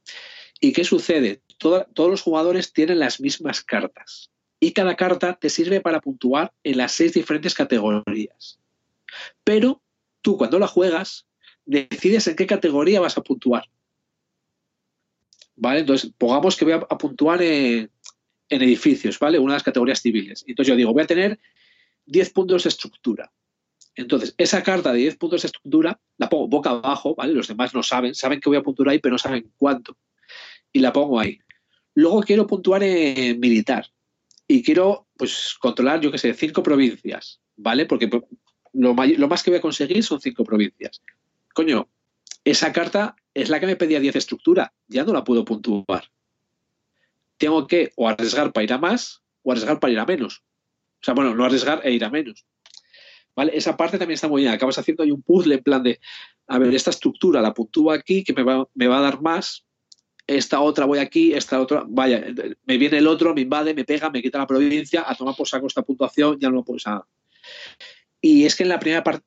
¿Y 0.60 0.73
qué 0.73 0.84
sucede? 0.84 1.42
Todos 1.58 2.10
los 2.10 2.23
jugadores 2.23 2.73
tienen 2.73 2.99
las 2.99 3.20
mismas 3.20 3.62
cartas 3.62 4.31
y 4.60 4.73
cada 4.73 4.97
carta 4.97 5.39
te 5.41 5.50
sirve 5.50 5.81
para 5.81 6.00
puntuar 6.00 6.52
en 6.65 6.78
las 6.78 6.92
seis 6.92 7.12
diferentes 7.12 7.55
categorías. 7.55 8.58
Pero 9.44 9.83
tú 10.23 10.36
cuando 10.36 10.58
la 10.58 10.66
juegas 10.66 11.26
decides 11.65 12.26
en 12.26 12.36
qué 12.36 12.47
categoría 12.47 13.00
vas 13.00 13.16
a 13.18 13.23
puntuar. 13.23 13.65
¿Vale? 15.57 15.81
Entonces, 15.81 16.12
pongamos 16.18 16.57
que 16.57 16.65
voy 16.65 16.75
a, 16.75 16.76
a 16.76 16.99
puntuar 16.99 17.41
en, 17.42 17.91
en 18.49 18.62
edificios, 18.62 19.18
¿vale? 19.18 19.39
Una 19.39 19.55
de 19.55 19.57
las 19.57 19.62
categorías 19.62 20.00
civiles. 20.00 20.44
Entonces 20.47 20.70
yo 20.70 20.76
digo, 20.76 20.92
voy 20.92 21.02
a 21.02 21.07
tener 21.07 21.39
10 22.06 22.30
puntos 22.30 22.64
de 22.64 22.68
estructura. 22.68 23.32
Entonces, 23.94 24.34
esa 24.36 24.62
carta 24.62 24.92
de 24.92 24.98
10 24.98 25.16
puntos 25.16 25.42
de 25.42 25.46
estructura 25.46 25.98
la 26.18 26.28
pongo 26.28 26.48
boca 26.48 26.70
abajo, 26.70 27.14
¿vale? 27.14 27.32
Los 27.32 27.48
demás 27.48 27.74
no 27.74 27.82
saben, 27.82 28.14
saben 28.14 28.40
que 28.40 28.48
voy 28.48 28.58
a 28.58 28.62
puntuar 28.62 28.90
ahí, 28.90 28.98
pero 28.98 29.12
no 29.12 29.18
saben 29.18 29.50
cuánto. 29.56 29.96
Y 30.72 30.80
la 30.80 30.92
pongo 30.92 31.18
ahí. 31.18 31.38
Luego 31.94 32.20
quiero 32.20 32.46
puntuar 32.46 32.82
en 32.82 33.40
militar. 33.40 33.86
Y 34.46 34.62
quiero, 34.62 35.06
pues, 35.16 35.56
controlar, 35.58 36.00
yo 36.00 36.12
qué 36.12 36.18
sé, 36.18 36.34
cinco 36.34 36.62
provincias, 36.62 37.40
¿vale? 37.56 37.86
Porque 37.86 38.06
pues, 38.06 38.22
lo, 38.74 38.94
lo 38.94 39.28
más 39.28 39.42
que 39.42 39.50
voy 39.50 39.58
a 39.58 39.62
conseguir 39.62 40.04
son 40.04 40.20
cinco 40.20 40.44
provincias. 40.44 41.00
Coño, 41.54 41.88
esa 42.46 42.72
carta 42.72 43.16
es 43.34 43.48
la 43.48 43.58
que 43.58 43.66
me 43.66 43.76
pedía 43.76 43.98
10 43.98 44.12
de 44.12 44.18
estructura. 44.20 44.72
Ya 44.86 45.04
no 45.04 45.12
la 45.12 45.24
puedo 45.24 45.44
puntuar. 45.44 46.10
Tengo 47.38 47.66
que 47.66 47.92
o 47.96 48.08
arriesgar 48.08 48.52
para 48.52 48.64
ir 48.64 48.72
a 48.72 48.78
más 48.78 49.20
o 49.42 49.50
arriesgar 49.50 49.80
para 49.80 49.92
ir 49.92 49.98
a 49.98 50.06
menos. 50.06 50.44
O 51.00 51.05
sea, 51.05 51.15
bueno, 51.15 51.34
no 51.34 51.44
arriesgar 51.44 51.81
e 51.84 51.92
ir 51.92 52.05
a 52.05 52.10
menos. 52.10 52.44
¿Vale? 53.34 53.52
Esa 53.55 53.76
parte 53.76 53.99
también 53.99 54.15
está 54.15 54.28
muy 54.28 54.42
bien. 54.42 54.55
Acabas 54.55 54.78
haciendo 54.78 55.02
ahí 55.02 55.10
un 55.10 55.23
puzzle 55.23 55.57
en 55.57 55.62
plan 55.62 55.83
de, 55.83 56.00
a 56.47 56.58
ver, 56.58 56.75
esta 56.75 56.91
estructura 56.91 57.42
la 57.42 57.52
puntúo 57.52 57.92
aquí, 57.92 58.25
que 58.25 58.33
me 58.33 58.42
va, 58.42 58.66
me 58.75 58.86
va 58.86 58.99
a 58.99 59.02
dar 59.02 59.20
más. 59.20 59.66
Esta 60.26 60.60
otra 60.60 60.86
voy 60.86 60.99
aquí, 60.99 61.34
esta 61.34 61.60
otra, 61.60 61.84
vaya, 61.86 62.25
me 62.65 62.78
viene 62.78 62.99
el 62.99 63.07
otro, 63.07 63.33
me 63.33 63.42
invade, 63.42 63.75
me 63.75 63.84
pega, 63.84 64.10
me 64.10 64.20
quita 64.23 64.39
la 64.39 64.47
provincia, 64.47 65.05
a 65.07 65.15
tomar 65.15 65.36
por 65.36 65.47
saco 65.47 65.68
esta 65.68 65.83
puntuación, 65.83 66.39
ya 66.41 66.50
no 66.50 66.65
puedo 66.65 66.76
usar. 66.76 67.02
Y 68.20 68.44
es 68.44 68.57
que 68.57 68.65
en 68.65 68.70
la 68.70 68.81
primera, 68.81 69.05
par- 69.05 69.23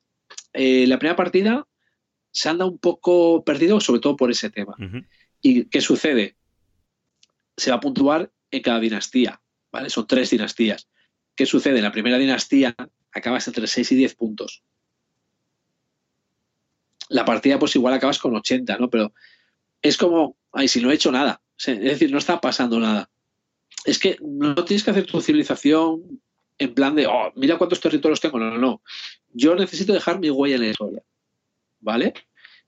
eh, 0.52 0.86
la 0.86 0.98
primera 0.98 1.16
partida 1.16 1.66
se 2.32 2.48
anda 2.50 2.66
un 2.66 2.78
poco 2.78 3.42
perdido, 3.44 3.80
sobre 3.80 4.00
todo 4.00 4.14
por 4.16 4.30
ese 4.30 4.50
tema. 4.50 4.74
¿Y 5.40 5.64
qué 5.66 5.80
sucede? 5.80 6.36
Se 7.56 7.70
va 7.70 7.78
a 7.78 7.80
puntuar 7.80 8.30
en 8.50 8.60
cada 8.60 8.78
dinastía, 8.80 9.40
¿vale? 9.72 9.88
Son 9.88 10.06
tres 10.06 10.28
dinastías. 10.28 10.88
¿Qué 11.40 11.46
sucede? 11.46 11.78
En 11.78 11.84
la 11.84 11.90
primera 11.90 12.18
dinastía 12.18 12.76
acabas 13.12 13.48
entre 13.48 13.66
6 13.66 13.92
y 13.92 13.94
10 13.94 14.14
puntos. 14.14 14.62
La 17.08 17.24
partida, 17.24 17.58
pues 17.58 17.74
igual 17.76 17.94
acabas 17.94 18.18
con 18.18 18.36
80, 18.36 18.76
¿no? 18.76 18.90
Pero 18.90 19.14
es 19.80 19.96
como, 19.96 20.36
ay, 20.52 20.68
si 20.68 20.82
no 20.82 20.90
he 20.90 20.96
hecho 20.96 21.10
nada. 21.10 21.40
Es 21.56 21.80
decir, 21.80 22.12
no 22.12 22.18
está 22.18 22.42
pasando 22.42 22.78
nada. 22.78 23.08
Es 23.86 23.98
que 23.98 24.18
no 24.20 24.54
tienes 24.66 24.84
que 24.84 24.90
hacer 24.90 25.06
tu 25.06 25.18
civilización 25.22 26.20
en 26.58 26.74
plan 26.74 26.94
de, 26.94 27.06
oh, 27.06 27.32
mira 27.36 27.56
cuántos 27.56 27.80
territorios 27.80 28.20
tengo. 28.20 28.38
No, 28.38 28.50
no, 28.50 28.58
no. 28.58 28.82
Yo 29.32 29.54
necesito 29.54 29.94
dejar 29.94 30.20
mi 30.20 30.28
huella 30.28 30.56
en 30.56 30.60
la 30.60 30.68
historia. 30.68 31.02
¿Vale? 31.80 32.12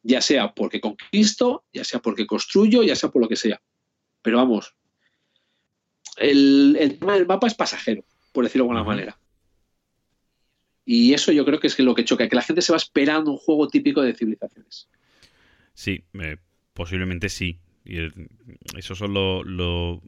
Ya 0.03 0.23
sea 0.23 0.55
porque 0.55 0.81
conquisto, 0.81 1.67
ya 1.75 1.85
sea 1.85 2.01
porque 2.01 2.27
construyo, 2.27 2.83
ya 2.83 2.97
sea 2.97 3.11
por 3.11 3.21
lo 3.21 3.29
que 3.29 3.37
sea. 3.37 3.61
Pero 4.23 4.39
vamos, 4.39 4.75
el, 6.17 6.75
el 6.81 6.99
tema 6.99 7.13
del 7.13 7.27
mapa 7.27 7.47
es 7.49 7.55
pasajero, 7.55 8.03
por 8.33 8.45
decirlo 8.45 8.65
de 8.65 8.71
alguna 8.71 8.85
manera. 8.85 9.19
Y 10.85 11.13
eso 11.15 11.31
yo 11.33 11.45
creo 11.45 11.61
que 11.61 11.69
es 11.69 11.79
lo 11.79 11.95
que 11.95 12.05
choca, 12.05 12.29
que 12.29 12.37
la 12.37 12.43
gente 12.43 12.63
se 12.63 12.73
va 12.73 12.77
esperando 12.77 13.31
un 13.31 13.37
juego 13.39 13.69
típico 13.69 14.03
de 14.03 14.15
civilizaciones. 14.15 14.89
Sí, 15.75 16.05
eh, 16.15 16.37
posiblemente 16.75 17.29
sí. 17.29 17.59
Y 17.85 17.99
el- 17.99 18.29
esos 18.77 18.99
son 18.99 19.15
los... 19.15 19.45
los- 19.47 20.01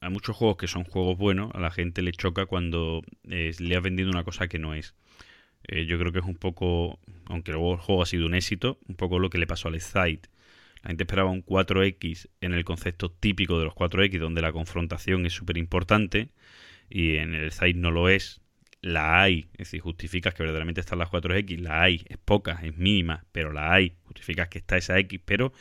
Hay 0.00 0.10
muchos 0.10 0.34
juegos 0.36 0.56
que 0.56 0.66
son 0.66 0.84
juegos 0.84 1.16
buenos, 1.18 1.50
a 1.54 1.60
la 1.60 1.70
gente 1.70 2.02
le 2.02 2.12
choca 2.12 2.46
cuando 2.46 3.02
eh, 3.28 3.52
le 3.58 3.76
has 3.76 3.82
vendido 3.82 4.10
una 4.10 4.24
cosa 4.24 4.48
que 4.48 4.58
no 4.58 4.74
es. 4.74 4.94
Eh, 5.68 5.86
yo 5.86 5.98
creo 5.98 6.12
que 6.12 6.18
es 6.20 6.24
un 6.24 6.36
poco, 6.36 6.98
aunque 7.26 7.52
luego 7.52 7.74
el 7.74 7.80
juego 7.80 8.02
ha 8.02 8.06
sido 8.06 8.26
un 8.26 8.34
éxito, 8.34 8.78
un 8.88 8.96
poco 8.96 9.18
lo 9.20 9.30
que 9.30 9.38
le 9.38 9.46
pasó 9.46 9.68
al 9.68 9.76
Excite. 9.76 10.28
La 10.82 10.88
gente 10.88 11.04
esperaba 11.04 11.30
un 11.30 11.42
4X 11.42 12.28
en 12.40 12.52
el 12.54 12.64
concepto 12.64 13.10
típico 13.12 13.58
de 13.58 13.66
los 13.66 13.74
4X, 13.74 14.18
donde 14.18 14.42
la 14.42 14.52
confrontación 14.52 15.24
es 15.26 15.34
súper 15.34 15.56
importante, 15.58 16.30
y 16.92 17.16
en 17.16 17.34
el 17.34 17.46
Excite 17.46 17.78
no 17.78 17.90
lo 17.90 18.08
es. 18.08 18.40
La 18.82 19.22
hay, 19.22 19.48
es 19.52 19.58
decir, 19.58 19.80
justificas 19.80 20.34
que 20.34 20.42
verdaderamente 20.42 20.80
están 20.80 20.98
las 20.98 21.08
4X, 21.08 21.58
la 21.60 21.82
hay, 21.82 22.04
es 22.08 22.18
poca, 22.18 22.58
es 22.64 22.76
mínima, 22.76 23.24
pero 23.30 23.52
la 23.52 23.72
hay, 23.72 23.94
justificas 24.02 24.48
que 24.48 24.58
está 24.58 24.76
esa 24.76 24.98
X, 24.98 25.20
pero 25.24 25.52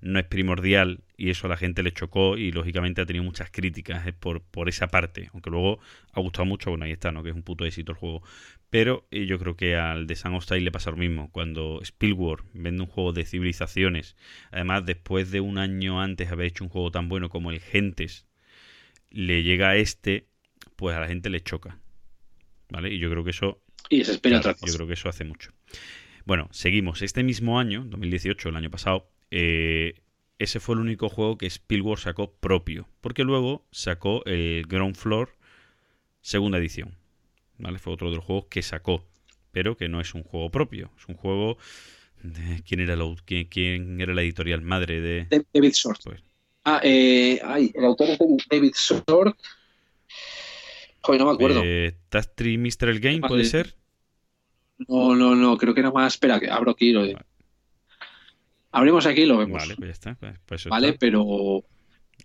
no 0.00 0.18
es 0.18 0.24
primordial 0.24 1.00
y 1.18 1.28
eso 1.28 1.46
a 1.46 1.50
la 1.50 1.58
gente 1.58 1.82
le 1.82 1.92
chocó 1.92 2.38
y 2.38 2.52
lógicamente 2.52 3.02
ha 3.02 3.06
tenido 3.06 3.22
muchas 3.22 3.50
críticas 3.50 4.06
eh, 4.06 4.14
por, 4.14 4.40
por 4.40 4.70
esa 4.70 4.88
parte, 4.88 5.28
aunque 5.34 5.50
luego 5.50 5.78
ha 6.14 6.20
gustado 6.20 6.46
mucho, 6.46 6.70
bueno, 6.70 6.86
ahí 6.86 6.92
está, 6.92 7.12
¿no? 7.12 7.22
Que 7.22 7.28
es 7.28 7.36
un 7.36 7.42
puto 7.42 7.66
éxito 7.66 7.92
el 7.92 7.98
juego. 7.98 8.22
Pero 8.70 9.06
eh, 9.10 9.26
yo 9.26 9.38
creo 9.38 9.56
que 9.56 9.76
al 9.76 10.06
de 10.06 10.14
of 10.14 10.44
Style 10.44 10.64
le 10.64 10.72
pasa 10.72 10.90
lo 10.90 10.96
mismo. 10.96 11.30
Cuando 11.32 11.80
Spielberg 11.82 12.44
vende 12.54 12.82
un 12.82 12.88
juego 12.88 13.12
de 13.12 13.26
civilizaciones, 13.26 14.16
además 14.52 14.86
después 14.86 15.30
de 15.30 15.40
un 15.40 15.58
año 15.58 16.00
antes 16.00 16.30
haber 16.30 16.46
hecho 16.46 16.64
un 16.64 16.70
juego 16.70 16.90
tan 16.90 17.10
bueno 17.10 17.28
como 17.28 17.50
el 17.50 17.60
Gentes, 17.60 18.26
le 19.10 19.42
llega 19.42 19.70
a 19.70 19.76
este, 19.76 20.29
pues 20.80 20.96
a 20.96 21.00
la 21.00 21.06
gente 21.06 21.30
le 21.30 21.40
choca. 21.42 21.78
¿Vale? 22.70 22.92
Y 22.92 22.98
yo 22.98 23.08
creo 23.10 23.22
que 23.22 23.30
eso 23.30 23.62
Y 23.88 24.04
se 24.04 24.12
espera 24.12 24.40
Claro, 24.40 24.50
otra 24.50 24.60
cosa. 24.60 24.66
Yo 24.66 24.74
creo 24.76 24.86
que 24.88 24.94
eso 24.94 25.08
hace 25.08 25.24
mucho. 25.24 25.52
Bueno, 26.24 26.48
seguimos. 26.52 27.02
Este 27.02 27.22
mismo 27.22 27.58
año, 27.60 27.84
2018, 27.86 28.48
el 28.48 28.56
año 28.56 28.70
pasado, 28.70 29.08
eh, 29.30 29.94
ese 30.38 30.58
fue 30.60 30.74
el 30.74 30.80
único 30.80 31.08
juego 31.08 31.36
que 31.38 31.46
Spielberg 31.46 31.98
sacó 32.00 32.32
propio. 32.32 32.88
Porque 33.00 33.24
luego 33.24 33.66
sacó 33.70 34.24
el 34.26 34.64
Ground 34.66 34.96
Floor 34.96 35.36
segunda 36.20 36.58
edición. 36.58 36.96
¿Vale? 37.58 37.78
Fue 37.78 37.92
otro 37.92 38.10
de 38.10 38.16
los 38.16 38.24
juegos 38.24 38.46
que 38.48 38.62
sacó. 38.62 39.04
Pero 39.52 39.76
que 39.76 39.88
no 39.88 40.00
es 40.00 40.14
un 40.14 40.22
juego 40.22 40.50
propio. 40.50 40.90
Es 40.98 41.06
un 41.08 41.14
juego. 41.16 41.58
de- 42.22 42.62
¿Quién 42.66 42.80
era, 42.80 42.94
la, 42.96 43.04
quién, 43.24 43.46
quién 43.48 44.00
era 44.00 44.12
la 44.14 44.22
editorial 44.22 44.60
madre 44.62 45.00
de.? 45.00 45.44
David 45.52 45.72
Sword. 45.72 45.98
Pues, 46.04 46.22
Ah, 46.64 46.80
eh, 46.84 47.40
ay, 47.42 47.72
el 47.74 47.84
autor 47.86 48.10
es 48.10 48.18
David- 48.18 48.42
David 48.50 48.72
Sword. 48.74 49.34
Joder, 51.02 51.20
no 51.20 51.26
me 51.28 51.32
acuerdo. 51.32 51.62
eh, 51.64 51.96
Tastry 52.08 52.58
Mr. 52.58 52.88
El 52.88 53.00
Game, 53.00 53.20
¿puede 53.20 53.44
ser? 53.44 53.74
No, 54.88 55.14
no, 55.14 55.34
no, 55.34 55.56
creo 55.58 55.74
que 55.74 55.80
era 55.80 55.90
más. 55.90 56.14
Espera, 56.14 56.38
que 56.40 56.48
abro 56.50 56.72
aquí 56.72 56.92
lo. 56.92 57.04
Abrimos 58.72 59.06
aquí 59.06 59.22
y 59.22 59.26
lo 59.26 59.38
vemos. 59.38 59.60
Vale, 59.60 59.76
pues 59.76 59.88
ya 59.88 59.92
está. 59.92 60.14
pues- 60.14 60.38
pues 60.46 60.64
Vale, 60.66 60.88
está. 60.88 60.98
pero. 61.00 61.64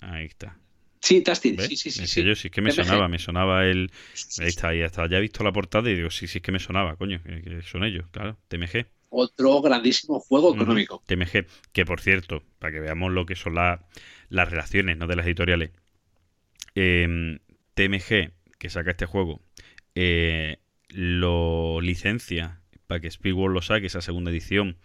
Ahí 0.02 0.26
está. 0.26 0.58
Sí, 1.02 1.22
Tasty, 1.22 1.56
sí, 1.58 1.76
sí, 1.78 1.92
sí. 1.92 2.04
Es 2.04 2.10
sí. 2.10 2.22
que 2.22 2.28
yo 2.28 2.36
sí 2.36 2.50
que 2.50 2.62
me 2.62 2.72
TMG. 2.72 2.84
sonaba, 2.86 3.08
me 3.08 3.20
sonaba 3.20 3.66
el... 3.66 3.92
Ahí 4.40 4.48
está, 4.48 4.70
ahí 4.70 4.82
está. 4.82 5.08
Ya 5.08 5.18
he 5.18 5.22
visto 5.22 5.44
la 5.44 5.52
portada 5.54 5.88
y 5.92 5.96
digo, 5.96 6.10
sí, 6.10 6.26
sí 6.28 6.40
es 6.40 6.42
que 6.42 6.52
me 6.52 6.58
sonaba, 6.58 6.96
coño, 6.96 7.22
que, 7.24 7.62
son 7.62 7.84
ellos, 7.84 8.06
claro. 8.10 8.38
TMG. 8.48 8.88
Otro 9.10 9.62
grandísimo 9.62 10.20
juego 10.20 10.56
económico. 10.56 11.04
TMG, 11.06 11.46
que 11.72 11.86
por 11.86 12.02
cierto, 12.02 12.42
para 12.58 12.74
que 12.74 12.80
veamos 12.80 13.12
lo 13.12 13.28
que 13.28 13.36
son 13.36 13.54
la- 13.54 13.86
las 14.30 14.50
relaciones 14.50 14.98
¿no? 14.98 15.06
de 15.06 15.16
las 15.16 15.26
editoriales. 15.28 15.72
eh, 16.74 17.38
TMG, 17.76 18.32
que 18.66 18.70
saca 18.72 18.92
este 18.92 19.06
juego, 19.06 19.42
eh, 19.94 20.58
lo 20.90 21.82
licencia 21.82 22.62
para 22.88 23.00
que 23.00 23.08
Spielberg 23.08 23.52
lo 23.54 23.62
saque, 23.62 23.86
esa 23.88 24.02
segunda 24.02 24.32
edición, 24.32 24.78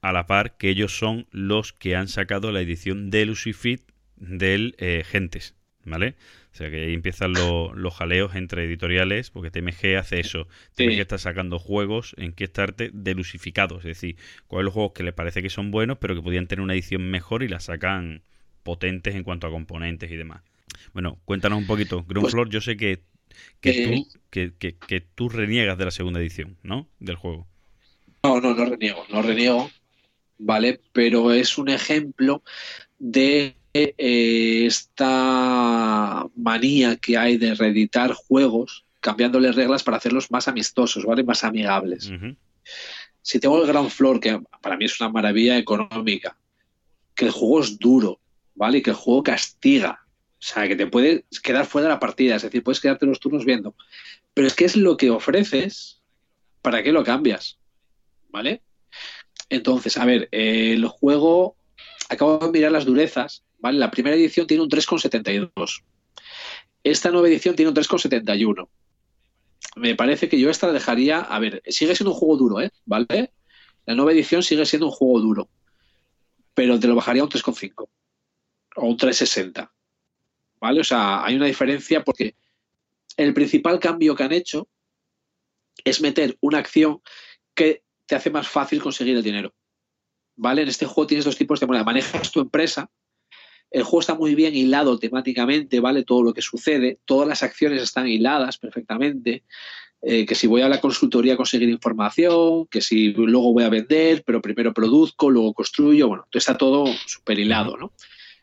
a 0.00 0.12
la 0.12 0.26
par 0.26 0.56
que 0.56 0.68
ellos 0.70 0.96
son 0.96 1.26
los 1.30 1.72
que 1.72 1.96
han 1.96 2.08
sacado 2.08 2.52
la 2.52 2.60
edición 2.60 3.10
de 3.10 3.26
Lucifit 3.26 3.82
del 4.16 4.74
eh, 4.78 5.04
Gentes, 5.06 5.54
¿vale? 5.84 6.16
O 6.52 6.56
sea 6.58 6.70
que 6.70 6.82
ahí 6.86 6.94
empiezan 6.94 7.32
lo- 7.34 7.72
los 7.74 7.94
jaleos 7.94 8.34
entre 8.34 8.64
editoriales, 8.64 9.30
porque 9.30 9.50
TMG 9.50 9.96
hace 9.96 10.18
eso. 10.20 10.48
TMG 10.74 10.94
Sí. 10.94 11.00
está 11.00 11.18
sacando 11.18 11.58
juegos 11.58 12.14
en 12.18 12.32
Kickstarter 12.32 12.92
delusificados, 12.92 13.78
es 13.78 13.84
decir, 13.84 14.16
cogen 14.48 14.64
los 14.64 14.74
juegos 14.74 14.92
que 14.92 15.04
les 15.04 15.14
parece 15.14 15.42
que 15.42 15.50
son 15.50 15.70
buenos, 15.70 15.98
pero 15.98 16.14
que 16.16 16.22
podían 16.22 16.46
tener 16.48 16.62
una 16.62 16.74
edición 16.74 17.08
mejor 17.10 17.42
y 17.44 17.48
las 17.48 17.64
sacan 17.64 18.22
potentes 18.64 19.14
en 19.14 19.22
cuanto 19.24 19.46
a 19.46 19.50
componentes 19.50 20.10
y 20.10 20.16
demás. 20.16 20.42
Bueno, 20.92 21.18
cuéntanos 21.24 21.58
un 21.58 21.66
poquito. 21.66 22.04
Ground 22.04 22.22
Pues- 22.24 22.32
Floor, 22.32 22.48
yo 22.50 22.60
sé 22.60 22.76
que, 22.76 23.02
que, 23.60 23.70
Eh, 23.70 23.86
tú, 24.12 24.18
que, 24.30 24.52
que- 24.58 24.76
que 24.76 25.00
tú 25.00 25.28
reniegas 25.28 25.78
de 25.78 25.84
la 25.84 25.90
segunda 25.90 26.20
edición, 26.20 26.56
¿no? 26.62 26.88
Del 26.98 27.16
juego. 27.16 27.46
No, 28.22 28.40
no, 28.40 28.54
no 28.54 28.64
reniego, 28.64 29.04
no 29.10 29.22
reniego, 29.22 29.70
¿vale? 30.38 30.80
Pero 30.92 31.32
es 31.32 31.56
un 31.58 31.68
ejemplo 31.68 32.42
de 32.98 33.54
eh, 33.74 34.64
esta 34.66 36.26
manía 36.36 36.96
que 36.96 37.16
hay 37.16 37.36
de 37.36 37.54
reeditar 37.54 38.12
juegos 38.12 38.84
cambiándole 39.00 39.52
reglas 39.52 39.84
para 39.84 39.98
hacerlos 39.98 40.30
más 40.30 40.48
amistosos, 40.48 41.04
¿vale? 41.04 41.22
Más 41.22 41.44
amigables. 41.44 42.10
Si 43.22 43.38
tengo 43.38 43.62
el 43.62 43.68
Ground 43.68 43.90
Floor, 43.90 44.18
que 44.20 44.40
para 44.60 44.76
mí 44.76 44.86
es 44.86 44.98
una 45.00 45.10
maravilla 45.10 45.56
económica, 45.56 46.36
que 47.14 47.26
el 47.26 47.30
juego 47.30 47.60
es 47.60 47.78
duro, 47.78 48.18
¿vale? 48.54 48.78
Y 48.78 48.82
que 48.82 48.90
el 48.90 48.96
juego 48.96 49.22
castiga. 49.22 50.04
O 50.40 50.40
sea, 50.40 50.68
que 50.68 50.76
te 50.76 50.86
puedes 50.86 51.24
quedar 51.42 51.66
fuera 51.66 51.88
de 51.88 51.94
la 51.94 52.00
partida, 52.00 52.36
es 52.36 52.42
decir, 52.42 52.62
puedes 52.62 52.80
quedarte 52.80 53.06
los 53.06 53.18
turnos 53.18 53.44
viendo. 53.44 53.74
Pero 54.34 54.46
es 54.46 54.54
que 54.54 54.64
es 54.64 54.76
lo 54.76 54.96
que 54.96 55.10
ofreces, 55.10 56.00
¿para 56.62 56.82
qué 56.82 56.92
lo 56.92 57.02
cambias? 57.02 57.58
¿Vale? 58.28 58.62
Entonces, 59.48 59.96
a 59.96 60.04
ver, 60.04 60.28
eh, 60.30 60.72
el 60.74 60.86
juego, 60.86 61.56
acabo 62.08 62.38
de 62.38 62.52
mirar 62.52 62.70
las 62.70 62.84
durezas, 62.84 63.44
¿vale? 63.58 63.78
La 63.78 63.90
primera 63.90 64.14
edición 64.14 64.46
tiene 64.46 64.62
un 64.62 64.68
3,72. 64.68 65.82
Esta 66.84 67.10
nueva 67.10 67.28
edición 67.28 67.56
tiene 67.56 67.70
un 67.70 67.74
3,71. 67.74 68.68
Me 69.76 69.94
parece 69.96 70.28
que 70.28 70.38
yo 70.38 70.50
esta 70.50 70.68
la 70.68 70.72
dejaría, 70.72 71.20
a 71.20 71.38
ver, 71.40 71.62
sigue 71.66 71.96
siendo 71.96 72.12
un 72.12 72.18
juego 72.18 72.36
duro, 72.36 72.60
¿eh? 72.60 72.70
¿Vale? 72.84 73.32
La 73.86 73.94
nueva 73.94 74.12
edición 74.12 74.42
sigue 74.42 74.64
siendo 74.66 74.86
un 74.86 74.92
juego 74.92 75.20
duro, 75.20 75.48
pero 76.54 76.78
te 76.78 76.86
lo 76.86 76.94
bajaría 76.94 77.22
a 77.22 77.24
un 77.24 77.30
3,5 77.30 77.88
o 78.76 78.86
un 78.86 78.96
3,60. 78.96 79.70
¿Vale? 80.60 80.80
O 80.80 80.84
sea, 80.84 81.24
hay 81.24 81.36
una 81.36 81.46
diferencia 81.46 82.02
porque 82.02 82.34
el 83.16 83.34
principal 83.34 83.78
cambio 83.78 84.14
que 84.14 84.22
han 84.22 84.32
hecho 84.32 84.68
es 85.84 86.00
meter 86.00 86.36
una 86.40 86.58
acción 86.58 87.00
que 87.54 87.82
te 88.06 88.14
hace 88.14 88.30
más 88.30 88.48
fácil 88.48 88.82
conseguir 88.82 89.16
el 89.16 89.22
dinero. 89.22 89.54
¿Vale? 90.36 90.62
En 90.62 90.68
este 90.68 90.86
juego 90.86 91.06
tienes 91.06 91.24
dos 91.24 91.36
tipos 91.36 91.60
de 91.60 91.66
moneda. 91.66 91.84
Manejas 91.84 92.30
tu 92.30 92.40
empresa. 92.40 92.90
El 93.70 93.82
juego 93.82 94.00
está 94.00 94.14
muy 94.14 94.34
bien 94.34 94.54
hilado 94.54 94.98
temáticamente, 94.98 95.80
¿vale? 95.80 96.04
Todo 96.04 96.22
lo 96.22 96.32
que 96.32 96.42
sucede. 96.42 97.00
Todas 97.04 97.28
las 97.28 97.42
acciones 97.42 97.82
están 97.82 98.08
hiladas 98.08 98.56
perfectamente. 98.56 99.44
Eh, 100.00 100.24
que 100.26 100.36
si 100.36 100.46
voy 100.46 100.62
a 100.62 100.68
la 100.68 100.80
consultoría 100.80 101.34
a 101.34 101.36
conseguir 101.36 101.68
información, 101.68 102.66
que 102.66 102.80
si 102.80 103.12
luego 103.12 103.52
voy 103.52 103.64
a 103.64 103.68
vender, 103.68 104.22
pero 104.24 104.40
primero 104.40 104.72
produzco, 104.72 105.28
luego 105.28 105.52
construyo. 105.52 106.08
Bueno, 106.08 106.26
está 106.32 106.56
todo 106.56 106.86
súper 107.06 107.40
hilado, 107.40 107.76
¿no? 107.76 107.92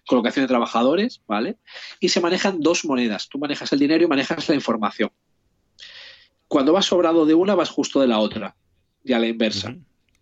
Colocación 0.06 0.44
de 0.44 0.48
trabajadores, 0.48 1.22
¿vale? 1.28 1.58
Y 2.00 2.10
se 2.10 2.22
manejan 2.22 2.60
dos 2.60 2.86
monedas. 2.86 3.28
Tú 3.30 3.40
manejas 3.40 3.72
el 3.74 3.80
dinero 3.80 4.04
y 4.04 4.08
manejas 4.08 4.48
la 4.50 4.56
información. 4.56 5.12
Cuando 6.48 6.74
vas 6.74 6.86
sobrado 6.86 7.26
de 7.26 7.34
una, 7.34 7.56
vas 7.56 7.70
justo 7.70 8.00
de 8.02 8.08
la 8.08 8.20
otra. 8.20 8.56
Y 9.04 9.14
a 9.14 9.20
la 9.20 9.28
inversa. 9.28 9.76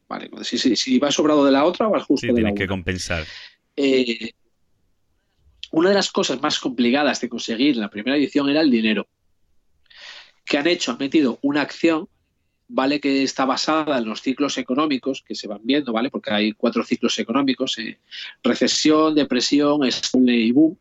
Vale, 0.08 0.30
si, 0.44 0.58
si, 0.58 0.76
si 0.76 1.00
vas 1.00 1.16
sobrado 1.16 1.46
de 1.46 1.52
la 1.52 1.66
otra, 1.66 1.88
vas 1.88 2.04
justo 2.04 2.28
Sí, 2.28 2.28
de 2.28 2.34
la 2.34 2.50
tienes 2.50 2.60
que 2.60 2.68
compensar. 2.68 3.26
Eh, 3.76 4.32
una 5.72 5.90
de 5.90 5.96
las 5.96 6.12
cosas 6.12 6.42
más 6.42 6.60
complicadas 6.60 7.20
de 7.20 7.30
conseguir 7.30 7.76
en 7.76 7.82
la 7.82 7.90
primera 7.90 8.16
edición 8.16 8.50
era 8.50 8.62
el 8.62 8.70
dinero. 8.70 9.08
¿Qué 10.46 10.58
han 10.58 10.68
hecho? 10.68 10.92
Han 10.92 10.98
metido 11.00 11.40
una 11.42 11.62
acción, 11.62 12.08
¿vale? 12.74 13.00
Que 13.00 13.22
está 13.22 13.46
basada 13.46 14.00
en 14.00 14.06
los 14.06 14.22
ciclos 14.22 14.58
económicos 14.58 15.24
que 15.26 15.36
se 15.36 15.48
van 15.48 15.62
viendo, 15.64 15.94
¿vale? 15.94 16.10
Porque 16.10 16.32
hay 16.32 16.54
cuatro 16.54 16.84
ciclos 16.84 17.18
económicos: 17.20 17.78
eh, 17.78 18.00
recesión, 18.44 19.14
depresión, 19.14 19.86
estable 19.86 20.34
y 20.34 20.52
boom. 20.52 20.78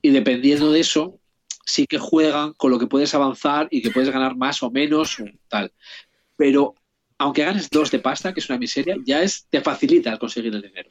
Y 0.00 0.10
dependiendo 0.10 0.70
de 0.70 0.80
eso, 0.80 1.18
sí 1.64 1.86
que 1.86 1.98
juegan 1.98 2.52
con 2.52 2.70
lo 2.70 2.78
que 2.78 2.86
puedes 2.86 3.14
avanzar 3.14 3.66
y 3.70 3.82
que 3.82 3.90
puedes 3.90 4.10
ganar 4.10 4.36
más 4.36 4.62
o 4.62 4.70
menos, 4.70 5.16
tal. 5.48 5.72
Pero 6.36 6.76
aunque 7.18 7.44
ganes 7.44 7.68
dos 7.68 7.90
de 7.90 7.98
pasta, 7.98 8.32
que 8.32 8.38
es 8.38 8.48
una 8.48 8.58
miseria, 8.58 8.96
ya 9.04 9.20
es, 9.20 9.46
te 9.50 9.60
facilita 9.60 10.12
el 10.12 10.20
conseguir 10.20 10.54
el 10.54 10.62
dinero. 10.62 10.90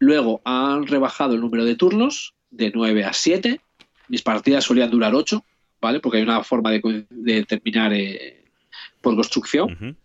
Luego 0.00 0.42
han 0.44 0.88
rebajado 0.88 1.34
el 1.34 1.40
número 1.40 1.64
de 1.64 1.76
turnos 1.76 2.34
de 2.50 2.72
9 2.74 3.04
a 3.04 3.12
7. 3.12 3.60
Mis 4.08 4.22
partidas 4.22 4.64
solían 4.64 4.90
durar 4.90 5.14
8, 5.14 5.44
¿vale? 5.82 6.00
Porque 6.00 6.18
hay 6.18 6.22
una 6.22 6.44
forma 6.44 6.70
de, 6.70 7.04
de 7.10 7.44
terminar 7.44 7.92
eh, 7.92 8.44
por 9.00 9.16
construcción. 9.16 9.98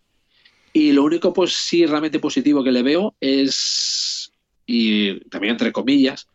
Y 0.74 0.92
lo 0.92 1.04
único, 1.04 1.32
pues 1.32 1.54
sí, 1.54 1.86
realmente 1.86 2.20
positivo 2.20 2.64
que 2.64 2.72
le 2.72 2.82
veo 2.82 3.16
es, 3.22 4.32
y 4.66 5.20
también 5.30 5.52
entre 5.52 5.72
comillas, 5.72 6.28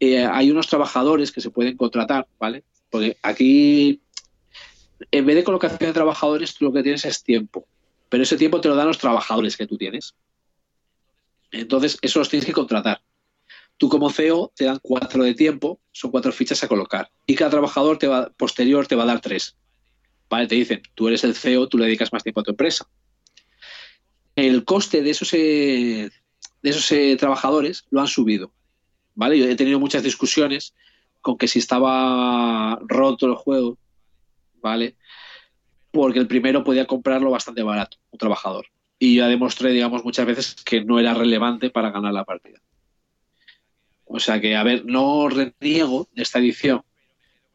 eh, 0.00 0.24
hay 0.24 0.50
unos 0.50 0.66
trabajadores 0.66 1.30
que 1.30 1.40
se 1.40 1.50
pueden 1.50 1.76
contratar, 1.76 2.26
¿vale? 2.38 2.64
Porque 2.90 3.16
aquí, 3.22 4.00
en 5.10 5.26
vez 5.26 5.36
de 5.36 5.44
colocación 5.44 5.90
de 5.90 5.92
trabajadores, 5.92 6.54
tú 6.54 6.64
lo 6.64 6.72
que 6.72 6.82
tienes 6.82 7.04
es 7.04 7.22
tiempo. 7.22 7.66
Pero 8.08 8.22
ese 8.22 8.38
tiempo 8.38 8.60
te 8.60 8.68
lo 8.68 8.74
dan 8.74 8.86
los 8.86 8.98
trabajadores 8.98 9.56
que 9.56 9.66
tú 9.66 9.76
tienes. 9.76 10.14
Entonces, 11.52 11.98
eso 12.00 12.18
los 12.20 12.30
tienes 12.30 12.46
que 12.46 12.52
contratar. 12.52 13.02
Tú 13.78 13.88
como 13.88 14.10
CEO 14.10 14.52
te 14.56 14.64
dan 14.64 14.80
cuatro 14.82 15.22
de 15.22 15.34
tiempo, 15.34 15.80
son 15.92 16.10
cuatro 16.10 16.32
fichas 16.32 16.62
a 16.64 16.68
colocar. 16.68 17.10
Y 17.26 17.36
cada 17.36 17.52
trabajador 17.52 17.96
te 17.96 18.08
va, 18.08 18.28
posterior 18.36 18.86
te 18.88 18.96
va 18.96 19.04
a 19.04 19.06
dar 19.06 19.20
tres. 19.20 19.56
¿Vale? 20.28 20.48
Te 20.48 20.56
dicen, 20.56 20.82
tú 20.94 21.06
eres 21.06 21.22
el 21.22 21.34
CEO, 21.34 21.68
tú 21.68 21.78
le 21.78 21.86
dedicas 21.86 22.12
más 22.12 22.24
tiempo 22.24 22.40
a 22.40 22.42
tu 22.42 22.50
empresa. 22.50 22.88
El 24.34 24.64
coste 24.64 25.00
de 25.02 25.10
esos, 25.10 25.32
eh, 25.32 26.10
de 26.62 26.70
esos 26.70 26.90
eh, 26.92 27.16
trabajadores 27.16 27.86
lo 27.90 28.00
han 28.00 28.08
subido. 28.08 28.52
¿Vale? 29.14 29.38
Yo 29.38 29.46
he 29.46 29.56
tenido 29.56 29.78
muchas 29.78 30.02
discusiones 30.02 30.74
con 31.20 31.38
que 31.38 31.48
si 31.48 31.60
estaba 31.60 32.78
roto 32.82 33.26
el 33.26 33.34
juego, 33.34 33.78
¿vale? 34.60 34.96
Porque 35.92 36.18
el 36.18 36.28
primero 36.28 36.64
podía 36.64 36.86
comprarlo 36.86 37.30
bastante 37.30 37.62
barato, 37.62 37.96
un 38.10 38.18
trabajador. 38.18 38.66
Y 38.98 39.16
ya 39.16 39.28
demostré, 39.28 39.70
digamos, 39.70 40.04
muchas 40.04 40.26
veces 40.26 40.56
que 40.64 40.84
no 40.84 40.98
era 40.98 41.14
relevante 41.14 41.70
para 41.70 41.90
ganar 41.90 42.12
la 42.12 42.24
partida. 42.24 42.60
O 44.08 44.18
sea 44.18 44.40
que, 44.40 44.56
a 44.56 44.62
ver, 44.62 44.84
no 44.84 45.28
reniego 45.28 46.08
de 46.14 46.22
esta 46.22 46.38
edición, 46.38 46.82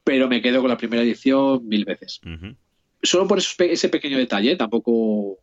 pero 0.04 0.28
me 0.28 0.42
quedo 0.42 0.62
con 0.62 0.70
la 0.70 0.78
primera 0.78 1.02
edición 1.02 1.68
mil 1.68 1.86
veces. 1.86 2.22
Solo 3.02 3.28
por 3.28 3.40
ese 3.40 3.90
pequeño 3.90 4.18
detalle, 4.18 4.56
tampoco. 4.56 5.40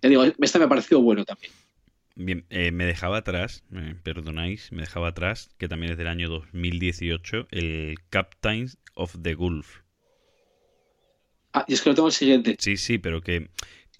Ya 0.00 0.08
digo, 0.08 0.24
esta 0.24 0.58
me 0.58 0.64
ha 0.64 0.68
parecido 0.68 1.02
bueno 1.02 1.24
también. 1.24 1.52
Bien, 2.14 2.44
eh, 2.50 2.70
me 2.70 2.84
dejaba 2.84 3.18
atrás, 3.18 3.64
me 3.70 3.94
perdonáis, 3.94 4.72
me 4.72 4.82
dejaba 4.82 5.08
atrás, 5.08 5.50
que 5.58 5.68
también 5.68 5.92
es 5.92 5.98
del 5.98 6.06
año 6.06 6.28
2018, 6.28 7.48
el 7.50 7.96
Captains 8.10 8.78
of 8.94 9.16
the 9.22 9.34
Gulf. 9.34 9.80
Ah, 11.52 11.64
y 11.66 11.74
es 11.74 11.82
que 11.82 11.90
lo 11.90 11.94
tengo 11.94 12.08
el 12.08 12.14
siguiente. 12.14 12.56
Sí, 12.58 12.76
sí, 12.76 12.98
pero 12.98 13.22
que 13.22 13.48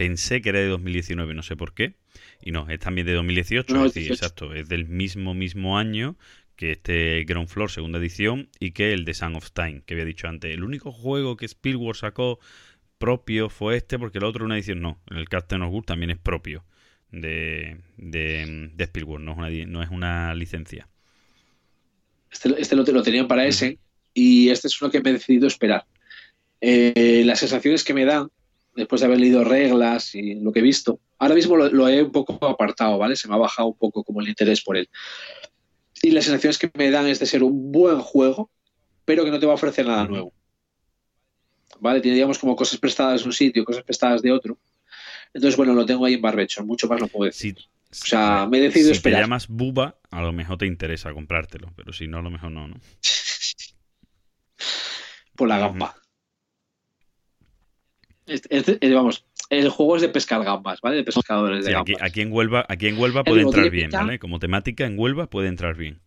pensé 0.01 0.41
que 0.41 0.49
era 0.49 0.61
de 0.61 0.69
2019, 0.69 1.35
no 1.35 1.43
sé 1.43 1.57
por 1.57 1.75
qué. 1.75 1.93
Y 2.41 2.53
no, 2.53 2.67
es 2.71 2.79
también 2.79 3.07
de 3.07 3.13
2018, 3.13 3.75
No, 3.75 3.85
es 3.85 3.93
decir, 3.93 4.09
18. 4.09 4.15
exacto, 4.25 4.55
es 4.55 4.67
del 4.67 4.87
mismo 4.89 5.35
mismo 5.35 5.77
año 5.77 6.17
que 6.57 6.73
este 6.73 7.23
Ground 7.25 7.49
Floor 7.49 7.71
segunda 7.71 7.99
edición 7.99 8.49
y 8.59 8.71
que 8.71 8.95
el 8.95 9.05
de 9.05 9.13
Sun 9.13 9.37
of 9.37 9.51
Time, 9.53 9.83
que 9.85 9.93
había 9.93 10.07
dicho 10.07 10.27
antes. 10.27 10.55
El 10.55 10.65
único 10.65 10.91
juego 10.91 11.37
que 11.37 11.45
Spielberg 11.45 11.97
sacó 11.97 12.39
propio 12.97 13.51
fue 13.51 13.77
este, 13.77 13.99
porque 13.99 14.17
el 14.17 14.25
otro 14.25 14.47
una 14.47 14.57
edición 14.57 14.81
no. 14.81 14.99
El 15.11 15.29
Captain 15.29 15.61
of 15.61 15.71
Gulf 15.71 15.85
también 15.85 16.11
es 16.11 16.19
propio 16.19 16.65
de, 17.11 17.77
de, 17.99 18.71
de 18.75 18.85
Spielberg, 18.85 19.21
no 19.21 19.33
es, 19.33 19.39
una, 19.39 19.49
di- 19.49 19.67
no 19.67 19.83
es 19.83 19.91
una 19.91 20.35
licencia. 20.35 20.89
Este, 22.31 22.59
este 22.59 22.75
lo, 22.75 22.85
lo 22.85 23.03
tenían 23.03 23.29
para 23.29 23.45
ese 23.47 23.79
y 24.15 24.49
este 24.49 24.69
es 24.69 24.81
uno 24.81 24.91
que 24.91 25.01
me 25.03 25.11
he 25.11 25.13
decidido 25.15 25.47
esperar. 25.47 25.85
Eh, 26.63 27.23
las 27.27 27.41
sensaciones 27.41 27.85
que 27.85 27.93
me 27.95 28.05
dan 28.07 28.31
después 28.75 29.01
de 29.01 29.07
haber 29.07 29.21
leído 29.21 29.45
reglas 29.45 30.15
y 30.15 30.35
lo 30.35 30.53
que 30.53 30.61
he 30.61 30.63
visto, 30.63 31.01
ahora 31.19 31.35
mismo 31.35 31.57
lo, 31.57 31.71
lo 31.71 31.89
he 31.89 32.03
un 32.03 32.13
poco 32.13 32.45
apartado, 32.47 32.99
¿vale? 32.99 33.17
Se 33.17 33.29
me 33.29 33.35
ha 33.35 33.39
bajado 33.39 33.69
un 33.69 33.77
poco 33.77 34.05
como 34.05 34.21
el 34.21 34.29
interés 34.29 34.63
por 34.63 34.77
él. 34.77 34.89
Y 36.03 36.11
las 36.13 36.25
sensaciones 36.25 36.59
que 36.59 36.71
me 36.75 36.91
dan 36.91 37.07
es 37.07 37.19
de 37.19 37.27
ser 37.27 37.43
un 37.43 37.73
buen 37.73 38.01
juego, 38.01 38.51
pero 39.05 39.25
que 39.25 39.31
no 39.31 39.39
te 39.39 39.47
va 39.47 39.53
a 39.53 39.57
ofrecer 39.57 39.87
nada 39.87 40.07
nuevo. 40.07 40.33
¿Vale? 41.81 42.01
Tiene, 42.01 42.15
digamos, 42.15 42.39
como 42.39 42.57
cosas 42.57 42.79
prestadas 42.79 43.23
de 43.23 43.27
un 43.27 43.33
sitio, 43.33 43.65
cosas 43.65 43.85
prestadas 43.85 44.23
de 44.23 44.33
otro. 44.33 44.59
Entonces, 45.33 45.57
bueno, 45.57 45.75
lo 45.75 45.87
tengo 45.87 46.05
ahí 46.05 46.15
en 46.15 46.23
barbecho, 46.23 46.65
mucho 46.65 46.89
más 46.89 47.01
no 47.01 47.09
puedo 47.09 47.27
decir. 47.27 47.57
Si, 47.91 48.03
O 48.03 48.07
sea, 48.07 48.47
me 48.51 48.59
he 48.59 48.63
decidido 48.63 48.91
si 48.91 48.97
esperar. 48.97 49.21
te 49.21 49.25
llamas 49.25 49.49
Buba, 49.49 49.99
a 50.11 50.23
lo 50.23 50.33
mejor 50.33 50.59
te 50.59 50.67
interesa 50.67 51.13
comprártelo, 51.13 51.73
pero 51.77 51.93
si 51.93 52.07
no, 52.07 52.19
a 52.19 52.23
lo 52.23 52.31
mejor 52.31 52.51
no, 52.51 52.69
¿no? 52.69 52.77
por 55.37 55.49
la 55.49 55.59
gamba. 55.59 55.97
Este- 58.31 58.57
este- 58.57 58.79
eh, 58.81 58.95
vamos, 58.95 59.27
el 59.51 59.69
juego 59.69 59.97
es 59.97 60.03
de 60.03 60.09
pescar 60.09 60.43
gambas, 60.45 60.81
¿vale? 60.81 60.97
De 60.97 61.05
pescadores 61.05 61.65
de 61.65 61.71
Sí, 61.73 61.77
aquí, 61.77 61.93
gambas. 61.95 62.09
aquí 62.11 62.21
en 62.21 62.33
Huelva, 62.33 62.65
aquí 62.69 62.87
en 62.87 62.99
Huelva 62.99 63.21
El 63.21 63.25
puede 63.25 63.43
entrar 63.43 63.71
bien, 63.71 63.85
pinta- 63.91 63.99
¿vale? 64.05 64.19
Como 64.19 64.39
temática 64.39 64.87
en 64.87 64.99
Huelva 64.99 65.29
puede 65.29 65.49
entrar 65.49 65.77
bien. 65.77 66.01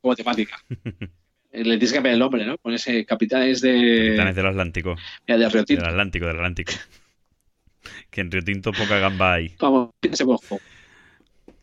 Como 0.00 0.14
temática. 0.14 0.56
Eh, 1.54 1.58
Le 1.64 1.72
tienes 1.76 1.90
que 1.90 1.96
cambiar 1.96 2.14
el 2.14 2.18
nombre, 2.18 2.46
¿no? 2.46 2.56
Con 2.56 2.72
ese 2.72 3.04
capitán 3.04 3.42
es 3.42 3.60
de. 3.60 4.04
Capitanes 4.16 4.36
del 4.36 4.46
Atlántico. 4.46 4.96
Mira, 5.28 5.38
de 5.38 5.48
Río 5.50 5.64
Del. 5.64 5.84
Atlántico, 5.84 6.24
del 6.26 6.36
Atlántico. 6.36 6.72
Que 8.10 8.20
en 8.22 8.30
Río 8.30 8.42
Tinto 8.42 8.72
poca 8.72 8.98
gamba 8.98 9.34
hay. 9.34 9.54
Vamos, 9.60 9.90
ese 10.00 10.24
buen 10.24 10.38
juego. 10.38 10.62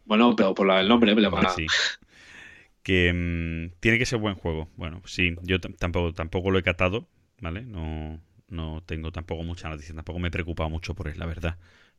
Bueno, 0.06 0.36
pero 0.36 0.54
por 0.54 0.70
el 0.72 0.88
nombre, 0.88 1.16
van 1.32 1.46
a- 1.48 1.50
sí. 1.50 1.66
Que 2.84 3.12
mm, 3.14 3.80
tiene 3.80 3.98
que 3.98 4.06
ser 4.06 4.20
buen 4.20 4.36
juego. 4.36 4.70
Bueno, 4.76 5.02
sí, 5.06 5.36
yo 5.42 5.60
tam- 5.60 5.76
tampoco, 5.76 6.14
tampoco 6.14 6.52
lo 6.52 6.60
he 6.60 6.64
catado, 6.64 7.08
¿vale? 7.42 7.64
No, 7.64 8.22
no 8.50 8.84
tengo 8.86 9.12
tampoco 9.12 9.44
mucha 9.44 9.70
noticia, 9.70 9.96
tampoco 9.96 10.20
me 10.20 10.30
he 10.30 10.32
preocupado 10.32 10.70
mucho 10.70 10.94
por 10.96 11.08
él, 11.08 11.18
la 11.20 11.26
verdad. 11.26 11.58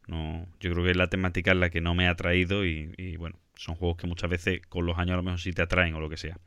No, 0.08 0.46
yo 0.60 0.72
creo 0.72 0.84
que 0.84 0.90
es 0.92 0.96
la 0.96 1.08
temática 1.10 1.52
en 1.52 1.60
la 1.60 1.70
que 1.70 1.80
no 1.80 1.94
me 1.94 2.06
ha 2.08 2.10
atraído 2.10 2.64
y, 2.66 2.92
y, 2.96 3.16
bueno, 3.16 3.38
son 3.54 3.74
juegos 3.76 3.96
que 3.98 4.06
muchas 4.06 4.30
veces 4.30 4.60
con 4.68 4.86
los 4.86 4.98
años 4.98 5.14
a 5.14 5.16
lo 5.18 5.22
mejor 5.22 5.40
sí 5.40 5.52
te 5.52 5.62
atraen 5.62 5.94
o 5.94 6.00
lo 6.00 6.08
que 6.10 6.16
sea. 6.16 6.38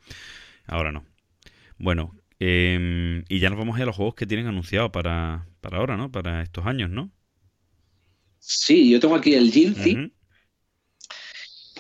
Ahora 0.68 0.92
no. 0.92 1.06
Bueno, 1.78 2.16
em, 2.40 3.24
y 3.30 3.40
ya 3.40 3.50
nos 3.50 3.60
vamos 3.60 3.76
a 3.76 3.80
ir 3.80 3.84
a 3.84 3.88
los 3.88 3.96
juegos 3.96 4.16
que 4.16 4.28
tienen 4.28 4.48
anunciado 4.48 4.92
para, 4.92 5.48
para 5.62 5.78
ahora, 5.78 5.98
¿no? 5.98 6.12
Para 6.12 6.42
estos 6.44 6.66
años, 6.66 6.90
¿no? 6.90 7.12
Sí, 8.40 8.92
yo 8.92 9.00
tengo 9.00 9.16
aquí 9.16 9.34
el 9.34 9.52
Jinzi. 9.52 9.96
Ujú. 9.96 10.12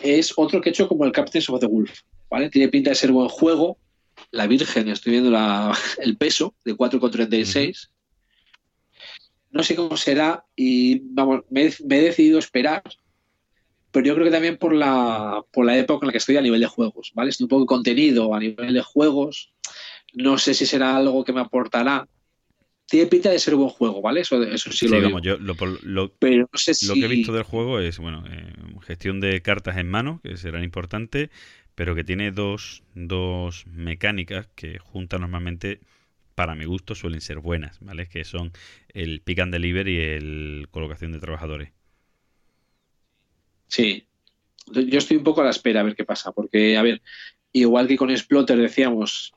Es 0.01 0.33
otro 0.35 0.61
que 0.61 0.69
he 0.69 0.71
hecho 0.71 0.87
como 0.87 1.05
el 1.05 1.11
Captain 1.11 1.43
of 1.49 1.59
the 1.59 1.67
Wolf. 1.67 1.99
¿Vale? 2.29 2.49
Tiene 2.49 2.69
pinta 2.69 2.89
de 2.89 2.95
ser 2.95 3.11
buen 3.11 3.29
juego. 3.29 3.77
La 4.31 4.47
Virgen, 4.47 4.89
estoy 4.89 5.11
viendo 5.13 5.29
la- 5.31 5.75
el 6.01 6.17
peso 6.17 6.55
de 6.65 6.75
4,36. 6.75 7.89
No 9.53 9.63
sé 9.63 9.75
cómo 9.75 9.95
será 9.97 10.45
y 10.55 10.99
vamos, 11.13 11.41
me, 11.49 11.67
he- 11.67 11.73
me 11.87 11.99
he 11.99 12.01
decidido 12.01 12.39
esperar. 12.39 12.83
Pero 13.91 14.05
yo 14.07 14.13
creo 14.15 14.25
que 14.25 14.31
también 14.31 14.57
por 14.57 14.73
la, 14.73 15.43
por 15.51 15.65
la 15.65 15.77
época 15.77 16.03
en 16.05 16.07
la 16.07 16.11
que 16.11 16.17
estoy 16.17 16.37
a 16.37 16.41
nivel 16.41 16.59
de 16.61 16.67
juegos, 16.67 17.11
¿vale? 17.13 17.29
Estoy 17.29 17.45
un 17.45 17.49
poco 17.49 17.65
contenido 17.67 18.33
a 18.33 18.39
nivel 18.39 18.73
de 18.73 18.81
juegos. 18.81 19.53
No 20.13 20.37
sé 20.37 20.53
si 20.53 20.65
será 20.65 20.97
algo 20.97 21.23
que 21.23 21.33
me 21.33 21.41
aportará. 21.41 22.07
Tiene 22.87 23.07
pinta 23.07 23.29
de 23.29 23.39
ser 23.39 23.55
buen 23.55 23.69
juego, 23.69 24.01
¿vale? 24.01 24.21
Eso, 24.21 24.41
eso 24.43 24.71
sí, 24.71 24.87
Sí, 24.87 24.87
lo 24.87 25.01
vamos, 25.01 25.21
yo 25.21 25.37
lo, 25.37 25.55
lo- 25.83 26.11
Pero 26.19 26.49
no 26.51 26.59
sé 26.59 26.73
si... 26.73 26.87
Lo 26.87 26.93
que 26.95 27.05
he 27.05 27.07
visto 27.07 27.33
del 27.33 27.43
juego 27.43 27.79
es, 27.79 27.97
bueno, 27.99 28.23
eh, 28.29 28.53
gestión 28.81 29.19
de 29.19 29.41
cartas 29.41 29.77
en 29.77 29.89
mano, 29.89 30.19
que 30.23 30.37
serán 30.37 30.63
importantes, 30.63 31.29
pero 31.75 31.95
que 31.95 32.03
tiene 32.03 32.31
dos, 32.31 32.83
dos 32.93 33.65
mecánicas 33.67 34.47
que 34.55 34.79
juntas 34.79 35.19
normalmente, 35.19 35.79
para 36.35 36.55
mi 36.55 36.65
gusto, 36.65 36.95
suelen 36.95 37.21
ser 37.21 37.39
buenas, 37.39 37.79
¿vale? 37.79 38.07
Que 38.07 38.23
son 38.23 38.51
el 38.89 39.21
pick 39.21 39.39
and 39.39 39.53
deliver 39.53 39.87
y 39.87 39.99
el 39.99 40.67
colocación 40.71 41.11
de 41.11 41.19
trabajadores. 41.19 41.71
Sí. 43.67 44.05
Yo 44.67 44.97
estoy 44.97 45.17
un 45.17 45.23
poco 45.23 45.41
a 45.41 45.45
la 45.45 45.49
espera 45.49 45.81
a 45.81 45.83
ver 45.83 45.95
qué 45.95 46.05
pasa, 46.05 46.31
porque, 46.31 46.77
a 46.77 46.81
ver, 46.81 47.01
igual 47.51 47.87
que 47.87 47.97
con 47.97 48.11
Exploter 48.11 48.57
decíamos 48.57 49.33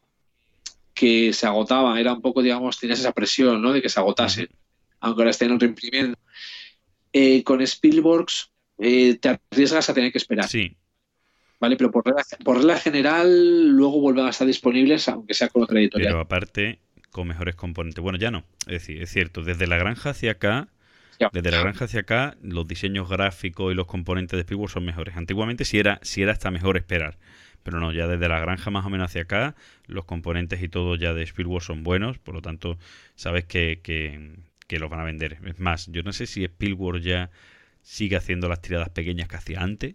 que 0.95 1.33
se 1.33 1.47
agotaba, 1.47 2.01
era 2.01 2.15
un 2.15 2.23
poco, 2.23 2.43
digamos, 2.43 2.79
tenías 2.79 3.01
esa 3.01 3.13
presión, 3.13 3.61
¿no? 3.61 3.73
De 3.73 3.83
que 3.83 3.89
se 3.89 4.01
agotase, 4.01 4.49
aunque 5.01 5.23
ahora 5.23 5.31
estén 5.31 5.53
autoimprimiendo. 5.53 6.19
Eh, 7.13 7.43
con 7.45 7.61
Spielbergs 7.61 8.51
eh, 8.79 9.17
te 9.17 9.29
arriesgas 9.29 9.89
a 9.89 9.95
tener 9.95 10.13
que 10.13 10.19
esperar, 10.19 10.49
Sí, 10.49 10.77
¿vale? 11.61 11.77
Pero 11.77 11.91
por 11.91 12.05
regla, 12.05 12.23
por 12.45 12.57
regla 12.57 12.79
general, 12.79 13.69
luego 13.71 14.01
vuelven 14.01 14.27
a 14.27 14.31
estar 14.31 14.47
disponibles, 14.47 15.09
aunque 15.09 15.35
sea 15.35 15.49
con 15.49 15.63
otra 15.63 15.79
editorial. 15.81 16.13
pero 16.13 16.21
aparte 16.21 16.79
con 17.11 17.29
mejores 17.29 17.55
componentes. 17.55 18.03
Bueno, 18.03 18.19
ya 18.19 18.31
no. 18.31 18.45
Es 18.67 18.73
decir, 18.83 19.03
es 19.03 19.11
cierto, 19.11 19.43
desde 19.43 19.67
la 19.67 19.77
granja 19.79 20.11
hacia 20.11 20.33
acá, 20.33 20.69
Ya. 21.19 21.31
desde 21.33 21.51
la 21.51 21.61
granja 21.61 21.87
hacia 21.87 22.01
acá, 22.01 22.37
los 22.43 22.67
diseños 22.69 23.09
gráficos 23.09 23.73
y 23.73 23.75
los 23.75 23.87
componentes 23.87 24.37
de 24.37 24.43
Spielberg 24.43 24.71
son 24.71 24.85
mejores. 24.85 25.17
Antiguamente 25.17 25.65
sí 25.65 25.79
era, 25.79 25.99
sí 26.03 26.21
era 26.23 26.33
hasta 26.33 26.51
mejor 26.51 26.77
esperar. 26.77 27.17
Pero 27.63 27.81
no, 27.81 27.91
ya 27.91 28.07
desde 28.07 28.29
la 28.29 28.39
granja 28.39 28.71
más 28.71 28.85
o 28.85 28.91
menos 28.91 29.07
hacia 29.07 29.23
acá, 29.23 29.57
los 29.87 30.05
componentes 30.05 30.63
y 30.63 30.69
todo 30.69 30.95
ya 30.95 31.15
de 31.15 31.23
Spielberg 31.23 31.63
son 31.63 31.83
buenos, 31.83 32.19
por 32.19 32.35
lo 32.35 32.43
tanto, 32.43 32.79
sabes 33.17 33.45
que, 33.47 33.81
que, 33.83 34.37
que 34.69 34.79
los 34.79 34.89
van 34.91 35.01
a 35.01 35.05
vender. 35.05 35.39
Es 35.47 35.59
más, 35.59 35.87
yo 35.91 36.03
no 36.03 36.13
sé 36.13 36.27
si 36.27 36.45
Spielberg 36.45 37.01
ya 37.01 37.31
sigue 37.83 38.15
haciendo 38.17 38.49
las 38.49 38.61
tiradas 38.61 38.91
pequeñas 38.91 39.27
que 39.27 39.37
hacía 39.37 39.63
antes, 39.63 39.95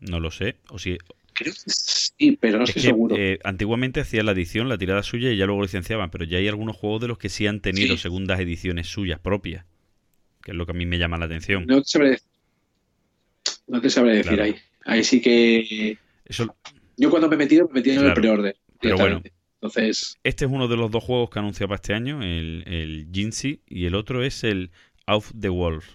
no 0.00 0.20
lo 0.20 0.30
sé, 0.30 0.56
o 0.70 0.78
si 0.78 0.98
Creo 1.32 1.52
que 1.54 1.60
sí, 1.66 2.36
pero 2.40 2.58
no 2.58 2.64
es 2.64 2.70
estoy 2.70 2.82
que, 2.82 2.88
seguro. 2.88 3.16
eh, 3.16 3.38
antiguamente 3.44 4.00
hacían 4.00 4.26
la 4.26 4.32
edición, 4.32 4.68
la 4.68 4.76
tirada 4.76 5.02
suya 5.02 5.30
y 5.32 5.36
ya 5.38 5.46
luego 5.46 5.62
licenciaban, 5.62 6.10
pero 6.10 6.24
ya 6.24 6.38
hay 6.38 6.48
algunos 6.48 6.76
juegos 6.76 7.00
de 7.00 7.08
los 7.08 7.18
que 7.18 7.28
sí 7.30 7.46
han 7.46 7.60
tenido 7.60 7.96
Sí. 7.96 8.02
segundas 8.02 8.40
ediciones 8.40 8.88
suyas 8.88 9.20
propias, 9.20 9.64
que 10.42 10.50
es 10.50 10.56
lo 10.56 10.66
que 10.66 10.72
a 10.72 10.74
mí 10.74 10.84
me 10.86 10.98
llama 10.98 11.16
la 11.18 11.24
atención. 11.26 11.64
No 11.66 11.80
te 11.80 11.88
sabré 11.88 12.10
decir, 12.10 12.28
no 13.68 13.80
te 13.80 13.90
sabré 13.90 14.10
decir 14.16 14.32
Claro. 14.34 14.42
ahí. 14.44 14.56
Ahí 14.84 15.04
sí 15.04 15.20
que... 15.20 15.96
Eso, 16.26 16.54
Yo 16.96 17.08
cuando 17.10 17.28
me 17.28 17.36
he 17.36 17.38
metido, 17.38 17.66
me 17.68 17.72
he 17.72 17.74
metido 17.74 17.94
en 17.96 18.00
Claro. 18.00 18.14
el 18.14 18.20
preorden. 18.20 18.54
Pero 18.80 18.96
bueno. 18.98 19.22
Entonces, 19.62 20.18
este 20.24 20.46
es 20.46 20.50
uno 20.50 20.68
de 20.68 20.76
los 20.76 20.90
dos 20.90 21.04
juegos 21.04 21.28
que 21.30 21.40
para 21.66 21.74
este 21.74 21.92
año, 21.94 22.22
el, 22.22 22.64
el 22.66 23.08
Jinxie, 23.12 23.60
y 23.66 23.84
el 23.84 23.94
otro 23.94 24.22
es 24.22 24.42
el 24.42 24.70
Off 25.06 25.32
the 25.38 25.50
Wolf. 25.50 25.86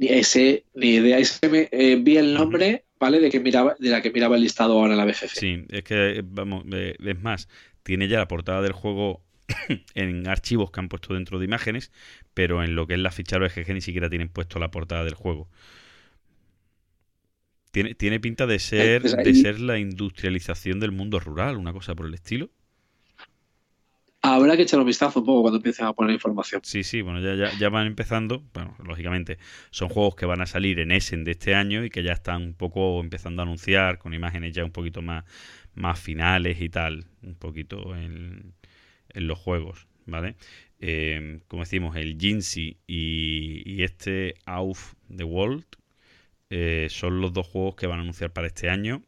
Ni 0.00 0.08
ese, 0.08 0.64
ni 0.74 0.88
idea. 0.98 1.18
Ese 1.18 1.48
me- 1.48 1.68
eh, 1.72 1.96
vi 1.96 2.16
el 2.16 2.34
nombre, 2.34 2.86
¿vale? 2.98 3.20
De 3.20 3.30
que 3.30 3.40
miraba, 3.40 3.76
de 3.78 3.90
la 3.90 4.02
que 4.02 4.10
miraba 4.10 4.36
el 4.36 4.42
listado 4.42 4.72
ahora 4.74 4.92
en 4.94 4.98
la 4.98 5.04
BGG. 5.04 5.28
Sí, 5.38 5.64
es 5.68 5.84
que, 5.84 6.18
eh, 6.18 6.22
vamos, 6.24 6.64
eh, 6.72 6.96
es 6.98 7.20
más, 7.20 7.48
tiene 7.82 8.08
ya 8.08 8.18
la 8.18 8.28
portada 8.28 8.62
del 8.62 8.72
juego 8.72 9.22
en 9.94 10.26
archivos 10.28 10.70
que 10.70 10.80
han 10.80 10.88
puesto 10.88 11.14
dentro 11.14 11.38
de 11.38 11.44
imágenes, 11.44 11.92
pero 12.34 12.62
en 12.64 12.74
lo 12.74 12.86
que 12.86 12.94
es 12.94 13.00
la 13.00 13.10
ficha 13.12 13.38
BGG 13.38 13.74
ni 13.74 13.80
siquiera 13.80 14.10
tienen 14.10 14.28
puesto 14.28 14.58
la 14.58 14.70
portada 14.70 15.04
del 15.04 15.14
juego. 15.14 15.48
Tiene, 17.72 17.94
tiene 17.94 18.20
pinta 18.20 18.46
de 18.46 18.58
ser, 18.60 19.02
Entonces, 19.04 19.24
de 19.24 19.34
ser 19.34 19.60
la 19.60 19.78
industrialización 19.78 20.80
del 20.80 20.92
mundo 20.92 21.18
rural, 21.20 21.56
una 21.56 21.72
cosa 21.72 21.94
por 21.96 22.06
el 22.06 22.14
estilo. 22.14 22.50
Habrá 24.22 24.56
que 24.56 24.62
echar 24.62 24.78
un 24.80 24.86
vistazo 24.86 25.20
un 25.20 25.26
poco 25.26 25.42
cuando 25.42 25.56
empiecen 25.58 25.86
a 25.86 25.92
poner 25.94 26.12
información. 26.12 26.60
Sí, 26.62 26.84
sí, 26.84 27.00
bueno, 27.00 27.20
ya, 27.20 27.34
ya, 27.34 27.58
ya 27.58 27.68
van 27.70 27.86
empezando. 27.86 28.42
Bueno, 28.52 28.76
lógicamente, 28.84 29.38
son 29.70 29.88
juegos 29.88 30.14
que 30.14 30.26
van 30.26 30.42
a 30.42 30.46
salir 30.46 30.78
en 30.78 30.92
Essen 30.92 31.24
de 31.24 31.32
este 31.32 31.54
año 31.54 31.84
y 31.84 31.90
que 31.90 32.02
ya 32.02 32.12
están 32.12 32.42
un 32.42 32.54
poco 32.54 33.00
empezando 33.00 33.40
a 33.40 33.44
anunciar 33.44 33.98
con 33.98 34.12
imágenes 34.12 34.54
ya 34.54 34.64
un 34.64 34.72
poquito 34.72 35.00
más, 35.00 35.24
más 35.74 35.98
finales 35.98 36.60
y 36.60 36.68
tal, 36.68 37.06
un 37.22 37.34
poquito 37.34 37.96
en, 37.96 38.52
en 39.08 39.26
los 39.26 39.38
juegos, 39.38 39.86
¿vale? 40.06 40.36
Eh, 40.80 41.40
como 41.48 41.62
decimos, 41.62 41.96
el 41.96 42.18
Jinxie 42.18 42.78
y, 42.86 43.62
y 43.64 43.82
este 43.84 44.34
Auf 44.46 44.94
the 45.14 45.24
World 45.24 45.64
eh, 46.50 46.88
son 46.90 47.20
los 47.20 47.32
dos 47.32 47.46
juegos 47.46 47.76
que 47.76 47.86
van 47.86 48.00
a 48.00 48.02
anunciar 48.02 48.32
para 48.32 48.48
este 48.48 48.68
año. 48.68 49.02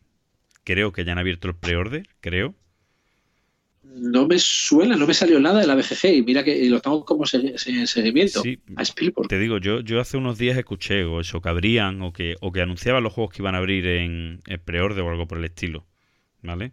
Creo 0.65 0.93
que 0.93 1.05
ya 1.05 1.13
han 1.13 1.19
abierto 1.19 1.49
el 1.49 1.57
pre-order, 1.57 2.07
creo. 2.21 2.55
No 3.85 4.27
me 4.29 4.39
suena, 4.39 4.97
no 4.97 5.07
me 5.07 5.15
salió 5.15 5.41
nada 5.41 5.61
de 5.61 5.67
la 5.67 5.75
BGG 5.75 6.15
y 6.15 6.23
mira 6.23 6.45
que 6.45 6.69
lo 6.71 6.81
tengo 6.81 7.05
como 7.05 7.27
se- 7.27 7.59
se- 7.59 7.87
seguimiento 7.87 8.43
Sí, 8.43 8.59
a 8.77 8.83
Spielberg. 8.83 9.29
Te 9.29 9.39
digo, 9.39 9.59
yo, 9.59 9.81
yo 9.81 10.01
hace 10.01 10.17
unos 10.17 10.39
días 10.39 10.57
escuché 10.57 11.05
o 11.05 11.21
eso, 11.21 11.41
que 11.41 11.49
abrían 11.49 12.01
o 12.03 12.13
que, 12.13 12.37
o 12.41 12.53
que 12.53 12.63
anunciaban 12.63 13.03
los 13.03 13.13
juegos 13.13 13.35
que 13.35 13.43
iban 13.43 13.55
a 13.55 13.59
abrir 13.59 13.87
en, 13.87 14.41
en 14.47 14.61
pre-order 14.61 15.03
o 15.03 15.11
algo 15.11 15.27
por 15.27 15.39
el 15.39 15.45
estilo. 15.45 15.85
¿Vale? 16.43 16.73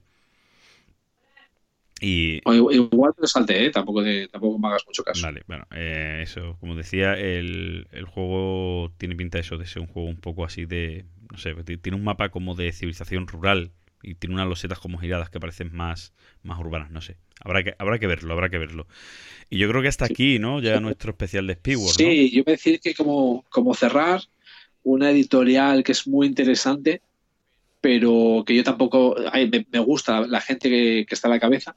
Y. 2.02 2.42
O 2.46 2.72
igual 2.72 3.14
te 3.20 3.28
salte, 3.28 3.66
¿eh? 3.66 3.72
tampoco, 3.72 4.04
te- 4.04 4.28
tampoco 4.30 4.58
me 4.58 4.68
hagas 4.70 4.86
mucho 4.88 5.04
caso. 5.04 5.22
Vale, 5.24 5.44
bueno, 5.48 5.66
eh, 5.72 6.22
eso, 6.24 6.58
como 6.60 6.76
decía, 6.76 7.14
el, 7.16 7.88
el 7.92 8.06
juego 8.06 8.94
tiene 8.98 9.16
pinta 9.16 9.38
de 9.38 9.42
eso, 9.42 9.58
de 9.58 9.66
ser 9.66 9.82
un 9.82 9.88
juego 9.88 10.08
un 10.08 10.18
poco 10.18 10.46
así 10.46 10.66
de. 10.66 11.06
No 11.32 11.38
sé, 11.38 11.54
ti- 11.64 11.78
tiene 11.78 11.98
un 11.98 12.04
mapa 12.04 12.30
como 12.30 12.56
de 12.56 12.72
civilización 12.72 13.28
rural 13.28 13.72
y 14.02 14.16
tiene 14.16 14.36
unas 14.36 14.48
losetas 14.48 14.80
como 14.80 14.98
giradas 14.98 15.30
que 15.30 15.40
parecen 15.40 15.70
más, 15.74 16.14
más 16.44 16.60
urbanas, 16.60 16.92
no 16.92 17.02
sé. 17.02 17.18
Habrá 17.42 17.64
que, 17.64 17.76
habrá 17.80 18.00
que 18.00 18.08
verlo, 18.08 18.34
habrá 18.34 18.50
que 18.50 18.58
verlo. 18.58 18.88
Y 19.50 19.58
yo 19.58 19.70
creo 19.70 19.82
que 19.82 19.88
hasta 19.88 20.08
Sí. 20.08 20.14
aquí, 20.14 20.40
¿no? 20.40 20.60
Ya 20.62 20.80
nuestro 20.80 21.12
especial 21.12 21.48
de 21.48 21.56
Speedward, 21.56 21.86
¿no? 21.88 21.92
Sí, 21.94 22.32
yo 22.32 22.44
voy 22.44 22.52
a 22.52 22.56
decir 22.56 22.80
que 22.80 22.94
como, 22.94 23.44
como 23.50 23.74
cerrar 23.74 24.22
una 24.84 25.12
editorial 25.12 25.84
que 25.84 25.92
es 25.92 26.08
muy 26.08 26.28
interesante, 26.28 27.02
pero 27.82 28.44
que 28.46 28.56
yo 28.56 28.64
tampoco, 28.64 29.16
ay, 29.32 29.50
me, 29.50 29.66
me 29.72 29.80
gusta 29.80 30.22
la 30.28 30.42
gente 30.42 30.70
que, 30.70 31.06
que 31.08 31.16
está 31.16 31.28
a 31.28 31.32
la 31.32 31.40
cabeza. 31.40 31.76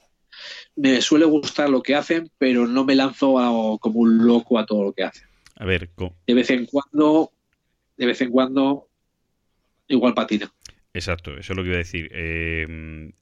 Me 0.74 1.00
suele 1.00 1.24
gustar 1.26 1.70
lo 1.70 1.82
que 1.82 1.94
hacen, 1.94 2.30
pero 2.38 2.66
no 2.66 2.84
me 2.84 2.94
lanzo 2.94 3.38
a- 3.38 3.78
como 3.78 4.00
un 4.00 4.26
loco 4.26 4.58
a 4.58 4.66
todo 4.66 4.82
lo 4.84 4.92
que 4.92 5.04
hacen. 5.04 5.26
A 5.56 5.64
ver, 5.64 5.90
co- 5.94 6.14
De 6.26 6.34
vez 6.34 6.50
en 6.50 6.66
cuando, 6.66 7.30
de 7.96 8.06
vez 8.06 8.20
en 8.20 8.30
cuando, 8.30 8.88
igual 9.88 10.14
patina. 10.14 10.52
Exacto, 10.94 11.36
eso 11.38 11.52
es 11.52 11.56
lo 11.56 11.62
que 11.62 11.68
iba 11.68 11.76
a 11.76 11.78
decir. 11.78 12.10
Eh, 12.12 13.12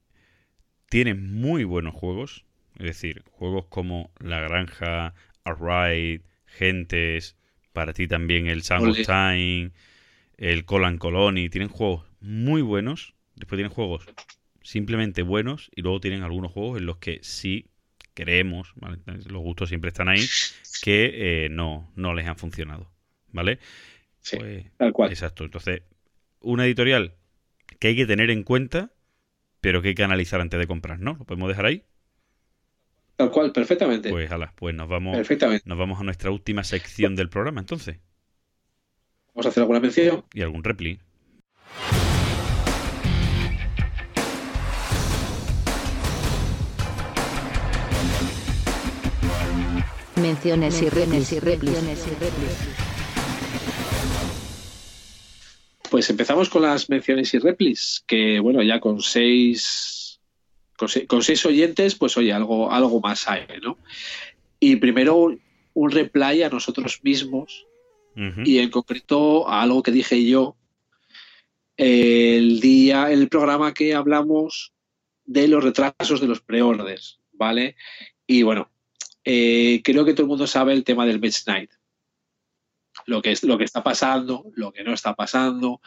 tiene 0.89 1.15
muy 1.15 1.65
buenos 1.65 1.95
juegos, 1.95 2.45
es 2.79 2.87
decir, 2.87 3.23
juegos 3.31 3.67
como 3.67 4.11
La 4.19 4.41
Granja, 4.41 5.15
Arride, 5.45 6.23
Gentes, 6.47 7.37
para 7.73 7.93
ti 7.93 8.07
también 8.09 8.49
el 8.49 8.63
Sand 8.63 8.87
of 8.87 8.97
Ole. 8.97 9.05
Time, 9.05 9.71
el 10.37 10.65
Colan 10.65 10.99
Colony, 10.99 11.49
tienen 11.49 11.69
juegos 11.69 12.07
muy 12.21 12.63
buenos, 12.63 13.15
después 13.37 13.57
tienen 13.59 13.73
juegos 13.73 14.07
simplemente 14.63 15.23
buenos 15.23 15.71
y 15.75 15.83
luego 15.83 16.01
tienen 16.01 16.23
algunos 16.23 16.53
juegos 16.53 16.79
en 16.79 16.87
los 16.87 16.99
que 16.99 17.21
sí 17.23 17.67
creemos, 18.15 18.73
¿vale? 18.77 18.99
los 19.07 19.43
gustos 19.43 19.69
siempre 19.69 19.89
están 19.89 20.09
ahí, 20.09 20.25
que 20.83 21.45
eh, 21.45 21.49
no, 21.51 21.91
no 21.97 22.15
les 22.15 22.27
han 22.27 22.37
funcionado, 22.37 22.91
¿vale? 23.33 23.59
Sí, 24.21 24.37
Pues, 24.37 24.67
tal 24.77 24.93
cual. 24.93 25.11
Exacto. 25.11 25.45
Entonces, 25.45 25.83
una 26.41 26.67
editorial 26.67 27.15
que 27.79 27.89
hay 27.89 27.97
que 27.97 28.07
tener 28.07 28.31
en 28.31 28.43
cuenta, 28.43 28.91
pero 29.61 29.83
que 29.83 29.89
hay 29.89 29.95
que 29.95 30.05
analizar 30.05 30.41
antes 30.41 30.59
de 30.59 30.67
comprar, 30.67 31.01
¿no? 31.01 31.17
¿Lo 31.19 31.25
podemos 31.25 31.49
dejar 31.49 31.67
ahí? 31.67 31.85
Tal 33.17 33.31
cual, 33.31 33.53
perfectamente. 33.53 34.09
Pues, 34.09 34.31
ala, 34.31 34.53
pues 34.57 34.75
nos 34.75 34.89
vamos, 34.89 35.17
perfectamente. 35.17 35.69
nos 35.69 35.79
vamos 35.79 36.01
a 36.01 36.05
nuestra 36.05 36.31
última 36.31 36.65
sección 36.65 37.17
del 37.17 37.29
programa, 37.29 37.61
entonces. 37.61 37.99
Vamos 39.35 39.47
a 39.47 39.49
hacer 39.51 39.61
alguna 39.63 39.81
mención. 39.81 40.25
Y 40.33 40.43
algún 40.43 40.65
repli. 40.65 41.01
Menciones 50.17 50.83
y 50.83 50.89
replis 50.89 51.33
y 51.33 51.41
replis. 51.41 52.90
Pues 55.91 56.09
empezamos 56.09 56.49
con 56.49 56.63
las 56.63 56.89
menciones 56.89 57.35
y 57.35 57.39
replis, 57.39 58.05
que 58.07 58.41
bueno, 58.41 58.63
ya 58.63 58.81
con 58.81 59.01
seis, 59.03 60.21
con 60.77 60.89
seis, 60.89 61.07
con 61.07 61.23
seis 61.23 61.45
oyentes, 61.45 61.95
pues 61.97 62.17
oye, 62.17 62.33
algo, 62.33 62.71
algo 62.71 63.01
más 63.01 63.29
hay, 63.29 63.47
¿no? 63.61 63.77
Y 64.61 64.77
primero 64.77 65.17
un, 65.17 65.41
un 65.75 65.91
reply 65.91 66.43
a 66.43 66.49
nosotros 66.49 67.01
mismos 67.03 67.67
y 68.45 68.59
en 68.59 68.71
concreto 68.71 69.49
a 69.49 69.63
algo 69.63 69.83
que 69.83 69.93
dije 69.93 70.27
yo 70.27 70.57
el 71.77 72.61
día, 72.61 73.11
el 73.11 73.29
programa 73.29 73.73
que 73.73 73.95
hablamos 73.95 74.75
de 75.25 75.49
los 75.49 75.65
retrasos 75.65 76.21
de 76.21 76.27
los 76.27 76.43
preorders, 76.43 77.21
¿vale? 77.33 77.77
Y 78.27 78.43
bueno, 78.43 78.71
eh, 79.25 79.81
creo 79.83 80.05
que 80.05 80.13
todo 80.13 80.25
el 80.25 80.29
mundo 80.29 80.47
sabe 80.47 80.75
el 80.75 80.85
tema 80.85 81.07
del 81.07 81.21
Match 81.21 81.47
Night. 81.47 81.71
Lo 83.11 83.21
que, 83.23 83.33
es, 83.33 83.43
lo 83.43 83.59
que 83.59 83.65
está 83.65 83.83
pasando, 83.83 84.45
lo 84.55 84.73
que 84.73 84.85
no 84.85 84.95
está 84.95 85.15
pasando, 85.15 85.81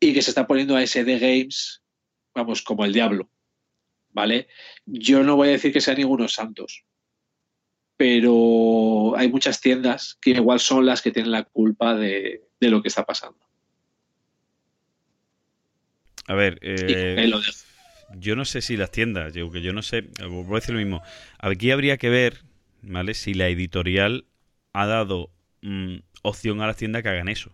y 0.00 0.14
que 0.14 0.22
se 0.22 0.30
está 0.30 0.46
poniendo 0.46 0.74
a 0.74 0.86
SD 0.86 1.18
Games, 1.18 1.82
vamos, 2.34 2.62
como 2.62 2.86
el 2.86 2.94
diablo, 2.94 3.28
¿vale? 4.10 4.48
Yo 4.86 5.22
no 5.22 5.36
voy 5.36 5.48
a 5.48 5.52
decir 5.52 5.70
que 5.70 5.82
sean 5.82 5.98
ningunos 5.98 6.32
santos, 6.32 6.86
pero 7.98 9.14
hay 9.18 9.30
muchas 9.30 9.60
tiendas 9.60 10.16
que 10.18 10.30
igual 10.30 10.58
son 10.58 10.86
las 10.86 11.02
que 11.02 11.12
tienen 11.12 11.30
la 11.30 11.44
culpa 11.44 11.94
de, 11.94 12.42
de 12.58 12.70
lo 12.70 12.80
que 12.80 12.88
está 12.88 13.04
pasando. 13.04 13.38
A 16.26 16.34
ver, 16.34 16.58
eh, 16.62 17.16
ahí 17.18 17.26
lo 17.26 17.38
dejo. 17.38 17.52
yo 18.14 18.34
no 18.34 18.46
sé 18.46 18.62
si 18.62 18.78
las 18.78 18.90
tiendas, 18.90 19.34
yo, 19.34 19.50
que 19.50 19.60
yo 19.60 19.74
no 19.74 19.82
sé, 19.82 20.08
voy 20.26 20.52
a 20.52 20.54
decir 20.54 20.74
lo 20.74 20.80
mismo. 20.80 21.02
Aquí 21.38 21.70
habría 21.70 21.98
que 21.98 22.08
ver, 22.08 22.44
¿vale? 22.80 23.12
Si 23.12 23.34
la 23.34 23.48
editorial 23.48 24.24
ha 24.72 24.86
dado 24.86 25.30
mm, 25.60 25.98
opción 26.28 26.60
a 26.60 26.66
las 26.66 26.76
tiendas 26.76 27.02
que 27.02 27.08
hagan 27.08 27.28
eso. 27.28 27.50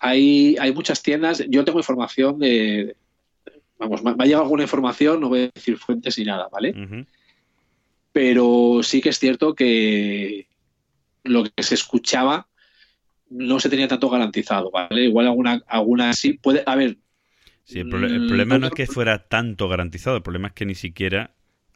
Hay, 0.00 0.56
hay 0.58 0.72
muchas 0.72 1.02
tiendas, 1.02 1.44
yo 1.48 1.64
tengo 1.64 1.78
información 1.78 2.38
de, 2.38 2.96
vamos, 3.78 4.02
me 4.02 4.12
ha 4.12 4.24
llegado 4.24 4.44
alguna 4.44 4.62
información, 4.62 5.20
no 5.20 5.28
voy 5.28 5.44
a 5.44 5.50
decir 5.54 5.76
fuentes 5.76 6.18
ni 6.18 6.24
nada, 6.24 6.48
¿vale? 6.50 7.06
Pero 8.12 8.80
sí 8.82 9.00
que 9.00 9.10
es 9.10 9.18
cierto 9.18 9.54
que 9.54 10.46
lo 11.24 11.44
que 11.44 11.62
se 11.62 11.74
escuchaba 11.74 12.46
no 13.28 13.60
se 13.60 13.68
tenía 13.68 13.88
tanto 13.88 14.08
garantizado, 14.08 14.70
¿vale? 14.70 15.04
Igual 15.04 15.26
alguna, 15.26 15.62
alguna 15.66 16.12
sí 16.14 16.32
puede, 16.32 16.62
a 16.66 16.76
ver, 16.76 16.96
Sí, 17.70 17.78
el, 17.78 17.86
Mm, 17.86 18.26
problema 18.26 18.58
no 18.58 18.66
es 18.66 18.72
que 18.72 18.86
fuera 18.86 19.28
tanto 19.28 19.68
garantizado, 19.68 20.16
el 20.16 20.22
problema 20.24 20.48
es 20.48 20.54
que 20.54 20.66
ni 20.66 20.74
siquiera 20.74 21.30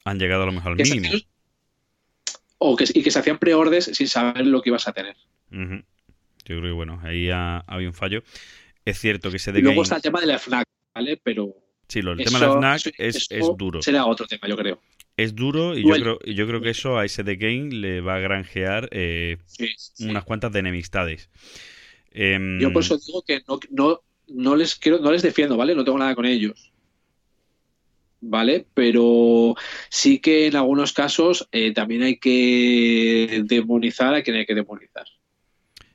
han 0.04 0.18
llegado 0.18 0.42
a 0.42 0.46
lo 0.46 0.52
mejor 0.52 0.72
al 0.72 0.78
mínimo. 0.78 1.08
O 2.66 2.76
que, 2.76 2.84
y 2.94 3.02
que 3.02 3.10
se 3.10 3.18
hacían 3.18 3.38
preorders 3.38 3.84
sin 3.92 4.08
saber 4.08 4.46
lo 4.46 4.62
que 4.62 4.70
ibas 4.70 4.88
a 4.88 4.92
tener. 4.92 5.16
Yo 5.50 5.60
creo 6.46 6.62
que 6.62 6.70
bueno, 6.72 7.00
ahí 7.02 7.30
ha, 7.30 7.58
había 7.66 7.88
un 7.88 7.94
fallo. 7.94 8.22
Es 8.84 8.98
cierto 8.98 9.30
que 9.30 9.38
de 9.38 9.58
Y 9.58 9.62
luego 9.62 9.82
está 9.82 9.96
el 9.96 10.02
tema 10.02 10.20
de 10.20 10.26
la 10.26 10.38
FNAC, 10.38 10.66
¿vale? 10.94 11.18
Pero 11.22 11.54
Sí, 11.88 12.02
lo- 12.02 12.12
el 12.12 12.20
eso- 12.20 12.30
tema 12.30 12.40
de 12.40 12.46
la 12.46 12.52
FNAC 12.58 12.76
eso- 12.86 12.90
es, 12.98 13.16
eso 13.30 13.52
es 13.52 13.56
duro. 13.58 13.82
Será 13.82 14.06
otro 14.06 14.26
tema, 14.26 14.48
yo 14.48 14.56
creo. 14.56 14.80
Es 15.16 15.34
duro 15.34 15.76
y 15.78 15.82
yo 15.86 15.94
creo, 15.94 16.18
yo 16.24 16.46
creo 16.46 16.60
que 16.60 16.70
eso 16.70 16.98
a 16.98 17.04
ese 17.04 17.22
de 17.22 17.36
Game 17.36 17.70
le 17.70 18.00
va 18.00 18.16
a 18.16 18.18
granjear 18.18 18.88
eh, 18.92 19.36
Sí, 19.46 19.68
sí. 19.76 20.08
unas 20.08 20.24
cuantas 20.24 20.52
de 20.52 20.58
enemistades. 20.58 21.30
Em, 22.10 22.60
Yo 22.60 22.72
por 22.72 22.82
eso 22.82 22.98
digo 22.98 23.22
que 23.22 23.42
no, 23.46 23.60
no, 23.70 24.00
no 24.28 24.56
les 24.56 24.74
quiero, 24.76 24.98
no 24.98 25.12
les 25.12 25.22
defiendo, 25.22 25.56
¿vale? 25.56 25.74
No 25.74 25.84
tengo 25.84 25.98
nada 25.98 26.14
con 26.14 26.24
ellos. 26.26 26.72
¿Vale? 28.26 28.66
Pero 28.74 29.54
sí 29.90 30.18
que 30.18 30.46
en 30.46 30.56
algunos 30.56 30.92
casos 30.92 31.48
eh, 31.52 31.72
también 31.72 32.02
hay 32.02 32.16
que 32.16 33.42
demonizar 33.44 34.14
a 34.14 34.22
quien 34.22 34.36
hay 34.36 34.46
que 34.46 34.54
demonizar. 34.54 35.04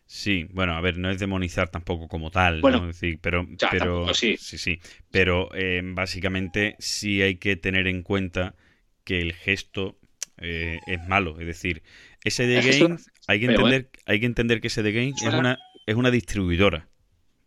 Sí, 0.06 0.48
bueno, 0.51 0.74
a 0.74 0.82
ver, 0.82 0.98
no 0.98 1.11
es 1.11 1.19
demonizar 1.19 1.69
tampoco 1.69 2.08
como 2.08 2.32
tal, 2.32 2.61
Bueno, 2.61 2.82
¿no? 2.82 2.90
Es 2.90 2.99
decir, 2.99 3.19
pero, 3.22 3.45
ya, 3.49 3.69
pero 3.69 3.85
tampoco, 3.85 4.14
sí. 4.16 4.38
sí, 4.38 4.58
sí. 4.58 4.80
Pero 5.11 5.49
eh, 5.53 5.82
básicamente 5.83 6.75
sí 6.80 7.22
hay 7.22 7.35
que 7.35 7.56
tener 7.56 7.88
en 7.88 8.01
cuenta 8.01 8.56
que 9.03 9.22
el 9.22 9.33
gesto 9.33 9.99
eh, 10.38 10.80
es 10.88 11.08
malo. 11.08 11.40
Es 11.40 11.45
decir, 11.45 11.83
ese 12.24 12.48
de 12.48 12.58
El 12.58 12.64
gesto 12.64 12.88
Games, 12.88 13.11
hay 13.27 13.40
que 13.40 13.45
entender, 13.45 13.90
hay 14.06 14.19
que 14.19 14.25
entender 14.25 14.61
que 14.61 14.67
ese 14.67 14.83
de 14.83 14.91
Games 14.91 15.22
es 15.22 15.33
una, 15.33 15.59
es 15.85 15.95
una 15.95 16.11
distribuidora. 16.11 16.89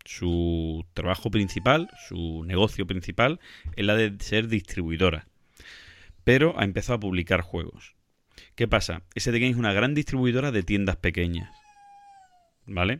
Su 0.05 0.85
trabajo 0.93 1.31
principal, 1.31 1.89
su 2.07 2.43
negocio 2.45 2.85
principal, 2.85 3.39
es 3.75 3.85
la 3.85 3.95
de 3.95 4.13
ser 4.19 4.47
distribuidora. 4.47 5.27
Pero 6.23 6.59
ha 6.59 6.63
empezado 6.63 6.97
a 6.97 6.99
publicar 6.99 7.41
juegos. 7.41 7.95
¿Qué 8.55 8.67
pasa? 8.67 9.03
SD 9.15 9.39
Game 9.39 9.49
es 9.49 9.57
una 9.57 9.73
gran 9.73 9.93
distribuidora 9.93 10.51
de 10.51 10.63
tiendas 10.63 10.97
pequeñas. 10.97 11.49
¿vale? 12.65 12.99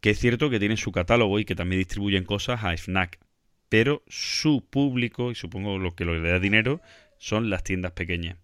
Que 0.00 0.10
es 0.10 0.18
cierto 0.18 0.50
que 0.50 0.58
tienen 0.58 0.76
su 0.76 0.92
catálogo 0.92 1.38
y 1.38 1.44
que 1.44 1.54
también 1.54 1.80
distribuyen 1.80 2.24
cosas 2.24 2.64
a 2.64 2.76
Fnac, 2.76 3.18
pero 3.68 4.02
su 4.08 4.64
público, 4.68 5.30
y 5.30 5.34
supongo 5.34 5.78
lo 5.78 5.94
que 5.94 6.04
le 6.04 6.20
da 6.20 6.38
dinero, 6.38 6.80
son 7.18 7.50
las 7.50 7.64
tiendas 7.64 7.92
pequeñas. 7.92 8.38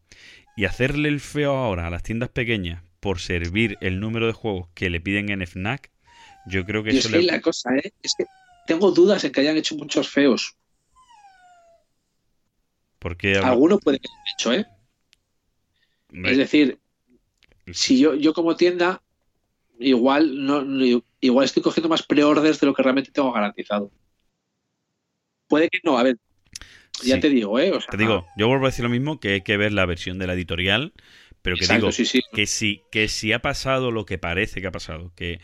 Y 0.56 0.64
hacerle 0.64 1.08
el 1.08 1.20
feo 1.20 1.54
ahora 1.54 1.86
a 1.86 1.90
las 1.90 2.02
tiendas 2.02 2.30
pequeñas 2.30 2.82
por 3.00 3.18
servir 3.18 3.78
el 3.80 4.00
número 4.00 4.26
de 4.26 4.32
juegos 4.32 4.68
que 4.74 4.90
le 4.90 5.00
piden 5.00 5.30
en 5.30 5.46
Fnac, 5.46 5.89
yo 6.44 6.64
creo 6.66 6.82
que 6.84 6.90
eso 6.90 6.98
es 6.98 7.08
que 7.08 7.22
le... 7.22 7.22
la 7.22 7.40
cosa, 7.40 7.74
¿eh? 7.76 7.92
Es 8.02 8.14
que 8.14 8.26
tengo 8.66 8.90
dudas 8.92 9.24
en 9.24 9.32
que 9.32 9.40
hayan 9.40 9.56
hecho 9.56 9.76
muchos 9.76 10.08
feos. 10.10 10.56
Porque 12.98 13.36
habla- 13.36 13.50
Algunos 13.50 13.80
pueden 13.82 14.00
haber 14.04 14.20
hecho, 14.32 14.52
¿eh? 14.52 14.66
Es 16.22 16.36
decir, 16.38 16.80
si 17.70 18.00
yo, 18.00 18.14
yo 18.14 18.34
como 18.34 18.56
tienda, 18.56 19.02
igual 19.78 20.44
no, 20.46 20.62
no- 20.64 21.04
igual 21.20 21.46
estoy 21.46 21.62
cogiendo 21.64 21.88
más 21.90 22.04
pre-orders 22.04 22.60
de 22.60 22.66
lo 22.68 22.74
que 22.74 22.82
realmente 22.84 23.12
tengo 23.12 23.32
garantizado. 23.32 23.92
Puede 25.48 25.68
que 25.68 25.80
no, 25.84 25.98
a 25.98 26.02
ver, 26.02 26.16
ya 27.02 27.16
sí. 27.16 27.20
te 27.20 27.30
digo, 27.30 27.58
¿eh? 27.60 27.72
O 27.72 27.80
sea, 27.80 27.90
Te 27.90 27.96
digo, 27.98 28.30
yo 28.36 28.48
vuelvo 28.48 28.66
a 28.66 28.70
decir 28.70 28.84
lo 28.84 28.90
mismo, 28.90 29.20
que 29.20 29.30
hay 29.34 29.42
que 29.42 29.56
ver 29.56 29.72
la 29.72 29.86
versión 29.86 30.18
de 30.18 30.26
la 30.26 30.34
editorial, 30.34 30.94
pero 31.42 31.58
que 31.58 31.66
exacto, 31.66 31.68
digo 31.68 31.92
sí, 31.92 32.04
sí. 32.06 32.20
que 32.32 32.46
si, 32.46 32.86
que 32.90 33.08
si 33.08 33.32
ha 33.32 33.40
pasado 33.42 33.90
lo 33.92 34.06
que 34.06 34.18
parece 34.18 34.60
que 34.60 34.68
ha 34.68 34.72
pasado, 34.72 35.12
que 35.16 35.40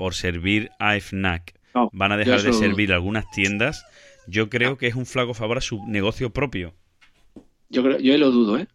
por 0.00 0.14
servir 0.14 0.70
a 0.78 0.96
FNAC 0.96 1.52
No, 1.74 1.90
van 1.92 2.10
a 2.12 2.16
dejar 2.16 2.40
de 2.42 2.52
servir 2.54 2.90
algunas 2.90 3.28
tiendas, 3.28 3.84
yo 4.26 4.48
creo 4.48 4.78
que 4.78 4.86
es 4.86 4.94
un 4.94 5.04
flaco 5.04 5.34
favor 5.34 5.58
a 5.58 5.60
su 5.60 5.84
negocio 5.84 6.30
propio. 6.30 6.72
Yo, 7.68 7.82
creo, 7.82 7.98
yo 7.98 8.16
lo 8.16 8.30
dudo, 8.30 8.56
¿eh? 8.58 8.66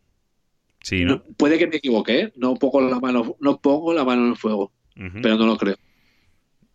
Sí, 0.84 1.04
¿no? 1.04 1.16
No- 1.16 1.24
puede 1.36 1.58
que 1.58 1.66
me 1.66 1.78
equivoque, 1.78 2.20
¿eh? 2.20 2.34
No 2.36 2.54
pongo 2.54 2.80
la 2.88 3.00
mano, 3.00 3.36
no 3.40 3.60
pongo 3.60 3.92
la 3.92 4.04
mano 4.06 4.22
en 4.26 4.30
el 4.30 4.38
fuego, 4.38 4.72
pero 5.24 5.36
no 5.36 5.48
lo 5.48 5.58
creo. 5.58 5.78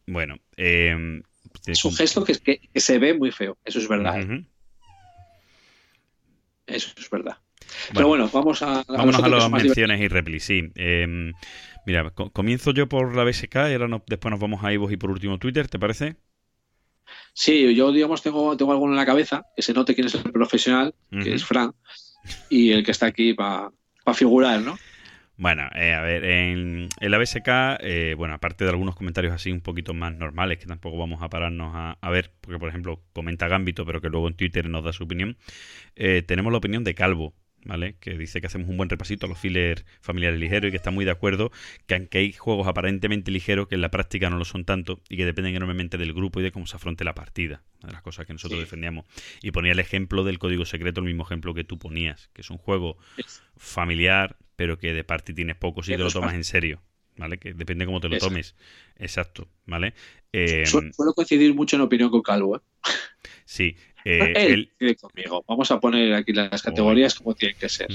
Bueno, 0.09 0.35
eh, 0.57 1.23
Es 1.67 1.85
un 1.85 1.95
gesto 1.95 2.25
que, 2.25 2.35
que- 2.41 2.59
que 2.75 2.81
se 2.81 2.99
ve 2.99 3.15
muy 3.15 3.31
feo, 3.31 3.57
eso 3.65 3.79
es 3.79 3.87
verdad, 3.87 4.21
¿eh? 4.21 4.45
Eso 6.67 6.91
es 6.97 7.09
verdad. 7.09 7.39
Pero 7.95 8.09
bueno, 8.09 8.29
vamos 8.33 8.63
a, 8.63 8.81
a 8.81 8.85
Vámonos 8.95 9.27
las 9.29 9.51
menciones 9.51 10.01
y 10.01 10.09
replis, 10.09 10.45
sí. 10.45 10.71
Eh, 10.75 11.33
mira, 11.87 12.11
co- 12.11 12.31
comienzo 12.33 12.73
yo 12.73 12.89
por 12.89 13.15
la 13.17 13.25
BSK 13.25 13.71
y 13.71 13.73
ahora 13.75 13.89
no- 13.89 14.05
después 14.07 14.31
nos 14.31 14.41
vamos 14.41 14.65
a 14.65 14.73
Ivo 14.73 14.91
y 14.91 14.97
por 14.97 15.11
último 15.11 15.39
Twitter, 15.39 15.69
¿te 15.69 15.79
parece? 15.79 16.17
Sí, 17.33 17.75
yo 17.75 17.93
digamos 17.93 18.23
tengo, 18.23 18.57
tengo 18.57 18.73
alguno 18.73 18.93
en 18.93 18.99
la 18.99 19.07
cabeza, 19.07 19.47
que 19.55 19.63
se 19.63 19.73
note 19.73 19.95
quién 19.95 20.07
es 20.07 20.15
el 20.15 20.33
profesional, 20.33 20.95
que 21.19 21.35
es 21.35 21.45
Fran, 21.45 21.73
y 22.49 22.73
el 22.73 22.85
que 22.85 22.91
está 22.93 23.07
aquí 23.07 23.35
para 23.35 23.73
figurar, 24.15 24.63
¿no? 24.63 24.83
Bueno, 25.37 25.63
eh, 25.75 25.95
a 25.95 26.03
ver, 26.03 26.23
en, 26.25 26.89
en 27.01 27.11
la 27.11 27.17
BSK, 27.17 27.79
eh, 27.81 28.15
bueno, 28.17 28.35
aparte 28.35 28.65
de 28.65 28.71
algunos 28.71 28.95
comentarios 28.95 29.33
así 29.33 29.51
un 29.51 29.63
poquito 29.63 29.95
más 29.95 30.15
normales, 30.15 30.59
que 30.59 30.67
tampoco 30.67 30.99
vamos 30.99 31.23
a 31.23 31.31
pararnos 31.31 31.73
a, 31.75 31.93
a 32.01 32.11
ver, 32.11 32.35
porque 32.43 32.59
por 32.59 32.69
ejemplo 32.69 33.03
comenta 33.15 33.49
Gambito, 33.49 33.87
pero 33.87 34.03
que 34.03 34.11
luego 34.11 34.29
en 34.29 34.35
Twitter 34.35 34.69
nos 34.69 34.85
da 34.85 34.93
su 34.93 35.05
opinión, 35.05 35.39
eh, 35.97 36.23
tenemos 36.27 36.53
la 36.53 36.59
opinión 36.59 36.85
de 36.85 36.95
Calvo, 36.95 37.35
¿vale? 37.65 37.97
Que 38.01 38.17
dice 38.17 38.41
que 38.41 38.47
hacemos 38.47 38.69
un 38.69 38.77
buen 38.77 38.89
repasito 38.89 39.27
a 39.27 39.29
los 39.29 39.39
fillers 39.39 39.85
familiares 40.01 40.39
ligeros 40.41 40.69
y 40.69 40.71
que 40.71 40.77
está 40.77 40.91
muy 40.91 41.05
de 41.05 41.11
acuerdo 41.11 41.51
que 41.87 41.95
aunque 41.95 42.19
hay 42.19 42.33
juegos 42.33 42.67
aparentemente 42.67 43.31
ligeros 43.31 43.69
que 43.69 43.75
en 43.75 43.81
la 43.83 43.91
práctica 43.91 44.31
no 44.31 44.39
lo 44.39 44.45
son 44.45 44.65
tanto 44.65 45.01
y 45.09 45.17
que 45.17 45.25
dependen 45.27 45.55
enormemente 45.57 45.99
del 45.99 46.13
grupo 46.15 46.41
y 46.41 46.43
de 46.43 46.53
cómo 46.53 46.67
se 46.67 46.77
afronte 46.77 47.05
la 47.05 47.15
partida, 47.15 47.63
una 47.81 47.89
de 47.89 47.93
las 47.95 48.03
cosas 48.03 48.27
que 48.27 48.33
nosotros 48.33 48.59
Sí. 48.59 48.65
defendíamos. 48.65 49.05
Y 49.43 49.51
ponía 49.51 49.73
el 49.73 49.79
ejemplo 49.79 50.25
del 50.25 50.39
código 50.39 50.65
secreto, 50.65 51.01
el 51.01 51.07
mismo 51.07 51.23
ejemplo 51.25 51.53
que 51.55 51.65
tú 51.65 51.79
ponías, 51.79 52.29
que 52.33 52.41
es 52.43 52.51
un 52.51 52.59
juego 52.59 52.97
familiar, 53.57 54.37
pero 54.57 54.79
que 54.79 54.93
de 54.93 55.05
party 55.05 55.35
tienes 55.35 55.57
poco 55.57 55.83
si 55.83 55.93
te 55.93 55.99
lo 55.99 56.11
tomas 56.11 56.35
en 56.35 56.45
serio, 56.45 56.83
¿vale? 57.17 57.39
Que 57.39 57.55
depende 57.55 57.87
cómo 57.87 58.01
te 58.01 58.09
lo 58.09 58.19
tomes. 58.19 58.57
Exacto, 58.97 59.49
¿vale? 59.67 59.95
Eh, 60.33 60.65
Su- 60.67 60.91
Suelo 60.95 61.13
coincidir 61.15 61.55
mucho 61.55 61.77
en 61.77 61.83
opinión 61.83 62.11
con 62.11 62.23
Calvo. 62.23 62.57
¿eh? 62.57 62.61
Sí, 63.51 63.77
eh, 64.05 64.33
Él 64.37 64.53
él- 64.53 64.73
coincide 64.79 64.97
conmigo. 64.97 65.45
Vamos 65.49 65.71
a 65.71 65.81
poner 65.81 66.15
aquí 66.15 66.33
las 66.33 66.63
categorías 66.63 67.15
como 67.15 67.35
tienen 67.35 67.59
que 67.59 67.69
ser. 67.69 67.89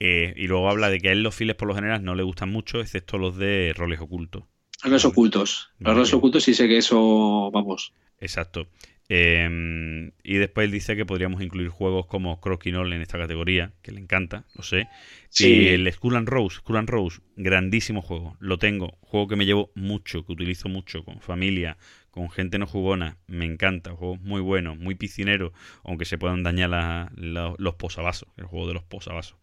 Eh, 0.00 0.34
y 0.36 0.46
luego 0.48 0.68
habla 0.68 0.90
de 0.90 0.98
que 0.98 1.10
a 1.10 1.12
él 1.12 1.22
los 1.22 1.34
files 1.34 1.54
por 1.56 1.68
lo 1.68 1.74
general 1.74 2.02
no 2.02 2.14
le 2.14 2.22
gustan 2.24 2.50
mucho, 2.50 2.80
excepto 2.80 3.18
los 3.18 3.36
de 3.36 3.72
roles 3.76 4.00
ocultos. 4.00 4.44
Roles 4.82 5.04
ocultos. 5.04 5.70
Los 5.78 5.94
roles 5.94 6.12
ocultos 6.12 6.42
sí 6.42 6.54
sé 6.54 6.66
que 6.66 6.78
eso, 6.78 7.50
vamos. 7.52 7.92
Exacto. 8.18 8.66
Eh, 9.08 10.10
y 10.22 10.34
después 10.38 10.64
él 10.64 10.70
dice 10.72 10.96
que 10.96 11.04
podríamos 11.04 11.42
incluir 11.42 11.68
juegos 11.68 12.06
como 12.06 12.40
Crokinole 12.40 12.96
en 12.96 13.02
esta 13.02 13.18
categoría, 13.18 13.74
que 13.82 13.92
le 13.92 14.00
encanta, 14.00 14.44
lo 14.54 14.62
sé. 14.62 14.88
Sí. 15.28 15.52
Y 15.52 15.68
el 15.68 15.92
Skull 15.92 16.16
and 16.16 16.28
Rose, 16.28 16.56
Skull 16.58 16.78
and 16.78 16.88
Rose, 16.88 17.20
grandísimo 17.36 18.02
juego. 18.02 18.36
Lo 18.40 18.58
tengo. 18.58 18.98
Juego 19.02 19.28
que 19.28 19.36
me 19.36 19.46
llevo 19.46 19.70
mucho, 19.74 20.24
que 20.24 20.32
utilizo 20.32 20.68
mucho, 20.68 21.04
con 21.04 21.20
familia, 21.20 21.76
con 22.12 22.30
gente 22.30 22.58
no 22.58 22.66
jugona. 22.66 23.16
Me 23.26 23.44
encanta. 23.46 23.90
Juego 23.90 24.16
muy 24.16 24.40
bueno, 24.40 24.76
muy 24.76 24.94
piscinero, 24.94 25.52
aunque 25.82 26.04
se 26.04 26.18
puedan 26.18 26.44
dañar 26.44 27.10
los 27.16 27.74
posavasos. 27.74 28.28
El 28.36 28.44
juego 28.44 28.68
de 28.68 28.74
los 28.74 28.84
posavasos. 28.84 29.36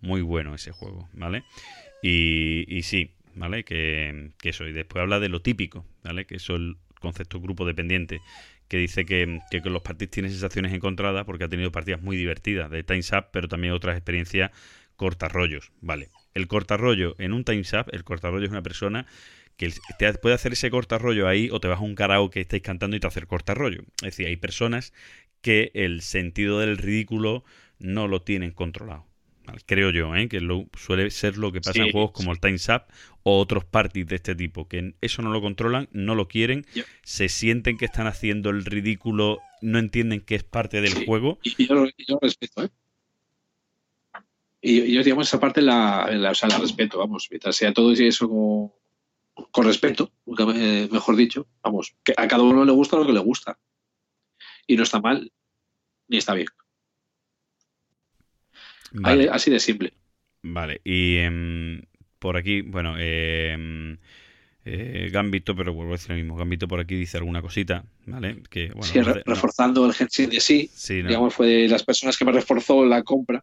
Muy 0.00 0.22
bueno 0.22 0.54
ese 0.54 0.72
juego, 0.72 1.08
¿vale? 1.12 1.44
Y, 2.02 2.64
y 2.66 2.82
sí, 2.82 3.12
¿vale? 3.34 3.64
Que, 3.64 4.32
que 4.38 4.48
eso. 4.48 4.66
Y 4.66 4.72
después 4.72 5.02
habla 5.02 5.20
de 5.20 5.28
lo 5.28 5.42
típico, 5.42 5.86
¿vale? 6.02 6.26
Que 6.26 6.36
eso 6.36 6.54
es 6.54 6.60
el 6.60 6.76
concepto 6.98 7.40
grupo 7.40 7.66
dependiente. 7.66 8.20
Que 8.68 8.78
dice 8.78 9.04
que, 9.04 9.40
que 9.50 9.60
con 9.60 9.74
los 9.74 9.82
partidos 9.82 10.10
tiene 10.10 10.30
sensaciones 10.30 10.72
encontradas 10.72 11.26
porque 11.26 11.44
ha 11.44 11.48
tenido 11.48 11.70
partidas 11.70 12.00
muy 12.00 12.16
divertidas 12.16 12.70
de 12.70 12.82
Time's 12.82 13.12
Up, 13.12 13.26
pero 13.32 13.48
también 13.48 13.74
otras 13.74 13.96
experiencias 13.96 14.50
cortarrollos. 14.96 15.72
Vale. 15.82 16.08
El 16.32 16.48
cortarrollo 16.48 17.14
en 17.18 17.34
un 17.34 17.44
Time's 17.44 17.72
Up, 17.74 17.86
el 17.92 18.02
cortarrollo 18.02 18.46
es 18.46 18.50
una 18.50 18.62
persona 18.62 19.06
que 19.56 19.72
te 19.98 20.12
puede 20.14 20.34
hacer 20.34 20.52
ese 20.52 20.70
cortarrollo 20.70 21.28
ahí 21.28 21.48
o 21.50 21.60
te 21.60 21.68
vas 21.68 21.78
a 21.78 21.82
un 21.82 21.94
karaoke 21.94 22.34
que 22.34 22.40
estáis 22.40 22.62
cantando 22.62 22.96
y 22.96 23.00
te 23.00 23.06
hace 23.06 23.20
el 23.20 23.26
cortarrollo. 23.26 23.82
Es 23.98 24.16
decir, 24.16 24.26
hay 24.26 24.36
personas 24.36 24.92
que 25.40 25.70
el 25.74 26.00
sentido 26.02 26.58
del 26.60 26.78
ridículo 26.78 27.44
no 27.78 28.08
lo 28.08 28.22
tienen 28.22 28.50
controlado. 28.52 29.06
¿vale? 29.44 29.60
Creo 29.66 29.90
yo, 29.90 30.14
¿eh? 30.16 30.28
que 30.28 30.40
lo, 30.40 30.66
suele 30.76 31.10
ser 31.10 31.36
lo 31.36 31.52
que 31.52 31.60
pasa 31.60 31.82
en 31.82 31.92
juegos 31.92 32.12
como 32.12 32.32
el 32.32 32.40
Time's 32.40 32.68
Up 32.68 32.84
o 33.22 33.38
otros 33.38 33.64
parties 33.64 34.06
de 34.06 34.16
este 34.16 34.34
tipo, 34.34 34.68
que 34.68 34.94
eso 35.00 35.22
no 35.22 35.30
lo 35.30 35.40
controlan, 35.40 35.88
no 35.92 36.14
lo 36.14 36.28
quieren, 36.28 36.66
Yo- 36.74 36.84
se 37.02 37.28
sienten 37.28 37.76
que 37.76 37.84
están 37.84 38.06
haciendo 38.06 38.50
el 38.50 38.64
ridículo, 38.64 39.40
no 39.60 39.78
entienden 39.78 40.20
que 40.20 40.34
es 40.34 40.44
parte 40.44 40.80
del 40.80 40.92
Sí. 40.92 41.04
juego. 41.06 41.38
Y 41.42 41.66
yo, 41.66 41.84
yo 41.86 42.14
lo 42.14 42.18
respeto, 42.20 42.64
¿eh? 42.64 42.70
Y, 44.66 44.94
yo, 44.94 45.02
digamos, 45.02 45.28
esa 45.28 45.38
parte 45.38 45.60
la, 45.60 46.08
la, 46.10 46.30
o 46.30 46.34
sea, 46.34 46.48
la 46.48 46.56
respeto, 46.56 46.98
vamos. 46.98 47.28
Mientras 47.30 47.54
sea 47.54 47.74
todo 47.74 47.92
eso 47.92 48.28
con, 48.30 48.72
con 49.50 49.64
respeto, 49.66 50.12
me- 50.26 50.88
mejor 50.88 51.16
dicho, 51.16 51.46
vamos. 51.62 51.94
Que 52.04 52.14
a 52.16 52.28
cada 52.28 52.42
uno 52.42 52.64
le 52.64 52.72
gusta 52.72 52.96
lo 52.96 53.06
que 53.06 53.12
le 53.12 53.20
gusta. 53.20 53.58
Y 54.66 54.76
no 54.76 54.82
está 54.82 55.00
mal, 55.00 55.30
ni 56.08 56.16
está 56.18 56.34
bien. 56.34 56.46
Vale. 58.92 59.28
Así 59.30 59.50
de 59.50 59.60
simple. 59.60 59.92
Vale, 60.42 60.80
y 60.84 61.16
em, 61.16 61.82
por 62.18 62.36
aquí, 62.36 62.60
bueno, 62.60 62.96
em, 62.98 63.96
eh, 64.66 65.08
Gambito, 65.10 65.56
pero 65.56 65.72
vuelvo 65.72 65.92
a 65.92 65.96
decir 65.96 66.10
lo 66.10 66.16
mismo, 66.16 66.36
Gambito 66.36 66.68
por 66.68 66.80
aquí 66.80 66.94
dice 66.94 67.16
alguna 67.16 67.42
cosita, 67.42 67.84
¿vale? 68.06 68.42
Que, 68.50 68.68
bueno, 68.68 68.82
Sí, 68.84 69.00
re- 69.00 69.22
no- 69.26 69.34
reforzando 69.34 69.84
el 69.86 69.94
Genshin 69.94 70.30
de 70.30 70.40
sí, 70.40 70.70
sí, 70.72 71.02
no, 71.02 71.08
digamos, 71.08 71.34
fue 71.34 71.46
de 71.46 71.68
las 71.68 71.82
personas 71.82 72.16
que 72.16 72.24
me 72.24 72.32
reforzó 72.32 72.84
la 72.84 73.02
compra 73.02 73.42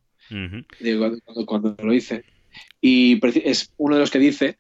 de 0.80 0.98
cuando, 0.98 1.46
cuando- 1.46 1.76
lo 1.84 1.94
hice. 1.94 2.24
Y 2.80 3.20
es 3.44 3.74
uno 3.78 3.96
de 3.96 4.02
los 4.02 4.12
que 4.12 4.20
dice 4.20 4.58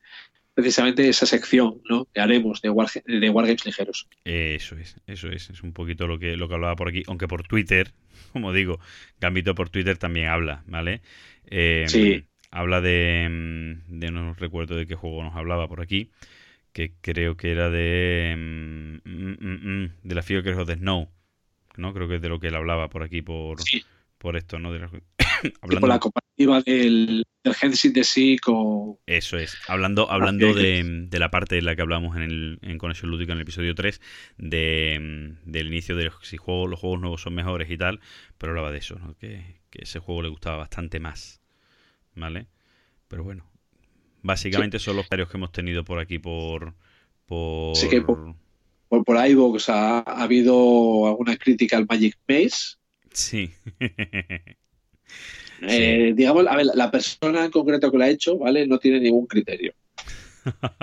precisamente 0.53 1.07
esa 1.07 1.25
sección 1.25 1.81
¿no? 1.89 2.07
que 2.13 2.19
haremos 2.19 2.61
de, 2.61 2.69
War, 2.69 2.89
de 3.05 3.29
Wargames 3.29 3.65
ligeros. 3.65 4.07
Eso 4.25 4.75
es, 4.75 4.97
eso 5.07 5.29
es, 5.29 5.49
es 5.49 5.63
un 5.63 5.73
poquito 5.73 6.07
lo 6.07 6.19
que, 6.19 6.35
lo 6.35 6.47
que 6.47 6.55
hablaba 6.55 6.75
por 6.75 6.89
aquí, 6.89 7.03
aunque 7.07 7.27
por 7.27 7.43
Twitter, 7.43 7.93
como 8.33 8.53
digo, 8.53 8.79
Gambito 9.19 9.55
por 9.55 9.69
Twitter 9.69 9.97
también 9.97 10.27
habla, 10.27 10.63
¿vale? 10.67 11.01
Em, 11.45 11.87
Sí. 11.87 12.23
Habla 12.53 12.81
de, 12.81 13.23
em, 13.23 13.81
de, 13.87 14.11
no 14.11 14.33
recuerdo 14.33 14.75
de 14.75 14.85
qué 14.85 14.95
juego 14.95 15.23
nos 15.23 15.37
hablaba 15.37 15.69
por 15.69 15.79
aquí, 15.79 16.11
que 16.73 16.91
creo 16.99 17.37
que 17.37 17.51
era 17.51 17.69
de, 17.69 18.31
em, 18.31 18.95
mm, 19.05 19.37
mm, 19.39 19.83
mm, 19.83 19.91
de 20.03 20.15
la 20.15 20.21
of 20.21 20.67
the 20.67 20.75
Snow, 20.75 21.09
¿no? 21.77 21.93
Creo 21.93 22.09
que 22.09 22.15
es 22.15 22.21
de 22.21 22.27
lo 22.27 22.41
que 22.41 22.47
él 22.47 22.55
hablaba 22.55 22.89
por 22.89 23.03
aquí, 23.03 23.21
por, 23.21 23.61
Sí, 23.61 23.85
por 24.21 24.37
esto, 24.37 24.59
¿no? 24.59 24.71
De 24.71 24.79
la- 24.79 24.89
hablando, 25.61 25.87
la 25.87 25.99
comparativa 25.99 26.61
del, 26.61 27.25
del 27.43 27.53
Genshin 27.55 27.91
de 27.93 28.03
sí 28.03 28.37
con... 28.37 28.97
eso 29.07 29.37
es, 29.37 29.57
hablando, 29.67 30.09
hablando 30.11 30.53
de, 30.53 30.83
de 31.09 31.19
la 31.19 31.31
parte 31.31 31.55
de 31.55 31.61
la 31.63 31.75
que 31.75 31.81
hablamos 31.81 32.15
en, 32.15 32.21
el, 32.21 32.59
en 32.61 32.77
Conexión 32.77 33.09
Lúdica 33.11 33.31
en 33.33 33.39
el 33.39 33.41
episodio 33.43 33.73
3, 33.75 33.99
de, 34.37 34.99
mm, 35.45 35.49
del 35.51 35.67
inicio 35.67 35.95
de 35.95 36.11
si 36.21 36.37
juegos, 36.37 36.69
los 36.69 36.79
juegos 36.79 37.01
nuevos 37.01 37.21
son 37.21 37.33
mejores 37.33 37.69
y 37.71 37.77
tal, 37.77 37.99
pero 38.37 38.51
hablaba 38.51 38.71
de 38.71 38.77
eso, 38.77 38.99
¿no? 38.99 39.15
que, 39.17 39.59
que 39.71 39.83
ese 39.83 39.99
juego 39.99 40.21
le 40.21 40.29
gustaba 40.29 40.57
bastante 40.57 40.99
más, 40.99 41.41
¿vale? 42.15 42.45
Pero 43.07 43.23
bueno, 43.23 43.45
básicamente 44.21 44.77
son 44.79 44.95
los 44.97 45.05
comentarios 45.05 45.29
que 45.29 45.37
hemos 45.37 45.51
tenido 45.51 45.83
por 45.83 45.99
aquí 45.99 46.19
por... 46.19 46.75
por... 47.25 47.75
Sí 47.75 47.89
que 47.89 48.01
por- 48.01 48.35
Por, 48.87 49.03
por 49.05 49.25
iVoox 49.25 49.69
ha, 49.69 49.99
ha 49.99 50.23
habido 50.23 51.07
alguna 51.07 51.37
crítica 51.37 51.77
al 51.77 51.85
Magic 51.87 52.17
Maze. 52.27 52.75
Sí. 53.13 53.51
Eh, 55.63 56.13
digamos, 56.15 56.47
a 56.47 56.55
ver, 56.55 56.65
la 56.73 56.89
persona 56.89 57.45
en 57.45 57.51
concreto 57.51 57.91
que 57.91 57.97
lo 57.97 58.03
ha 58.03 58.09
hecho, 58.09 58.37
¿vale? 58.37 58.65
No 58.65 58.79
tiene 58.79 58.99
ningún 58.99 59.27
criterio. 59.27 59.75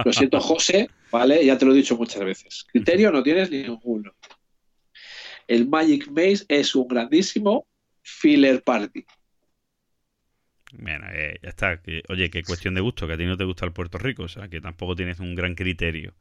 Lo 0.05 0.13
siento, 0.13 0.39
José, 0.39 0.89
¿vale? 1.11 1.45
Ya 1.45 1.59
te 1.59 1.65
lo 1.65 1.73
he 1.73 1.77
dicho 1.77 1.97
muchas 1.97 2.25
veces. 2.25 2.65
Criterio 2.71 3.11
no 3.11 3.23
tienes 3.23 3.51
ninguno. 3.51 4.15
El 5.49 5.67
Magic 5.67 6.09
Maze 6.09 6.45
es 6.49 6.75
un 6.75 6.87
grandísimo 6.87 7.67
filler 8.03 8.63
party. 8.63 9.05
Bueno, 10.73 11.07
eh, 11.11 11.39
ya 11.43 11.49
está. 11.49 11.81
Oye, 12.09 12.31
qué 12.31 12.43
cuestión 12.43 12.75
de 12.75 12.81
gusto, 12.81 13.07
que 13.07 13.15
a 13.15 13.19
ti 13.19 13.25
no 13.25 13.37
te 13.37 13.45
gusta 13.45 13.65
el 13.65 13.73
Puerto 13.73 13.99
Rico, 13.99 14.25
o 14.25 14.29
sea, 14.29 14.49
que 14.49 14.61
tampoco 14.61 14.95
tienes 14.95 15.19
un 15.19 15.35
gran 15.35 15.55
criterio. 15.55 16.15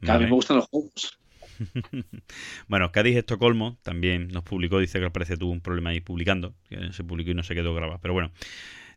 Que 0.00 0.10
a 0.10 0.18
mí 0.18 0.26
me 0.26 0.30
gustan 0.30 0.58
los 0.58 0.66
juegos. 0.68 1.19
bueno, 2.68 2.92
Cádiz 2.92 3.16
Estocolmo 3.16 3.78
también 3.82 4.28
nos 4.28 4.42
publicó, 4.44 4.78
dice 4.78 4.98
que 4.98 5.04
al 5.04 5.12
parecer 5.12 5.38
tuvo 5.38 5.52
un 5.52 5.60
problema 5.60 5.90
ahí 5.90 6.00
publicando, 6.00 6.54
que 6.68 6.92
se 6.92 7.04
publicó 7.04 7.30
y 7.30 7.34
no 7.34 7.42
se 7.42 7.54
quedó 7.54 7.74
grabado. 7.74 8.00
Pero 8.00 8.14
bueno, 8.14 8.32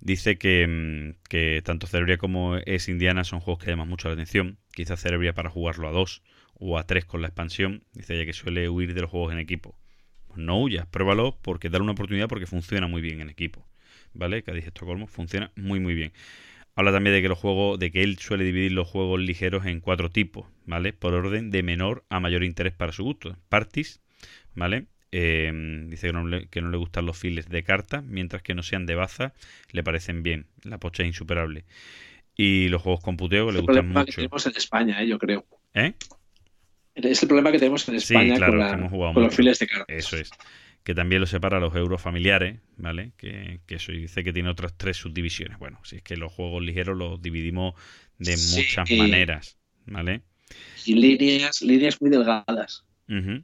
dice 0.02 0.38
que, 0.38 0.68
mm, 0.68 1.28
que 1.30 1.62
tanto 1.64 1.88
Cerebria 1.88 2.18
como 2.18 2.58
es 2.58 2.90
Indiana 2.90 3.24
son 3.24 3.40
juegos 3.40 3.64
que 3.64 3.72
llaman 3.72 3.90
mucho 3.90 4.08
la 4.08 4.14
atención. 4.14 4.58
Quizás 4.74 5.02
Cerebria 5.02 5.34
para 5.34 5.50
jugarlo 5.50 5.88
a 5.88 5.92
dos 5.92 6.24
o 6.56 6.78
a 6.78 6.86
tres 6.86 7.06
con 7.06 7.22
la 7.22 7.28
expansión. 7.28 7.84
Dice 7.94 8.16
ella 8.16 8.26
que 8.26 8.34
suele 8.34 8.70
huir 8.70 8.94
de 8.94 9.02
los 9.02 9.10
juegos 9.10 9.34
en 9.34 9.40
equipo. 9.40 9.78
Pues 10.28 10.40
no 10.40 10.60
huyas, 10.62 10.88
pruébalo 10.88 11.38
porque 11.42 11.70
dar 11.70 11.82
una 11.82 11.92
oportunidad 11.92 12.28
porque 12.28 12.48
funciona 12.48 12.88
muy 12.88 13.02
bien 13.02 13.22
en 13.22 13.30
equipo. 13.30 13.68
¿Vale? 14.14 14.44
Cádiz 14.44 14.68
Estocolmo 14.68 15.08
funciona 15.08 15.52
muy 15.56 15.80
muy 15.80 15.96
bien. 15.96 16.14
Habla 16.76 16.92
también 16.92 17.16
de 17.16 17.22
que 17.22 17.30
los 17.30 17.38
juegos, 17.38 17.78
de 17.80 17.92
que 17.92 18.02
él 18.02 18.18
suele 18.18 18.44
dividir 18.44 18.72
los 18.72 18.88
juegos 18.88 19.20
ligeros 19.20 19.66
en 19.66 19.80
cuatro 19.80 20.10
tipos, 20.10 20.48
¿vale? 20.66 20.92
Por 20.92 21.14
orden 21.14 21.52
de 21.52 21.62
menor 21.62 22.04
a 22.10 22.20
mayor 22.20 22.44
interés 22.44 22.74
para 22.74 22.92
su 22.92 23.04
gusto. 23.04 23.36
Parties, 23.50 24.02
¿vale? 24.56 24.88
Eh, 25.12 25.52
dice 25.88 26.08
que 26.08 26.14
no, 26.14 26.28
le, 26.28 26.48
que 26.48 26.62
no, 26.62 26.72
le, 26.72 26.78
gustan 26.78 27.06
los 27.06 27.16
files 27.18 27.48
de 27.48 27.64
cartas, 27.64 28.04
mientras 28.04 28.42
que 28.42 28.56
no 28.56 28.64
sean 28.64 28.88
de 28.88 28.96
baza, 28.96 29.34
le 29.72 29.84
parecen 29.84 30.24
bien. 30.24 30.48
La 30.64 30.80
pocha 30.80 31.04
es 31.04 31.08
insuperable. 31.08 31.66
Y 32.36 32.70
los 32.70 32.82
juegos 32.82 33.02
con 33.02 33.18
puteo 33.18 33.48
que 33.48 33.54
le 33.54 33.60
gustan 33.60 33.90
mucho. 33.90 34.06
Que 34.06 34.12
tenemos 34.14 34.46
en 34.48 34.56
España, 34.56 35.04
¿eh? 35.04 35.08
yo 35.08 35.20
creo. 35.20 35.46
¿Eh? 35.76 35.94
Es 36.96 37.22
el 37.22 37.28
problema 37.28 37.52
que 37.52 37.60
tenemos 37.60 37.88
en 37.88 37.96
España 37.96 38.34
sí, 38.34 38.38
claro, 38.38 38.54
con, 38.54 38.60
la, 38.60 39.14
con 39.14 39.24
los 39.24 39.36
files 39.36 39.60
de 39.60 39.68
cartas. 39.68 39.96
Eso 39.96 40.18
es 40.18 40.32
que 40.84 40.94
también 40.94 41.22
lo 41.22 41.28
separa 41.28 41.58
a 41.58 41.60
los 41.60 41.76
euros 41.76 42.02
familiares, 42.02 42.60
¿vale? 42.78 43.14
Que, 43.18 43.62
que, 43.66 43.76
eso 43.76 43.92
dice 43.92 44.24
que 44.24 44.34
tiene 44.34 44.50
otras 44.50 44.78
tres 44.78 44.98
subdivisiones. 44.98 45.58
Bueno, 45.60 45.80
si 45.84 45.98
es 45.98 46.02
que 46.04 46.18
los 46.18 46.32
juegos 46.32 46.62
ligeros 46.62 46.98
los 46.98 47.22
dividimos 47.22 47.76
de 48.18 48.38
sí, 48.38 48.60
muchas 48.60 48.92
maneras, 48.92 49.58
¿vale? 49.86 50.22
Y 50.86 50.96
líneas, 50.96 51.62
líneas 51.62 52.02
muy 52.02 52.10
delgadas. 52.10 52.86
Uh 53.08 53.14
-huh. 53.14 53.44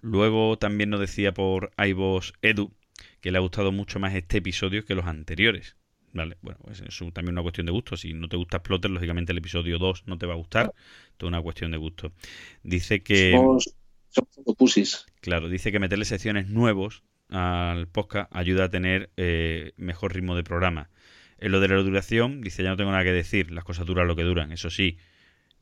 Luego 0.00 0.56
también 0.58 0.90
nos 0.90 1.00
decía 1.00 1.34
por 1.34 1.72
iVos 1.76 2.32
Edu 2.42 2.72
que 3.20 3.32
le 3.32 3.38
ha 3.38 3.40
gustado 3.40 3.72
mucho 3.72 3.98
más 3.98 4.14
este 4.14 4.38
episodio 4.38 4.84
que 4.84 4.94
los 4.94 5.06
anteriores. 5.06 5.76
Vale, 6.12 6.38
bueno, 6.40 6.58
pues 6.64 6.80
es 6.80 6.98
también 7.12 7.34
una 7.34 7.42
cuestión 7.42 7.66
de 7.66 7.72
gusto. 7.72 7.96
Si 7.96 8.14
no 8.14 8.28
te 8.28 8.36
gusta 8.36 8.62
Plotter, 8.62 8.90
lógicamente 8.90 9.32
el 9.32 9.38
episodio 9.38 9.78
2 9.78 10.04
no 10.06 10.16
te 10.16 10.26
va 10.26 10.34
a 10.34 10.36
gustar. 10.36 10.72
Toda 11.16 11.28
una 11.28 11.42
cuestión 11.42 11.70
de 11.70 11.76
gusto. 11.76 12.12
Dice 12.62 13.02
que. 13.02 13.32
Somos, 13.32 13.74
pusis. 14.56 15.06
Claro, 15.20 15.48
dice 15.48 15.72
que 15.72 15.78
meterle 15.78 16.04
secciones 16.04 16.48
nuevos 16.48 17.02
al 17.28 17.88
podcast 17.88 18.34
ayuda 18.34 18.64
a 18.64 18.70
tener 18.70 19.10
eh, 19.16 19.72
mejor 19.76 20.14
ritmo 20.14 20.34
de 20.36 20.44
programa. 20.44 20.90
En 21.38 21.52
lo 21.52 21.60
de 21.60 21.68
la 21.68 21.76
duración, 21.76 22.40
dice, 22.40 22.62
ya 22.62 22.70
no 22.70 22.76
tengo 22.76 22.90
nada 22.90 23.04
que 23.04 23.12
decir, 23.12 23.50
las 23.50 23.64
cosas 23.64 23.86
duran 23.86 24.08
lo 24.08 24.16
que 24.16 24.24
duran. 24.24 24.50
Eso 24.50 24.70
sí, 24.70 24.98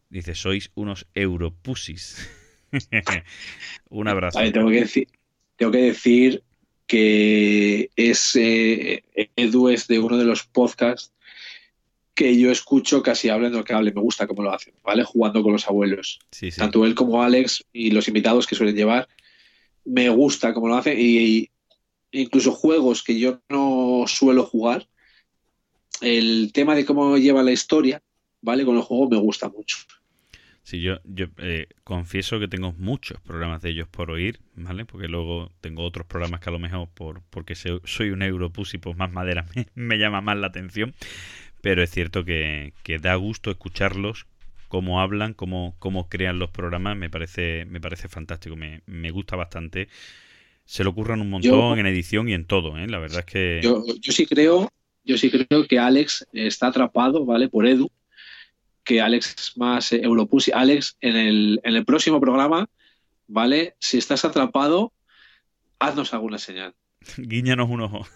dice, 0.08 0.34
sois 0.34 0.70
unos 0.75 1.07
europusis. 1.15 2.31
Un 3.91 4.08
abrazo. 4.08 4.39
Tengo 4.52 4.70
que 4.70 4.81
decir, 4.81 5.08
tengo 5.57 5.73
que 5.73 5.83
decir 5.83 6.42
que 6.86 7.91
es 7.97 8.36
eh, 8.36 9.02
Edu 9.36 9.68
es 9.68 9.89
de 9.89 9.99
uno 9.99 10.16
de 10.16 10.25
los 10.25 10.44
podcasts 10.44 11.12
que 12.16 12.36
yo 12.36 12.50
escucho 12.50 13.02
casi 13.02 13.28
hablen 13.28 13.52
lo 13.52 13.62
que 13.62 13.74
hable, 13.74 13.92
me 13.92 14.00
gusta 14.00 14.26
cómo 14.26 14.42
lo 14.42 14.52
hacen, 14.52 14.74
¿vale? 14.82 15.04
Jugando 15.04 15.42
con 15.42 15.52
los 15.52 15.68
abuelos. 15.68 16.18
Sí, 16.32 16.50
sí. 16.50 16.58
Tanto 16.58 16.84
él 16.86 16.94
como 16.94 17.22
Alex 17.22 17.64
y 17.72 17.90
los 17.90 18.08
invitados 18.08 18.46
que 18.46 18.56
suelen 18.56 18.74
llevar, 18.74 19.06
me 19.84 20.08
gusta 20.08 20.54
cómo 20.54 20.66
lo 20.66 20.76
hacen 20.76 20.98
y, 20.98 21.18
y 21.18 21.50
incluso 22.10 22.52
juegos 22.52 23.02
que 23.04 23.18
yo 23.18 23.40
no 23.50 24.04
suelo 24.08 24.44
jugar, 24.44 24.88
el 26.00 26.50
tema 26.52 26.74
de 26.74 26.86
cómo 26.86 27.18
lleva 27.18 27.42
la 27.42 27.52
historia, 27.52 28.02
¿vale? 28.40 28.64
Con 28.64 28.74
los 28.74 28.86
juegos 28.86 29.10
me 29.10 29.18
gusta 29.18 29.48
mucho. 29.50 29.76
Sí, 30.66 30.80
yo, 30.80 30.96
yo 31.04 31.26
eh, 31.38 31.68
confieso 31.84 32.40
que 32.40 32.48
tengo 32.48 32.72
muchos 32.72 33.20
programas 33.20 33.62
de 33.62 33.70
ellos 33.70 33.86
por 33.86 34.10
oír, 34.10 34.40
¿vale? 34.56 34.84
Porque 34.84 35.06
luego 35.06 35.52
tengo 35.60 35.84
otros 35.84 36.08
programas 36.08 36.40
que 36.40 36.50
a 36.50 36.52
lo 36.52 36.58
mejor 36.58 36.88
por 36.92 37.22
porque 37.30 37.54
soy 37.54 38.10
un 38.10 38.20
europussy, 38.20 38.78
pues 38.78 38.96
más 38.96 39.12
madera 39.12 39.46
me, 39.54 39.68
me, 39.76 39.96
llama 39.96 40.22
más 40.22 40.36
la 40.38 40.48
atención. 40.48 40.92
Pero 41.66 41.82
es 41.82 41.90
cierto 41.90 42.24
que, 42.24 42.74
que 42.84 43.00
da 43.00 43.16
gusto 43.16 43.50
escucharlos, 43.50 44.28
cómo 44.68 45.00
hablan, 45.00 45.34
cómo, 45.34 45.74
cómo 45.80 46.08
crean 46.08 46.38
los 46.38 46.48
programas, 46.48 46.96
me 46.96 47.10
parece, 47.10 47.64
me 47.64 47.80
parece 47.80 48.06
fantástico, 48.06 48.54
me, 48.54 48.82
me 48.86 49.10
gusta 49.10 49.34
bastante. 49.34 49.88
Se 50.64 50.84
lo 50.84 50.90
ocurran 50.90 51.20
un 51.20 51.28
montón 51.28 51.50
yo, 51.50 51.76
en 51.76 51.86
edición 51.86 52.28
y 52.28 52.34
en 52.34 52.44
todo, 52.44 52.78
¿eh? 52.78 52.86
La 52.86 53.00
verdad 53.00 53.24
es 53.26 53.26
que... 53.26 53.60
Yo, 53.64 53.82
yo 54.00 54.12
sí 54.12 54.26
creo, 54.26 54.70
yo 55.02 55.18
sí 55.18 55.28
creo 55.28 55.66
que 55.66 55.80
Alex 55.80 56.28
está 56.32 56.68
atrapado, 56.68 57.24
¿vale? 57.24 57.48
Por 57.48 57.66
Edu 57.66 57.90
que 58.84 59.00
Alex 59.00 59.34
es 59.36 59.56
más 59.56 59.92
eh, 59.92 60.02
Europussy. 60.04 60.52
Alex, 60.52 60.96
en 61.00 61.16
el, 61.16 61.60
en 61.64 61.74
el 61.74 61.84
próximo 61.84 62.20
programa, 62.20 62.70
¿vale? 63.26 63.74
Si 63.80 63.98
estás 63.98 64.24
atrapado, 64.24 64.92
haznos 65.80 66.14
alguna 66.14 66.38
señal. 66.38 66.76
Guíñanos 67.16 67.68
un 67.68 67.80
ojo. 67.80 68.06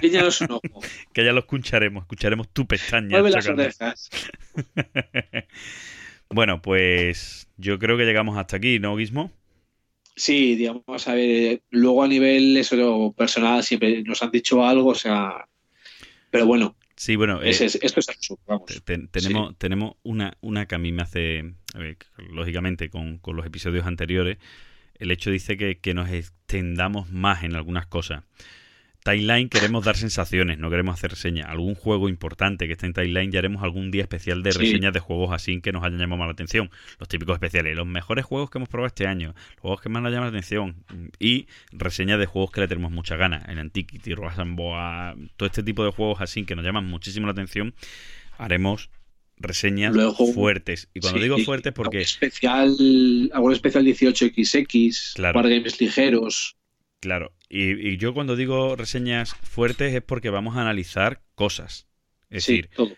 Guíñanos 0.00 0.40
un 0.42 0.52
ojo. 0.52 0.80
que 1.12 1.24
ya 1.24 1.32
lo 1.32 1.40
escucharemos, 1.40 2.02
escucharemos 2.02 2.48
tu 2.52 2.66
pestaña. 2.66 3.08
Mueve 3.10 3.30
las 3.30 3.46
orejas. 3.46 4.10
bueno, 6.28 6.62
pues 6.62 7.48
yo 7.56 7.78
creo 7.78 7.96
que 7.96 8.04
llegamos 8.04 8.38
hasta 8.38 8.56
aquí, 8.56 8.78
¿no, 8.78 8.96
Guismo? 8.96 9.32
Sí, 10.14 10.56
digamos, 10.56 11.08
a 11.08 11.14
ver, 11.14 11.62
luego 11.70 12.02
a 12.02 12.08
nivel 12.08 12.56
eso 12.56 13.14
personal 13.16 13.62
siempre 13.62 14.02
nos 14.02 14.22
han 14.22 14.30
dicho 14.30 14.64
algo, 14.64 14.90
o 14.90 14.94
sea, 14.94 15.48
pero 16.30 16.46
bueno, 16.46 16.76
Sí, 17.02 17.16
bueno, 17.16 17.42
eh, 17.42 17.50
es, 17.50 17.60
es, 17.60 17.74
esto 17.82 17.98
es 17.98 18.08
absurdo, 18.08 18.42
vamos. 18.46 18.66
Te, 18.84 18.98
tenemos, 19.08 19.48
sí. 19.48 19.56
tenemos 19.58 19.94
una, 20.04 20.36
una 20.40 20.66
que 20.66 20.76
a 20.76 20.78
mí 20.78 20.92
me 20.92 21.02
hace, 21.02 21.54
ver, 21.74 21.96
lógicamente, 22.30 22.90
con, 22.90 23.18
con, 23.18 23.34
los 23.34 23.44
episodios 23.44 23.86
anteriores, 23.86 24.38
el 25.00 25.10
hecho 25.10 25.32
dice 25.32 25.56
que, 25.56 25.80
que, 25.80 25.94
nos 25.94 26.10
extendamos 26.10 27.10
más 27.10 27.42
en 27.42 27.56
algunas 27.56 27.86
cosas. 27.86 28.22
Timeline 29.04 29.48
queremos 29.48 29.84
dar 29.84 29.96
sensaciones, 29.96 30.58
no 30.58 30.70
queremos 30.70 30.94
hacer 30.94 31.10
reseñas. 31.10 31.48
Algún 31.48 31.74
juego 31.74 32.08
importante 32.08 32.66
que 32.66 32.74
esté 32.74 32.86
en 32.86 32.92
Timeline 32.92 33.32
ya 33.32 33.40
haremos 33.40 33.62
algún 33.62 33.90
día 33.90 34.02
especial 34.02 34.42
de 34.42 34.52
reseñas 34.52 34.90
sí. 34.90 34.94
de 34.94 35.00
juegos 35.00 35.32
así 35.32 35.60
que 35.60 35.72
nos 35.72 35.82
hayan 35.82 35.98
llamado 35.98 36.26
la 36.26 36.32
atención. 36.32 36.70
Los 37.00 37.08
típicos 37.08 37.34
especiales, 37.34 37.74
los 37.76 37.86
mejores 37.86 38.24
juegos 38.24 38.50
que 38.50 38.58
hemos 38.58 38.68
probado 38.68 38.86
este 38.86 39.06
año, 39.06 39.34
los 39.54 39.60
juegos 39.60 39.80
que 39.80 39.88
más 39.88 40.02
nos 40.02 40.12
llaman 40.12 40.32
la 40.32 40.38
atención 40.38 40.76
y 41.18 41.46
reseñas 41.72 42.18
de 42.18 42.26
juegos 42.26 42.52
que 42.52 42.60
le 42.60 42.68
tenemos 42.68 42.92
muchas 42.92 43.18
ganas. 43.18 43.48
El 43.48 43.58
Antiquity, 43.58 44.14
Boa, 44.14 45.16
todo 45.36 45.46
este 45.46 45.62
tipo 45.62 45.84
de 45.84 45.90
juegos 45.90 46.20
así 46.20 46.44
que 46.44 46.54
nos 46.54 46.64
llaman 46.64 46.86
muchísimo 46.86 47.26
la 47.26 47.32
atención, 47.32 47.74
haremos 48.38 48.90
reseñas 49.36 49.92
Luego, 49.94 50.32
fuertes. 50.32 50.88
Y 50.94 51.00
cuando 51.00 51.18
sí, 51.18 51.24
digo 51.24 51.38
fuertes, 51.38 51.72
porque. 51.72 51.98
Algún 51.98 52.06
especial, 52.06 53.30
algún 53.32 53.52
especial 53.52 53.84
18XX, 53.84 55.14
claro. 55.14 55.40
wargames 55.40 55.80
ligeros. 55.80 56.56
Claro, 57.00 57.32
y, 57.52 57.88
y, 57.88 57.98
yo 57.98 58.14
cuando 58.14 58.34
digo 58.34 58.76
reseñas 58.76 59.34
fuertes 59.34 59.92
es 59.94 60.00
porque 60.00 60.30
vamos 60.30 60.56
a 60.56 60.62
analizar 60.62 61.20
cosas. 61.34 61.86
Es 62.30 62.44
sí, 62.44 62.56
decir, 62.56 62.70
todo. 62.74 62.92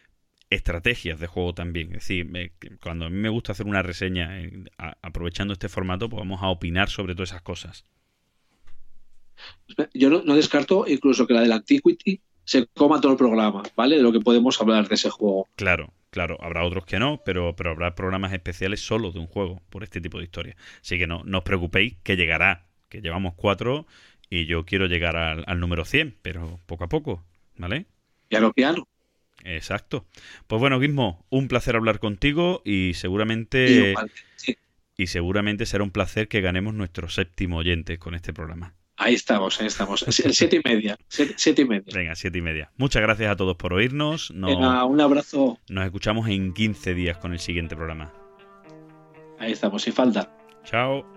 estrategias 0.49 1.19
de 1.19 1.27
juego 1.27 1.55
también. 1.55 1.89
Es 1.89 2.05
decir, 2.05 2.25
me, 2.25 2.53
cuando 2.81 3.07
a 3.07 3.11
mí 3.11 3.17
me 3.17 3.31
gusta 3.31 3.51
hacer 3.51 3.67
una 3.67 3.83
reseña 3.83 4.41
eh, 4.41 4.65
a, 4.79 4.97
aprovechando 5.03 5.55
este 5.55 5.69
formato, 5.69 6.09
pues 6.09 6.21
vamos 6.21 6.41
a 6.41 6.51
opinar 6.51 6.89
sobre 6.89 7.17
todas 7.17 7.31
esas 7.31 7.43
cosas. 7.43 7.85
Yo 9.93 10.09
no, 10.09 10.23
no, 10.23 10.37
descarto 10.37 10.85
incluso 10.87 11.27
que 11.27 11.35
la 11.35 11.41
del 11.41 11.51
Antiquity 11.51 12.21
se 12.45 12.69
coma 12.69 13.01
todo 13.01 13.11
el 13.11 13.19
programa, 13.19 13.65
¿vale? 13.75 13.97
De 13.97 14.03
lo 14.03 14.13
que 14.13 14.21
podemos 14.21 14.61
hablar 14.61 14.87
de 14.87 14.95
ese 14.95 15.11
juego. 15.11 15.49
Claro, 15.57 15.93
claro. 16.11 16.39
Habrá 16.41 16.65
otros 16.65 16.87
que 16.87 17.01
no, 17.01 17.21
pero, 17.25 17.57
pero 17.57 17.73
habrá 17.73 17.97
programas 17.97 18.33
especiales 18.33 18.87
solo 18.87 19.11
de 19.11 19.19
un 19.19 19.27
juego 19.27 19.63
por 19.69 19.83
este 19.83 20.01
tipo 20.01 20.19
de 20.19 20.25
historia. 20.25 20.57
Así 20.81 20.97
que 20.97 21.09
no, 21.09 21.25
no 21.25 21.39
os 21.39 21.45
preocupéis 21.45 21.97
que 22.05 22.15
llegará 22.15 22.69
que 22.95 23.01
llevamos 23.01 23.35
cuatro 23.35 23.87
y 24.31 24.47
yo 24.47 24.65
quiero 24.65 24.87
llegar 24.87 25.17
al, 25.17 25.45
al, 25.47 25.61
número 25.61 25.85
100, 25.85 26.17
pero 26.23 26.61
poco 26.67 26.85
a 26.85 26.89
poco, 26.89 27.25
¿vale? 27.57 27.87
Piano, 28.29 28.53
piano. 28.53 28.89
Exacto. 29.45 30.07
Pues 30.47 30.61
bueno, 30.61 30.79
Guismo, 30.81 31.25
un 31.31 31.49
placer 31.49 31.77
hablar 31.77 31.99
contigo 31.99 32.63
y 32.65 32.95
seguramente 32.95 33.95
sí. 34.37 34.57
y 34.97 35.07
seguramente 35.09 35.67
será 35.67 35.85
un 35.85 35.91
placer 35.91 36.29
que 36.29 36.41
ganemos 36.41 36.75
nuestro 36.75 37.09
séptimo 37.09 37.59
oyente 37.59 37.99
con 37.99 38.15
este 38.15 38.33
programa. 38.33 38.75
Ahí 38.97 39.15
estamos, 39.15 39.61
ahí 39.61 39.67
estamos. 39.67 40.05
Siete 40.09 40.61
y 40.65 40.69
media. 40.69 40.97
Siete, 41.09 41.35
siete, 41.37 41.63
y 41.63 41.65
media. 41.65 41.93
Venga, 41.93 42.15
siete 42.15 42.39
y 42.39 42.43
media. 42.43 42.71
Muchas 42.77 43.03
gracias 43.03 43.31
a 43.31 43.37
todos 43.37 43.57
por 43.57 43.73
oírnos. 43.73 44.31
Nos, 44.31 44.51
Venga, 44.51 44.85
un 44.85 45.01
abrazo. 45.01 45.59
Nos 45.69 45.85
escuchamos 45.85 46.29
en 46.29 46.55
15 46.55 46.95
días 46.95 47.19
con 47.19 47.33
el 47.33 47.41
siguiente 47.41 47.75
programa. 47.75 48.13
Ahí 49.41 49.53
estamos, 49.53 49.83
sin 49.83 49.93
falta. 49.93 50.33
Chao. 50.65 51.14